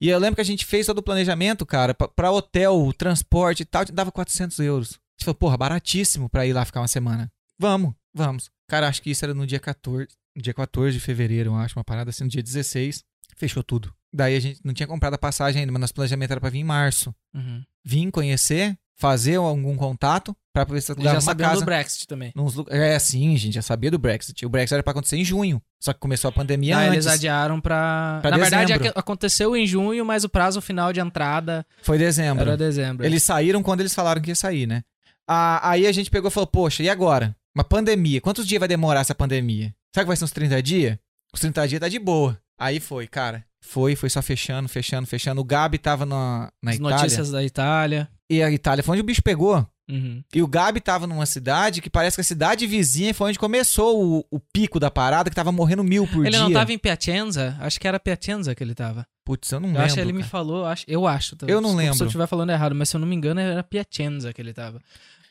E 0.00 0.08
eu 0.08 0.18
lembro 0.18 0.34
que 0.34 0.40
a 0.40 0.44
gente 0.44 0.66
fez 0.66 0.86
todo 0.86 0.98
o 0.98 1.02
planejamento, 1.02 1.64
cara, 1.64 1.94
pra, 1.94 2.08
pra 2.08 2.32
hotel, 2.32 2.92
transporte 2.98 3.60
e 3.60 3.64
tal, 3.64 3.84
dava 3.86 4.10
400 4.10 4.58
euros. 4.58 4.98
A 5.14 5.20
gente 5.20 5.24
falou, 5.26 5.34
porra, 5.36 5.56
baratíssimo 5.56 6.28
pra 6.28 6.46
ir 6.46 6.52
lá 6.52 6.64
ficar 6.64 6.80
uma 6.80 6.88
semana. 6.88 7.30
Vamos, 7.58 7.94
vamos. 8.12 8.50
Cara, 8.68 8.88
acho 8.88 9.00
que 9.02 9.10
isso 9.10 9.24
era 9.24 9.32
no 9.34 9.46
dia 9.46 9.60
14, 9.60 10.08
no 10.34 10.42
dia 10.42 10.54
14 10.54 10.92
de 10.96 11.00
fevereiro, 11.00 11.50
eu 11.50 11.54
acho, 11.56 11.78
uma 11.78 11.84
parada 11.84 12.10
assim, 12.10 12.24
no 12.24 12.30
dia 12.30 12.42
16. 12.42 13.02
Fechou 13.36 13.62
tudo. 13.62 13.92
Daí 14.12 14.36
a 14.36 14.40
gente 14.40 14.60
não 14.64 14.72
tinha 14.74 14.86
comprado 14.86 15.14
a 15.14 15.18
passagem 15.18 15.60
ainda, 15.60 15.72
mas 15.72 15.80
nosso 15.80 15.94
planejamento 15.94 16.30
era 16.30 16.40
pra 16.40 16.50
vir 16.50 16.58
em 16.60 16.64
março. 16.64 17.14
Uhum. 17.34 17.62
Vim 17.84 18.10
conhecer, 18.10 18.76
fazer 18.96 19.36
algum 19.36 19.76
contato 19.76 20.36
pra 20.52 20.62
ver 20.64 20.80
se 20.80 20.92
alugava 20.92 21.20
já 21.20 21.34
casa. 21.34 21.60
do 21.60 21.64
Brexit 21.64 22.06
também. 22.06 22.32
Nos 22.34 22.54
É, 22.68 22.96
sim, 23.00 23.36
gente, 23.36 23.54
já 23.54 23.62
sabia 23.62 23.90
do 23.90 23.98
Brexit. 23.98 24.46
O 24.46 24.48
Brexit 24.48 24.74
era 24.74 24.82
pra 24.84 24.92
acontecer 24.92 25.16
em 25.16 25.24
junho. 25.24 25.60
Só 25.82 25.92
que 25.92 25.98
começou 25.98 26.28
a 26.28 26.32
pandemia 26.32 26.76
Daí 26.76 26.88
antes. 26.88 27.06
eles 27.06 27.18
adiaram 27.18 27.60
pra. 27.60 28.20
Pra 28.22 28.30
Na 28.30 28.36
verdade, 28.38 28.66
dezembro. 28.72 28.88
ac- 28.88 28.98
aconteceu 28.98 29.56
em 29.56 29.66
junho, 29.66 30.04
mas 30.04 30.22
o 30.24 30.28
prazo 30.28 30.60
final 30.60 30.92
de 30.92 31.00
entrada 31.00 31.66
Foi 31.82 31.98
dezembro. 31.98 32.42
era 32.42 32.56
dezembro. 32.56 33.04
Eles 33.04 33.22
saíram 33.24 33.62
quando 33.64 33.80
eles 33.80 33.94
falaram 33.94 34.22
que 34.22 34.30
ia 34.30 34.34
sair, 34.36 34.66
né? 34.66 34.82
Ah, 35.28 35.70
aí 35.70 35.86
a 35.86 35.92
gente 35.92 36.10
pegou 36.10 36.28
e 36.28 36.32
falou, 36.32 36.46
poxa, 36.46 36.82
e 36.82 36.88
agora? 36.88 37.34
Uma 37.54 37.64
pandemia. 37.64 38.20
Quantos 38.20 38.46
dias 38.46 38.58
vai 38.58 38.68
demorar 38.68 39.00
essa 39.00 39.14
pandemia? 39.14 39.74
Será 39.94 40.04
que 40.04 40.08
vai 40.08 40.16
ser 40.16 40.24
uns 40.24 40.32
30 40.32 40.62
dias? 40.62 40.98
Os 41.32 41.40
30 41.40 41.68
dias 41.68 41.80
tá 41.80 41.88
de 41.88 41.98
boa. 41.98 42.38
Aí 42.58 42.80
foi, 42.80 43.06
cara. 43.06 43.44
Foi, 43.64 43.96
foi 43.96 44.10
só 44.10 44.20
fechando, 44.20 44.68
fechando, 44.68 45.06
fechando. 45.06 45.40
O 45.40 45.44
Gabi 45.44 45.78
tava 45.78 46.04
na, 46.04 46.52
na 46.62 46.70
As 46.72 46.76
Itália. 46.76 46.96
notícias 46.96 47.30
da 47.30 47.42
Itália. 47.42 48.08
E 48.28 48.42
a 48.42 48.50
Itália 48.50 48.82
foi 48.84 48.92
onde 48.92 49.00
o 49.02 49.04
bicho 49.06 49.22
pegou. 49.22 49.66
Uhum. 49.90 50.22
E 50.34 50.42
o 50.42 50.46
Gabi 50.46 50.80
tava 50.80 51.06
numa 51.06 51.26
cidade 51.26 51.80
que 51.82 51.90
parece 51.90 52.16
que 52.16 52.20
a 52.22 52.24
cidade 52.24 52.66
vizinha 52.66 53.12
foi 53.14 53.28
onde 53.28 53.38
começou 53.38 54.18
o, 54.20 54.24
o 54.30 54.40
pico 54.40 54.80
da 54.80 54.90
parada, 54.90 55.28
que 55.30 55.36
tava 55.36 55.52
morrendo 55.52 55.84
mil 55.84 56.06
por 56.06 56.22
Ele 56.26 56.30
dia. 56.30 56.40
não 56.40 56.52
tava 56.52 56.72
em 56.72 56.78
Piacenza? 56.78 57.56
Acho 57.60 57.78
que 57.78 57.86
era 57.86 58.00
Piacenza 58.00 58.54
que 58.54 58.62
ele 58.64 58.74
tava. 58.74 59.06
Putz, 59.24 59.50
eu 59.52 59.60
não 59.60 59.68
Eu 59.68 59.72
lembro. 59.72 59.86
acho 59.86 59.94
que 59.94 60.00
ele 60.00 60.12
me 60.12 60.18
cara. 60.20 60.30
falou, 60.30 60.64
acho, 60.66 60.84
eu 60.88 61.06
acho. 61.06 61.36
tá? 61.36 61.46
Eu 61.46 61.60
não 61.60 61.70
Desculpa 61.70 61.82
Se 61.82 61.86
lembro. 61.90 62.04
eu 62.04 62.06
estiver 62.06 62.26
falando 62.26 62.50
errado, 62.50 62.74
mas 62.74 62.88
se 62.88 62.96
eu 62.96 63.00
não 63.00 63.06
me 63.08 63.14
engano 63.16 63.40
era 63.40 63.62
Piacenza 63.62 64.32
que 64.32 64.40
ele 64.40 64.52
tava. 64.54 64.80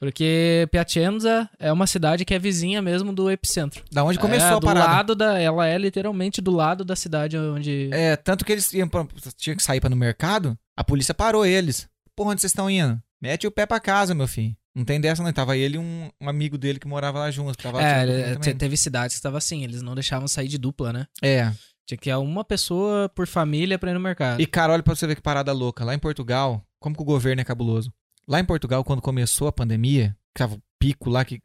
Porque 0.04 0.68
Piacenza 0.70 1.50
é 1.58 1.72
uma 1.72 1.88
cidade 1.88 2.26
que 2.26 2.34
é 2.34 2.40
vizinha 2.40 2.82
mesmo 2.82 3.14
do 3.14 3.32
epicentro. 3.32 3.84
Da 3.90 4.04
onde 4.04 4.20
começou 4.20 4.50
é, 4.50 4.52
a 4.52 4.60
do 4.60 4.66
parada. 4.66 4.86
lado 4.92 5.16
da, 5.16 5.40
ela 5.40 5.66
é 5.66 5.78
literalmente 5.78 6.42
do 6.42 6.52
lado 6.52 6.84
da 6.84 6.96
cidade 6.96 7.38
onde 7.38 7.90
É, 7.94 8.18
tanto 8.18 8.44
que 8.44 8.52
eles 8.52 8.74
iam 8.74 8.88
pra, 8.90 9.08
tinha 9.38 9.56
que 9.56 9.64
sair 9.64 9.80
pra 9.80 9.90
no 9.90 9.96
mercado, 9.96 10.58
a 10.76 10.84
polícia 10.84 11.14
parou 11.14 11.46
eles. 11.46 11.88
Porra, 12.16 12.32
onde 12.32 12.42
vocês 12.42 12.52
estão 12.52 12.70
indo? 12.70 13.02
Mete 13.22 13.48
o 13.48 13.52
pé 13.52 13.66
pra 13.66 13.80
casa, 13.80 14.14
meu 14.14 14.28
filho. 14.28 14.54
Não 14.76 14.84
tem 14.84 15.00
dessa, 15.00 15.24
não. 15.24 15.32
Tava 15.32 15.56
ele 15.56 15.78
e 15.78 15.80
um, 15.80 16.10
um 16.20 16.28
amigo 16.28 16.58
dele 16.58 16.80
que 16.80 16.88
morava 16.88 17.20
lá 17.20 17.32
junto. 17.32 17.58
Tava 17.58 17.82
É, 17.82 18.36
te- 18.36 18.54
teve 18.54 18.76
cidades 18.76 19.16
que 19.16 19.20
estava 19.20 19.38
assim, 19.38 19.64
eles 19.64 19.82
não 19.82 19.94
deixavam 19.96 20.28
sair 20.28 20.48
de 20.50 20.58
dupla, 20.58 20.92
né? 20.92 21.08
É. 21.22 21.52
Tinha 21.88 21.98
que 21.98 22.10
ir 22.10 22.16
uma 22.16 22.44
pessoa 22.44 23.10
por 23.10 23.28
família 23.28 23.78
pra 23.80 23.92
ir 23.92 23.94
no 23.94 24.00
mercado. 24.00 24.42
E, 24.42 24.46
cara, 24.46 24.74
olha 24.74 24.84
pra 24.84 24.96
você 24.96 25.06
ver 25.08 25.16
que 25.16 25.22
parada 25.22 25.52
louca. 25.54 25.86
Lá 25.86 25.94
em 25.94 26.00
Portugal, 26.00 26.62
como 26.80 26.96
que 26.96 27.02
o 27.02 27.06
governo 27.06 27.42
é 27.42 27.46
cabuloso? 27.46 27.94
Lá 28.28 28.40
em 28.40 28.46
Portugal, 28.46 28.84
quando 28.84 29.02
começou 29.02 29.48
a 29.48 29.52
pandemia, 29.52 30.16
tava 30.34 30.56
o 30.56 30.62
pico 30.80 31.10
lá 31.10 31.26
que. 31.26 31.42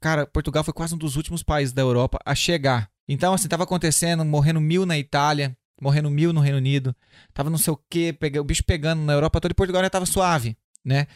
Cara, 0.00 0.26
Portugal 0.26 0.64
foi 0.64 0.74
quase 0.74 0.94
um 0.94 0.98
dos 0.98 1.16
últimos 1.16 1.42
países 1.42 1.72
da 1.72 1.82
Europa 1.82 2.18
a 2.24 2.34
chegar. 2.34 2.90
Então, 3.08 3.32
assim, 3.32 3.48
tava 3.48 3.64
acontecendo, 3.64 4.24
morrendo 4.24 4.60
mil 4.60 4.84
na 4.84 4.98
Itália, 4.98 5.56
morrendo 5.80 6.10
mil 6.10 6.32
no 6.32 6.40
Reino 6.40 6.58
Unido. 6.58 6.94
Tava 7.32 7.50
não 7.50 7.58
sei 7.58 7.72
o 7.72 7.80
quê, 7.88 8.16
o 8.38 8.44
bicho 8.44 8.64
pegando 8.64 9.02
na 9.02 9.12
Europa 9.12 9.40
toda 9.40 9.52
e 9.52 9.54
Portugal 9.54 9.82
já 9.82 9.90
tava 9.90 10.06
suave, 10.06 10.56
né? 10.84 11.06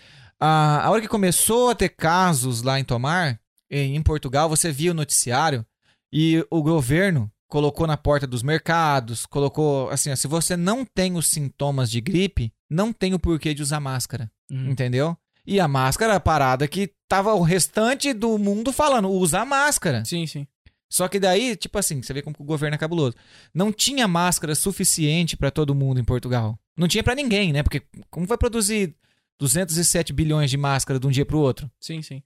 A, 0.41 0.87
a 0.87 0.91
hora 0.91 1.01
que 1.01 1.09
começou 1.09 1.71
a 1.71 1.75
ter 1.75 1.91
casos 1.91 2.63
lá 2.63 2.79
em 2.81 2.85
Tomar, 2.85 3.41
em, 3.71 3.97
em 3.97 4.03
Portugal, 4.03 4.49
você 4.49 4.73
via 4.73 4.91
o 4.91 4.95
noticiário 4.95 5.65
e 6.13 6.45
o 6.51 6.63
governo 6.63 7.31
colocou 7.49 7.87
na 7.87 7.97
porta 7.97 8.27
dos 8.27 8.43
mercados, 8.43 9.27
colocou 9.27 9.89
assim, 9.91 10.11
ó, 10.11 10.17
se 10.17 10.27
você 10.27 10.57
não 10.57 10.85
tem 10.85 11.17
os 11.17 11.29
sintomas 11.29 11.91
de 11.91 12.01
gripe, 12.01 12.53
não 12.69 12.93
tem 12.93 13.15
o 13.15 13.19
porquê 13.19 13.55
de 13.55 13.63
usar 13.63 13.81
máscara, 13.81 14.31
Uhum. 14.51 14.71
entendeu? 14.71 15.17
E 15.47 15.61
a 15.61 15.69
máscara 15.69 16.15
é 16.15 16.17
a 16.17 16.21
parada 16.21 16.67
que 16.67 16.93
tava 17.09 17.35
o 17.35 17.43
restante 17.43 18.13
do 18.13 18.39
mundo 18.39 18.73
falando, 18.73 19.11
usa 19.11 19.41
a 19.41 19.45
máscara. 19.45 20.05
Sim, 20.05 20.27
sim. 20.27 20.47
Só 20.89 21.09
que 21.09 21.19
daí, 21.19 21.57
tipo 21.57 21.79
assim, 21.79 22.01
você 22.03 22.13
vê 22.15 22.23
como 22.23 22.37
o 22.39 22.45
governo 22.45 22.77
é 22.77 22.79
cabuloso. 22.79 23.17
Não 23.53 23.73
tinha 23.73 24.07
máscara 24.07 24.55
suficiente 24.55 25.37
pra 25.37 25.51
todo 25.51 25.75
mundo 25.75 26.01
em 26.01 26.05
Portugal. 26.05 26.59
Não 26.77 26.89
tinha 26.89 27.03
pra 27.03 27.15
ninguém, 27.15 27.53
né? 27.53 27.63
Porque 27.63 27.83
como 28.11 28.27
vai 28.27 28.39
produzir 28.39 28.95
207 29.39 30.13
bilhões 30.13 30.51
de 30.51 30.57
máscara 30.57 30.99
de 30.99 31.07
um 31.07 31.11
dia 31.11 31.27
pro 31.27 31.39
outro? 31.39 31.71
Sim, 31.81 32.01
sim. 32.01 32.23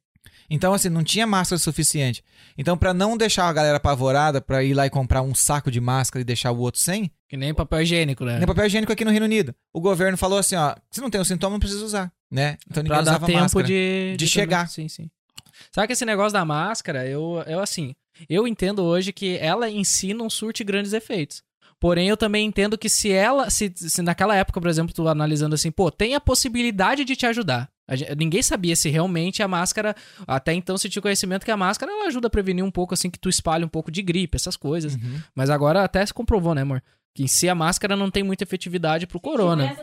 Então, 0.50 0.72
assim, 0.72 0.88
não 0.88 1.04
tinha 1.04 1.26
máscara 1.26 1.58
suficiente. 1.58 2.24
Então, 2.56 2.76
pra 2.76 2.94
não 2.94 3.16
deixar 3.16 3.48
a 3.48 3.52
galera 3.52 3.76
apavorada 3.76 4.40
pra 4.40 4.64
ir 4.64 4.72
lá 4.74 4.86
e 4.86 4.90
comprar 4.90 5.20
um 5.22 5.34
saco 5.34 5.70
de 5.70 5.80
máscara 5.80 6.20
e 6.22 6.24
deixar 6.24 6.50
o 6.52 6.58
outro 6.58 6.80
sem, 6.80 7.10
Que 7.28 7.36
nem 7.36 7.52
papel 7.52 7.82
higiênico, 7.82 8.24
né? 8.24 8.38
nem 8.38 8.46
papel 8.46 8.64
higiênico 8.66 8.92
aqui 8.92 9.04
no 9.04 9.10
Reino 9.10 9.26
Unido. 9.26 9.54
O 9.72 9.80
governo 9.80 10.16
falou 10.16 10.38
assim, 10.38 10.56
ó, 10.56 10.74
se 10.90 11.00
não 11.00 11.10
tem 11.10 11.20
o 11.20 11.24
sintoma, 11.24 11.52
não 11.54 11.60
precisa 11.60 11.84
usar, 11.84 12.10
né? 12.30 12.56
Então 12.68 12.82
ninguém 12.82 12.96
Pra 12.96 13.04
dar 13.04 13.10
usava 13.12 13.26
tempo 13.26 13.40
máscara. 13.40 13.66
de, 13.66 14.16
de 14.18 14.26
chegar. 14.26 14.68
Sim, 14.68 14.88
sim. 14.88 15.10
Sabe 15.70 15.86
que 15.88 15.92
esse 15.92 16.04
negócio 16.06 16.32
da 16.32 16.44
máscara, 16.44 17.06
eu, 17.06 17.42
eu 17.46 17.60
assim, 17.60 17.94
eu 18.28 18.46
entendo 18.48 18.82
hoje 18.84 19.12
que 19.12 19.36
ela 19.38 19.68
em 19.68 19.84
si 19.84 20.14
não 20.14 20.30
surte 20.30 20.64
grandes 20.64 20.92
efeitos. 20.92 21.42
Porém, 21.80 22.08
eu 22.08 22.16
também 22.16 22.44
entendo 22.46 22.76
que 22.78 22.88
se 22.88 23.12
ela, 23.12 23.50
se, 23.50 23.72
se 23.76 24.02
naquela 24.02 24.34
época, 24.34 24.60
por 24.60 24.68
exemplo, 24.68 24.92
tu 24.94 25.06
analisando 25.06 25.54
assim, 25.54 25.70
pô, 25.70 25.90
tem 25.92 26.14
a 26.14 26.20
possibilidade 26.20 27.04
de 27.04 27.14
te 27.14 27.26
ajudar. 27.26 27.68
A 27.88 27.96
gen- 27.96 28.14
ninguém 28.16 28.42
sabia 28.42 28.76
se 28.76 28.88
realmente 28.90 29.42
a 29.42 29.48
máscara, 29.48 29.96
até 30.26 30.52
então 30.52 30.76
se 30.76 30.88
tinha 30.90 31.00
conhecimento 31.02 31.44
que 31.44 31.50
a 31.50 31.56
máscara 31.56 31.90
ela 31.90 32.06
ajuda 32.06 32.26
a 32.26 32.30
prevenir 32.30 32.62
um 32.64 32.70
pouco 32.70 32.92
assim 32.94 33.08
que 33.10 33.18
tu 33.18 33.28
espalha 33.30 33.64
um 33.64 33.68
pouco 33.68 33.90
de 33.90 34.02
gripe, 34.02 34.36
essas 34.36 34.56
coisas. 34.56 34.94
Uhum. 34.94 35.20
Mas 35.34 35.48
agora 35.48 35.82
até 35.82 36.04
se 36.04 36.12
comprovou, 36.12 36.54
né, 36.54 36.60
amor? 36.62 36.82
Que 37.14 37.22
em 37.24 37.26
si 37.26 37.48
a 37.48 37.54
máscara 37.54 37.96
não 37.96 38.10
tem 38.10 38.22
muita 38.22 38.44
efetividade 38.44 39.06
pro 39.06 39.18
corona. 39.18 39.68
Gente. 39.68 39.80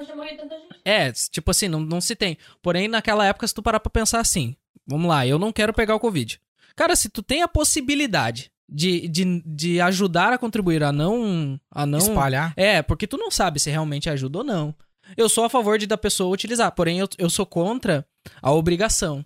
É, 0.85 1.11
tipo 1.11 1.49
assim, 1.51 1.67
não, 1.67 1.79
não 1.79 1.99
se 1.99 2.15
tem. 2.15 2.37
Porém, 2.61 2.87
naquela 2.87 3.25
época, 3.25 3.47
se 3.47 3.53
tu 3.53 3.63
parar 3.63 3.79
pra 3.79 3.89
pensar 3.89 4.19
assim, 4.19 4.55
vamos 4.85 5.07
lá, 5.09 5.25
eu 5.25 5.39
não 5.39 5.51
quero 5.51 5.73
pegar 5.73 5.95
o 5.95 5.99
Covid. 5.99 6.39
Cara, 6.75 6.95
se 6.95 7.09
tu 7.09 7.23
tem 7.23 7.41
a 7.41 7.47
possibilidade 7.47 8.51
de, 8.69 9.07
de, 9.07 9.41
de 9.45 9.81
ajudar 9.81 10.33
a 10.33 10.37
contribuir 10.37 10.83
a 10.83 10.91
não. 10.91 11.59
A 11.71 11.85
não 11.85 11.97
Espalhar. 11.99 12.53
É, 12.55 12.81
porque 12.81 13.07
tu 13.07 13.17
não 13.17 13.29
sabe 13.31 13.59
se 13.59 13.69
realmente 13.69 14.09
ajuda 14.09 14.39
ou 14.39 14.43
não. 14.43 14.75
Eu 15.15 15.29
sou 15.29 15.43
a 15.45 15.49
favor 15.49 15.77
de 15.77 15.87
da 15.87 15.97
pessoa 15.97 16.33
utilizar, 16.33 16.71
porém 16.71 16.99
eu, 16.99 17.07
eu 17.17 17.29
sou 17.29 17.45
contra 17.45 18.05
a 18.41 18.51
obrigação. 18.51 19.23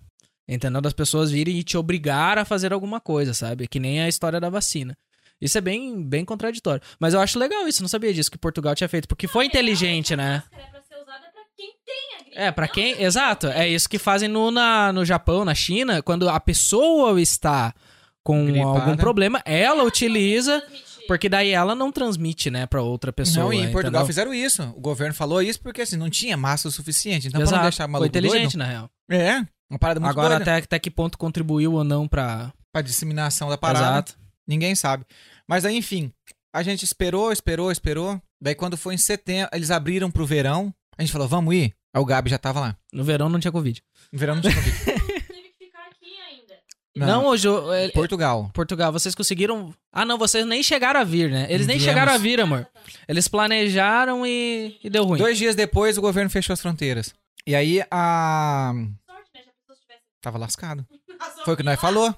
Entendeu? 0.48 0.80
Das 0.80 0.92
pessoas 0.92 1.30
virem 1.30 1.58
e 1.58 1.62
te 1.62 1.76
obrigar 1.76 2.36
a 2.36 2.44
fazer 2.44 2.72
alguma 2.72 3.00
coisa, 3.00 3.32
sabe? 3.32 3.68
Que 3.68 3.78
nem 3.78 4.00
a 4.00 4.08
história 4.08 4.40
da 4.40 4.50
vacina. 4.50 4.96
Isso 5.40 5.56
é 5.56 5.60
bem, 5.60 6.02
bem 6.02 6.24
contraditório. 6.24 6.82
Mas 6.98 7.14
eu 7.14 7.20
acho 7.20 7.38
legal 7.38 7.66
isso, 7.68 7.82
não 7.82 7.88
sabia 7.88 8.12
disso 8.12 8.30
que 8.30 8.36
Portugal 8.36 8.74
tinha 8.74 8.88
feito. 8.88 9.06
Porque 9.08 9.28
foi 9.28 9.46
inteligente, 9.46 10.14
né? 10.16 10.42
É 10.52 10.62
pra 10.70 10.82
ser 10.82 10.96
usada 10.96 11.26
pra 11.32 11.42
quem 11.56 11.70
tem 11.86 12.16
a 12.16 12.22
gripe. 12.22 12.38
É, 12.38 12.50
pra 12.50 12.66
não 12.66 12.74
quem. 12.74 13.00
Exato. 13.00 13.46
É 13.46 13.66
isso 13.68 13.88
que 13.88 13.98
fazem 13.98 14.28
no, 14.28 14.50
na, 14.50 14.92
no 14.92 15.04
Japão, 15.04 15.44
na 15.44 15.54
China. 15.54 16.02
Quando 16.02 16.28
a 16.28 16.38
pessoa 16.40 17.20
está 17.20 17.72
com 18.22 18.44
Gripada. 18.46 18.80
algum 18.80 18.96
problema, 18.96 19.40
ela 19.44 19.82
utiliza. 19.84 20.62
Porque 21.10 21.28
daí 21.28 21.50
ela 21.50 21.74
não 21.74 21.90
transmite, 21.90 22.52
né, 22.52 22.66
pra 22.66 22.82
outra 22.82 23.12
pessoa. 23.12 23.46
não, 23.46 23.52
e 23.52 23.56
em 23.56 23.72
Portugal 23.72 24.02
entendeu? 24.02 24.06
fizeram 24.06 24.32
isso. 24.32 24.62
O 24.76 24.80
governo 24.80 25.12
falou 25.12 25.42
isso 25.42 25.60
porque 25.60 25.82
assim, 25.82 25.96
não 25.96 26.08
tinha 26.08 26.36
massa 26.36 26.68
o 26.68 26.70
suficiente. 26.70 27.26
Então, 27.26 27.40
pra 27.40 27.48
Exato. 27.48 27.56
não 27.56 27.62
deixar 27.64 27.82
Foi 27.82 27.92
maluco 27.92 28.08
inteligente, 28.08 28.56
doido, 28.56 28.58
na 28.58 28.64
real. 28.64 28.90
É, 29.10 29.44
uma 29.68 29.76
parada 29.76 29.98
muito 29.98 30.12
Agora, 30.12 30.36
até, 30.36 30.58
até 30.58 30.78
que 30.78 30.88
ponto 30.88 31.18
contribuiu 31.18 31.72
ou 31.72 31.82
não 31.82 32.06
pra. 32.06 32.52
Pra 32.72 32.80
disseminação 32.80 33.48
da 33.48 33.58
parada. 33.58 33.86
Exato. 33.86 34.16
Ninguém 34.46 34.76
sabe. 34.76 35.04
Mas 35.48 35.64
aí, 35.64 35.76
enfim, 35.76 36.12
a 36.54 36.62
gente 36.62 36.84
esperou, 36.84 37.32
esperou, 37.32 37.72
esperou. 37.72 38.22
Daí 38.40 38.54
quando 38.54 38.76
foi 38.76 38.94
em 38.94 38.98
setembro, 38.98 39.50
eles 39.52 39.72
abriram 39.72 40.12
pro 40.12 40.24
verão. 40.24 40.72
A 40.96 41.02
gente 41.02 41.10
falou, 41.10 41.26
vamos 41.26 41.52
ir? 41.52 41.74
Aí 41.92 42.00
o 42.00 42.04
Gabi 42.04 42.30
já 42.30 42.38
tava 42.38 42.60
lá. 42.60 42.76
No 42.92 43.02
verão 43.02 43.28
não 43.28 43.40
tinha 43.40 43.50
Covid. 43.50 43.82
No 44.12 44.18
verão 44.20 44.36
não 44.36 44.42
tinha 44.42 44.54
Covid. 44.54 44.78
Teve 45.26 45.42
que 45.58 45.64
ficar 45.64 45.88
aqui 45.88 46.14
ainda. 47.04 47.14
Não, 47.16 47.26
hoje. 47.26 47.48
é- 47.74 47.88
Portugal. 47.90 48.50
Portugal, 48.54 48.92
vocês 48.92 49.14
conseguiram. 49.14 49.74
Ah, 49.92 50.04
não, 50.04 50.18
vocês 50.18 50.46
nem 50.46 50.62
chegaram 50.62 51.00
a 51.00 51.04
vir, 51.04 51.30
né? 51.30 51.46
Eles 51.48 51.66
nem 51.66 51.78
Viemos. 51.78 51.84
chegaram 51.84 52.12
a 52.12 52.18
vir, 52.18 52.40
amor. 52.40 52.66
Eles 53.08 53.28
planejaram 53.28 54.26
e, 54.26 54.78
e 54.82 54.90
deu 54.90 55.04
ruim. 55.04 55.18
Dois 55.18 55.36
dias 55.38 55.54
depois, 55.56 55.96
o 55.98 56.00
governo 56.00 56.30
fechou 56.30 56.52
as 56.52 56.60
fronteiras. 56.60 57.14
E 57.46 57.54
aí, 57.54 57.82
a... 57.90 58.72
Tava 60.22 60.38
lascado. 60.38 60.86
Foi 61.44 61.54
o 61.54 61.56
que 61.56 61.62
nós 61.62 61.80
falou. 61.80 62.14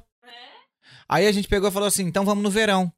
Aí 1.09 1.27
a 1.27 1.33
gente 1.33 1.47
pegou 1.49 1.69
e 1.69 1.73
falou 1.73 1.87
assim, 1.87 2.05
então 2.05 2.25
vamos 2.25 2.43
no 2.43 2.51
verão. 2.51 2.93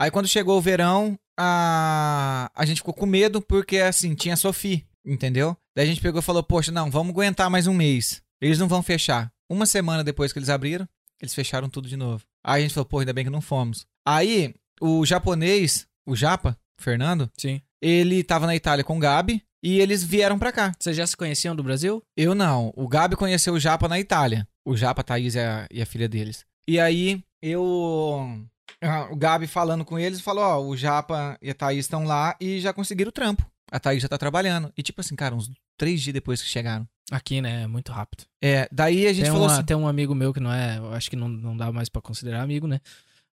Aí 0.00 0.10
quando 0.10 0.26
chegou 0.26 0.56
o 0.56 0.60
verão, 0.60 1.18
a, 1.38 2.50
a 2.54 2.64
gente 2.64 2.78
ficou 2.78 2.94
com 2.94 3.06
medo 3.06 3.40
porque, 3.42 3.78
assim, 3.78 4.14
tinha 4.14 4.36
Sophie, 4.36 4.86
entendeu? 5.04 5.56
Daí 5.76 5.84
a 5.84 5.88
gente 5.88 6.00
pegou 6.00 6.20
e 6.20 6.24
falou, 6.24 6.42
poxa, 6.42 6.72
não, 6.72 6.90
vamos 6.90 7.12
aguentar 7.12 7.50
mais 7.50 7.66
um 7.66 7.74
mês. 7.74 8.22
Eles 8.40 8.58
não 8.58 8.68
vão 8.68 8.82
fechar. 8.82 9.30
Uma 9.50 9.66
semana 9.66 10.02
depois 10.02 10.32
que 10.32 10.38
eles 10.38 10.48
abriram, 10.48 10.88
eles 11.20 11.34
fecharam 11.34 11.68
tudo 11.68 11.88
de 11.88 11.96
novo. 11.96 12.24
Aí 12.44 12.60
a 12.60 12.62
gente 12.66 12.74
falou, 12.74 12.86
pô, 12.86 12.98
ainda 13.00 13.12
bem 13.12 13.24
que 13.24 13.30
não 13.30 13.40
fomos. 13.40 13.86
Aí, 14.06 14.54
o 14.80 15.04
japonês, 15.04 15.86
o 16.06 16.14
Japa, 16.16 16.56
Fernando, 16.80 17.30
Sim. 17.36 17.60
ele 17.82 18.22
tava 18.24 18.46
na 18.46 18.54
Itália 18.56 18.84
com 18.84 18.96
o 18.96 19.00
Gabi 19.00 19.42
e 19.62 19.80
eles 19.80 20.02
vieram 20.04 20.38
pra 20.38 20.52
cá. 20.52 20.72
Vocês 20.78 20.96
já 20.96 21.06
se 21.06 21.16
conheciam 21.16 21.54
do 21.56 21.62
Brasil? 21.62 22.02
Eu 22.16 22.34
não. 22.34 22.72
O 22.76 22.86
Gabi 22.88 23.16
conheceu 23.16 23.54
o 23.54 23.60
Japa 23.60 23.88
na 23.88 23.98
Itália. 23.98 24.46
O 24.64 24.76
Japa, 24.76 25.00
a 25.00 25.04
Thaís 25.04 25.34
e 25.34 25.40
a, 25.40 25.66
e 25.70 25.82
a 25.82 25.86
filha 25.86 26.08
deles. 26.08 26.44
E 26.68 26.78
aí, 26.78 27.22
eu. 27.42 28.46
ah, 28.82 29.08
O 29.10 29.16
Gabi 29.16 29.46
falando 29.46 29.84
com 29.84 29.98
eles, 29.98 30.20
falou: 30.20 30.44
Ó, 30.44 30.60
o 30.68 30.76
Japa 30.76 31.36
e 31.42 31.50
a 31.50 31.54
Thaís 31.54 31.86
estão 31.86 32.04
lá 32.04 32.36
e 32.40 32.60
já 32.60 32.72
conseguiram 32.72 33.08
o 33.08 33.12
trampo. 33.12 33.44
A 33.70 33.78
Thaís 33.78 34.02
já 34.02 34.08
tá 34.08 34.16
trabalhando. 34.18 34.72
E 34.76 34.82
tipo 34.82 35.00
assim, 35.00 35.14
cara, 35.16 35.34
uns 35.34 35.50
três 35.76 36.00
dias 36.00 36.14
depois 36.14 36.40
que 36.42 36.48
chegaram. 36.48 36.86
Aqui, 37.10 37.40
né? 37.40 37.62
É 37.62 37.66
muito 37.66 37.90
rápido. 37.92 38.24
É, 38.42 38.68
daí 38.70 39.06
a 39.06 39.12
gente 39.12 39.22
Tem, 39.24 39.32
falou 39.32 39.46
uma- 39.46 39.54
assim. 39.54 39.64
tem 39.64 39.76
um 39.76 39.88
amigo 39.88 40.14
meu 40.14 40.32
que 40.32 40.40
não 40.40 40.52
é. 40.52 40.78
Acho 40.94 41.08
que 41.10 41.16
não, 41.16 41.28
não 41.28 41.56
dá 41.56 41.72
mais 41.72 41.88
pra 41.88 42.02
considerar 42.02 42.42
amigo, 42.42 42.66
né? 42.66 42.80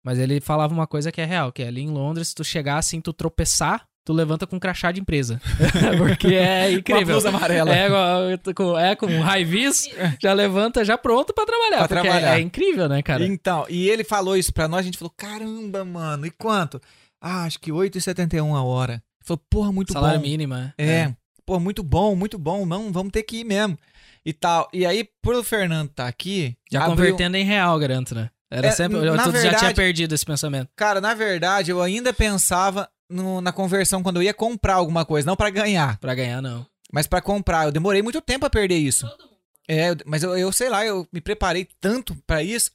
Mas 0.03 0.17
ele 0.19 0.39
falava 0.39 0.73
uma 0.73 0.87
coisa 0.87 1.11
que 1.11 1.19
é 1.19 1.25
real: 1.25 1.51
que 1.51 1.61
é 1.63 1.67
ali 1.67 1.81
em 1.81 1.89
Londres, 1.89 2.29
se 2.29 2.35
tu 2.35 2.43
chegar 2.43 2.77
assim, 2.77 3.01
tu 3.01 3.11
tropeçar, 3.11 3.85
tu 4.05 4.13
levanta 4.13 4.45
com 4.47 4.55
um 4.55 4.59
crachá 4.59 4.91
de 4.93 5.01
empresa. 5.01 5.41
Porque 5.97 6.27
é 6.35 6.67
Uma 6.69 6.71
incrível. 6.79 7.05
blusa 7.07 7.29
amarela. 7.29 7.75
É, 7.75 7.89
com- 8.53 8.77
é 8.79 8.95
com 8.95 9.07
um 9.07 9.21
high-vis, 9.21 9.89
já 10.21 10.31
levanta 10.31 10.85
já 10.85 10.97
pronto 10.97 11.33
pra 11.33 11.45
trabalhar. 11.45 11.87
Pra 11.87 11.99
é- 11.99 12.03
trabalhar. 12.03 12.37
É, 12.37 12.41
incrível, 12.41 12.87
né, 12.87 13.01
cara? 13.01 13.25
Então, 13.25 13.65
e 13.67 13.89
ele 13.89 14.03
falou 14.03 14.37
isso 14.37 14.53
pra 14.53 14.67
nós, 14.67 14.81
a 14.81 14.83
gente 14.83 14.97
falou: 14.97 15.13
caramba, 15.17 15.83
mano, 15.83 16.25
e 16.25 16.31
quanto? 16.31 16.79
Ah, 17.19 17.43
acho 17.43 17.59
que 17.59 17.71
8,71 17.73 18.55
a 18.55 18.63
hora. 18.63 19.03
Falou: 19.26 19.41
porra, 19.49 19.72
muito 19.72 19.91
Salário 19.93 20.19
bom. 20.19 20.26
mínimo, 20.26 20.53
é. 20.53 20.73
É, 20.77 21.15
pô, 21.45 21.60
muito 21.60 21.84
bom, 21.84 22.15
muito 22.15 22.38
bom. 22.38 22.65
Não, 22.65 22.91
vamos 22.91 23.11
ter 23.11 23.23
que 23.23 23.38
ir 23.38 23.43
mesmo. 23.43 23.77
E 24.26 24.31
tal. 24.34 24.68
E 24.73 24.85
aí, 24.85 25.07
por 25.22 25.35
o 25.35 25.43
Fernando 25.43 25.89
tá 25.89 26.07
aqui. 26.07 26.56
Já 26.72 26.80
abriu- 26.85 26.95
convertendo 26.95 27.38
em 27.38 27.43
real, 27.43 27.77
garanto, 27.77 28.15
né? 28.15 28.30
Era 28.49 28.68
É, 28.68 28.72
sempre. 28.72 28.99
na 28.99 29.11
tu 29.23 29.26
já 29.26 29.31
verdade- 29.31 29.57
tinha 29.60 29.73
perdido 29.73 30.14
esse 30.15 30.26
pensamento. 30.26 30.69
Cara, 30.76 31.02
na 31.02 31.14
verdade, 31.14 31.72
eu 31.72 31.81
ainda 31.81 32.14
pensava 32.14 32.89
no- 33.10 33.41
na 33.41 33.52
conversão 33.52 34.02
quando 34.02 34.18
eu 34.18 34.23
ia 34.23 34.34
comprar 34.34 34.76
alguma 34.76 35.03
coisa. 35.06 35.26
Não 35.27 35.35
pra 35.35 35.49
ganhar, 35.49 35.97
Pra 35.99 36.15
ganhar, 36.15 36.41
não. 36.41 36.65
mas 36.91 37.06
pra 37.07 37.22
comprar. 37.22 37.65
Eu 37.65 37.72
demorei 37.72 38.02
muito 38.02 38.22
tempo 38.22 38.45
a 38.45 38.49
perder 38.49 38.77
isso. 38.77 39.07
É, 39.68 39.89
eu- 39.91 39.97
mas 40.06 40.22
eu, 40.23 40.38
eu 40.38 40.52
sei 40.52 40.69
lá, 40.69 40.85
eu 40.85 41.07
me 41.11 41.19
preparei 41.22 41.68
tanto 41.81 42.15
pra 42.27 42.41
isso 42.43 42.72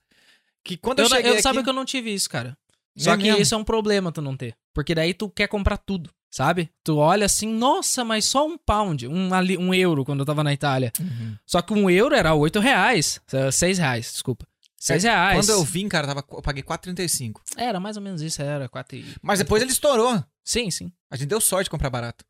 que 0.65 0.77
quando 0.77 0.99
eu, 1.01 1.05
Eu, 1.05 1.09
cheguei 1.09 1.31
eu 1.31 1.35
aqui... 1.35 1.43
sabe 1.43 1.63
que 1.63 1.69
eu 1.69 1.73
não 1.73 1.85
tive 1.85 2.13
isso, 2.13 2.29
cara. 2.29 2.57
Só 2.97 3.15
É 3.15 3.17
que 3.17 3.23
mesmo? 3.25 3.41
isso 3.41 3.55
é 3.55 3.57
um 3.59 3.65
problema 3.65 4.11
tu 4.13 4.21
não 4.21 4.37
ter. 4.37 4.55
Porque 4.75 4.95
daí 4.95 5.15
tu 5.15 5.31
quer 5.31 5.47
comprar 5.49 5.79
tudo, 5.79 6.11
sabe? 6.31 6.71
Tu 6.85 6.97
olha 6.97 7.27
assim, 7.27 7.49
nossa, 7.53 8.05
mas 8.05 8.25
só 8.25 8.47
um 8.47 8.57
pound, 8.57 9.07
um, 9.09 9.35
ali- 9.35 9.59
um 9.59 9.75
euro 9.75 10.05
quando 10.05 10.21
eu 10.21 10.27
tava 10.27 10.45
na 10.45 10.53
Itália. 10.53 10.93
Uhum. 11.01 11.37
Só 11.45 11.61
que 11.61 11.73
um 11.75 11.91
euro 11.91 12.15
era 12.15 12.33
oito 12.35 12.61
reais. 12.61 13.21
eh, 13.33 13.51
Seis 13.51 13.79
reais, 13.79 14.13
desculpa. 14.13 14.47
Seis 14.79 15.03
reais. 15.03 15.37
É, 15.37 15.43
Quando 15.43 15.51
eu 15.59 15.63
vim, 15.65 15.89
cara, 15.89 16.07
tava, 16.07 16.25
eu 16.33 16.41
paguei 16.41 16.63
4,35. 16.63 17.41
Era 17.57 17.79
mais 17.79 17.97
ou 17.99 18.03
menos 18.03 18.23
isso, 18.23 18.41
era 18.41 18.67
quatro 18.69 18.97
e... 18.97 19.05
Mas 19.21 19.39
depois 19.39 19.61
ele 19.63 19.73
estourou. 19.73 20.25
Sim, 20.43 20.71
sim. 20.71 20.91
A 21.11 21.17
gente 21.17 21.29
deu 21.29 21.39
sorte 21.41 21.65
de 21.65 21.71
comprar 21.71 21.91
barato. 21.91 22.25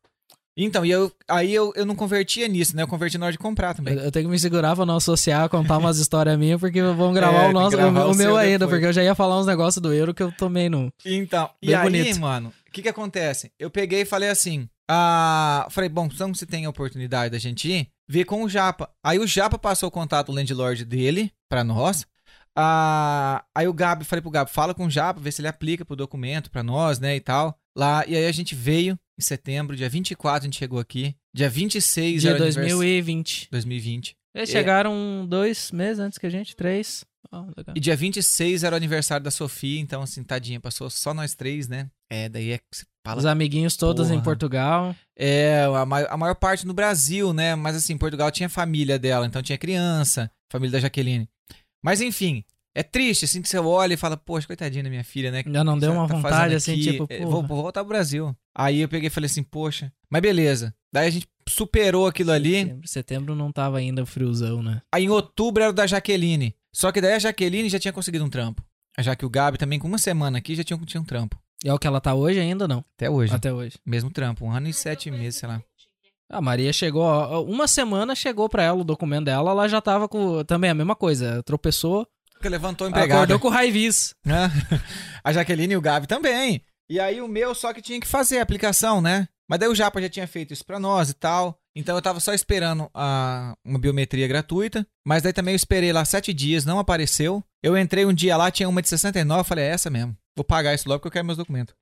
Então, 0.57 0.85
e 0.85 0.91
eu, 0.91 1.11
aí 1.29 1.53
eu, 1.53 1.71
eu 1.75 1.85
não 1.85 1.95
convertia 1.95 2.47
nisso, 2.47 2.75
né? 2.75 2.83
Eu 2.83 2.87
converti 2.87 3.17
na 3.17 3.25
hora 3.27 3.31
de 3.31 3.37
comprar 3.37 3.73
também. 3.73 3.93
Eu, 3.95 4.01
eu 4.01 4.11
tenho 4.11 4.25
que 4.25 4.31
me 4.31 4.37
segurar 4.39 4.75
pra 4.75 4.85
não 4.85 4.97
associar, 4.97 5.47
contar 5.49 5.77
umas 5.77 5.97
histórias 5.97 6.37
minhas, 6.37 6.59
porque 6.59 6.81
vamos 6.81 7.13
gravar 7.15 7.45
É, 7.45 7.49
o 7.49 7.53
nosso, 7.53 7.77
gravar 7.77 8.05
o, 8.05 8.11
o 8.11 8.15
meu 8.15 8.35
ainda, 8.35 8.59
depois. 8.65 8.71
porque 8.71 8.85
eu 8.87 8.93
já 8.93 9.01
ia 9.03 9.15
falar 9.15 9.39
uns 9.39 9.45
negócios 9.47 9.81
do 9.81 9.93
euro 9.93 10.13
que 10.13 10.21
eu 10.21 10.31
tomei 10.31 10.69
no. 10.69 10.91
Então, 11.05 11.49
e 11.61 11.67
Bem 11.67 11.75
aí, 11.75 11.83
bonito. 11.83 12.19
mano, 12.19 12.53
o 12.67 12.71
que 12.71 12.81
que 12.81 12.89
acontece? 12.89 13.51
Eu 13.57 13.69
peguei 13.71 14.01
e 14.01 14.05
falei 14.05 14.27
assim, 14.29 14.67
ah, 14.89 15.67
falei, 15.69 15.89
bom, 15.89 16.07
então 16.13 16.33
se 16.33 16.45
tem 16.45 16.65
a 16.65 16.69
oportunidade 16.69 17.31
da 17.31 17.37
gente 17.39 17.69
ir, 17.71 17.87
ver 18.09 18.25
com 18.25 18.43
o 18.43 18.49
Japa. 18.49 18.89
Aí 19.01 19.19
o 19.19 19.25
Japa 19.27 19.57
passou 19.57 19.87
o 19.87 19.91
contato 19.91 20.27
do 20.27 20.33
landlord 20.33 20.83
dele 20.83 21.31
pra 21.49 21.63
nós. 21.63 22.05
Ah, 22.57 23.43
aí 23.55 23.67
o 23.67 23.73
Gabi, 23.73 24.03
falei 24.03 24.21
pro 24.21 24.29
Gabi, 24.29 24.51
fala 24.51 24.73
com 24.73 24.85
o 24.85 24.89
Japa, 24.89 25.19
vê 25.21 25.31
se 25.31 25.39
ele 25.41 25.47
aplica 25.47 25.85
pro 25.85 25.95
documento 25.95 26.51
pra 26.51 26.61
nós, 26.61 26.99
né, 26.99 27.15
e 27.15 27.21
tal. 27.21 27.57
Lá, 27.77 28.03
e 28.05 28.15
aí 28.17 28.25
a 28.27 28.31
gente 28.33 28.53
veio 28.53 28.99
em 29.19 29.21
setembro, 29.23 29.75
dia 29.75 29.89
24 29.89 30.43
a 30.43 30.45
gente 30.45 30.57
chegou 30.57 30.79
aqui. 30.79 31.15
Dia 31.33 31.49
26 31.49 32.21
Dia 32.21 32.31
era 32.31 32.39
o 32.39 32.43
anivers- 32.43 32.67
2020. 32.67 33.47
2020. 33.51 34.15
Eles 34.33 34.49
É. 34.49 34.51
chegaram 34.51 35.25
dois 35.27 35.71
meses 35.71 35.99
antes 35.99 36.17
que 36.17 36.25
a 36.25 36.29
gente, 36.29 36.55
três. 36.55 37.03
Legal. 37.55 37.75
E 37.75 37.79
dia 37.79 37.95
26 37.95 38.63
era 38.63 38.73
o 38.73 38.77
aniversário 38.77 39.23
da 39.23 39.31
Sofia, 39.31 39.79
então 39.79 40.01
assim, 40.01 40.21
tadinha, 40.23 40.59
passou 40.59 40.89
só 40.89 41.13
nós 41.13 41.33
três, 41.33 41.67
né? 41.67 41.89
É, 42.11 42.27
daí 42.27 42.51
é 42.51 42.59
fala 43.05 43.19
Os 43.19 43.25
amiguinhos 43.25 43.77
todos 43.77 44.07
em 44.09 44.13
Porra. 44.15 44.23
Portugal. 44.23 44.95
É, 45.17 45.63
a, 45.63 45.85
ma- 45.85 46.01
a 46.07 46.17
maior 46.17 46.35
parte 46.35 46.65
no 46.67 46.73
Brasil, 46.73 47.31
né? 47.31 47.55
Mas 47.55 47.75
assim, 47.75 47.97
Portugal 47.97 48.29
tinha 48.31 48.49
família 48.49 48.99
dela, 48.99 49.25
então 49.25 49.41
tinha 49.41 49.57
criança, 49.57 50.29
família 50.51 50.73
da 50.73 50.79
Jaqueline. 50.79 51.29
Mas 51.81 52.01
enfim, 52.01 52.43
é 52.75 52.83
triste, 52.83 53.25
assim, 53.25 53.41
que 53.41 53.49
você 53.49 53.57
olha 53.57 53.93
e 53.93 53.97
fala, 53.97 54.15
poxa, 54.17 54.47
coitadinha 54.47 54.83
da 54.83 54.89
minha 54.89 55.03
filha, 55.03 55.31
né? 55.31 55.43
Já 55.45 55.63
não 55.63 55.77
deu 55.77 55.91
Tá 55.91 55.97
uma 55.97 56.07
fazendo 56.07 56.23
vontade, 56.23 56.55
assim, 56.55 56.79
tipo, 56.79 57.05
É, 57.09 57.17
porra. 57.19 57.29
vou, 57.29 57.43
vou 57.47 57.61
voltar 57.63 57.81
pro 57.81 57.89
Brasil. 57.89 58.35
Aí 58.55 58.79
eu 58.81 58.89
peguei 58.89 59.07
e 59.07 59.09
falei 59.09 59.25
assim, 59.27 59.43
poxa, 59.43 59.91
mas 60.09 60.21
beleza. 60.21 60.73
Daí 60.93 61.07
a 61.07 61.11
gente 61.11 61.27
superou 61.47 62.07
aquilo 62.07 62.31
ali. 62.31 62.59
Setembro, 62.59 62.87
setembro 62.87 63.35
não 63.35 63.51
tava 63.51 63.77
ainda 63.77 64.05
friozão, 64.05 64.61
né? 64.63 64.81
Aí 64.91 65.05
em 65.05 65.09
outubro 65.09 65.61
era 65.63 65.71
o 65.71 65.73
da 65.75 65.85
Jaqueline. 65.87 66.55
Só 66.73 66.91
que 66.91 67.01
daí 67.01 67.13
a 67.13 67.19
Jaqueline 67.19 67.67
já 67.69 67.79
tinha 67.79 67.91
conseguido 67.93 68.23
um 68.23 68.29
trampo. 68.29 68.63
Já 68.99 69.15
que 69.15 69.25
o 69.25 69.29
Gabi 69.29 69.57
também, 69.57 69.79
com 69.79 69.87
uma 69.87 69.97
semana 69.97 70.37
aqui, 70.37 70.55
já 70.55 70.63
tinha, 70.63 70.77
tinha 70.85 71.01
um 71.01 71.05
trampo. 71.05 71.37
E 71.63 71.69
é 71.69 71.73
o 71.73 71.79
que 71.79 71.87
ela 71.87 72.01
tá 72.01 72.13
hoje 72.13 72.39
ainda 72.39 72.65
ou 72.65 72.67
não? 72.67 72.85
Até 72.95 73.09
hoje. 73.09 73.33
Até 73.33 73.53
hoje. 73.53 73.77
Mesmo 73.85 74.09
trampo. 74.09 74.45
Um 74.45 74.51
ano 74.51 74.67
e 74.67 74.73
sete 74.73 75.09
meses, 75.11 75.39
sei 75.39 75.47
lá. 75.49 75.61
A 76.29 76.41
Maria 76.41 76.71
chegou, 76.71 77.03
ó, 77.03 77.43
uma 77.43 77.67
semana 77.67 78.15
chegou 78.15 78.47
pra 78.47 78.63
ela 78.63 78.79
o 78.79 78.83
documento 78.85 79.25
dela, 79.25 79.51
ela 79.51 79.67
já 79.67 79.81
tava 79.81 80.07
com 80.07 80.43
também 80.45 80.69
a 80.69 80.73
mesma 80.73 80.95
coisa, 80.95 81.43
tropeçou, 81.43 82.07
levantou 82.49 82.87
o 82.87 82.89
empregado. 82.89 83.17
acordou 83.17 83.39
com 83.39 83.49
raivis. 83.49 84.13
né? 84.25 84.51
A 85.23 85.31
Jaqueline 85.33 85.73
e 85.73 85.77
o 85.77 85.81
Gabi 85.81 86.07
também. 86.07 86.63
E 86.89 86.99
aí 86.99 87.21
o 87.21 87.27
meu 87.27 87.55
só 87.55 87.73
que 87.73 87.81
tinha 87.81 87.99
que 87.99 88.07
fazer 88.07 88.39
a 88.39 88.43
aplicação, 88.43 88.99
né? 89.01 89.27
Mas 89.49 89.59
daí 89.59 89.69
o 89.69 89.75
Japa 89.75 90.01
já 90.01 90.09
tinha 90.09 90.27
feito 90.27 90.53
isso 90.53 90.65
pra 90.65 90.79
nós 90.79 91.09
e 91.09 91.13
tal. 91.13 91.57
Então 91.75 91.95
eu 91.95 92.01
tava 92.01 92.19
só 92.19 92.33
esperando 92.33 92.89
a, 92.93 93.53
uma 93.65 93.79
biometria 93.79 94.27
gratuita. 94.27 94.85
Mas 95.05 95.23
daí 95.23 95.33
também 95.33 95.53
eu 95.53 95.57
esperei 95.57 95.91
lá 95.91 96.03
sete 96.05 96.33
dias, 96.33 96.65
não 96.65 96.79
apareceu. 96.79 97.43
Eu 97.61 97.77
entrei 97.77 98.05
um 98.05 98.13
dia 98.13 98.35
lá, 98.37 98.49
tinha 98.49 98.67
uma 98.67 98.81
de 98.81 98.89
69, 98.89 99.41
eu 99.41 99.45
falei, 99.45 99.65
é 99.65 99.69
essa 99.69 99.89
mesmo. 99.89 100.15
Vou 100.35 100.43
pagar 100.43 100.73
isso 100.73 100.87
logo 100.87 100.99
porque 100.99 101.09
eu 101.09 101.11
quero 101.11 101.25
meus 101.25 101.37
documentos. 101.37 101.75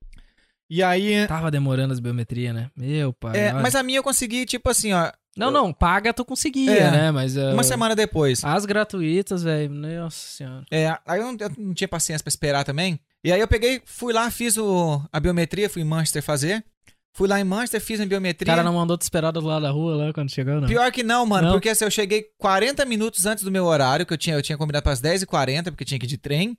E 0.70 0.82
aí. 0.82 1.26
Tava 1.26 1.50
demorando 1.50 1.92
as 1.92 1.98
biometria, 2.00 2.52
né? 2.52 2.70
Meu 2.76 3.12
pai. 3.12 3.36
é, 3.36 3.52
mas 3.52 3.74
a 3.74 3.82
minha 3.82 3.98
eu 3.98 4.02
consegui, 4.04 4.46
tipo 4.46 4.70
assim, 4.70 4.92
ó, 4.92 5.10
Não, 5.36 5.50
não, 5.50 5.72
paga 5.72 6.14
tu 6.14 6.24
conseguia, 6.24 6.70
É, 6.70 6.90
né? 6.90 7.10
Mas 7.10 7.36
uh, 7.36 7.52
uma 7.52 7.64
semana 7.64 7.96
depois. 7.96 8.44
as 8.44 8.64
gratuitas, 8.64 9.42
velho, 9.42 9.68
nossa 9.74 10.16
senhora. 10.28 10.64
É, 10.70 10.96
aí 11.06 11.20
eu 11.20 11.26
não, 11.32 11.36
eu 11.40 11.50
não 11.58 11.74
tinha 11.74 11.88
paciência 11.88 12.22
pra 12.22 12.28
esperar 12.30 12.64
também. 12.64 13.00
E 13.24 13.32
aí 13.32 13.40
eu 13.40 13.48
peguei, 13.48 13.82
fui 13.84 14.12
lá, 14.12 14.30
fiz 14.30 14.56
o, 14.56 15.02
a 15.12 15.18
biometria, 15.20 15.68
fui 15.68 15.82
em 15.82 15.84
Manchester 15.84 16.22
fazer. 16.22 16.64
Fui 17.12 17.26
lá 17.26 17.40
em 17.40 17.44
Manchester, 17.44 17.80
fiz 17.80 17.98
O 17.98 18.06
biometria. 18.06 18.46
cara 18.46 18.62
não 18.62 18.72
mandou 18.74 18.96
te 18.96 19.02
esperar 19.02 19.32
do 19.32 19.40
lado 19.40 19.62
da 19.62 19.70
rua 19.70 19.96
lá 19.96 20.12
quando 20.12 20.30
chegou, 20.30 20.60
não. 20.60 20.68
Pior 20.68 20.90
que 20.92 21.02
não, 21.02 21.26
mano, 21.26 21.48
Não? 21.48 21.52
porque 21.54 21.68
assim, 21.68 21.84
eu 21.84 21.90
cheguei 21.90 22.26
40 22.38 22.84
minutos 22.86 23.26
antes 23.26 23.42
do 23.42 23.50
meu 23.50 23.64
horário, 23.64 24.06
que 24.06 24.12
eu 24.12 24.16
tinha, 24.16 24.36
eu 24.36 24.42
tinha 24.42 24.56
combinado 24.56 24.84
para 24.84 24.92
as 24.92 25.00
10h40, 25.02 25.64
porque 25.64 25.84
tinha 25.84 25.98
que 25.98 26.06
ir 26.06 26.08
de 26.08 26.16
trem. 26.16 26.56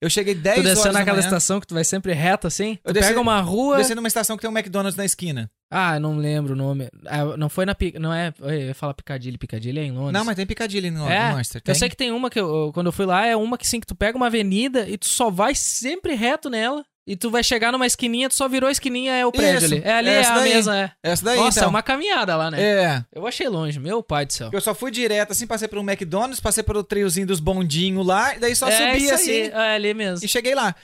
Eu 0.00 0.08
cheguei 0.08 0.32
10 0.34 0.54
Tu 0.56 0.60
horas 0.60 0.74
desceu 0.74 0.92
da 0.92 0.98
naquela 1.00 1.16
manhã, 1.16 1.26
estação 1.26 1.58
que 1.58 1.66
tu 1.66 1.74
vai 1.74 1.82
sempre 1.82 2.12
reto 2.12 2.46
assim? 2.46 2.78
Eu 2.84 2.92
tu 2.92 2.94
desci- 2.94 3.08
pega 3.08 3.20
uma 3.20 3.40
rua. 3.40 3.78
desci 3.78 3.94
numa 3.96 4.06
estação 4.06 4.36
que 4.36 4.42
tem 4.42 4.50
um 4.50 4.56
McDonald's 4.56 4.96
na 4.96 5.04
esquina. 5.04 5.50
Ah, 5.70 5.96
eu 5.96 6.00
não 6.00 6.16
lembro 6.16 6.52
o 6.54 6.56
nome. 6.56 6.88
Ah, 7.06 7.36
não 7.36 7.48
foi 7.48 7.66
na. 7.66 7.74
Não 8.00 8.12
é. 8.12 8.32
Eu 8.40 8.50
ia 8.68 8.74
falar 8.74 8.94
Piccadilly. 8.94 9.36
Piccadilly 9.36 9.80
é 9.80 9.84
em 9.84 9.90
Londres. 9.92 10.12
Não, 10.12 10.24
mas 10.24 10.36
tem 10.36 10.46
Piccadilly 10.46 10.90
no 10.90 11.06
É, 11.08 11.32
Manchester. 11.32 11.60
Tem. 11.60 11.72
Eu 11.74 11.78
sei 11.78 11.88
que 11.88 11.96
tem 11.96 12.10
uma 12.12 12.30
que 12.30 12.38
eu- 12.40 12.70
quando 12.72 12.86
eu 12.86 12.92
fui 12.92 13.04
lá, 13.06 13.26
é 13.26 13.34
uma 13.36 13.58
que 13.58 13.66
sim, 13.66 13.80
que 13.80 13.86
tu 13.86 13.94
pega 13.94 14.16
uma 14.16 14.26
avenida 14.28 14.88
e 14.88 14.96
tu 14.96 15.06
só 15.06 15.30
vai 15.30 15.54
sempre 15.54 16.14
reto 16.14 16.48
nela. 16.48 16.84
E 17.10 17.16
tu 17.16 17.30
vai 17.30 17.42
chegar 17.42 17.72
numa 17.72 17.86
esquininha, 17.86 18.28
tu 18.28 18.34
só 18.34 18.46
virou 18.46 18.68
a 18.68 18.70
esquininha, 18.70 19.14
é 19.14 19.24
o 19.24 19.32
prédio 19.32 19.64
Isso, 19.64 19.74
ali. 19.76 19.82
É 19.82 19.92
ali, 19.94 20.08
é 20.10 20.12
é 20.12 20.16
essa 20.18 20.32
a 20.32 20.34
daí. 20.40 20.52
mesa, 20.54 20.76
é. 20.76 20.92
Essa 21.02 21.24
daí, 21.24 21.38
Nossa, 21.38 21.60
então. 21.60 21.66
é 21.68 21.70
uma 21.70 21.82
caminhada 21.82 22.36
lá, 22.36 22.50
né? 22.50 22.60
É. 22.62 23.04
Eu 23.10 23.26
achei 23.26 23.48
longe, 23.48 23.80
meu 23.80 24.02
pai 24.02 24.26
do 24.26 24.32
céu. 24.34 24.50
Eu 24.52 24.60
só 24.60 24.74
fui 24.74 24.90
direto, 24.90 25.32
assim, 25.32 25.46
passei 25.46 25.66
por 25.68 25.78
um 25.78 25.82
McDonald's, 25.90 26.38
passei 26.38 26.62
pelo 26.62 26.84
triozinho 26.84 27.26
dos 27.26 27.40
bondinhos 27.40 28.06
lá, 28.06 28.36
e 28.36 28.38
daí 28.38 28.54
só 28.54 28.68
é 28.68 28.92
subi 28.92 29.10
assim 29.10 29.40
é 29.44 29.74
ali 29.74 29.94
mesmo. 29.94 30.22
e 30.22 30.28
cheguei 30.28 30.54
lá. 30.54 30.74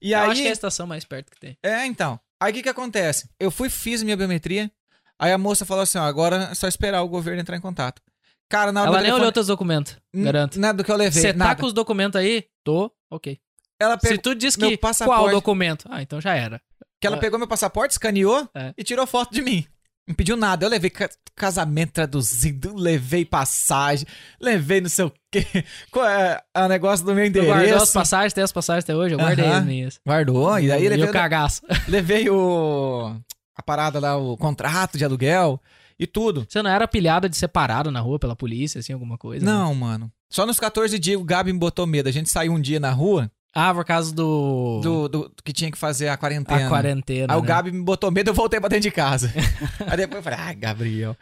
E 0.00 0.12
eu 0.12 0.18
aí. 0.18 0.30
acho 0.30 0.40
que 0.40 0.46
é 0.46 0.50
a 0.50 0.54
estação 0.54 0.86
mais 0.86 1.04
perto 1.04 1.30
que 1.30 1.38
tem. 1.38 1.58
É, 1.62 1.84
então. 1.84 2.18
Aí 2.40 2.52
o 2.52 2.54
que 2.54 2.62
que 2.62 2.68
acontece? 2.70 3.28
Eu 3.38 3.50
fui, 3.50 3.68
fiz 3.68 4.02
minha 4.02 4.16
biometria, 4.16 4.70
aí 5.18 5.30
a 5.30 5.36
moça 5.36 5.66
falou 5.66 5.82
assim, 5.82 5.98
ó, 5.98 6.04
agora 6.04 6.48
é 6.50 6.54
só 6.54 6.66
esperar 6.66 7.02
o 7.02 7.08
governo 7.08 7.42
entrar 7.42 7.56
em 7.56 7.60
contato. 7.60 8.00
Cara, 8.48 8.72
na 8.72 8.80
hora 8.80 8.88
Ela 8.88 8.96
nem 8.98 9.04
telefone- 9.06 9.20
olhou 9.22 9.32
teus 9.32 9.46
documentos, 9.48 9.96
garanto. 10.14 10.58
Nada 10.58 10.78
do 10.78 10.84
que 10.84 10.90
eu 10.90 10.96
levei, 10.96 11.20
Você 11.20 11.34
tá 11.34 11.54
com 11.54 11.66
os 11.66 11.72
documentos 11.72 12.18
aí? 12.18 12.44
Tô, 12.64 12.90
ok. 13.10 13.38
Ela 13.80 13.94
Se 13.94 14.08
pegou, 14.08 14.22
tu 14.22 14.34
diz 14.34 14.56
que 14.56 14.76
qual 15.04 15.30
documento? 15.30 15.86
Ah, 15.90 16.02
então 16.02 16.20
já 16.20 16.34
era. 16.34 16.60
que 17.00 17.06
ela 17.06 17.16
Ah. 17.16 17.20
pegou 17.20 17.38
meu 17.38 17.46
passaporte, 17.48 17.92
escaneou 17.92 18.48
É. 18.54 18.72
e 18.76 18.82
tirou 18.82 19.06
foto 19.06 19.32
de 19.34 19.42
mim. 19.42 19.66
Não 20.08 20.14
pediu 20.14 20.36
nada. 20.36 20.64
Eu 20.64 20.70
levei 20.70 20.88
ca- 20.88 21.10
casamento 21.34 21.92
traduzido, 21.92 22.74
levei 22.74 23.24
passagem, 23.24 24.06
levei 24.40 24.80
não 24.80 24.88
sei 24.88 25.04
o 25.04 25.12
quê. 25.30 25.44
Qual 25.90 26.06
é 26.06 26.40
o 26.56 26.68
negócio 26.68 27.04
do 27.04 27.14
meu 27.14 27.26
Tu 27.30 27.34
guardou 27.34 27.54
as 27.56 27.62
endereço? 27.68 27.92
passagens, 27.92 28.32
tem 28.32 28.44
as 28.44 28.52
passagens 28.52 28.84
até 28.84 28.94
hoje? 28.96 29.14
Eu 29.14 29.18
guardei 29.18 29.44
Aham. 29.44 29.58
as 29.58 29.64
minhas. 29.64 30.00
Guardou, 30.06 30.58
e 30.58 30.70
aí 30.72 30.84
e 30.84 30.88
levei, 30.88 31.08
o 31.08 31.12
cagaço. 31.12 31.60
levei 31.88 32.30
o... 32.30 33.14
a 33.56 33.62
parada 33.62 33.98
lá, 34.00 34.16
o 34.16 34.36
contrato 34.38 34.96
de 34.96 35.04
aluguel 35.04 35.60
e 35.98 36.06
tudo. 36.06 36.46
Você 36.48 36.62
não 36.62 36.70
era 36.70 36.86
pilhada 36.88 37.28
de 37.28 37.36
separado 37.36 37.90
na 37.90 38.00
rua 38.00 38.18
pela 38.18 38.36
polícia, 38.36 38.78
assim, 38.78 38.92
alguma 38.94 39.18
coisa? 39.18 39.44
né? 39.44 39.50
Não, 39.52 39.74
mano. 39.74 40.10
Só 40.30 40.46
nos 40.46 40.58
14 40.60 40.98
dias 40.98 41.20
o 41.20 41.24
Gabi 41.24 41.52
me 41.52 41.58
botou 41.58 41.86
medo. 41.86 42.08
A 42.08 42.12
gente 42.12 42.30
saiu 42.30 42.52
um 42.52 42.60
dia 42.60 42.80
na 42.80 42.90
rua 42.90 43.30
Ah, 43.58 43.72
por 43.72 43.86
causa 43.86 44.14
do... 44.14 44.80
do, 44.82 45.08
do- 45.08 45.32
que 45.42 45.50
tinha 45.50 45.70
que 45.70 45.78
fazer 45.78 46.08
a 46.08 46.16
quarentena. 46.18 46.66
A 46.66 46.68
quarentena, 46.68 47.32
Aí 47.32 47.38
o 47.38 47.42
né? 47.42 47.48
Gabi 47.48 47.72
me 47.72 47.82
botou 47.82 48.10
medo, 48.10 48.28
eu 48.28 48.34
voltei 48.34 48.60
pra 48.60 48.68
dentro 48.68 48.82
de 48.82 48.90
casa. 48.90 49.32
Aí 49.88 49.96
depois 49.96 50.18
eu 50.18 50.22
falei, 50.22 50.38
ah, 50.38 50.52
Gabriel. 50.52 51.16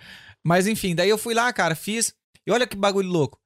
Mas 0.44 0.66
enfim, 0.66 0.97
daí 0.97 1.09
eu 1.09 1.16
fui 1.16 1.32
lá, 1.32 1.52
cara, 1.52 1.77
fiz. 1.77 2.12
E 2.44 2.51
olha 2.51 2.66
que 2.66 2.77
bagulho 2.77 3.09
louco. 3.09 3.39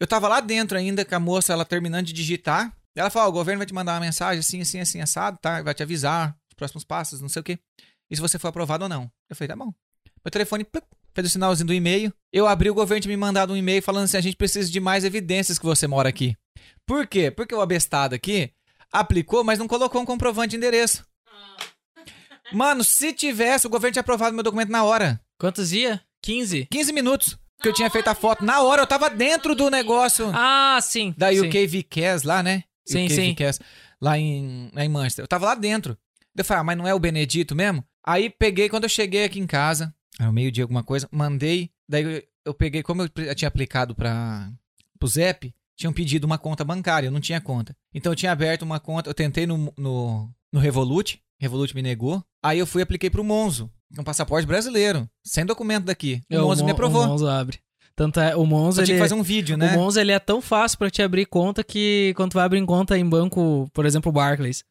Eu 0.00 0.06
tava 0.06 0.26
lá 0.26 0.40
dentro 0.40 0.78
ainda 0.78 1.04
com 1.04 1.14
a 1.14 1.20
moça, 1.20 1.52
ela 1.52 1.66
terminando 1.66 2.06
de 2.06 2.14
digitar. 2.14 2.72
Ela 2.96 3.10
falou: 3.10 3.28
ó, 3.28 3.30
o 3.30 3.34
governo 3.34 3.58
vai 3.58 3.66
te 3.66 3.74
mandar 3.74 3.92
uma 3.92 4.00
mensagem 4.00 4.40
assim, 4.40 4.62
assim, 4.62 4.80
assim, 4.80 5.00
assado, 5.02 5.36
tá? 5.38 5.60
Vai 5.62 5.74
te 5.74 5.82
avisar 5.82 6.34
os 6.48 6.54
próximos 6.54 6.82
passos, 6.82 7.20
não 7.20 7.28
sei 7.28 7.40
o 7.40 7.44
quê. 7.44 7.58
E 8.10 8.16
se 8.16 8.22
você 8.22 8.38
for 8.38 8.48
aprovado 8.48 8.84
ou 8.84 8.88
não. 8.88 9.10
Eu 9.28 9.36
falei, 9.36 9.48
tá 9.48 9.54
bom. 9.56 9.70
Meu 10.24 10.30
telefone 10.32 10.64
plup, 10.64 10.84
fez 11.14 11.26
o 11.26 11.30
sinalzinho 11.30 11.66
do 11.66 11.74
e-mail. 11.74 12.10
Eu 12.32 12.46
abri 12.46 12.70
o 12.70 12.74
governo 12.74 13.02
tinha 13.02 13.12
me 13.12 13.16
mandado 13.20 13.52
um 13.52 13.56
e-mail 13.56 13.82
falando 13.82 14.04
assim: 14.04 14.16
a 14.16 14.20
gente 14.22 14.36
precisa 14.36 14.70
de 14.70 14.80
mais 14.80 15.04
evidências 15.04 15.58
que 15.58 15.66
você 15.66 15.86
mora 15.86 16.08
aqui. 16.08 16.34
Por 16.86 17.06
quê? 17.06 17.30
Porque 17.30 17.54
o 17.54 17.60
abestado 17.60 18.14
aqui 18.14 18.52
aplicou, 18.92 19.44
mas 19.44 19.58
não 19.58 19.68
colocou 19.68 20.00
um 20.00 20.04
comprovante 20.06 20.50
de 20.50 20.56
endereço. 20.56 21.04
Mano, 22.52 22.82
se 22.82 23.12
tivesse, 23.12 23.66
o 23.66 23.70
governo 23.70 23.92
tinha 23.92 24.00
aprovado 24.00 24.34
meu 24.34 24.42
documento 24.42 24.70
na 24.70 24.82
hora. 24.82 25.20
Quantos 25.38 25.70
dias? 25.70 26.00
15? 26.22 26.66
15 26.70 26.92
minutos 26.92 27.38
que 27.62 27.68
eu 27.68 27.72
tinha 27.72 27.88
feito 27.90 28.08
a 28.08 28.14
foto. 28.14 28.44
Na 28.44 28.62
hora, 28.62 28.82
eu 28.82 28.86
tava 28.86 29.08
dentro 29.08 29.54
do 29.54 29.70
negócio 29.70 30.30
Ah, 30.34 30.78
sim. 30.82 31.14
da 31.16 31.30
sim. 31.30 31.40
UK 31.46 31.66
VCAS 31.66 32.22
lá, 32.24 32.42
né? 32.42 32.64
Sim, 32.86 33.04
UK 33.06 33.14
sim. 33.14 33.60
Lá 34.00 34.18
em, 34.18 34.70
lá 34.74 34.84
em 34.84 34.88
Manchester. 34.88 35.22
Eu 35.22 35.28
tava 35.28 35.46
lá 35.46 35.54
dentro. 35.54 35.96
Eu 36.36 36.44
falei, 36.44 36.60
ah, 36.62 36.64
mas 36.64 36.78
não 36.78 36.88
é 36.88 36.94
o 36.94 36.98
Benedito 36.98 37.54
mesmo? 37.54 37.84
Aí 38.04 38.30
peguei, 38.30 38.68
quando 38.68 38.84
eu 38.84 38.88
cheguei 38.88 39.24
aqui 39.24 39.38
em 39.38 39.46
casa, 39.46 39.94
era 40.18 40.32
meio-dia 40.32 40.64
alguma 40.64 40.82
coisa, 40.82 41.06
mandei. 41.12 41.70
Daí 41.88 42.02
eu, 42.02 42.22
eu 42.46 42.54
peguei, 42.54 42.82
como 42.82 43.02
eu 43.02 43.34
tinha 43.34 43.48
aplicado 43.48 43.94
para 43.94 44.50
pro 44.98 45.08
Zep, 45.08 45.54
tinham 45.80 45.92
pedido 45.94 46.24
uma 46.26 46.36
conta 46.36 46.62
bancária, 46.62 47.06
eu 47.06 47.10
não 47.10 47.20
tinha 47.20 47.40
conta. 47.40 47.74
Então 47.94 48.12
eu 48.12 48.16
tinha 48.16 48.30
aberto 48.30 48.62
uma 48.62 48.78
conta, 48.78 49.08
eu 49.08 49.14
tentei 49.14 49.46
no, 49.46 49.72
no, 49.78 50.28
no 50.52 50.60
Revolut, 50.60 51.18
Revolut 51.40 51.74
me 51.74 51.80
negou. 51.80 52.22
Aí 52.42 52.58
eu 52.58 52.66
fui 52.66 52.82
e 52.82 52.84
apliquei 52.84 53.08
pro 53.08 53.24
Monzo, 53.24 53.70
que 53.90 53.98
é 53.98 54.02
um 54.02 54.04
passaporte 54.04 54.46
brasileiro, 54.46 55.08
sem 55.24 55.46
documento 55.46 55.86
daqui. 55.86 56.20
O 56.30 56.34
É, 56.34 56.38
Monzo 56.38 56.62
me 56.64 56.68
Mon- 56.68 56.74
aprovou. 56.74 57.04
O 57.04 57.08
Monzo 57.08 57.26
abre. 57.26 57.58
Tanto 57.96 58.20
é, 58.20 58.36
o 58.36 58.44
Monzo, 58.44 58.80
ele... 58.80 58.86
tinha 58.86 58.96
que 58.98 59.02
fazer 59.02 59.14
um 59.14 59.22
vídeo, 59.22 59.56
né? 59.56 59.74
O 59.74 59.78
Monzo, 59.78 59.98
ele 59.98 60.12
é 60.12 60.18
tão 60.18 60.42
fácil 60.42 60.76
pra 60.78 60.90
te 60.90 61.00
abrir 61.02 61.24
conta 61.24 61.64
que 61.64 62.12
quando 62.14 62.32
tu 62.32 62.34
vai 62.34 62.44
abrir 62.44 62.64
conta 62.66 62.98
em 62.98 63.06
banco, 63.08 63.68
por 63.72 63.86
exemplo, 63.86 64.12
Barclays, 64.12 64.62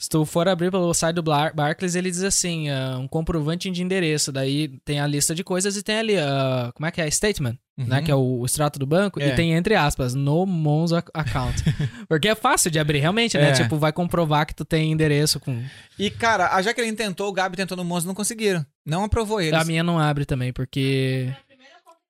se 0.00 0.08
tu 0.08 0.24
for 0.24 0.48
abrir 0.48 0.70
pelo 0.70 0.92
site 0.94 1.14
do 1.16 1.22
Bar- 1.22 1.54
Barclays, 1.54 1.94
ele 1.94 2.10
diz 2.10 2.22
assim, 2.22 2.70
ah, 2.70 2.96
um 2.98 3.06
comprovante 3.06 3.70
de 3.70 3.82
endereço, 3.82 4.32
daí 4.32 4.68
tem 4.84 4.98
a 4.98 5.06
lista 5.06 5.34
de 5.34 5.44
coisas 5.44 5.76
e 5.76 5.82
tem 5.82 5.98
ali, 5.98 6.16
ah, 6.16 6.72
como 6.74 6.86
é 6.86 6.90
que 6.90 7.00
é? 7.02 7.10
Statement, 7.10 7.58
né, 7.76 7.98
Uhum. 7.98 8.04
que 8.04 8.10
é 8.10 8.14
o, 8.14 8.38
o 8.40 8.46
extrato 8.46 8.78
do 8.78 8.86
banco, 8.86 9.20
É. 9.20 9.28
e 9.28 9.34
tem 9.36 9.52
entre 9.52 9.74
aspas, 9.74 10.14
no 10.14 10.46
Monzo 10.46 10.96
ac- 10.96 11.10
account. 11.12 11.62
Porque 12.08 12.28
é 12.28 12.34
fácil 12.34 12.70
de 12.70 12.78
abrir, 12.78 13.00
realmente, 13.00 13.36
né? 13.36 13.50
É. 13.50 13.52
Tipo, 13.52 13.76
vai 13.76 13.92
comprovar 13.92 14.46
que 14.46 14.54
tu 14.54 14.64
tem 14.64 14.90
endereço 14.90 15.38
com... 15.38 15.62
E, 15.98 16.08
cara, 16.10 16.54
a 16.54 16.62
Jaqueline 16.62 16.96
tentou, 16.96 17.28
o 17.28 17.32
Gabi 17.32 17.56
tentou 17.56 17.76
no 17.76 17.84
Monzo, 17.84 18.06
não 18.06 18.14
conseguiram. 18.14 18.64
Não 18.86 19.04
aprovou 19.04 19.38
eles. 19.40 19.60
A 19.60 19.64
minha 19.64 19.82
não 19.84 19.98
abre 19.98 20.24
também, 20.24 20.50
porque 20.52 21.30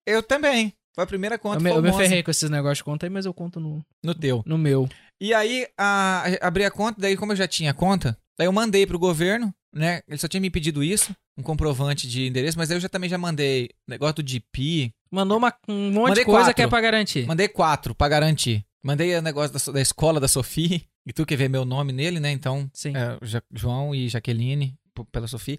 Eu 0.07 0.23
também. 0.23 0.73
Foi 0.95 1.05
a 1.05 1.07
primeira 1.07 1.39
conta. 1.39 1.57
eu 1.59 1.61
me, 1.63 1.71
eu 1.71 1.83
me 1.83 1.93
ferrei 1.93 2.23
com 2.23 2.31
esses 2.31 2.49
negócios 2.51 2.79
de 2.79 2.85
conta 2.85 3.07
aí, 3.07 3.11
mas 3.11 3.25
eu 3.27 3.33
conto 3.35 3.61
no, 3.61 3.85
No 4.05 4.15
teu. 4.15 4.43
no 4.47 4.59
meu. 4.59 4.89
E 5.21 5.33
aí, 5.35 5.67
a, 5.79 6.25
abri 6.41 6.65
a 6.65 6.71
conta, 6.71 7.01
daí 7.01 7.17
como 7.17 7.33
eu 7.33 7.37
já 7.37 7.47
tinha 7.47 7.73
conta, 7.75 8.17
daí 8.39 8.47
eu 8.47 8.53
mandei 8.53 8.87
pro 8.87 8.99
governo, 8.99 9.55
né? 9.73 10.01
Ele 10.09 10.19
só 10.19 10.27
tinha 10.27 10.41
me 10.41 10.51
pedido 10.51 10.83
isso, 10.83 11.15
um 11.39 11.43
comprovante 11.43 12.09
de 12.09 12.27
endereço, 12.27 12.59
mas 12.59 12.71
aí 12.71 12.77
eu 12.77 12.81
já 12.81 12.89
também 12.89 13.09
já 13.09 13.19
mandei 13.19 13.71
negócio 13.89 14.17
do 14.17 14.23
DP, 14.23 14.93
Mandou 15.13 15.39
uma- 15.39 15.53
um 15.69 15.91
monte 15.91 16.09
Mandei 16.11 16.23
de 16.25 16.25
coisa 16.25 16.41
quatro. 16.41 16.55
que 16.55 16.63
é 16.63 16.69
pra 16.69 16.81
garantir. 16.81 17.27
mandei 17.27 17.49
quatro 17.49 17.95
pra 17.95 18.09
garantir. 18.09 18.65
Mandei 18.83 19.15
o 19.17 19.21
negócio 19.23 19.53
da, 19.53 19.73
da 19.73 19.81
escola 19.81 20.19
da 20.21 20.29
Sofia, 20.29 20.81
e 21.07 21.13
tu 21.13 21.27
quer 21.27 21.37
ver 21.37 21.49
meu 21.49 21.65
nome 21.65 21.93
nele, 21.93 22.19
né? 22.21 22.31
Então, 22.31 22.71
Sim. 22.73 22.93
é, 22.97 23.19
João 23.53 23.95
e 23.95 24.09
Jaqueline, 24.09 24.75
pela 25.13 25.27
Sofia. 25.27 25.59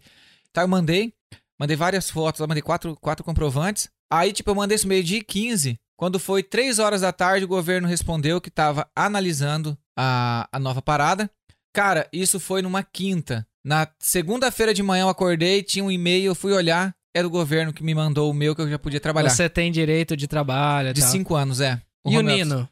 Tá, 0.53 0.61
eu 0.63 0.67
mandei, 0.67 1.13
mandei 1.59 1.75
várias 1.75 2.09
fotos, 2.09 2.39
mandei 2.47 2.61
quatro, 2.61 2.95
quatro 2.99 3.23
comprovantes. 3.25 3.89
Aí, 4.11 4.33
tipo, 4.33 4.49
eu 4.49 4.55
mandei 4.55 4.75
esse 4.75 4.87
meio 4.87 5.03
dia 5.03 5.19
e 5.19 5.23
15. 5.23 5.79
Quando 5.95 6.19
foi 6.19 6.43
três 6.43 6.79
horas 6.79 7.01
da 7.01 7.13
tarde, 7.13 7.45
o 7.45 7.47
governo 7.47 7.87
respondeu 7.87 8.41
que 8.41 8.49
tava 8.49 8.89
analisando 8.95 9.77
a, 9.97 10.49
a 10.51 10.59
nova 10.59 10.81
parada. 10.81 11.29
Cara, 11.73 12.07
isso 12.11 12.39
foi 12.39 12.61
numa 12.61 12.83
quinta. 12.83 13.47
Na 13.63 13.87
segunda-feira 13.99 14.73
de 14.73 14.83
manhã 14.83 15.03
eu 15.03 15.09
acordei, 15.09 15.63
tinha 15.63 15.85
um 15.85 15.91
e-mail, 15.91 16.25
eu 16.25 16.35
fui 16.35 16.51
olhar, 16.51 16.93
era 17.13 17.25
o 17.25 17.29
governo 17.29 17.71
que 17.71 17.83
me 17.83 17.93
mandou 17.93 18.29
o 18.29 18.33
meu 18.33 18.55
que 18.55 18.61
eu 18.61 18.69
já 18.69 18.79
podia 18.79 18.99
trabalhar. 18.99 19.29
Você 19.29 19.47
tem 19.47 19.71
direito 19.71 20.17
de 20.17 20.27
trabalho. 20.27 20.93
De 20.93 21.01
tal. 21.01 21.09
cinco 21.09 21.35
anos, 21.35 21.61
é. 21.61 21.79
E 22.05 22.15
o 22.15 22.19
home 22.19 22.31
office. 22.31 22.47
Nino? 22.47 22.69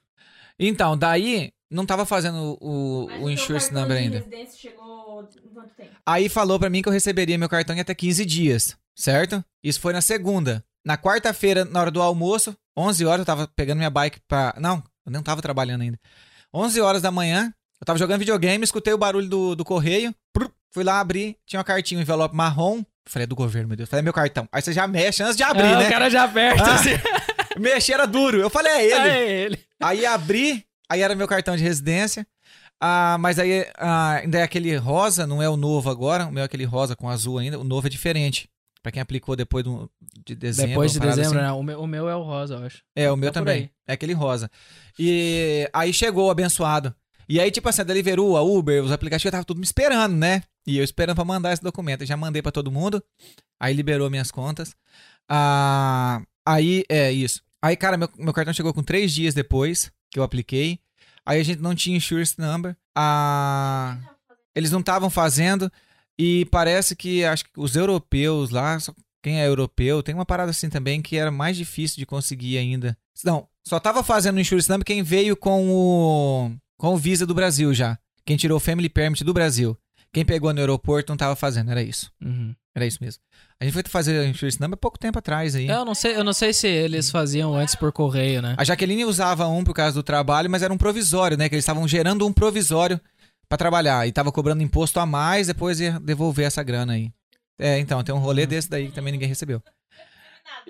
Então, 0.60 0.98
daí 0.98 1.52
não 1.72 1.86
tava 1.86 2.06
fazendo 2.06 2.58
o, 2.60 3.08
Mas 3.10 3.22
o 3.22 3.30
insurance 3.30 3.74
number 3.74 3.96
ainda. 3.96 4.26
chegou 4.58 5.30
em 5.46 5.54
quanto 5.54 5.74
tempo? 5.76 5.92
Aí 6.06 6.28
falou 6.28 6.60
pra 6.60 6.70
mim 6.70 6.82
que 6.82 6.90
eu 6.90 6.94
receberia 6.94 7.38
meu 7.38 7.48
cartão 7.48 7.76
em 7.76 7.80
até 7.80 7.94
15 7.94 8.26
dias, 8.26 8.76
certo? 8.96 9.44
Isso 9.64 9.80
foi 9.80 9.94
na 9.94 10.02
segunda. 10.02 10.66
Na 10.86 10.98
quarta-feira, 10.98 11.66
na 11.66 11.82
hora 11.82 11.92
do 11.92 12.02
almoço, 12.02 12.56
11 12.78 13.06
horas, 13.06 13.20
eu 13.20 13.26
tava 13.26 13.48
pegando 13.56 13.78
minha 13.78 13.90
bike 13.90 14.20
pra. 14.28 14.54
Não, 14.60 14.84
eu 15.06 15.12
não 15.12 15.22
tava 15.22 15.42
trabalhando 15.42 15.82
ainda. 15.82 16.00
11 16.54 16.82
horas 16.82 17.02
da 17.02 17.12
manhã, 17.12 17.54
eu 17.80 17.86
tava 17.86 18.00
jogando 18.00 18.20
videogame, 18.20 18.64
escutei 18.64 18.94
o 18.94 18.98
barulho 18.98 19.28
do, 19.28 19.56
do 19.56 19.66
correio, 19.66 20.14
fui 20.72 20.84
lá 20.84 21.00
abrir, 21.00 21.38
tinha 21.46 21.60
uma 21.60 21.64
cartinha, 21.64 22.00
um 22.00 22.02
envelope 22.02 22.36
marrom. 22.36 22.84
Falei, 23.06 23.24
é 23.24 23.28
do 23.28 23.36
governo, 23.36 23.68
meu 23.68 23.78
Deus. 23.78 23.90
Falei, 23.90 24.02
é 24.02 24.04
meu 24.04 24.14
cartão. 24.14 24.48
Aí 24.52 24.62
você 24.62 24.72
já 24.72 24.88
mexe 24.88 25.24
antes 25.24 25.36
de 25.36 25.42
abrir, 25.44 25.64
Ah, 25.64 25.80
né? 25.80 25.88
O 25.88 25.92
cara 25.92 26.10
já 26.10 26.24
aperta 26.26 26.64
Ah, 26.64 26.76
assim. 26.76 26.92
Mexer 27.60 27.94
era 27.94 28.06
duro. 28.06 28.40
Eu 28.40 28.50
falei, 28.52 28.72
é 28.72 28.86
ele. 28.86 29.10
É 29.10 29.32
ele. 29.32 29.60
Aí 29.82 30.06
abri, 30.06 30.64
aí 30.88 31.02
era 31.02 31.16
meu 31.16 31.28
cartão 31.28 31.56
de 31.56 31.64
residência. 31.64 32.26
Ah, 32.80 33.18
mas 33.20 33.40
aí 33.40 33.68
ah, 33.78 34.18
ainda 34.22 34.38
é 34.40 34.44
aquele 34.44 34.76
rosa, 34.78 35.26
não 35.26 35.42
é 35.42 35.50
o 35.50 35.58
novo 35.58 35.90
agora. 35.90 36.28
O 36.28 36.32
meu 36.32 36.44
é 36.44 36.46
aquele 36.46 36.66
rosa 36.66 36.96
com 36.96 37.10
azul 37.10 37.40
ainda. 37.40 37.60
O 37.60 37.64
novo 37.64 37.88
é 37.88 37.90
diferente. 37.90 38.48
Pra 38.82 38.92
quem 38.92 39.02
aplicou 39.02 39.36
depois 39.36 39.64
do, 39.64 39.92
de 40.26 40.36
dezembro. 40.36 40.70
Depois 40.72 40.94
de 40.94 41.00
dezembro, 41.00 41.38
assim. 41.38 41.48
né? 41.48 41.52
O 41.52 41.62
meu, 41.62 41.82
o 41.82 41.88
meu 41.88 42.08
é 42.10 42.16
o 42.16 42.24
rosa, 42.24 42.56
eu 42.56 42.66
acho. 42.66 42.82
É, 42.96 43.12
o 43.12 43.18
meu 43.18 43.30
Tá 43.32 43.40
também. 43.42 43.70
É 43.86 43.94
aquele 43.94 44.14
rosa. 44.14 44.50
E 44.98 45.70
aí 45.74 45.92
chegou 45.94 46.28
o 46.28 46.32
abençoado. 46.32 46.96
E 47.28 47.40
aí, 47.40 47.52
tipo 47.52 47.68
assim, 47.70 47.82
a 47.82 47.84
Deliveroo, 47.84 48.38
a 48.38 48.42
Uber, 48.42 48.84
os 48.84 48.92
aplicativos 48.92 49.32
tava 49.32 49.44
tudo 49.44 49.58
me 49.60 49.66
esperando, 49.66 50.16
né? 50.16 50.42
E 50.66 50.78
eu 50.78 50.84
esperando 50.84 51.16
pra 51.16 51.26
mandar 51.26 51.52
esse 51.54 51.62
documento. 51.62 52.02
Eu 52.02 52.08
já 52.08 52.18
mandei 52.18 52.42
pra 52.42 52.52
todo 52.52 52.72
mundo. 52.72 53.04
Aí 53.60 53.74
liberou 53.74 54.10
minhas 54.10 54.32
contas. 54.32 54.76
Ah, 55.30 56.22
aí, 56.46 56.84
é 56.90 57.12
isso. 57.12 57.42
Aí, 57.62 57.76
cara, 57.76 57.98
meu, 57.98 58.10
meu 58.18 58.34
cartão 58.34 58.54
chegou 58.54 58.74
com 58.74 58.82
três 58.82 59.12
dias 59.14 59.34
depois 59.34 59.92
que 60.10 60.18
eu 60.18 60.24
apliquei. 60.24 60.80
Aí 61.26 61.40
a 61.40 61.44
gente 61.44 61.62
não 61.62 61.76
tinha 61.76 61.98
insurance 61.98 62.36
number. 62.40 62.76
Ah, 62.98 63.98
eles 64.56 64.72
não 64.72 64.80
estavam 64.80 65.10
fazendo. 65.10 65.72
E 66.20 66.44
parece 66.52 66.96
que 66.98 67.24
acho 67.24 67.46
que 67.46 67.52
os 67.58 67.76
europeus 67.78 68.50
lá, 68.50 68.78
só- 68.80 68.94
quem 69.24 69.40
é 69.42 69.48
europeu, 69.48 70.04
tem 70.04 70.14
uma 70.14 70.26
parada 70.26 70.52
assim 70.52 70.70
também 70.70 71.02
que 71.02 71.16
era 71.16 71.32
mais 71.32 71.56
difícil 71.56 71.98
de 71.98 72.06
conseguir 72.06 72.58
ainda. 72.58 72.98
Não, 73.24 73.48
só 73.66 73.80
tava 73.80 74.04
fazendo 74.04 74.36
o 74.38 74.40
Insurance 74.40 74.70
Number 74.70 74.86
quem 74.86 75.02
veio 75.02 75.36
com 75.38 75.70
o 75.70 76.52
com 76.78 76.94
o 76.94 76.98
Visa 76.98 77.26
do 77.26 77.34
Brasil 77.34 77.74
já. 77.74 77.98
Quem 78.26 78.38
tirou 78.38 78.58
o 78.58 78.60
Family 78.62 78.90
Permit 78.90 79.24
do 79.24 79.34
Brasil. 79.34 79.78
Quem 80.14 80.26
pegou 80.26 80.52
no 80.54 80.60
aeroporto 80.60 81.12
não 81.12 81.18
tava 81.18 81.36
fazendo, 81.36 81.70
era 81.72 81.82
isso. 81.84 82.12
Uhum. 82.24 82.54
Era 82.76 82.86
isso 82.86 82.98
mesmo. 83.02 83.22
A 83.60 83.64
gente 83.66 83.74
foi 83.74 83.84
fazer 83.88 84.20
o 84.20 84.26
Insurance 84.28 84.60
Number 84.60 84.78
pouco 84.78 84.98
tempo 84.98 85.20
atrás 85.20 85.56
aí. 85.56 85.68
Eu 85.68 85.84
não 85.86 85.94
sei, 85.94 86.16
eu 86.16 86.24
não 86.24 86.34
sei 86.34 86.54
se 86.54 86.68
eles 86.68 87.12
faziam 87.12 87.54
antes 87.56 87.76
por 87.76 87.92
correio, 87.92 88.42
né? 88.42 88.56
A 88.58 88.64
Jaqueline 88.64 89.04
usava 89.06 89.48
um 89.48 89.64
por 89.64 89.74
causa 89.74 89.94
do 89.94 90.04
trabalho, 90.04 90.50
mas 90.50 90.64
era 90.64 90.74
um 90.74 90.78
provisório, 90.78 91.38
né? 91.38 91.48
Que 91.50 91.56
eles 91.56 91.64
estavam 91.64 91.88
gerando 91.88 92.26
um 92.26 92.32
provisório 92.34 93.00
pra 93.50 93.58
trabalhar. 93.58 94.08
E 94.08 94.12
tava 94.12 94.32
cobrando 94.32 94.62
imposto 94.64 95.00
a 95.00 95.06
mais, 95.06 95.48
depois 95.48 95.80
ia 95.80 96.00
devolver 96.00 96.46
essa 96.46 96.64
grana 96.64 96.94
aí. 96.94 97.12
É, 97.60 97.78
então, 97.80 98.02
tem 98.04 98.16
um 98.16 98.20
rolê 98.20 98.46
desse 98.46 98.70
daí 98.70 98.88
que 98.88 98.94
também 98.94 99.12
ninguém 99.12 99.28
recebeu. 99.28 99.62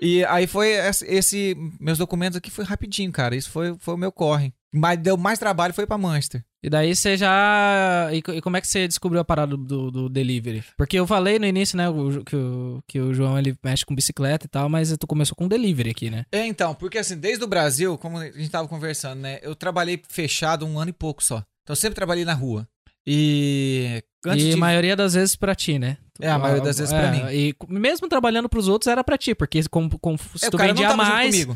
E 0.00 0.24
aí 0.26 0.46
foi 0.46 0.70
esse, 0.70 1.04
esse- 1.06 1.56
meus 1.78 1.98
documentos 1.98 2.36
aqui 2.36 2.50
foi 2.50 2.64
rapidinho, 2.64 3.12
cara. 3.12 3.36
Isso 3.36 3.50
foi, 3.50 3.76
foi 3.78 3.94
o 3.94 3.98
meu 3.98 4.10
corre. 4.10 4.52
Mas 4.72 4.98
deu 4.98 5.16
mais 5.16 5.38
trabalho 5.38 5.74
foi 5.74 5.86
pra 5.86 5.98
Manchester. 5.98 6.44
E 6.62 6.70
daí 6.70 6.94
você 6.94 7.16
já. 7.16 8.08
E, 8.12 8.18
e 8.36 8.40
como 8.40 8.56
é 8.56 8.60
que 8.60 8.68
você 8.68 8.86
descobriu 8.86 9.20
a 9.20 9.24
parada 9.24 9.56
do, 9.56 9.90
do 9.90 10.08
delivery? 10.08 10.62
Porque 10.76 10.98
eu 10.98 11.06
falei 11.06 11.38
no 11.38 11.46
início, 11.46 11.76
né, 11.76 11.84
que, 12.24 12.36
o, 12.36 12.82
que 12.86 13.00
o 13.00 13.12
João 13.14 13.38
ele 13.38 13.56
mexe 13.64 13.84
com 13.84 13.94
bicicleta 13.94 14.46
e 14.46 14.48
tal, 14.48 14.68
mas 14.68 14.94
tu 14.96 15.06
começou 15.06 15.34
com 15.34 15.48
delivery 15.48 15.90
aqui, 15.90 16.10
né? 16.10 16.24
É, 16.30 16.46
então, 16.46 16.74
porque 16.74 16.98
assim, 16.98 17.16
desde 17.16 17.42
o 17.42 17.48
Brasil, 17.48 17.96
como 17.98 18.18
a 18.18 18.30
gente 18.30 18.50
tava 18.50 18.68
conversando, 18.68 19.20
né? 19.20 19.38
Eu 19.42 19.54
trabalhei 19.56 20.00
fechado 20.08 20.64
um 20.66 20.78
ano 20.78 20.90
e 20.90 20.94
pouco 20.94 21.24
só. 21.24 21.42
Então 21.70 21.72
eu 21.72 21.76
sempre 21.76 21.94
trabalhei 21.94 22.24
na 22.24 22.34
rua. 22.34 22.66
E 23.06 24.02
antes 24.26 24.44
e 24.44 24.48
a 24.48 24.54
de 24.54 24.56
maioria 24.56 24.96
das 24.96 25.14
vezes 25.14 25.36
pra 25.36 25.54
ti, 25.54 25.78
né? 25.78 25.98
É, 26.20 26.28
a 26.28 26.36
maioria 26.36 26.64
das 26.64 26.78
vezes 26.78 26.92
pra 26.92 27.12
mim. 27.12 27.22
E 27.32 27.54
mesmo 27.68 28.08
trabalhando 28.08 28.48
pros 28.48 28.66
outros 28.66 28.88
era 28.88 29.04
pra 29.04 29.16
ti, 29.16 29.36
porque 29.36 29.62
com, 29.68 29.88
com- 29.88 30.18
se 30.18 30.46
É, 30.46 30.50
tu 30.50 30.58
vendia 30.58 30.96
mais, 30.96 31.46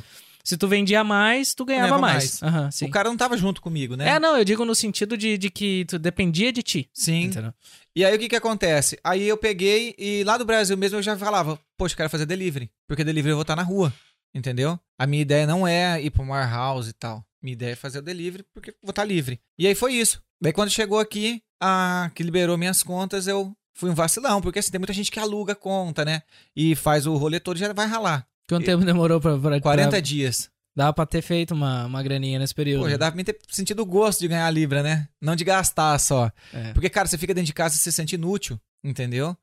se 0.45 0.57
tu 0.57 0.69
vendia 0.69 1.03
mais, 1.03 1.53
tu 1.53 1.65
ganhava 1.65 1.89
Ganhava 1.89 2.01
mais. 2.01 2.41
Aham, 2.45 2.70
sim. 2.70 2.86
O 2.86 2.91
cara 2.91 3.09
não 3.09 3.16
tava 3.16 3.36
junto 3.36 3.61
comigo, 3.61 3.97
né? 3.97 4.11
É, 4.11 4.20
não, 4.20 4.39
eu 4.39 4.45
digo 4.45 4.65
no 4.65 4.74
sentido 4.74 5.16
de, 5.16 5.36
de 5.36 5.51
que 5.51 5.85
tu 5.86 5.99
dependia 5.99 6.53
de 6.53 6.62
ti. 6.62 6.89
Sim. 6.95 7.24
Entendeu? 7.24 7.53
E 7.97 8.05
aí 8.05 8.15
o 8.15 8.19
que 8.19 8.28
que 8.28 8.36
acontece? 8.36 8.97
Aí 9.03 9.27
eu 9.27 9.36
peguei 9.36 9.97
e 9.99 10.23
lá 10.23 10.39
do 10.39 10.45
Brasil 10.45 10.77
mesmo 10.77 10.99
eu 10.99 11.03
já 11.03 11.19
falava, 11.19 11.59
poxa, 11.77 11.95
eu 11.95 11.97
quero 11.97 12.11
fazer 12.11 12.24
delivery. 12.24 12.70
Porque 12.86 13.03
delivery 13.03 13.32
eu 13.32 13.36
vou 13.36 13.43
estar 13.43 13.57
na 13.57 13.62
rua. 13.65 13.93
Entendeu? 14.35 14.78
A 14.98 15.06
minha 15.06 15.23
ideia 15.23 15.47
não 15.47 15.66
é 15.66 16.01
ir 16.02 16.11
pro 16.11 16.27
warehouse 16.27 16.90
e 16.90 16.93
tal. 16.93 17.24
Minha 17.43 17.52
ideia 17.52 17.73
é 17.73 17.77
fazer 17.77 17.98
o 17.98 18.02
delivery 18.02 18.44
porque 18.55 18.74
vou 18.82 18.90
estar 18.90 19.05
livre. 19.05 19.40
E 19.59 19.66
aí 19.66 19.74
foi 19.74 19.94
isso. 19.94 20.23
Daí 20.43 20.52
quando 20.52 20.70
chegou 20.70 20.98
aqui, 20.98 21.43
a 21.62 22.11
que 22.15 22.23
liberou 22.23 22.59
minhas 22.59 22.82
contas, 22.82 23.27
eu 23.27 23.55
fui 23.77 23.90
um 23.90 23.94
vacilão. 23.94 24.40
Porque 24.40 24.59
assim, 24.59 24.70
tem 24.70 24.78
muita 24.78 24.93
gente 24.93 25.11
que 25.11 25.20
aluga 25.20 25.55
conta, 25.55 26.05
né? 26.05 26.23
E 26.56 26.74
faz 26.74 27.06
o 27.06 27.16
rolê 27.16 27.39
todo 27.39 27.56
e 27.56 27.61
já 27.61 27.73
vai 27.73 27.86
ralar. 27.86 28.27
Quanto 28.48 28.65
tempo 28.66 28.85
demorou 28.85 29.20
pra, 29.20 29.39
pra, 29.39 29.61
40 29.61 29.89
pra- 29.90 30.01
dias. 30.01 30.51
Dava 30.77 30.93
pra 30.93 31.06
ter 31.06 31.23
feito 31.23 31.55
uma, 31.55 31.86
uma 31.86 32.02
graninha 32.02 32.39
nesse 32.39 32.52
período. 32.55 32.82
Pô, 32.82 32.90
já 32.90 32.97
dava 32.97 33.12
pra 33.12 33.16
mim 33.16 33.24
ter 33.24 33.39
sentido 33.48 33.81
o 33.82 33.86
gosto 33.86 34.19
de 34.20 34.27
ganhar 34.28 34.47
a 34.47 34.51
Libra, 34.51 34.82
né? 34.82 35.09
Não 35.23 35.36
de 35.36 35.44
gastar 35.44 35.97
só. 36.01 36.32
É. 36.52 36.73
Porque, 36.73 36.90
cara, 36.90 37.06
você 37.06 37.16
fica 37.16 37.32
dentro 37.32 37.47
de 37.47 37.52
casa 37.52 37.77
e 37.77 37.78
se 37.78 37.93
sente 37.93 38.16
inútil, 38.16 38.59
entendeu? 38.82 39.36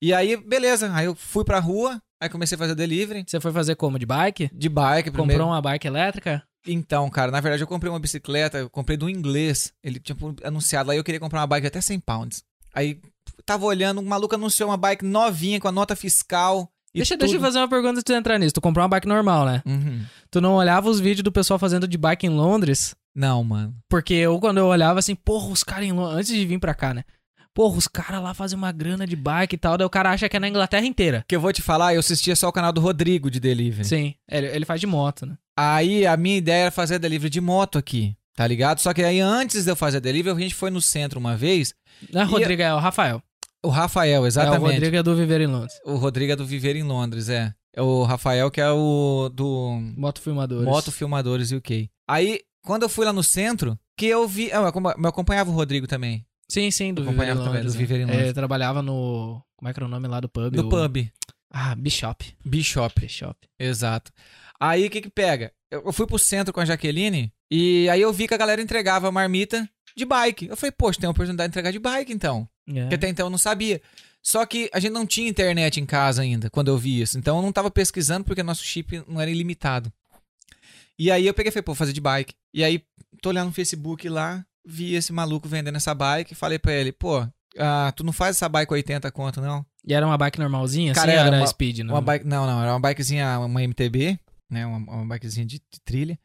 E 0.00 0.14
aí, 0.14 0.36
beleza. 0.36 0.92
Aí 0.94 1.06
eu 1.06 1.14
fui 1.16 1.44
pra 1.44 1.58
rua, 1.58 2.00
aí 2.20 2.28
comecei 2.28 2.56
a 2.56 2.58
fazer 2.58 2.74
delivery 2.74 3.24
Você 3.26 3.40
foi 3.40 3.52
fazer 3.52 3.74
como? 3.76 3.98
De 3.98 4.06
bike? 4.06 4.50
de 4.52 4.68
bike 4.68 5.10
primeiro. 5.10 5.42
Comprou 5.42 5.54
uma 5.54 5.62
bike 5.62 5.86
elétrica? 5.86 6.42
Então, 6.66 7.08
cara, 7.10 7.30
na 7.30 7.40
verdade 7.40 7.62
eu 7.62 7.66
comprei 7.68 7.90
uma 7.90 8.00
bicicleta, 8.00 8.58
eu 8.58 8.68
comprei 8.70 8.96
do 8.96 9.08
inglês. 9.08 9.72
Ele 9.82 10.00
tinha 10.00 10.16
anunciado 10.44 10.88
lá 10.88 10.94
e 10.94 10.98
eu 10.98 11.04
queria 11.04 11.20
comprar 11.20 11.40
uma 11.40 11.46
bike 11.46 11.66
até 11.66 11.80
100 11.80 12.00
pounds. 12.00 12.42
Aí 12.74 13.00
tava 13.44 13.64
olhando, 13.64 14.00
um 14.00 14.04
maluco 14.04 14.34
anunciou 14.34 14.68
uma 14.68 14.76
bike 14.76 15.04
novinha 15.04 15.60
com 15.60 15.68
a 15.68 15.72
nota 15.72 15.94
fiscal. 15.94 16.68
E 16.92 16.98
Deixa, 16.98 17.14
tudo. 17.14 17.20
deixa 17.20 17.36
eu 17.36 17.40
fazer 17.40 17.58
uma 17.58 17.68
pergunta 17.68 17.92
antes 18.00 18.04
de 18.04 18.12
entrar 18.14 18.38
nisso. 18.38 18.54
Tu 18.54 18.60
comprou 18.60 18.82
uma 18.82 18.88
bike 18.88 19.06
normal, 19.06 19.44
né? 19.44 19.62
Uhum. 19.66 20.02
Tu 20.30 20.40
não 20.40 20.54
olhava 20.54 20.88
os 20.88 20.98
vídeos 20.98 21.22
do 21.22 21.30
pessoal 21.30 21.58
fazendo 21.58 21.86
de 21.86 21.98
bike 21.98 22.26
em 22.26 22.30
Londres? 22.30 22.94
Não, 23.14 23.44
mano. 23.44 23.74
Porque 23.88 24.14
eu, 24.14 24.38
quando 24.40 24.58
eu 24.58 24.66
olhava 24.66 24.98
assim, 24.98 25.14
porra, 25.14 25.48
os 25.50 25.62
caras 25.62 25.86
em 25.86 25.92
Londres. 25.92 26.18
Antes 26.18 26.32
de 26.34 26.46
vir 26.46 26.58
pra 26.58 26.74
cá, 26.74 26.92
né? 26.94 27.04
Porra, 27.56 27.78
os 27.78 27.88
caras 27.88 28.22
lá 28.22 28.34
fazem 28.34 28.54
uma 28.58 28.70
grana 28.70 29.06
de 29.06 29.16
bike 29.16 29.54
e 29.54 29.58
tal. 29.58 29.78
Daí 29.78 29.86
o 29.86 29.90
cara 29.90 30.10
acha 30.10 30.28
que 30.28 30.36
é 30.36 30.38
na 30.38 30.46
Inglaterra 30.46 30.84
inteira. 30.84 31.24
Que 31.26 31.34
eu 31.34 31.40
vou 31.40 31.50
te 31.54 31.62
falar, 31.62 31.94
eu 31.94 32.00
assistia 32.00 32.36
só 32.36 32.48
o 32.48 32.52
canal 32.52 32.70
do 32.70 32.82
Rodrigo 32.82 33.30
de 33.30 33.40
delivery. 33.40 33.88
Sim, 33.88 34.14
ele, 34.30 34.46
ele 34.48 34.64
faz 34.66 34.78
de 34.78 34.86
moto, 34.86 35.24
né? 35.24 35.38
Aí 35.56 36.06
a 36.06 36.18
minha 36.18 36.36
ideia 36.36 36.64
era 36.64 36.70
fazer 36.70 36.98
delivery 36.98 37.30
de 37.30 37.40
moto 37.40 37.78
aqui, 37.78 38.14
tá 38.34 38.46
ligado? 38.46 38.80
Só 38.80 38.92
que 38.92 39.02
aí 39.02 39.20
antes 39.20 39.64
de 39.64 39.70
eu 39.70 39.74
fazer 39.74 40.00
delivery, 40.00 40.36
a 40.36 40.38
gente 40.40 40.54
foi 40.54 40.70
no 40.70 40.82
centro 40.82 41.18
uma 41.18 41.34
vez. 41.34 41.72
Não 42.12 42.20
é 42.20 42.24
Rodrigo, 42.24 42.60
é 42.60 42.74
o 42.74 42.78
Rafael. 42.78 43.22
O 43.64 43.70
Rafael, 43.70 44.16
É, 44.16 44.20
o 44.20 44.26
exatamente. 44.26 44.72
Rodrigo 44.74 44.96
é 44.96 45.02
do 45.02 45.16
Viver 45.16 45.40
em 45.40 45.46
Londres. 45.46 45.72
o 45.86 45.96
Rodrigo 45.96 46.32
é 46.32 46.36
do 46.36 46.44
Viver 46.44 46.76
em 46.76 46.82
Londres, 46.82 47.30
é. 47.30 47.54
É 47.74 47.80
o 47.80 48.02
Rafael 48.02 48.50
que 48.50 48.60
é 48.60 48.70
o 48.70 49.30
do 49.32 49.80
Moto 49.96 50.20
Filmadores. 50.20 50.66
Moto 50.66 50.92
Filmadores 50.92 51.52
UK. 51.52 51.88
Aí, 52.06 52.40
quando 52.62 52.82
eu 52.82 52.88
fui 52.90 53.06
lá 53.06 53.14
no 53.14 53.22
centro, 53.22 53.78
que 53.96 54.04
eu 54.04 54.28
vi. 54.28 54.52
ah, 54.52 54.56
Eu 54.56 54.64
eu 55.02 55.08
acompanhava 55.08 55.50
o 55.50 55.54
Rodrigo 55.54 55.86
também. 55.86 56.25
Sim, 56.48 56.70
sim, 56.70 56.94
do 56.94 57.04
Viver 57.04 57.28
em 57.28 57.34
também, 57.36 57.62
do 57.62 57.70
Viver 57.72 58.00
em. 58.00 58.10
Ele 58.10 58.32
trabalhava 58.32 58.82
no... 58.82 59.42
Como 59.56 59.68
é 59.68 59.72
que 59.72 59.78
era 59.78 59.86
o 59.86 59.88
nome 59.88 60.06
lá 60.06 60.20
do 60.20 60.28
pub? 60.28 60.54
No 60.54 60.66
O- 60.66 60.68
pub. 60.68 61.08
Ah, 61.50 61.74
Bishop. 61.74 62.36
Bishop. 62.44 63.00
Bishop. 63.00 63.34
Exato. 63.58 64.12
Aí 64.60 64.86
o 64.86 64.90
que 64.90 65.00
que 65.00 65.10
pega? 65.10 65.52
Eu 65.70 65.92
fui 65.92 66.06
pro 66.06 66.18
centro 66.18 66.52
com 66.52 66.60
a 66.60 66.64
Jaqueline 66.64 67.32
e 67.50 67.88
aí 67.88 68.00
eu 68.00 68.12
vi 68.12 68.28
que 68.28 68.34
a 68.34 68.38
galera 68.38 68.60
entregava 68.60 69.10
marmita 69.10 69.68
de 69.96 70.04
bike. 70.04 70.46
Eu 70.48 70.56
falei, 70.56 70.72
poxa, 70.72 71.00
tem 71.00 71.06
uma 71.08 71.12
oportunidade 71.12 71.48
de 71.48 71.52
entregar 71.52 71.70
de 71.72 71.78
bike 71.78 72.12
então. 72.12 72.48
É. 72.68 72.80
Porque 72.82 72.94
até 72.96 73.08
então 73.08 73.26
eu 73.26 73.30
não 73.30 73.38
sabia. 73.38 73.80
Só 74.22 74.44
que 74.44 74.68
a 74.72 74.80
gente 74.80 74.92
não 74.92 75.06
tinha 75.06 75.28
internet 75.28 75.80
em 75.80 75.86
casa 75.86 76.22
ainda 76.22 76.50
quando 76.50 76.68
eu 76.68 76.76
vi 76.76 77.00
isso. 77.00 77.18
Então 77.18 77.36
eu 77.36 77.42
não 77.42 77.52
tava 77.52 77.70
pesquisando 77.70 78.24
porque 78.24 78.42
nosso 78.42 78.62
chip 78.64 79.02
não 79.08 79.20
era 79.20 79.30
ilimitado. 79.30 79.90
E 80.98 81.10
aí 81.10 81.26
eu 81.26 81.34
peguei 81.34 81.48
e 81.48 81.52
falei, 81.52 81.62
pô, 81.62 81.72
vou 81.72 81.76
fazer 81.76 81.92
de 81.92 82.00
bike. 82.00 82.34
E 82.52 82.64
aí 82.64 82.82
tô 83.22 83.28
olhando 83.30 83.46
no 83.48 83.52
Facebook 83.52 84.08
lá, 84.08 84.44
vi 84.66 84.94
esse 84.94 85.12
maluco 85.12 85.48
vendendo 85.48 85.76
essa 85.76 85.94
bike 85.94 86.32
e 86.32 86.36
falei 86.36 86.58
pra 86.58 86.72
ele, 86.72 86.92
pô, 86.92 87.26
ah, 87.58 87.92
tu 87.94 88.02
não 88.04 88.12
faz 88.12 88.36
essa 88.36 88.48
bike 88.48 88.72
80 88.72 89.10
conto, 89.12 89.40
não? 89.40 89.64
E 89.86 89.94
era 89.94 90.04
uma 90.04 90.18
bike 90.18 90.38
normalzinha? 90.38 90.92
Cara, 90.92 91.12
assim, 91.12 91.18
era 91.20 91.28
era 91.28 91.36
uma- 91.38 91.46
speed, 91.46 91.78
não? 91.78 91.94
Uma 91.94 92.00
bike, 92.00 92.26
não, 92.26 92.46
não, 92.46 92.60
era 92.62 92.72
uma 92.72 92.80
bikezinha, 92.80 93.38
uma 93.38 93.62
MTB, 93.62 94.18
né? 94.50 94.66
Uma, 94.66 94.78
uma 94.78 95.06
bikezinha 95.14 95.46
de, 95.46 95.58
de 95.58 95.80
trilha. 95.84 96.18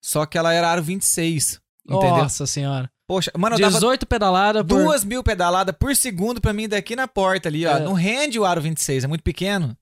Só 0.00 0.24
que 0.26 0.36
ela 0.38 0.52
era 0.52 0.68
aro 0.68 0.82
26. 0.82 1.60
Entendeu? 1.84 2.16
Nossa 2.16 2.46
senhora. 2.46 2.90
Poxa, 3.06 3.30
mano, 3.36 3.56
eu 3.56 3.60
dava 3.60 3.74
18 3.74 4.06
pedaladas 4.06 4.62
por... 4.62 4.82
duas 4.82 5.04
mil 5.04 5.22
pedaladas 5.22 5.74
por 5.78 5.94
segundo 5.94 6.40
pra 6.40 6.52
mim 6.52 6.68
daqui 6.68 6.96
na 6.96 7.06
porta 7.06 7.48
ali, 7.48 7.66
ó. 7.66 7.76
É. 7.76 7.80
Não 7.80 7.92
rende 7.92 8.38
o 8.38 8.44
aro 8.44 8.62
26, 8.62 9.04
é 9.04 9.06
muito 9.06 9.22
pequeno, 9.22 9.76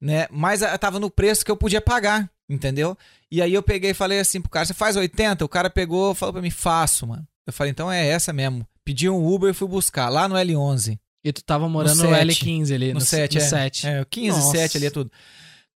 né? 0.00 0.28
Mas 0.30 0.62
ah, 0.62 0.76
tava 0.78 1.00
no 1.00 1.10
preço 1.10 1.44
que 1.44 1.50
eu 1.50 1.56
podia 1.56 1.80
pagar, 1.80 2.30
entendeu? 2.48 2.96
E 3.30 3.42
aí 3.42 3.52
eu 3.52 3.62
peguei 3.62 3.90
e 3.90 3.94
falei 3.94 4.20
assim 4.20 4.40
pro 4.40 4.50
cara, 4.50 4.64
você 4.66 4.74
faz 4.74 4.94
80? 4.94 5.44
O 5.44 5.48
cara 5.48 5.68
pegou, 5.68 6.14
falou 6.14 6.34
pra 6.34 6.42
mim, 6.42 6.50
faço, 6.50 7.06
mano. 7.06 7.26
Eu 7.48 7.52
falei, 7.52 7.70
então 7.70 7.90
é 7.90 8.06
essa 8.06 8.30
mesmo. 8.32 8.66
Pedi 8.84 9.08
um 9.08 9.26
Uber 9.26 9.50
e 9.50 9.54
fui 9.54 9.66
buscar, 9.66 10.08
lá 10.10 10.28
no 10.28 10.34
L11. 10.36 10.98
E 11.24 11.32
tu 11.32 11.42
tava 11.42 11.68
morando 11.68 11.96
no, 11.96 12.10
No 12.10 12.16
sete. 12.16 12.44
L15 12.44 12.74
ali. 12.74 12.88
No 12.88 12.94
No, 12.94 13.00
7, 13.00 13.36
no 13.36 13.40
é. 13.42 13.44
7. 13.44 13.86
É, 13.86 14.00
o 14.02 14.06
15, 14.06 14.38
Nossa. 14.38 14.56
7 14.58 14.76
ali 14.76 14.86
é 14.86 14.90
tudo. 14.90 15.10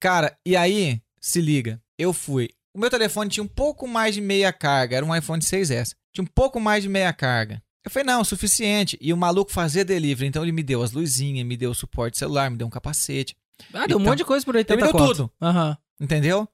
Cara, 0.01 0.36
e 0.45 0.57
aí, 0.57 1.01
se 1.20 1.40
liga, 1.40 1.81
eu 1.99 2.12
fui. 2.12 2.51
O 2.74 2.78
meu 2.78 2.89
telefone 2.90 3.31
tinha 3.31 3.45
um 3.45 3.49
pouco 3.49 3.86
mais 3.86 4.15
de 4.15 4.20
meia 4.20 4.53
carga, 4.53 4.97
era 4.97 5.05
um 5.05 5.15
iPhone 5.15 5.43
6S. 5.43 5.95
Tinha 6.12 6.24
um 6.24 6.27
pouco 6.35 6.59
mais 6.61 6.82
de 6.82 6.89
meia 6.89 7.12
carga. 7.12 7.62
Eu 7.85 7.90
falei, 7.90 8.07
não, 8.07 8.24
suficiente. 8.24 8.99
E 9.01 9.12
o 9.12 9.16
maluco 9.16 9.51
fazia 9.51 9.85
delivery, 9.85 10.27
então 10.28 10.43
ele 10.43 10.53
me 10.53 10.62
deu 10.62 10.82
as 10.82 10.93
luzinhas, 10.93 11.47
me 11.47 11.57
deu 11.57 11.70
o 11.70 11.74
suporte 11.74 12.19
celular, 12.19 12.51
me 12.51 12.57
deu 12.57 12.66
um 12.66 12.70
capacete, 12.70 13.36
Ah, 13.73 13.86
deu 13.86 13.97
um 13.99 14.01
Então, 14.01 14.01
monte 14.01 14.19
de 14.19 14.24
coisa 14.24 14.45
por 14.45 14.57
80 14.57 14.74
ele 14.74 14.82
me 14.82 14.93
deu 14.99 15.07
tudo. 15.07 15.31
Aham. 15.40 15.77
entendeu? 16.01 16.49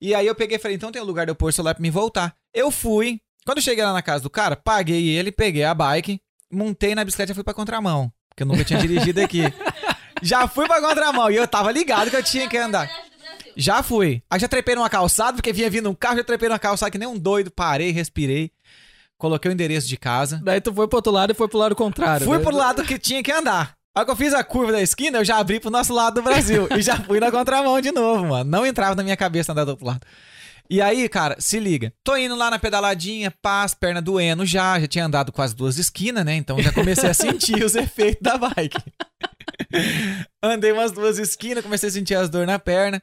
E 0.00 0.14
aí 0.14 0.26
eu 0.26 0.34
peguei 0.34 0.56
e 0.56 0.60
falei, 0.60 0.76
então 0.76 0.90
tem 0.92 1.00
um 1.02 1.04
lugar 1.04 1.26
de 1.26 1.30
eu 1.30 1.36
pôr 1.36 1.48
o 1.50 1.52
celular 1.52 1.74
pra 1.74 1.82
me 1.82 1.90
voltar. 1.90 2.34
Eu 2.54 2.70
fui. 2.70 3.20
Quando 3.48 3.60
eu 3.60 3.64
cheguei 3.64 3.82
lá 3.82 3.94
na 3.94 4.02
casa 4.02 4.22
do 4.22 4.28
cara, 4.28 4.54
paguei 4.54 5.08
ele, 5.08 5.32
peguei 5.32 5.64
a 5.64 5.72
bike, 5.72 6.20
montei 6.52 6.94
na 6.94 7.02
bicicleta 7.02 7.32
e 7.32 7.34
fui 7.34 7.42
pra 7.42 7.54
contramão. 7.54 8.12
Porque 8.28 8.42
eu 8.42 8.46
nunca 8.46 8.62
tinha 8.62 8.78
dirigido 8.78 9.22
aqui. 9.22 9.40
Já 10.20 10.46
fui 10.46 10.66
pra 10.66 10.82
contramão 10.82 11.30
e 11.30 11.36
eu 11.36 11.48
tava 11.48 11.72
ligado 11.72 12.10
que 12.10 12.16
eu 12.16 12.22
tinha 12.22 12.46
que 12.46 12.58
andar. 12.58 12.90
Já 13.56 13.82
fui. 13.82 14.22
Aí 14.28 14.38
já 14.38 14.48
trepei 14.48 14.74
numa 14.74 14.90
calçada, 14.90 15.36
porque 15.36 15.50
vinha 15.50 15.70
vindo 15.70 15.88
um 15.88 15.94
carro, 15.94 16.18
já 16.18 16.24
trepei 16.24 16.48
numa 16.48 16.58
calçada 16.58 16.90
que 16.90 16.98
nem 16.98 17.08
um 17.08 17.18
doido, 17.18 17.50
parei, 17.50 17.90
respirei. 17.90 18.50
Coloquei 19.16 19.50
o 19.50 19.54
endereço 19.54 19.88
de 19.88 19.96
casa. 19.96 20.42
Daí 20.44 20.60
tu 20.60 20.74
foi 20.74 20.86
pro 20.86 20.98
outro 20.98 21.12
lado 21.12 21.30
e 21.30 21.34
foi 21.34 21.48
pro 21.48 21.58
lado 21.58 21.74
contrário. 21.74 22.26
Fui 22.26 22.36
né? 22.36 22.44
pro 22.44 22.54
lado 22.54 22.84
que 22.84 22.98
tinha 22.98 23.22
que 23.22 23.32
andar. 23.32 23.76
Aí 23.94 24.04
que 24.04 24.10
eu 24.10 24.16
fiz 24.16 24.34
a 24.34 24.44
curva 24.44 24.72
da 24.72 24.82
esquina, 24.82 25.18
eu 25.18 25.24
já 25.24 25.38
abri 25.38 25.58
pro 25.58 25.70
nosso 25.70 25.94
lado 25.94 26.16
do 26.16 26.22
Brasil. 26.22 26.68
e 26.76 26.82
já 26.82 26.96
fui 26.96 27.18
na 27.18 27.30
contramão 27.30 27.80
de 27.80 27.92
novo, 27.92 28.26
mano. 28.26 28.50
Não 28.50 28.66
entrava 28.66 28.94
na 28.94 29.02
minha 29.02 29.16
cabeça 29.16 29.52
andar 29.52 29.64
do 29.64 29.70
outro 29.70 29.86
lado. 29.86 30.06
E 30.70 30.82
aí, 30.82 31.08
cara, 31.08 31.36
se 31.40 31.58
liga. 31.58 31.92
Tô 32.04 32.16
indo 32.16 32.34
lá 32.36 32.50
na 32.50 32.58
pedaladinha, 32.58 33.32
paz, 33.42 33.74
perna 33.74 34.02
doendo 34.02 34.44
já. 34.44 34.78
Já 34.78 34.86
tinha 34.86 35.06
andado 35.06 35.32
quase 35.32 35.54
duas 35.56 35.78
esquinas, 35.78 36.24
né? 36.24 36.34
Então 36.34 36.60
já 36.62 36.72
comecei 36.72 37.08
a 37.08 37.14
sentir 37.14 37.64
os 37.64 37.74
efeitos 37.76 38.20
da 38.22 38.36
bike. 38.36 38.76
Andei 40.42 40.72
umas 40.72 40.92
duas 40.92 41.18
esquinas, 41.18 41.62
comecei 41.64 41.88
a 41.88 41.92
sentir 41.92 42.14
as 42.14 42.28
dores 42.28 42.46
na 42.46 42.58
perna. 42.58 43.02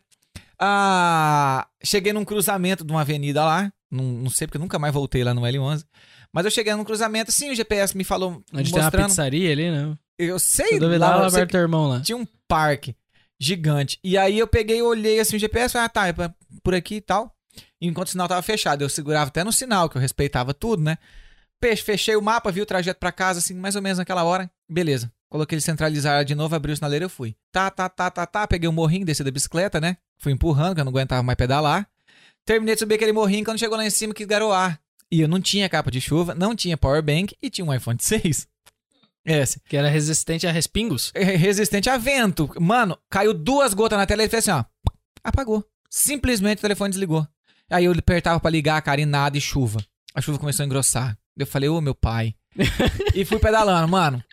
Ah, 0.60 1.68
cheguei 1.84 2.14
num 2.14 2.24
cruzamento 2.24 2.84
de 2.86 2.92
uma 2.92 3.02
avenida 3.02 3.44
lá. 3.44 3.72
Não, 3.92 4.04
não 4.04 4.30
sei 4.30 4.48
porque 4.48 4.58
eu 4.58 4.62
nunca 4.62 4.80
mais 4.80 4.94
voltei 4.94 5.24
lá 5.24 5.34
no 5.34 5.42
L11. 5.42 5.84
Mas 6.34 6.46
eu 6.46 6.52
cheguei 6.52 6.74
num 6.76 6.84
cruzamento, 6.84 7.32
sim, 7.32 7.50
o 7.52 7.56
GPS 7.56 7.96
me 7.96 8.04
falou 8.04 8.44
Onde 8.54 8.70
tem 8.72 8.80
uma 8.80 8.84
mostrando. 8.86 9.08
pizzaria 9.08 9.52
ali, 9.52 9.72
né? 9.72 9.96
Eu 10.20 10.38
sei 10.38 10.68
Se 10.68 10.80
duvidar, 10.80 11.18
lá, 11.18 11.26
eu 11.26 11.30
sei 11.30 11.46
irmão 11.54 11.88
lá. 11.88 12.02
tinha 12.02 12.18
um 12.18 12.28
parque 12.48 12.96
gigante. 13.40 14.00
E 14.04 14.18
aí 14.18 14.38
eu 14.38 14.48
peguei, 14.48 14.82
olhei 14.82 15.20
assim 15.20 15.36
o 15.36 15.40
GPS, 15.40 15.74
falei, 15.74 15.86
ah, 15.86 15.90
tá, 15.90 16.08
é 16.08 16.14
por 16.64 16.74
aqui 16.76 16.96
e 16.96 17.02
tal. 17.02 17.35
E 17.80 17.88
enquanto 17.88 18.07
o 18.07 18.11
sinal 18.11 18.27
tava 18.27 18.41
fechado, 18.41 18.84
eu 18.84 18.90
segurava 18.90 19.27
até 19.27 19.44
no 19.44 19.52
sinal, 19.52 19.90
que 19.90 19.98
eu 19.98 20.02
respeitava 20.02 20.53
tudo, 20.53 20.84
né? 20.84 20.98
Fechei 21.84 22.15
o 22.15 22.22
mapa, 22.22 22.52
vi 22.52 22.61
o 22.61 22.65
trajeto 22.65 22.99
pra 22.99 23.11
casa, 23.11 23.40
assim, 23.40 23.56
mais 23.56 23.76
ou 23.76 23.82
menos 23.82 23.98
naquela 23.98 24.23
hora. 24.23 24.49
Beleza. 24.69 25.11
Coloquei 25.30 25.56
ele 25.56 25.61
centralizar 25.61 26.23
de 26.23 26.36
novo, 26.36 26.56
abri 26.56 26.72
o 26.72 26.76
sinaleiro, 26.76 27.06
eu 27.06 27.10
fui. 27.10 27.36
Tá, 27.52 27.72
tá, 27.72 27.90
tá, 27.90 28.11
tá, 28.11 28.26
tá. 28.26 28.48
Peguei 28.48 28.69
um 28.69 28.72
morrinho, 28.72 29.06
desci 29.06 29.23
da 29.23 29.32
bicicleta, 29.32 29.82
né? 29.82 29.98
Fui 30.19 30.32
empurrando, 30.32 30.76
que 30.76 30.82
eu 30.82 30.86
não 30.86 30.91
aguentava 30.91 31.23
mais 31.23 31.36
pedalar. 31.36 31.90
Terminei 32.45 32.76
de 32.76 32.80
subir 32.80 32.95
aquele 32.95 33.11
morrinho, 33.11 33.44
quando 33.44 33.57
chegou 33.57 33.76
lá 33.76 33.86
em 33.86 33.90
cima, 33.90 34.14
quis 34.14 34.27
garoar. 34.27 34.80
E 35.11 35.22
eu 35.22 35.27
não 35.27 35.41
tinha 35.41 35.68
capa 35.68 35.90
de 35.90 35.99
chuva, 35.99 36.36
não 36.36 36.56
tinha 36.56 36.77
power 36.77 37.02
bank 37.02 37.36
e 37.41 37.49
tinha 37.49 37.65
um 37.65 37.73
iPhone 37.73 37.98
6. 37.99 38.48
Esse. 39.26 39.60
Que 39.68 39.76
era 39.76 39.90
resistente 39.90 40.45
a 40.45 40.52
respingos. 40.52 41.11
É 41.15 41.23
resistente 41.23 41.90
a 41.90 41.98
vento. 41.98 42.49
Mano, 42.61 42.98
caiu 43.10 43.34
duas 43.34 43.73
gotas 43.73 43.98
na 43.98 44.06
tela 44.06 44.23
e 44.23 44.30
fez 44.30 44.48
assim, 44.48 44.60
ó. 44.60 44.91
Apagou. 45.23 45.65
Simplesmente 45.90 46.60
o 46.60 46.61
telefone 46.61 46.91
desligou. 46.91 47.27
Aí 47.72 47.86
eu 47.86 47.92
apertava 47.92 48.40
pra 48.40 48.52
ligar, 48.52 48.82
cara, 48.82 49.02
e 49.02 49.06
nada, 49.06 49.38
e 49.38 49.42
chuva. 49.42 49.80
A 50.14 50.22
chuva 50.22 50.38
começou 50.38 50.64
a 50.64 50.66
engrossar. 50.66 51.18
Eu 51.38 51.46
falei, 51.48 51.68
ô 51.70 51.82
meu 51.82 51.96
pai. 51.96 52.34
e 53.14 53.26
fui 53.26 53.40
pedalando, 53.40 53.88
mano. 53.88 54.24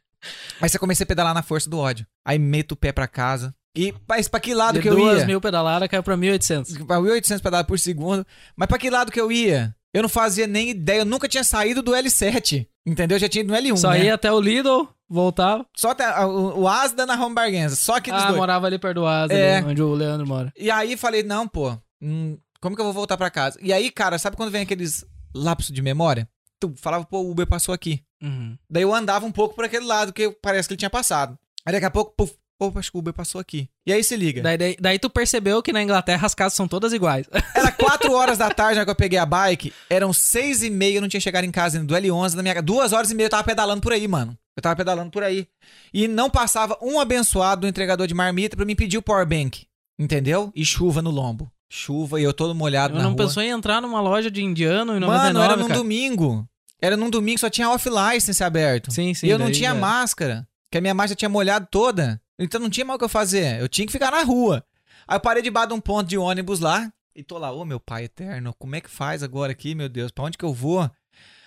Aí 0.61 0.69
você 0.69 0.79
comecei 0.79 1.03
a 1.05 1.07
pedalar 1.07 1.35
na 1.35 1.43
força 1.43 1.69
do 1.69 1.79
ódio. 1.79 2.07
Aí 2.25 2.39
meto 2.39 2.73
o 2.73 2.77
pé 2.77 2.93
pra 2.93 3.09
casa. 3.09 3.55
E 3.77 3.93
mas 4.07 4.29
pra 4.29 4.39
que 4.39 4.55
lado 4.55 4.75
De 4.75 4.83
que 4.83 4.89
eu 4.89 4.95
duas 4.95 5.21
ia? 5.21 5.27
mil 5.27 5.41
pedaladas 5.41 5.89
caiu 5.89 6.03
pra 6.03 6.17
1.800. 6.17 6.87
Pra 6.87 6.99
1.800 6.99 7.39
pedaladas 7.41 7.67
por 7.67 7.79
segundo. 7.79 8.25
Mas 8.55 8.69
pra 8.69 8.79
que 8.79 8.91
lado 8.91 9.11
que 9.11 9.21
eu 9.21 9.33
ia? 9.33 9.75
Eu 9.95 10.03
não 10.03 10.09
fazia 10.09 10.47
nem 10.47 10.71
ideia. 10.71 11.01
Eu 11.01 11.05
nunca 11.07 11.27
tinha 11.29 11.43
saído 11.43 11.83
do 11.83 11.93
L7. 11.93 12.67
Entendeu? 12.87 13.17
Eu 13.17 13.21
já 13.21 13.29
tinha 13.29 13.43
ido 13.43 13.53
no 13.53 13.59
L1, 13.59 13.77
Só 13.79 13.91
né? 13.91 14.05
ia 14.05 14.15
até 14.15 14.31
o 14.31 14.41
Lidl, 14.41 14.89
voltava. 15.09 15.65
Só 15.77 15.91
até, 15.91 16.09
o, 16.25 16.61
o 16.61 16.69
Asda 16.69 17.07
na 17.07 17.15
Home 17.23 17.35
Bargains. 17.35 17.79
Só 17.79 17.97
aqueles 17.97 18.21
Ah, 18.23 18.27
dois. 18.27 18.37
morava 18.39 18.67
ali 18.67 18.79
perto 18.79 18.97
do 18.97 19.07
Asa, 19.07 19.33
É. 19.33 19.57
ali, 19.59 19.67
onde 19.67 19.83
o 19.83 19.93
Leandro 19.95 20.27
mora. 20.27 20.53
E 20.57 20.71
aí 20.71 20.97
falei, 20.97 21.23
não, 21.23 21.47
pô, 21.49 21.77
hum, 22.01 22.37
como 22.63 22.77
que 22.77 22.81
eu 22.81 22.85
vou 22.85 22.95
voltar 22.95 23.17
pra 23.17 23.29
casa? 23.29 23.59
E 23.61 23.73
aí, 23.73 23.91
cara, 23.91 24.17
sabe 24.19 24.37
quando 24.37 24.53
vem 24.53 24.63
aqueles 24.63 25.05
lapsos 25.35 25.75
de 25.75 25.83
memória? 25.83 26.29
Tu 26.61 26.73
falava, 26.77 27.05
pô, 27.05 27.19
o 27.19 27.31
Uber 27.33 27.45
passou 27.45 27.75
aqui. 27.75 28.05
Uhum. 28.23 28.57
Daí 28.71 28.85
eu 28.85 28.95
andava 28.95 29.27
um 29.27 29.33
pouco 29.33 29.57
por 29.57 29.65
aquele 29.65 29.85
lado, 29.85 30.13
que 30.13 30.31
parece 30.41 30.69
que 30.69 30.75
ele 30.75 30.79
tinha 30.79 30.89
passado. 30.89 31.37
Aí 31.67 31.73
daqui 31.73 31.87
a 31.87 31.91
pouco, 31.91 32.15
puf, 32.17 32.33
pô, 32.57 32.73
acho 32.79 32.93
que 32.93 32.97
o 32.97 33.01
Uber 33.01 33.13
passou 33.13 33.41
aqui. 33.41 33.69
E 33.85 33.93
aí 33.93 34.05
se 34.05 34.15
liga. 34.15 34.41
Daí, 34.43 34.57
daí, 34.57 34.77
daí 34.79 34.99
tu 35.01 35.11
percebeu 35.11 35.61
que 35.61 35.73
na 35.73 35.83
Inglaterra 35.83 36.25
as 36.25 36.37
casas 36.37 36.55
são 36.55 36.69
todas 36.69 36.93
iguais. 36.93 37.27
Era 37.53 37.73
4 37.73 38.13
horas 38.13 38.39
da 38.39 38.49
tarde 38.49 38.77
na 38.77 38.83
hora 38.83 38.85
que 38.85 38.91
eu 38.93 38.97
peguei 38.97 39.19
a 39.19 39.27
bike, 39.27 39.73
eram 39.91 40.13
6 40.13 40.63
e 40.63 40.71
meia, 40.71 40.99
eu 40.99 41.03
não 41.03 41.09
tinha 41.09 41.21
chegado 41.21 41.43
em 41.43 41.51
casa 41.51 41.79
ainda, 41.79 41.89
do 41.89 42.01
L11 42.01 42.37
da 42.37 42.43
minha 42.43 42.55
casa. 42.55 42.65
Duas 42.65 42.93
horas 42.93 43.11
e 43.11 43.15
meia 43.17 43.27
eu 43.27 43.31
tava 43.31 43.43
pedalando 43.43 43.81
por 43.81 43.93
aí, 43.93 44.07
mano. 44.07 44.39
Eu 44.57 44.63
tava 44.63 44.77
pedalando 44.77 45.11
por 45.11 45.25
aí. 45.25 45.49
E 45.93 46.07
não 46.07 46.31
passava 46.31 46.79
um 46.81 47.01
abençoado 47.01 47.63
do 47.63 47.67
entregador 47.67 48.07
de 48.07 48.15
marmita 48.15 48.57
pra 48.57 48.65
me 48.65 48.77
pedir 48.77 48.99
o 48.99 49.03
powerbank. 49.03 49.67
Entendeu? 49.99 50.53
E 50.55 50.65
chuva 50.65 51.03
no 51.03 51.11
lombo. 51.11 51.51
Chuva 51.75 52.21
e 52.21 52.25
eu 52.25 52.35
todo 52.35 52.55
molhado 52.55 52.93
Eu 52.95 52.99
na 52.99 53.05
não 53.05 53.13
rua. 53.13 53.25
pensou 53.25 53.43
em 53.43 53.49
entrar 53.49 53.81
numa 53.81 54.01
loja 54.01 54.31
de 54.31 54.43
indiano 54.43 54.95
em 54.97 55.01
99, 55.01 55.33
Mano, 55.33 55.43
era 55.43 55.57
num 55.57 55.69
cara. 55.69 55.79
domingo. 55.81 56.47
Era 56.81 56.97
num 56.99 57.09
domingo, 57.09 57.39
só 57.41 57.49
tinha 57.49 57.71
off-license 57.71 58.45
aberto. 58.45 58.91
Sim, 58.93 59.15
sim. 59.15 59.27
e 59.27 59.31
eu 59.31 59.39
não 59.39 59.51
tinha 59.51 59.71
já- 59.71 59.75
máscara. 59.75 60.47
Que 60.71 60.79
a 60.79 60.81
minha 60.81 60.93
máscara 60.93 61.17
tinha 61.17 61.29
molhado 61.29 61.67
toda. 61.71 62.21
Então 62.39 62.61
não 62.61 62.69
tinha 62.69 62.85
mais 62.85 62.97
o 62.97 62.99
que 62.99 63.05
eu 63.05 63.09
fazer. 63.09 63.61
Eu 63.61 63.69
tinha 63.69 63.87
que 63.87 63.93
ficar 63.93 64.11
na 64.11 64.23
rua. 64.23 64.63
Aí 65.09 65.17
eu 65.17 65.21
parei 65.21 65.43
debaixo 65.43 65.69
de 65.69 65.75
um 65.75 65.81
ponto 65.81 66.07
de 66.09 66.19
ônibus 66.19 66.61
lá. 66.61 66.93
E 67.17 67.23
tô 67.23 67.39
lá, 67.39 67.51
ô 67.53 67.65
meu 67.65 67.79
pai 67.81 68.05
eterno, 68.05 68.55
como 68.59 68.75
é 68.77 68.81
que 68.81 68.91
faz 68.91 69.23
agora 69.23 69.53
aqui, 69.53 69.75
meu 69.75 69.89
Deus? 69.89 70.11
Pra 70.11 70.25
onde 70.25 70.37
que 70.37 70.45
eu 70.45 70.53
vou? 70.53 70.91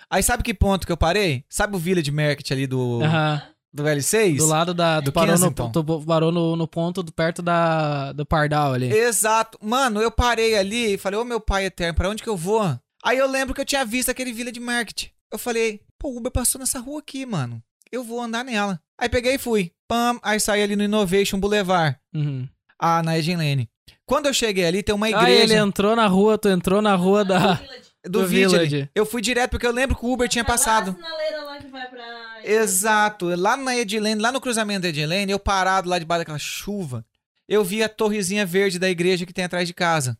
Aí 0.09 0.21
sabe 0.23 0.41
que 0.43 0.53
ponto 0.53 0.85
que 0.85 0.91
eu 0.91 0.97
parei? 0.97 1.43
Sabe 1.49 1.75
o 1.75 1.79
Village 1.79 2.11
Market 2.11 2.49
ali 2.51 2.65
do, 2.67 3.01
Aham. 3.03 3.41
Do 3.75 3.83
L6? 3.83 4.37
Do 4.37 4.45
lado 4.47 4.73
da. 4.73 5.01
É 5.05 5.11
parou, 5.11 5.37
no, 5.37 6.05
parou 6.05 6.31
no, 6.31 6.55
no 6.55 6.67
ponto 6.67 7.03
do- 7.03 7.11
perto 7.11 7.41
da, 7.41 8.11
do 8.13 8.25
Pardal 8.25 8.73
ali. 8.73 8.91
Exato. 8.91 9.57
Mano, 9.61 10.01
eu 10.01 10.09
parei 10.09 10.55
ali 10.57 10.93
e 10.93 10.97
falei, 10.97 11.19
ô 11.19 11.23
meu 11.25 11.39
pai 11.39 11.65
eterno, 11.65 11.93
pra 11.93 12.09
onde 12.09 12.23
que 12.23 12.29
eu 12.29 12.37
vou? 12.37 12.77
Aí 13.03 13.17
eu 13.17 13.27
lembro 13.29 13.53
que 13.53 13.61
eu 13.61 13.65
tinha 13.65 13.85
visto 13.85 14.09
aquele 14.09 14.31
Village 14.33 14.59
Market. 14.59 15.09
Eu 15.31 15.37
falei, 15.37 15.81
pô, 15.99 16.09
o 16.09 16.17
Uber 16.17 16.31
passou 16.31 16.59
nessa 16.59 16.79
rua 16.79 16.99
aqui, 16.99 17.25
mano. 17.25 17.61
Eu 17.91 18.03
vou 18.03 18.21
andar 18.21 18.43
nela. 18.43 18.79
Aí 18.99 19.09
peguei 19.09 19.35
e 19.35 19.37
fui. 19.37 19.71
Pam, 19.87 20.17
aí 20.23 20.39
saí 20.39 20.63
ali 20.63 20.75
no 20.75 20.83
Innovation 20.83 21.39
Boulevard, 21.39 21.95
Uhum. 22.15 22.47
ah, 22.79 23.03
na 23.03 23.17
Edge 23.19 23.35
Lane. 23.35 23.69
Quando 24.07 24.25
eu 24.27 24.33
cheguei 24.33 24.65
ali, 24.65 24.81
tem 24.81 24.95
uma 24.95 25.05
Aí 25.07 25.13
ele 25.13 25.43
igreja 25.43 25.57
entrou 25.59 25.95
na 25.95 26.07
rua, 26.07 26.37
tu 26.37 26.47
entrou 26.49 26.81
na 26.81 26.95
rua 26.95 27.23
da. 27.25 27.59
Do, 28.05 28.21
do 28.21 28.27
Village. 28.27 28.65
Village. 28.69 28.89
Eu 28.95 29.05
fui 29.05 29.21
direto 29.21 29.51
porque 29.51 29.65
eu 29.67 29.71
lembro 29.71 29.95
que 29.95 30.05
o 30.05 30.11
Uber 30.13 30.29
tinha 30.29 30.43
Tá 30.43 30.53
lá 30.53 30.57
passado. 30.57 30.91
a 30.91 30.93
sinaleira 30.93 31.41
lá 31.43 31.57
que 31.57 31.67
vai 31.67 31.87
pra... 31.89 32.39
Exato. 32.43 33.25
Lá 33.35 33.57
na 33.57 33.75
Edilene, 33.75 34.21
lá 34.21 34.31
no 34.31 34.39
cruzamento 34.39 34.81
da 34.81 34.89
Edilene, 34.89 35.31
eu 35.31 35.39
parado 35.39 35.89
lá 35.89 35.97
debaixo 35.99 36.19
daquela 36.21 36.37
chuva, 36.39 37.05
eu 37.47 37.63
vi 37.63 37.81
a 37.83 37.89
torrezinha 37.89 38.45
verde 38.45 38.77
da 38.79 38.89
igreja 38.89 39.25
que 39.25 39.33
tem 39.33 39.45
atrás 39.45 39.67
de 39.67 39.73
casa. 39.73 40.17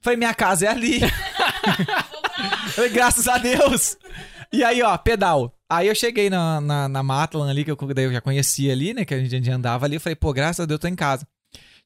Falei, 0.00 0.16
minha 0.16 0.34
casa 0.34 0.66
é 0.66 0.68
ali. 0.68 1.00
Falei, 2.74 2.90
graças 2.90 3.26
a 3.28 3.38
Deus. 3.38 3.96
E 4.52 4.64
aí, 4.64 4.82
ó, 4.82 4.96
pedal. 4.96 5.54
Aí 5.68 5.88
eu 5.88 5.94
cheguei 5.94 6.30
na, 6.30 6.60
na, 6.60 6.88
na 6.88 7.02
Matlan 7.02 7.50
ali, 7.50 7.64
que 7.64 7.70
eu, 7.70 7.76
daí 7.94 8.04
eu 8.04 8.12
já 8.12 8.20
conhecia 8.20 8.72
ali, 8.72 8.94
né? 8.94 9.04
Que 9.04 9.14
a 9.14 9.18
gente 9.22 9.50
andava 9.50 9.84
ali. 9.86 9.96
Eu 9.96 10.00
falei, 10.00 10.16
pô, 10.16 10.32
graças 10.32 10.60
a 10.60 10.66
Deus, 10.66 10.76
eu 10.76 10.80
tô 10.80 10.88
em 10.88 10.94
casa. 10.94 11.26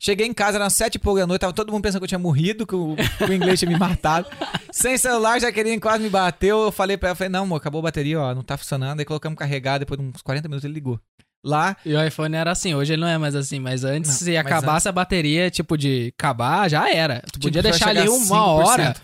Cheguei 0.05 0.27
em 0.27 0.35
casa, 0.35 0.59
eram 0.59 0.69
sete 0.69 0.97
e 0.97 0.99
pouco 0.99 1.21
da 1.21 1.27
noite, 1.29 1.43
tava 1.43 1.53
todo 1.53 1.71
mundo 1.71 1.81
pensando 1.83 2.01
que 2.01 2.05
eu 2.05 2.09
tinha 2.09 2.19
morrido, 2.19 2.67
que 2.67 2.75
o, 2.75 2.97
que 3.19 3.25
o 3.25 3.33
inglês 3.33 3.61
tinha 3.61 3.71
me 3.71 3.79
matado. 3.79 4.27
Sem 4.73 4.99
celular, 4.99 5.41
já 5.41 5.53
queria 5.53 5.79
quase 5.79 6.03
me 6.03 6.11
bateu. 6.11 6.61
Eu 6.65 6.73
falei 6.73 6.97
pra 6.97 7.11
ela, 7.11 7.15
falei, 7.17 7.29
não, 7.31 7.45
amor, 7.45 7.57
acabou 7.59 7.79
a 7.79 7.83
bateria, 7.83 8.19
ó, 8.21 8.35
não 8.35 8.43
tá 8.43 8.57
funcionando. 8.57 8.99
Aí 8.99 9.05
colocamos 9.07 9.39
carregar, 9.39 9.79
depois 9.79 10.01
de 10.01 10.05
uns 10.05 10.21
40 10.21 10.49
minutos 10.49 10.65
ele 10.65 10.75
ligou. 10.75 10.99
Lá, 11.45 11.77
E 11.85 11.95
o 11.95 12.05
iPhone 12.05 12.35
era 12.37 12.51
assim, 12.53 12.73
hoje 12.75 12.93
ele 12.93 13.03
não 13.03 13.09
é 13.09 13.17
mais 13.19 13.35
assim, 13.37 13.59
mas 13.61 13.83
antes, 13.85 14.11
Não, 14.11 14.17
se 14.19 14.31
mas 14.31 14.37
acabasse 14.39 14.89
a 14.89 14.93
bateria, 14.93 15.51
tipo, 15.51 15.77
de 15.77 16.13
acabar, 16.19 16.69
já 16.69 16.89
era. 16.93 17.21
Tu 17.21 17.33
Tipo, 17.33 17.41
podia 17.47 17.63
deixar 17.63 17.89
ali 17.91 18.09
uma 18.09 18.47
hora. 18.47 18.95
5%. 18.95 19.01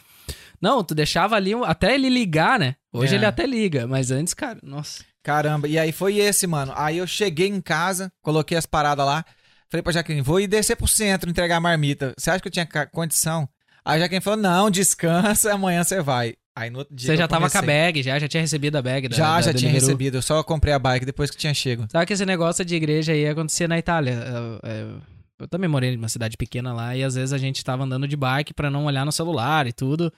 Não, 0.61 0.83
tu 0.83 0.95
deixava 0.97 1.37
ali 1.37 1.53
até 1.65 1.95
ele 1.95 2.09
ligar, 2.09 2.59
né? 2.59 2.75
Hoje 2.93 3.15
É. 3.15 3.19
ele 3.19 3.27
até 3.27 3.47
liga, 3.47 3.87
mas 3.87 4.11
antes, 4.11 4.35
cara, 4.35 4.59
nossa. 4.65 5.05
Caramba, 5.23 5.69
e 5.69 5.79
aí 5.79 5.93
foi 5.93 6.19
esse, 6.19 6.47
mano. 6.47 6.73
Aí 6.77 6.99
eu 6.99 7.07
cheguei 7.07 7.47
em 7.49 7.61
casa, 7.61 8.11
coloquei 8.23 8.57
as 8.57 8.67
paradas 8.67 9.05
lá. 9.07 9.25
Falei 9.71 9.83
pra 9.83 9.93
Jaqueline, 9.93 10.23
vou 10.23 10.41
ir 10.41 10.47
descer 10.47 10.77
pro 10.77 10.89
centro 10.89 11.29
entregar 11.31 11.57
a 11.57 11.61
marmita. 11.61 12.15
Você 12.17 12.31
acha 12.31 12.41
que 12.41 12.49
eu 12.49 12.53
tinha 12.53 12.67
condição? 12.93 13.49
Aí 13.85 13.97
a 13.97 14.01
Jaqueline 14.01 14.23
falou, 14.23 14.39
não, 14.39 14.71
descansa, 14.71 15.53
amanhã 15.53 15.85
você 15.85 16.01
vai. 16.01 16.35
Aí 16.57 16.71
no 16.71 16.79
outro 16.81 16.95
dia 16.95 17.07
Você 17.13 17.17
já 17.17 17.29
tava 17.29 17.49
com 17.49 17.59
a 17.59 17.63
bag, 17.63 18.03
já, 18.03 18.19
já 18.19 18.27
tinha 18.27 18.41
recebido 18.41 18.77
a 18.77 18.83
bag 18.83 19.09
da 19.09 19.17
Já, 19.17 19.37
da 19.37 19.43
já 19.43 19.55
tinha 19.55 19.71
recebido. 19.71 20.17
Eu 20.17 20.23
só 20.23 20.43
comprei 20.43 20.73
a 20.75 20.79
bike 20.79 21.07
depois 21.07 21.31
que 21.31 21.37
tinha 21.37 21.55
chego. 21.55 21.87
Sabe 21.91 22.05
que 22.07 22.13
esse 22.13 22.27
negócio 22.27 22.65
de 22.65 22.75
igreja 22.75 23.13
aí 23.13 23.29
acontecia 23.29 23.69
na 23.69 23.79
Itália. 23.79 24.13
Eu, 24.13 24.71
eu- 24.71 25.01
eu 25.41 25.47
também 25.47 25.71
morei 25.71 25.95
numa 25.97 26.09
cidade 26.09 26.37
pequena 26.37 26.73
lá 26.73 26.97
e 26.97 27.05
às 27.05 27.15
vezes 27.15 27.33
a 27.33 27.39
gente 27.39 27.63
tava 27.65 27.85
andando 27.85 28.09
de 28.09 28.17
bike 28.17 28.53
pra 28.53 28.69
não 28.69 28.87
olhar 28.87 29.05
no 29.05 29.13
celular 29.13 29.69
e 29.69 29.73
tudo. 29.73 30.13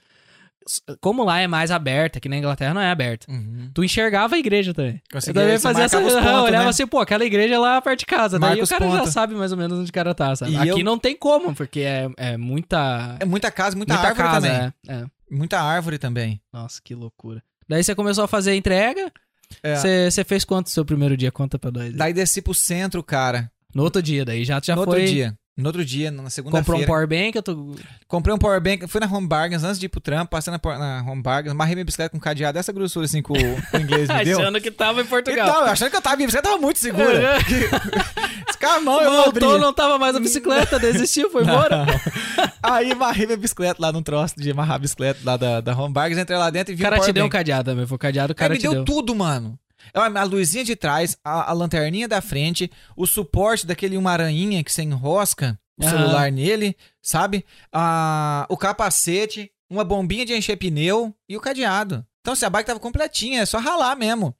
Como 1.00 1.24
lá 1.24 1.40
é 1.40 1.46
mais 1.46 1.70
aberta, 1.70 2.20
que 2.20 2.28
na 2.28 2.36
Inglaterra 2.36 2.74
não 2.74 2.80
é 2.80 2.90
aberta. 2.90 3.26
Tu 3.74 3.82
enxergava 3.84 4.36
a 4.36 4.38
igreja 4.38 4.72
também. 4.74 5.00
Consegui, 5.10 5.38
eu 5.38 5.42
também 5.42 5.58
fazia 5.58 5.84
essa. 5.84 5.98
pontos, 6.00 6.14
olhava 6.14 6.64
né? 6.64 6.68
assim, 6.68 6.86
pô, 6.86 6.98
aquela 7.00 7.24
igreja 7.24 7.54
é 7.54 7.58
lá 7.58 7.80
perto 7.80 8.00
de 8.00 8.06
casa. 8.06 8.38
Daí 8.38 8.50
Marca 8.50 8.60
o 8.60 8.64
os 8.64 8.68
cara 8.70 8.90
já 8.90 9.06
sabe 9.06 9.34
mais 9.34 9.52
ou 9.52 9.58
menos 9.58 9.78
onde 9.78 9.90
o 9.90 9.92
cara 9.92 10.14
tá, 10.14 10.34
sabe? 10.36 10.52
E 10.52 10.56
Aqui 10.56 10.68
eu- 10.68 10.84
não 10.84 10.98
tem 10.98 11.16
como, 11.16 11.54
porque 11.54 11.80
é, 11.80 12.08
é 12.16 12.36
muita. 12.36 13.16
É 13.18 13.24
muita 13.24 13.50
casa, 13.50 13.76
muita, 13.76 13.94
muita 13.94 14.08
árvore 14.08 14.28
casa, 14.28 14.48
também. 14.48 14.72
é, 14.88 14.94
é. 15.02 15.04
Muita 15.30 15.60
árvore 15.60 15.98
também. 15.98 16.40
Nossa, 16.52 16.80
que 16.82 16.94
loucura. 16.94 17.42
Daí 17.68 17.82
você 17.82 17.94
começou 17.94 18.24
a 18.24 18.28
fazer 18.28 18.50
a 18.50 18.56
entrega. 18.56 19.10
É. 19.62 19.76
Você 20.10 20.24
fez 20.24 20.44
quanto 20.44 20.66
no 20.66 20.72
seu 20.72 20.84
primeiro 20.84 21.16
dia? 21.16 21.32
Conta 21.32 21.58
pra 21.58 21.70
nós. 21.70 21.84
aí. 21.86 21.92
Daí 21.92 22.12
desci 22.12 22.40
pro 22.42 22.54
centro, 22.54 23.02
cara. 23.02 23.50
No 23.74 23.82
outro 23.84 24.02
dia, 24.02 24.24
daí 24.24 24.44
já, 24.44 24.60
já 24.62 24.74
no 24.76 24.84
foi. 24.84 24.98
outro 25.00 25.12
dia. 25.12 25.36
No 25.60 25.68
outro 25.68 25.84
dia, 25.84 26.10
na 26.10 26.16
Comprou 26.16 26.26
um 26.26 26.30
segunda-feira. 26.30 26.86
powerbank, 26.86 27.36
eu 27.36 27.42
tô... 27.42 27.74
Comprei 28.08 28.34
um 28.34 28.38
powerbank, 28.38 28.86
fui 28.88 29.00
na 29.00 29.06
Home 29.06 29.26
Bargains 29.28 29.62
antes 29.62 29.78
de 29.78 29.86
ir 29.86 29.88
pro 29.88 30.00
trampo, 30.00 30.30
passei 30.30 30.52
na, 30.52 30.60
na 30.78 31.04
Home 31.10 31.22
Bargains, 31.22 31.52
amarrei 31.52 31.74
minha 31.74 31.84
bicicleta 31.84 32.10
com 32.10 32.16
um 32.16 32.20
cadeado 32.20 32.54
dessa 32.58 32.72
grossura 32.72 33.04
assim 33.06 33.22
que 33.22 33.30
o, 33.30 33.34
o 33.36 33.76
inglês 33.80 34.08
me 34.08 34.24
deu. 34.24 34.38
achando 34.40 34.60
que 34.60 34.70
tava 34.70 35.00
em 35.00 35.06
Portugal. 35.06 35.46
Então, 35.48 35.64
achando 35.64 35.90
que 35.90 35.96
eu 35.96 36.02
tava, 36.02 36.16
minha 36.16 36.26
bicicleta 36.26 36.48
tava 36.48 36.60
muito 36.60 36.78
segura. 36.78 37.38
Esse 38.48 38.58
camão 38.58 39.00
eu. 39.00 39.10
Voltou, 39.10 39.58
não 39.58 39.72
tava 39.72 39.98
mais 39.98 40.16
a 40.16 40.20
bicicleta, 40.20 40.78
desistiu, 40.78 41.30
foi 41.30 41.42
embora. 41.44 41.86
Aí 42.62 42.92
amarrei 42.92 43.26
minha 43.26 43.38
bicicleta 43.38 43.76
lá 43.80 43.92
num 43.92 44.02
troço 44.02 44.34
de 44.38 44.50
amarrar 44.50 44.76
a 44.76 44.78
bicicleta 44.78 45.20
lá 45.24 45.36
da, 45.36 45.60
da 45.60 45.74
Home 45.76 45.92
Bargains, 45.92 46.18
entrei 46.20 46.38
lá 46.38 46.50
dentro 46.50 46.72
e 46.72 46.74
O 46.74 46.76
vi 46.76 46.82
cara 46.82 46.98
o 47.00 47.04
te 47.04 47.12
deu 47.12 47.24
um 47.24 47.28
cadeado, 47.28 47.74
meu. 47.76 47.86
Foi 47.86 47.96
o 47.96 47.98
cadeado, 47.98 48.30
o 48.30 48.34
Aí 48.34 48.36
cara 48.36 48.52
me 48.54 48.58
te 48.58 48.62
deu, 48.62 48.72
deu. 48.72 48.84
tudo, 48.84 49.14
mano. 49.14 49.58
A, 49.94 50.20
a 50.20 50.24
luzinha 50.24 50.64
de 50.64 50.76
trás, 50.76 51.16
a, 51.24 51.50
a 51.50 51.52
lanterninha 51.52 52.06
da 52.08 52.20
frente, 52.20 52.70
o 52.96 53.06
suporte 53.06 53.66
daquele 53.66 53.96
uma 53.96 54.10
aranhinha 54.12 54.62
que 54.64 54.72
você 54.72 54.82
enrosca 54.82 55.58
o 55.78 55.84
Aham. 55.84 55.90
celular 55.98 56.30
nele, 56.32 56.76
sabe? 57.02 57.44
A, 57.72 58.46
o 58.48 58.56
capacete, 58.56 59.50
uma 59.70 59.84
bombinha 59.84 60.24
de 60.26 60.34
encher 60.34 60.56
pneu 60.56 61.14
e 61.28 61.36
o 61.36 61.40
cadeado. 61.40 62.04
Então, 62.20 62.32
assim, 62.34 62.44
a 62.44 62.50
bike 62.50 62.66
tava 62.66 62.80
completinha, 62.80 63.40
é 63.40 63.46
só 63.46 63.58
ralar 63.58 63.96
mesmo. 63.96 64.34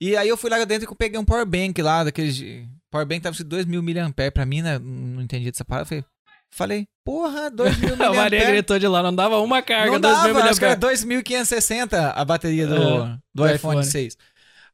E 0.00 0.16
aí 0.16 0.28
eu 0.28 0.36
fui 0.36 0.50
lá 0.50 0.62
dentro 0.64 0.84
e 0.84 0.90
eu 0.90 0.94
peguei 0.96 1.18
um 1.18 1.24
powerbank 1.24 1.80
lá, 1.82 2.04
daqueles... 2.04 2.36
de- 2.36 2.68
Powerbank 2.90 3.22
tava 3.22 3.34
assim, 3.34 3.42
2 3.44 3.66
mil 3.66 3.82
mAh 3.82 4.30
pra 4.32 4.46
mim, 4.46 4.62
né? 4.62 4.78
Não 4.78 5.20
entendi 5.20 5.50
dessa 5.50 5.64
parada. 5.64 5.84
Falei, 5.86 6.04
falei, 6.52 6.86
porra, 7.04 7.50
2 7.50 7.76
mil 7.78 7.94
A 8.06 8.12
Maria 8.14 8.44
gritou 8.44 8.78
de 8.78 8.86
lá, 8.86 9.02
não 9.02 9.12
dava 9.12 9.40
uma 9.40 9.60
carga, 9.62 9.90
Não 9.90 9.98
dois 10.00 10.14
dava, 10.14 10.28
mil 10.32 10.42
acho 10.44 10.58
que 10.60 10.64
era 10.64 10.76
miliamperes. 10.76 11.04
2.560 11.04 12.12
a 12.14 12.24
bateria 12.24 12.68
do, 12.68 12.74
É, 12.76 12.78
do, 12.78 13.20
do 13.34 13.46
iPhone 13.46 13.80
iPhone. 13.80 13.84
6. 13.84 14.16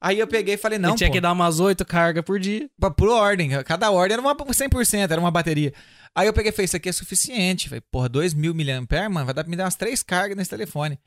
Aí 0.00 0.18
eu 0.18 0.26
peguei 0.26 0.54
e 0.54 0.58
falei, 0.58 0.78
não, 0.78 0.90
Não, 0.90 0.96
tinha 0.96 1.08
pô, 1.10 1.14
que 1.14 1.20
dar 1.20 1.32
umas 1.32 1.60
oito 1.60 1.84
cargas 1.84 2.24
por 2.24 2.40
dia. 2.40 2.70
pra- 2.78 2.90
por 2.90 3.08
ordem. 3.10 3.50
Cada 3.64 3.90
ordem 3.90 4.14
era 4.14 4.22
uma 4.22 4.34
100%, 4.34 5.10
era 5.10 5.20
uma 5.20 5.30
bateria. 5.30 5.72
Aí 6.14 6.26
eu 6.26 6.32
peguei 6.32 6.50
e 6.50 6.52
falei, 6.52 6.64
isso 6.64 6.76
aqui 6.76 6.88
é 6.88 6.92
suficiente. 6.92 7.68
Falei, 7.68 7.82
porra, 7.90 8.08
2 8.08 8.32
mil 8.32 8.54
mAh, 8.54 9.08
mano, 9.10 9.26
vai 9.26 9.34
dar 9.34 9.44
pra 9.44 9.50
me 9.50 9.56
dar 9.56 9.64
umas 9.64 9.76
três 9.76 10.02
cargas 10.02 10.36
nesse 10.36 10.50
telefone. 10.50 10.98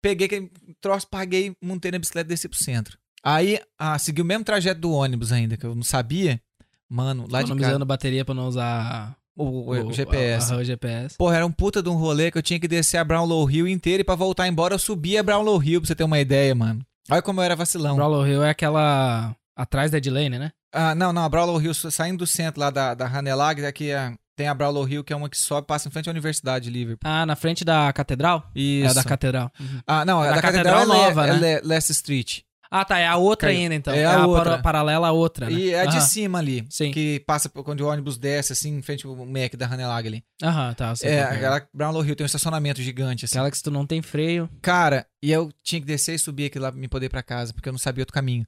Peguei 0.00 0.26
aquele 0.26 0.50
troço, 0.80 1.06
paguei, 1.08 1.52
montei 1.62 1.90
na 1.90 1.98
bicicleta 1.98 2.28
e 2.28 2.34
desci 2.34 2.48
pro 2.48 2.58
centro. 2.58 2.96
Aí, 3.24 3.58
ah, 3.76 3.98
segui 3.98 4.22
o 4.22 4.24
mesmo 4.24 4.44
trajeto 4.44 4.80
do 4.80 4.92
ônibus 4.92 5.32
ainda, 5.32 5.56
que 5.56 5.66
eu 5.66 5.74
não 5.74 5.82
sabia. 5.82 6.40
Mano, 6.88 7.22
lá 7.22 7.40
de 7.42 7.48
casa, 7.48 7.52
Economizando 7.54 7.84
bateria 7.84 8.24
pra 8.24 8.34
não 8.34 8.46
usar 8.46 9.16
o, 9.36 9.44
o- 9.72 9.86
o 9.88 9.92
GPS. 9.92 10.54
O, 10.54 10.62
GPS. 10.62 11.16
Porra, 11.16 11.36
era 11.36 11.46
um 11.46 11.50
puta 11.50 11.82
de 11.82 11.88
um 11.88 11.94
rolê 11.94 12.30
que 12.30 12.38
eu 12.38 12.42
tinha 12.42 12.60
que 12.60 12.68
descer 12.68 12.98
a 12.98 13.04
Brownlow 13.04 13.50
Hill 13.50 13.66
inteira 13.66 14.02
e 14.02 14.04
pra 14.04 14.14
voltar 14.14 14.46
embora 14.46 14.74
eu 14.74 14.78
subia 14.78 15.18
a 15.18 15.22
Brownlow 15.24 15.60
Hill, 15.60 15.80
pra 15.80 15.88
você 15.88 15.96
ter 15.96 16.04
uma 16.04 16.20
ideia, 16.20 16.54
mano. 16.54 16.80
Olha 17.10 17.22
como 17.22 17.40
eu 17.40 17.44
era 17.44 17.56
vacilão. 17.56 17.96
Brawler 17.96 18.28
Hill 18.30 18.42
é 18.44 18.50
aquela 18.50 19.34
atrás 19.56 19.90
da 19.90 19.98
Edlane, 19.98 20.38
né? 20.38 20.52
Ah, 20.72 20.94
não, 20.94 21.12
não, 21.12 21.24
a 21.24 21.28
Brownlow 21.28 21.60
Hill 21.62 21.72
saindo 21.74 22.18
do 22.18 22.26
centro 22.26 22.60
lá 22.60 22.68
da, 22.70 22.92
da 22.94 23.06
Hanelag, 23.06 23.64
aqui 23.64 23.90
é, 23.90 24.12
tem 24.36 24.46
a 24.48 24.52
Brownlow 24.54 24.86
Hill, 24.86 25.02
que 25.02 25.12
é 25.12 25.16
uma 25.16 25.30
que 25.30 25.38
sobe, 25.38 25.66
passa 25.66 25.88
em 25.88 25.90
frente 25.90 26.08
à 26.08 26.12
Universidade 26.12 26.64
de 26.66 26.70
Liverpool. 26.70 27.08
Ah, 27.10 27.24
na 27.24 27.34
frente 27.34 27.64
da 27.64 27.90
catedral? 27.94 28.50
Isso. 28.54 28.90
É 28.90 28.94
da 28.94 29.02
catedral. 29.04 29.50
Ah, 29.86 30.04
não, 30.04 30.22
É 30.22 30.28
a 30.28 30.30
da 30.30 30.36
da 30.36 30.42
Catedral 30.42 30.80
Catedral, 30.80 30.96
é, 31.00 31.06
Nova, 31.08 31.24
Le, 31.26 31.32
né? 31.40 31.52
é 31.52 31.54
Le- 31.54 31.60
Leicester 31.66 31.94
Street. 31.94 32.40
Ah, 32.70 32.84
tá. 32.84 32.98
É 32.98 33.06
a 33.06 33.16
outra 33.16 33.48
Caiu. 33.48 33.60
ainda, 33.60 33.74
então. 33.74 33.94
É 33.94 34.04
a 34.04 34.26
outra. 34.26 34.44
para- 34.52 34.62
paralela 34.62 35.08
à 35.08 35.12
outra, 35.12 35.46
né? 35.48 35.52
E 35.52 35.72
é 35.72 35.80
a 35.80 35.86
de 35.86 35.96
Aham. 35.98 36.06
cima 36.06 36.38
ali, 36.38 36.66
Sim. 36.70 36.90
que 36.90 37.20
passa 37.26 37.48
por- 37.48 37.62
quando 37.64 37.80
o 37.82 37.86
ônibus 37.88 38.18
desce, 38.18 38.52
assim, 38.52 38.76
em 38.76 38.82
frente 38.82 39.06
ao 39.06 39.14
Mac 39.26 39.54
da 39.56 39.66
Hanelag 39.66 40.08
ali. 40.08 40.24
Aham, 40.42 40.74
tá. 40.74 40.94
sei 40.96 41.10
É, 41.10 41.18
qual 41.22 41.28
que 41.30 41.36
aquela 41.36 41.68
Brownlow 41.72 42.04
Hill 42.04 42.16
tem 42.16 42.24
um 42.24 42.26
estacionamento 42.26 42.82
gigante, 42.82 43.24
assim. 43.24 43.36
Aquela 43.38 43.50
que 43.50 43.56
se 43.56 43.62
tu 43.62 43.70
não 43.70 43.86
tem 43.86 44.02
freio. 44.02 44.48
Cara, 44.60 45.06
e 45.22 45.30
eu 45.32 45.50
tinha 45.62 45.80
que 45.80 45.86
descer 45.86 46.14
e 46.14 46.18
subir 46.18 46.46
aqui 46.46 46.58
lá 46.58 46.70
pra 46.72 46.80
me 46.80 46.88
poder 46.88 47.06
ir 47.06 47.10
pra 47.10 47.22
casa, 47.22 47.52
porque 47.52 47.68
eu 47.68 47.72
não 47.72 47.78
sabia 47.78 48.02
outro 48.02 48.14
caminho. 48.14 48.46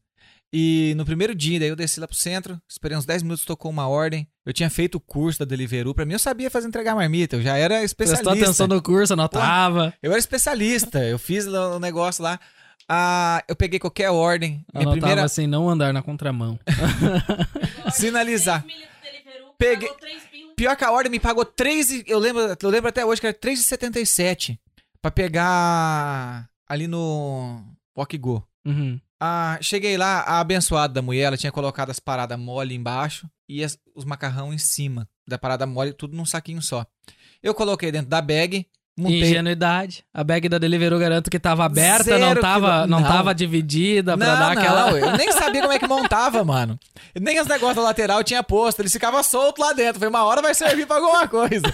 E 0.50 0.94
no 0.96 1.04
primeiro 1.04 1.34
dia, 1.34 1.60
daí 1.60 1.68
eu 1.68 1.76
desci 1.76 2.00
lá 2.00 2.06
pro 2.08 2.16
centro, 2.16 2.58
esperei 2.66 2.96
uns 2.96 3.04
10 3.04 3.22
minutos, 3.22 3.44
tocou 3.44 3.70
uma 3.70 3.86
ordem. 3.86 4.26
Eu 4.46 4.52
tinha 4.54 4.70
feito 4.70 4.94
o 4.94 5.00
curso 5.00 5.38
da 5.40 5.44
Deliveroo, 5.44 5.94
pra 5.94 6.06
mim 6.06 6.14
eu 6.14 6.18
sabia 6.18 6.50
fazer 6.50 6.66
entregar 6.68 6.94
marmita, 6.94 7.36
eu 7.36 7.42
já 7.42 7.54
era 7.58 7.82
especialista. 7.84 8.24
Prestou 8.24 8.44
atenção 8.46 8.66
no 8.66 8.80
curso, 8.80 9.12
anotava. 9.12 9.92
Eu 10.02 10.10
era 10.10 10.18
especialista, 10.18 11.00
eu 11.04 11.18
fiz 11.18 11.44
lá 11.44 11.76
o 11.76 11.78
negócio 11.78 12.22
lá. 12.24 12.40
Ah, 12.88 13.42
eu 13.48 13.56
peguei 13.56 13.78
qualquer 13.78 14.10
ordem, 14.10 14.64
minha 14.72 14.82
Anotava 14.82 14.96
primeira 14.98 15.24
assim, 15.24 15.46
não 15.46 15.68
andar 15.68 15.92
na 15.92 16.02
contramão. 16.02 16.58
sinalizar. 17.92 18.64
Peguei-. 19.58 19.90
Pior 20.56 20.76
que 20.76 20.84
a 20.84 20.90
ordem 20.90 21.10
me 21.10 21.20
pagou 21.20 21.44
3, 21.44 21.90
e- 21.90 22.04
eu 22.06 22.18
lembro, 22.18 22.56
eu 22.60 22.68
lembro 22.70 22.88
até 22.88 23.04
hoje 23.04 23.20
que 23.20 23.26
era 23.26 23.36
3,77 23.36 24.58
pra 25.00 25.10
pegar 25.10 26.48
ali 26.68 26.86
no 26.88 27.62
Walk-Go. 27.96 28.44
Uhum. 28.66 29.00
Ah, 29.20 29.58
cheguei 29.60 29.96
lá, 29.96 30.20
a 30.20 30.40
abençoada 30.40 30.94
da 30.94 31.02
mulher, 31.02 31.22
ela 31.24 31.36
tinha 31.36 31.52
colocado 31.52 31.90
as 31.90 31.98
paradas 32.00 32.38
mole 32.38 32.74
embaixo 32.74 33.28
e 33.48 33.62
as- 33.64 33.78
os 33.94 34.04
macarrão 34.04 34.52
em 34.52 34.58
cima 34.58 35.08
da 35.26 35.38
parada 35.38 35.66
mole, 35.66 35.92
tudo 35.92 36.16
num 36.16 36.24
saquinho 36.26 36.62
só. 36.62 36.84
Eu 37.42 37.54
coloquei 37.54 37.92
dentro 37.92 38.08
da 38.08 38.20
bag, 38.20 38.66
montei. 38.98 39.22
Ingenuidade. 39.22 40.04
A 40.12 40.22
bag 40.24 40.48
da 40.48 40.58
Deliveroo 40.58 40.98
garanto 40.98 41.30
que 41.30 41.38
tava 41.38 41.64
aberta, 41.64 42.04
Zero 42.04 42.18
não 42.18 42.34
tava, 42.36 42.66
quilo- 42.82 42.86
não. 42.88 43.00
não. 43.00 43.08
tava 43.08 43.34
dividida 43.34 44.16
pra 44.16 44.26
não, 44.26 44.38
dar 44.38 44.54
não, 44.54 44.62
aquela. 44.62 44.90
eu 44.98 45.16
nem 45.16 45.32
sabia 45.32 45.60
como 45.62 45.72
é 45.72 45.78
que 45.78 45.86
montava, 45.88 46.44
mano. 46.44 46.78
Nem 47.18 47.40
os 47.40 47.46
negócios 47.46 47.76
da 47.76 47.82
lateral 47.82 48.22
tinha 48.24 48.42
posto, 48.42 48.80
eles 48.80 48.92
ficavam 48.92 49.22
soltos 49.22 49.64
lá 49.64 49.72
dentro. 49.72 49.98
Foi 49.98 50.08
uma 50.08 50.24
hora 50.24 50.42
vai 50.42 50.54
servir 50.54 50.86
pra 50.86 50.96
alguma 50.96 51.26
coisa. 51.28 51.62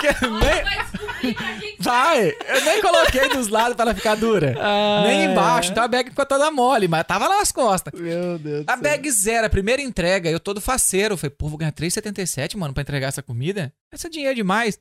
Que 0.00 0.06
nem- 0.28 0.40
Vai 0.40 0.64
pra 0.64 1.40
Vai, 1.78 2.28
eu 2.28 2.64
nem 2.64 2.80
coloquei 2.80 3.28
dos 3.28 3.48
lados 3.48 3.74
pra 3.74 3.84
ela 3.84 3.94
ficar 3.94 4.14
dura. 4.14 4.54
Ah, 4.58 5.04
Nem 5.06 5.24
embaixo, 5.26 5.70
então 5.70 5.84
a 5.84 5.88
bag 5.88 6.08
ficou 6.08 6.24
toda 6.24 6.50
mole, 6.50 6.88
mas 6.88 7.04
tava 7.04 7.28
lá 7.28 7.38
nas 7.38 7.52
costas. 7.52 7.92
Meu 8.00 8.38
Deus. 8.38 8.64
A 8.66 8.76
bag 8.76 9.10
zero, 9.10 9.46
a 9.46 9.50
primeira 9.50 9.82
entrega, 9.82 10.30
eu 10.30 10.40
todo 10.40 10.58
faceiro. 10.58 11.18
Falei, 11.18 11.34
pô, 11.36 11.48
vou 11.48 11.58
ganhar 11.58 11.72
3,77, 11.72 12.56
mano, 12.56 12.72
pra 12.72 12.80
entregar 12.80 13.08
essa 13.08 13.22
comida? 13.22 13.70
Esse 13.92 14.06
é 14.06 14.10
dinheiro 14.10 14.34
demais. 14.36 14.78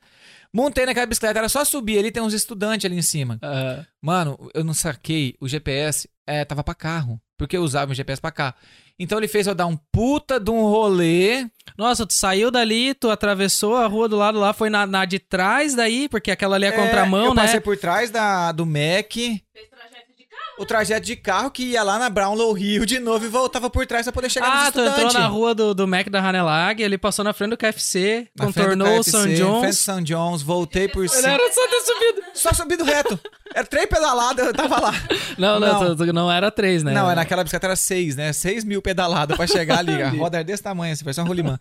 Montei 0.53 0.85
naquela 0.85 1.05
bicicleta, 1.05 1.39
era 1.39 1.49
só 1.49 1.63
subir 1.63 1.99
ali, 1.99 2.11
tem 2.11 2.23
uns 2.23 2.34
estudantes 2.34 2.85
ali 2.85 2.97
em 2.97 3.01
cima. 3.01 3.39
Aham. 3.43 3.85
Mano, 4.01 4.49
eu 4.53 4.63
não 4.63 4.73
saquei, 4.73 5.35
o 5.39 5.47
GPS 5.47 6.09
é, 6.26 6.43
tava 6.45 6.63
pra 6.63 6.73
carro. 6.73 7.19
Porque 7.38 7.55
eu 7.55 7.61
usava 7.61 7.93
o 7.93 7.95
GPS 7.95 8.19
pra 8.21 8.31
carro. 8.31 8.55
Então 8.99 9.17
ele 9.17 9.27
fez 9.27 9.47
eu 9.47 9.55
dar 9.55 9.65
um 9.65 9.77
puta 9.93 10.38
de 10.41 10.51
um 10.51 10.61
rolê. 10.63 11.47
Nossa, 11.77 12.05
tu 12.05 12.13
saiu 12.13 12.51
dali, 12.51 12.93
tu 12.93 13.09
atravessou 13.09 13.77
a 13.77 13.88
rua 13.88 14.09
do 14.09 14.17
lado 14.17 14.38
lá, 14.38 14.51
foi 14.51 14.69
na, 14.69 14.85
na 14.85 15.05
de 15.05 15.19
trás 15.19 15.73
daí, 15.73 16.09
porque 16.09 16.31
aquela 16.31 16.57
ali 16.57 16.65
é, 16.65 16.71
contramão, 16.73 17.27
eu 17.27 17.34
né? 17.34 17.43
passei 17.43 17.61
por 17.61 17.77
trás 17.77 18.11
da, 18.11 18.51
do 18.51 18.65
Mac, 18.65 19.13
fez 19.13 19.69
trajeto 19.69 20.11
de 20.17 20.26
carro. 20.26 20.48
O 20.60 20.65
trajeto 20.65 21.06
de 21.06 21.15
carro 21.15 21.49
que 21.49 21.64
ia 21.64 21.81
lá 21.84 21.98
na 21.98 22.10
Brownlow 22.10 22.52
Rio 22.53 22.86
de 22.86 22.99
novo 22.99 23.26
e 23.26 23.27
voltava 23.30 23.69
por 23.69 23.86
trás 23.88 24.03
pra 24.06 24.11
poder 24.14 24.30
chegar 24.30 24.48
Ah, 24.48 24.64
nos 24.65 24.73
tu 24.73 24.80
entrou 24.81 25.14
na 25.14 25.27
rua 25.27 25.56
do, 25.56 25.73
do 25.73 25.88
Mac 25.88 26.07
da 26.10 26.19
Hanelag, 26.19 26.81
ele 26.84 26.98
passou 26.98 27.23
na 27.26 27.34
frente 27.34 27.52
do 27.52 27.57
KFC, 27.57 28.27
Na 28.38 28.45
do 28.45 28.53
contornou 28.53 28.88
o 28.88 28.99
KFC, 28.99 29.11
São 29.11 29.22
Frente 29.23 29.38
do 29.40 29.45
John's. 29.45 29.77
São 29.77 30.02
John's, 30.03 30.41
voltei 30.41 30.88
por 30.88 31.07
cima. 31.10 31.30
era 31.30 31.52
só 31.53 31.68
ter 31.68 31.80
subido. 31.81 32.22
Só 32.34 32.53
subido 32.53 32.84
reto. 32.84 33.19
Era 33.56 33.65
três 33.65 33.86
pedaladas, 33.88 34.45
eu 34.48 34.53
tava 34.53 34.80
lá. 34.80 34.94
Não, 35.38 35.60
não, 35.60 35.95
Não. 35.95 36.14
não 36.14 36.31
era 36.31 36.52
três, 36.52 36.84
né? 36.84 36.94
Não, 36.94 37.10
é 37.10 37.15
naquela 37.15 37.44
bicicleta 37.44 37.68
era 37.68 37.76
seis, 37.76 38.15
né? 38.15 38.31
Seis 38.34 38.64
mil 38.65 38.81
pedaladas 38.81 39.36
pra 39.38 39.48
chegar 39.48 39.80
ali. 39.80 40.02
A 40.03 40.10
roda 40.10 40.38
era 40.38 40.44
desse 40.44 40.61
tamanho, 40.61 40.91
assim, 40.94 41.03
parecia 41.03 41.23
um 41.23 41.27
rolimã. 41.27 41.57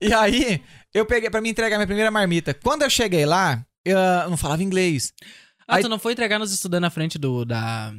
E 0.00 0.12
aí, 0.14 0.62
eu 0.94 1.04
peguei 1.04 1.28
pra 1.28 1.40
me 1.40 1.50
entregar 1.50 1.76
minha 1.76 1.86
primeira 1.86 2.10
marmita. 2.10 2.54
Quando 2.54 2.82
eu 2.82 2.90
cheguei 2.90 3.26
lá, 3.26 3.62
eu 3.84 3.98
não 4.30 4.36
falava 4.36 4.62
inglês. 4.62 5.12
Ah, 5.68 5.76
Aí- 5.76 5.82
tu 5.82 5.88
não 5.88 5.98
foi 5.98 6.12
entregar 6.12 6.38
nos 6.38 6.52
estudantes 6.52 6.82
na 6.82 6.90
frente 6.90 7.18
do, 7.18 7.44
da... 7.44 7.92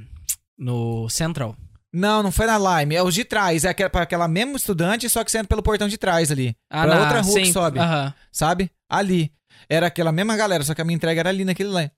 No 0.60 1.07
Central? 1.10 1.56
Não, 1.91 2.22
não 2.22 2.31
foi 2.31 2.45
na 2.45 2.57
Lime. 2.81 2.95
É 2.95 3.02
os 3.02 3.15
de 3.15 3.23
trás. 3.23 3.64
É 3.65 3.69
aquela, 3.69 3.90
pra 3.90 4.02
aquela 4.03 4.27
mesmo 4.27 4.56
estudante, 4.57 5.10
só 5.10 5.23
que 5.23 5.31
sendo 5.31 5.48
pelo 5.48 5.64
portão 5.64 5.88
de 5.88 5.98
trás 5.98 6.31
ali. 6.31 6.56
Ah, 6.69 6.84
pra 6.86 6.95
na- 6.95 7.02
outra 7.02 7.22
rua 7.22 7.34
que 7.40 7.45
sim, 7.45 7.52
sobe. 7.53 7.80
Aham. 7.80 8.14
Sabe? 8.31 8.69
Ali. 8.90 9.31
Era 9.68 9.88
aquela 9.88 10.11
mesma 10.11 10.36
galera, 10.38 10.64
só 10.64 10.76
que 10.76 10.81
a 10.81 10.86
minha 10.86 10.95
entrega 10.95 11.22
era 11.22 11.30
ali 11.30 11.44
naquele 11.45 11.69
lá. 11.69 11.90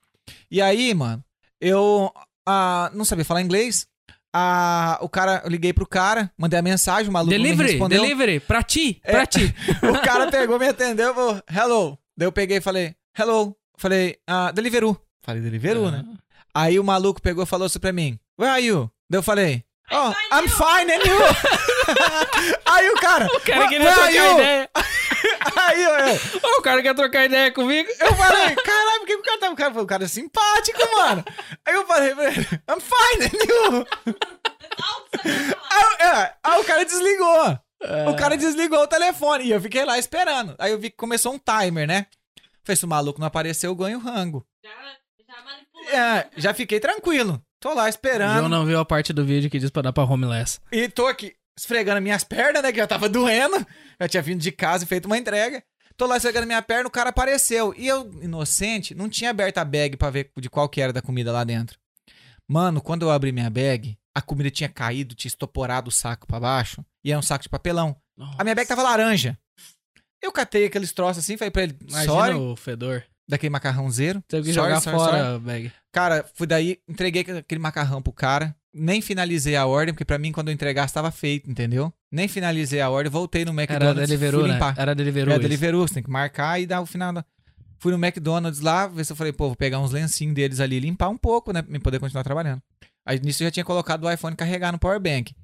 E 0.50 0.60
aí, 0.62 0.94
mano, 0.94 1.22
eu 1.60 2.10
ah, 2.48 2.90
não 2.94 3.04
sabia 3.04 3.24
falar 3.24 3.42
inglês. 3.42 3.86
Ah, 4.34 4.98
o 5.02 5.08
cara, 5.08 5.42
eu 5.44 5.50
liguei 5.50 5.72
pro 5.74 5.86
cara, 5.86 6.30
mandei 6.38 6.58
a 6.58 6.62
mensagem, 6.62 7.08
o 7.10 7.12
maluco 7.12 7.30
me 7.34 7.38
Delivery, 7.42 7.70
respondeu. 7.72 8.00
delivery, 8.02 8.40
pra 8.40 8.62
ti, 8.62 8.98
É. 9.04 9.12
pra 9.12 9.26
ti. 9.26 9.54
O 9.82 10.00
cara 10.02 10.30
pegou, 10.30 10.58
me 10.58 10.66
atendeu, 10.68 11.14
falou, 11.14 11.42
hello. 11.54 11.98
Daí 12.16 12.26
eu 12.26 12.32
peguei 12.32 12.56
e 12.56 12.60
falei, 12.62 12.94
hello. 13.18 13.54
Falei, 13.76 14.16
ah, 14.26 14.50
Deliveroo. 14.52 14.96
Falei, 15.22 15.42
Deliveroo, 15.42 15.90
né? 15.90 16.04
Aí 16.54 16.78
o 16.78 16.84
maluco 16.84 17.20
pegou 17.22 17.44
e 17.44 17.46
falou 17.46 17.66
assim 17.66 17.78
pra 17.78 17.92
mim, 17.92 18.18
where 18.38 18.52
are 18.52 18.64
you? 18.64 18.90
Daí 19.08 19.18
eu 19.18 19.22
falei, 19.22 19.64
oh, 19.90 20.10
I'm 20.34 20.48
fine, 20.48 20.92
and 20.92 21.04
you? 21.04 21.18
Aí 22.66 22.90
o 22.90 22.94
cara, 22.96 23.26
O 23.26 23.40
cara 23.40 23.68
queria 23.68 23.92
trocar 23.92 24.12
you? 24.14 24.32
ideia. 24.34 24.70
Aí 25.56 25.82
eu, 25.82 26.50
o 26.58 26.62
cara 26.62 26.82
quer 26.82 26.94
trocar 26.94 27.24
ideia 27.24 27.52
comigo? 27.52 27.88
eu 28.00 28.14
falei, 28.14 28.54
caralho, 28.56 29.00
por 29.00 29.06
que 29.06 29.14
o 29.16 29.22
cara 29.22 29.38
tá... 29.38 29.50
O 29.50 29.56
cara, 29.56 29.70
falou, 29.70 29.84
o 29.84 29.88
cara 29.88 30.04
é 30.04 30.08
simpático, 30.08 30.78
mano. 30.96 31.24
Aí 31.66 31.74
eu 31.74 31.86
falei, 31.86 32.10
I'm 32.10 32.80
fine, 32.80 33.24
and 33.26 33.44
you? 33.48 33.86
Sabe 35.22 35.54
falar. 35.54 35.96
Aí, 36.00 36.06
é, 36.06 36.34
aí 36.42 36.60
o 36.60 36.64
cara 36.64 36.84
desligou. 36.84 37.58
É. 37.82 38.08
O 38.08 38.16
cara 38.16 38.36
desligou 38.36 38.80
o 38.80 38.86
telefone 38.86 39.44
e 39.44 39.50
eu 39.50 39.60
fiquei 39.60 39.84
lá 39.84 39.98
esperando. 39.98 40.54
Aí 40.58 40.70
eu 40.72 40.78
vi 40.78 40.90
que 40.90 40.96
começou 40.96 41.32
um 41.34 41.38
timer, 41.38 41.86
né? 41.86 42.06
Falei, 42.64 42.76
se 42.76 42.84
o 42.84 42.88
maluco 42.88 43.20
não 43.20 43.26
apareceu, 43.26 43.70
eu 43.70 43.74
ganho 43.76 43.98
rango. 43.98 44.46
É, 45.90 46.28
já 46.36 46.54
fiquei 46.54 46.78
tranquilo. 46.80 47.42
Tô 47.60 47.72
lá 47.74 47.88
esperando. 47.88 48.38
João 48.38 48.48
não 48.48 48.66
viu 48.66 48.78
a 48.78 48.84
parte 48.84 49.12
do 49.12 49.24
vídeo 49.24 49.50
que 49.50 49.58
diz 49.58 49.70
pra 49.70 49.82
dar 49.82 49.92
pra 49.92 50.04
homeless. 50.04 50.60
E 50.70 50.88
tô 50.88 51.06
aqui 51.06 51.34
esfregando 51.58 52.00
minhas 52.00 52.24
pernas, 52.24 52.62
né? 52.62 52.72
Que 52.72 52.78
já 52.78 52.86
tava 52.86 53.08
doendo. 53.08 53.64
Já 54.00 54.08
tinha 54.08 54.22
vindo 54.22 54.40
de 54.40 54.50
casa 54.50 54.84
e 54.84 54.86
feito 54.86 55.06
uma 55.06 55.18
entrega. 55.18 55.62
Tô 55.96 56.06
lá 56.06 56.16
esfregando 56.16 56.46
minha 56.46 56.62
perna, 56.62 56.88
o 56.88 56.90
cara 56.90 57.10
apareceu. 57.10 57.74
E 57.76 57.86
eu, 57.86 58.10
inocente, 58.22 58.94
não 58.94 59.08
tinha 59.08 59.30
aberto 59.30 59.58
a 59.58 59.64
bag 59.64 59.96
pra 59.96 60.10
ver 60.10 60.30
de 60.38 60.50
qual 60.50 60.68
que 60.68 60.80
era 60.80 60.92
da 60.92 61.02
comida 61.02 61.30
lá 61.30 61.44
dentro. 61.44 61.78
Mano, 62.48 62.80
quando 62.80 63.02
eu 63.02 63.10
abri 63.10 63.30
minha 63.30 63.50
bag, 63.50 63.96
a 64.14 64.20
comida 64.20 64.50
tinha 64.50 64.68
caído, 64.68 65.14
tinha 65.14 65.28
estoporado 65.28 65.88
o 65.88 65.92
saco 65.92 66.26
pra 66.26 66.40
baixo. 66.40 66.84
E 67.04 67.10
era 67.10 67.18
um 67.18 67.22
saco 67.22 67.42
de 67.42 67.48
papelão. 67.48 67.96
A 68.38 68.42
minha 68.42 68.54
bag 68.54 68.66
tava 68.66 68.82
laranja. 68.82 69.38
Eu 70.20 70.32
catei 70.32 70.66
aqueles 70.66 70.92
troços 70.92 71.22
assim, 71.24 71.36
falei 71.36 71.50
pra 71.50 71.62
ele, 71.64 71.76
Imagina 71.88 72.12
sorry, 72.12 72.34
o 72.34 72.56
fedor. 72.56 73.04
Daquele 73.28 73.50
macarrãozeiro. 73.50 74.22
Teve 74.28 74.48
que 74.48 74.52
Sorry, 74.52 74.68
jogar 74.70 74.80
sorry, 74.80 74.96
fora 74.98 75.24
sorry. 75.24 75.38
bag. 75.40 75.72
Cara, 75.92 76.24
fui 76.34 76.46
daí, 76.46 76.78
entreguei 76.88 77.22
aquele 77.22 77.60
macarrão 77.60 78.02
pro 78.02 78.12
cara. 78.12 78.54
Nem 78.74 79.02
finalizei 79.02 79.54
a 79.54 79.66
ordem, 79.66 79.92
porque 79.92 80.04
pra 80.04 80.18
mim, 80.18 80.32
quando 80.32 80.48
eu 80.48 80.54
entregasse, 80.54 80.94
tava 80.94 81.10
feito, 81.10 81.50
entendeu? 81.50 81.92
Nem 82.10 82.26
finalizei 82.26 82.80
a 82.80 82.88
ordem, 82.88 83.10
voltei 83.10 83.44
no 83.44 83.52
Era 83.52 83.62
McDonald's 83.62 84.08
Deliveroo, 84.08 84.40
fui 84.40 84.48
né? 84.48 84.54
limpar. 84.54 84.74
Era 84.78 84.94
Deliveroo. 84.94 85.32
Isso. 85.34 85.42
Deliveroo, 85.42 85.88
você 85.88 85.94
tem 85.94 86.02
que 86.02 86.10
marcar 86.10 86.58
e 86.60 86.66
dar 86.66 86.80
o 86.80 86.86
final 86.86 87.12
da... 87.12 87.24
Fui 87.78 87.92
no 87.92 87.98
McDonald's 88.02 88.60
lá, 88.60 88.86
ver 88.86 89.04
se 89.04 89.12
eu 89.12 89.16
falei, 89.16 89.32
pô, 89.32 89.48
vou 89.48 89.56
pegar 89.56 89.78
uns 89.80 89.90
lencinhos 89.90 90.34
deles 90.34 90.60
ali 90.60 90.76
e 90.76 90.80
limpar 90.80 91.08
um 91.08 91.18
pouco, 91.18 91.52
né? 91.52 91.60
Pra 91.60 91.80
poder 91.80 91.98
continuar 91.98 92.22
trabalhando. 92.22 92.62
Aí 93.04 93.18
nisso 93.20 93.42
eu 93.42 93.48
já 93.48 93.50
tinha 93.50 93.64
colocado 93.64 94.04
o 94.04 94.10
iPhone 94.10 94.36
carregar 94.36 94.72
no 94.72 94.78
powerbank. 94.78 95.34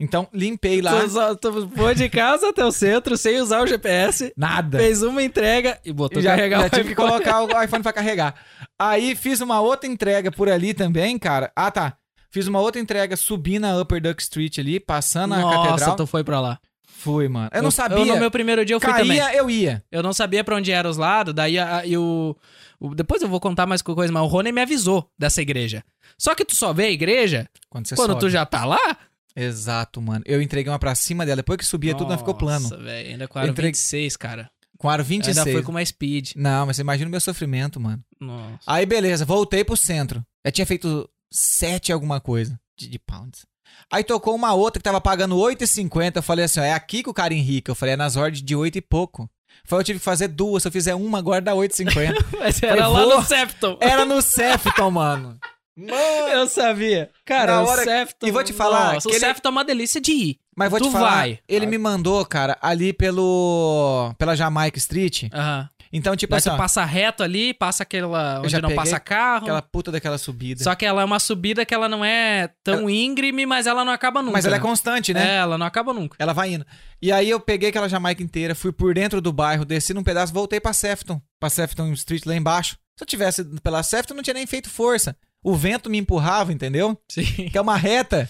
Então, 0.00 0.28
limpei 0.32 0.80
lá. 0.80 0.92
Tu, 1.40 1.68
foi 1.74 1.94
de 1.94 2.08
casa 2.08 2.50
até 2.50 2.64
o 2.64 2.70
centro 2.70 3.16
sem 3.16 3.40
usar 3.40 3.62
o 3.62 3.66
GPS, 3.66 4.32
Nada. 4.36 4.78
fez 4.78 5.02
uma 5.02 5.22
entrega 5.22 5.78
e 5.84 5.92
botou 5.92 6.22
já, 6.22 6.30
carregar 6.36 6.60
já 6.60 6.66
o 6.66 6.70
tive 6.70 6.88
que 6.90 6.94
colocar 6.94 7.42
o 7.42 7.62
iPhone 7.62 7.82
pra 7.82 7.92
carregar. 7.92 8.34
Aí 8.78 9.16
fiz 9.16 9.40
uma 9.40 9.60
outra 9.60 9.88
entrega 9.90 10.30
por 10.30 10.48
ali 10.48 10.72
também, 10.72 11.18
cara. 11.18 11.50
Ah, 11.56 11.70
tá. 11.70 11.96
Fiz 12.30 12.46
uma 12.46 12.60
outra 12.60 12.80
entrega 12.80 13.16
subindo 13.16 13.64
a 13.64 13.80
Upper 13.80 14.00
Duck 14.00 14.22
Street 14.22 14.58
ali, 14.58 14.78
passando 14.78 15.34
a 15.34 15.38
Nossa, 15.40 15.68
catedral. 15.68 15.96
tu 15.96 16.06
foi 16.06 16.22
pra 16.22 16.40
lá. 16.40 16.58
Fui, 16.86 17.28
mano. 17.28 17.48
Eu 17.52 17.62
não 17.62 17.70
sabia. 17.70 17.98
Eu, 17.98 18.06
no 18.06 18.16
meu 18.16 18.30
primeiro 18.30 18.64
dia 18.64 18.74
eu 18.76 18.80
fui 18.80 18.92
também. 18.92 19.18
Caía, 19.18 19.34
eu 19.36 19.48
ia. 19.48 19.82
Eu 19.90 20.02
não 20.02 20.12
sabia 20.12 20.42
pra 20.44 20.56
onde 20.56 20.70
eram 20.72 20.90
os 20.90 20.96
lados, 20.96 21.32
daí 21.32 21.58
a, 21.58 21.86
e 21.86 21.96
o, 21.96 22.36
o- 22.78 22.94
Depois 22.94 23.22
eu 23.22 23.28
vou 23.28 23.38
contar 23.40 23.66
mais 23.66 23.80
coisa, 23.82 24.12
mas 24.12 24.22
o 24.22 24.26
Rony 24.26 24.50
me 24.52 24.60
avisou 24.60 25.08
dessa 25.18 25.40
igreja. 25.40 25.82
Só 26.18 26.34
que 26.34 26.44
tu 26.44 26.56
só 26.56 26.72
vê 26.72 26.84
a 26.86 26.90
igreja 26.90 27.48
Quando 27.70 27.88
quando 27.94 28.18
tu 28.18 28.28
já 28.28 28.44
tá 28.44 28.64
lá. 28.64 28.96
Exato, 29.36 30.00
mano. 30.02 30.24
Eu 30.26 30.42
entreguei 30.42 30.70
uma 30.72 30.78
pra 30.78 30.94
cima 30.94 31.24
dela. 31.24 31.36
Depois 31.36 31.56
que 31.58 31.64
subia 31.64 31.94
tudo, 31.94 32.10
não 32.10 32.18
ficou 32.18 32.34
plano. 32.34 32.62
Nossa, 32.62 32.76
velho, 32.76 33.10
ainda 33.10 33.28
com 33.28 33.38
aro 33.38 33.48
Entregue- 33.50 33.68
26, 33.76 34.16
cara. 34.16 34.50
Com 34.78 34.88
aro 34.88 35.02
Eu 35.02 35.06
26. 35.06 35.38
Ainda 35.38 35.50
foi 35.52 35.62
com 35.62 35.70
uma 35.72 35.84
speed. 35.84 36.32
Não, 36.36 36.66
mas 36.66 36.76
você 36.76 36.82
imagina 36.82 37.08
o 37.08 37.10
meu 37.10 37.20
sofrimento, 37.20 37.80
mano. 37.80 38.02
Nossa. 38.20 38.58
Aí, 38.66 38.86
beleza, 38.86 39.24
voltei 39.24 39.64
pro 39.64 39.76
centro. 39.76 40.24
Eu 40.44 40.52
tinha 40.52 40.66
feito 40.66 41.08
7 41.32 41.92
alguma 41.92 42.20
coisa 42.20 42.58
de, 42.76 42.88
de 42.88 42.98
pounds. 42.98 43.44
Aí 43.92 44.02
tocou 44.04 44.34
uma 44.34 44.54
outra 44.54 44.78
que 44.80 44.84
tava 44.84 45.00
pagando 45.00 45.36
8,50. 45.36 46.16
Eu 46.16 46.22
falei 46.22 46.44
assim, 46.44 46.60
ó, 46.60 46.62
é 46.62 46.72
aqui 46.72 47.02
que 47.02 47.10
o 47.10 47.14
cara 47.14 47.34
enrica. 47.34 47.70
Eu 47.70 47.74
falei, 47.74 47.94
é 47.94 47.96
nas 47.96 48.16
ordens 48.16 48.42
de 48.42 48.54
8 48.56 48.78
e 48.78 48.80
pouco. 48.80 49.28
Foi, 49.64 49.80
eu 49.80 49.84
tive 49.84 49.98
que 49.98 50.04
fazer 50.04 50.28
duas. 50.28 50.62
Se 50.62 50.68
eu 50.68 50.72
fizer 50.72 50.94
uma, 50.94 51.18
agora 51.18 51.40
dá 51.40 51.52
8,50. 51.52 52.14
Mas 52.38 52.62
era 52.62 52.82
Falei, 52.82 53.06
lá 53.08 53.16
no 53.16 53.22
Septon. 53.24 53.78
Era 53.80 54.04
no 54.04 54.22
Sefton, 54.22 54.90
mano. 54.90 55.38
Mano! 55.78 56.28
Eu 56.32 56.46
sabia. 56.48 57.10
Cara, 57.24 57.56
Na 57.56 57.62
o 57.62 57.66
hora- 57.66 57.84
Septon... 57.84 58.26
e 58.26 58.30
vou 58.30 58.42
te 58.42 58.52
falar, 58.52 58.94
Nossa, 58.94 59.08
o 59.08 59.10
aquele- 59.12 59.24
Septon 59.26 59.48
é 59.48 59.52
uma 59.52 59.64
delícia 59.64 60.00
de 60.00 60.12
ir. 60.12 60.38
Mas 60.56 60.70
vou 60.70 60.80
Tu 60.80 60.86
te 60.86 60.92
falar, 60.92 61.10
vai. 61.18 61.38
ele 61.48 61.66
me 61.66 61.78
mandou, 61.78 62.24
cara, 62.26 62.58
ali 62.60 62.92
pelo... 62.92 64.12
Pela 64.18 64.34
Jamaica 64.34 64.76
Street. 64.78 65.24
Aham. 65.32 65.68
Então, 65.90 66.14
tipo 66.14 66.32
Daí 66.32 66.38
assim, 66.38 66.50
ó, 66.50 66.56
passa 66.56 66.84
reto 66.84 67.22
ali, 67.22 67.54
passa 67.54 67.82
aquela... 67.82 68.40
Onde 68.40 68.48
já 68.50 68.60
não 68.60 68.74
passa 68.74 69.00
carro. 69.00 69.44
aquela 69.44 69.62
puta 69.62 69.90
daquela 69.90 70.18
subida. 70.18 70.62
Só 70.62 70.74
que 70.74 70.84
ela 70.84 71.00
é 71.00 71.04
uma 71.04 71.18
subida 71.18 71.64
que 71.64 71.72
ela 71.72 71.88
não 71.88 72.04
é 72.04 72.50
tão 72.62 72.90
íngreme, 72.90 73.46
mas 73.46 73.66
ela 73.66 73.86
não 73.86 73.92
acaba 73.92 74.20
nunca. 74.20 74.32
Mas 74.34 74.44
ela 74.44 74.56
é 74.56 74.58
né? 74.58 74.62
constante, 74.66 75.14
né? 75.14 75.26
É, 75.26 75.36
ela 75.38 75.56
não 75.56 75.64
acaba 75.64 75.94
nunca. 75.94 76.14
Ela 76.18 76.34
vai 76.34 76.52
indo. 76.52 76.66
E 77.00 77.10
aí 77.10 77.30
eu 77.30 77.40
peguei 77.40 77.70
aquela 77.70 77.88
Jamaica 77.88 78.22
inteira, 78.22 78.54
fui 78.54 78.70
por 78.70 78.92
dentro 78.92 79.20
do 79.22 79.32
bairro, 79.32 79.64
desci 79.64 79.94
num 79.94 80.02
pedaço, 80.02 80.30
voltei 80.30 80.60
pra 80.60 80.74
Sefton. 80.74 81.22
Pra 81.40 81.48
Sefton 81.48 81.90
Street 81.94 82.26
lá 82.26 82.34
embaixo. 82.36 82.76
Se 82.94 83.04
eu 83.04 83.06
tivesse 83.06 83.42
pela 83.62 83.82
Sefton, 83.82 84.12
não 84.12 84.22
tinha 84.22 84.34
nem 84.34 84.46
feito 84.46 84.68
força. 84.68 85.16
O 85.44 85.54
vento 85.54 85.88
me 85.88 85.98
empurrava, 85.98 86.52
entendeu? 86.52 86.98
Sim. 87.10 87.24
Que 87.48 87.56
é 87.56 87.60
uma 87.60 87.76
reta. 87.76 88.28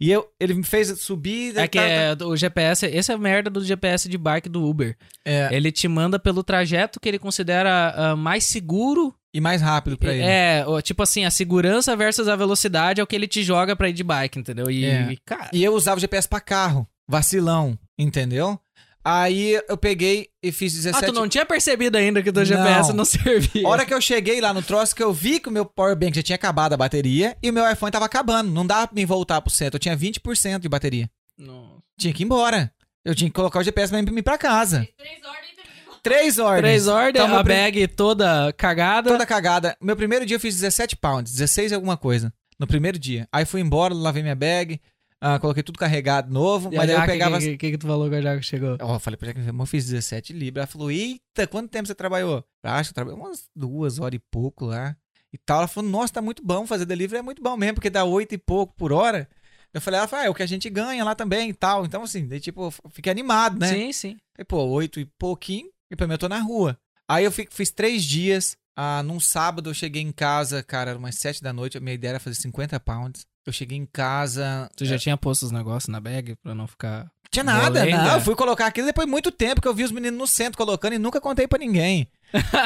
E 0.00 0.10
eu, 0.10 0.28
ele 0.40 0.54
me 0.54 0.64
fez 0.64 0.88
subir. 1.00 1.56
É 1.56 1.68
que 1.68 1.78
tá- 1.78 1.84
é, 1.84 2.12
o 2.24 2.36
GPS, 2.36 2.84
esse 2.86 3.10
é 3.12 3.14
a 3.14 3.18
merda 3.18 3.48
do 3.48 3.64
GPS 3.64 4.08
de 4.08 4.18
bike 4.18 4.48
do 4.48 4.62
Uber. 4.64 4.96
é, 5.24 5.48
Ele 5.52 5.70
te 5.70 5.86
manda 5.88 6.18
pelo 6.18 6.42
trajeto 6.42 6.98
que 7.00 7.08
ele 7.08 7.18
considera 7.18 7.94
ah, 7.96 8.16
mais 8.16 8.44
seguro. 8.44 9.14
E 9.32 9.40
mais 9.40 9.62
rápido 9.62 9.96
pra 9.96 10.12
ele. 10.12 10.22
É, 10.22 10.64
tipo 10.82 11.02
assim, 11.02 11.24
a 11.24 11.30
segurança 11.30 11.96
versus 11.96 12.28
a 12.28 12.36
velocidade 12.36 13.00
é 13.00 13.04
o 13.04 13.06
que 13.06 13.16
ele 13.16 13.26
te 13.28 13.42
joga 13.42 13.74
pra 13.74 13.88
ir 13.88 13.92
de 13.92 14.02
bike, 14.04 14.38
entendeu? 14.38 14.70
E, 14.70 14.84
É. 14.84 15.12
e, 15.12 15.16
cara, 15.24 15.50
E 15.52 15.62
eu 15.64 15.72
usava 15.74 15.96
o 15.96 16.00
GPS 16.00 16.28
pra 16.28 16.40
carro. 16.40 16.86
Vacilão, 17.08 17.78
entendeu? 17.98 18.58
Aí 19.04 19.60
eu 19.68 19.76
peguei 19.76 20.28
e 20.42 20.50
fiz 20.50 20.72
ah, 20.86 20.92
17. 20.92 21.06
tu 21.06 21.12
não 21.12 21.28
tinha 21.28 21.44
percebido 21.44 21.96
ainda 21.98 22.22
que 22.22 22.30
o 22.30 22.32
teu 22.32 22.44
GPS 22.44 22.92
Não. 22.94 23.04
servia. 23.04 23.66
A 23.66 23.68
hora 23.68 23.84
que 23.84 23.92
eu 23.92 24.00
cheguei 24.00 24.40
lá 24.40 24.54
no 24.54 24.62
troço, 24.62 24.96
que 24.96 25.02
eu 25.02 25.12
vi 25.12 25.38
que 25.38 25.48
o 25.48 25.52
meu 25.52 25.66
powerbank 25.66 26.16
já 26.16 26.22
tinha 26.22 26.36
acabado 26.36 26.72
a 26.72 26.76
bateria 26.76 27.36
e 27.42 27.50
o 27.50 27.52
meu 27.52 27.70
iPhone 27.70 27.92
tava 27.92 28.06
acabando. 28.06 28.50
Não 28.50 28.66
dava 28.66 28.86
pra 28.88 28.94
mim 28.94 29.04
voltar 29.04 29.42
pro 29.42 29.50
centro. 29.52 29.76
Eu 29.76 29.80
tinha 29.80 29.94
20% 29.96 30.58
de 30.60 30.68
bateria. 30.70 31.10
Nossa. 31.38 31.82
Tinha 31.98 32.14
que 32.14 32.22
ir 32.22 32.24
embora. 32.24 32.72
Eu 33.04 33.14
tinha 33.14 33.28
que 33.28 33.34
colocar 33.34 33.58
o 33.58 33.62
GPS 33.62 33.92
pra 33.92 34.00
mim 34.00 34.18
ir 34.18 34.22
pra 34.22 34.38
casa. 34.38 34.88
Três 34.96 35.18
ordens 35.22 35.50
e. 35.52 36.00
Três 36.02 36.38
ordens. 36.38 36.60
Três 36.62 36.88
ordens, 36.88 37.24
Então, 37.24 37.36
a 37.38 37.44
prim- 37.44 37.54
bag 37.54 37.88
toda 37.88 38.52
cagada. 38.54 39.10
Toda 39.10 39.26
cagada. 39.26 39.76
Meu 39.82 39.96
primeiro 39.96 40.24
dia 40.24 40.36
eu 40.36 40.40
fiz 40.40 40.54
17 40.54 40.96
pounds. 40.96 41.30
16 41.32 41.72
e 41.72 41.74
alguma 41.74 41.96
coisa. 41.98 42.32
No 42.58 42.66
primeiro 42.66 42.98
dia. 42.98 43.28
Aí 43.32 43.44
fui 43.44 43.60
embora, 43.60 43.92
lavei 43.92 44.22
minha 44.22 44.34
bag. 44.34 44.80
Ah, 45.26 45.38
coloquei 45.38 45.62
tudo 45.62 45.78
carregado 45.78 46.32
novo. 46.32 46.70
E 46.72 46.76
mas 46.76 46.84
a 46.90 46.92
daí 46.92 47.02
eu 47.02 47.06
pegava... 47.06 47.36
O 47.38 47.40
que, 47.40 47.56
que, 47.56 47.70
que 47.72 47.78
tu 47.78 47.86
falou 47.86 48.10
que 48.10 48.16
a 48.16 48.20
Jaque 48.20 48.42
chegou? 48.44 48.76
Ó, 48.80 48.96
eu 48.96 49.00
falei 49.00 49.16
pra 49.16 49.30
amor, 49.48 49.62
eu 49.62 49.66
fiz 49.66 49.86
17 49.86 50.32
libras. 50.32 50.62
Ela 50.64 50.66
falou, 50.66 50.90
eita, 50.90 51.46
quanto 51.48 51.70
tempo 51.70 51.86
você 51.86 51.94
trabalhou? 51.94 52.44
Eu 52.62 52.70
Acho 52.70 52.90
que 52.90 52.92
eu 52.92 52.94
trabalhei 52.94 53.20
umas 53.20 53.44
duas 53.56 53.98
horas 53.98 54.16
e 54.16 54.22
pouco 54.30 54.66
lá. 54.66 54.94
E 55.32 55.38
tal. 55.38 55.58
Ela 55.60 55.68
falou, 55.68 55.90
nossa, 55.90 56.12
tá 56.12 56.22
muito 56.22 56.44
bom 56.44 56.66
fazer 56.66 56.84
delivery. 56.84 57.18
É 57.20 57.22
muito 57.22 57.42
bom 57.42 57.56
mesmo, 57.56 57.74
porque 57.76 57.88
dá 57.90 58.04
oito 58.04 58.34
e 58.34 58.38
pouco 58.38 58.74
por 58.76 58.92
hora. 58.92 59.28
Eu 59.72 59.80
falei, 59.80 59.98
ela 59.98 60.06
falou, 60.06 60.22
ah, 60.22 60.26
é 60.26 60.30
o 60.30 60.34
que 60.34 60.42
a 60.42 60.46
gente 60.46 60.68
ganha 60.70 61.02
lá 61.04 61.14
também 61.14 61.50
e 61.50 61.54
tal. 61.54 61.84
Então, 61.84 62.02
assim, 62.02 62.28
daí, 62.28 62.38
tipo, 62.38 62.66
eu 62.66 62.90
fiquei 62.90 63.10
animado, 63.10 63.58
né? 63.58 63.66
Sim, 63.68 63.92
sim. 63.92 64.16
Aí, 64.38 64.44
pô, 64.44 64.62
oito 64.66 65.00
e 65.00 65.04
pouquinho, 65.18 65.68
e 65.90 65.96
pra 65.96 66.06
mim 66.06 66.12
eu 66.14 66.18
tô 66.18 66.28
na 66.28 66.38
rua. 66.40 66.78
Aí 67.08 67.24
eu 67.24 67.32
fi- 67.32 67.48
fiz 67.50 67.70
três 67.70 68.04
dias. 68.04 68.56
Ah, 68.76 69.02
num 69.02 69.18
sábado 69.18 69.70
eu 69.70 69.74
cheguei 69.74 70.02
em 70.02 70.12
casa, 70.12 70.62
cara, 70.62 70.96
umas 70.96 71.16
sete 71.16 71.42
da 71.42 71.52
noite. 71.52 71.76
A 71.78 71.80
minha 71.80 71.94
ideia 71.94 72.10
era 72.12 72.20
fazer 72.20 72.36
50 72.36 72.78
pounds. 72.80 73.26
Eu 73.46 73.52
cheguei 73.52 73.76
em 73.78 73.86
casa. 73.86 74.70
Tu 74.76 74.84
já 74.84 74.98
tinha 74.98 75.16
posto 75.16 75.42
os 75.44 75.50
negócios 75.50 75.88
na 75.88 76.00
bag 76.00 76.34
pra 76.42 76.54
não 76.54 76.66
ficar. 76.66 77.10
Tinha 77.30 77.44
nada, 77.44 77.80
Molenda. 77.80 78.02
não. 78.04 78.14
Eu 78.14 78.20
fui 78.20 78.34
colocar 78.36 78.66
aquilo 78.66 78.86
depois 78.86 79.06
de 79.06 79.10
muito 79.10 79.30
tempo 79.32 79.60
que 79.60 79.66
eu 79.68 79.74
vi 79.74 79.82
os 79.84 79.90
meninos 79.90 80.18
no 80.18 80.26
centro 80.26 80.56
colocando 80.56 80.92
e 80.94 80.98
nunca 80.98 81.20
contei 81.20 81.48
pra 81.48 81.58
ninho 81.58 82.06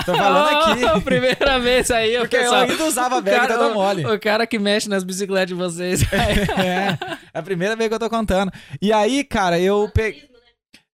Tô 0.05 0.15
falando 0.15 0.49
aqui. 0.95 1.01
Primeira 1.05 1.59
vez 1.59 1.91
aí, 1.91 2.17
o 2.17 2.21
Porque 2.21 2.37
eu 2.37 2.41
pessoal. 2.43 2.61
ainda 2.63 2.85
usava 2.85 3.15
a 3.17 3.19
o 3.19 3.23
bag 3.23 3.37
cara- 3.37 3.55
toda 3.59 3.75
mole. 3.75 4.07
O 4.07 4.21
cara 4.21 4.47
que 4.47 4.59
mexe 4.59 4.89
nas 4.89 5.03
bicicletas 5.05 5.49
de 5.49 5.55
vocês. 5.55 6.03
É, 6.13 6.99
é 7.35 7.39
a 7.39 7.43
primeira 7.43 7.75
vez 7.75 7.89
que 7.89 7.95
eu 7.95 7.99
tô 7.99 8.11
contando. 8.11 8.53
E 8.81 8.93
aí, 8.93 9.25
cara, 9.25 9.59
eu 9.59 9.91
peguei. 9.93 10.23
Né? 10.23 10.29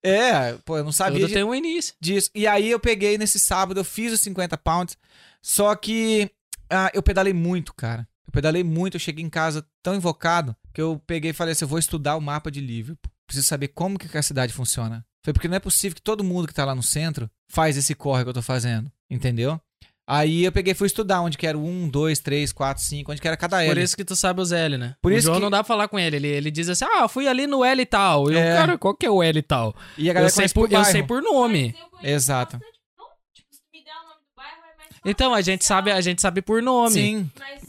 É, 0.07 0.55
pô, 0.65 0.79
eu 0.79 0.85
não 0.85 0.93
sabia 0.93 1.19
Tudo 1.21 1.29
de- 1.29 1.35
tem 1.35 1.43
um 1.45 1.55
início. 1.55 1.95
disso. 2.01 2.31
E 2.35 2.47
aí 2.47 2.71
eu 2.71 2.79
peguei 2.79 3.19
nesse 3.19 3.39
sábado, 3.39 3.81
eu 3.81 3.85
fiz 3.85 4.13
os 4.13 4.21
50 4.21 4.57
pounds. 4.57 4.97
Só 5.43 5.75
que 5.75 6.31
ah, 6.71 6.91
eu 6.95 7.03
pedalei 7.03 7.33
muito, 7.33 7.75
cara. 7.75 8.07
Eu 8.27 8.33
pedalei 8.33 8.65
muito, 8.65 8.95
eu 8.97 9.01
cheguei 9.01 9.25
em 9.25 9.29
casa 9.31 9.65
tão 9.83 9.95
invocado 9.95 10.57
que 10.73 10.81
eu 10.81 11.01
peguei 11.07 11.31
e 11.31 11.35
falei 11.35 11.53
assim: 11.53 11.65
eu 11.65 11.69
vou 11.69 11.79
estudar 11.79 12.17
o 12.17 12.21
mapa 12.21 12.51
de 12.51 12.61
Liverpool. 12.61 13.11
Preciso 13.27 13.47
saber 13.47 13.69
como 13.69 13.99
que 13.99 14.17
a 14.17 14.23
cidade 14.23 14.53
funciona. 14.53 15.05
Foi 15.25 15.33
porque 15.33 15.49
não 15.49 15.57
é 15.57 15.61
possível 15.61 15.95
que 15.97 16.03
todo 16.03 16.23
mundo 16.25 16.47
que 16.47 16.53
tá 16.55 16.65
lá 16.65 16.75
no 16.75 16.83
centro 16.83 17.31
faz 17.51 17.77
esse 17.77 17.95
corre 17.95 18.23
que 18.25 18.29
eu 18.29 18.35
tô 18.35 18.43
fazendo. 18.43 18.91
Entendeu? 19.11 19.59
Aí 20.07 20.45
eu 20.45 20.53
peguei 20.53 20.73
e 20.73 20.75
fui 20.75 20.87
estudar 20.87 21.23
onde 21.23 21.39
que 21.39 21.47
era 21.47 21.57
o 21.57 21.65
1, 21.67 21.89
2, 21.89 22.19
3, 22.19 22.53
4, 22.53 22.83
5, 22.83 23.11
onde 23.11 23.21
que 23.23 23.27
era 23.27 23.39
cada 23.39 23.63
L. 23.65 23.73
Por 23.75 23.81
isso 23.81 23.97
que 23.97 24.05
tu 24.05 24.15
sabe 24.15 24.43
os 24.43 24.53
L, 24.53 24.77
né? 24.77 24.95
Por 25.01 25.13
o 25.13 25.15
isso 25.15 25.25
João 25.27 25.37
que- 25.39 25.43
não 25.45 25.51
dá 25.51 25.59
pra 25.59 25.65
falar 25.69 25.89
com 25.89 25.99
ele. 25.99 26.17
Ele, 26.17 26.29
ele 26.29 26.51
diz 26.51 26.69
assim: 26.69 26.85
ah, 26.85 27.09
fui 27.09 27.27
ali 27.27 27.47
no 27.47 27.65
L 27.65 27.81
e 27.81 27.87
tal. 27.87 28.31
E 28.31 28.37
É. 28.37 28.53
o 28.53 28.57
cara, 28.57 28.77
qual 28.79 28.95
que 28.95 29.07
é 29.07 29.11
o 29.11 29.23
L 29.23 29.39
e 29.39 29.43
tal? 29.43 29.75
E 29.97 30.09
a 30.09 30.11
Eu 30.11 30.15
galera 30.15 30.31
sei, 30.31 30.41
conhece 30.41 30.55
por, 30.55 30.71
eu 30.71 30.85
sei 30.85 31.03
por 31.03 31.23
nome. 31.23 31.75
Eu 32.03 32.11
Exato. 32.11 32.59
Não, 32.99 33.07
tipo, 33.33 33.49
se 33.51 33.61
tu 33.61 33.67
me 33.73 33.83
der 33.83 33.93
o 33.93 34.09
nome 34.09 34.21
do 34.21 34.37
bairro, 34.37 34.57
é. 35.07 35.11
Então, 35.11 35.33
a 35.33 35.41
gente 35.41 35.65
sabe, 35.65 35.91
a 35.91 36.01
gente 36.03 36.21
sabe 36.21 36.43
por 36.43 36.61
nome. 36.63 36.93
Sim. 36.93 37.31
Mas, 37.39 37.63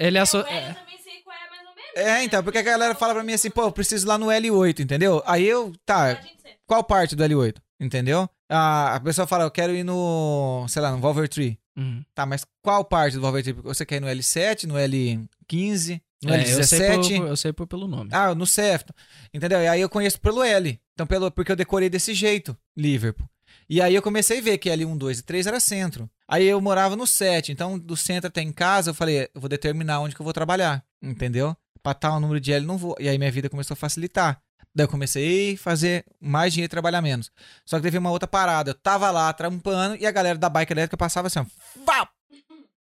Ele 0.00 0.18
asso- 0.18 0.38
é. 0.38 0.70
Eu 0.70 0.74
também 0.74 0.98
sei 1.02 1.20
qual 1.22 1.36
é 1.36 1.50
mais 1.50 1.60
ou 1.68 1.74
menos. 1.76 1.90
É, 1.94 2.04
né? 2.04 2.24
então, 2.24 2.42
porque 2.42 2.58
a 2.58 2.62
galera 2.62 2.94
fala 2.94 3.14
pra 3.14 3.22
mim 3.22 3.32
assim, 3.34 3.50
pô, 3.50 3.62
eu 3.62 3.72
preciso 3.72 4.06
ir 4.06 4.08
lá 4.08 4.16
no 4.18 4.26
L8, 4.26 4.80
entendeu? 4.80 5.22
Aí 5.26 5.46
eu, 5.46 5.72
tá, 5.86 6.16
sempre. 6.16 6.56
qual 6.66 6.82
parte 6.82 7.14
do 7.14 7.22
L8? 7.22 7.56
Entendeu? 7.78 8.28
A, 8.48 8.96
a 8.96 9.00
pessoa 9.00 9.26
fala, 9.26 9.44
eu 9.44 9.50
quero 9.50 9.74
ir 9.74 9.84
no, 9.84 10.66
sei 10.68 10.82
lá, 10.82 10.90
no 10.90 10.98
Volver 10.98 11.28
Tree. 11.28 11.58
Uhum. 11.76 12.02
Tá, 12.14 12.26
mas 12.26 12.44
qual 12.62 12.84
parte 12.84 13.14
do 13.14 13.20
Volver 13.20 13.42
Tree? 13.42 13.54
Você 13.62 13.86
quer 13.86 13.96
ir 13.96 14.00
no 14.00 14.06
L7, 14.08 14.64
no 14.64 14.74
L15, 14.74 16.00
no 16.22 16.34
É, 16.34 16.42
eu, 16.52 16.64
sei 16.64 16.78
L17? 16.80 17.18
por, 17.18 17.28
eu 17.28 17.36
sei 17.36 17.52
por 17.52 17.66
pelo 17.66 17.86
nome. 17.88 18.10
Ah, 18.12 18.34
no 18.34 18.46
Sefton. 18.46 18.92
Entendeu? 19.32 19.60
E 19.60 19.68
aí 19.68 19.80
eu 19.80 19.88
conheço 19.88 20.20
pelo 20.20 20.42
L. 20.42 20.78
Então, 20.94 21.06
pelo, 21.06 21.30
porque 21.30 21.52
eu 21.52 21.56
decorei 21.56 21.88
desse 21.88 22.12
jeito, 22.12 22.56
Liverpool. 22.76 23.26
E 23.72 23.80
aí 23.80 23.94
eu 23.94 24.02
comecei 24.02 24.40
a 24.40 24.42
ver 24.42 24.58
que 24.58 24.68
L1, 24.68 24.98
2 24.98 25.20
e 25.20 25.22
3 25.22 25.46
era 25.46 25.60
centro. 25.60 26.10
Aí 26.26 26.44
eu 26.44 26.60
morava 26.60 26.96
no 26.96 27.06
7. 27.06 27.52
Então, 27.52 27.78
do 27.78 27.96
centro 27.96 28.26
até 28.26 28.42
em 28.42 28.50
casa, 28.50 28.90
eu 28.90 28.94
falei, 28.94 29.28
eu 29.32 29.40
vou 29.40 29.48
determinar 29.48 30.00
onde 30.00 30.12
que 30.12 30.20
eu 30.20 30.24
vou 30.24 30.32
trabalhar. 30.32 30.84
Entendeu? 31.00 31.56
Pra 31.80 31.94
tal 31.94 32.18
número 32.18 32.40
de 32.40 32.52
L 32.52 32.66
não 32.66 32.76
vou. 32.76 32.96
E 32.98 33.08
aí 33.08 33.16
minha 33.16 33.30
vida 33.30 33.48
começou 33.48 33.74
a 33.74 33.76
facilitar. 33.76 34.42
Daí 34.74 34.84
eu 34.84 34.88
comecei 34.88 35.54
a 35.54 35.56
fazer 35.56 36.04
mais 36.20 36.52
dinheiro 36.52 36.68
e 36.68 36.68
trabalhar 36.68 37.00
menos. 37.00 37.30
Só 37.64 37.76
que 37.76 37.84
teve 37.84 37.96
uma 37.96 38.10
outra 38.10 38.26
parada. 38.26 38.70
Eu 38.70 38.74
tava 38.74 39.08
lá 39.12 39.32
trampando 39.32 39.94
e 39.94 40.04
a 40.04 40.10
galera 40.10 40.36
da 40.36 40.48
bike 40.48 40.72
elétrica 40.72 40.96
passava 40.96 41.28
assim, 41.28 41.38
ó. 41.38 41.46
Vá! 41.86 42.08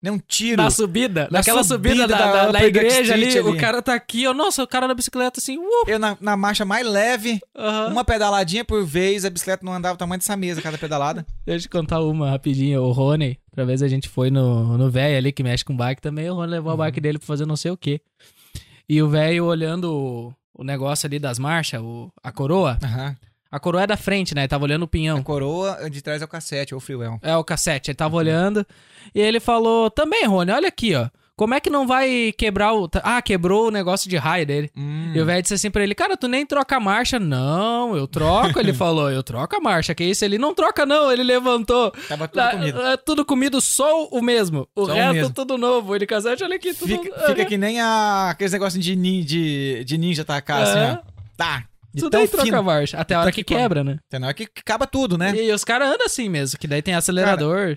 Nem 0.02 0.14
um 0.14 0.20
tiro. 0.20 0.62
Na 0.62 0.70
subida, 0.70 1.24
Na 1.32 1.40
naquela 1.40 1.64
subida, 1.64 1.96
subida 1.96 2.08
da, 2.08 2.18
da 2.32 2.46
da- 2.46 2.52
da 2.52 2.66
igreja 2.66 3.14
ali, 3.16 3.26
ali. 3.36 3.40
o 3.50 3.58
cara 3.58 3.82
tá 3.82 3.96
aqui, 3.96 4.28
ó. 4.28 4.34
Nossa, 4.34 4.62
o 4.64 4.68
cara 4.68 4.88
da 4.88 4.94
bicicleta 4.94 5.40
assim, 5.40 5.58
uh, 5.58 5.84
Eu 5.88 5.98
na, 5.98 6.16
na 6.22 6.38
marcha 6.38 6.64
mais 6.64 6.86
leve, 6.86 7.40
aham. 7.56 7.88
uma 7.94 8.06
pedaladinha 8.06 8.64
por 8.64 8.86
vez, 8.86 9.26
a 9.26 9.30
bicicleta 9.30 9.66
não 9.66 9.74
andava 9.74 9.96
o 9.96 9.98
tamanho 9.98 10.20
dessa 10.20 10.38
mesa 10.38 10.62
cada 10.62 10.78
pedalada. 10.78 11.26
Deixa 11.46 11.66
eu 11.66 11.72
contar 11.72 12.00
uma 12.02 12.30
rapidinho. 12.30 12.84
O 12.84 12.92
Rony, 12.92 13.40
outra 13.50 13.66
vez 13.66 13.82
a 13.82 13.88
gente 13.88 14.08
foi 14.08 14.30
no, 14.30 14.78
no 14.78 14.90
velho 14.90 15.18
ali 15.18 15.32
que 15.32 15.42
mexe 15.42 15.66
com 15.66 15.76
bike 15.76 16.02
também. 16.02 16.30
O 16.30 16.36
Rony 16.36 16.52
levou 16.52 16.72
a 16.72 16.78
bike 16.78 17.02
dele 17.02 17.18
pra 17.18 17.26
fazer 17.28 17.48
não 17.48 17.56
sei 17.58 17.72
o 17.72 17.78
quê. 17.78 18.00
E 18.88 19.02
o 19.02 19.10
velho 19.10 19.46
olhando 19.46 19.92
o, 19.92 20.34
o 20.54 20.64
negócio 20.64 21.08
ali 21.08 21.18
das 21.18 21.40
marchas, 21.40 21.82
o, 21.82 22.12
a 22.24 22.32
coroa. 22.32 22.78
Aham. 22.84 23.16
A 23.52 23.60
coroa 23.60 23.84
é 23.84 23.88
da 23.88 23.98
frente, 23.98 24.36
né? 24.36 24.42
Ele 24.42 24.48
tava 24.48 24.64
olhando 24.66 24.84
o 24.84 24.88
pinhão. 24.88 25.18
A 25.20 25.24
coroa 25.24 25.90
de 25.90 26.02
trás 26.02 26.22
é 26.22 26.26
o 26.26 26.28
cassete, 26.28 26.74
ou 26.74 26.80
o 26.80 26.82
freewell. 26.82 27.20
É 27.22 27.36
o 27.36 27.44
cassete, 27.44 27.92
ele 27.92 27.96
tava 27.96 28.16
olhando. 28.16 28.66
E 29.16 29.20
ele 29.22 29.40
falou: 29.40 29.90
Também, 29.90 30.26
Rony, 30.26 30.52
olha 30.52 30.68
aqui, 30.68 30.96
ó. 30.96 31.08
Como 31.36 31.54
é 31.54 31.60
que 31.60 31.70
não 31.70 31.86
vai 31.86 32.34
quebrar 32.36 32.74
o. 32.74 32.90
Ah, 33.04 33.22
quebrou 33.22 33.68
o 33.68 33.72
negócio 33.72 34.10
de 34.10 34.18
raio 34.18 34.44
dele. 34.44 34.72
Hum. 34.76 35.12
E 35.14 35.22
o 35.22 35.26
velho 35.26 35.40
disse 35.40 35.54
assim 35.54 35.70
pra 35.70 35.84
ele, 35.84 35.94
cara, 35.94 36.18
tu 36.18 36.28
nem 36.28 36.44
troca 36.44 36.78
a 36.78 36.80
marcha. 36.80 37.20
Não, 37.20 37.96
eu 37.96 38.08
troco. 38.08 38.60
ele 38.60 38.74
falou, 38.74 39.12
eu 39.12 39.22
troco 39.22 39.56
a 39.56 39.60
marcha. 39.60 39.94
Que 39.94 40.04
isso? 40.04 40.26
Ele 40.26 40.40
não 40.40 40.56
troca, 40.56 40.84
não. 40.84 41.12
Ele 41.12 41.22
levantou. 41.22 41.92
Tava 42.10 42.28
tudo 42.28 42.40
Ah, 42.42 42.50
comido. 42.54 42.82
ah, 42.82 42.98
tudo 42.98 43.24
comido, 43.24 43.62
só 43.62 44.08
o 44.08 44.20
mesmo. 44.20 44.68
O 44.76 44.88
Só 44.88 44.92
o 44.92 44.96
resto, 44.96 45.14
mesmo. 45.14 45.34
tudo 45.36 45.60
novo. 45.60 45.96
Ele 45.96 46.08
cassete, 46.08 46.44
olha 46.44 46.56
aqui, 46.56 46.74
tudo. 46.74 46.88
Fica, 46.88 47.20
fica 47.28 47.46
que 47.46 47.56
nem 47.56 47.80
a, 47.80 48.32
aqueles 48.32 48.52
negócios 48.54 48.84
de, 48.84 48.96
nin- 48.96 49.24
de, 49.24 49.84
de 49.86 49.96
ninja 49.96 50.26
tacar, 50.26 50.64
assim, 50.64 50.80
É. 50.80 51.00
ó. 51.04 51.12
Tá. 51.38 51.66
De 51.98 52.04
Tu 52.04 52.10
tão 52.12 52.20
nem 52.20 52.28
troca 52.28 52.62
marcha. 52.62 52.98
Até 52.98 53.16
a 53.16 53.20
hora 53.20 53.28
tanto 53.28 53.36
que 53.36 53.44
quebra, 53.44 53.84
né? 53.84 53.98
Até 54.08 54.20
na 54.20 54.28
hora 54.28 54.34
que 54.36 54.44
acaba 54.44 54.86
tudo, 54.86 55.18
né? 55.18 55.36
E, 55.36 55.52
os 55.52 55.64
caras 55.64 55.90
andam 55.90 56.06
assim 56.06 56.30
mesmo, 56.30 56.60
que 56.60 56.68
daí 56.68 56.82
tem 56.82 56.94
acelerador. 56.94 57.76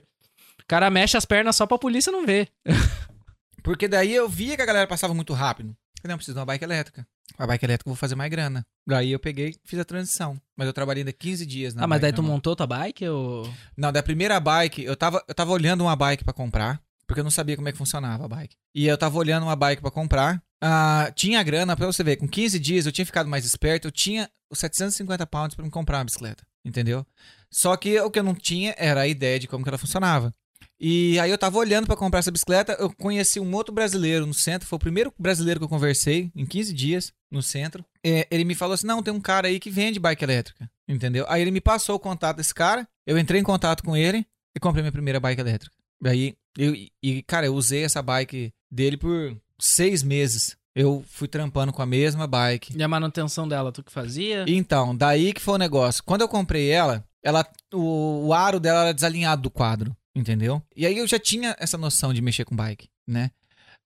O 0.63 0.67
cara 0.69 0.91
mexe 0.91 1.17
as 1.17 1.25
pernas 1.25 1.57
só 1.57 1.67
pra 1.67 1.79
polícia 1.79 2.13
não 2.13 2.27
ver. 2.27 2.49
Porque 3.65 3.89
daí 3.89 4.15
eu 4.15 4.29
via 4.29 4.57
que 4.57 4.63
a 4.63 4.67
galera 4.67 4.87
passava 4.87 5.15
muito 5.15 5.33
rápido. 5.33 5.75
Falei, 6.03 6.13
não, 6.13 6.17
preciso 6.17 6.35
de 6.35 6.39
uma 6.39 6.47
bike 6.47 6.65
elétrica. 6.65 7.07
A 7.39 7.47
bike 7.47 7.65
elétrica 7.65 7.89
eu 7.89 7.93
vou 7.93 7.99
fazer 7.99 8.15
mais 8.15 8.31
grana. 8.31 8.63
Daí 8.87 9.13
eu 9.13 9.19
peguei 9.19 9.55
fiz 9.65 9.79
a 9.79 9.85
transição. 9.85 10.39
Mas 10.55 10.67
eu 10.67 10.73
trabalhei 10.73 11.01
ainda 11.01 11.13
15 11.13 11.47
dias 11.47 11.75
na 11.75 11.85
ah, 11.85 11.87
mas 11.87 12.01
daí 12.01 12.13
tu 12.13 12.23
montou 12.23 12.55
tua 12.55 12.67
bike 12.67 13.09
ou. 13.09 13.51
Não, 13.77 13.91
da 13.91 14.03
primeira 14.03 14.39
bike, 14.39 14.85
eu 14.85 14.97
tava, 14.97 15.25
eu 15.27 15.35
tava 15.35 15.51
olhando 15.53 15.83
uma 15.83 15.97
bike 15.97 16.25
pra 16.25 16.35
comprar, 16.35 16.81
porque 17.07 17.21
eu 17.21 17.25
não 17.25 17.31
sabia 17.31 17.57
como 17.57 17.69
é 17.69 17.73
que 17.73 17.79
funcionava 17.79 18.27
a 18.27 18.29
bike. 18.29 18.55
E 18.75 18.87
eu 18.87 18.99
tava 18.99 19.17
olhando 19.19 19.45
uma 19.45 19.57
bike 19.57 19.81
pra 19.81 19.91
comprar. 19.91 20.43
Ah, 20.61 21.11
tinha 21.15 21.43
grana, 21.43 21.77
pra 21.77 21.87
você 21.87 22.05
ver, 22.05 22.17
com 22.17 22.29
15 22.29 22.59
dias 22.59 22.87
eu 22.87 22.93
tinha 22.93 23.07
ficado 23.07 23.29
mais 23.29 23.45
esperto, 23.45 23.89
eu 23.89 23.93
tinha 23.93 24.31
os 24.51 24.59
750 24.59 25.27
pounds 25.27 25.55
pra 25.55 25.65
me 25.65 25.71
comprar 25.71 25.99
uma 25.99 26.05
bicicleta, 26.05 26.45
entendeu? 26.65 27.07
Só 27.51 27.77
que 27.77 27.99
o 28.01 28.11
que 28.11 28.19
eu 28.19 28.23
não 28.23 28.35
tinha 28.35 28.75
era 28.77 29.03
a 29.03 29.09
ideia 29.09 29.39
de 29.39 29.49
como 29.49 29.65
que 29.65 29.71
ela 29.71 29.79
funcionava. 29.79 30.35
E 30.79 31.19
aí 31.21 31.31
eu 31.31 31.39
tava 31.39 31.59
olhando 31.59 31.87
pra 31.87 31.97
comprar 31.97 32.21
essa 32.21 32.31
bicicleta, 32.31 32.77
eu 32.79 32.91
conheci 32.95 33.39
um 33.39 33.55
outro 33.55 33.73
brasileiro 33.73 34.27
no 34.27 34.33
centro, 34.35 34.67
foi 34.67 34.77
o 34.77 34.81
primeiro 34.81 35.13
brasileiro 35.19 35.61
que 35.61 35.65
eu 35.65 35.69
conversei 35.69 36.31
em 36.35 36.47
15 36.47 36.73
dias 36.73 37.13
no 37.31 37.43
centro. 37.43 37.85
É, 38.05 38.27
ele 38.31 38.45
me 38.45 38.55
falou 38.55 38.75
assim: 38.75 38.87
"Não, 38.87 39.03
tem 39.03 39.13
um 39.13 39.21
cara 39.21 39.49
aí 39.49 39.61
que 39.61 39.71
vende 39.71 40.01
bike 40.01 40.25
elétrica", 40.25 40.71
entendeu? 40.89 41.27
Aí 41.29 41.43
ele 41.43 41.51
me 41.51 41.61
passou 41.61 41.97
o 41.97 42.01
contato 42.01 42.39
desse 42.39 42.55
cara, 42.55 42.89
eu 43.07 43.19
entrei 43.19 43.41
em 43.41 43.45
contato 43.45 43.83
com 43.83 43.97
ele 43.97 44.27
e 44.55 44.61
comprei 44.61 44.83
minha 44.83 44.93
primeira 44.93 45.21
bike 45.21 45.41
elétrica. 45.41 45.75
Daí 46.01 46.35
eu 46.57 46.75
e 47.03 47.23
cara, 47.25 47.47
eu 47.47 47.55
usei 47.55 47.85
essa 47.85 48.01
bike 48.01 48.51
dele 48.71 48.97
por 48.97 49.37
seis 49.61 50.03
meses. 50.03 50.57
Eu 50.75 51.05
fui 51.09 51.27
trampando 51.27 51.73
com 51.73 51.83
a 51.83 51.87
mesma 51.87 52.27
bike. 52.27 52.77
E 52.77 52.83
a 52.83 52.89
manutenção 52.89 53.47
dela, 53.49 53.73
tu 53.73 53.83
que 53.83 53.93
fazia? 53.93 54.45
Então, 54.49 54.97
daí 54.97 55.33
que 55.33 55.41
foi 55.41 55.55
o 55.55 55.59
negócio. 55.59 56.03
Quando 56.05 56.21
eu 56.21 56.29
comprei 56.29 56.71
ela, 56.71 57.05
ela 57.23 57.45
o, 57.75 58.27
o 58.29 58.33
aro 58.35 58.61
dela 58.61 58.83
era 58.83 58.95
desalinhado 58.95 59.43
do 59.43 59.51
quadro, 59.51 59.95
entendeu? 60.15 60.63
E 60.77 60.87
aí 60.87 60.97
eu 60.99 61.07
já 61.09 61.19
tinha 61.19 61.57
essa 61.59 61.77
noção 61.77 62.15
de 62.15 62.23
mexer 62.23 62.45
com 62.45 62.55
bike, 62.55 62.89
né? 63.07 63.31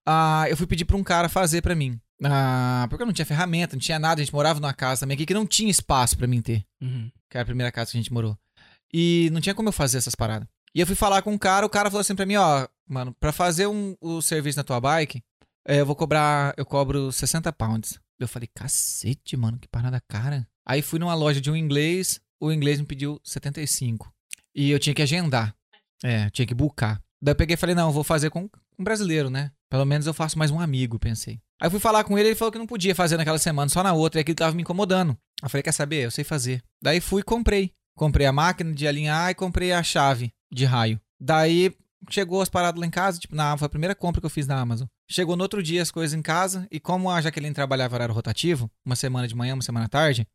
Ah, 0.07 0.45
eu 0.49 0.57
fui 0.57 0.67
pedir 0.67 0.85
pra 0.85 0.97
um 0.97 1.03
cara 1.03 1.29
fazer 1.29 1.63
pra 1.63 1.75
mim. 1.75 1.99
Ah, 2.23 2.87
porque 2.89 3.03
eu 3.03 3.07
não 3.07 3.13
tinha 3.15 3.25
ferramenta, 3.27 3.75
não 3.77 3.81
tinha 3.81 3.99
nada, 3.99 4.21
a 4.21 4.25
gente 4.25 4.33
morava 4.35 4.61
numa 4.61 4.73
casa 4.75 5.01
também 5.01 5.15
aqui 5.15 5.27
que 5.27 5.35
não 5.35 5.47
tinha 5.47 5.71
espaço 5.71 6.17
pra 6.17 6.27
mim 6.27 6.41
ter, 6.43 6.65
Uhum. 6.83 7.11
que 7.31 7.37
era 7.37 7.43
a 7.43 7.47
primeira 7.47 7.73
casa 7.73 7.91
que 7.91 7.97
a 7.97 8.01
gente 8.01 8.13
morou. 8.13 8.37
E 8.93 9.29
não 9.33 9.41
tinha 9.41 9.55
como 9.55 9.69
eu 9.69 9.73
fazer 9.73 9.99
essas 9.99 10.15
paradas. 10.15 10.47
E 10.75 10.81
eu 10.81 10.87
fui 10.87 10.95
falar 10.95 11.23
com 11.23 11.33
um 11.33 11.39
cara, 11.39 11.65
o 11.67 11.71
cara 11.71 11.91
falou 11.91 12.01
assim 12.03 12.15
pra 12.15 12.27
mim, 12.27 12.37
ó, 12.37 12.67
mano, 12.89 13.15
pra 13.19 13.33
fazer 13.33 13.67
um, 13.67 13.97
o 14.01 14.21
serviço 14.21 14.59
na 14.59 14.65
tua 14.65 14.81
bike, 14.81 15.23
eu 15.67 15.87
vou 15.87 15.97
cobrar, 15.97 16.55
eu 16.57 16.67
cobro 16.67 17.11
60 17.11 17.53
pounds. 17.53 17.99
Eu 18.19 18.29
falei, 18.29 18.49
cacete, 18.55 19.37
mano, 19.37 19.59
que 19.59 19.69
parada 19.69 20.01
cara. 20.09 20.47
Aí 20.67 20.83
fui 20.83 20.99
numa 20.99 21.15
loja 21.15 21.41
de 21.41 21.51
um 21.51 21.57
inglês, 21.57 22.21
o 22.41 22.53
inglês 22.53 22.81
me 22.81 22.87
pediu 22.87 23.21
75. 23.25 24.13
E 24.55 24.71
eu 24.71 24.79
tinha 24.79 24.95
que 24.95 25.03
agendar. 25.03 25.55
É, 26.03 26.31
tinha 26.31 26.47
que 26.47 26.55
buscar. 26.55 27.03
Daí 27.21 27.33
eu 27.33 27.37
peguei 27.37 27.55
e 27.55 27.57
falei, 27.57 27.75
não, 27.75 27.91
vou 27.91 28.05
fazer 28.05 28.31
com 28.31 28.49
um 28.79 28.85
brasileiro, 28.85 29.31
né? 29.31 29.51
Pelo 29.71 29.85
menos 29.85 30.07
eu 30.07 30.15
faço 30.15 30.39
mais 30.39 30.51
um 30.51 30.61
amigo, 30.61 30.99
pensei. 30.99 31.41
Aí 31.61 31.71
fui 31.71 31.81
falar 31.81 32.05
com 32.05 32.19
ele, 32.19 32.29
ele 32.29 32.37
falou 32.37 32.53
que 32.53 32.59
não 32.59 32.67
podia 32.67 32.95
fazer 32.95 33.17
naquela 33.17 33.39
semana, 33.39 33.69
só 33.69 33.83
na 33.83 33.93
outra, 33.93 34.21
e 34.21 34.23
aquilo 34.23 34.37
tava 34.37 34.55
me 34.55 34.63
incomodando. 34.63 35.17
Eu 35.43 35.49
falei, 35.49 35.63
quer 35.63 35.73
saber? 35.73 36.05
Eu 36.05 36.11
sei 36.11 36.25
fazer. 36.25 36.63
Daí 36.83 37.01
fui 37.01 37.21
e 37.21 37.25
comprei. 37.25 37.73
Comprei 37.97 38.27
a 38.27 38.33
máquina 38.33 38.73
de 38.73 38.87
alinhar 38.87 39.31
e 39.31 39.35
comprei 39.35 39.73
a 39.73 39.83
chave 39.83 40.33
de 40.53 40.65
raio. 40.65 41.01
Daí 41.21 41.75
chegou 42.11 42.43
as 42.43 42.49
paradas 42.49 42.81
lá 42.81 42.87
em 42.87 42.91
casa, 42.91 43.19
tipo, 43.19 43.35
na, 43.35 43.57
foi 43.57 43.67
a 43.67 43.71
primeira 43.71 43.95
compra 43.95 44.21
que 44.21 44.27
eu 44.27 44.31
fiz 44.31 44.47
na 44.47 44.59
Amazon. 44.59 44.87
Chegou 45.11 45.37
no 45.37 45.43
outro 45.43 45.63
dia 45.63 45.83
as 45.83 45.91
coisas 45.91 46.17
em 46.19 46.23
casa, 46.23 46.67
e 46.71 46.81
como 46.81 47.11
a 47.11 47.21
Jaqueline 47.21 47.55
trabalhava 47.55 47.95
horário 47.95 48.15
rotativo, 48.15 48.71
uma 48.85 48.97
semana 48.97 49.29
de 49.29 49.35
manhã, 49.35 49.55
uma 49.55 49.63
semana 49.63 49.87
à 49.87 49.89
tarde, 49.89 50.27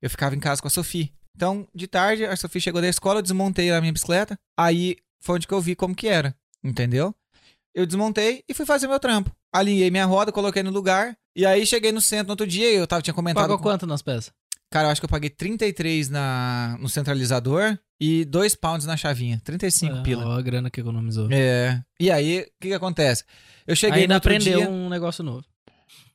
eu 0.00 0.08
ficava 0.08 0.34
em 0.34 0.40
casa 0.40 0.60
com 0.62 0.68
a 0.68 0.70
Sofia. 0.70 1.08
Então, 1.36 1.66
de 1.74 1.86
tarde, 1.86 2.24
a 2.24 2.34
Sofia 2.36 2.60
chegou 2.60 2.80
da 2.80 2.88
escola, 2.88 3.18
eu 3.18 3.22
desmontei 3.22 3.70
a 3.70 3.80
minha 3.80 3.92
bicicleta, 3.92 4.38
aí 4.58 4.96
foi 5.20 5.36
onde 5.36 5.46
que 5.46 5.52
eu 5.54 5.60
vi 5.60 5.74
como 5.74 5.94
que 5.94 6.08
era, 6.08 6.34
entendeu? 6.62 7.14
Eu 7.74 7.84
desmontei 7.86 8.44
e 8.48 8.54
fui 8.54 8.64
fazer 8.64 8.86
meu 8.86 9.00
trampo. 9.00 9.30
Alinhei 9.52 9.90
minha 9.90 10.04
roda, 10.06 10.30
coloquei 10.32 10.62
no 10.62 10.70
lugar, 10.70 11.16
e 11.36 11.44
aí 11.44 11.66
cheguei 11.66 11.92
no 11.92 12.00
centro 12.00 12.26
no 12.28 12.32
outro 12.32 12.46
dia, 12.46 12.70
eu 12.72 12.86
tava, 12.86 13.02
tinha 13.02 13.12
comentado... 13.14 13.42
Pagou 13.42 13.58
com- 13.58 13.64
quanto 13.64 13.86
nas 13.86 14.00
peças? 14.00 14.32
Cara, 14.70 14.88
eu 14.88 14.92
acho 14.92 15.00
que 15.00 15.04
eu 15.04 15.08
paguei 15.10 15.30
33 15.30 16.08
na, 16.08 16.76
no 16.80 16.88
centralizador 16.88 17.78
e 18.20 18.24
2 18.24 18.54
pounds 18.56 18.86
na 18.86 18.96
chavinha. 18.96 19.40
35 19.44 19.96
Ah, 19.96 20.02
pila. 20.02 20.26
Ó, 20.26 20.32
a 20.38 20.42
grana 20.42 20.70
que 20.70 20.80
economizou. 20.80 21.28
É. 21.30 21.82
E 21.98 22.10
aí, 22.10 22.40
o 22.40 22.44
que 22.60 22.68
que 22.68 22.74
acontece? 22.74 23.24
Eu 23.66 23.74
cheguei 23.76 24.02
Ainda 24.02 24.14
no 24.14 24.14
outro 24.16 24.30
aprendeu 24.30 24.58
dia, 24.58 24.70
um 24.70 24.88
negócio 24.88 25.22
novo. 25.24 25.44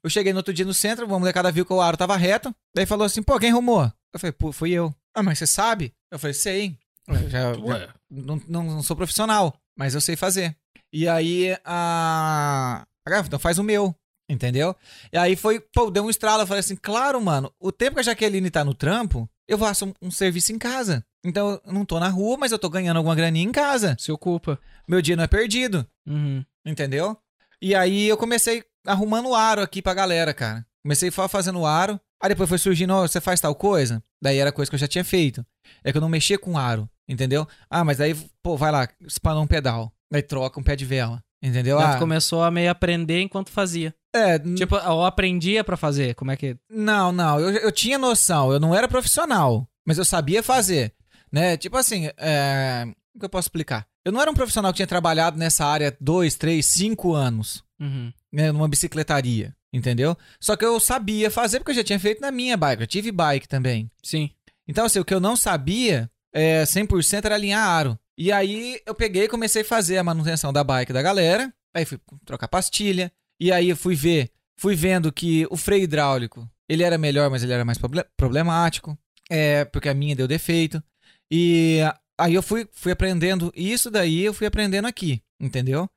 eu 0.03 0.09
cheguei 0.09 0.31
no 0.33 0.39
outro 0.39 0.53
dia 0.53 0.65
no 0.65 0.73
centro, 0.73 1.05
uma 1.05 1.17
molecada 1.19 1.51
viu 1.51 1.65
que 1.65 1.73
o 1.73 1.81
aro 1.81 1.97
tava 1.97 2.15
reto, 2.15 2.53
daí 2.75 2.85
falou 2.85 3.05
assim, 3.05 3.23
pô, 3.23 3.39
quem 3.39 3.49
arrumou? 3.51 3.91
Eu 4.13 4.19
falei, 4.19 4.31
pô, 4.31 4.51
fui 4.51 4.71
eu. 4.71 4.93
Ah, 5.15 5.23
mas 5.23 5.39
você 5.39 5.47
sabe? 5.47 5.93
Eu 6.11 6.19
falei, 6.19 6.33
sei. 6.33 6.77
Eu 7.07 7.29
já, 7.29 7.53
já- 7.53 7.93
não, 8.09 8.41
não, 8.47 8.63
não 8.63 8.83
sou 8.83 8.95
profissional, 8.95 9.55
mas 9.75 9.95
eu 9.95 10.01
sei 10.01 10.15
fazer. 10.15 10.55
E 10.93 11.07
aí, 11.07 11.55
a... 11.65 12.83
a 13.07 13.19
então 13.25 13.39
faz 13.39 13.57
o 13.57 13.63
meu, 13.63 13.95
entendeu? 14.29 14.75
E 15.11 15.17
aí 15.17 15.35
foi, 15.35 15.59
pô, 15.59 15.89
deu 15.89 16.03
um 16.03 16.09
estralo, 16.09 16.43
eu 16.43 16.47
falei 16.47 16.59
assim, 16.59 16.75
claro, 16.75 17.19
mano, 17.21 17.51
o 17.59 17.71
tempo 17.71 17.95
que 17.95 17.99
a 18.01 18.03
Jaqueline 18.03 18.51
tá 18.51 18.63
no 18.63 18.73
trampo, 18.75 19.27
eu 19.49 19.57
faço 19.57 19.85
um, 19.88 19.93
um 20.03 20.11
serviço 20.11 20.51
em 20.53 20.57
casa. 20.57 21.03
Então, 21.26 21.59
eu 21.65 21.73
não 21.73 21.84
tô 21.84 21.99
na 21.99 22.07
rua, 22.07 22.38
mas 22.38 22.51
eu 22.51 22.59
tô 22.59 22.69
ganhando 22.69 22.97
alguma 22.97 23.15
graninha 23.15 23.45
em 23.45 23.51
casa. 23.51 23.95
Se 23.99 24.11
ocupa. 24.11 24.57
Meu 24.88 25.01
dia 25.01 25.15
não 25.15 25.23
é 25.23 25.27
perdido, 25.27 25.85
Uhum. 26.07 26.43
entendeu? 26.65 27.17
E 27.61 27.76
aí 27.76 28.07
eu 28.07 28.15
comecei 28.17 28.63
arrumando 28.85 29.34
aro 29.35 29.61
aqui 29.61 29.81
pra 29.81 29.93
galera, 29.93 30.34
cara. 30.34 30.65
Comecei 30.81 31.11
fa- 31.11 31.27
fazendo 31.27 31.65
aro, 31.65 31.99
aí 32.21 32.30
depois 32.30 32.47
foi 32.47 32.57
surgindo, 32.57 32.93
ó, 32.93 33.01
você 33.05 33.19
faz 33.19 33.41
tal 33.41 33.53
coisa? 33.53 34.01
Daí 34.21 34.38
era 34.38 34.51
coisa 34.51 34.71
que 34.71 34.76
eu 34.76 34.80
já 34.80 34.88
tinha 34.88 35.03
feito. 35.03 35.45
É 35.84 35.91
que 35.91 35.97
eu 35.97 36.01
não 36.01 36.07
mexia 36.09 36.39
com 36.39 36.57
aro, 36.57 36.89
entendeu? 37.07 37.45
Ah, 37.69 37.84
mas 37.84 37.99
aí, 37.99 38.15
pô, 38.41 38.55
vai 38.55 38.71
lá, 38.71 38.88
espanou 39.05 39.43
um 39.43 39.47
pedal. 39.47 39.91
Aí 40.11 40.21
troca 40.21 40.59
um 40.59 40.63
pé 40.63 40.76
de 40.76 40.85
vela, 40.85 41.21
entendeu? 41.43 41.77
Daí 41.77 41.95
Ah, 41.95 41.99
começou 41.99 42.41
a 42.43 42.49
meio 42.49 42.71
aprender 42.71 43.21
enquanto 43.21 43.51
fazia. 43.51 43.93
É, 44.14 44.40
Tipo, 44.40 44.76
eu 44.76 45.03
aprendia 45.03 45.64
pra 45.64 45.77
fazer. 45.77 46.15
Como 46.15 46.31
é 46.31 46.38
que. 46.38 46.57
não, 46.69 47.11
não, 47.11 47.40
eu, 47.40 47.49
eu 47.52 47.72
tinha 47.72 47.98
noção, 47.98 48.52
eu 48.52 48.60
não 48.60 48.73
era 48.73 48.88
profissional, 48.88 49.68
mas 49.86 49.98
eu 49.98 50.06
sabia 50.06 50.41
fazer, 50.41 50.94
né? 51.31 51.57
Tipo 51.57 51.77
assim, 51.77 52.10
é... 52.18 52.86
o 53.15 53.19
que 53.19 53.26
eu 53.26 53.30
posso 53.30 53.48
explicar? 53.48 53.88
Eu 54.03 54.11
não 54.11 54.22
era 54.22 54.31
um 54.31 54.36
profissional 54.36 54.72
que 54.72 54.77
tinha 54.77 54.88
trabalhado 54.88 55.38
nessa 55.38 55.65
área 55.65 55.95
dois, 55.99 56.36
três, 56.36 56.65
cinco 56.65 57.14
anos. 57.14 57.64
Uhum. 57.80 58.11
né, 58.30 58.52
numa 58.52 58.68
bicicletaria, 58.68 59.56
entendeu? 59.72 60.18
Só 60.38 60.57
que 60.57 60.65
eu 60.65 60.77
sabia 60.81 61.31
fazer 61.31 61.60
porque 61.60 61.72
eu 61.72 61.76
já 61.76 61.84
tinha 61.84 61.99
feito 61.99 62.19
na 62.19 62.30
minha 62.30 62.57
bike, 62.57 62.81
eu 62.81 62.88
tive 62.88 63.10
bike 63.10 63.48
também. 63.48 63.90
Sim. 64.03 64.31
Então, 64.68 64.86
assim, 64.86 64.99
o 64.99 65.06
que 65.06 65.14
eu 65.14 65.22
não 65.22 65.38
sabia 65.38 66.11
é, 66.34 66.64
100% 66.64 67.23
era 67.26 67.36
alinhar 67.36 67.65
aro. 67.65 67.98
E 68.18 68.31
aí 68.31 68.81
eu 68.86 68.94
peguei 68.94 69.23
e 69.23 69.30
comecei 69.30 69.61
a 69.61 69.65
fazer 69.65 69.98
a 69.98 70.03
manutenção 70.03 70.52
da 70.52 70.61
bike 70.61 70.91
da 70.91 71.02
galera, 71.02 71.53
aí 71.73 71.86
fui 71.86 71.98
trocar 72.26 72.49
pastilha, 72.49 73.11
e 73.39 73.51
aí 73.51 73.69
eu 73.69 73.77
fui 73.77 73.95
ver, 73.95 74.31
fui 74.57 74.75
vendo 74.75 75.11
que 75.11 75.47
o 75.49 75.55
freio 75.57 75.83
hidráulico, 75.83 76.49
ele 76.67 76.83
era 76.83 76.97
melhor, 76.97 77.29
mas 77.29 77.43
ele 77.43 77.53
era 77.53 77.63
mais 77.65 77.77
proble- 77.77 78.05
problemático, 78.17 78.97
é, 79.29 79.65
porque 79.65 79.89
a 79.89 79.93
minha 79.93 80.15
deu 80.15 80.27
defeito. 80.27 80.83
E 81.31 81.79
aí 82.19 82.33
eu 82.33 82.41
fui, 82.43 82.67
fui 82.71 82.91
aprendendo 82.91 83.51
isso 83.55 83.89
daí, 83.91 84.21
eu 84.21 84.33
fui 84.33 84.45
aprendendo 84.47 84.87
aqui, 84.87 85.21
entendeu? 85.39 85.89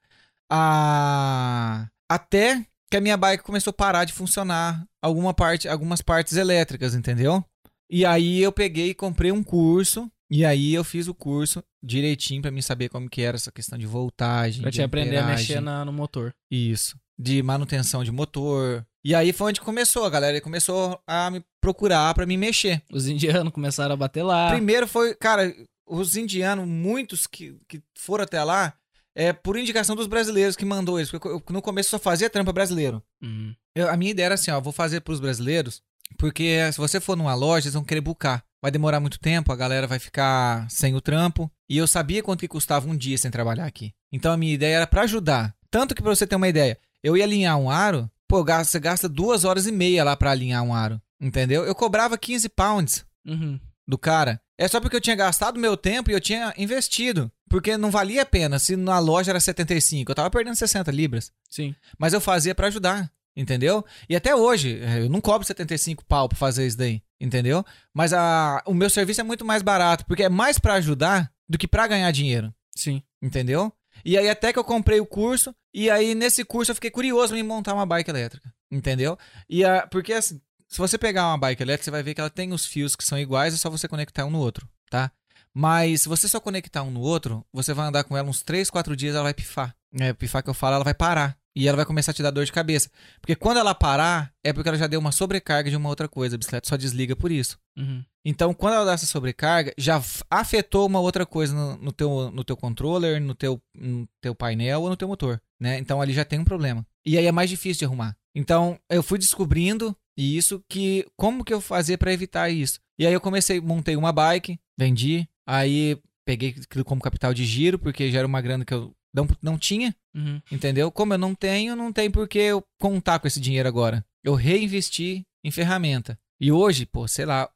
a... 0.51 1.89
até 2.10 2.64
que 2.90 2.97
a 2.97 3.01
minha 3.01 3.16
bike 3.16 3.43
começou 3.43 3.70
a 3.70 3.74
parar 3.74 4.05
de 4.05 4.12
funcionar 4.12 4.85
alguma 5.01 5.32
parte, 5.32 5.66
algumas 5.69 6.02
partes 6.02 6.36
elétricas, 6.36 6.94
entendeu? 6.94 7.43
E 7.90 8.05
aí 8.05 8.40
eu 8.40 8.52
peguei 8.52 8.90
e 8.90 8.94
comprei 8.94 9.32
um 9.32 9.43
curso, 9.43 10.10
e 10.31 10.44
aí 10.44 10.74
eu 10.74 10.85
fiz 10.85 11.09
o 11.09 11.14
curso 11.14 11.62
direitinho 11.82 12.43
pra 12.43 12.51
mim 12.51 12.60
saber 12.62 12.89
como 12.90 13.09
que 13.09 13.23
era 13.23 13.36
essa 13.36 13.51
questão 13.51 13.78
de 13.78 13.86
voltagem, 13.86 14.60
Pra 14.62 14.70
te 14.70 14.82
aprender 14.82 15.16
a 15.16 15.27
mexer 15.27 15.60
na- 15.60 15.85
no 15.85 15.93
motor. 15.93 16.35
isso, 16.51 16.97
de 17.19 17.43
manutenção 17.43 18.03
de 18.05 18.11
motor. 18.13 18.85
E 19.05 19.15
aí 19.15 19.33
foi 19.33 19.49
onde 19.51 19.61
começou, 19.61 20.05
a 20.05 20.11
galera 20.11 20.41
começou 20.41 21.01
a 21.07 21.31
me 21.31 21.45
procurar 21.61 22.15
pra 22.15 22.25
me 22.27 22.37
mexer. 22.37 22.83
Os 22.93 23.07
indianos 23.09 23.53
começaram 23.53 23.95
a 23.95 23.97
bater 23.97 24.23
lá. 24.23 24.51
Primeiro 24.51 24.87
foi, 24.87 25.15
cara, 25.15 25.53
os 25.87 26.17
indianos, 26.17 26.67
muitos 26.67 27.27
que, 27.27 27.57
que 27.69 27.83
foram 27.99 28.25
até 28.25 28.43
lá, 28.45 28.75
é 29.15 29.33
por 29.33 29.57
indicação 29.59 29.95
dos 29.97 30.07
brasileiros 30.07 30.55
que 30.57 30.65
mandou 30.65 30.99
eles. 30.99 31.11
Porque 31.11 31.27
eu, 31.29 31.43
no 31.51 31.61
começo 31.63 31.91
só 31.91 31.99
fazia 31.99 32.31
trampa 32.31 32.53
brasileiro. 32.53 33.03
Uhum. 33.23 33.55
Eu- 33.75 33.91
a 33.91 33.97
minha 33.97 34.11
ideia 34.13 34.27
era 34.27 34.35
assim, 34.37 34.51
ó, 34.51 34.61
vou 34.61 34.73
fazer 34.73 35.01
pros 35.01 35.19
brasileiros, 35.21 35.83
porque 36.19 36.59
se 36.73 36.79
você 36.79 37.01
for 37.01 37.17
numa 37.17 37.35
loja, 37.35 37.65
eles 37.67 37.75
vão 37.75 37.85
querer 37.85 38.01
bucar. 38.01 38.45
Vai 38.63 38.71
demorar 38.71 39.01
muito 39.01 39.19
tempo, 39.19 39.51
a 39.53 39.57
galera 39.57 39.89
vai 39.89 39.99
ficar 39.99 40.71
sem 40.71 40.95
o 40.95 41.01
trampo. 41.01 41.51
E 41.69 41.77
eu 41.77 41.87
sabia 41.89 42.23
quanto 42.23 42.41
que 42.41 42.49
custava 42.49 42.89
um 42.89 42.97
dia 42.97 43.19
sem 43.19 43.31
trabalhar 43.31 43.67
aqui. 43.67 43.93
Então 44.13 44.31
a 44.33 44.37
minha 44.37 44.55
ideia 44.55 44.77
era 44.77 44.87
pra 44.87 45.03
ajudar. 45.03 45.53
Tanto 45.69 45.95
que 45.95 46.03
pra 46.03 46.15
você 46.15 46.27
ter 46.27 46.37
uma 46.37 46.47
ideia, 46.49 46.79
eu 47.03 47.16
ia 47.16 47.24
alinhar 47.24 47.59
um 47.59 47.70
aro, 47.70 48.11
pô, 48.29 48.45
você 48.45 48.79
gasta 48.81 49.09
duas 49.09 49.45
horas 49.45 49.66
e 49.66 49.73
meia 49.73 50.05
lá 50.05 50.16
pra 50.16 50.31
alinhar 50.31 50.62
um 50.62 50.74
aro. 50.74 51.01
Entendeu? 51.20 51.65
Eu 51.65 51.74
cobrava 51.74 52.19
15 52.19 52.49
pounds 52.49 53.05
Uhum. 53.27 53.59
do 53.87 53.97
cara. 53.97 54.41
É 54.59 54.66
só 54.69 54.81
porque 54.81 54.97
eu 54.97 55.01
tinha 55.01 55.16
gastado 55.16 55.59
meu 55.59 55.77
tempo 55.77 56.11
e 56.11 56.15
eu 56.15 56.20
tinha 56.20 56.53
investido. 56.59 57.31
Porque 57.49 57.77
não 57.77 57.91
valia 57.91 58.23
a 58.23 58.27
pena 58.27 58.59
se 58.59 58.77
na 58.77 58.99
loja 58.99 59.31
era 59.33 59.39
75. 59.41 60.11
Eu 60.11 60.15
tava 60.15 60.31
perdendo 60.31 60.57
60 60.57 60.91
libras. 60.91 61.31
Sim. 61.51 61.74
Mas 61.99 62.12
eu 62.12 62.20
fazia 62.20 62.55
pra 62.55 62.66
ajudar. 62.69 63.11
Entendeu? 63.37 63.85
E 64.09 64.15
até 64.16 64.35
hoje, 64.37 64.79
eh, 64.83 65.01
eu 65.05 65.09
não 65.09 65.20
cobro 65.20 65.47
75 65.47 66.05
pau 66.05 66.29
pra 66.29 66.37
fazer 66.39 66.66
isso 66.66 66.77
daí. 66.77 67.03
Entendeu? 67.20 67.65
Mas 67.95 68.12
a, 68.12 68.62
o 68.66 68.74
meu 68.74 68.91
serviço 68.91 69.20
é 69.20 69.24
muito 69.24 69.45
mais 69.45 69.62
barato. 69.62 70.05
Porque 70.07 70.23
é 70.24 70.29
mais 70.29 70.59
pra 70.59 70.74
ajudar 70.74 71.31
do 71.49 71.57
que 71.59 71.69
pra 71.69 71.87
ganhar 71.87 72.11
dinheiro. 72.11 72.53
Sim. 72.74 73.03
Entendeu? 73.23 73.73
E 74.05 74.16
aí 74.19 74.29
até 74.29 74.53
que 74.53 74.59
eu 74.59 74.65
comprei 74.65 75.01
o 75.01 75.07
curso, 75.07 75.55
e 75.73 75.90
aí 75.90 76.15
nesse 76.15 76.44
curso 76.44 76.70
eu 76.70 76.74
fiquei 76.74 76.90
curioso 76.90 77.35
em 77.36 77.43
montar 77.43 77.74
uma 77.74 77.86
bike 77.86 78.11
elétrica. 78.11 78.53
Entendeu? 78.70 79.19
E 79.49 79.65
a, 79.65 79.86
porque 79.86 80.12
assim, 80.12 80.40
se 80.69 80.78
você 80.78 80.97
pegar 80.97 81.28
uma 81.28 81.39
bike 81.39 81.62
elétrica, 81.62 81.85
você 81.85 81.90
vai 81.90 82.03
ver 82.03 82.15
que 82.15 82.20
ela 82.20 82.31
tem 82.31 82.53
os 82.53 82.65
fios 82.65 82.97
que 82.97 83.05
são 83.05 83.19
iguais, 83.19 83.53
é 83.53 83.57
só 83.59 83.69
você 83.69 83.86
conectar 83.86 84.24
um 84.24 84.31
no 84.31 84.39
outro, 84.39 84.66
tá? 84.90 85.11
Mas 85.53 86.03
se 86.03 86.09
você 86.09 86.27
só 86.27 86.40
conectar 86.40 86.82
um 86.82 86.90
no 86.90 87.01
outro, 87.01 87.44
você 87.53 87.74
vai 87.74 87.86
andar 87.86 88.05
com 88.05 88.16
ela 88.16 88.28
uns 88.28 88.43
3, 88.43 88.70
4 88.70 88.97
dias, 88.97 89.15
ela 89.15 89.24
vai 89.24 89.35
pifar. 89.35 89.77
É, 90.01 90.12
pifar 90.15 90.43
que 90.43 90.49
eu 90.49 90.55
falo, 90.55 90.77
ela 90.77 90.85
vai 90.85 90.94
parar. 90.94 91.36
E 91.55 91.69
ela 91.69 91.77
vai 91.77 91.85
começar 91.85 92.12
a 92.12 92.15
te 92.15 92.23
dar 92.23 92.31
dor 92.31 92.45
de 92.45 92.53
cabeça. 92.53 92.91
Porque 93.20 93.37
quando 93.37 93.59
ela 93.59 93.74
parar, 93.74 94.33
é 94.43 94.53
porque 94.53 94.69
ela 94.69 94.79
já 94.79 94.87
deu 94.87 94.99
uma 94.99 95.12
sobrecarga 95.12 95.70
de 95.70 95.77
uma 95.77 95.89
outra 95.89 96.09
coisa. 96.09 96.35
A 96.35 96.39
bicicleta 96.39 96.69
só 96.69 96.77
desliga 96.77 97.15
por 97.15 97.31
isso. 97.31 97.59
Uhum. 97.77 98.03
Então, 98.24 98.55
quando 98.55 98.74
ela 98.74 98.85
dá 98.85 98.93
essa 98.93 99.07
sobrecarga, 99.07 99.74
já 99.77 100.01
afetou 100.31 100.87
uma 100.87 101.01
outra 101.01 101.27
coisa 101.27 101.55
no, 101.55 101.77
no 101.77 101.93
teu, 101.93 102.31
no 102.31 102.45
teu 102.45 102.57
controller, 102.57 103.20
no 103.20 103.35
teu, 103.35 103.61
no 103.74 104.09
teu 104.20 104.35
painel 104.35 104.83
ou 104.83 104.89
no 104.89 104.97
teu 104.97 105.09
motor, 105.09 105.41
né? 105.61 105.79
Então, 105.79 106.01
ali 106.01 106.12
já 106.12 106.24
tem 106.24 106.39
um 106.39 106.45
problema. 106.45 106.87
E 107.05 107.19
aí 107.19 107.27
é 107.27 107.33
mais 107.33 107.51
difícil 107.51 107.81
de 107.81 107.85
arrumar. 107.85 108.16
Então, 108.35 108.79
eu 108.89 109.03
fui 109.03 109.19
descobrindo 109.19 109.95
isso 110.16 110.62
que 110.69 111.07
como 111.16 111.45
que 111.45 111.53
eu 111.53 111.61
fazia 111.61 111.99
pra 111.99 112.12
evitar 112.12 112.49
isso. 112.49 112.81
E 112.99 113.07
aí 113.07 113.12
eu 113.12 113.20
comecei, 113.20 113.61
montei 113.61 113.97
uma 113.97 114.12
bike, 114.12 114.59
vendi, 114.79 115.29
aí 115.47 115.99
peguei 116.24 116.51
aquilo 116.51 116.85
como 116.85 117.01
capital 117.01 117.35
de 117.35 117.45
giro, 117.45 117.79
porque 117.79 118.11
já 118.11 118.19
era 118.19 118.27
uma 118.27 118.41
grana 118.41 118.65
que 118.65 118.73
eu 118.73 118.95
não, 119.15 119.27
não 119.43 119.59
tinha, 119.59 119.95
Uhum. 120.15 120.41
entendeu? 120.51 120.91
Como 120.91 121.15
eu 121.15 121.19
não 121.19 121.35
tenho, 121.35 121.75
não 121.77 121.93
tem 121.93 122.11
por 122.11 122.29
que 122.29 122.39
eu 122.39 122.63
contar 122.81 123.19
com 123.19 123.27
esse 123.27 123.41
dinheiro 123.41 123.69
agora. 123.69 124.05
Eu 124.23 124.35
reinvesti 124.35 125.25
em 125.45 125.51
ferramenta. 125.51 126.19
E 126.41 126.51
hoje, 126.53 126.85
pô, 126.87 127.07
sei 127.09 127.25
lá, 127.25 127.49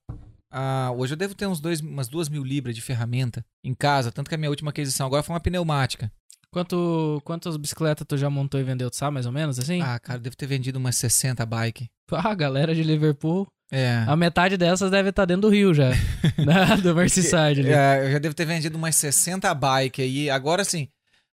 ah, 0.50 0.90
hoje 0.96 1.12
eu 1.14 1.16
devo 1.16 1.34
ter 1.34 1.46
uns 1.46 1.60
dois, 1.60 1.80
umas 1.80 2.08
duas 2.08 2.28
mil 2.28 2.42
libras 2.44 2.74
de 2.74 2.80
ferramenta 2.80 3.44
em 3.64 3.74
casa, 3.74 4.10
tanto 4.12 4.28
que 4.28 4.34
a 4.34 4.38
minha 4.38 4.50
última 4.50 4.70
aquisição 4.70 5.06
agora 5.06 5.22
foi 5.22 5.34
uma 5.34 5.40
pneumática. 5.40 6.10
Quanto, 6.50 7.20
quantas 7.24 7.56
bicicletas 7.56 8.06
tu 8.08 8.16
já 8.16 8.30
montou 8.30 8.58
e 8.58 8.64
vendeu, 8.64 8.90
tu 8.90 8.96
sabe, 8.96 9.14
mais 9.14 9.26
ou 9.26 9.32
menos, 9.32 9.58
assim? 9.58 9.80
Ah, 9.82 9.98
cara, 9.98 10.18
devo 10.18 10.36
ter 10.36 10.46
vendido 10.46 10.78
umas 10.78 10.96
60 10.96 11.44
bike. 11.44 11.88
Ah, 12.12 12.34
galera 12.34 12.74
de 12.74 12.82
Liverpool, 12.82 13.46
É. 13.70 14.04
a 14.06 14.16
metade 14.16 14.56
dessas 14.56 14.90
deve 14.90 15.10
estar 15.10 15.24
dentro 15.26 15.42
do 15.42 15.48
Rio 15.50 15.74
já, 15.74 15.90
né? 16.38 16.76
do 16.82 16.94
Merseyside 16.94 17.60
ali. 17.60 17.68
É, 17.72 18.06
eu 18.06 18.12
já 18.12 18.18
devo 18.18 18.34
ter 18.34 18.46
vendido 18.46 18.78
umas 18.78 18.94
60 18.96 19.52
bike 19.52 20.00
aí. 20.00 20.30
Agora 20.30 20.64
sim, 20.64 20.88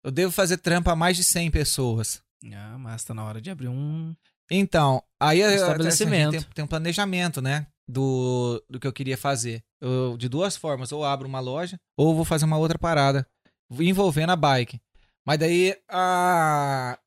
eu 0.04 0.12
devo 0.12 0.32
fazer 0.32 0.58
trampa 0.58 0.92
a 0.92 0.96
mais 0.96 1.16
de 1.18 1.24
100 1.24 1.52
pessoas. 1.52 2.22
Ah, 2.54 2.78
mas 2.78 3.04
tá 3.04 3.14
na 3.14 3.24
hora 3.24 3.42
de 3.42 3.50
abrir 3.50 3.68
um... 3.68 4.16
Então, 4.52 5.04
aí 5.20 5.42
Estabelecimento. 5.42 6.36
assim, 6.38 6.46
tem, 6.46 6.54
tem 6.56 6.66
um 6.66 6.68
planejamento, 6.68 7.42
né? 7.42 7.68
Do, 7.88 8.64
do 8.70 8.80
que 8.80 8.88
eu 8.88 8.94
queria 8.94 9.18
fazer. 9.18 9.64
Eu, 9.82 10.16
de 10.18 10.28
duas 10.30 10.56
formas, 10.56 10.92
ou 10.92 11.04
abro 11.06 11.28
uma 11.28 11.40
loja, 11.40 11.80
ou 11.98 12.16
vou 12.16 12.26
fazer 12.26 12.46
uma 12.46 12.58
outra 12.58 12.78
parada 12.78 13.28
envolvendo 13.80 14.32
a 14.32 14.36
bike. 14.36 14.80
Mas 15.26 15.38
daí 15.40 15.76
a... 15.88 16.98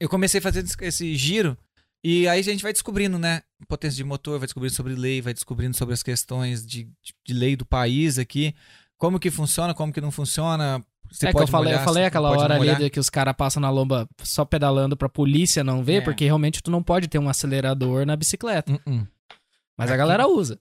eu 0.00 0.08
comecei 0.08 0.38
a 0.38 0.42
fazer 0.42 0.64
esse- 0.80 1.14
giro 1.14 1.56
e 2.02 2.26
aí 2.26 2.40
a 2.40 2.42
gente 2.42 2.62
vai 2.62 2.72
descobrindo, 2.72 3.18
né? 3.18 3.42
Potência 3.68 3.96
de 3.96 4.04
motor, 4.04 4.38
vai 4.38 4.46
descobrindo 4.46 4.74
sobre 4.74 4.94
lei, 4.94 5.20
vai 5.20 5.34
descobrindo 5.34 5.76
sobre 5.76 5.92
as 5.94 6.02
questões 6.02 6.66
de, 6.66 6.90
de 7.26 7.34
lei 7.34 7.54
do 7.54 7.66
país 7.66 8.18
aqui, 8.18 8.54
como 8.96 9.20
que 9.20 9.30
funciona, 9.30 9.74
como 9.74 9.92
que 9.92 10.00
não 10.00 10.10
funciona. 10.10 10.84
Você 11.10 11.28
é 11.28 11.32
que 11.32 11.38
eu 11.38 11.46
falei, 11.46 11.72
molhar, 11.72 11.80
eu 11.80 11.84
falei 11.84 12.04
aquela 12.04 12.30
hora 12.30 12.54
ali 12.54 12.58
molhar. 12.66 12.78
de 12.78 12.90
que 12.90 13.00
os 13.00 13.10
caras 13.10 13.34
passam 13.36 13.60
na 13.60 13.68
lomba 13.70 14.08
só 14.22 14.44
pedalando 14.44 14.96
pra 14.96 15.08
polícia 15.08 15.64
não 15.64 15.82
ver, 15.82 15.94
É. 15.96 16.00
porque 16.00 16.24
realmente 16.24 16.62
tu 16.62 16.70
não 16.70 16.82
pode 16.82 17.08
ter 17.08 17.18
um 17.18 17.28
acelerador 17.28 18.06
na 18.06 18.14
bicicleta. 18.16 18.72
Uh-uh. 18.72 19.06
Mas 19.76 19.90
a 19.90 19.94
Aqui- 19.94 19.98
galera 19.98 20.26
usa. 20.28 20.58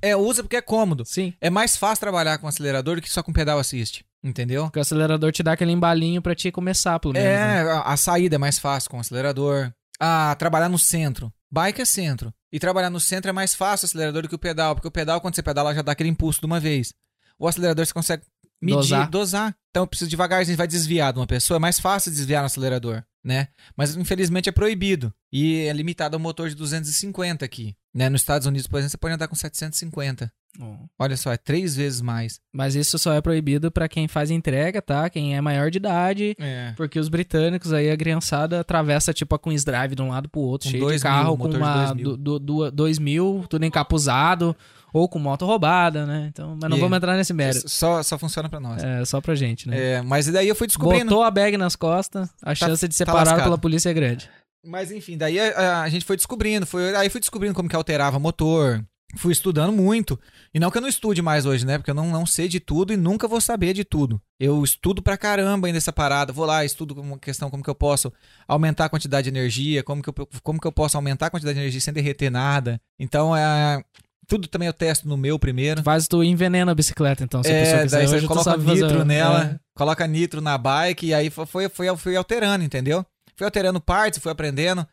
É, 0.00 0.14
usa 0.16 0.42
porque 0.42 0.56
é 0.56 0.60
cômodo. 0.62 1.04
Sim. 1.06 1.32
É 1.40 1.48
mais 1.50 1.76
fácil 1.76 2.00
trabalhar 2.00 2.38
com 2.38 2.46
acelerador 2.46 2.96
do 2.96 3.02
que 3.02 3.10
só 3.10 3.22
com 3.22 3.32
pedal 3.32 3.58
assist. 3.58 4.04
Entendeu? 4.22 4.64
Porque 4.64 4.78
o 4.78 4.82
acelerador 4.82 5.32
te 5.32 5.42
dá 5.42 5.52
aquele 5.52 5.72
embalinho 5.72 6.22
pra 6.22 6.34
te 6.34 6.50
começar, 6.50 6.98
pelo 6.98 7.12
menos. 7.14 7.28
né? 7.28 7.58
É, 7.58 7.70
a, 7.72 7.80
a 7.82 7.96
saída 7.96 8.36
é 8.36 8.38
mais 8.38 8.58
fácil 8.58 8.90
com 8.90 8.96
o 8.96 9.00
acelerador. 9.00 9.70
Ah, 10.00 10.34
trabalhar 10.38 10.68
no 10.68 10.78
centro. 10.78 11.32
Bike 11.50 11.82
é 11.82 11.84
centro. 11.84 12.32
E 12.52 12.58
trabalhar 12.58 12.90
no 12.90 13.00
centro 13.00 13.28
é 13.28 13.32
mais 13.32 13.54
fácil 13.54 13.84
o 13.84 13.88
acelerador 13.88 14.22
do 14.22 14.28
que 14.28 14.34
o 14.34 14.38
pedal, 14.38 14.74
porque 14.74 14.88
o 14.88 14.90
pedal, 14.90 15.20
quando 15.20 15.34
você 15.34 15.42
pedala, 15.42 15.74
já 15.74 15.82
dá 15.82 15.92
aquele 15.92 16.08
impulso 16.08 16.40
de 16.40 16.46
uma 16.46 16.58
vez. 16.60 16.92
O 17.38 17.46
acelerador 17.48 17.84
você 17.84 17.92
consegue 17.92 18.22
medir, 18.64 18.76
Dosar. 18.78 19.10
dosar. 19.10 19.56
Então 19.70 19.82
eu 19.82 19.86
preciso 19.86 20.10
devagarzinho, 20.10 20.56
vai 20.56 20.66
desviar 20.68 21.12
de 21.12 21.18
uma 21.18 21.26
pessoa, 21.26 21.56
é 21.56 21.60
mais 21.60 21.80
fácil 21.80 22.10
desviar 22.12 22.42
no 22.42 22.46
acelerador, 22.46 23.02
né? 23.24 23.48
Mas 23.76 23.96
infelizmente 23.96 24.48
é 24.48 24.52
proibido. 24.52 25.12
E 25.32 25.66
é 25.66 25.72
limitado 25.72 26.14
ao 26.16 26.20
motor 26.20 26.48
de 26.48 26.54
250 26.54 27.44
aqui. 27.44 27.74
Né? 27.92 28.08
Nos 28.08 28.20
Estados 28.20 28.46
Unidos, 28.46 28.66
por 28.68 28.78
exemplo, 28.78 28.90
você 28.92 28.98
pode 28.98 29.14
andar 29.14 29.26
com 29.28 29.34
750. 29.34 30.32
Ó. 30.60 30.76
Olha 31.00 31.16
só, 31.16 31.32
é 31.32 31.36
três 31.36 31.74
vezes 31.74 32.00
mais. 32.00 32.38
Mas 32.52 32.76
isso 32.76 32.96
só 33.00 33.12
é 33.12 33.20
proibido 33.20 33.72
pra 33.72 33.88
quem 33.88 34.06
faz 34.06 34.30
entrega, 34.30 34.80
tá? 34.80 35.10
Quem 35.10 35.34
é 35.36 35.40
maior 35.40 35.68
de 35.72 35.78
idade. 35.78 36.36
É. 36.38 36.72
Porque 36.76 36.98
os 37.00 37.08
britânicos 37.08 37.72
aí, 37.72 37.90
a 37.90 37.96
criançada 37.96 38.60
atravessa 38.60 39.12
tipo 39.12 39.34
a 39.34 39.38
Queen's 39.40 39.64
Drive 39.64 39.96
de 39.96 40.02
um 40.02 40.10
lado 40.10 40.28
pro 40.28 40.40
outro, 40.40 40.68
Com 40.68 40.70
cheio 40.70 40.84
dois 40.84 41.00
de 41.00 41.02
carro, 41.02 41.36
mil, 41.36 41.50
com 41.50 41.56
uma 41.56 41.74
dois 41.86 41.92
mil. 41.96 42.04
do- 42.04 42.16
do- 42.16 42.38
do- 42.38 42.70
dois 42.70 42.98
mil, 43.00 43.44
tudo 43.50 43.64
encapuzado, 43.64 44.56
ou 44.94 45.08
com 45.08 45.18
moto 45.18 45.44
roubada, 45.44 46.06
né? 46.06 46.28
Então, 46.30 46.56
mas 46.60 46.70
não 46.70 46.76
E- 46.76 46.80
vamos 46.80 46.96
entrar 46.96 47.16
nesse 47.16 47.34
mérito. 47.34 47.68
Só, 47.68 48.00
só 48.02 48.16
funciona 48.16 48.48
pra 48.48 48.60
nós. 48.60 48.82
É 48.82 49.04
só 49.04 49.20
pra 49.20 49.34
gente, 49.34 49.68
né? 49.68 49.94
É, 49.96 50.02
mas 50.02 50.26
daí 50.28 50.46
eu 50.48 50.54
fui 50.54 50.68
descobrindo. 50.68 51.06
Botou 51.06 51.24
a 51.24 51.30
bag 51.32 51.56
nas 51.56 51.74
costas, 51.74 52.30
a 52.40 52.54
chance 52.54 52.86
de 52.86 52.94
ser 52.94 53.04
tá 53.04 53.12
parado 53.12 53.30
lascado. 53.30 53.46
pela 53.46 53.58
polícia 53.58 53.90
é 53.90 53.92
grande. 53.92 54.30
Mas 54.64 54.92
enfim, 54.92 55.18
daí 55.18 55.38
a, 55.38 55.82
a 55.82 55.88
gente 55.88 56.04
foi 56.04 56.16
descobrindo, 56.16 56.64
foi, 56.64 56.94
aí 56.94 57.10
fui 57.10 57.20
descobrindo 57.20 57.54
como 57.54 57.68
que 57.68 57.76
alterava 57.76 58.18
motor, 58.18 58.82
fui 59.16 59.32
estudando 59.32 59.72
muito. 59.72 60.18
E 60.54 60.60
não 60.60 60.70
que 60.70 60.78
eu 60.78 60.82
não 60.82 60.88
estude 60.88 61.20
mais 61.20 61.44
hoje, 61.44 61.66
né? 61.66 61.76
Porque 61.76 61.90
eu 61.90 61.94
não, 61.94 62.08
não 62.08 62.24
sei 62.24 62.46
de 62.48 62.60
tudo 62.60 62.92
e 62.92 62.96
nunca 62.96 63.26
vou 63.28 63.40
saber 63.40 63.74
de 63.74 63.84
tudo. 63.84 64.20
Eu 64.38 64.62
estudo 64.62 65.02
pra 65.02 65.16
caramba 65.18 65.66
ainda 65.66 65.76
essa 65.78 65.92
parada. 65.92 66.32
Vou 66.32 66.46
lá, 66.46 66.64
estudo 66.64 67.00
uma 67.00 67.18
questão 67.18 67.50
como 67.50 67.62
que 67.62 67.68
eu 67.70 67.74
posso 67.74 68.12
aumentar 68.46 68.84
a 68.84 68.88
quantidade 68.88 69.24
de 69.30 69.36
energia, 69.36 69.82
como 69.82 70.02
que 70.02 70.08
eu, 70.08 70.14
como 70.42 70.60
que 70.60 70.66
eu 70.66 70.72
posso 70.72 70.96
aumentar 70.96 71.26
a 71.26 71.30
quantidade 71.30 71.54
de 71.56 71.60
energia 71.62 71.80
sem 71.80 71.92
derreter 71.92 72.30
nada. 72.30 72.80
Então, 72.98 73.36
é, 73.36 73.82
tudo 74.26 74.48
também 74.48 74.66
eu 74.66 74.72
testo 74.72 75.08
no 75.08 75.16
meu 75.16 75.38
primeiro. 75.38 75.82
Faz 75.82 76.06
tu 76.08 76.22
envenena 76.22 76.72
a 76.72 76.74
bicicleta, 76.74 77.22
então, 77.24 77.42
se 77.42 77.50
a 77.50 77.52
pessoa 77.60 77.80
É, 77.80 77.82
quiser. 77.84 77.96
daí 77.98 78.06
você 78.08 78.16
Hoje 78.16 78.26
coloca 78.26 78.50
sabe 78.50 78.64
fazer- 78.64 78.82
nitro 78.86 79.04
nela, 79.04 79.44
é. 79.44 79.58
coloca 79.74 80.06
nitro 80.06 80.40
na 80.40 80.56
bike 80.58 81.06
e 81.06 81.14
aí 81.14 81.30
foi, 81.30 81.46
foi, 81.46 81.68
foi, 81.68 81.96
fui 81.96 82.16
alterando, 82.16 82.64
entendeu? 82.64 83.04
Fui 83.36 83.44
alterando 83.44 83.80
partes, 83.80 84.20
fui 84.22 84.30
aprendendo 84.30 84.86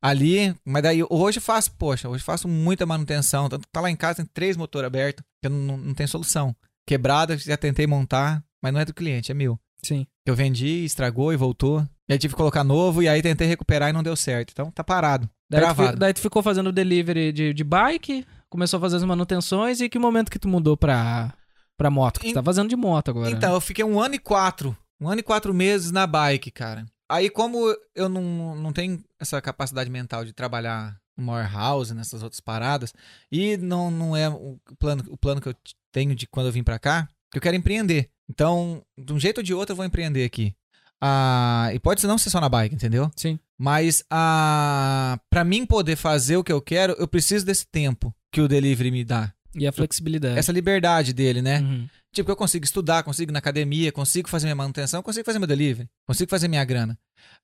ali, 0.00 0.54
mas 0.64 0.82
daí 0.82 1.02
hoje 1.08 1.38
eu 1.38 1.42
faço, 1.42 1.72
poxa, 1.72 2.08
hoje 2.08 2.22
eu 2.22 2.26
faço 2.26 2.46
muita 2.46 2.86
manutenção, 2.86 3.48
tanto 3.48 3.62
que 3.62 3.72
tá 3.72 3.80
lá 3.80 3.90
em 3.90 3.96
casa 3.96 4.16
tem 4.16 4.26
três 4.32 4.56
motores 4.56 4.86
abertos, 4.86 5.24
que 5.42 5.48
não, 5.48 5.76
não 5.76 5.94
tem 5.94 6.06
solução. 6.06 6.54
Quebrada, 6.86 7.36
já 7.36 7.56
tentei 7.56 7.86
montar, 7.86 8.42
mas 8.62 8.72
não 8.72 8.80
é 8.80 8.84
do 8.84 8.94
cliente, 8.94 9.30
é 9.30 9.34
meu. 9.34 9.58
Sim. 9.82 10.06
Eu 10.26 10.34
vendi, 10.34 10.84
estragou 10.84 11.32
e 11.32 11.36
voltou. 11.36 11.86
E 12.08 12.12
aí 12.12 12.18
tive 12.18 12.32
que 12.34 12.38
colocar 12.38 12.64
novo 12.64 13.02
e 13.02 13.08
aí 13.08 13.20
tentei 13.22 13.46
recuperar 13.46 13.90
e 13.90 13.92
não 13.92 14.02
deu 14.02 14.16
certo. 14.16 14.50
Então 14.50 14.70
tá 14.70 14.82
parado. 14.82 15.28
Daí 15.50 15.62
tu, 15.74 15.96
daí 15.96 16.12
tu 16.14 16.20
ficou 16.20 16.42
fazendo 16.42 16.72
delivery 16.72 17.32
de, 17.32 17.52
de 17.54 17.64
bike, 17.64 18.26
começou 18.48 18.78
a 18.78 18.80
fazer 18.80 18.96
as 18.96 19.04
manutenções, 19.04 19.80
e 19.80 19.88
que 19.88 19.98
momento 19.98 20.30
que 20.30 20.38
tu 20.38 20.48
mudou 20.48 20.76
pra, 20.76 21.34
pra 21.76 21.90
moto? 21.90 22.20
En- 22.24 22.30
tu 22.30 22.34
tá 22.34 22.42
fazendo 22.42 22.68
de 22.68 22.76
moto 22.76 23.10
agora. 23.10 23.30
Então, 23.30 23.52
eu 23.54 23.60
fiquei 23.60 23.84
um 23.84 24.00
ano 24.00 24.14
e 24.14 24.18
quatro. 24.18 24.76
Um 25.00 25.08
ano 25.08 25.20
e 25.20 25.22
quatro 25.22 25.52
meses 25.54 25.90
na 25.90 26.06
bike, 26.06 26.50
cara. 26.50 26.84
Aí, 27.10 27.30
como 27.30 27.74
eu 27.94 28.08
não, 28.08 28.54
não 28.56 28.72
tenho 28.72 29.02
essa 29.18 29.40
capacidade 29.40 29.88
mental 29.88 30.24
de 30.24 30.32
trabalhar 30.32 30.96
no 31.16 31.32
warehouse, 31.32 31.94
nessas 31.94 32.22
outras 32.22 32.40
paradas, 32.40 32.92
e 33.32 33.56
não, 33.56 33.90
não 33.90 34.16
é 34.16 34.28
o 34.28 34.58
plano, 34.78 35.04
o 35.08 35.16
plano 35.16 35.40
que 35.40 35.48
eu 35.48 35.54
tenho 35.92 36.14
de 36.14 36.26
quando 36.26 36.46
eu 36.46 36.52
vim 36.52 36.62
pra 36.62 36.78
cá, 36.78 37.08
que 37.30 37.38
eu 37.38 37.42
quero 37.42 37.56
empreender. 37.56 38.10
Então, 38.28 38.82
de 38.96 39.12
um 39.12 39.18
jeito 39.18 39.38
ou 39.38 39.42
de 39.42 39.54
outro, 39.54 39.72
eu 39.72 39.76
vou 39.76 39.84
empreender 39.86 40.24
aqui. 40.24 40.54
Ah, 41.00 41.70
e 41.72 41.78
pode 41.78 42.06
não 42.06 42.18
ser 42.18 42.28
só 42.30 42.40
na 42.40 42.48
bike, 42.48 42.74
entendeu? 42.74 43.10
Sim. 43.16 43.38
Mas 43.56 44.04
ah, 44.10 45.18
para 45.30 45.44
mim 45.44 45.64
poder 45.64 45.96
fazer 45.96 46.36
o 46.36 46.44
que 46.44 46.52
eu 46.52 46.60
quero, 46.60 46.92
eu 46.94 47.08
preciso 47.08 47.44
desse 47.46 47.66
tempo 47.66 48.14
que 48.32 48.40
o 48.40 48.48
delivery 48.48 48.90
me 48.90 49.04
dá. 49.04 49.32
E 49.54 49.66
a 49.66 49.72
flexibilidade. 49.72 50.38
Essa 50.38 50.52
liberdade 50.52 51.12
dele, 51.12 51.40
né? 51.40 51.60
Uhum. 51.60 51.88
Tipo, 52.12 52.30
eu 52.30 52.36
consigo 52.36 52.64
estudar, 52.64 53.02
consigo 53.02 53.30
ir 53.30 53.32
na 53.32 53.38
academia, 53.38 53.90
consigo 53.90 54.28
fazer 54.28 54.46
minha 54.46 54.54
manutenção, 54.54 55.02
consigo 55.02 55.24
fazer 55.24 55.38
meu 55.38 55.48
delivery, 55.48 55.88
consigo 56.06 56.30
fazer 56.30 56.48
minha 56.48 56.64
grana. 56.64 56.98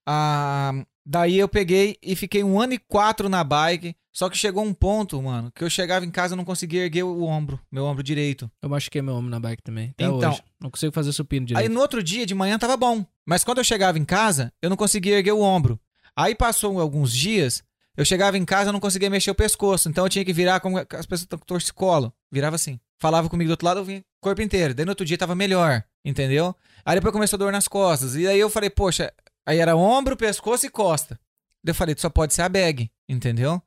Ah, 0.05 0.85
Daí 1.05 1.37
eu 1.37 1.47
peguei 1.47 1.97
e 2.01 2.15
fiquei 2.15 2.43
um 2.43 2.59
ano 2.59 2.73
e 2.73 2.79
quatro 2.79 3.29
na 3.29 3.43
bike. 3.43 3.95
Só 4.11 4.29
que 4.29 4.37
chegou 4.37 4.63
um 4.63 4.73
ponto, 4.73 5.21
mano, 5.21 5.51
que 5.53 5.63
eu 5.63 5.69
chegava 5.69 6.05
em 6.05 6.09
casa 6.09 6.33
e 6.33 6.37
não 6.37 6.45
conseguia 6.45 6.83
erguer 6.83 7.03
o 7.03 7.23
ombro, 7.23 7.59
meu 7.69 7.83
ombro 7.83 8.01
direito. 8.01 8.49
Eu 8.61 8.69
machuquei 8.69 9.01
meu 9.01 9.13
ombro 9.13 9.29
na 9.29 9.39
bike 9.39 9.61
também. 9.61 9.93
Então. 9.99 10.31
hoje. 10.31 10.41
Não 10.59 10.71
consigo 10.71 10.93
fazer 10.93 11.11
supino 11.11 11.43
Aí 11.43 11.47
direito. 11.47 11.71
no 11.73 11.81
outro 11.81 12.01
dia, 12.01 12.25
de 12.25 12.33
manhã, 12.33 12.57
tava 12.57 12.77
bom. 12.77 13.05
Mas 13.25 13.43
quando 13.43 13.57
eu 13.57 13.63
chegava 13.63 13.99
em 13.99 14.05
casa, 14.05 14.51
eu 14.61 14.69
não 14.69 14.77
conseguia 14.77 15.17
erguer 15.17 15.33
o 15.33 15.41
ombro. 15.41 15.77
Aí 16.15 16.33
passou 16.33 16.79
alguns 16.79 17.13
dias, 17.13 17.61
eu 17.97 18.03
chegava 18.03 18.37
em 18.37 18.45
casa 18.45 18.69
e 18.69 18.73
não 18.73 18.79
conseguia 18.79 19.09
mexer 19.09 19.31
o 19.31 19.35
pescoço. 19.35 19.89
Então 19.89 20.05
eu 20.05 20.09
tinha 20.09 20.25
que 20.25 20.33
virar 20.33 20.59
como 20.59 20.77
as 20.77 20.85
pessoas 21.05 21.21
estão 21.21 21.39
com 21.39 21.45
torcicolo. 21.45 22.13
Virava 22.31 22.55
assim. 22.55 22.79
Falava 22.99 23.29
comigo 23.29 23.49
do 23.49 23.51
outro 23.51 23.65
lado, 23.65 23.79
eu 23.79 23.85
vinha 23.85 24.03
corpo 24.21 24.41
inteiro. 24.41 24.73
Daí 24.73 24.85
no 24.85 24.91
outro 24.91 25.05
dia 25.05 25.17
tava 25.17 25.35
melhor, 25.35 25.83
entendeu? 26.03 26.55
Aí 26.85 26.95
depois 26.95 27.13
começou 27.13 27.37
a 27.37 27.39
dor 27.39 27.51
nas 27.51 27.67
costas. 27.67 28.15
E 28.15 28.27
aí 28.27 28.39
eu 28.39 28.49
falei, 28.49 28.69
poxa, 28.69 29.13
aí 29.45 29.59
era 29.59 29.75
ombro, 29.75 30.17
pescoço 30.17 30.65
e 30.65 30.69
costa. 30.69 31.19
Daí 31.63 31.71
eu 31.71 31.75
falei, 31.75 31.95
só 31.97 32.09
pode 32.09 32.33
ser 32.33 32.41
a 32.41 32.49
bag, 32.49 32.89
entendeu? 33.07 33.61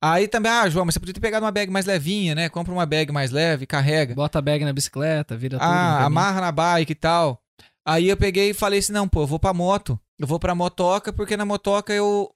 Aí 0.00 0.26
também, 0.26 0.50
ah, 0.50 0.68
João, 0.68 0.84
mas 0.84 0.94
você 0.94 1.00
podia 1.00 1.14
ter 1.14 1.20
pegado 1.20 1.44
uma 1.44 1.52
bag 1.52 1.70
mais 1.70 1.86
levinha, 1.86 2.34
né? 2.34 2.48
Compra 2.48 2.72
uma 2.72 2.84
bag 2.84 3.12
mais 3.12 3.30
leve, 3.30 3.66
carrega. 3.66 4.14
Bota 4.14 4.40
a 4.40 4.42
bag 4.42 4.64
na 4.64 4.72
bicicleta, 4.72 5.36
vira 5.36 5.58
tudo. 5.58 5.68
Ah, 5.68 6.04
amarra 6.04 6.40
na 6.40 6.50
bike 6.50 6.90
e 6.90 6.96
tal. 6.96 7.40
Aí 7.86 8.08
eu 8.08 8.16
peguei 8.16 8.50
e 8.50 8.54
falei 8.54 8.80
assim: 8.80 8.92
não, 8.92 9.08
pô, 9.08 9.22
eu 9.22 9.26
vou 9.28 9.38
pra 9.38 9.54
moto. 9.54 9.98
Eu 10.18 10.26
vou 10.26 10.40
pra 10.40 10.54
motoca, 10.54 11.12
porque 11.12 11.36
na 11.36 11.44
motoca 11.44 11.92
eu 11.92 12.32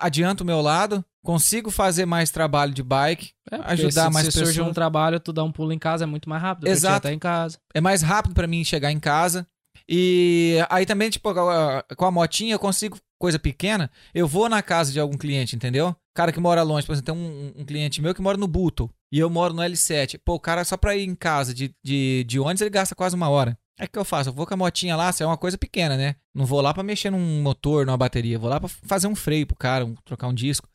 adianto 0.00 0.42
o 0.42 0.46
meu 0.46 0.60
lado, 0.60 1.04
consigo 1.24 1.70
fazer 1.70 2.06
mais 2.06 2.30
trabalho 2.30 2.72
de 2.72 2.82
bike, 2.82 3.32
É, 3.50 3.56
ajudar 3.72 4.06
se, 4.06 4.12
mais 4.12 4.26
se 4.26 4.32
surge 4.32 4.52
pessoas. 4.52 4.68
um 4.68 4.72
trabalho, 4.72 5.18
tu 5.20 5.32
dá 5.32 5.42
um 5.44 5.52
pulo 5.52 5.72
em 5.72 5.78
casa, 5.78 6.04
é 6.04 6.06
muito 6.06 6.28
mais 6.28 6.40
rápido. 6.42 6.66
Exato. 6.68 7.02
Tá 7.02 7.12
em 7.12 7.18
casa. 7.18 7.58
é 7.74 7.80
mais 7.80 8.02
rápido 8.02 8.34
pra 8.34 8.46
mim 8.46 8.64
chegar 8.64 8.90
em 8.92 9.00
casa. 9.00 9.46
E 9.88 10.56
aí 10.68 10.84
também, 10.84 11.08
tipo, 11.08 11.32
com 11.32 11.40
a- 11.48 11.82
com 11.96 12.04
a 12.04 12.10
motinha 12.10 12.54
eu 12.54 12.58
consigo 12.58 12.98
coisa 13.18 13.38
pequena. 13.38 13.90
Eu 14.14 14.28
vou 14.28 14.48
na 14.48 14.62
casa 14.62 14.92
de 14.92 15.00
algum 15.00 15.16
cliente, 15.16 15.56
entendeu? 15.56 15.96
Cara 16.14 16.30
que 16.32 16.38
mora 16.40 16.62
longe, 16.62 16.86
por 16.86 16.92
exemplo, 16.92 17.14
tem 17.14 17.22
um, 17.22 17.52
um 17.62 17.64
cliente 17.64 18.02
meu 18.02 18.14
que 18.14 18.20
mora 18.20 18.36
no 18.36 18.46
Buto 18.46 18.90
e 19.10 19.18
eu 19.18 19.30
moro 19.30 19.54
no 19.54 19.62
L7. 19.62 20.20
Pô, 20.24 20.34
o 20.34 20.40
cara 20.40 20.64
só 20.64 20.76
pra 20.76 20.94
ir 20.96 21.08
em 21.08 21.14
casa 21.14 21.54
de, 21.54 21.74
de, 21.82 22.24
de 22.24 22.38
ônibus 22.38 22.60
ele 22.60 22.70
gasta 22.70 22.94
quase 22.94 23.14
uma 23.16 23.28
hora. 23.28 23.56
É 23.78 23.86
que 23.86 23.98
eu 23.98 24.04
faço, 24.04 24.30
eu 24.30 24.32
vou 24.32 24.46
com 24.46 24.54
a 24.54 24.56
motinha 24.56 24.96
lá, 24.96 25.12
se 25.12 25.22
é 25.22 25.26
uma 25.26 25.36
coisa 25.36 25.56
pequena, 25.56 25.96
né? 25.96 26.16
Não 26.34 26.44
vou 26.44 26.60
lá 26.60 26.74
pra 26.74 26.82
mexer 26.82 27.10
num 27.10 27.40
motor, 27.42 27.86
numa 27.86 27.96
bateria, 27.96 28.38
vou 28.38 28.50
lá 28.50 28.58
pra 28.58 28.68
fazer 28.68 29.06
um 29.06 29.14
freio 29.14 29.46
pro 29.46 29.56
cara, 29.56 29.86
um- 29.86 29.94
trocar 30.04 30.26
um 30.28 30.34
disco, 30.34 30.68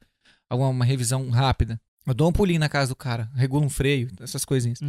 alguma 0.50 0.86
revisão 0.86 1.30
rápida. 1.30 1.80
Eu 2.06 2.14
dou 2.14 2.30
um 2.30 2.34
pulinho 2.34 2.60
na 2.60 2.70
casa 2.70 2.90
do 2.90 2.96
cara, 2.96 3.30
regulo 3.36 3.66
um 3.66 3.70
freio, 3.70 4.10
essas 4.22 4.44
coisinhas. 4.46 4.80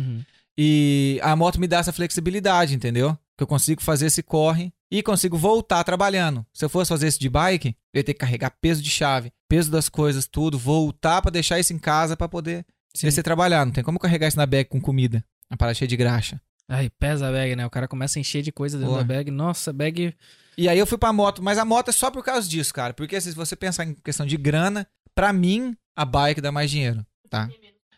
E 0.57 1.19
a 1.23 1.35
moto 1.35 1.61
me 1.61 1.67
dá 1.67 1.79
essa 1.79 1.93
flexibilidade, 1.93 2.75
entendeu? 2.75 3.17
Que 3.37 3.43
eu 3.43 3.47
consigo 3.47 3.83
fazer 3.83 4.07
esse 4.07 4.23
corre 4.23 4.73
e 4.91 5.03
consigo 5.03 5.37
voltar 5.37 5.83
trabalhando. 5.83 6.47
Se 6.53 6.65
eu 6.65 6.69
fosse 6.69 6.89
fazer 6.91 7.09
isso 7.09 7.19
de 7.21 7.29
bike, 7.29 7.77
eu 7.93 7.99
ia 7.99 8.05
ter 8.05 8.15
que 8.15 8.21
carregar 8.21 8.55
peso 8.61 8.81
de 8.81 8.91
chave, 8.91 9.33
peso 9.49 9.71
das 9.71 9.89
coisas, 9.89 10.27
tudo, 10.27 10.57
voltar 10.59 11.21
pra 11.21 11.31
deixar 11.33 11.59
isso 11.59 11.73
em 11.73 11.79
casa 11.79 12.17
pra 12.17 12.29
poder 12.29 12.65
Sim. 12.95 13.07
descer 13.09 13.23
trabalhar. 13.25 13.65
Não 13.65 13.73
tem 13.73 13.83
como 13.83 13.99
carregar 13.99 14.29
isso 14.29 14.37
na 14.37 14.47
bag 14.47 14.69
com 14.69 14.81
comida. 14.81 15.25
A 15.51 15.57
parada 15.57 15.75
cheia 15.75 15.89
de 15.89 15.97
graxa. 15.97 16.41
Ai, 16.69 16.91
pesa 16.99 17.29
a 17.29 17.33
bag, 17.33 17.57
né? 17.57 17.67
O 17.67 17.71
cara 17.71 17.87
começa 17.87 18.19
a 18.19 18.21
encher 18.21 18.43
de 18.43 18.51
coisa 18.51 18.79
dentro 18.79 18.93
Porra. 18.93 19.05
da 19.05 19.15
bag. 19.15 19.31
Nossa, 19.31 19.73
bag. 19.73 20.15
E 20.57 20.69
aí 20.69 20.79
eu 20.79 20.87
fui 20.87 20.97
pra 20.97 21.13
moto, 21.13 21.43
mas 21.43 21.59
a 21.59 21.65
moto 21.65 21.89
é 21.89 21.93
só 21.93 22.11
por 22.11 22.25
causa 22.25 22.49
disso, 22.49 22.73
cara. 22.73 22.95
Porque 22.95 23.21
se 23.21 23.33
você 23.33 23.55
pensar 23.57 23.85
em 23.85 23.95
questão 23.95 24.25
de 24.25 24.37
grana, 24.37 24.87
pra 25.15 25.33
mim, 25.33 25.77
a 25.97 26.05
bike 26.05 26.41
dá 26.41 26.51
mais 26.51 26.71
dinheiro, 26.71 27.05
tá? 27.29 27.49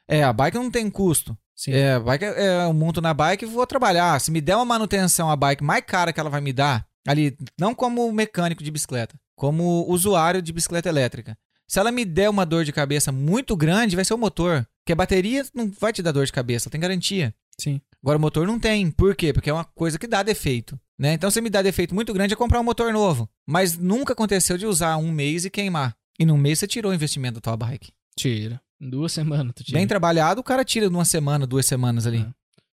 É, 0.08 0.22
a 0.22 0.32
bike 0.32 0.56
não 0.56 0.70
tem 0.70 0.90
custo. 0.90 1.36
Sim. 1.54 1.72
É, 1.72 1.94
a 1.94 2.00
bike 2.00 2.24
é, 2.24 2.28
é, 2.28 2.64
eu 2.64 2.72
monto 2.72 3.00
na 3.00 3.14
bike 3.14 3.44
e 3.44 3.48
vou 3.48 3.66
trabalhar. 3.66 4.20
Se 4.20 4.30
me 4.30 4.40
der 4.40 4.56
uma 4.56 4.64
manutenção 4.64 5.30
a 5.30 5.36
bike 5.36 5.64
mais 5.64 5.82
cara 5.86 6.12
que 6.12 6.20
ela 6.20 6.30
vai 6.30 6.40
me 6.40 6.52
dar, 6.52 6.86
ali, 7.06 7.36
não 7.58 7.74
como 7.74 8.10
mecânico 8.12 8.62
de 8.62 8.70
bicicleta, 8.70 9.14
como 9.34 9.86
usuário 9.88 10.42
de 10.42 10.52
bicicleta 10.52 10.88
elétrica. 10.88 11.36
Se 11.68 11.80
ela 11.80 11.90
me 11.90 12.04
der 12.04 12.30
uma 12.30 12.46
dor 12.46 12.64
de 12.64 12.72
cabeça 12.72 13.10
muito 13.10 13.56
grande, 13.56 13.96
vai 13.96 14.04
ser 14.04 14.14
o 14.14 14.18
motor. 14.18 14.66
Porque 14.84 14.92
a 14.92 14.96
bateria 14.96 15.44
não 15.52 15.70
vai 15.70 15.92
te 15.92 16.02
dar 16.02 16.12
dor 16.12 16.24
de 16.24 16.32
cabeça, 16.32 16.70
tem 16.70 16.80
garantia. 16.80 17.34
Sim. 17.58 17.80
Agora 18.06 18.18
o 18.18 18.20
motor 18.20 18.46
não 18.46 18.60
tem. 18.60 18.88
Por 18.88 19.16
quê? 19.16 19.32
Porque 19.32 19.50
é 19.50 19.52
uma 19.52 19.64
coisa 19.64 19.98
que 19.98 20.06
dá 20.06 20.22
defeito. 20.22 20.78
Né? 20.96 21.14
Então, 21.14 21.28
se 21.28 21.40
me 21.40 21.50
dá 21.50 21.60
defeito 21.60 21.92
muito 21.92 22.14
grande, 22.14 22.34
é 22.34 22.36
comprar 22.36 22.60
um 22.60 22.62
motor 22.62 22.92
novo. 22.92 23.28
Mas 23.44 23.76
nunca 23.76 24.12
aconteceu 24.12 24.56
de 24.56 24.64
usar 24.64 24.96
um 24.96 25.10
mês 25.10 25.44
e 25.44 25.50
queimar. 25.50 25.96
E 26.16 26.24
num 26.24 26.36
mês 26.38 26.60
você 26.60 26.68
tirou 26.68 26.92
o 26.92 26.94
investimento 26.94 27.34
da 27.34 27.40
tua 27.40 27.56
bike. 27.56 27.90
Tira. 28.16 28.62
Duas 28.80 29.10
semanas 29.10 29.52
tu 29.56 29.64
tira. 29.64 29.76
Bem 29.76 29.88
trabalhado, 29.88 30.40
o 30.40 30.44
cara 30.44 30.64
tira 30.64 30.88
numa 30.88 31.04
semana, 31.04 31.48
duas 31.48 31.66
semanas 31.66 32.06
ali. 32.06 32.20
É. 32.20 32.28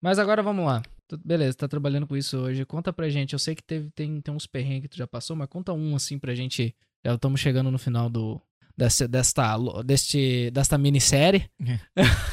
Mas 0.02 0.18
agora 0.18 0.42
vamos 0.42 0.66
lá. 0.66 0.82
Beleza, 1.26 1.58
tá 1.58 1.68
trabalhando 1.68 2.08
com 2.08 2.16
isso 2.16 2.38
hoje. 2.38 2.64
Conta 2.64 2.94
pra 2.94 3.10
gente. 3.10 3.34
Eu 3.34 3.40
sei 3.40 3.54
que 3.54 3.64
teve, 3.64 3.90
tem, 3.90 4.22
tem 4.22 4.34
uns 4.34 4.48
perrengues 4.48 4.84
que 4.84 4.96
tu 4.96 4.98
já 4.98 5.08
passou, 5.08 5.36
mas 5.36 5.50
conta 5.50 5.74
um 5.74 5.94
assim 5.94 6.18
pra 6.18 6.34
gente. 6.36 6.74
Já 7.06 7.16
estamos 7.16 7.42
chegando 7.42 7.70
no 7.70 7.78
final 7.78 8.10
do. 8.10 8.42
Dessa, 8.78 9.08
desta, 9.08 9.58
deste, 9.84 10.52
desta 10.52 10.78
minissérie. 10.78 11.50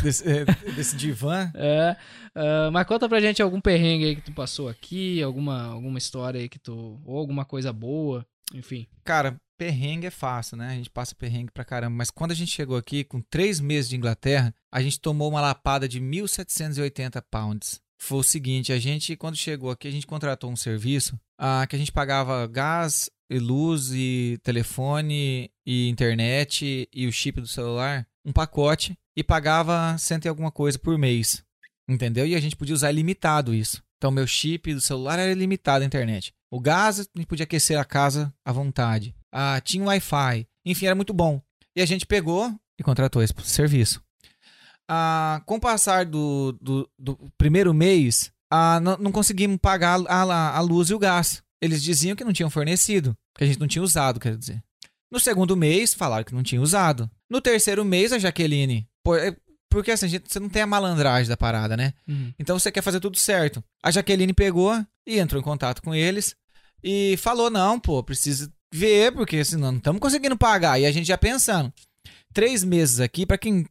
Desse, 0.02 0.28
é, 0.28 0.44
desse 0.76 0.96
divã. 0.96 1.50
É, 1.56 1.96
ah, 2.34 2.70
mas 2.70 2.86
conta 2.86 3.08
pra 3.08 3.20
gente 3.20 3.40
algum 3.40 3.60
perrengue 3.60 4.04
aí 4.04 4.16
que 4.16 4.22
tu 4.22 4.32
passou 4.32 4.68
aqui, 4.68 5.22
alguma, 5.22 5.66
alguma 5.68 5.98
história 5.98 6.40
aí 6.40 6.48
que 6.48 6.58
tu. 6.58 7.00
Ou 7.04 7.18
alguma 7.18 7.44
coisa 7.44 7.72
boa, 7.72 8.26
enfim. 8.52 8.86
Cara, 9.04 9.36
perrengue 9.56 10.06
é 10.06 10.10
fácil, 10.10 10.56
né? 10.56 10.68
A 10.68 10.74
gente 10.74 10.90
passa 10.90 11.14
perrengue 11.14 11.52
pra 11.52 11.64
caramba. 11.64 11.96
Mas 11.96 12.10
quando 12.10 12.32
a 12.32 12.34
gente 12.34 12.50
chegou 12.50 12.76
aqui, 12.76 13.04
com 13.04 13.20
três 13.20 13.60
meses 13.60 13.88
de 13.88 13.96
Inglaterra, 13.96 14.54
a 14.70 14.82
gente 14.82 15.00
tomou 15.00 15.30
uma 15.30 15.40
lapada 15.40 15.88
de 15.88 16.00
1.780 16.00 17.22
pounds. 17.30 17.80
Foi 17.98 18.18
o 18.18 18.22
seguinte, 18.22 18.72
a 18.72 18.78
gente, 18.78 19.16
quando 19.16 19.36
chegou 19.36 19.70
aqui, 19.70 19.88
a 19.88 19.90
gente 19.90 20.06
contratou 20.06 20.50
um 20.50 20.56
serviço 20.56 21.18
ah, 21.38 21.66
que 21.66 21.74
a 21.76 21.78
gente 21.78 21.92
pagava 21.92 22.46
gás 22.46 23.08
e 23.34 23.38
luz 23.38 23.90
e 23.92 24.38
telefone 24.42 25.50
e 25.66 25.88
internet 25.88 26.88
e 26.92 27.06
o 27.06 27.12
chip 27.12 27.40
do 27.40 27.46
celular, 27.46 28.06
um 28.24 28.32
pacote, 28.32 28.96
e 29.16 29.22
pagava 29.22 29.96
cento 29.98 30.24
e 30.24 30.28
alguma 30.28 30.50
coisa 30.50 30.78
por 30.78 30.96
mês. 30.98 31.44
Entendeu? 31.88 32.26
E 32.26 32.34
a 32.34 32.40
gente 32.40 32.56
podia 32.56 32.74
usar 32.74 32.90
ilimitado 32.90 33.54
isso. 33.54 33.82
Então, 33.98 34.10
meu 34.10 34.26
chip 34.26 34.72
do 34.72 34.80
celular 34.80 35.18
era 35.18 35.32
ilimitado 35.32 35.82
a 35.82 35.86
internet. 35.86 36.32
O 36.50 36.60
gás, 36.60 37.00
a 37.00 37.02
gente 37.02 37.26
podia 37.26 37.44
aquecer 37.44 37.78
a 37.78 37.84
casa 37.84 38.32
à 38.44 38.52
vontade. 38.52 39.14
Ah, 39.32 39.60
tinha 39.60 39.84
Wi-Fi. 39.84 40.46
Enfim, 40.64 40.86
era 40.86 40.94
muito 40.94 41.12
bom. 41.12 41.42
E 41.76 41.82
a 41.82 41.86
gente 41.86 42.06
pegou 42.06 42.54
e 42.78 42.82
contratou 42.82 43.22
esse 43.22 43.34
serviço. 43.42 44.02
Ah, 44.88 45.42
com 45.46 45.56
o 45.56 45.60
passar 45.60 46.04
do, 46.06 46.52
do, 46.60 46.88
do 46.98 47.18
primeiro 47.36 47.74
mês, 47.74 48.32
ah, 48.50 48.78
não, 48.80 48.96
não 48.98 49.12
conseguimos 49.12 49.58
pagar 49.60 50.00
a, 50.06 50.22
a, 50.22 50.56
a 50.56 50.60
luz 50.60 50.90
e 50.90 50.94
o 50.94 50.98
gás. 50.98 51.42
Eles 51.64 51.82
diziam 51.82 52.14
que 52.16 52.24
não 52.24 52.32
tinham 52.32 52.50
fornecido, 52.50 53.16
que 53.36 53.44
a 53.44 53.46
gente 53.46 53.58
não 53.60 53.66
tinha 53.68 53.82
usado, 53.82 54.20
quer 54.20 54.36
dizer. 54.36 54.62
No 55.10 55.20
segundo 55.20 55.56
mês, 55.56 55.94
falaram 55.94 56.24
que 56.24 56.34
não 56.34 56.42
tinha 56.42 56.60
usado. 56.60 57.10
No 57.30 57.40
terceiro 57.40 57.84
mês, 57.84 58.12
a 58.12 58.18
Jaqueline. 58.18 58.86
Por, 59.02 59.18
é- 59.18 59.36
porque 59.70 59.90
assim, 59.90 60.06
a 60.06 60.08
gente, 60.08 60.32
você 60.32 60.38
não 60.38 60.48
tem 60.48 60.62
a 60.62 60.66
malandragem 60.66 61.28
da 61.28 61.36
parada, 61.36 61.76
né? 61.76 61.92
Então 62.38 62.58
você 62.58 62.70
quer 62.70 62.82
fazer 62.82 63.00
tudo 63.00 63.18
certo. 63.18 63.62
A 63.82 63.90
Jaqueline 63.90 64.32
pegou 64.32 64.72
e 65.06 65.18
entrou 65.18 65.40
em 65.40 65.44
contato 65.44 65.82
com 65.82 65.94
eles 65.94 66.36
e 66.82 67.16
falou: 67.18 67.50
não, 67.50 67.78
pô, 67.80 68.02
precisa 68.02 68.52
ver, 68.72 69.12
porque 69.12 69.44
senão 69.44 69.72
não 69.72 69.78
estamos 69.78 70.00
conseguindo 70.00 70.36
pagar. 70.36 70.78
E 70.80 70.86
a 70.86 70.92
gente 70.92 71.06
já 71.06 71.18
pensando. 71.18 71.72
Três 72.32 72.64
meses 72.64 72.98
aqui, 73.00 73.24
pra 73.26 73.38
quem, 73.38 73.66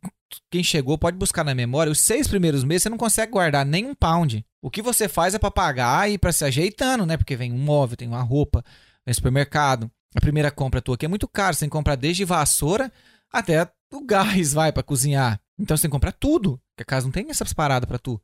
quem 0.49 0.63
chegou, 0.63 0.97
pode 0.97 1.17
buscar 1.17 1.43
na 1.43 1.53
memória, 1.55 1.91
os 1.91 1.99
seis 1.99 2.27
primeiros 2.27 2.63
meses 2.63 2.83
você 2.83 2.89
não 2.89 2.97
consegue 2.97 3.31
guardar 3.33 3.65
nem 3.65 3.85
um 3.85 3.93
pound. 3.95 4.45
O 4.63 4.71
que 4.71 4.81
você 4.81 5.09
faz 5.09 5.33
é 5.33 5.39
pra 5.39 5.51
pagar 5.51 6.09
e 6.09 6.17
pra 6.17 6.31
se 6.31 6.45
ajeitando, 6.45 7.05
né? 7.05 7.17
Porque 7.17 7.35
vem 7.35 7.51
um 7.51 7.57
móvel, 7.57 7.97
tem 7.97 8.07
uma 8.07 8.21
roupa, 8.21 8.63
vem 9.05 9.13
supermercado. 9.13 9.91
A 10.15 10.21
primeira 10.21 10.49
compra 10.49 10.81
tua 10.81 10.95
aqui 10.95 11.05
é 11.05 11.09
muito 11.09 11.27
cara. 11.27 11.51
Você 11.51 11.59
tem 11.59 11.69
que 11.69 11.73
comprar 11.73 11.95
desde 11.95 12.23
vassoura 12.23 12.89
até 13.29 13.69
o 13.91 14.05
gás, 14.05 14.53
vai, 14.53 14.71
pra 14.71 14.81
cozinhar. 14.81 15.37
Então 15.59 15.75
você 15.75 15.81
tem 15.81 15.89
que 15.89 15.93
comprar 15.93 16.13
tudo. 16.13 16.61
Porque 16.71 16.83
a 16.83 16.85
casa 16.85 17.05
não 17.05 17.11
tem 17.11 17.29
essas 17.29 17.51
paradas 17.51 17.85
pra 17.85 17.99
tu. 17.99 18.21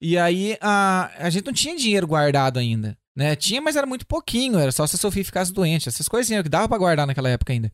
E 0.00 0.16
aí 0.16 0.56
a, 0.60 1.10
a 1.18 1.28
gente 1.30 1.46
não 1.46 1.52
tinha 1.52 1.76
dinheiro 1.76 2.06
guardado 2.06 2.60
ainda. 2.60 2.96
Né? 3.16 3.34
Tinha, 3.34 3.60
mas 3.60 3.74
era 3.74 3.86
muito 3.86 4.06
pouquinho. 4.06 4.60
Era 4.60 4.70
só 4.70 4.86
se 4.86 4.94
a 4.94 4.98
Sofia 5.00 5.24
ficasse 5.24 5.52
doente. 5.52 5.88
Essas 5.88 6.06
coisinhas 6.06 6.44
que 6.44 6.48
dava 6.48 6.68
pra 6.68 6.78
guardar 6.78 7.08
naquela 7.08 7.28
época 7.28 7.52
ainda. 7.52 7.72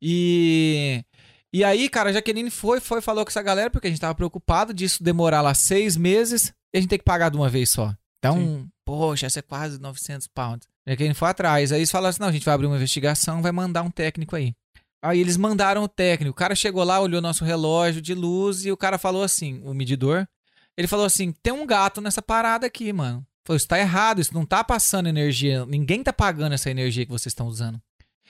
E. 0.00 1.04
E 1.52 1.64
aí, 1.64 1.88
cara, 1.88 2.10
a 2.10 2.12
Jaqueline 2.12 2.48
foi, 2.48 2.78
foi, 2.78 3.00
falou 3.00 3.24
com 3.24 3.30
essa 3.30 3.42
galera, 3.42 3.70
porque 3.70 3.88
a 3.88 3.90
gente 3.90 4.00
tava 4.00 4.14
preocupado 4.14 4.72
disso 4.72 5.02
demorar 5.02 5.40
lá 5.40 5.52
seis 5.52 5.96
meses 5.96 6.54
e 6.72 6.78
a 6.78 6.80
gente 6.80 6.90
ter 6.90 6.98
que 6.98 7.04
pagar 7.04 7.30
de 7.30 7.36
uma 7.36 7.48
vez 7.48 7.70
só. 7.70 7.94
Então, 8.18 8.68
poxa, 8.84 9.26
essa 9.26 9.38
é 9.38 9.42
quase 9.42 9.80
900 9.80 10.26
pounds. 10.28 10.68
A 10.86 10.90
Jaqueline 10.90 11.14
foi 11.14 11.28
atrás. 11.28 11.72
Aí 11.72 11.78
eles 11.78 11.90
falaram 11.90 12.10
assim: 12.10 12.20
não, 12.20 12.28
a 12.28 12.32
gente 12.32 12.44
vai 12.44 12.54
abrir 12.54 12.66
uma 12.66 12.76
investigação, 12.76 13.42
vai 13.42 13.52
mandar 13.52 13.82
um 13.82 13.90
técnico 13.90 14.36
aí. 14.36 14.54
Aí 15.02 15.18
eles 15.18 15.36
mandaram 15.36 15.82
o 15.82 15.88
técnico. 15.88 16.32
O 16.32 16.34
cara 16.34 16.54
chegou 16.54 16.84
lá, 16.84 17.00
olhou 17.00 17.22
nosso 17.22 17.44
relógio 17.44 18.02
de 18.02 18.14
luz 18.14 18.64
e 18.66 18.70
o 18.70 18.76
cara 18.76 18.98
falou 18.98 19.22
assim: 19.22 19.60
o 19.64 19.72
medidor. 19.72 20.28
Ele 20.76 20.86
falou 20.86 21.06
assim: 21.06 21.32
tem 21.42 21.52
um 21.52 21.66
gato 21.66 22.00
nessa 22.00 22.20
parada 22.20 22.66
aqui, 22.66 22.92
mano. 22.92 23.26
Falou, 23.44 23.56
isso 23.56 23.66
tá 23.66 23.78
errado, 23.78 24.20
isso 24.20 24.34
não 24.34 24.44
tá 24.44 24.62
passando 24.62 25.08
energia. 25.08 25.64
Ninguém 25.64 26.02
tá 26.02 26.12
pagando 26.12 26.52
essa 26.52 26.70
energia 26.70 27.06
que 27.06 27.12
vocês 27.12 27.32
estão 27.32 27.46
usando. 27.46 27.80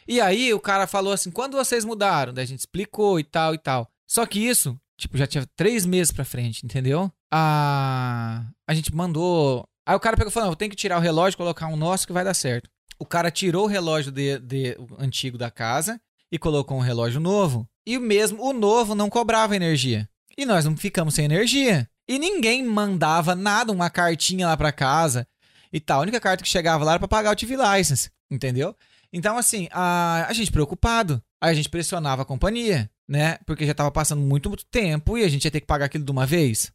E 0.07 0.21
aí 0.21 0.55
o 0.55 0.61
cara 0.61 0.87
falou 0.87 1.13
assim: 1.13 1.31
quando 1.31 1.57
vocês 1.57 1.85
mudaram? 1.85 2.33
Daí 2.33 2.45
a 2.45 2.47
gente 2.47 2.61
explicou 2.61 3.19
e 3.19 3.25
tal 3.25 3.55
e 3.55 3.59
tal. 3.59 3.91
Só 4.07 4.25
que 4.25 4.39
isso, 4.39 4.79
tipo, 4.97 5.19
já 5.19 5.27
tinha 5.27 5.47
três 5.57 5.85
meses 5.85 6.13
pra 6.13 6.25
frente, 6.25 6.65
entendeu? 6.65 7.13
A, 7.33 8.45
a 8.67 8.75
gente 8.75 8.95
mandou. 8.95 9.65
Aí 9.87 9.95
o 9.95 10.01
cara 10.01 10.17
pegou 10.17 10.31
e 10.31 10.33
falou: 10.33 10.47
não, 10.49 10.53
eu 10.53 10.57
tenho 10.57 10.71
que 10.71 10.77
tirar 10.77 10.99
o 10.99 11.01
relógio, 11.01 11.37
colocar 11.37 11.67
um 11.67 11.77
nosso 11.77 12.07
que 12.07 12.13
vai 12.13 12.25
dar 12.25 12.35
certo. 12.35 12.69
O 12.99 13.07
cara 13.07 13.31
tirou 13.31 13.65
o 13.65 13.69
relógio 13.69 14.13
de, 14.13 14.39
de- 14.39 14.77
antigo 14.99 15.39
da 15.39 15.51
casa 15.51 16.01
e 16.31 16.39
colocou 16.39 16.77
um 16.77 16.83
relógio 16.83 17.19
novo. 17.21 17.67
E 17.87 17.99
mesmo, 17.99 18.43
o 18.45 18.53
novo 18.53 18.95
não 18.95 19.09
cobrava 19.09 19.57
energia. 19.57 20.09
E 20.37 20.45
nós 20.45 20.65
não 20.65 20.77
ficamos 20.77 21.15
sem 21.15 21.25
energia. 21.25 21.89
E 22.09 22.19
ninguém 22.19 22.65
mandava 22.65 23.35
nada, 23.35 23.73
uma 23.73 23.89
cartinha 23.89 24.47
lá 24.49 24.57
pra 24.57 24.73
casa 24.73 25.27
e 25.73 25.81
tal. 25.81 26.01
A 26.01 26.03
única 26.03 26.21
carta 26.21 26.43
que 26.43 26.49
chegava 26.49 26.85
lá 26.85 26.93
era 26.93 26.99
pra 26.99 27.09
pagar 27.09 27.33
o 27.33 27.37
TV 27.37 27.57
License, 27.57 28.11
entendeu? 28.31 28.77
Então, 29.13 29.39
assim, 29.39 29.69
a, 29.73 30.27
a 30.29 30.33
gente 30.33 30.53
preocupado. 30.53 31.23
Aí 31.41 31.51
a 31.53 31.55
gente 31.55 31.69
pressionava 31.71 32.23
a 32.23 32.25
companhia, 32.27 32.91
né? 33.09 33.39
Porque 33.47 33.65
já 33.67 33.73
tava 33.75 33.91
passando 33.91 34.21
muito, 34.21 34.51
muito 34.51 34.67
tempo 34.67 35.17
e 35.17 35.25
a 35.25 35.29
gente 35.29 35.45
ia 35.47 35.51
ter 35.51 35.61
que 35.61 35.67
pagar 35.67 35.87
aquilo 35.87 36.05
de 36.05 36.11
uma 36.11 36.27
vez. 36.27 36.71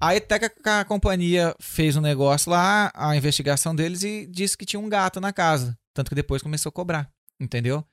Aí 0.00 0.18
até 0.18 0.38
que 0.38 0.68
a, 0.68 0.84
companhia 0.84 1.54
fez 1.58 1.96
um 1.96 2.00
negócio 2.00 2.50
lá, 2.50 2.92
a 2.94 3.16
investigação 3.16 3.74
deles, 3.74 4.02
e 4.02 4.26
disse 4.26 4.56
que 4.56 4.66
tinha 4.66 4.80
um 4.80 4.88
gato 4.88 5.20
na 5.20 5.32
casa. 5.32 5.76
Tanto 5.94 6.10
que 6.10 6.14
depois 6.14 6.42
começou 6.42 6.68
a 6.68 6.72
cobrar, 6.72 7.10
entendeu? 7.40 7.84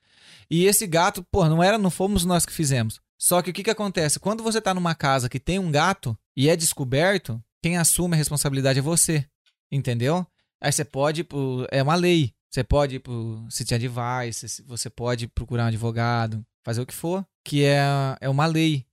E 0.49 0.65
esse 0.65 0.85
gato, 0.85 1.23
pô, 1.31 1.47
não 1.47 1.63
era, 1.63 1.77
não 1.77 1.89
fomos 1.89 2.25
nós 2.25 2.45
que 2.45 2.51
fizemos. 2.51 2.99
Só 3.17 3.41
que 3.41 3.51
o 3.51 3.53
que 3.53 3.63
que 3.63 3.69
acontece? 3.69 4.19
Quando 4.19 4.43
você 4.43 4.59
tá 4.59 4.73
numa 4.73 4.93
casa 4.93 5.29
que 5.29 5.39
tem 5.39 5.59
um 5.59 5.71
gato 5.71 6.17
e 6.35 6.49
é 6.49 6.55
descoberto, 6.55 7.41
quem 7.61 7.77
assume 7.77 8.15
a 8.15 8.17
responsabilidade 8.17 8.79
é 8.79 8.81
você, 8.81 9.25
entendeu? 9.71 10.27
Aí 10.61 10.71
você 10.71 10.83
pode, 10.83 11.25
é 11.71 11.81
uma 11.81 11.95
lei, 11.95 12.33
você 12.49 12.63
pode 12.63 12.95
ir 12.95 12.99
pro 12.99 13.45
City 13.49 13.75
Advice, 13.75 14.63
você 14.63 14.89
pode 14.89 15.27
procurar 15.27 15.63
um 15.63 15.67
advogado, 15.67 16.45
fazer 16.65 16.81
o 16.81 16.85
que 16.85 16.93
for, 16.93 17.25
que 17.45 17.63
é, 17.63 17.81
é 18.19 18.29
uma 18.29 18.45
lei. 18.45 18.85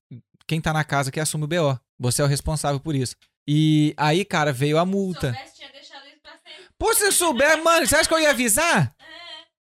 Quem 0.47 0.61
tá 0.61 0.73
na 0.73 0.85
casa 0.85 1.11
que 1.11 1.21
assume 1.21 1.45
o 1.45 1.49
BO. 1.49 1.81
Você 2.01 2.23
é 2.23 2.25
o 2.25 2.29
responsável 2.29 2.81
por 2.81 2.95
isso. 2.95 3.15
E 3.47 3.95
aí, 3.97 4.25
cara, 4.25 4.53
veio 4.53 4.79
a 4.79 4.85
multa. 4.87 5.33
soubesse, 5.33 5.57
tinha 5.57 5.71
deixado 5.71 6.07
isso 6.09 6.21
pra 6.23 6.33
sempre. 6.33 6.65
Pô, 6.79 6.95
se 6.95 7.05
eu 7.05 7.13
souber, 7.13 7.63
mano, 7.63 7.87
você 7.87 7.95
acha 7.97 8.09
que 8.09 8.15
eu 8.15 8.21
ia 8.21 8.31
avisar? 8.31 8.95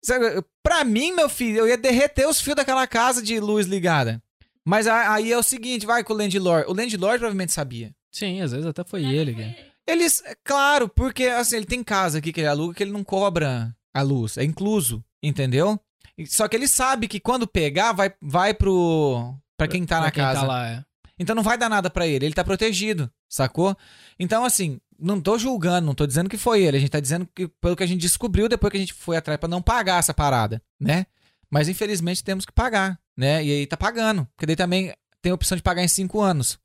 Sabe, 0.05 0.43
Pra 0.63 0.85
mim, 0.85 1.13
meu 1.13 1.29
filho, 1.29 1.59
eu 1.59 1.69
ia 1.69 1.79
derreter 1.79 2.27
os 2.27 2.41
fios 2.41 2.57
daquela 2.57 2.87
casa 2.87 3.23
de 3.23 3.39
luz 3.39 3.67
ligada. 3.67 4.21
Mas 4.67 4.87
aí 4.87 5.31
é 5.31 5.39
o 5.39 5.43
seguinte, 5.43 5.87
vai 5.87 6.03
com 6.03 6.13
o 6.13 6.17
landlord. 6.17 6.67
O 6.71 6.75
landlord 6.75 7.19
provavelmente 7.19 7.53
sabia. 7.53 7.95
Sim, 8.11 8.41
às 8.41 8.51
vezes 8.53 8.67
até 8.67 8.83
foi 8.85 9.05
ele. 9.05 9.35
cara. 9.35 9.55
Eles, 9.87 10.23
é 10.25 10.35
claro, 10.43 10.89
porque 10.89 11.25
assim, 11.25 11.57
ele 11.57 11.67
tem 11.67 11.85
casa 11.85 12.19
aqui 12.19 12.33
que 12.33 12.41
ele 12.41 12.49
aluga 12.49 12.75
que 12.75 12.83
ele 12.83 12.93
não 12.93 13.05
cobra 13.05 13.75
a 13.93 14.01
luz. 14.03 14.39
É 14.39 14.45
incluso, 14.45 15.05
entendeu? 15.23 15.79
Só 16.27 16.49
que 16.49 16.57
ele 16.57 16.67
sabe 16.67 17.07
que 17.09 17.21
quando 17.21 17.47
pegar, 17.47 17.93
vai, 17.93 18.13
vai 18.23 18.55
pro. 18.55 19.35
Pra 19.59 19.69
quem 19.69 19.85
tá 19.85 19.97
Pra 19.97 20.05
na 20.07 20.11
quem 20.11 20.23
casa. 20.23 20.41
Tá 20.41 20.47
lá, 20.47 20.69
é. 20.69 20.85
Então 21.19 21.35
não 21.35 21.43
vai 21.43 21.57
dar 21.57 21.69
nada 21.69 21.89
pra 21.89 22.07
ele, 22.07 22.27
ele 22.27 22.35
tá 22.35 22.45
protegido, 22.45 23.11
sacou? 23.29 23.77
Então, 24.19 24.45
assim, 24.45 24.81
não 24.99 25.21
tô 25.21 25.39
julgando, 25.39 25.87
não 25.87 25.95
tô 25.95 26.07
dizendo 26.07 26.29
que 26.29 26.37
foi 26.37 26.63
ele, 26.63 26.77
a 26.77 26.81
gente 26.81 26.91
tá 26.91 27.01
dizendo 27.01 27.29
que 27.35 27.49
pelo 27.61 27.77
que 27.77 27.83
a 27.83 27.87
gente 27.87 28.01
descobriu 28.01 28.49
depois 28.49 28.71
que 28.71 28.77
a 28.77 28.81
gente 28.81 28.95
foi 28.95 29.17
atrás 29.17 29.39
pra 29.39 29.49
não 29.49 29.63
pagar 29.63 29.99
essa 29.99 30.13
parada, 30.13 30.61
né? 30.81 31.07
Mas 31.51 31.69
infelizmente 31.69 32.25
temos 32.25 32.45
que 32.45 32.53
pagar, 32.53 32.99
né? 33.17 33.45
E 33.45 33.51
aí 33.51 33.67
tá 33.67 33.77
pagando, 33.77 34.27
porque 34.35 34.47
daí 34.47 34.57
também 34.57 34.93
tem 35.23 35.31
a 35.31 35.35
opção 35.35 35.57
de 35.57 35.63
pagar 35.63 35.83
em 35.83 35.89
cinco 35.89 36.21
anos. 36.21 36.59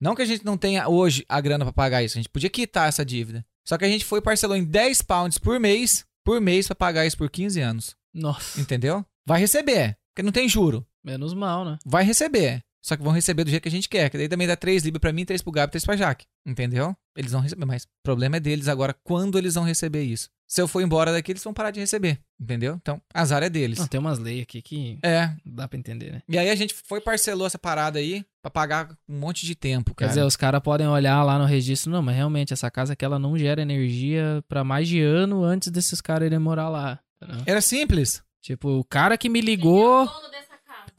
Não 0.00 0.14
que 0.14 0.22
a 0.22 0.26
gente 0.26 0.44
não 0.44 0.56
tenha 0.56 0.88
hoje 0.88 1.24
a 1.28 1.40
grana 1.40 1.64
pra 1.64 1.72
pagar 1.72 2.02
isso, 2.02 2.18
a 2.18 2.20
gente 2.20 2.28
podia 2.30 2.50
quitar 2.50 2.88
essa 2.88 3.04
dívida. 3.04 3.44
Só 3.64 3.76
que 3.76 3.84
a 3.84 3.88
gente 3.88 4.04
foi 4.04 4.20
parcelou 4.22 4.56
em 4.56 4.64
10 4.64 5.02
pounds 5.02 5.38
por 5.38 5.58
mês, 5.58 6.04
por 6.24 6.40
mês 6.40 6.66
pra 6.66 6.76
pagar 6.76 7.06
isso 7.06 7.16
por 7.16 7.30
15 7.30 7.60
anos, 7.60 7.96
Nossa, 8.14 8.60
entendeu? 8.60 9.04
Vai 9.26 9.40
receber, 9.40 9.96
porque 10.10 10.22
não 10.22 10.32
tem 10.32 10.48
juro 10.48 10.86
menos 11.04 11.32
mal, 11.32 11.64
né? 11.64 11.78
vai 11.86 12.04
receber. 12.04 12.62
Só 12.88 12.96
que 12.96 13.02
vão 13.02 13.12
receber 13.12 13.44
do 13.44 13.50
jeito 13.50 13.62
que 13.62 13.68
a 13.68 13.72
gente 13.72 13.86
quer. 13.86 14.08
Que 14.08 14.16
daí 14.16 14.28
também 14.30 14.46
dá 14.46 14.56
3 14.56 14.82
libras 14.82 14.98
pra 15.00 15.12
mim, 15.12 15.26
3 15.26 15.42
pro 15.42 15.52
Gabi, 15.52 15.70
3 15.72 15.84
pra 15.84 15.94
Jaque. 15.94 16.24
Entendeu? 16.46 16.96
Eles 17.14 17.32
vão 17.32 17.42
receber, 17.42 17.66
mas 17.66 17.82
o 17.82 17.86
problema 18.02 18.38
é 18.38 18.40
deles 18.40 18.66
agora 18.66 18.94
quando 19.04 19.36
eles 19.36 19.56
vão 19.56 19.64
receber 19.64 20.02
isso. 20.04 20.30
Se 20.46 20.62
eu 20.62 20.66
for 20.66 20.80
embora 20.80 21.12
daqui, 21.12 21.32
eles 21.32 21.44
vão 21.44 21.52
parar 21.52 21.70
de 21.70 21.80
receber. 21.80 22.18
Entendeu? 22.40 22.76
Então, 22.80 22.98
azar 23.12 23.42
é 23.42 23.50
deles. 23.50 23.78
Não, 23.78 23.86
tem 23.86 24.00
umas 24.00 24.18
leis 24.18 24.42
aqui 24.42 24.62
que 24.62 24.98
É. 25.02 25.26
não 25.44 25.54
dá 25.56 25.68
pra 25.68 25.78
entender, 25.78 26.10
né? 26.12 26.22
E 26.26 26.38
aí 26.38 26.48
a 26.48 26.54
gente 26.54 26.72
foi 26.86 26.98
e 27.00 27.02
parcelou 27.02 27.46
essa 27.46 27.58
parada 27.58 27.98
aí 27.98 28.24
pra 28.40 28.50
pagar 28.50 28.96
um 29.06 29.18
monte 29.18 29.44
de 29.44 29.54
tempo, 29.54 29.90
Quer 29.94 30.04
cara. 30.06 30.08
dizer, 30.08 30.22
os 30.24 30.36
caras 30.36 30.62
podem 30.62 30.88
olhar 30.88 31.22
lá 31.22 31.38
no 31.38 31.44
registro, 31.44 31.92
não, 31.92 32.00
mas 32.00 32.16
realmente 32.16 32.54
essa 32.54 32.70
casa 32.70 32.94
aqui 32.94 33.04
ela 33.04 33.18
não 33.18 33.36
gera 33.36 33.60
energia 33.60 34.42
pra 34.48 34.64
mais 34.64 34.88
de 34.88 35.02
ano 35.02 35.44
antes 35.44 35.70
desses 35.70 36.00
caras 36.00 36.24
irem 36.24 36.38
morar 36.38 36.70
lá. 36.70 36.98
Era 37.44 37.60
simples. 37.60 38.22
Tipo, 38.40 38.78
o 38.78 38.84
cara 38.84 39.18
que 39.18 39.28
me 39.28 39.42
Quem 39.42 39.52
é 39.54 39.56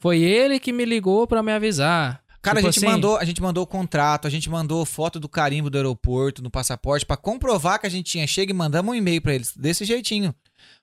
foi 0.00 0.20
ele 0.20 0.58
que 0.58 0.72
me 0.72 0.84
ligou 0.84 1.26
pra 1.26 1.42
me 1.42 1.52
avisar. 1.52 2.22
Cara, 2.42 2.56
Tipo 2.56 2.68
a, 2.68 2.70
gente 2.72 2.84
assim, 2.84 2.94
mandou, 2.94 3.16
a 3.18 3.24
gente 3.24 3.42
mandou 3.42 3.62
o 3.62 3.66
contrato, 3.66 4.26
a 4.26 4.30
gente 4.30 4.48
mandou 4.48 4.84
foto 4.86 5.20
do 5.20 5.28
carimbo 5.28 5.68
do 5.68 5.76
aeroporto, 5.76 6.42
no 6.42 6.50
passaporte, 6.50 7.04
pra 7.04 7.18
comprovar 7.18 7.78
que 7.78 7.86
a 7.86 7.90
gente 7.90 8.10
tinha. 8.10 8.26
Chega 8.26 8.50
e 8.50 8.54
mandamos 8.54 8.92
um 8.92 8.94
e-mail 8.94 9.20
pra 9.20 9.34
eles, 9.34 9.54
desse 9.54 9.84
jeitinho. 9.84 10.34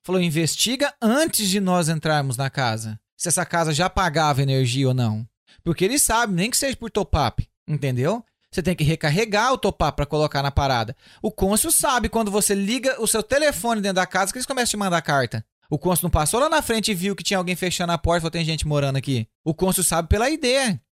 Falou, 0.04 0.22
investiga 0.22 0.94
antes 1.02 1.50
de 1.50 1.60
nós 1.60 1.90
entrarmos 1.90 2.38
na 2.38 2.50
casa. 2.50 3.00
Se 3.18 3.28
essa 3.28 3.44
casa 3.44 3.74
já 3.74 3.90
pagava 3.90 4.44
energia 4.44 4.88
ou 4.88 4.94
não. 4.94 5.28
Porque 5.64 5.84
eles 5.84 6.04
sabem, 6.04 6.36
nem 6.36 6.52
que 6.52 6.58
seja 6.58 6.78
por 6.78 6.92
top-up, 6.92 7.48
entendeu? 7.68 8.24
Você 8.52 8.62
tem 8.62 8.76
que 8.76 8.84
recarregar 8.84 9.52
o 9.52 9.58
top-up 9.58 9.96
pra 9.96 10.06
colocar 10.06 10.44
na 10.44 10.52
parada. 10.52 10.96
O 11.24 11.32
cônsul 11.32 11.72
sabe 11.72 12.08
quando 12.08 12.30
você 12.30 12.54
liga 12.54 13.02
o 13.02 13.08
seu 13.08 13.24
telefone 13.24 13.82
dentro 13.82 13.96
da 13.96 14.06
casa 14.06 14.32
que 14.32 14.38
eles 14.38 14.46
começam 14.46 14.68
a 14.68 14.72
te 14.72 14.78
mandar 14.78 15.02
carta. 15.02 15.44
O 15.70 15.78
cônsul 15.78 16.04
não 16.04 16.10
passou 16.10 16.40
lá 16.40 16.50
na 16.50 16.62
frente 16.62 16.92
e 16.92 16.96
viu 16.96 17.16
que 17.16 17.24
tinha 17.24 17.38
alguém 17.38 17.56
fechando 17.56 17.92
a 17.92 17.98
porta 17.98 18.20
e 18.20 18.22
falou, 18.22 18.32
tem 18.32 18.46
gente 18.46 18.66
morando 18.68 18.96
aqui. 18.98 19.28
O 19.44 19.54
cônsul 19.54 19.84
sabe 19.84 20.08
pela 20.08 20.30
ID, 20.30 20.46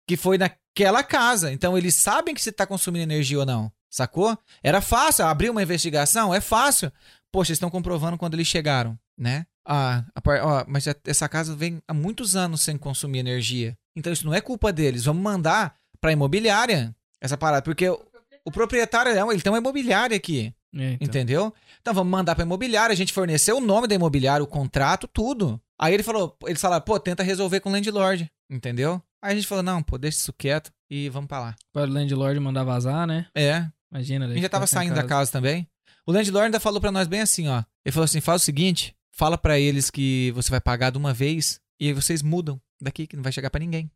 que 0.08 0.18
foi 0.18 0.38
naquela 0.38 1.04
casa. 1.04 1.52
Então 1.52 1.78
eles 1.78 1.95
sabem 1.95 2.34
que 2.36 2.42
você 2.42 2.52
tá 2.52 2.66
consumindo 2.68 3.04
energia 3.04 3.40
ou 3.40 3.45
não. 3.45 3.72
Sacou? 3.90 4.38
Era 4.62 4.82
fácil. 4.82 5.26
Abrir 5.26 5.50
uma 5.50 5.64
investigação 5.64 6.34
é 6.34 6.42
fácil. 6.42 6.92
Poxa, 7.32 7.52
eles 7.52 7.58
estão 7.58 7.70
comprovando 7.70 8.18
quando 8.18 8.34
eles 8.34 8.48
chegaram, 8.48 8.98
né? 9.18 9.45
Ah, 9.68 10.04
a 10.14 10.22
ó, 10.45 10.66
mas 10.68 10.84
já- 10.84 10.95
essa 11.06 11.28
casa 11.30 11.56
vem 11.56 11.82
há 11.88 11.94
muitos 11.94 12.36
anos 12.36 12.62
sem 12.62 12.78
consumir 12.78 13.20
energia. 13.20 13.76
Então 13.95 14.12
isso 14.14 14.26
não 14.26 14.34
é 14.34 14.42
culpa 14.42 14.72
deles. 14.74 15.06
Vamos 15.06 15.24
mandar 15.24 15.76
pra 16.02 16.12
imobiliária 16.12 16.94
essa 17.22 17.38
parada. 17.38 17.62
Porque 17.64 17.90
o, 17.90 18.00
o 18.45 18.52
proprietário, 18.52 19.12
é 19.14 19.24
um- 19.24 19.32
ele 19.32 19.42
tem 19.42 19.52
uma 19.52 19.58
imobiliária 19.58 20.16
aqui. 20.16 20.54
É, 20.78 20.92
então. 20.94 21.08
Entendeu? 21.08 21.54
Então 21.86 21.94
vamos 21.94 22.10
mandar 22.10 22.34
pra 22.34 22.44
imobiliária, 22.44 22.92
a 22.92 22.96
gente 22.96 23.14
forneceu 23.14 23.58
o 23.58 23.62
nome 23.62 23.88
da 23.88 23.94
imobiliária, 23.94 24.44
o 24.44 24.48
contrato, 24.48 25.08
tudo. 25.08 25.62
Aí 25.80 25.94
ele 25.94 26.02
falou, 26.02 26.36
eles 26.48 26.60
falaram, 26.60 26.84
pô, 26.84 27.00
tenta 27.00 27.22
resolver 27.22 27.60
com 27.60 27.70
o 27.70 27.72
landlord, 27.72 28.28
entendeu? 28.50 29.00
Aí 29.24 29.34
a 29.34 29.36
gente 29.36 29.46
falou, 29.46 29.64
não, 29.64 29.84
pô, 29.84 29.96
deixa 29.96 30.18
isso 30.18 30.34
quieto 30.34 30.72
e 30.90 31.10
vamos 31.10 31.28
pra 31.28 31.40
lá. 31.40 31.56
Para 31.72 31.88
o 31.88 31.94
landlord 31.94 32.40
mandar 32.40 32.64
vazar, 32.64 33.06
né? 33.06 33.28
É, 33.38 33.68
Imagina. 33.92 34.26
a 34.26 34.30
gente 34.30 34.42
já 34.42 34.50
tava 34.50 34.66
saindo 34.66 34.96
da 34.96 35.04
casa 35.04 35.32
também. 35.32 35.68
O 36.08 36.12
landlord 36.12 36.46
ainda 36.46 36.60
falou 36.60 36.82
pra 36.82 36.92
nós 36.92 37.08
bem 37.08 37.22
assim, 37.22 37.48
ó. 37.50 37.62
Ele 37.86 37.94
falou 37.94 38.06
assim, 38.06 38.20
faz 38.20 38.42
o 38.42 38.46
seguinte, 38.46 38.96
fala 39.12 39.38
pra 39.38 39.60
eles 39.60 39.92
que 39.92 40.32
você 40.32 40.50
vai 40.50 40.60
pagar 40.60 40.90
de 40.90 40.98
uma 40.98 41.14
vez 41.14 41.60
e 41.80 41.86
aí 41.90 41.94
vocês 41.94 42.24
mudam 42.24 42.60
daqui, 42.82 43.06
que 43.06 43.16
não 43.16 43.22
vai 43.22 43.32
chegar 43.32 43.52
pra 43.52 43.60
ninguém. 43.60 43.92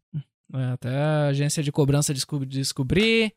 É, 0.54 0.64
até 0.74 0.96
a 0.96 1.28
agência 1.30 1.64
de 1.64 1.72
cobrança 1.72 2.14
descob- 2.14 2.46
descobrir. 2.46 3.34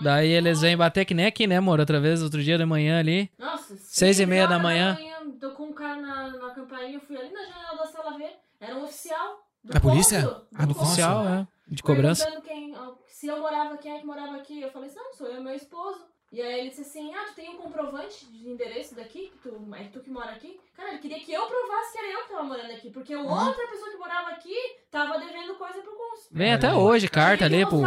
Daí 0.00 0.28
eles 0.28 0.60
vêm 0.60 0.76
bater 0.76 1.04
que 1.04 1.14
nem 1.14 1.26
aqui, 1.26 1.46
né, 1.46 1.56
amor? 1.56 1.80
Outra 1.80 2.00
vez, 2.00 2.22
outro 2.22 2.42
dia 2.42 2.56
de 2.56 2.64
manhã 2.64 2.98
ali. 2.98 3.30
Nossa, 3.38 3.76
Seis 3.76 4.20
e 4.20 4.26
meia 4.26 4.46
da 4.46 4.58
manhã. 4.58 4.96
Tô 5.40 5.52
com 5.52 5.64
um 5.64 5.72
cara 5.72 6.00
na, 6.00 6.28
na 6.36 6.50
campainha, 6.50 6.94
eu 6.96 7.00
fui 7.00 7.16
ali 7.16 7.32
na 7.32 7.44
janela 7.44 7.76
da 7.76 7.86
sala 7.86 8.16
ver. 8.18 8.32
Era 8.60 8.74
um 8.76 8.84
oficial. 8.84 9.38
Da 9.64 9.80
polícia? 9.80 10.42
Ah, 10.54 10.66
do. 10.66 10.72
Oficial, 10.72 11.28
é. 11.28 11.46
De 11.68 11.82
cobrança. 11.82 12.24
Perguntando 12.24 12.46
quem, 12.46 12.74
se 13.06 13.26
eu 13.26 13.38
morava, 13.38 13.76
quem 13.76 13.92
é 13.92 13.98
que 13.98 14.06
morava 14.06 14.36
aqui. 14.36 14.60
Eu 14.60 14.70
falei 14.70 14.88
assim, 14.88 14.98
não, 14.98 15.12
sou 15.12 15.26
eu 15.26 15.40
e 15.40 15.44
meu 15.44 15.54
esposo. 15.54 16.06
E 16.30 16.42
aí 16.42 16.60
ele 16.60 16.68
disse 16.68 16.82
assim, 16.82 17.14
ah, 17.14 17.24
tu 17.28 17.34
tem 17.34 17.48
um 17.48 17.56
comprovante 17.56 18.26
de 18.26 18.48
endereço 18.50 18.94
daqui? 18.94 19.30
Que 19.32 19.38
tu, 19.48 19.74
é 19.74 19.84
tu 19.84 20.00
que 20.00 20.10
mora 20.10 20.32
aqui? 20.32 20.60
Cara, 20.76 20.90
ele 20.90 20.98
queria 20.98 21.18
que 21.20 21.32
eu 21.32 21.46
provasse 21.46 21.92
que 21.92 21.98
era 21.98 22.12
eu 22.12 22.22
que 22.24 22.28
tava 22.28 22.44
morando 22.44 22.70
aqui. 22.70 22.90
Porque 22.90 23.14
Ah. 23.14 23.20
outra 23.20 23.66
pessoa 23.66 23.90
que 23.90 23.96
morava 23.96 24.28
aqui 24.30 24.54
tava 24.90 25.18
devendo 25.18 25.54
coisa 25.54 25.80
pro 25.80 25.90
cônsul. 25.96 26.28
Vem 26.30 26.52
até 26.52 26.74
hoje 26.74 27.08
carta 27.08 27.46
ali 27.46 27.64
pro 27.64 27.80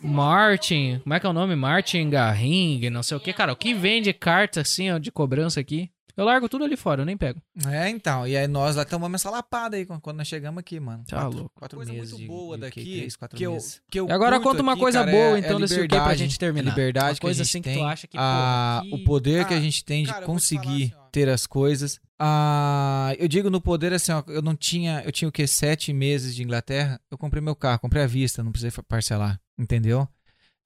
Martin. 0.00 1.00
Como 1.02 1.14
é 1.14 1.20
que 1.20 1.26
é 1.26 1.28
o 1.28 1.32
nome? 1.32 1.56
Martin 1.56 2.08
Garring, 2.10 2.88
não 2.90 3.02
sei 3.02 3.16
o 3.16 3.20
que. 3.20 3.32
Cara, 3.32 3.52
o 3.52 3.56
que 3.56 3.74
vende 3.74 4.12
carta 4.12 4.60
assim, 4.60 4.92
ó, 4.92 4.98
de 4.98 5.10
cobrança 5.10 5.58
aqui? 5.60 5.90
Eu 6.16 6.24
largo 6.24 6.48
tudo 6.48 6.64
ali 6.64 6.76
fora, 6.76 7.02
eu 7.02 7.06
nem 7.06 7.16
pego. 7.16 7.42
É, 7.66 7.88
então. 7.88 8.24
E 8.26 8.36
aí 8.36 8.46
nós 8.46 8.76
lá 8.76 8.84
tomamos 8.84 9.20
essa 9.20 9.30
lapada 9.30 9.76
aí 9.76 9.84
quando 9.84 10.16
nós 10.16 10.28
chegamos 10.28 10.60
aqui, 10.60 10.78
mano. 10.78 11.02
Tá 11.08 11.16
quatro, 11.22 11.38
louco. 11.38 11.52
Quatro 11.56 11.76
Coisa 11.78 11.92
meses 11.92 12.10
muito 12.12 12.22
de, 12.22 12.28
boa 12.28 12.56
de 12.56 12.60
daqui, 12.60 12.84
que, 12.84 12.96
três, 12.98 13.16
quatro 13.16 13.36
que 13.36 13.42
eu, 13.44 13.52
meses. 13.52 13.82
que 13.90 13.98
eu 13.98 14.08
E 14.08 14.12
agora 14.12 14.38
conta 14.38 14.62
uma 14.62 14.72
aqui, 14.72 14.80
coisa 14.80 15.00
cara, 15.00 15.10
boa, 15.10 15.36
é- 15.36 15.40
então, 15.40 15.56
é 15.56 15.60
desse 15.60 15.80
UK 15.80 15.88
pra 15.88 16.14
gente 16.14 16.38
terminar. 16.38 16.70
A 16.70 16.74
liberdade 16.74 17.14
Uma 17.14 17.20
coisa 17.20 17.38
que 17.38 17.42
a 17.42 17.44
gente 17.44 17.50
assim 17.50 17.62
que 17.62 17.68
tem, 17.68 17.78
tu 17.78 17.84
acha 17.84 18.06
que, 18.06 18.16
a- 18.16 18.82
pô, 18.88 18.94
o 18.94 18.98
que- 18.98 19.04
poder 19.04 19.44
que 19.46 19.54
a 19.54 19.56
Ah, 19.56 19.60
gente 19.60 19.84
tem 19.84 20.04
de 20.04 20.10
cara, 20.12 20.22
te 20.22 20.26
conseguir 20.26 20.84
assim, 20.94 21.08
ter 21.10 21.28
as 21.28 21.46
coisas. 21.48 21.98
Ah, 22.16 23.12
eu 23.18 23.26
digo 23.26 23.50
no 23.50 23.60
poder 23.60 23.92
assim, 23.92 24.12
ó, 24.12 24.22
eu 24.28 24.40
não 24.40 24.54
tinha, 24.54 25.02
eu 25.04 25.10
tinha 25.10 25.28
o 25.28 25.32
que 25.32 25.44
sete 25.48 25.92
meses 25.92 26.32
de 26.36 26.44
Inglaterra, 26.44 27.00
eu 27.10 27.18
comprei 27.18 27.42
meu 27.42 27.56
carro, 27.56 27.80
comprei 27.80 28.04
à 28.04 28.06
vista, 28.06 28.40
não 28.42 28.52
precisei 28.52 28.82
parcelar, 28.86 29.40
entendeu? 29.58 30.06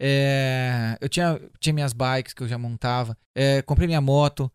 É, 0.01 0.97
eu 1.01 1.09
tinha, 1.09 1.41
tinha 1.59 1.73
minhas 1.73 1.93
bikes 1.93 2.33
que 2.35 2.43
eu 2.43 2.49
já 2.49 2.57
montava, 2.59 3.17
é, 3.35 3.63
comprei 3.63 3.87
minha 3.87 4.01
moto 4.01 4.51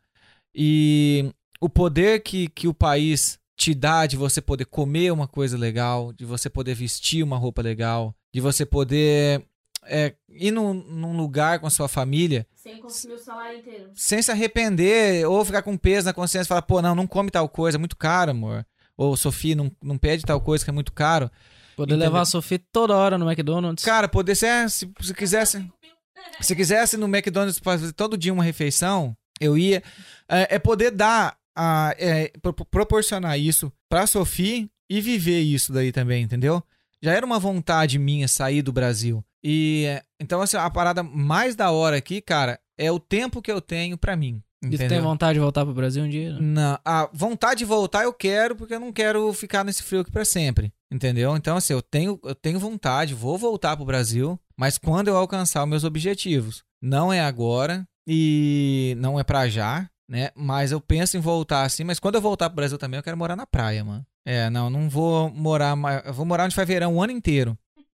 e 0.55 1.31
o 1.59 1.69
poder 1.69 2.21
que, 2.21 2.47
que 2.49 2.67
o 2.67 2.73
país 2.73 3.39
te 3.55 3.73
dá 3.73 4.05
de 4.05 4.17
você 4.17 4.41
poder 4.41 4.65
comer 4.65 5.11
uma 5.11 5.27
coisa 5.27 5.57
legal, 5.57 6.11
de 6.13 6.25
você 6.25 6.49
poder 6.49 6.73
vestir 6.73 7.23
uma 7.23 7.37
roupa 7.37 7.61
legal, 7.61 8.15
de 8.33 8.41
você 8.41 8.65
poder 8.65 9.45
é, 9.85 10.13
ir 10.29 10.51
num, 10.51 10.73
num 10.73 11.15
lugar 11.15 11.59
com 11.59 11.67
a 11.67 11.69
sua 11.69 11.87
família 11.87 12.47
Sem 12.55 12.79
consumir 12.79 13.13
o 13.13 13.19
salário 13.19 13.59
inteiro. 13.59 13.91
sem 13.93 14.21
se 14.21 14.31
arrepender 14.31 15.27
ou 15.27 15.43
ficar 15.45 15.61
com 15.61 15.77
peso 15.77 16.05
na 16.05 16.13
consciência 16.13 16.47
e 16.47 16.49
falar, 16.49 16.61
pô, 16.63 16.81
não, 16.81 16.95
não 16.95 17.05
come 17.07 17.29
tal 17.29 17.47
coisa, 17.47 17.77
é 17.77 17.79
muito 17.79 17.95
caro, 17.97 18.31
amor. 18.31 18.65
Ou 18.97 19.15
Sofia, 19.17 19.55
não, 19.55 19.71
não 19.81 19.97
pede 19.97 20.23
tal 20.23 20.39
coisa 20.41 20.63
que 20.63 20.69
é 20.69 20.73
muito 20.73 20.93
caro. 20.93 21.29
Poder 21.75 21.93
Entendeu? 21.93 22.07
levar 22.09 22.21
a 22.21 22.25
Sofia 22.25 22.61
toda 22.71 22.95
hora 22.95 23.17
no 23.17 23.29
McDonald's. 23.29 23.83
Cara, 23.83 24.07
poder 24.07 24.35
ser, 24.35 24.69
se, 24.69 24.89
se 25.01 25.13
quisesse, 25.13 25.65
se 26.39 26.55
quisesse 26.55 26.97
no 26.97 27.07
McDonald's 27.07 27.59
fazer 27.59 27.91
todo 27.93 28.17
dia 28.17 28.31
uma 28.33 28.43
refeição, 28.43 29.15
eu 29.39 29.57
ia. 29.57 29.81
É, 30.29 30.55
é 30.55 30.59
poder 30.59 30.91
dar, 30.91 31.35
a, 31.55 31.93
é, 31.97 32.31
pro- 32.41 32.53
proporcionar 32.53 33.39
isso 33.39 33.71
pra 33.89 34.07
Sofia 34.07 34.67
e 34.89 35.01
viver 35.01 35.41
isso 35.41 35.71
daí 35.71 35.91
também, 35.91 36.23
entendeu? 36.23 36.63
Já 37.01 37.11
era 37.13 37.25
uma 37.25 37.39
vontade 37.39 37.99
minha 37.99 38.27
sair 38.27 38.61
do 38.61 38.71
Brasil. 38.71 39.23
E 39.43 39.85
então, 40.19 40.41
assim, 40.41 40.55
a 40.57 40.69
parada 40.69 41.03
mais 41.03 41.55
da 41.55 41.69
hora 41.71 41.97
aqui, 41.97 42.21
cara, 42.21 42.59
é 42.77 42.91
o 42.91 42.99
tempo 42.99 43.41
que 43.41 43.51
eu 43.51 43.59
tenho 43.59 43.97
pra 43.97 44.15
mim. 44.15 44.41
E 44.63 44.67
tu 44.67 44.77
tem 44.77 44.85
Entendeu? 44.85 45.03
vontade 45.03 45.33
de 45.33 45.41
voltar 45.41 45.65
pro 45.65 45.73
Brasil 45.73 46.01
um 46.05 46.07
dia? 46.09 46.37
Não, 46.39 46.79
a 46.85 47.09
vontade 47.11 47.57
de 47.59 47.65
voltar 47.65 48.03
eu 48.05 48.13
quero, 48.13 48.55
porque 48.55 48.73
eu 48.73 48.79
não 48.79 48.93
quero 48.93 49.33
ficar 49.33 49.65
nesse 49.65 49.83
frio 49.83 49.99
aqui 49.99 50.09
pra 50.11 50.23
sempre. 50.23 50.71
Entendeu? 50.89 51.35
Então, 51.35 51.57
assim, 51.57 51.73
eu 51.73 51.81
tenho, 51.81 52.17
eu 52.23 52.33
tenho 52.33 52.57
vontade, 52.57 53.13
vou 53.13 53.37
voltar 53.37 53.75
pro 53.75 53.83
Brasil, 53.85 54.39
mas 54.55 54.77
quando 54.77 55.09
eu 55.09 55.17
alcançar 55.17 55.63
os 55.63 55.69
meus 55.69 55.83
objetivos. 55.83 56.63
Não 56.81 57.11
é 57.11 57.19
agora 57.19 57.85
e 58.07 58.95
não 58.97 59.19
é 59.19 59.23
pra 59.23 59.47
já, 59.47 59.89
né? 60.07 60.29
Mas 60.35 60.71
eu 60.71 60.81
penso 60.81 61.17
em 61.17 61.19
voltar 61.19 61.63
assim, 61.63 61.83
mas 61.83 61.99
quando 61.99 62.15
eu 62.15 62.21
voltar 62.21 62.49
pro 62.49 62.57
Brasil 62.57 62.77
também, 62.77 62.97
eu 62.97 63.03
quero 63.03 63.17
morar 63.17 63.35
na 63.35 63.45
praia, 63.45 63.83
mano. 63.83 64.05
É, 64.25 64.49
não, 64.49 64.69
não 64.69 64.89
vou 64.89 65.29
morar 65.29 65.75
mais. 65.75 66.05
Eu 66.05 66.13
vou 66.13 66.25
morar 66.25 66.45
onde 66.45 66.55
faz 66.55 66.67
verão 66.67 66.95
o 66.95 67.01
ano 67.03 67.11
inteiro. 67.11 67.57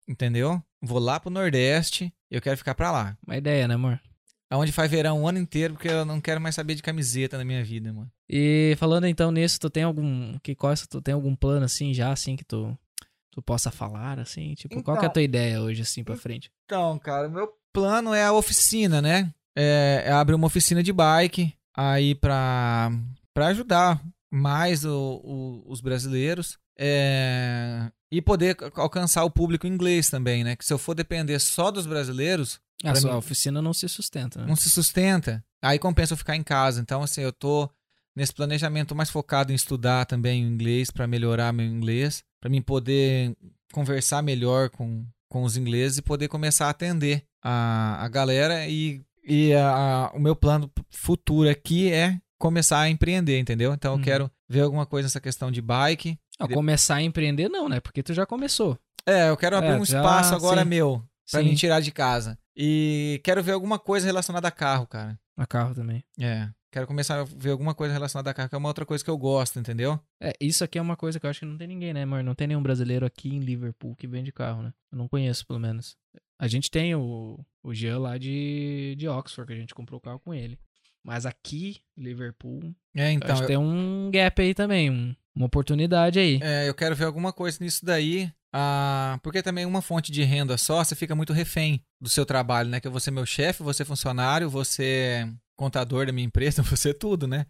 Entendeu? 0.07 0.61
Vou 0.81 0.99
lá 0.99 1.19
pro 1.19 1.29
Nordeste 1.29 2.13
e 2.29 2.35
eu 2.35 2.41
quero 2.41 2.57
ficar 2.57 2.75
pra 2.75 2.91
lá. 2.91 3.17
Uma 3.25 3.37
ideia, 3.37 3.67
né, 3.67 3.75
amor? 3.75 3.99
Aonde 4.49 4.71
faz 4.71 4.89
verão 4.91 5.21
o 5.23 5.27
ano 5.27 5.39
inteiro, 5.39 5.73
porque 5.73 5.87
eu 5.87 6.05
não 6.05 6.21
quero 6.21 6.39
mais 6.39 6.53
saber 6.55 6.75
de 6.75 6.83
camiseta 6.83 7.37
na 7.37 7.43
minha 7.45 7.63
vida, 7.63 7.91
mano. 7.91 8.11
E 8.29 8.75
falando 8.77 9.07
então 9.07 9.31
nisso, 9.31 9.59
tu 9.59 9.69
tem 9.69 9.83
algum. 9.83 10.37
Que 10.39 10.53
coisa, 10.55 10.85
tu 10.87 11.01
tem 11.01 11.13
algum 11.13 11.35
plano 11.35 11.65
assim 11.65 11.93
já, 11.93 12.11
assim, 12.11 12.35
que 12.35 12.43
tu, 12.43 12.77
tu 13.31 13.41
possa 13.41 13.71
falar, 13.71 14.19
assim? 14.19 14.53
Tipo, 14.53 14.83
qual 14.83 14.97
que 14.97 15.03
é 15.03 15.07
a 15.07 15.07
Então- 15.07 15.13
tua 15.13 15.21
ideia 15.23 15.61
hoje, 15.61 15.81
assim, 15.81 16.03
pra 16.03 16.15
frente? 16.15 16.51
Então, 16.65 16.99
cara, 16.99 17.27
meu 17.29 17.49
plano 17.73 18.13
é 18.13 18.23
a 18.25 18.33
oficina, 18.33 19.01
né? 19.01 19.33
É, 19.55 20.03
é 20.07 20.11
abrir 20.11 20.35
uma 20.35 20.47
oficina 20.47 20.81
de 20.81 20.91
bike 20.91 21.53
aí 21.75 22.15
pra, 22.15 22.91
pra 23.33 23.47
ajudar 23.47 24.01
mais 24.31 24.83
o- 24.83 25.21
o- 25.23 25.63
os 25.71 25.79
brasileiros 25.81 26.57
é, 26.79 27.91
e 28.11 28.21
poder 28.21 28.57
alcançar 28.75 29.23
o 29.23 29.29
público 29.31 29.67
inglês 29.67 30.09
também, 30.09 30.43
né? 30.43 30.55
Que 30.55 30.65
se 30.65 30.73
eu 30.73 30.77
for 30.77 30.95
depender 30.95 31.37
só 31.39 31.69
dos 31.71 31.85
brasileiros, 31.85 32.59
A 32.83 32.95
sua 32.95 33.11
mim- 33.11 33.17
oficina 33.17 33.61
não 33.61 33.73
se 33.73 33.87
sustenta, 33.87 34.41
né? 34.41 34.47
não 34.47 34.55
se 34.55 34.69
sustenta. 34.69 35.43
Aí 35.61 35.77
compensa 35.79 36.13
eu 36.13 36.17
ficar 36.17 36.35
em 36.35 36.43
casa. 36.43 36.81
Então, 36.81 37.03
assim, 37.03 37.21
eu 37.21 37.31
tô 37.31 37.69
nesse 38.15 38.33
planejamento 38.33 38.95
mais 38.95 39.09
focado 39.09 39.51
em 39.51 39.55
estudar 39.55 40.05
também 40.05 40.43
o 40.43 40.47
inglês 40.47 40.89
para 40.91 41.07
melhorar 41.07 41.53
meu 41.53 41.65
inglês, 41.65 42.23
para 42.41 42.49
mim 42.49 42.61
poder 42.61 43.35
conversar 43.71 44.21
melhor 44.21 44.69
com, 44.69 45.05
com 45.29 45.43
os 45.43 45.55
ingleses 45.57 45.97
e 45.99 46.01
poder 46.01 46.27
começar 46.27 46.67
a 46.67 46.69
atender 46.71 47.23
a, 47.43 48.03
a 48.03 48.07
galera 48.09 48.67
e, 48.67 49.01
e 49.23 49.53
a- 49.53 50.11
o 50.13 50.19
meu 50.19 50.35
plano 50.35 50.71
futuro 50.89 51.49
aqui 51.49 51.91
é 51.91 52.19
começar 52.39 52.79
a 52.81 52.89
empreender, 52.89 53.39
entendeu? 53.39 53.73
Então 53.73 53.93
eu 53.93 53.97
Uhum. 53.97 54.03
quero 54.03 54.31
ver 54.49 54.61
alguma 54.61 54.85
coisa 54.85 55.05
nessa 55.07 55.21
questão 55.21 55.49
de 55.51 55.61
bike. 55.61 56.17
Não, 56.39 56.47
começar 56.49 56.95
a 56.95 57.01
empreender 57.01 57.47
não, 57.49 57.69
né? 57.69 57.79
Porque 57.79 58.03
tu 58.03 58.13
já 58.13 58.25
começou. 58.25 58.77
É, 59.05 59.29
eu 59.29 59.37
quero 59.37 59.55
abrir 59.57 59.69
É, 59.71 59.75
um 59.79 59.85
já- 59.85 59.97
espaço 59.99 60.33
agora 60.35 60.63
sim. 60.63 60.69
meu 60.69 61.03
para 61.31 61.43
me 61.43 61.55
tirar 61.55 61.79
de 61.79 61.91
casa. 61.91 62.37
E 62.55 63.19
quero 63.23 63.41
ver 63.41 63.53
alguma 63.53 63.79
coisa 63.79 64.05
relacionada 64.05 64.47
a 64.47 64.51
carro, 64.51 64.85
cara. 64.87 65.17
A 65.37 65.45
carro 65.45 65.73
também. 65.73 66.03
É. 66.19 66.49
Quero 66.71 66.87
começar 66.87 67.19
a 67.21 67.23
ver 67.23 67.51
alguma 67.51 67.73
coisa 67.75 67.93
relacionada 67.93 68.29
a 68.31 68.33
carro, 68.33 68.49
que 68.49 68.55
é 68.55 68.57
uma 68.57 68.67
outra 68.67 68.85
coisa 68.85 69.03
que 69.03 69.09
eu 69.09 69.17
gosto, 69.17 69.59
entendeu? 69.59 69.99
É, 70.21 70.33
isso 70.41 70.63
aqui 70.63 70.77
é 70.79 70.81
uma 70.81 70.95
coisa 70.97 71.19
que 71.19 71.25
eu 71.25 71.29
acho 71.29 71.39
que 71.41 71.45
não 71.45 71.57
tem 71.57 71.67
ninguém, 71.67 71.93
né, 71.93 72.01
amor? 72.03 72.23
Não 72.23 72.33
tem 72.35 72.47
nenhum 72.47 72.63
brasileiro 72.63 73.05
aqui 73.05 73.29
em 73.29 73.39
Liverpool 73.39 73.95
que 73.95 74.07
vende 74.07 74.31
carro, 74.31 74.63
né? 74.63 74.73
Eu 74.91 74.97
não 74.97 75.07
conheço, 75.07 75.45
pelo 75.45 75.59
menos. 75.59 75.95
A 76.43 76.47
gente 76.47 76.69
tem 76.69 76.93
o, 76.93 77.39
o 77.63 77.73
Jean 77.73 77.99
lá 77.99 78.17
de, 78.17 78.95
de 78.97 79.07
Oxford, 79.07 79.47
que 79.47 79.53
a 79.53 79.59
gente 79.61 79.73
comprou 79.73 79.97
o 79.97 80.01
carro 80.01 80.19
com 80.19 80.33
ele. 80.33 80.59
Mas 81.03 81.25
aqui, 81.25 81.77
Liverpool, 81.97 82.73
É, 82.95 83.07
acho 83.07 83.13
então. 83.15 83.35
que 83.37 83.43
Eu, 83.43 83.47
tem 83.47 83.57
um 83.57 84.09
gap 84.11 84.41
aí 84.41 84.53
também, 84.53 84.89
um- 84.89 85.15
uma 85.35 85.45
oportunidade 85.45 86.19
aí. 86.19 86.39
é, 86.41 86.67
eu 86.67 86.73
quero 86.73 86.95
ver 86.95 87.05
alguma 87.05 87.31
coisa 87.33 87.57
nisso 87.61 87.85
daí. 87.85 88.31
Ah, 88.51 89.19
porque 89.23 89.41
também 89.41 89.65
uma 89.65 89.81
fonte 89.81 90.11
de 90.11 90.21
renda 90.23 90.57
só, 90.57 90.83
você 90.83 90.95
fica 90.95 91.15
muito 91.15 91.33
refém 91.33 91.81
do 91.99 92.07
seu 92.09 92.25
trabalho, 92.25 92.69
né? 92.69 92.79
Que 92.79 92.87
eu 92.87 92.91
vou 92.91 92.99
ser 92.99 93.09
meu 93.11 93.25
chefe, 93.25 93.63
ser 93.73 93.85
funcionário, 93.85 94.49
ser 94.65 95.33
contador 95.55 96.05
da 96.05 96.11
minha 96.11 96.25
empresa, 96.27 96.61
ser 96.77 96.93
tudo, 96.95 97.25
né? 97.27 97.45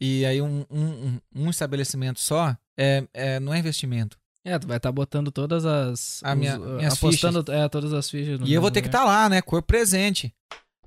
E 0.00 0.24
aí 0.24 0.40
um, 0.40 0.64
um, 0.70 0.84
um- 1.06 1.20
um 1.34 1.50
estabelecimento 1.50 2.20
só 2.20 2.56
é, 2.76 3.06
é, 3.12 3.40
não 3.40 3.52
é 3.52 3.58
investimento. 3.58 4.16
É, 4.46 4.58
tu 4.58 4.66
vai 4.68 4.76
estar 4.76 4.92
botando 4.92 5.32
todas 5.32 5.64
as. 5.66 6.22
A 6.22 6.32
os- 6.32 6.38
minha- 6.38 6.58
uh, 6.60 6.76
minhas 6.76 6.94
apostando 6.94 7.52
é, 7.52 7.68
todas 7.68 7.92
as 7.92 8.08
fichas. 8.08 8.38
no 8.38 8.46
E 8.46 8.52
eu 8.54 8.60
vou 8.60 8.70
ter 8.70 8.80
que 8.80 8.86
lugar. 8.88 9.00
estar 9.02 9.10
lá, 9.12 9.28
né? 9.28 9.42
Corpo 9.42 9.66
presente. 9.66 10.32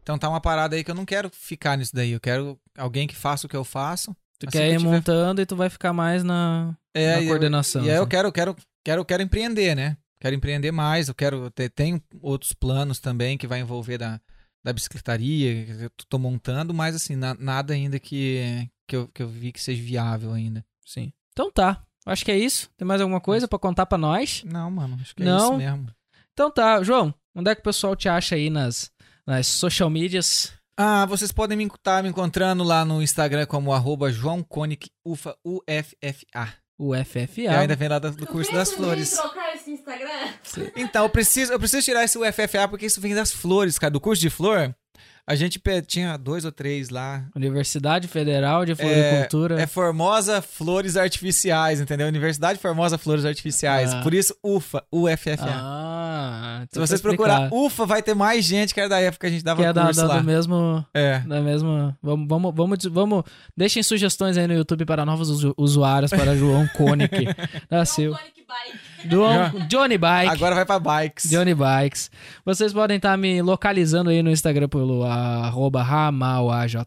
Então 0.02 0.18
tá 0.18 0.30
uma 0.30 0.40
parada 0.40 0.76
aí 0.76 0.84
que 0.84 0.90
eu 0.90 0.96
não 0.96 1.06
quero 1.06 1.30
ficar 1.30 1.78
nisso 1.78 1.94
daí. 1.94 2.12
Eu 2.12 2.20
quero 2.22 2.58
alguém 2.78 3.06
que 3.08 3.16
faça 3.16 3.46
o 3.46 3.50
que 3.50 3.56
eu 3.58 3.64
faço. 3.66 4.16
Tu 4.40 4.48
assim 4.48 4.58
quer 4.58 4.66
que 4.68 4.72
ir 4.72 4.76
eu 4.76 4.80
tiver- 4.80 4.92
montando 4.92 5.42
e 5.42 5.46
tu 5.46 5.56
vai 5.56 5.70
ficar 5.70 5.92
mais 5.92 6.24
na, 6.24 6.74
É, 6.94 7.16
na 7.16 7.22
e 7.22 7.26
eu- 7.26 7.30
coordenação. 7.30 7.84
E 7.84 7.90
aí 7.90 7.96
eu 7.98 8.04
assim. 8.04 8.10
quero, 8.10 8.32
quero, 8.32 8.56
quero, 8.86 9.04
quero 9.06 9.24
empreender, 9.24 9.76
né? 9.76 9.98
Quero 10.22 10.36
empreender 10.36 10.72
mais, 10.72 11.08
eu 11.10 11.14
quero 11.16 11.50
ter, 11.52 11.70
tenho 11.70 12.02
outros 12.22 12.54
planos 12.54 13.00
também 13.00 13.38
que 13.38 13.46
vai 13.48 13.60
envolver 13.60 13.98
da, 13.98 14.20
da 14.64 14.72
bicicletaria, 14.74 15.66
que 15.66 15.72
eu 15.84 15.92
tô 16.10 16.18
montando, 16.18 16.74
mas 16.74 16.96
assim, 16.96 17.16
na- 17.16 17.36
nada 17.36 17.74
ainda 17.74 18.00
que, 18.00 18.68
que, 18.88 18.96
eu, 18.96 19.08
que 19.10 19.22
eu 19.22 19.28
vi 19.28 19.52
que 19.52 19.62
seja 19.62 19.82
viável 19.84 20.32
ainda. 20.34 20.66
Sim. 20.86 21.12
Então 21.34 21.52
tá. 21.52 21.84
Acho 22.10 22.26
que 22.26 22.32
é 22.32 22.38
isso. 22.38 22.70
Tem 22.78 22.88
mais 22.88 23.02
alguma 23.02 23.22
coisa 23.22 23.48
pra 23.48 23.60
contar 23.60 23.86
pra 23.86 23.98
nós? 23.98 24.44
Não, 24.46 24.70
mano, 24.72 24.98
acho 25.02 25.16
que 25.16 25.24
é 25.24 25.26
Não? 25.26 25.50
isso 25.50 25.58
mesmo. 25.58 25.88
Então 26.34 26.50
tá. 26.52 26.82
João, 26.84 27.14
onde 27.36 27.50
é 27.52 27.56
que 27.56 27.62
o 27.62 27.64
pessoal 27.64 27.96
te 27.96 28.10
acha 28.10 28.36
aí 28.36 28.50
nas, 28.50 28.92
nas 29.26 29.48
social 29.48 29.90
medias? 29.90 30.52
Ah, 30.78 31.06
vocês 31.06 31.32
podem 31.32 31.58
me 31.58 31.66
estar 31.66 32.02
me 32.02 32.10
encontrando 32.10 32.64
lá 32.64 32.86
no 32.86 33.02
Instagram 33.02 33.46
como 33.46 33.74
arroba 33.74 34.12
João 34.12 34.42
Conic 34.42 34.90
Ufa, 35.06 35.36
UFFA. 35.44 36.54
O 36.78 36.96
Eu 36.96 37.52
ainda 37.52 37.76
vem 37.76 37.90
lá 37.90 38.00
do, 38.00 38.10
do 38.12 38.26
curso 38.26 38.54
das 38.54 38.72
flores. 38.72 39.12
trocar 39.12 39.54
esse 39.54 39.70
Instagram? 39.70 40.34
Então, 40.78 41.04
eu 41.04 41.10
preciso, 41.10 41.52
eu 41.52 41.60
preciso 41.60 41.84
tirar 41.84 42.06
esse 42.06 42.18
UFFA 42.18 42.70
porque 42.70 42.86
isso 42.86 43.02
vem 43.02 43.14
das 43.14 43.34
flores, 43.34 43.78
cara. 43.78 43.92
Do 43.92 44.00
curso 44.00 44.22
de 44.22 44.30
flor, 44.30 44.74
a 45.28 45.36
gente 45.36 45.62
tinha 45.88 46.18
dois 46.18 46.46
ou 46.46 46.52
três 46.52 46.90
lá. 46.90 47.24
Universidade 47.36 48.08
Federal 48.08 48.66
de 48.66 48.76
Floricultura. 48.76 49.62
É 49.62 49.68
Formosa 49.68 50.42
Flores 50.42 50.98
Artificiais, 50.98 51.80
entendeu? 51.80 52.08
Universidade 52.08 52.60
Formosa 52.60 52.98
Flores 52.98 53.26
Artificiais. 53.26 53.94
Ah. 53.94 54.02
Por 54.02 54.14
isso, 54.14 54.36
UFA, 54.44 54.84
UFFA. 54.92 55.36
Ah, 55.50 56.60
Se 56.62 56.68
então 56.72 56.86
vocês 56.86 57.00
tá 57.00 57.08
procurar 57.08 57.50
UFA, 57.54 57.86
vai 57.86 58.02
ter 58.02 58.14
mais 58.16 58.44
gente 58.46 58.74
que 58.74 58.80
era 58.80 58.90
da 58.90 59.00
época 59.00 59.28
que 59.28 59.28
a 59.28 59.30
gente 59.34 59.44
dava 59.44 59.62
que 59.62 59.68
é 59.68 59.74
da, 59.74 59.86
curso 59.86 60.02
da- 60.02 60.08
lá. 60.08 60.18
do 60.20 60.24
mesmo. 60.26 60.86
É. 60.94 61.20
Da 61.20 61.42
mesma. 61.42 61.98
Vamos, 62.02 62.28
vamos, 62.28 62.54
vamos, 62.56 62.80
vamos. 62.86 63.24
Deixem 63.56 63.84
sugestões 63.84 64.38
aí 64.38 64.48
no 64.48 64.54
YouTube 64.54 64.86
para 64.86 65.06
novos 65.06 65.30
usu- 65.30 65.54
usuários 65.58 66.12
para 66.12 66.36
João 66.36 66.68
Koenig. 66.76 67.10
da 67.70 67.86
Silva. 67.86 68.18
Sonic 68.18 68.40
Bike. 68.48 68.80
João- 69.10 69.52
Johnny 69.70 69.98
Bike. 69.98 70.32
Agora 70.34 70.56
vai 70.56 70.66
pra 70.66 70.80
bikes. 70.80 71.30
Johnny 71.30 71.54
Bikes. 71.54 72.10
Vocês 72.44 72.74
podem 72.74 72.98
estar 72.98 73.16
me 73.18 73.42
localizando 73.42 74.10
aí 74.10 74.22
no 74.24 74.30
Instagram 74.32 74.68
pelo 74.68 75.06
arroba 75.46 75.82
ramalajr. 75.82 76.86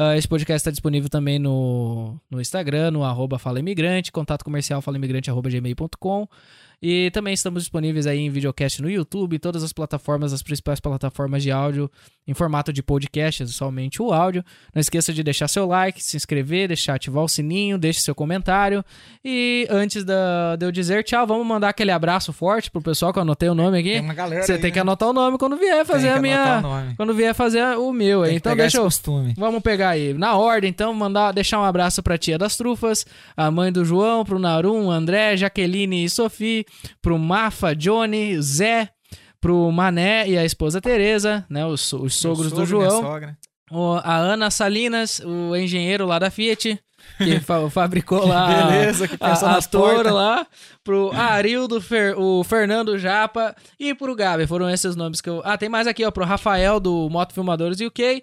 Ah, 0.00 0.16
esse 0.16 0.28
podcast 0.28 0.58
está 0.60 0.70
disponível 0.70 1.08
também 1.08 1.40
no, 1.40 2.20
no 2.30 2.40
Instagram, 2.40 2.92
no 2.92 3.02
arroba 3.02 3.36
Fala 3.36 3.58
Imigrante, 3.58 4.12
contato 4.12 4.44
comercial 4.44 4.80
falaimigrante 4.80 5.28
arroba 5.28 5.50
gmail.com. 5.50 6.28
E 6.80 7.10
também 7.10 7.34
estamos 7.34 7.64
disponíveis 7.64 8.06
aí 8.06 8.20
em 8.20 8.30
videocast 8.30 8.80
no 8.80 8.88
YouTube, 8.88 9.40
todas 9.40 9.64
as 9.64 9.72
plataformas, 9.72 10.32
as 10.32 10.42
principais 10.42 10.78
plataformas 10.78 11.42
de 11.42 11.50
áudio 11.50 11.90
em 12.28 12.34
formato 12.34 12.72
de 12.72 12.82
podcast, 12.82 13.46
somente 13.48 14.02
o 14.02 14.12
áudio. 14.12 14.44
Não 14.74 14.80
esqueça 14.80 15.12
de 15.14 15.22
deixar 15.22 15.48
seu 15.48 15.66
like, 15.66 16.04
se 16.04 16.14
inscrever, 16.16 16.68
deixar 16.68 16.94
ativar 16.94 17.24
o 17.24 17.28
sininho, 17.28 17.78
deixe 17.78 18.00
seu 18.00 18.14
comentário. 18.14 18.84
E 19.24 19.66
antes 19.70 20.04
da, 20.04 20.54
de 20.56 20.66
eu 20.66 20.70
dizer 20.70 21.02
tchau, 21.02 21.26
vamos 21.26 21.46
mandar 21.46 21.70
aquele 21.70 21.90
abraço 21.90 22.30
forte 22.32 22.70
pro 22.70 22.82
pessoal 22.82 23.12
que 23.14 23.18
eu 23.18 23.22
anotei 23.22 23.48
o 23.48 23.54
nome 23.54 23.78
aqui. 23.78 23.92
Tem 23.92 24.00
uma 24.02 24.12
galera 24.12 24.42
Você 24.42 24.52
aí, 24.52 24.60
tem 24.60 24.70
que 24.70 24.76
né? 24.76 24.82
anotar 24.82 25.08
o 25.08 25.12
nome 25.14 25.38
quando 25.38 25.56
vier 25.56 25.84
fazer 25.86 26.10
a 26.10 26.14
que 26.16 26.20
minha. 26.20 26.62
Quando 26.96 27.14
vier 27.14 27.34
fazer 27.34 27.62
o 27.78 27.92
meu. 27.92 28.22
Tem 28.24 28.32
que 28.32 28.36
Então 28.36 28.54
deixa 28.54 28.76
eu. 28.76 28.84
costume. 28.84 29.32
Vamos 29.36 29.62
pegar 29.62 29.88
aí. 29.90 30.12
Na 30.12 30.36
ordem, 30.36 30.68
então, 30.68 30.92
mandar, 30.92 31.32
deixar 31.32 31.58
um 31.58 31.64
abraço 31.64 32.02
pra 32.02 32.18
tia 32.18 32.36
das 32.36 32.56
trufas, 32.58 33.06
a 33.34 33.50
mãe 33.50 33.72
do 33.72 33.84
João, 33.86 34.22
pro 34.24 34.38
Narum, 34.38 34.90
André, 34.90 35.34
Jaqueline 35.36 36.04
e 36.04 36.10
Sophie, 36.10 36.66
pro 37.00 37.18
Mafa, 37.18 37.74
Johnny, 37.74 38.40
Zé, 38.42 38.90
pro 39.40 39.70
Mané 39.70 40.28
e 40.28 40.36
a 40.38 40.44
esposa 40.44 40.80
Tereza, 40.80 41.44
né? 41.48 41.64
Os, 41.66 41.92
os 41.92 42.14
sogros 42.14 42.50
do 42.52 42.66
sogro, 42.66 42.78
minha 42.78 42.90
João. 42.90 43.36
O- 43.70 44.00
a 44.02 44.16
Ana 44.16 44.50
Salinas, 44.50 45.20
o 45.24 45.54
engenheiro 45.54 46.06
lá 46.06 46.18
da 46.18 46.30
Fiat. 46.30 46.78
que 47.18 47.40
fa 47.40 47.68
fabricou 47.70 48.26
lá 48.26 48.46
beleza, 48.70 49.06
que 49.06 49.16
a, 49.20 49.32
a 49.32 49.62
Toro 49.62 50.12
lá, 50.12 50.46
pro 50.82 51.10
Arildo, 51.12 51.80
Fer- 51.80 52.18
o 52.18 52.42
Fernando 52.44 52.98
Japa 52.98 53.54
e 53.78 53.94
pro 53.94 54.14
Gabi. 54.16 54.46
Foram 54.46 54.68
esses 54.70 54.96
nomes 54.96 55.20
que 55.20 55.28
eu. 55.30 55.40
Ah, 55.44 55.56
tem 55.58 55.68
mais 55.68 55.86
aqui, 55.86 56.04
ó, 56.04 56.10
pro 56.10 56.24
Rafael 56.24 56.80
do 56.80 57.08
Moto 57.10 57.32
Filmadores 57.34 57.78
UK 57.80 58.22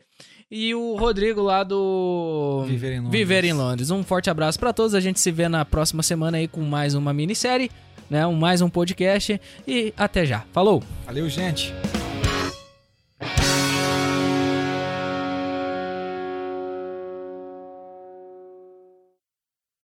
e 0.51 0.73
o 0.75 0.95
Rodrigo 0.95 1.41
lá 1.41 1.63
do 1.63 2.63
Viver 2.67 2.93
em 2.93 2.99
Londres. 2.99 3.11
Viver 3.11 3.43
em 3.45 3.53
Londres. 3.53 3.89
Um 3.91 4.03
forte 4.03 4.29
abraço 4.29 4.59
pra 4.59 4.73
todos. 4.73 4.93
A 4.95 4.99
gente 4.99 5.19
se 5.19 5.31
vê 5.31 5.47
na 5.47 5.63
próxima 5.63 6.01
semana 6.03 6.37
aí 6.37 6.47
com 6.47 6.61
mais 6.61 6.93
uma 6.95 7.13
minissérie, 7.13 7.69
né? 8.09 8.25
Mais 8.27 8.61
um 8.61 8.69
podcast 8.69 9.39
e 9.67 9.93
até 9.97 10.25
já. 10.25 10.43
Falou! 10.51 10.83
Valeu, 11.05 11.29
gente! 11.29 11.73